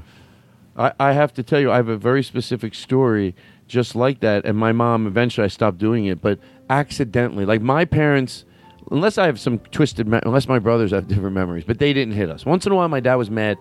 I, 0.77 0.93
I 0.99 1.11
have 1.11 1.33
to 1.33 1.43
tell 1.43 1.59
you, 1.59 1.71
I 1.71 1.75
have 1.77 1.89
a 1.89 1.97
very 1.97 2.23
specific 2.23 2.73
story 2.73 3.35
just 3.71 3.95
like 3.95 4.19
that. 4.19 4.45
And 4.45 4.57
my 4.57 4.71
mom, 4.73 5.07
eventually, 5.07 5.45
I 5.45 5.47
stopped 5.47 5.77
doing 5.77 6.05
it, 6.05 6.21
but 6.21 6.39
accidentally. 6.69 7.45
Like 7.45 7.61
my 7.61 7.85
parents, 7.85 8.45
unless 8.91 9.17
I 9.17 9.25
have 9.25 9.39
some 9.39 9.59
twisted, 9.59 10.07
me- 10.07 10.19
unless 10.23 10.47
my 10.47 10.59
brothers 10.59 10.91
have 10.91 11.07
different 11.07 11.33
memories, 11.33 11.63
but 11.63 11.79
they 11.79 11.93
didn't 11.93 12.13
hit 12.13 12.29
us. 12.29 12.45
Once 12.45 12.65
in 12.65 12.71
a 12.71 12.75
while, 12.75 12.89
my 12.89 12.99
dad 12.99 13.15
was 13.15 13.29
mad 13.31 13.57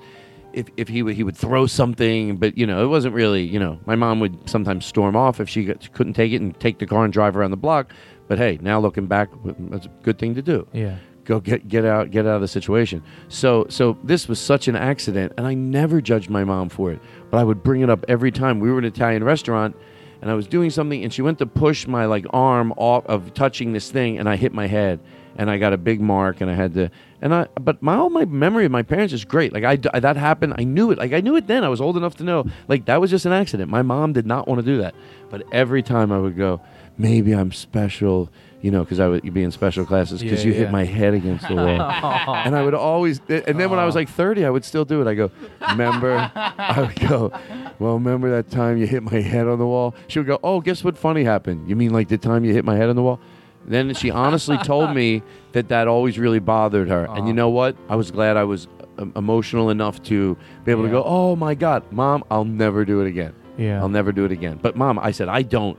if, 0.52 0.66
if 0.76 0.88
he 0.88 1.02
would 1.04 1.14
he 1.14 1.22
would 1.22 1.36
throw 1.36 1.66
something, 1.66 2.36
but 2.36 2.58
you 2.58 2.66
know 2.66 2.82
it 2.84 2.88
wasn't 2.88 3.14
really 3.14 3.44
you 3.44 3.60
know 3.60 3.78
my 3.86 3.94
mom 3.94 4.18
would 4.18 4.50
sometimes 4.50 4.84
storm 4.84 5.14
off 5.14 5.38
if 5.40 5.48
she 5.48 5.64
got, 5.64 5.92
couldn't 5.92 6.14
take 6.14 6.32
it 6.32 6.40
and 6.40 6.58
take 6.58 6.80
the 6.80 6.86
car 6.86 7.04
and 7.04 7.12
drive 7.12 7.36
around 7.36 7.52
the 7.52 7.56
block. 7.56 7.92
But 8.26 8.38
hey, 8.38 8.58
now 8.60 8.80
looking 8.80 9.06
back, 9.06 9.28
that's 9.44 9.86
a 9.86 9.90
good 10.02 10.18
thing 10.18 10.34
to 10.34 10.42
do 10.42 10.66
Yeah. 10.72 10.96
go 11.24 11.38
get 11.38 11.68
get 11.68 11.84
out 11.84 12.10
get 12.10 12.26
out 12.26 12.34
of 12.34 12.40
the 12.40 12.48
situation. 12.48 13.00
So 13.28 13.66
so 13.68 13.96
this 14.02 14.26
was 14.26 14.40
such 14.40 14.66
an 14.66 14.74
accident, 14.74 15.34
and 15.38 15.46
I 15.46 15.54
never 15.54 16.00
judged 16.00 16.30
my 16.30 16.42
mom 16.42 16.68
for 16.68 16.90
it, 16.90 17.00
but 17.30 17.38
I 17.38 17.44
would 17.44 17.62
bring 17.62 17.82
it 17.82 17.90
up 17.90 18.04
every 18.08 18.32
time 18.32 18.58
we 18.58 18.72
were 18.72 18.78
in 18.78 18.84
an 18.84 18.92
Italian 18.92 19.22
restaurant, 19.22 19.76
and 20.20 20.30
I 20.30 20.34
was 20.34 20.46
doing 20.46 20.70
something, 20.70 21.02
and 21.02 21.12
she 21.12 21.22
went 21.22 21.38
to 21.38 21.46
push 21.46 21.86
my 21.86 22.06
like 22.06 22.26
arm 22.30 22.72
off 22.76 23.06
of 23.06 23.34
touching 23.34 23.72
this 23.72 23.90
thing, 23.90 24.18
and 24.18 24.28
I 24.28 24.36
hit 24.36 24.52
my 24.52 24.66
head, 24.66 25.00
and 25.36 25.50
I 25.50 25.58
got 25.58 25.72
a 25.72 25.78
big 25.78 26.00
mark, 26.00 26.40
and 26.40 26.50
I 26.50 26.54
had 26.54 26.74
to. 26.74 26.90
And 27.22 27.34
I, 27.34 27.46
but 27.60 27.82
my 27.82 27.96
all 27.96 28.10
my 28.10 28.24
memory 28.24 28.64
of 28.64 28.70
my 28.72 28.82
parents 28.82 29.12
is 29.12 29.24
great. 29.24 29.52
Like 29.52 29.64
I 29.64 29.76
that 29.76 30.16
happened. 30.16 30.54
I 30.58 30.64
knew 30.64 30.90
it. 30.90 30.98
Like 30.98 31.12
I 31.12 31.20
knew 31.20 31.36
it 31.36 31.46
then. 31.46 31.64
I 31.64 31.68
was 31.68 31.80
old 31.80 31.96
enough 31.96 32.16
to 32.16 32.24
know. 32.24 32.44
Like 32.68 32.86
that 32.86 33.00
was 33.00 33.10
just 33.10 33.26
an 33.26 33.32
accident. 33.32 33.70
My 33.70 33.82
mom 33.82 34.12
did 34.12 34.26
not 34.26 34.48
want 34.48 34.60
to 34.60 34.64
do 34.64 34.78
that. 34.78 34.94
But 35.30 35.42
every 35.52 35.82
time 35.82 36.12
I 36.12 36.18
would 36.18 36.36
go, 36.36 36.60
maybe 36.98 37.32
I'm 37.32 37.52
special, 37.52 38.30
you 38.60 38.70
know, 38.70 38.84
because 38.84 39.00
I 39.00 39.08
would 39.08 39.32
be 39.32 39.42
in 39.42 39.50
special 39.50 39.84
classes 39.86 40.20
because 40.20 40.44
Yeah, 40.44 40.48
you 40.48 40.54
hit 40.54 40.70
my 40.70 40.84
head 40.84 41.14
against 41.14 41.48
the 41.48 41.54
wall. 41.54 41.66
and 42.44 42.54
I 42.54 42.62
would 42.62 42.74
always, 42.74 43.20
and 43.28 43.58
then 43.58 43.70
when 43.70 43.78
I 43.78 43.86
was 43.86 43.94
like 43.94 44.08
30, 44.08 44.44
I 44.44 44.50
would 44.50 44.64
still 44.64 44.84
do 44.84 45.00
it. 45.00 45.06
I 45.06 45.14
go, 45.14 45.30
remember? 45.70 46.30
I 46.34 46.80
would 46.82 47.08
go, 47.08 47.32
well, 47.78 47.94
remember 47.94 48.30
that 48.30 48.50
time 48.50 48.76
you 48.76 48.86
hit 48.86 49.02
my 49.02 49.20
head 49.20 49.46
on 49.46 49.58
the 49.58 49.66
wall? 49.66 49.94
She 50.08 50.18
would 50.18 50.26
go, 50.26 50.38
oh, 50.42 50.60
guess 50.60 50.84
what 50.84 50.98
funny 50.98 51.24
happened? 51.24 51.68
You 51.68 51.76
mean 51.76 51.90
like 51.90 52.08
the 52.08 52.18
time 52.18 52.44
you 52.44 52.52
hit 52.52 52.64
my 52.64 52.76
head 52.76 52.88
on 52.88 52.96
the 52.96 53.02
wall? 53.02 53.18
Then 53.66 53.94
she 53.94 54.10
honestly 54.10 54.58
told 54.58 54.94
me 54.94 55.22
that 55.52 55.68
that 55.68 55.86
always 55.86 56.18
really 56.18 56.38
bothered 56.38 56.88
her. 56.88 57.06
And 57.10 57.26
you 57.28 57.34
know 57.34 57.50
what? 57.50 57.76
I 57.88 57.96
was 57.96 58.10
glad 58.10 58.36
I 58.36 58.44
was 58.44 58.68
um, 58.98 59.12
emotional 59.16 59.70
enough 59.70 60.02
to 60.04 60.36
be 60.64 60.72
able 60.72 60.82
to 60.84 60.90
go, 60.90 61.02
oh 61.04 61.36
my 61.36 61.54
God, 61.54 61.90
mom, 61.92 62.24
I'll 62.30 62.44
never 62.44 62.84
do 62.84 63.00
it 63.00 63.06
again. 63.06 63.34
Yeah. 63.56 63.80
I'll 63.80 63.88
never 63.88 64.12
do 64.12 64.24
it 64.24 64.32
again. 64.32 64.58
But 64.60 64.76
mom, 64.76 64.98
I 64.98 65.10
said, 65.10 65.28
I 65.28 65.42
don't 65.42 65.78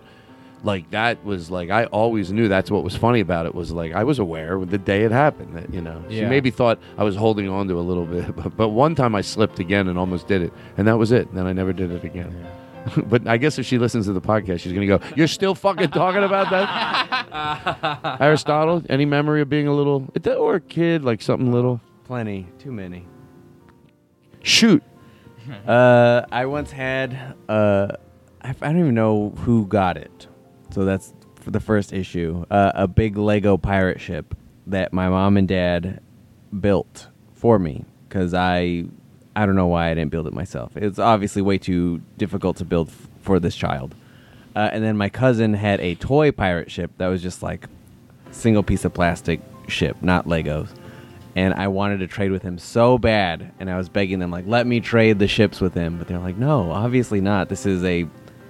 like 0.64 0.90
that 0.92 1.24
was 1.26 1.50
like 1.50 1.70
I 1.72 1.86
always 1.86 2.32
knew 2.32 2.48
that's 2.48 2.70
what 2.70 2.84
was 2.84 2.96
funny 2.96 3.20
about 3.20 3.46
it 3.48 3.56
was 3.56 3.72
like 3.72 3.94
I 3.94 4.04
was 4.04 4.20
aware 4.20 4.64
the 4.64 4.78
day 4.78 5.04
it 5.04 5.12
happened 5.12 5.56
that 5.58 5.74
you 5.74 5.82
know 5.82 6.04
she 6.10 6.20
Yeah. 6.20 6.30
maybe 6.30 6.52
thought 6.52 6.80
I 6.98 7.04
was 7.04 7.16
holding 7.16 7.50
on 7.50 7.68
to 7.70 7.80
a 7.80 7.82
little 7.82 8.06
bit 8.06 8.36
but, 8.36 8.56
but 8.56 8.70
one 8.70 8.94
time 8.96 9.16
I 9.16 9.22
slipped 9.22 9.60
again 9.60 9.88
and 9.88 9.98
almost 9.98 10.28
did 10.28 10.42
it 10.44 10.54
and 10.78 10.88
that 10.88 10.98
was 10.98 11.12
it 11.12 11.28
and 11.30 11.38
then 11.38 11.48
I 11.48 11.54
never 11.54 11.74
did 11.74 11.90
it 11.92 12.04
again 12.04 12.48
but 13.08 13.28
I 13.28 13.38
guess 13.38 13.58
if 13.60 13.66
she 13.66 13.78
listens 13.78 14.06
to 14.06 14.14
the 14.14 14.22
podcast 14.22 14.60
she's 14.60 14.74
gonna 14.74 14.86
go 14.88 15.00
you're 15.16 15.28
still 15.28 15.56
fucking 15.56 15.90
talking 15.92 16.24
about 16.24 16.50
that 16.52 18.18
Aristotle 18.22 18.84
any 18.90 19.06
memory 19.06 19.42
of 19.42 19.50
being 19.50 19.68
a 19.68 19.74
little 19.74 20.08
or 20.38 20.56
a 20.56 20.62
kid 20.62 21.04
like 21.04 21.22
something 21.22 21.52
little 21.52 21.82
Plenty, 22.06 22.46
too 22.60 22.72
many. 22.72 23.06
shoot 24.44 24.84
Uh, 25.68 26.24
I 26.32 26.46
once 26.46 26.72
had 26.72 27.36
uh, 27.50 27.88
I, 28.42 28.50
I 28.50 28.54
don't 28.68 28.80
even 28.80 28.94
know 28.94 29.30
who 29.38 29.66
got 29.66 29.98
it. 29.98 30.28
So 30.72 30.86
that's 30.86 31.14
for 31.36 31.52
the 31.52 31.60
first 31.60 31.94
issue. 31.94 32.46
Uh, 32.50 32.72
a 32.76 32.88
big 32.88 33.18
Lego 33.18 33.58
pirate 33.58 34.00
ship 34.00 34.36
that 34.68 34.94
my 34.94 35.10
mom 35.10 35.38
and 35.38 35.48
dad 35.48 36.02
built 36.60 37.08
for 37.34 37.60
me 37.60 37.86
because 38.08 38.34
I 38.34 38.86
I 39.36 39.46
don't 39.46 39.56
know 39.56 39.68
why 39.68 39.90
I 39.90 39.94
didn't 39.94 40.12
build 40.12 40.28
it 40.28 40.34
myself. 40.34 40.76
It's 40.76 41.00
obviously 41.00 41.42
way 41.42 41.58
too 41.58 42.02
difficult 42.18 42.58
to 42.58 42.66
build 42.66 42.90
f- 42.90 43.08
for 43.22 43.40
this 43.40 43.56
child. 43.56 43.96
Uh, 44.56 44.70
and 44.72 44.84
then 44.84 44.98
my 44.98 45.08
cousin 45.08 45.54
had 45.54 45.80
a 45.80 45.96
toy 45.96 46.32
pirate 46.32 46.70
ship 46.70 46.92
that 46.98 47.08
was 47.08 47.22
just 47.22 47.42
like 47.42 47.68
single 48.32 48.64
piece 48.64 48.84
of 48.84 48.94
plastic 48.94 49.40
ship, 49.68 49.96
not 50.02 50.26
Legos. 50.26 50.70
And 51.34 51.54
I 51.54 51.70
wanted 51.70 52.00
to 52.00 52.08
trade 52.08 52.32
with 52.32 52.42
him 52.42 52.58
so 52.58 52.98
bad, 52.98 53.54
and 53.58 53.70
I 53.70 53.78
was 53.78 53.88
begging 53.88 54.20
them 54.20 54.32
like, 54.32 54.46
"Let 54.46 54.68
me 54.68 54.82
trade 54.82 55.18
the 55.18 55.30
ships 55.30 55.62
with 55.62 55.74
him." 55.74 55.98
But 55.98 56.10
they're 56.10 56.20
like, 56.20 56.38
"No, 56.38 56.72
obviously 56.72 57.22
not. 57.22 57.48
This 57.48 57.66
is 57.66 57.82
a 57.86 58.06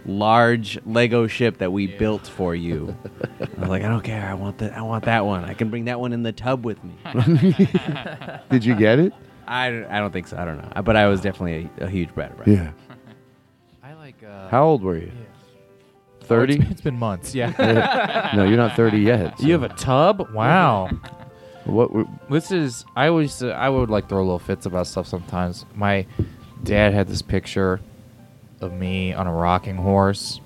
large 0.06 0.80
Lego 0.86 1.28
ship 1.28 1.57
that 1.60 1.72
we 1.72 1.88
built 1.88 2.28
for 2.28 2.53
you." 2.56 2.95
I 3.41 3.60
was 3.60 3.69
like, 3.69 3.84
"I 3.84 3.88
don't 3.88 4.03
care. 4.03 4.28
I 4.28 4.34
want 4.34 4.57
that. 4.60 4.73
I 4.73 4.82
want 4.82 5.06
that 5.06 5.26
one. 5.26 5.45
I 5.45 5.53
can 5.53 5.69
bring 5.69 5.86
that 5.86 5.99
one 5.99 6.14
in 6.14 6.23
the 6.23 6.32
tub 6.32 6.65
with 6.65 6.84
me." 6.84 6.95
Did 8.49 8.65
you 8.65 8.76
get 8.76 8.99
it? 8.99 9.14
I, 9.48 9.68
I 9.90 9.99
don't 9.99 10.11
think 10.14 10.28
so. 10.28 10.38
I 10.38 10.45
don't 10.45 10.57
know. 10.57 10.82
But 10.82 10.95
I 10.95 11.07
was 11.07 11.19
definitely 11.22 11.69
a, 11.80 11.86
a 11.86 11.90
huge 11.90 12.14
Brad. 12.14 12.36
Brad. 12.38 12.48
Yeah. 12.48 12.72
I 13.84 13.94
like. 13.94 14.23
Uh, 14.23 14.48
How 14.49 14.64
old 14.65 14.84
were 14.84 14.98
you? 14.98 15.11
Thirty. 16.22 16.53
Oh, 16.53 16.56
it's- 16.57 16.72
it's 16.72 16.82
been 16.82 16.98
months, 16.98 17.36
yeah. 17.36 18.32
no, 18.36 18.45
you're 18.45 18.56
not 18.57 18.76
thirty 18.76 18.99
yet. 18.99 19.40
You 19.41 19.52
have 19.53 19.64
a 19.64 19.69
tub? 19.69 20.30
Wow. 20.34 20.90
What? 21.65 21.91
Were, 21.91 22.06
This 22.30 22.52
is. 22.52 22.86
I 22.95 23.07
always. 23.07 23.44
Uh, 23.44 23.49
I 23.49 23.68
would 23.69 23.90
like 23.90 24.07
throw 24.07 24.19
little 24.23 24.40
fits 24.40 24.65
about 24.65 24.88
stuff 24.88 25.07
sometimes. 25.07 25.65
My 25.76 26.06
dad 26.64 26.94
had 26.94 27.07
this 27.07 27.22
picture 27.22 27.82
of 28.62 28.74
me 28.74 29.14
on 29.14 29.28
a 29.28 29.34
rocking 29.34 29.78
horse, 29.78 30.40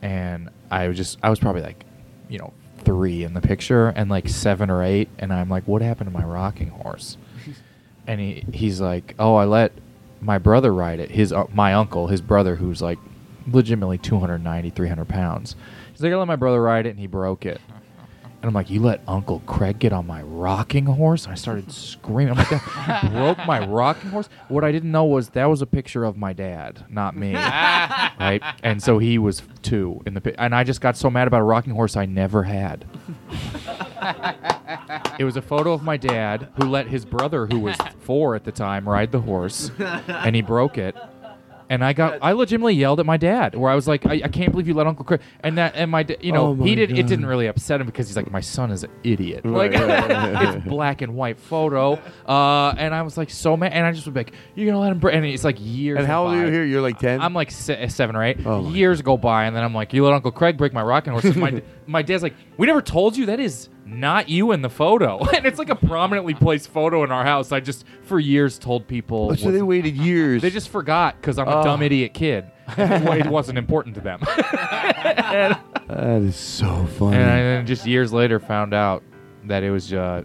and 0.00 0.50
I 0.70 0.88
was 0.88 0.96
just. 0.96 1.18
I 1.22 1.30
was 1.30 1.38
probably 1.38 1.62
like, 1.62 1.84
you 2.28 2.38
know, 2.38 2.52
three 2.78 3.24
in 3.24 3.34
the 3.34 3.40
picture, 3.40 3.88
and 3.88 4.10
like 4.10 4.28
seven 4.28 4.70
or 4.70 4.82
eight, 4.82 5.08
and 5.18 5.32
I'm 5.32 5.48
like, 5.48 5.64
what 5.64 5.82
happened 5.82 6.10
to 6.12 6.18
my 6.18 6.24
rocking 6.24 6.68
horse? 6.68 7.16
and 8.06 8.20
he 8.20 8.44
he's 8.52 8.80
like, 8.80 9.14
oh, 9.18 9.34
I 9.34 9.44
let 9.44 9.72
my 10.20 10.38
brother 10.38 10.72
ride 10.72 11.00
it. 11.00 11.10
His 11.10 11.32
uh, 11.32 11.46
my 11.52 11.74
uncle, 11.74 12.06
his 12.06 12.20
brother, 12.20 12.56
who's 12.56 12.80
like 12.80 12.98
legitimately 13.46 13.98
290, 13.98 14.70
300 14.70 15.08
pounds. 15.08 15.56
He's 15.92 16.02
like, 16.02 16.12
I 16.12 16.16
let 16.16 16.28
my 16.28 16.36
brother 16.36 16.62
ride 16.62 16.86
it, 16.86 16.90
and 16.90 17.00
he 17.00 17.06
broke 17.06 17.44
it. 17.44 17.60
And 18.42 18.48
I'm 18.48 18.54
like, 18.54 18.70
you 18.70 18.80
let 18.80 19.00
Uncle 19.06 19.40
Craig 19.46 19.78
get 19.78 19.92
on 19.92 20.04
my 20.04 20.20
rocking 20.22 20.84
horse? 20.86 21.24
And 21.24 21.32
I 21.32 21.36
started 21.36 21.70
screaming. 21.72 22.32
I'm 22.32 22.38
like, 22.38 22.50
that 22.50 23.08
broke 23.12 23.38
my 23.46 23.64
rocking 23.64 24.10
horse. 24.10 24.28
What 24.48 24.64
I 24.64 24.72
didn't 24.72 24.90
know 24.90 25.04
was 25.04 25.28
that 25.30 25.44
was 25.44 25.62
a 25.62 25.66
picture 25.66 26.02
of 26.02 26.16
my 26.16 26.32
dad, 26.32 26.84
not 26.90 27.16
me, 27.16 27.34
right? 27.36 28.42
And 28.64 28.82
so 28.82 28.98
he 28.98 29.16
was 29.16 29.42
two 29.62 30.02
in 30.06 30.14
the 30.14 30.20
pi- 30.20 30.34
and 30.38 30.56
I 30.56 30.64
just 30.64 30.80
got 30.80 30.96
so 30.96 31.08
mad 31.08 31.28
about 31.28 31.40
a 31.40 31.44
rocking 31.44 31.72
horse 31.72 31.96
I 31.96 32.04
never 32.06 32.42
had. 32.42 32.84
It 35.18 35.24
was 35.24 35.36
a 35.36 35.42
photo 35.42 35.72
of 35.72 35.82
my 35.82 35.96
dad 35.96 36.48
who 36.56 36.64
let 36.68 36.88
his 36.88 37.04
brother, 37.04 37.46
who 37.46 37.60
was 37.60 37.76
four 38.00 38.34
at 38.34 38.44
the 38.44 38.50
time, 38.50 38.88
ride 38.88 39.12
the 39.12 39.20
horse, 39.20 39.70
and 39.78 40.34
he 40.34 40.42
broke 40.42 40.78
it. 40.78 40.96
And 41.72 41.82
I 41.82 41.94
got, 41.94 42.18
I 42.20 42.32
legitimately 42.32 42.74
yelled 42.74 43.00
at 43.00 43.06
my 43.06 43.16
dad, 43.16 43.54
where 43.54 43.70
I 43.70 43.74
was 43.74 43.88
like, 43.88 44.04
I, 44.04 44.20
I 44.24 44.28
can't 44.28 44.50
believe 44.50 44.68
you 44.68 44.74
let 44.74 44.86
Uncle 44.86 45.06
Craig. 45.06 45.22
And 45.40 45.56
that, 45.56 45.74
and 45.74 45.90
my, 45.90 46.02
da- 46.02 46.18
you 46.20 46.30
know, 46.30 46.48
Oh 46.48 46.54
my 46.54 46.66
he 46.66 46.74
did. 46.74 46.90
It 46.90 46.96
God. 46.96 47.06
didn't 47.06 47.24
really 47.24 47.46
upset 47.46 47.80
him 47.80 47.86
because 47.86 48.08
he's 48.08 48.16
like, 48.16 48.30
my 48.30 48.42
son 48.42 48.70
is 48.70 48.84
an 48.84 48.90
idiot. 49.02 49.40
Right, 49.42 49.72
like, 49.72 49.80
right, 49.80 50.10
right. 50.34 50.54
it's 50.56 50.66
black 50.66 51.00
and 51.00 51.14
white 51.14 51.38
photo. 51.38 51.94
Uh, 52.28 52.74
and 52.76 52.94
I 52.94 53.00
was 53.00 53.16
like 53.16 53.30
so 53.30 53.56
mad, 53.56 53.72
and 53.72 53.86
I 53.86 53.92
just 53.92 54.06
was 54.06 54.14
like, 54.14 54.34
you're 54.54 54.66
gonna 54.66 54.80
let 54.80 54.92
him. 54.92 54.98
Br-. 54.98 55.08
And 55.08 55.24
it's 55.24 55.44
like 55.44 55.56
years. 55.60 55.96
And 55.98 56.06
how 56.06 56.26
old 56.26 56.34
are 56.34 56.40
you 56.40 56.44
by. 56.44 56.50
here? 56.50 56.64
You're 56.64 56.82
like 56.82 56.98
ten. 56.98 57.22
I'm 57.22 57.32
like 57.32 57.50
se- 57.50 57.88
seven 57.88 58.16
or 58.16 58.22
eight. 58.22 58.44
Oh 58.44 58.60
my 58.60 58.70
Years 58.76 59.00
go 59.00 59.16
by, 59.16 59.44
and 59.46 59.56
then 59.56 59.64
I'm 59.64 59.74
like, 59.74 59.94
"You 59.94 60.04
let 60.04 60.12
Uncle 60.12 60.30
Craig 60.30 60.58
break 60.58 60.74
my 60.74 60.82
rocking 60.82 61.14
horse." 61.14 61.34
my 61.36 61.62
my 61.86 62.02
dad's 62.02 62.22
like, 62.22 62.34
"We 62.58 62.66
never 62.66 62.82
told 62.82 63.16
you 63.16 63.26
that 63.26 63.40
is 63.40 63.70
not 63.84 64.28
you 64.28 64.52
in 64.52 64.62
the 64.62 64.70
photo," 64.70 65.18
and 65.34 65.44
it's 65.46 65.58
like 65.58 65.70
a 65.70 65.74
prominently 65.74 66.34
placed 66.34 66.68
photo 66.68 67.04
in 67.04 67.10
our 67.12 67.24
house. 67.24 67.52
I 67.52 67.60
just 67.60 67.84
for 68.02 68.18
years 68.20 68.58
told 68.58 68.86
people. 68.88 69.28
Oh, 69.32 69.34
so 69.34 69.50
they 69.50 69.62
waited 69.62 69.96
years. 69.96 70.42
They 70.42 70.50
just 70.50 70.68
forgot 70.68 71.16
because 71.20 71.38
I'm 71.38 71.48
a 71.48 71.60
Oh. 71.60 71.64
dumb 71.64 71.82
idiot 71.82 72.14
kid. 72.14 72.46
It 72.78 73.26
wasn't 73.26 73.58
important 73.58 73.94
to 73.96 74.00
them. 74.00 74.20
and, 75.04 75.56
That 75.88 76.22
is 76.22 76.36
so 76.36 76.86
funny. 76.98 77.16
and 77.16 77.30
I 77.30 77.36
then 77.42 77.66
just 77.66 77.86
years 77.86 78.12
later 78.12 78.38
found 78.40 78.72
out 78.74 79.02
that 79.44 79.62
it 79.62 79.70
was. 79.70 79.92
Uh, 79.92 80.22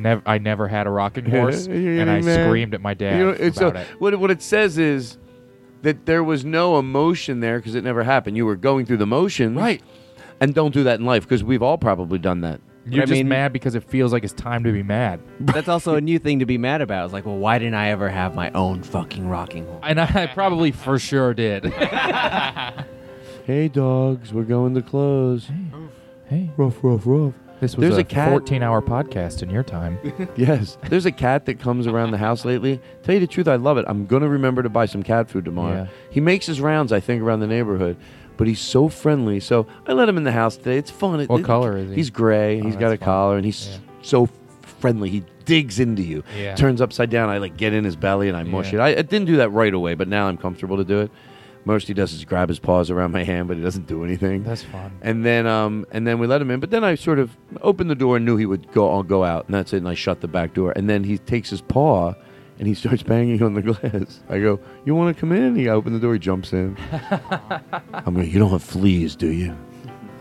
Never, 0.00 0.22
I 0.26 0.38
never 0.38 0.68
had 0.68 0.86
a 0.86 0.90
rocking 0.90 1.24
horse, 1.28 1.66
You're 1.66 2.00
and 2.00 2.08
I 2.08 2.20
getting 2.20 2.26
mad. 2.26 2.46
screamed 2.46 2.72
at 2.72 2.80
my 2.80 2.94
dad 2.94 3.18
You 3.18 3.24
know, 3.24 3.30
it's 3.30 3.56
about 3.58 3.74
so- 3.74 3.80
it. 3.80 3.86
What, 3.98 4.16
what 4.20 4.30
it 4.30 4.40
says 4.42 4.78
is 4.78 5.18
that 5.82 6.06
there 6.06 6.22
was 6.22 6.44
no 6.44 6.78
emotion 6.78 7.40
there 7.40 7.58
because 7.58 7.74
it 7.74 7.82
never 7.82 8.04
happened. 8.04 8.36
You 8.36 8.46
were 8.46 8.54
going 8.54 8.86
through 8.86 8.98
the 8.98 9.08
motions. 9.08 9.56
Right. 9.56 9.82
And 10.40 10.54
don't 10.54 10.72
do 10.72 10.84
that 10.84 11.00
in 11.00 11.04
life 11.04 11.24
because 11.24 11.42
we've 11.42 11.64
all 11.64 11.78
probably 11.78 12.20
done 12.20 12.42
that. 12.42 12.60
You're 12.90 13.02
I 13.02 13.06
just 13.06 13.12
mean- 13.12 13.28
mad 13.28 13.52
because 13.52 13.74
it 13.74 13.84
feels 13.84 14.12
like 14.12 14.24
it's 14.24 14.32
time 14.32 14.64
to 14.64 14.72
be 14.72 14.82
mad. 14.82 15.20
That's 15.40 15.68
also 15.68 15.94
a 15.94 16.00
new 16.02 16.18
thing 16.18 16.38
to 16.40 16.46
be 16.46 16.58
mad 16.58 16.80
about. 16.80 17.04
It's 17.04 17.12
like, 17.12 17.26
well, 17.26 17.36
why 17.38 17.58
didn't 17.58 17.74
I 17.74 17.90
ever 17.90 18.08
have 18.08 18.34
my 18.34 18.50
own 18.52 18.82
fucking 18.82 19.28
rocking 19.28 19.66
horse? 19.66 19.84
And 19.86 20.00
I 20.00 20.26
probably 20.28 20.72
for 20.72 20.98
sure 20.98 21.34
did. 21.34 21.72
Hey, 23.48 23.68
dogs, 23.68 24.30
we're 24.30 24.42
going 24.42 24.74
to 24.74 24.82
close. 24.82 25.48
Hey. 26.26 26.50
Rough, 26.58 26.84
rough, 26.84 27.00
rough. 27.06 27.32
This 27.60 27.74
was 27.74 27.80
There's 27.82 27.96
a, 27.96 28.00
a 28.00 28.04
cat. 28.04 28.28
14 28.28 28.62
hour 28.62 28.82
podcast 28.82 29.42
in 29.42 29.48
your 29.48 29.62
time. 29.62 29.98
yes. 30.36 30.76
There's 30.90 31.06
a 31.06 31.10
cat 31.12 31.46
that 31.46 31.58
comes 31.58 31.86
around 31.86 32.10
the 32.10 32.18
house 32.18 32.44
lately. 32.44 32.78
Tell 33.04 33.14
you 33.14 33.20
the 33.22 33.26
truth, 33.26 33.48
I 33.48 33.56
love 33.56 33.78
it. 33.78 33.86
I'm 33.88 34.04
going 34.04 34.20
to 34.20 34.28
remember 34.28 34.62
to 34.62 34.68
buy 34.68 34.84
some 34.84 35.02
cat 35.02 35.30
food 35.30 35.46
tomorrow. 35.46 35.84
Yeah. 35.84 35.86
He 36.10 36.20
makes 36.20 36.44
his 36.44 36.60
rounds, 36.60 36.92
I 36.92 37.00
think, 37.00 37.22
around 37.22 37.40
the 37.40 37.46
neighborhood, 37.46 37.96
but 38.38 38.46
he's 38.46 38.60
so 38.60 38.88
friendly. 38.88 39.38
So 39.40 39.66
I 39.86 39.92
let 39.92 40.08
him 40.08 40.16
in 40.16 40.24
the 40.24 40.32
house 40.32 40.56
today. 40.56 40.78
It's 40.78 40.90
fun. 40.90 41.20
It- 41.20 41.28
What 41.28 41.40
it- 41.40 41.44
color 41.46 41.76
is 41.76 41.90
he? 41.90 41.96
He's 41.96 42.08
gray. 42.10 42.60
Oh, 42.60 42.64
he's 42.64 42.76
got 42.76 42.92
a 42.92 42.96
fun. 42.96 43.04
collar, 43.04 43.36
and 43.36 43.44
he's 43.44 43.78
so 44.00 44.26
friendly. 44.62 45.10
He 45.10 45.24
digs 45.44 45.78
into 45.80 46.02
you. 46.02 46.22
Yeah. 46.38 46.54
Turns 46.54 46.80
upside 46.80 47.10
down. 47.10 47.28
I 47.28 47.38
like 47.38 47.56
get 47.56 47.72
in 47.74 47.84
his 47.84 47.96
belly 47.96 48.28
and 48.28 48.36
I 48.36 48.44
mush 48.44 48.72
Yeah. 48.72 48.78
it. 48.80 48.82
I, 48.82 48.88
I 49.00 49.02
didn't 49.02 49.26
do 49.26 49.36
that 49.36 49.50
right 49.50 49.74
away, 49.74 49.94
but 49.94 50.08
now 50.08 50.28
I'm 50.28 50.36
comfortable 50.38 50.76
to 50.78 50.84
do 50.84 51.00
it. 51.00 51.10
Most 51.64 51.88
he 51.88 51.92
does 51.94 52.12
is 52.14 52.24
grab 52.24 52.48
his 52.48 52.58
paws 52.58 52.90
around 52.90 53.12
my 53.12 53.24
hand, 53.24 53.48
but 53.48 53.56
he 53.58 53.62
doesn't 53.62 53.86
do 53.86 54.02
anything. 54.04 54.42
That's 54.44 54.62
fun. 54.62 54.92
And 55.02 55.24
then, 55.26 55.46
um, 55.46 55.84
and 55.90 56.06
then 56.06 56.18
we 56.18 56.26
let 56.26 56.40
him 56.40 56.50
in. 56.50 56.60
But 56.60 56.70
then 56.70 56.82
I 56.84 56.94
sort 56.94 57.18
of 57.18 57.36
opened 57.60 57.90
the 57.90 57.94
door 57.94 58.16
and 58.16 58.24
knew 58.24 58.36
he 58.36 58.46
would 58.46 58.70
go. 58.72 58.90
I'll 58.90 59.02
go 59.02 59.24
out, 59.24 59.46
and 59.46 59.54
that's 59.54 59.72
it. 59.74 59.78
And 59.78 59.88
I 59.88 59.94
shut 59.94 60.20
the 60.22 60.28
back 60.28 60.54
door. 60.54 60.72
And 60.76 60.88
then 60.88 61.04
he 61.04 61.18
takes 61.18 61.50
his 61.50 61.60
paw, 61.60 62.14
and 62.58 62.66
he 62.66 62.74
starts 62.74 63.02
banging 63.02 63.42
on 63.42 63.54
the 63.54 63.62
glass. 63.62 64.20
I 64.28 64.40
go, 64.40 64.60
"You 64.84 64.94
want 64.94 65.16
to 65.16 65.20
come 65.20 65.32
in?" 65.32 65.56
He 65.56 65.68
opened 65.68 65.94
the 65.94 66.00
door. 66.00 66.12
He 66.14 66.18
jumps 66.18 66.52
in. 66.52 66.76
I'm 67.92 68.14
like, 68.14 68.32
"You 68.32 68.38
don't 68.38 68.50
have 68.50 68.62
fleas, 68.62 69.16
do 69.16 69.28
you?" 69.28 69.56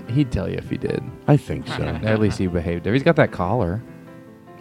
He'd 0.10 0.32
tell 0.32 0.50
you 0.50 0.58
if 0.58 0.70
he 0.70 0.78
did. 0.78 1.04
I 1.28 1.36
think 1.36 1.68
so. 1.68 1.84
At 1.84 2.20
least 2.20 2.38
he 2.38 2.48
behaved. 2.48 2.86
He's 2.86 3.04
got 3.04 3.18
that 3.18 3.32
collar. 3.32 3.82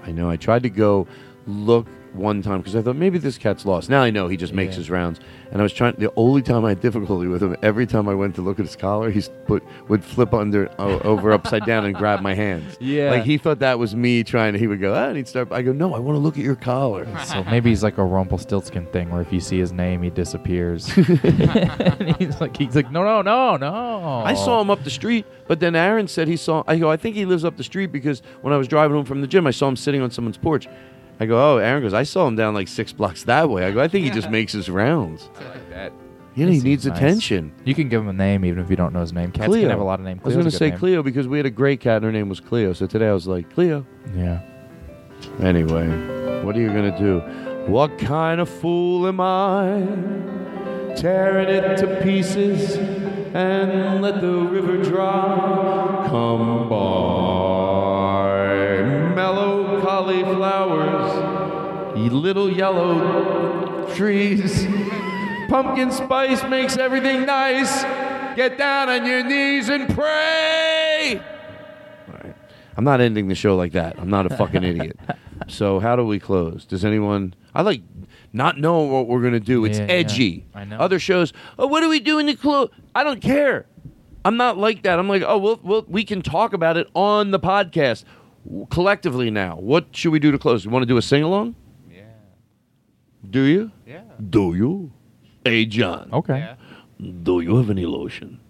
I 0.04 0.10
know. 0.10 0.28
I 0.28 0.36
tried 0.36 0.62
to 0.64 0.70
go 0.70 1.06
look 1.46 1.86
one 2.16 2.42
time 2.42 2.58
because 2.60 2.74
I 2.76 2.82
thought 2.82 2.96
maybe 2.96 3.18
this 3.18 3.38
cat's 3.38 3.64
lost. 3.64 3.88
Now 3.90 4.02
I 4.02 4.10
know 4.10 4.28
he 4.28 4.36
just 4.36 4.52
makes 4.52 4.72
Yeah. 4.74 4.78
his 4.78 4.90
rounds. 4.90 5.20
And 5.52 5.60
I 5.60 5.62
was 5.62 5.72
trying. 5.72 5.94
The 5.96 6.12
only 6.16 6.42
time 6.42 6.64
I 6.64 6.70
had 6.70 6.80
difficulty 6.80 7.28
with 7.28 7.40
him, 7.42 7.54
every 7.62 7.86
time 7.86 8.08
I 8.08 8.14
went 8.14 8.34
to 8.34 8.42
look 8.42 8.58
at 8.58 8.66
his 8.66 8.74
collar, 8.74 9.10
he 9.10 9.22
put 9.46 9.62
would 9.88 10.02
flip 10.04 10.34
under 10.34 10.68
o- 10.80 10.98
over 11.00 11.30
upside 11.30 11.64
down 11.64 11.84
and 11.84 11.94
grab 11.94 12.20
my 12.20 12.34
hands. 12.34 12.76
Yeah. 12.80 13.10
like 13.12 13.22
he 13.24 13.38
thought 13.38 13.60
that 13.60 13.78
was 13.78 13.94
me 13.94 14.24
trying 14.24 14.54
to. 14.54 14.58
He 14.58 14.66
would 14.66 14.80
go, 14.80 14.92
ah, 14.94 15.06
and 15.08 15.16
he'd 15.16 15.28
start. 15.28 15.52
I 15.52 15.62
go, 15.62 15.72
no, 15.72 15.94
I 15.94 15.98
want 16.00 16.16
to 16.16 16.20
look 16.20 16.36
at 16.36 16.42
your 16.44 16.56
collar. 16.56 17.06
So 17.26 17.44
maybe 17.44 17.70
he's 17.70 17.82
like 17.82 17.98
a 17.98 18.04
Rumpelstiltskin 18.04 18.86
thing, 18.86 19.10
where 19.10 19.20
if 19.20 19.32
you 19.32 19.40
see 19.40 19.58
his 19.58 19.72
name, 19.72 20.02
he 20.02 20.10
disappears. 20.10 20.88
and 20.96 22.16
he's 22.16 22.40
like, 22.40 22.56
he's 22.56 22.74
like, 22.76 22.90
no, 22.90 23.04
no, 23.04 23.22
no, 23.22 23.56
no. 23.56 24.22
I 24.24 24.34
saw 24.34 24.60
him 24.60 24.70
up 24.70 24.82
the 24.84 24.90
street, 24.90 25.26
but 25.46 25.60
then 25.60 25.74
Aaron 25.76 26.08
said 26.08 26.28
he 26.28 26.36
saw. 26.36 26.64
I 26.66 26.76
go, 26.78 26.90
I 26.90 26.96
think 26.96 27.14
he 27.16 27.24
lives 27.24 27.44
up 27.44 27.56
the 27.56 27.64
street 27.64 27.92
because 27.92 28.22
when 28.42 28.52
I 28.52 28.56
was 28.56 28.68
driving 28.68 28.96
home 28.96 29.04
from 29.04 29.20
the 29.20 29.26
gym, 29.26 29.46
I 29.46 29.50
saw 29.52 29.68
him 29.68 29.76
sitting 29.76 30.02
on 30.02 30.10
someone's 30.10 30.38
porch. 30.38 30.66
I 31.18 31.26
go, 31.26 31.54
oh, 31.54 31.56
Aaron 31.58 31.82
goes, 31.82 31.94
I 31.94 32.02
saw 32.02 32.26
him 32.28 32.36
down 32.36 32.54
like 32.54 32.68
six 32.68 32.92
blocks 32.92 33.24
that 33.24 33.48
way. 33.48 33.64
I 33.64 33.70
go, 33.70 33.80
I 33.80 33.88
think 33.88 34.04
he 34.04 34.10
just 34.10 34.30
makes 34.38 34.52
his 34.52 34.68
rounds. 34.68 35.30
that. 35.70 35.92
You 36.34 36.44
know, 36.44 36.52
he 36.52 36.56
seems 36.58 36.64
needs 36.64 36.86
nice. 36.86 36.98
attention. 36.98 37.52
You 37.64 37.74
can 37.74 37.88
give 37.88 38.02
him 38.02 38.08
a 38.08 38.12
name 38.12 38.44
even 38.44 38.62
if 38.62 38.68
you 38.68 38.76
don't 38.76 38.92
know 38.92 39.00
his 39.00 39.14
name. 39.14 39.32
Cats 39.32 39.46
Cleo. 39.46 39.62
can 39.62 39.70
have 39.70 39.80
a 39.80 39.84
lot 39.84 40.00
of 40.00 40.04
names. 40.04 40.20
I 40.22 40.26
was 40.26 40.34
going 40.34 40.44
to 40.44 40.50
say 40.50 40.68
name. 40.68 40.78
Cleo 40.78 41.02
because 41.02 41.26
we 41.26 41.38
had 41.38 41.46
a 41.46 41.50
great 41.50 41.80
cat 41.80 41.96
and 41.96 42.04
her 42.04 42.12
name 42.12 42.28
was 42.28 42.40
Cleo. 42.40 42.74
So 42.74 42.86
today 42.86 43.08
I 43.08 43.12
was 43.14 43.26
like, 43.26 43.48
Cleo. 43.54 43.86
Yeah. 44.14 44.42
Anyway, 45.40 45.86
what 46.42 46.54
are 46.54 46.60
you 46.60 46.68
going 46.68 46.92
to 46.92 46.98
do? 46.98 47.20
What 47.72 47.98
kind 47.98 48.38
of 48.40 48.50
fool 48.50 49.06
am 49.08 49.18
I? 49.18 49.80
Tearing 50.94 51.48
it 51.48 51.78
to 51.78 52.00
pieces 52.02 52.76
and 53.34 54.02
let 54.02 54.20
the 54.20 54.32
river 54.32 54.76
dry. 54.82 56.06
Come 56.08 56.68
by. 56.68 58.36
Mellow 59.14 59.80
cauliflowers, 59.82 60.86
ye 60.86 60.95
little 61.96 62.50
yellow 62.50 63.92
trees. 63.94 64.66
Pumpkin 65.48 65.90
spice 65.90 66.42
makes 66.44 66.76
everything 66.76 67.24
nice. 67.26 67.82
Get 68.36 68.58
down 68.58 68.88
on 68.90 69.06
your 69.06 69.24
knees 69.24 69.68
and 69.68 69.88
pray. 69.94 71.20
I'm 72.76 72.84
not 72.84 73.00
ending 73.00 73.28
the 73.28 73.34
show 73.34 73.56
like 73.56 73.72
that. 73.72 73.98
I'm 73.98 74.10
not 74.10 74.30
a 74.30 74.36
fucking 74.36 74.62
idiot. 74.62 74.98
So 75.48 75.80
how 75.80 75.96
do 75.96 76.04
we 76.04 76.18
close? 76.18 76.64
Does 76.64 76.82
anyone? 76.82 77.34
I 77.54 77.60
like 77.60 77.82
not 78.32 78.58
knowing 78.58 78.90
what 78.90 79.06
we're 79.06 79.20
gonna 79.22 79.38
do. 79.38 79.66
It's 79.66 79.78
Yeah, 79.78 79.84
yeah. 79.84 79.92
edgy. 79.92 80.46
I 80.54 80.64
know. 80.64 80.78
Other 80.78 80.98
shows. 80.98 81.34
Oh, 81.58 81.66
what 81.66 81.82
are 81.84 81.88
we 81.90 82.00
doing 82.00 82.26
to 82.26 82.34
close? 82.34 82.70
I 82.94 83.04
don't 83.04 83.20
care. 83.20 83.66
I'm 84.24 84.38
not 84.38 84.56
like 84.56 84.82
that. 84.84 84.98
I'm 84.98 85.08
like, 85.10 85.22
oh, 85.24 85.36
well, 85.38 85.60
well, 85.62 85.84
we 85.88 86.04
can 86.04 86.22
talk 86.22 86.54
about 86.54 86.78
it 86.78 86.88
on 86.94 87.32
the 87.32 87.38
podcast 87.38 88.04
collectively 88.70 89.30
now. 89.30 89.56
What 89.56 89.94
should 89.94 90.10
we 90.10 90.18
do 90.18 90.32
to 90.32 90.38
close? 90.38 90.64
You 90.64 90.70
want 90.70 90.82
to 90.82 90.86
do 90.86 90.96
a 90.96 91.02
sing 91.02 91.22
along? 91.22 91.54
Yeah. 93.26 93.30
Do 93.32 93.42
you? 93.42 93.70
Yeah. 93.86 94.02
Do 94.30 94.54
you? 94.54 94.92
Hey, 95.44 95.66
John. 95.66 96.10
Okay. 96.12 96.54
Do 97.22 97.40
you 97.40 97.56
have 97.56 97.70
any 97.70 97.86
lotion? 97.86 98.40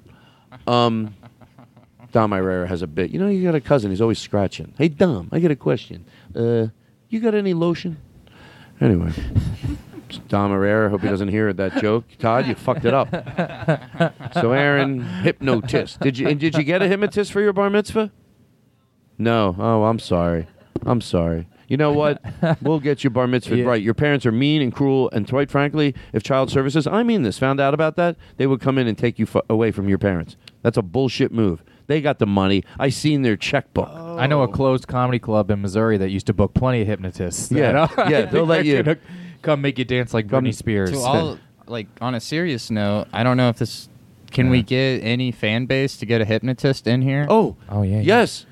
Um, 0.67 1.15
Dom 2.13 2.31
Irrera 2.33 2.67
has 2.69 2.83
a 2.83 2.87
bit. 2.87 3.11
You 3.11 3.19
know, 3.19 3.29
you 3.29 3.43
got 3.45 3.55
a 3.55 3.61
cousin. 3.61 3.91
He's 3.91 4.01
always 4.01 4.19
scratching. 4.19 4.75
Hey, 4.79 4.89
Dom, 4.89 5.29
I 5.33 5.41
got 5.41 5.51
a 5.51 5.57
question. 5.57 6.05
Uh, 6.35 6.69
you 7.09 7.21
got 7.21 7.35
any 7.35 7.55
lotion? 7.55 7.99
Anyway, 8.81 9.13
it's 10.09 10.19
Dom 10.29 10.53
Irrera. 10.53 10.91
Hope 10.91 11.01
he 11.03 11.09
doesn't 11.09 11.29
hear 11.29 11.53
that 11.53 11.77
joke. 11.81 12.05
Todd, 12.19 12.47
you 12.47 12.55
fucked 12.55 12.85
it 12.85 12.95
up. 12.95 13.09
So, 14.35 14.53
Aaron, 14.53 15.01
hypnotist. 15.01 16.01
Did 16.01 16.19
you 16.19 16.29
and 16.29 16.39
did 16.39 16.57
you 16.57 16.63
get 16.63 16.83
a 16.83 16.89
hypnotist 16.89 17.33
for 17.33 17.41
your 17.41 17.55
bar 17.55 17.71
mitzvah? 17.71 18.13
No. 19.17 19.57
Oh, 19.59 19.85
I'm 19.85 19.99
sorry. 19.99 20.47
I'm 20.85 21.01
sorry. 21.01 21.47
You 21.69 21.77
know 21.77 21.93
what? 21.93 22.23
we'll 22.63 22.81
get 22.81 23.03
you 23.05 23.11
bar 23.11 23.27
mitzvah 23.27 23.57
Yeah. 23.57 23.65
right. 23.65 23.83
Your 23.83 23.95
parents 23.95 24.25
are 24.27 24.33
mean 24.33 24.63
and 24.63 24.73
cruel, 24.73 25.11
and 25.13 25.29
quite 25.29 25.51
frankly, 25.51 25.95
if 26.13 26.23
child 26.23 26.51
services, 26.51 26.87
I 26.87 27.03
mean 27.03 27.23
this, 27.23 27.39
found 27.39 27.61
out 27.61 27.75
about 27.75 27.97
that, 27.97 28.17
they 28.37 28.47
would 28.47 28.61
come 28.61 28.79
in 28.79 28.87
and 28.87 28.97
take 28.97 29.19
you 29.19 29.27
fu- 29.27 29.43
away 29.51 29.71
from 29.73 29.89
your 29.89 29.99
parents. 29.99 30.37
That's 30.63 30.77
a 30.77 30.83
bullshit 30.83 31.33
move. 31.33 31.63
They 31.89 32.01
got 32.01 32.19
the 32.19 32.27
money. 32.27 32.65
I 32.79 32.89
seen 32.89 33.23
their 33.23 33.37
checkbook. 33.37 33.89
I 33.89 34.27
know 34.27 34.43
a 34.43 34.49
closed 34.49 34.89
comedy 34.89 35.19
club 35.19 35.51
in 35.51 35.63
Missouri 35.63 35.97
that 35.99 36.11
used 36.11 36.27
to 36.27 36.33
book 36.33 36.53
plenty 36.55 36.81
of 36.83 36.89
hypnotists. 36.89 37.51
Yeah, 37.53 37.73
that, 37.73 37.99
uh, 37.99 38.09
yeah, 38.09 38.23
they'll 38.27 38.45
let 38.47 38.65
you- 38.65 38.97
come 39.43 39.61
make 39.61 39.79
you 39.79 39.85
dance 39.85 40.13
like 40.15 40.27
Britney 40.27 40.55
Spears. 40.55 40.91
To 40.91 40.99
all, 40.99 41.39
like 41.67 41.87
on 42.01 42.15
a 42.15 42.21
serious 42.21 42.71
note, 42.71 43.07
I 43.13 43.23
don't 43.23 43.37
know 43.37 43.49
if 43.49 43.59
this. 43.59 43.89
Can 44.33 44.51
we 44.51 44.63
get 44.63 45.03
any 45.05 45.31
fan 45.31 45.67
base 45.67 45.97
to 45.99 46.05
get 46.07 46.21
a 46.21 46.25
hypnotist 46.25 46.87
in 46.87 47.01
here? 47.01 47.27
Oh, 47.31 47.57
oh 47.69 47.83
yeah, 47.83 48.01
Yes. 48.01 48.45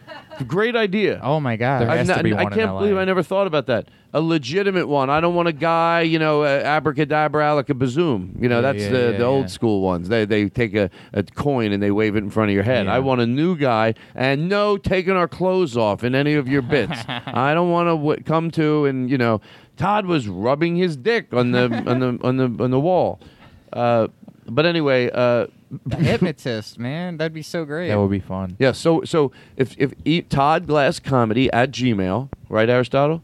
Great 0.43 0.77
idea. 0.77 1.21
Oh 1.23 1.41
my 1.41 1.57
god! 1.57 1.83
I've 1.89 2.07
not- 2.07 2.25
I 2.25 2.45
can't 2.51 2.73
believe 2.79 2.97
I 2.97 3.05
never 3.05 3.23
thought 3.23 3.47
about 3.47 3.67
that. 3.67 3.89
A 4.13 4.21
legitimate 4.21 4.87
one. 4.87 5.11
I 5.11 5.21
don't 5.21 5.35
want 5.35 5.49
a 5.49 5.53
guy, 5.53 6.03
you 6.03 6.21
know, 6.21 6.43
uh, 6.45 6.63
abracadabra, 6.65 7.43
alakabazoom. 7.43 8.41
You 8.41 8.49
know, 8.49 8.57
Yeah, 8.57 8.61
that's 8.61 8.83
yeah, 8.85 8.89
the, 8.91 8.99
yeah, 8.99 9.11
the 9.13 9.19
yeah. 9.19 9.25
old 9.25 9.51
school 9.51 9.81
ones. 9.81 10.09
They 10.09 10.25
they 10.25 10.49
take 10.49 10.75
a, 10.75 10.89
a 11.13 11.23
coin 11.25 11.73
and 11.73 11.83
they 11.83 11.91
wave 11.91 12.15
it 12.15 12.19
in 12.23 12.31
front 12.31 12.51
of 12.51 12.55
your 12.55 12.63
head. 12.63 12.87
Yeah. 12.87 12.95
I 12.95 13.01
want 13.01 13.21
a 13.23 13.27
new 13.27 13.57
guy, 13.57 13.95
and 14.15 14.49
no 14.49 14.77
taking 14.77 15.15
our 15.15 15.27
clothes 15.29 15.77
off 15.77 16.05
in 16.05 16.15
any 16.15 16.35
of 16.35 16.47
your 16.47 16.63
bits. 16.63 16.93
I 17.09 17.55
don't 17.55 17.71
want 17.71 17.87
to 17.89 17.97
w- 17.97 18.23
come 18.25 18.51
to 18.53 18.85
and 18.87 19.11
you 19.11 19.19
know, 19.19 19.41
Todd 19.77 20.07
was 20.07 20.29
rubbing 20.29 20.77
his 20.77 20.97
dick 20.97 21.33
on 21.35 21.51
the 21.51 21.65
on 21.87 21.99
the 21.99 22.19
on 22.23 22.37
the 22.37 22.63
on 22.63 22.71
the 22.71 22.81
wall. 22.81 23.19
Uh, 23.73 24.07
but 24.47 24.65
anyway, 24.67 25.11
uh, 25.13 25.47
A 25.91 25.97
hypnotist, 25.97 26.79
man, 26.79 27.17
that'd 27.17 27.33
be 27.35 27.43
so 27.43 27.65
great. 27.65 27.89
That 27.89 27.99
would 27.99 28.11
be 28.11 28.21
fun. 28.21 28.57
yeah. 28.59 28.73
So 28.73 29.03
so 29.05 29.33
if 29.57 29.75
if 29.79 29.93
e- 30.05 30.23
Todd 30.23 30.67
Glass 30.67 30.99
Comedy 31.01 31.51
at 31.53 31.71
Gmail, 31.71 32.29
right, 32.49 32.69
Aristotle? 32.69 33.23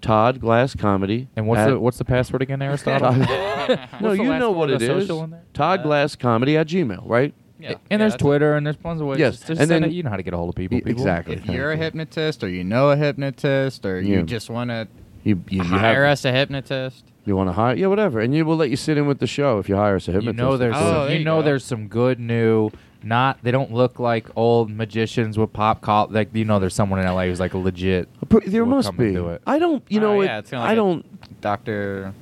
Todd 0.00 0.40
Glass 0.40 0.74
Comedy. 0.74 1.28
And 1.36 1.46
what's 1.46 1.60
at- 1.60 1.70
the 1.70 1.78
what's 1.80 1.98
the 1.98 2.04
password 2.04 2.42
again, 2.42 2.60
Aristotle? 2.62 3.12
no, 4.00 4.12
you 4.12 4.24
know 4.38 4.50
what 4.50 4.70
it 4.70 4.82
is. 4.82 4.88
it 4.88 4.92
the 4.92 4.96
is. 4.98 5.06
social 5.06 5.24
in 5.24 5.30
there? 5.30 5.42
Todd 5.54 5.82
Glass 5.82 6.16
Comedy 6.16 6.56
at 6.56 6.66
Gmail, 6.66 7.02
right? 7.08 7.32
Yeah. 7.60 7.74
and 7.90 8.02
there's 8.02 8.16
Twitter 8.16 8.56
and 8.56 8.66
there's 8.66 8.76
tons 8.78 9.00
of 9.00 9.06
ways. 9.06 9.20
Yes, 9.20 9.34
Just, 9.36 9.46
just 9.46 9.60
and 9.60 9.70
then- 9.70 9.84
it. 9.84 9.92
you 9.92 10.02
know 10.02 10.10
how 10.10 10.16
to 10.16 10.24
get 10.24 10.34
a 10.34 10.36
hold 10.36 10.48
of 10.48 10.56
people. 10.56 10.78
People. 10.78 10.90
exactly. 10.90 11.36
If 11.36 11.46
you're 11.46 11.70
a 11.70 11.76
hypnotist, 11.76 12.42
or 12.42 12.48
you 12.48 12.64
know 12.64 12.90
a 12.90 12.96
hypnotist, 12.96 13.86
or 13.86 14.00
Yeah. 14.00 14.16
you 14.16 14.22
just 14.24 14.50
want 14.50 14.70
to 14.70 14.88
You, 15.22 15.36
you, 15.48 15.58
you 15.58 15.62
hire 15.62 16.02
have- 16.04 16.14
us 16.14 16.24
a 16.24 16.32
hypnotist, 16.32 17.04
You 17.24 17.36
want 17.36 17.48
to 17.48 17.52
hire? 17.52 17.76
Yeah, 17.76 17.86
whatever. 17.86 18.20
And 18.20 18.34
you 18.34 18.44
will 18.44 18.56
let 18.56 18.70
you 18.70 18.76
sit 18.76 18.98
in 18.98 19.06
with 19.06 19.18
the 19.20 19.26
show 19.26 19.58
if 19.58 19.68
you 19.68 19.76
hire 19.76 19.96
us 19.96 20.08
a 20.08 20.12
hypnotist. 20.12 20.38
You 20.40 20.44
hypnotist. 20.44 20.50
know 20.50 20.56
there's 20.56 20.76
Oh, 20.76 21.04
there 21.06 21.12
you 21.12 21.18
you 21.20 21.24
know 21.24 21.38
go. 21.40 21.42
there's 21.44 21.64
some 21.64 21.86
good 21.88 22.18
new. 22.18 22.70
Not 23.04 23.38
they 23.42 23.50
don't 23.50 23.72
look 23.72 23.98
like 23.98 24.28
old 24.36 24.70
magicians 24.70 25.36
with 25.38 25.52
pop 25.52 25.80
call. 25.80 26.06
Like 26.10 26.34
you 26.34 26.44
know, 26.44 26.58
there's 26.60 26.74
someone 26.74 27.00
in 27.00 27.06
LA 27.06 27.24
who's 27.24 27.40
like 27.40 27.54
a 27.54 27.58
legit. 27.58 28.08
There 28.46 28.64
will 28.64 28.76
must 28.76 28.88
come 28.88 28.98
and 29.00 29.08
be. 29.08 29.14
do 29.14 29.28
it. 29.30 29.42
I 29.46 29.58
don't. 29.58 29.82
You 29.88 30.00
know. 30.00 30.18
Oh, 30.18 30.20
it- 30.20 30.26
yeah, 30.26 30.38
it's 30.38 30.50
kinda 30.50 30.62
I 30.64 30.68
like 30.68 30.72
a 30.72 30.76
don't. 30.76 31.40
Doctor 31.40 32.14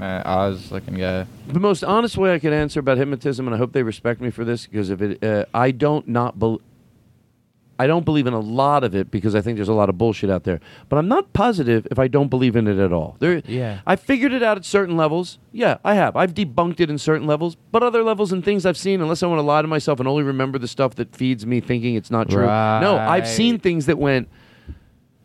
uh, 0.00 0.22
Oz 0.24 0.70
looking 0.72 0.94
guy. 0.94 1.26
The 1.48 1.60
most 1.60 1.82
honest 1.84 2.16
way 2.16 2.32
I 2.32 2.38
could 2.38 2.52
answer 2.52 2.78
about 2.80 2.96
hypnotism, 2.98 3.46
and 3.46 3.54
I 3.54 3.58
hope 3.58 3.72
they 3.72 3.82
respect 3.82 4.20
me 4.20 4.30
for 4.30 4.44
this, 4.44 4.66
because 4.66 4.88
if 4.90 5.02
it, 5.02 5.22
uh, 5.22 5.44
I 5.52 5.72
don't 5.72 6.06
not 6.08 6.38
bel 6.38 6.60
I 7.80 7.86
don't 7.86 8.04
believe 8.04 8.26
in 8.26 8.34
a 8.34 8.40
lot 8.40 8.84
of 8.84 8.94
it 8.94 9.10
because 9.10 9.34
I 9.34 9.40
think 9.40 9.56
there's 9.56 9.68
a 9.68 9.72
lot 9.72 9.88
of 9.88 9.96
bullshit 9.96 10.28
out 10.28 10.44
there. 10.44 10.60
But 10.90 10.98
I'm 10.98 11.08
not 11.08 11.32
positive 11.32 11.86
if 11.90 11.98
I 11.98 12.08
don't 12.08 12.28
believe 12.28 12.54
in 12.56 12.66
it 12.68 12.78
at 12.78 12.92
all. 12.92 13.16
There, 13.20 13.40
Yeah. 13.46 13.80
I 13.86 13.96
figured 13.96 14.32
it 14.34 14.42
out 14.42 14.58
at 14.58 14.64
certain 14.66 14.96
levels. 14.98 15.38
Yeah, 15.50 15.78
I 15.82 15.94
have. 15.94 16.14
I've 16.14 16.34
debunked 16.34 16.80
it 16.80 16.90
in 16.90 16.98
certain 16.98 17.26
levels, 17.26 17.56
but 17.72 17.82
other 17.82 18.02
levels 18.02 18.32
and 18.32 18.44
things 18.44 18.66
I've 18.66 18.76
seen, 18.76 19.00
unless 19.00 19.22
I 19.22 19.26
want 19.28 19.38
to 19.38 19.42
lie 19.42 19.62
to 19.62 19.68
myself 19.68 19.98
and 19.98 20.06
only 20.06 20.22
remember 20.22 20.58
the 20.58 20.68
stuff 20.68 20.94
that 20.96 21.16
feeds 21.16 21.46
me 21.46 21.60
thinking 21.60 21.94
it's 21.94 22.10
not 22.10 22.28
true. 22.28 22.44
No, 22.46 22.96
I've 22.98 23.26
seen 23.26 23.58
things 23.58 23.86
that 23.86 23.98
went. 23.98 24.28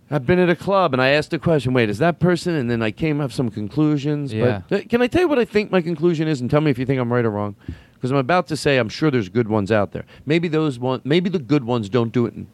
I've 0.10 0.26
been 0.26 0.38
at 0.40 0.50
a 0.50 0.56
club 0.56 0.94
and 0.94 1.02
I 1.02 1.10
asked 1.10 1.34
a 1.34 1.40
question. 1.40 1.74
Wait, 1.74 1.90
is 1.90 1.98
that 1.98 2.20
person? 2.20 2.54
And 2.54 2.70
then 2.70 2.82
I 2.84 2.92
came 2.92 3.20
up 3.20 3.32
some 3.32 3.50
conclusions. 3.50 4.32
Yeah. 4.32 4.62
But 4.70 4.80
uh, 4.82 4.88
can 4.88 5.02
I 5.02 5.08
tell 5.08 5.22
you 5.22 5.28
what 5.28 5.40
I 5.40 5.46
think 5.46 5.72
my 5.72 5.82
conclusion 5.82 6.28
is, 6.28 6.42
and 6.42 6.50
tell 6.50 6.62
me 6.62 6.70
if 6.72 6.78
you 6.78 6.86
think 6.86 7.02
I'm 7.02 7.12
right 7.12 7.26
or 7.26 7.32
wrong? 7.32 7.56
Because 8.06 8.12
I'm 8.12 8.18
about 8.20 8.46
to 8.50 8.56
say 8.56 8.78
I'm 8.78 8.88
sure 8.88 9.10
there's 9.10 9.30
good 9.30 9.48
ones 9.48 9.72
out 9.72 9.92
there. 9.92 10.06
Maybe 10.28 10.48
those 10.48 10.78
one, 10.78 11.02
maybe 11.04 11.28
the 11.28 11.40
good 11.40 11.64
ones 11.64 11.90
don't 11.90 12.14
do 12.14 12.28
it. 12.28 12.36
In, 12.36 12.46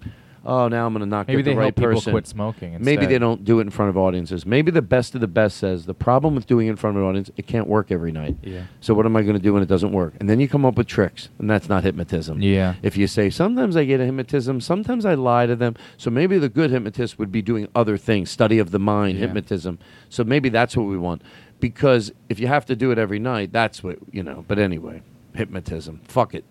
oh, 0.45 0.69
now 0.69 0.85
I'm 0.85 0.93
going 0.93 1.01
to 1.01 1.05
not 1.05 1.27
Maybe 1.27 1.41
the 1.41 1.49
they 1.51 1.57
right 1.57 1.63
help 1.65 1.75
people 1.75 1.91
person. 1.91 2.13
quit 2.13 2.25
smoking 2.25 2.77
Maybe 2.79 3.05
they 3.05 3.17
don't 3.19 3.43
do 3.43 3.59
it 3.59 3.63
in 3.63 3.69
front 3.69 3.89
of 3.89 3.97
audiences. 3.97 4.45
Maybe 4.45 4.71
the 4.71 4.81
best 4.81 5.13
of 5.13 5.19
the 5.19 5.27
best 5.27 5.57
says 5.57 5.87
the 5.87 5.93
problem 5.93 6.35
with 6.35 6.47
doing 6.47 6.67
it 6.67 6.69
in 6.69 6.75
front 6.77 6.95
of 6.95 7.03
an 7.03 7.09
audience, 7.09 7.31
it 7.35 7.47
can't 7.47 7.67
work 7.67 7.91
every 7.91 8.13
night. 8.13 8.37
Yeah. 8.43 8.63
So 8.79 8.93
what 8.93 9.05
am 9.05 9.17
I 9.17 9.23
going 9.23 9.35
to 9.35 9.41
do 9.41 9.51
when 9.51 9.61
it 9.61 9.67
doesn't 9.67 9.91
work? 9.91 10.13
And 10.21 10.29
then 10.29 10.39
you 10.39 10.47
come 10.47 10.63
up 10.63 10.77
with 10.77 10.87
tricks, 10.87 11.27
and 11.37 11.49
that's 11.49 11.67
not 11.67 11.83
hypnotism. 11.83 12.41
Yeah. 12.41 12.75
If 12.81 12.95
you 12.95 13.07
say 13.07 13.29
sometimes 13.29 13.75
I 13.75 13.83
get 13.83 13.99
a 13.99 14.05
hypnotism, 14.05 14.61
sometimes 14.61 15.05
I 15.05 15.15
lie 15.15 15.47
to 15.47 15.55
them. 15.57 15.75
So 15.97 16.09
maybe 16.09 16.37
the 16.37 16.47
good 16.47 16.71
hypnotist 16.71 17.19
would 17.19 17.29
be 17.29 17.41
doing 17.41 17.67
other 17.75 17.97
things, 17.97 18.31
study 18.31 18.57
of 18.57 18.71
the 18.71 18.79
mind, 18.79 19.17
Yeah. 19.17 19.25
hypnotism. 19.25 19.79
So 20.07 20.23
maybe 20.23 20.47
that's 20.47 20.77
what 20.77 20.83
we 20.83 20.97
want. 20.97 21.21
Because 21.59 22.11
if 22.27 22.39
you 22.39 22.47
have 22.47 22.65
to 22.65 22.75
do 22.75 22.89
it 22.91 22.97
every 22.97 23.19
night, 23.19 23.51
that's 23.51 23.83
what 23.83 23.99
you 24.11 24.23
know. 24.23 24.43
But 24.47 24.57
anyway, 24.57 25.03
hypnotism. 25.35 26.01
Fuck 26.05 26.35
it. 26.35 26.45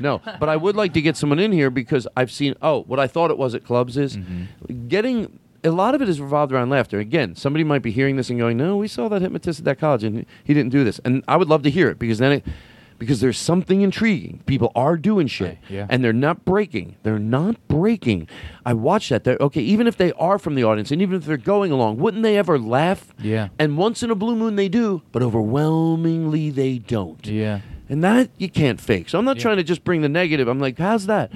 No, 0.00 0.20
but 0.40 0.48
I 0.48 0.56
would 0.56 0.76
like 0.76 0.94
to 0.94 1.02
get 1.02 1.16
someone 1.16 1.38
in 1.38 1.52
here 1.52 1.70
because 1.70 2.06
I've 2.16 2.30
seen. 2.30 2.54
Oh, 2.62 2.82
what 2.84 2.98
I 2.98 3.06
thought 3.06 3.30
it 3.30 3.38
was 3.38 3.54
at 3.54 3.64
clubs 3.64 3.96
is 3.96 4.16
mm-hmm. 4.16 4.88
getting. 4.88 5.38
A 5.64 5.70
lot 5.70 5.94
of 5.94 6.02
it 6.02 6.08
is 6.08 6.20
revolved 6.20 6.52
around 6.52 6.70
laughter. 6.70 6.98
Again, 6.98 7.36
somebody 7.36 7.62
might 7.62 7.82
be 7.82 7.92
hearing 7.92 8.16
this 8.16 8.30
and 8.30 8.38
going, 8.38 8.56
"No, 8.56 8.76
we 8.76 8.88
saw 8.88 9.08
that 9.08 9.22
hypnotist 9.22 9.60
at 9.60 9.64
that 9.66 9.78
college, 9.78 10.02
and 10.02 10.26
he 10.42 10.54
didn't 10.54 10.72
do 10.72 10.82
this." 10.82 10.98
And 11.04 11.22
I 11.28 11.36
would 11.36 11.48
love 11.48 11.62
to 11.62 11.70
hear 11.70 11.88
it 11.88 11.98
because 12.00 12.18
then 12.18 12.32
it, 12.32 12.44
because 12.98 13.20
there's 13.20 13.38
something 13.38 13.80
intriguing. 13.80 14.42
People 14.46 14.72
are 14.74 14.96
doing 14.96 15.26
shit, 15.26 15.58
yeah. 15.68 15.86
and 15.88 16.04
they're 16.04 16.12
not 16.12 16.44
breaking. 16.44 16.96
They're 17.02 17.18
not 17.18 17.56
breaking. 17.68 18.28
I 18.64 18.74
watch 18.74 19.08
that. 19.08 19.24
They're 19.24 19.38
okay. 19.40 19.60
Even 19.60 19.86
if 19.86 19.96
they 19.96 20.12
are 20.12 20.38
from 20.38 20.54
the 20.54 20.64
audience, 20.64 20.90
and 20.90 21.02
even 21.02 21.16
if 21.16 21.24
they're 21.24 21.36
going 21.36 21.70
along, 21.70 21.98
wouldn't 21.98 22.22
they 22.22 22.36
ever 22.36 22.58
laugh? 22.58 23.14
Yeah. 23.20 23.48
And 23.58 23.76
once 23.76 24.02
in 24.02 24.10
a 24.10 24.14
blue 24.14 24.34
moon 24.34 24.56
they 24.56 24.68
do, 24.68 25.02
but 25.12 25.22
overwhelmingly 25.22 26.50
they 26.50 26.78
don't. 26.78 27.24
Yeah. 27.26 27.60
And 27.88 28.02
that 28.04 28.30
you 28.38 28.48
can't 28.48 28.80
fake. 28.80 29.08
So 29.08 29.18
I'm 29.18 29.24
not 29.24 29.38
trying 29.38 29.56
to 29.56 29.62
just 29.62 29.84
bring 29.84 30.02
the 30.02 30.08
negative. 30.08 30.48
I'm 30.48 30.60
like, 30.60 30.78
how's 30.78 31.06
that? 31.06 31.32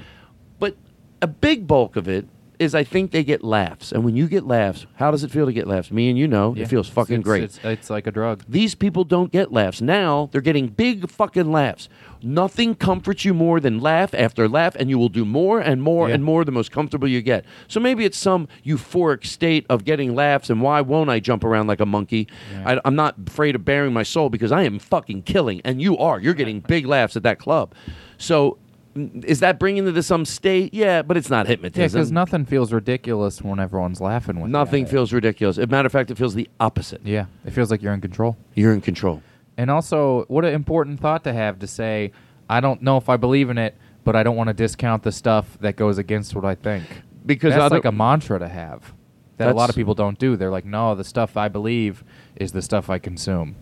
But 0.59 0.75
a 1.21 1.27
big 1.27 1.67
bulk 1.67 1.95
of 1.95 2.07
it 2.07 2.27
is 2.59 2.73
I 2.75 2.83
think 2.83 3.11
they 3.11 3.23
get 3.23 3.43
laughs. 3.43 3.91
And 3.91 4.03
when 4.03 4.15
you 4.15 4.27
get 4.27 4.45
laughs, 4.45 4.85
how 4.95 5.11
does 5.11 5.23
it 5.23 5.31
feel 5.31 5.45
to 5.45 5.53
get 5.53 5.67
laughs? 5.67 5.91
Me 5.91 6.09
and 6.09 6.17
you 6.17 6.27
know, 6.27 6.53
Yeah. 6.55 6.63
it 6.63 6.69
feels 6.69 6.87
fucking 6.89 7.15
It's- 7.19 7.23
great. 7.23 7.43
It's, 7.43 7.59
it's 7.63 7.89
like 7.89 8.07
a 8.07 8.11
drug. 8.11 8.43
These 8.49 8.75
people 8.75 9.03
don't 9.03 9.31
get 9.31 9.51
laughs. 9.53 9.81
Now 9.81 10.29
they're 10.31 10.41
getting 10.41 10.67
big 10.67 11.09
fucking 11.09 11.51
laughs. 11.51 11.87
Nothing 12.23 12.73
comforts 12.73 13.25
you 13.25 13.33
more 13.35 13.59
than 13.59 13.79
laugh 13.79 14.13
after 14.15 14.49
laugh, 14.49 14.75
and 14.75 14.89
you 14.89 14.97
will 14.97 15.09
do 15.09 15.23
more 15.23 15.59
and 15.59 15.83
more 15.83 16.07
Yeah. 16.09 16.15
and 16.15 16.23
more 16.23 16.43
the 16.43 16.51
most 16.51 16.71
comfortable 16.71 17.07
you 17.07 17.21
get. 17.21 17.45
So 17.67 17.79
maybe 17.79 18.05
it's 18.05 18.17
some 18.17 18.47
euphoric 18.65 19.23
state 19.25 19.65
of 19.69 19.85
getting 19.85 20.15
laughs, 20.15 20.49
and 20.49 20.61
why 20.61 20.81
won't 20.81 21.11
I 21.11 21.19
jump 21.19 21.43
around 21.43 21.67
like 21.67 21.79
a 21.79 21.85
monkey? 21.85 22.27
I, 22.65 22.79
I'm 22.83 22.95
not 22.95 23.15
afraid 23.27 23.53
of 23.53 23.63
bearing 23.65 23.93
my 23.93 24.01
soul 24.03 24.29
because 24.29 24.51
I 24.51 24.63
am 24.63 24.79
fucking 24.79 25.23
killing, 25.23 25.61
and 25.63 25.79
you 25.79 25.95
are. 25.99 26.19
You're 26.19 26.33
getting 26.33 26.59
big 26.61 26.87
laughs 26.87 27.15
at 27.15 27.21
that 27.23 27.37
club. 27.37 27.75
So 28.17 28.57
is 29.25 29.39
that 29.41 29.59
bringing 29.59 29.85
you 29.85 29.91
to 29.93 30.03
some 30.03 30.25
state? 30.25 30.73
Yeah, 30.73 31.01
but 31.01 31.17
it's 31.17 31.29
not 31.29 31.45
Yeah, 31.45 31.51
hypnotism. 31.51 31.97
because 31.99 32.11
nothing 32.11 32.45
feels 32.45 32.71
ridiculous 32.73 33.41
when 33.41 33.59
everyone's 33.59 34.01
laughing 34.01 34.35
with 34.35 34.45
you. 34.47 34.51
Nothing 34.51 34.85
feels 34.85 35.13
ridiculous. 35.13 35.57
As 35.57 35.65
a 35.65 35.67
matter 35.67 35.85
of 35.85 35.91
fact, 35.91 36.11
it 36.11 36.17
feels 36.17 36.33
the 36.35 36.49
opposite. 36.59 37.01
Yeah, 37.03 37.25
it 37.45 37.51
feels 37.51 37.71
like 37.71 37.81
you're 37.81 37.93
in 37.93 38.01
control. 38.01 38.37
You're 38.55 38.73
in 38.73 38.81
control. 38.81 39.21
And 39.57 39.71
also, 39.71 40.25
what 40.27 40.45
an 40.45 40.53
important 40.53 40.99
thought 40.99 41.23
to 41.23 41.33
have 41.33 41.59
to 41.59 41.67
say, 41.67 42.11
I 42.49 42.59
don't 42.59 42.81
know 42.81 42.97
if 42.97 43.09
I 43.09 43.17
believe 43.17 43.49
in 43.49 43.57
it, 43.57 43.75
but 44.03 44.15
I 44.15 44.23
don't 44.23 44.35
want 44.35 44.47
to 44.47 44.53
discount 44.53 45.03
the 45.03 45.11
stuff 45.11 45.57
that 45.61 45.75
goes 45.75 45.97
against 45.97 46.35
what 46.35 46.45
I 46.45 46.55
think. 46.55 46.85
Because 47.25 47.53
that's 47.53 47.71
like 47.71 47.85
a 47.85 47.91
mantra 47.91 48.39
to 48.39 48.47
have 48.47 48.93
that 49.37 49.49
a 49.51 49.53
lot 49.53 49.69
of 49.69 49.75
people 49.75 49.93
don't 49.93 50.17
do. 50.17 50.35
They're 50.35 50.51
like, 50.51 50.65
no, 50.65 50.95
the 50.95 51.03
stuff 51.03 51.37
I 51.37 51.47
believe 51.47 52.03
is 52.35 52.51
the 52.51 52.61
stuff 52.61 52.89
I 52.89 52.99
consume. 52.99 53.55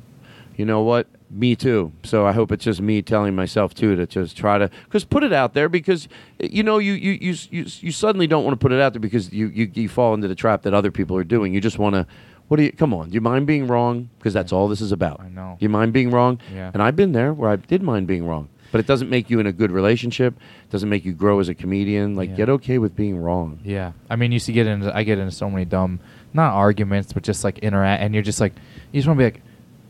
You 0.56 0.66
know 0.66 0.82
what? 0.82 1.08
Me 1.30 1.56
too. 1.56 1.92
So 2.04 2.26
I 2.26 2.32
hope 2.32 2.52
it's 2.52 2.64
just 2.64 2.80
me 2.82 3.02
telling 3.02 3.36
myself 3.36 3.74
too 3.74 3.96
to 3.96 4.06
just 4.06 4.38
try 4.38 4.58
to 4.58 4.70
because 4.86 5.04
put 5.04 5.24
it 5.24 5.34
out 5.34 5.54
there 5.54 5.68
because 5.68 6.08
you 6.40 6.64
know 6.64 6.78
you 6.78 6.94
you 6.94 7.12
you 7.14 7.36
you, 7.52 7.66
you 7.80 7.92
suddenly 7.92 8.28
don't 8.28 8.44
want 8.46 8.54
to 8.58 8.64
put 8.64 8.72
it 8.72 8.80
out 8.80 8.94
there 8.94 9.00
because 9.00 9.34
you, 9.34 9.48
you 9.48 9.70
you 9.74 9.90
fall 9.90 10.14
into 10.14 10.28
the 10.28 10.36
trap 10.36 10.62
that 10.62 10.74
other 10.74 10.92
people 10.92 11.18
are 11.18 11.24
doing. 11.24 11.54
You 11.54 11.60
just 11.62 11.80
want 11.80 11.96
to. 11.96 12.06
What 12.48 12.58
do 12.58 12.64
you? 12.64 12.72
Come 12.72 12.94
on. 12.94 13.10
Do 13.10 13.16
you 13.16 13.22
mind 13.22 13.48
being 13.48 13.66
wrong? 13.68 14.10
Because 14.20 14.34
that's 14.34 14.54
all 14.54 14.68
this 14.68 14.80
is 14.82 14.92
about. 14.92 15.20
I 15.20 15.30
know. 15.30 15.58
Do 15.60 15.66
You 15.66 15.70
mind 15.70 15.94
being 15.94 16.12
wrong? 16.12 16.40
Yeah. 16.54 16.70
And 16.74 16.82
I've 16.82 16.96
been 16.96 17.12
there 17.12 17.34
where 17.34 17.50
I 17.50 17.56
did 17.56 17.82
mind 17.82 18.06
being 18.06 18.26
wrong, 18.28 18.50
but 18.72 18.80
it 18.80 18.86
doesn't 18.86 19.10
make 19.10 19.32
you 19.32 19.40
in 19.40 19.48
a 19.48 19.52
good 19.52 19.72
relationship. 19.72 20.36
Doesn't 20.70 20.88
make 20.88 21.04
you 21.06 21.14
grow 21.14 21.40
as 21.40 21.50
a 21.50 21.56
comedian. 21.56 22.16
Like 22.16 22.30
Yeah. 22.30 22.36
get 22.36 22.50
okay 22.50 22.78
with 22.78 22.96
being 22.96 23.18
wrong. 23.18 23.60
Yeah, 23.64 23.94
I 24.12 24.16
mean, 24.16 24.32
you 24.32 24.38
see, 24.40 24.54
get 24.54 24.68
into 24.68 24.96
I 24.96 25.02
get 25.04 25.18
into 25.18 25.32
so 25.32 25.50
many 25.50 25.66
dumb, 25.66 26.00
not 26.34 26.54
arguments, 26.54 27.12
but 27.14 27.24
just 27.24 27.44
like 27.44 27.58
interact, 27.60 28.04
and 28.04 28.14
you're 28.14 28.24
just 28.24 28.40
like, 28.40 28.54
you 28.92 29.00
just 29.02 29.08
want 29.08 29.18
to 29.18 29.22
be 29.22 29.26
like, 29.34 29.42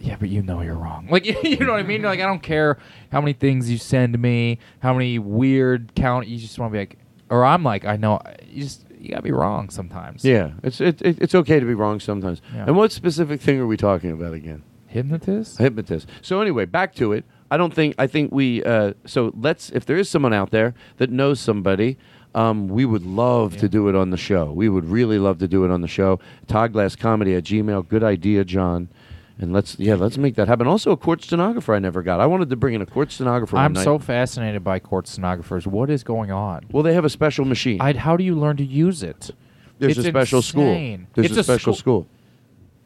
Yeah, 0.06 0.18
but 0.20 0.30
you 0.30 0.44
know 0.44 0.62
you're 0.62 0.76
wrong. 0.76 1.08
Like 1.10 1.26
you 1.44 1.58
know 1.58 1.72
what 1.74 1.80
I 1.80 1.84
mean? 1.84 2.04
Like 2.04 2.20
I 2.20 2.26
don't 2.26 2.44
care 2.44 2.78
how 3.12 3.22
many 3.22 3.34
things 3.34 3.70
you 3.70 3.78
send 3.78 4.20
me, 4.20 4.60
how 4.80 4.94
many 4.94 5.18
weird 5.20 5.94
count. 5.96 6.28
You 6.28 6.38
just 6.38 6.60
want 6.60 6.72
to 6.72 6.74
be 6.74 6.80
like, 6.80 7.00
or 7.30 7.44
I'm 7.44 7.64
like, 7.64 7.86
I 7.86 7.98
know. 7.98 8.22
You 8.48 8.64
just 8.64 8.86
you 9.00 9.10
gotta 9.10 9.24
be 9.24 9.32
wrong 9.32 9.70
sometimes. 9.70 10.24
Yeah, 10.24 10.52
it's 10.64 10.80
it, 10.80 11.02
it, 11.02 11.22
it's 11.22 11.36
okay 11.36 11.60
to 11.60 11.66
be 11.66 11.74
wrong 11.74 12.00
sometimes. 12.00 12.42
Yeah. 12.54 12.66
And 12.68 12.78
what 12.78 12.92
specific 12.92 13.42
thing 13.42 13.60
are 13.60 13.68
we 13.68 13.78
talking 13.78 14.12
about 14.12 14.34
again? 14.34 14.64
Hypnotist. 14.88 15.58
Hypnotist. 15.58 16.08
So 16.22 16.40
anyway, 16.42 16.66
back 16.66 16.94
to 16.96 17.12
it. 17.12 17.26
I 17.50 17.58
don't 17.58 17.74
think 17.74 17.96
I 17.98 18.08
think 18.08 18.32
we. 18.32 18.64
Uh, 18.64 18.94
so 19.06 19.34
let's. 19.36 19.70
If 19.72 19.86
there 19.86 19.98
is 19.98 20.10
someone 20.10 20.34
out 20.34 20.52
there 20.52 20.74
that 20.98 21.10
knows 21.10 21.40
somebody. 21.40 21.98
Um, 22.34 22.68
we 22.68 22.84
would 22.84 23.06
love 23.06 23.56
to 23.60 23.70
do 23.70 23.88
it 23.88 23.96
on 23.96 24.10
the 24.10 24.18
show. 24.18 24.52
We 24.52 24.68
would 24.68 24.84
really 24.84 25.20
love 25.20 25.38
to 25.38 25.48
do 25.48 25.64
it 25.64 25.72
on 25.72 25.80
the 25.80 25.88
show. 25.88 26.20
Todd 26.48 26.74
Glass 26.74 26.94
Comedy 26.94 27.34
at 27.34 27.46
Gmail. 27.46 27.88
Good 27.88 28.04
idea, 28.04 28.44
John. 28.44 28.90
And 29.38 29.52
let's 29.52 29.78
yeah, 29.78 29.96
let's 29.96 30.18
make 30.18 30.36
that 30.36 30.48
happen. 30.48 30.66
Also, 30.66 30.92
a 30.92 30.98
court 30.98 31.22
stenographer 31.22 31.76
I 31.76 31.80
never 31.80 32.02
got. 32.02 32.22
I 32.22 32.26
wanted 32.26 32.50
to 32.52 32.56
bring 32.56 32.74
in 32.74 32.82
a 32.82 32.86
court 32.86 33.12
stenographer. 33.12 33.58
I'm 33.58 33.76
so 33.76 34.00
fascinated 34.00 34.64
by 34.64 34.80
court 34.80 35.08
stenographers. 35.08 35.68
What 35.68 35.90
is 35.90 36.04
going 36.04 36.32
on? 36.32 36.66
Well, 36.72 36.84
they 36.84 36.94
have 36.94 37.04
a 37.04 37.10
special 37.10 37.44
machine. 37.44 37.82
I'd, 37.82 37.98
how 37.98 38.16
do 38.16 38.24
you 38.24 38.34
learn 38.36 38.56
to 38.58 38.64
use 38.66 39.04
it? 39.04 39.32
There's 39.78 39.98
It's 39.98 40.08
a 40.08 40.10
special 40.10 40.40
insane. 40.40 41.00
school. 41.00 41.08
There's 41.16 41.32
It's 41.32 41.38
a 41.40 41.44
special 41.44 41.74
school. 41.74 42.08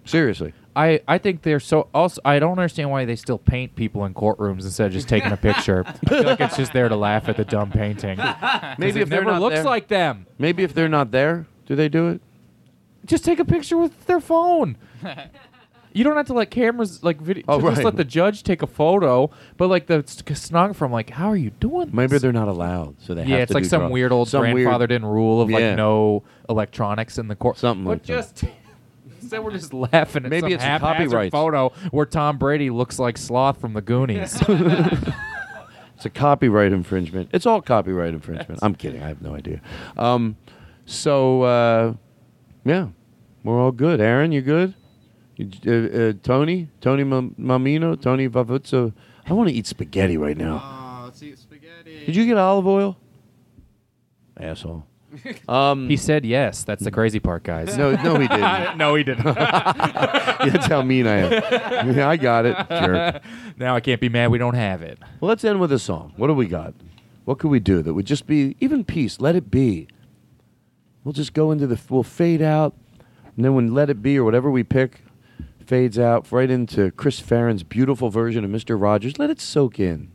Seriously. 0.06 0.54
I, 0.76 1.02
I 1.08 1.20
think 1.20 1.44
they're 1.44 1.60
so. 1.60 1.88
Also, 1.94 2.20
I 2.26 2.40
don't 2.40 2.52
understand 2.58 2.90
why 2.90 3.06
they 3.06 3.16
still 3.16 3.38
paint 3.38 3.76
people 3.76 4.06
in 4.06 4.14
courtrooms 4.16 4.64
instead 4.64 4.88
of 4.88 4.94
just 4.94 5.08
taking 5.10 5.32
a 5.32 5.38
picture. 5.38 5.84
I 5.88 5.92
feel 6.10 6.24
like 6.24 6.40
it's 6.40 6.58
just 6.58 6.74
there 6.74 6.90
to 6.90 6.96
laugh 6.96 7.30
at 7.30 7.38
the 7.38 7.46
dumb 7.46 7.70
painting. 7.72 8.18
'Cause 8.18 8.76
Maybe 8.80 9.02
it 9.02 9.04
if 9.04 9.10
they're 9.10 9.20
never 9.22 9.34
not 9.34 9.42
looks 9.42 9.56
there- 9.58 9.64
like 9.66 9.88
them. 9.88 10.26
Maybe 10.40 10.64
if 10.64 10.74
they're 10.74 10.90
not 10.90 11.12
there, 11.12 11.46
do 11.68 11.76
they 11.76 11.90
do 11.90 12.08
it? 12.10 12.22
Just 13.06 13.24
take 13.24 13.40
a 13.40 13.46
picture 13.46 13.78
with 13.78 14.06
their 14.08 14.20
phone. 14.20 14.78
You 15.92 16.04
don't 16.04 16.16
have 16.16 16.28
to 16.28 16.34
let 16.34 16.52
cameras 16.52 17.04
like 17.04 17.20
video. 17.20 17.44
Oh, 17.48 17.60
just 17.62 17.78
right. 17.78 17.86
let 17.86 17.96
the 17.96 18.04
judge 18.04 18.44
take 18.44 18.62
a 18.62 18.68
photo. 18.68 19.32
But 19.58 19.70
like 19.70 19.88
the 19.88 20.04
stenographer, 20.06 20.86
I'm 20.86 20.92
like, 20.92 21.10
how 21.10 21.30
are 21.30 21.36
you 21.36 21.50
doing? 21.60 21.90
Maybe 21.92 22.12
this? 22.12 22.22
they're 22.22 22.32
not 22.32 22.48
allowed, 22.48 22.96
so 23.02 23.14
they 23.16 23.24
yeah, 23.24 23.38
have 23.38 23.40
it's 23.42 23.50
to 23.52 23.54
like 23.56 23.64
do 23.64 23.70
some 23.70 23.90
weird 23.90 24.12
old 24.12 24.28
some 24.30 24.42
weird- 24.42 24.68
grandfathered 24.68 24.92
in 24.92 25.04
rule 25.06 25.42
of 25.42 25.50
like 25.50 25.62
Yeah. 25.62 25.76
no 25.76 26.24
electronics 26.48 27.18
in 27.18 27.28
the 27.28 27.36
court. 27.36 27.58
Something 27.58 27.86
but 27.86 27.90
like 27.90 28.02
that. 28.04 28.08
just 28.08 28.44
instead 29.22 29.44
we're 29.44 29.52
just 29.52 29.74
laughing 29.74 30.26
at 30.26 30.30
Maybe 30.30 30.42
some 30.42 30.52
it's 30.54 30.64
a 30.64 30.80
copyright. 30.80 31.32
photo 31.32 31.70
where 31.92 32.06
Tom 32.06 32.38
Brady 32.38 32.70
looks 32.70 33.00
like 33.00 33.18
Sloth 33.18 33.60
from 33.60 33.74
the 33.74 33.82
Goonies. 33.82 34.42
It's 35.96 36.06
a 36.06 36.10
copyright 36.10 36.72
infringement. 36.72 37.30
It's 37.34 37.46
all 37.46 37.62
copyright 37.62 38.14
infringement. 38.14 38.62
I'm 38.64 38.74
kidding. 38.74 39.04
I 39.04 39.10
have 39.10 39.22
no 39.22 39.36
idea. 39.36 39.60
Um, 39.98 40.38
so 40.86 41.42
uh, 41.42 41.94
yeah, 42.64 42.88
we're 43.44 43.60
all 43.60 43.74
good. 43.74 44.00
Aaron, 44.00 44.32
you 44.32 44.42
good? 44.42 44.76
You, 45.40 45.50
uh, 45.66 45.72
uh, 45.98 46.14
Tony, 46.22 46.68
Tony 46.82 47.06
Mam- 47.06 47.34
Mamino, 47.40 48.00
Tony 48.00 48.28
Vavuzzo. 48.28 48.92
I 49.26 49.32
want 49.32 49.48
to 49.48 49.56
eat 49.56 49.66
spaghetti 49.66 50.18
right 50.18 50.36
now. 50.36 50.62
Oh, 50.62 51.06
let's 51.06 51.24
eat 51.24 51.40
spaghetti. 51.40 52.06
Did 52.06 52.16
you 52.18 52.26
get 52.26 52.38
olive 52.38 52.68
oil? 52.68 52.98
Asshole. 54.38 54.86
Um, 55.48 55.90
he 55.90 55.98
said 55.98 56.24
yes. 56.24 56.64
That's 56.64 56.84
the 56.84 56.92
crazy 56.92 57.20
part, 57.20 57.42
guys. 57.42 57.76
No, 57.76 57.96
no, 57.96 58.20
he 58.20 58.28
didn't. 58.28 58.78
no, 58.78 58.94
he 58.94 59.04
didn't. 59.04 59.24
That's 59.34 60.68
how 60.68 60.84
mean 60.84 61.08
I 61.08 61.16
am. 61.16 61.96
Yeah, 61.96 62.08
I 62.08 62.16
got 62.16 62.46
it, 62.46 62.56
jerk. 62.70 63.24
Now 63.58 63.76
I 63.76 63.80
can't 63.80 64.00
be 64.00 64.08
mad 64.08 64.30
we 64.30 64.38
don't 64.38 64.54
have 64.54 64.84
it. 64.84 65.00
Well, 65.20 65.30
let's 65.30 65.44
end 65.44 65.60
with 65.60 65.72
a 65.72 65.80
song. 65.80 66.14
What 66.18 66.28
do 66.28 66.36
we 66.36 66.46
got? 66.46 66.76
What 67.26 67.40
could 67.40 67.50
we 67.50 67.60
do 67.60 67.82
that 67.82 67.96
would 67.96 68.06
just 68.06 68.28
be 68.28 68.56
even 68.60 68.84
peace? 68.84 69.20
Let 69.20 69.36
it 69.36 69.50
be. 69.50 69.88
We'll 71.04 71.14
just 71.14 71.34
go 71.34 71.50
into 71.50 71.66
the. 71.66 71.80
We'll 71.90 72.04
fade 72.04 72.44
out, 72.44 72.76
and 73.36 73.44
then 73.44 73.56
when 73.56 73.74
"Let 73.74 73.90
It 73.90 74.04
Be" 74.04 74.16
or 74.20 74.24
whatever 74.24 74.52
we 74.52 74.64
pick 74.64 75.02
fades 75.70 76.00
out 76.00 76.32
right 76.32 76.50
into 76.50 76.90
Chris 76.92 77.20
Farron's 77.20 77.62
beautiful 77.62 78.10
version 78.10 78.44
of 78.44 78.50
Mister 78.50 78.76
Rogers. 78.76 79.20
Let 79.20 79.30
it 79.30 79.40
soak 79.40 79.80
in. 79.80 80.12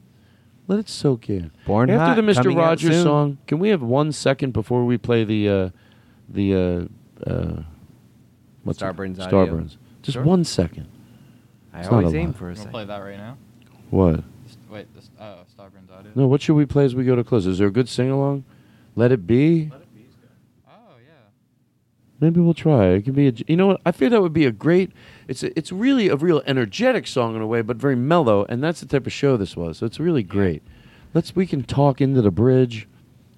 Let 0.67 0.81
it 0.81 0.89
soak 0.89 1.31
in. 1.31 1.53
Born 1.65 1.91
After 1.91 2.05
Hot, 2.05 2.17
the 2.17 2.23
Mister 2.23 2.51
Rogers 2.51 3.03
song, 3.03 3.39
can 3.47 3.61
we 3.61 3.69
have 3.69 3.83
one 3.83 4.11
second 4.11 4.53
before 4.53 4.85
we 4.85 4.99
play 4.99 5.23
the 5.23 5.49
uh, 5.49 5.71
the 6.29 6.55
uh, 6.55 7.31
uh, 7.31 7.63
what's 8.65 8.83
it- 8.83 8.85
Starburns 8.85 9.21
audio. 9.21 9.47
Starburns. 9.47 9.77
Just 10.03 10.17
Sure. 10.17 10.25
one 10.25 10.43
second. 10.45 10.89
I 11.73 11.79
It's 11.81 11.91
not 11.91 11.99
always 12.05 12.15
aim 12.15 12.27
lot. 12.27 12.37
for 12.37 12.45
a 12.47 12.49
We'll 12.49 12.57
second. 12.57 12.71
play 12.73 12.85
that 12.87 12.99
right 12.99 13.17
now. 13.17 13.37
What? 13.91 14.25
Wait, 14.69 14.93
this, 14.95 15.09
oh, 15.21 15.37
Starburns 15.57 15.91
audio. 15.97 16.11
No, 16.17 16.27
what 16.27 16.43
should 16.43 16.55
we 16.55 16.67
play 16.67 16.85
as 16.85 16.95
we 16.97 17.05
go 17.05 17.15
to 17.15 17.23
close? 17.25 17.47
Is 17.47 17.59
there 17.59 17.69
a 17.69 17.73
good 17.73 17.89
sing 17.89 18.11
along? 18.11 18.45
Let 18.97 19.13
it 19.13 19.27
be. 19.27 19.71
Oh 20.69 20.97
yeah. 20.99 21.13
Maybe 22.21 22.41
we'll 22.41 22.55
try. 22.55 22.87
It 22.89 23.03
could 23.05 23.15
be. 23.15 23.29
A, 23.29 23.33
you 23.47 23.57
know 23.57 23.69
what? 23.69 23.81
I 23.87 23.93
feel 23.93 24.11
that 24.11 24.21
would 24.21 24.33
be 24.33 24.47
a 24.47 24.53
great. 24.53 24.91
It's 25.27 25.43
a, 25.43 25.57
it's 25.59 25.73
really 25.73 26.09
a 26.09 26.17
real 26.17 26.43
energetic 26.47 27.07
song 27.07 27.37
in 27.37 27.43
a 27.43 27.47
way, 27.47 27.63
but 27.63 27.77
very 27.77 27.97
mellow, 27.97 28.45
and 28.49 28.63
that's 28.63 28.81
the 28.81 28.87
type 28.87 29.07
of 29.07 29.13
show 29.13 29.37
this 29.37 29.57
was. 29.57 29.79
So 29.79 29.87
it's 29.87 30.01
really 30.01 30.23
great. 30.23 30.63
Let's 31.15 31.35
we 31.35 31.47
can 31.47 31.63
talk 31.63 32.01
into 32.01 32.21
the 32.23 32.31
bridge. 32.31 32.89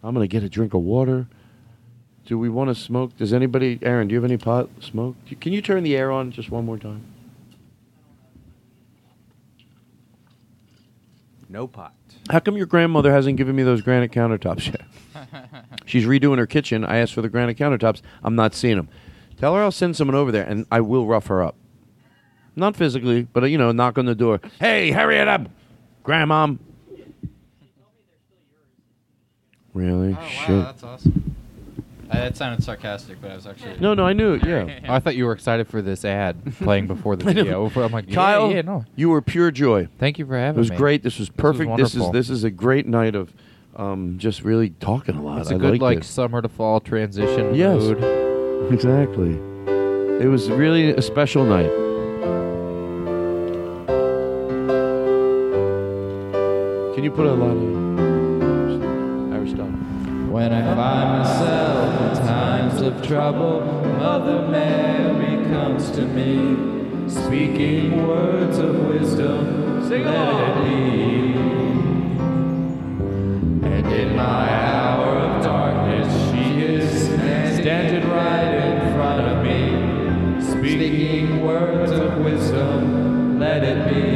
I'm 0.03 0.15
gonna 0.15 0.27
get 0.27 0.43
a 0.43 0.49
drink 0.49 0.75
of 0.75 0.83
water. 0.83 1.29
Do 2.25 2.39
we 2.39 2.49
want 2.49 2.71
to 2.71 2.75
smoke? 2.75 3.17
Does 3.17 3.33
anybody? 3.33 3.79
Aaron, 3.83 4.09
do 4.09 4.15
you 4.15 4.21
have 4.21 4.29
any 4.29 4.37
pot 4.37 4.69
smoke? 4.81 5.17
Can 5.41 5.53
you 5.53 5.63
turn 5.63 5.85
the 5.85 5.97
air 5.97 6.11
on 6.11 6.33
just 6.33 6.51
one 6.51 6.65
more 6.65 6.79
time? 6.79 7.05
No 11.49 11.69
pot. 11.69 11.95
How 12.31 12.41
come 12.41 12.57
your 12.57 12.67
grandmother 12.67 13.13
hasn't 13.13 13.37
given 13.37 13.55
me 13.55 13.63
those 13.63 13.81
granite 13.81 14.11
countertops 14.11 14.67
yet? 14.67 14.83
She's 15.87 16.05
redoing 16.05 16.39
her 16.39 16.47
kitchen. 16.47 16.85
I 16.85 16.97
asked 16.97 17.15
for 17.15 17.23
the 17.23 17.29
granite 17.29 17.57
countertops. 17.57 18.03
I'm 18.25 18.35
not 18.35 18.55
seeing 18.55 18.77
them. 18.77 18.89
Tell 19.39 19.55
her 19.55 19.63
I'll 19.63 19.71
send 19.71 19.97
someone 19.97 20.17
over 20.17 20.33
there, 20.33 20.45
and 20.45 20.67
I 20.73 20.81
will 20.81 21.07
rough 21.07 21.29
her 21.29 21.43
up. 21.43 21.55
Not 22.57 22.75
physically, 22.75 23.23
but 23.33 23.43
uh, 23.43 23.47
you 23.47 23.59
know, 23.59 23.71
knock 23.73 23.99
on 23.99 24.07
the 24.07 24.15
door. 24.15 24.41
Hey, 24.59 24.91
hurry 24.91 25.19
it 25.19 25.29
up, 25.29 25.43
grandma. 26.03 26.55
Really? 29.75 30.17
Oh 30.19 30.27
Shit. 30.27 30.49
wow, 30.49 30.63
that's 30.63 30.83
awesome. 30.83 31.37
Uh, 32.09 32.15
that 32.15 32.37
sounded 32.37 32.65
sarcastic, 32.65 33.21
but 33.21 33.33
I 33.33 33.35
was 33.37 33.47
actually. 33.47 33.79
No, 33.79 33.93
no, 33.93 34.07
I 34.07 34.13
knew 34.13 34.35
it. 34.35 34.47
Yeah. 34.47 34.79
Oh, 34.89 34.93
I 34.95 35.01
thought 35.01 35.17
you 35.17 35.27
were 35.27 35.33
excited 35.33 35.69
for 35.69 35.83
this 35.83 36.05
ad 36.05 36.55
playing 36.61 36.87
before 36.87 37.17
the 37.17 37.25
video. 37.33 37.69
I'm 37.69 37.93
like, 37.93 38.09
yeah, 38.09 38.15
Kyle, 38.15 38.51
yeah, 38.51 38.63
no. 38.63 38.85
you 38.95 39.11
were 39.11 39.21
pure 39.21 39.51
joy. 39.51 39.89
Thank 39.99 40.19
you 40.19 40.25
for 40.25 40.37
having 40.39 40.55
me. 40.57 40.59
It 40.59 40.61
was 40.61 40.71
me. 40.71 40.77
great. 40.77 41.03
This 41.03 41.19
was 41.19 41.29
perfect. 41.29 41.77
This, 41.77 41.95
is 41.95 42.01
wonderful. 42.01 42.13
this 42.13 42.31
is 42.31 42.45
a 42.45 42.51
great 42.51 42.87
night 42.87 43.15
of 43.15 43.35
um, 43.75 44.17
just 44.19 44.43
really 44.43 44.71
talking 44.71 45.17
a 45.17 45.23
lot. 45.23 45.41
It's 45.41 45.51
I 45.51 45.57
a 45.57 45.59
good 45.59 45.73
liked 45.73 45.83
like 45.83 45.99
it. 45.99 46.05
summer 46.05 46.41
to 46.41 46.49
fall 46.49 46.81
transition 46.81 47.55
Yes. 47.55 47.81
mood. 47.83 48.73
Exactly. 48.73 49.33
It 50.25 50.29
was 50.29 50.49
really 50.49 50.91
a 50.95 51.03
special 51.03 51.45
night. 51.45 51.71
Can 56.97 57.05
you 57.05 57.11
put 57.11 57.27
a 57.27 57.35
lot 57.35 57.51
of 57.51 59.49
stuff? 59.51 59.69
When 60.31 60.51
I 60.51 60.75
find 60.75 61.19
myself 61.19 62.01
in 62.01 62.27
times 62.27 62.81
of 62.81 63.07
trouble, 63.07 63.61
Mother 63.99 64.49
Mary 64.49 65.45
comes 65.51 65.91
to 65.91 66.07
me, 66.07 66.57
speaking 67.07 68.09
words 68.09 68.57
of 68.57 68.87
wisdom. 68.87 69.87
Sing 69.87 70.07
let 70.07 70.41
it 70.49 70.65
be. 70.65 71.35
And 73.69 73.87
in 73.93 74.17
my 74.17 74.49
hour 74.49 75.19
of 75.19 75.45
darkness, 75.45 76.11
she 76.31 76.65
is 76.65 77.09
standing 77.59 78.09
right 78.09 78.55
in 78.55 78.95
front 78.95 79.21
of 79.21 79.45
me, 79.45 80.41
speaking 80.41 81.45
words 81.45 81.93
of 81.93 82.25
wisdom. 82.25 83.39
Let 83.39 83.65
it 83.65 83.93
be. 83.93 84.16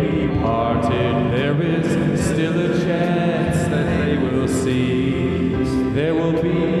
There 1.51 2.13
is 2.13 2.23
still 2.23 2.57
a 2.57 2.79
chance 2.79 3.67
that 3.67 4.05
they 4.05 4.17
will 4.17 4.47
see. 4.47 5.49
There 5.93 6.15
will 6.15 6.41
be 6.41 6.80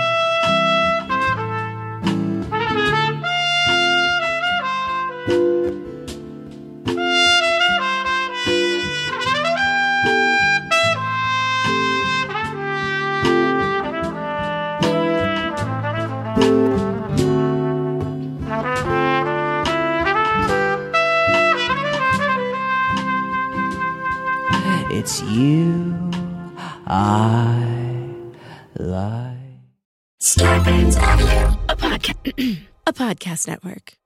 It's 25.01 25.19
you 25.23 25.97
I 26.85 28.05
like. 28.77 29.35
Starburns 30.21 30.95
Audio. 31.01 31.57
A, 31.69 31.75
podca- 31.75 32.61
a 32.85 32.93
podcast 32.93 33.47
network. 33.47 33.97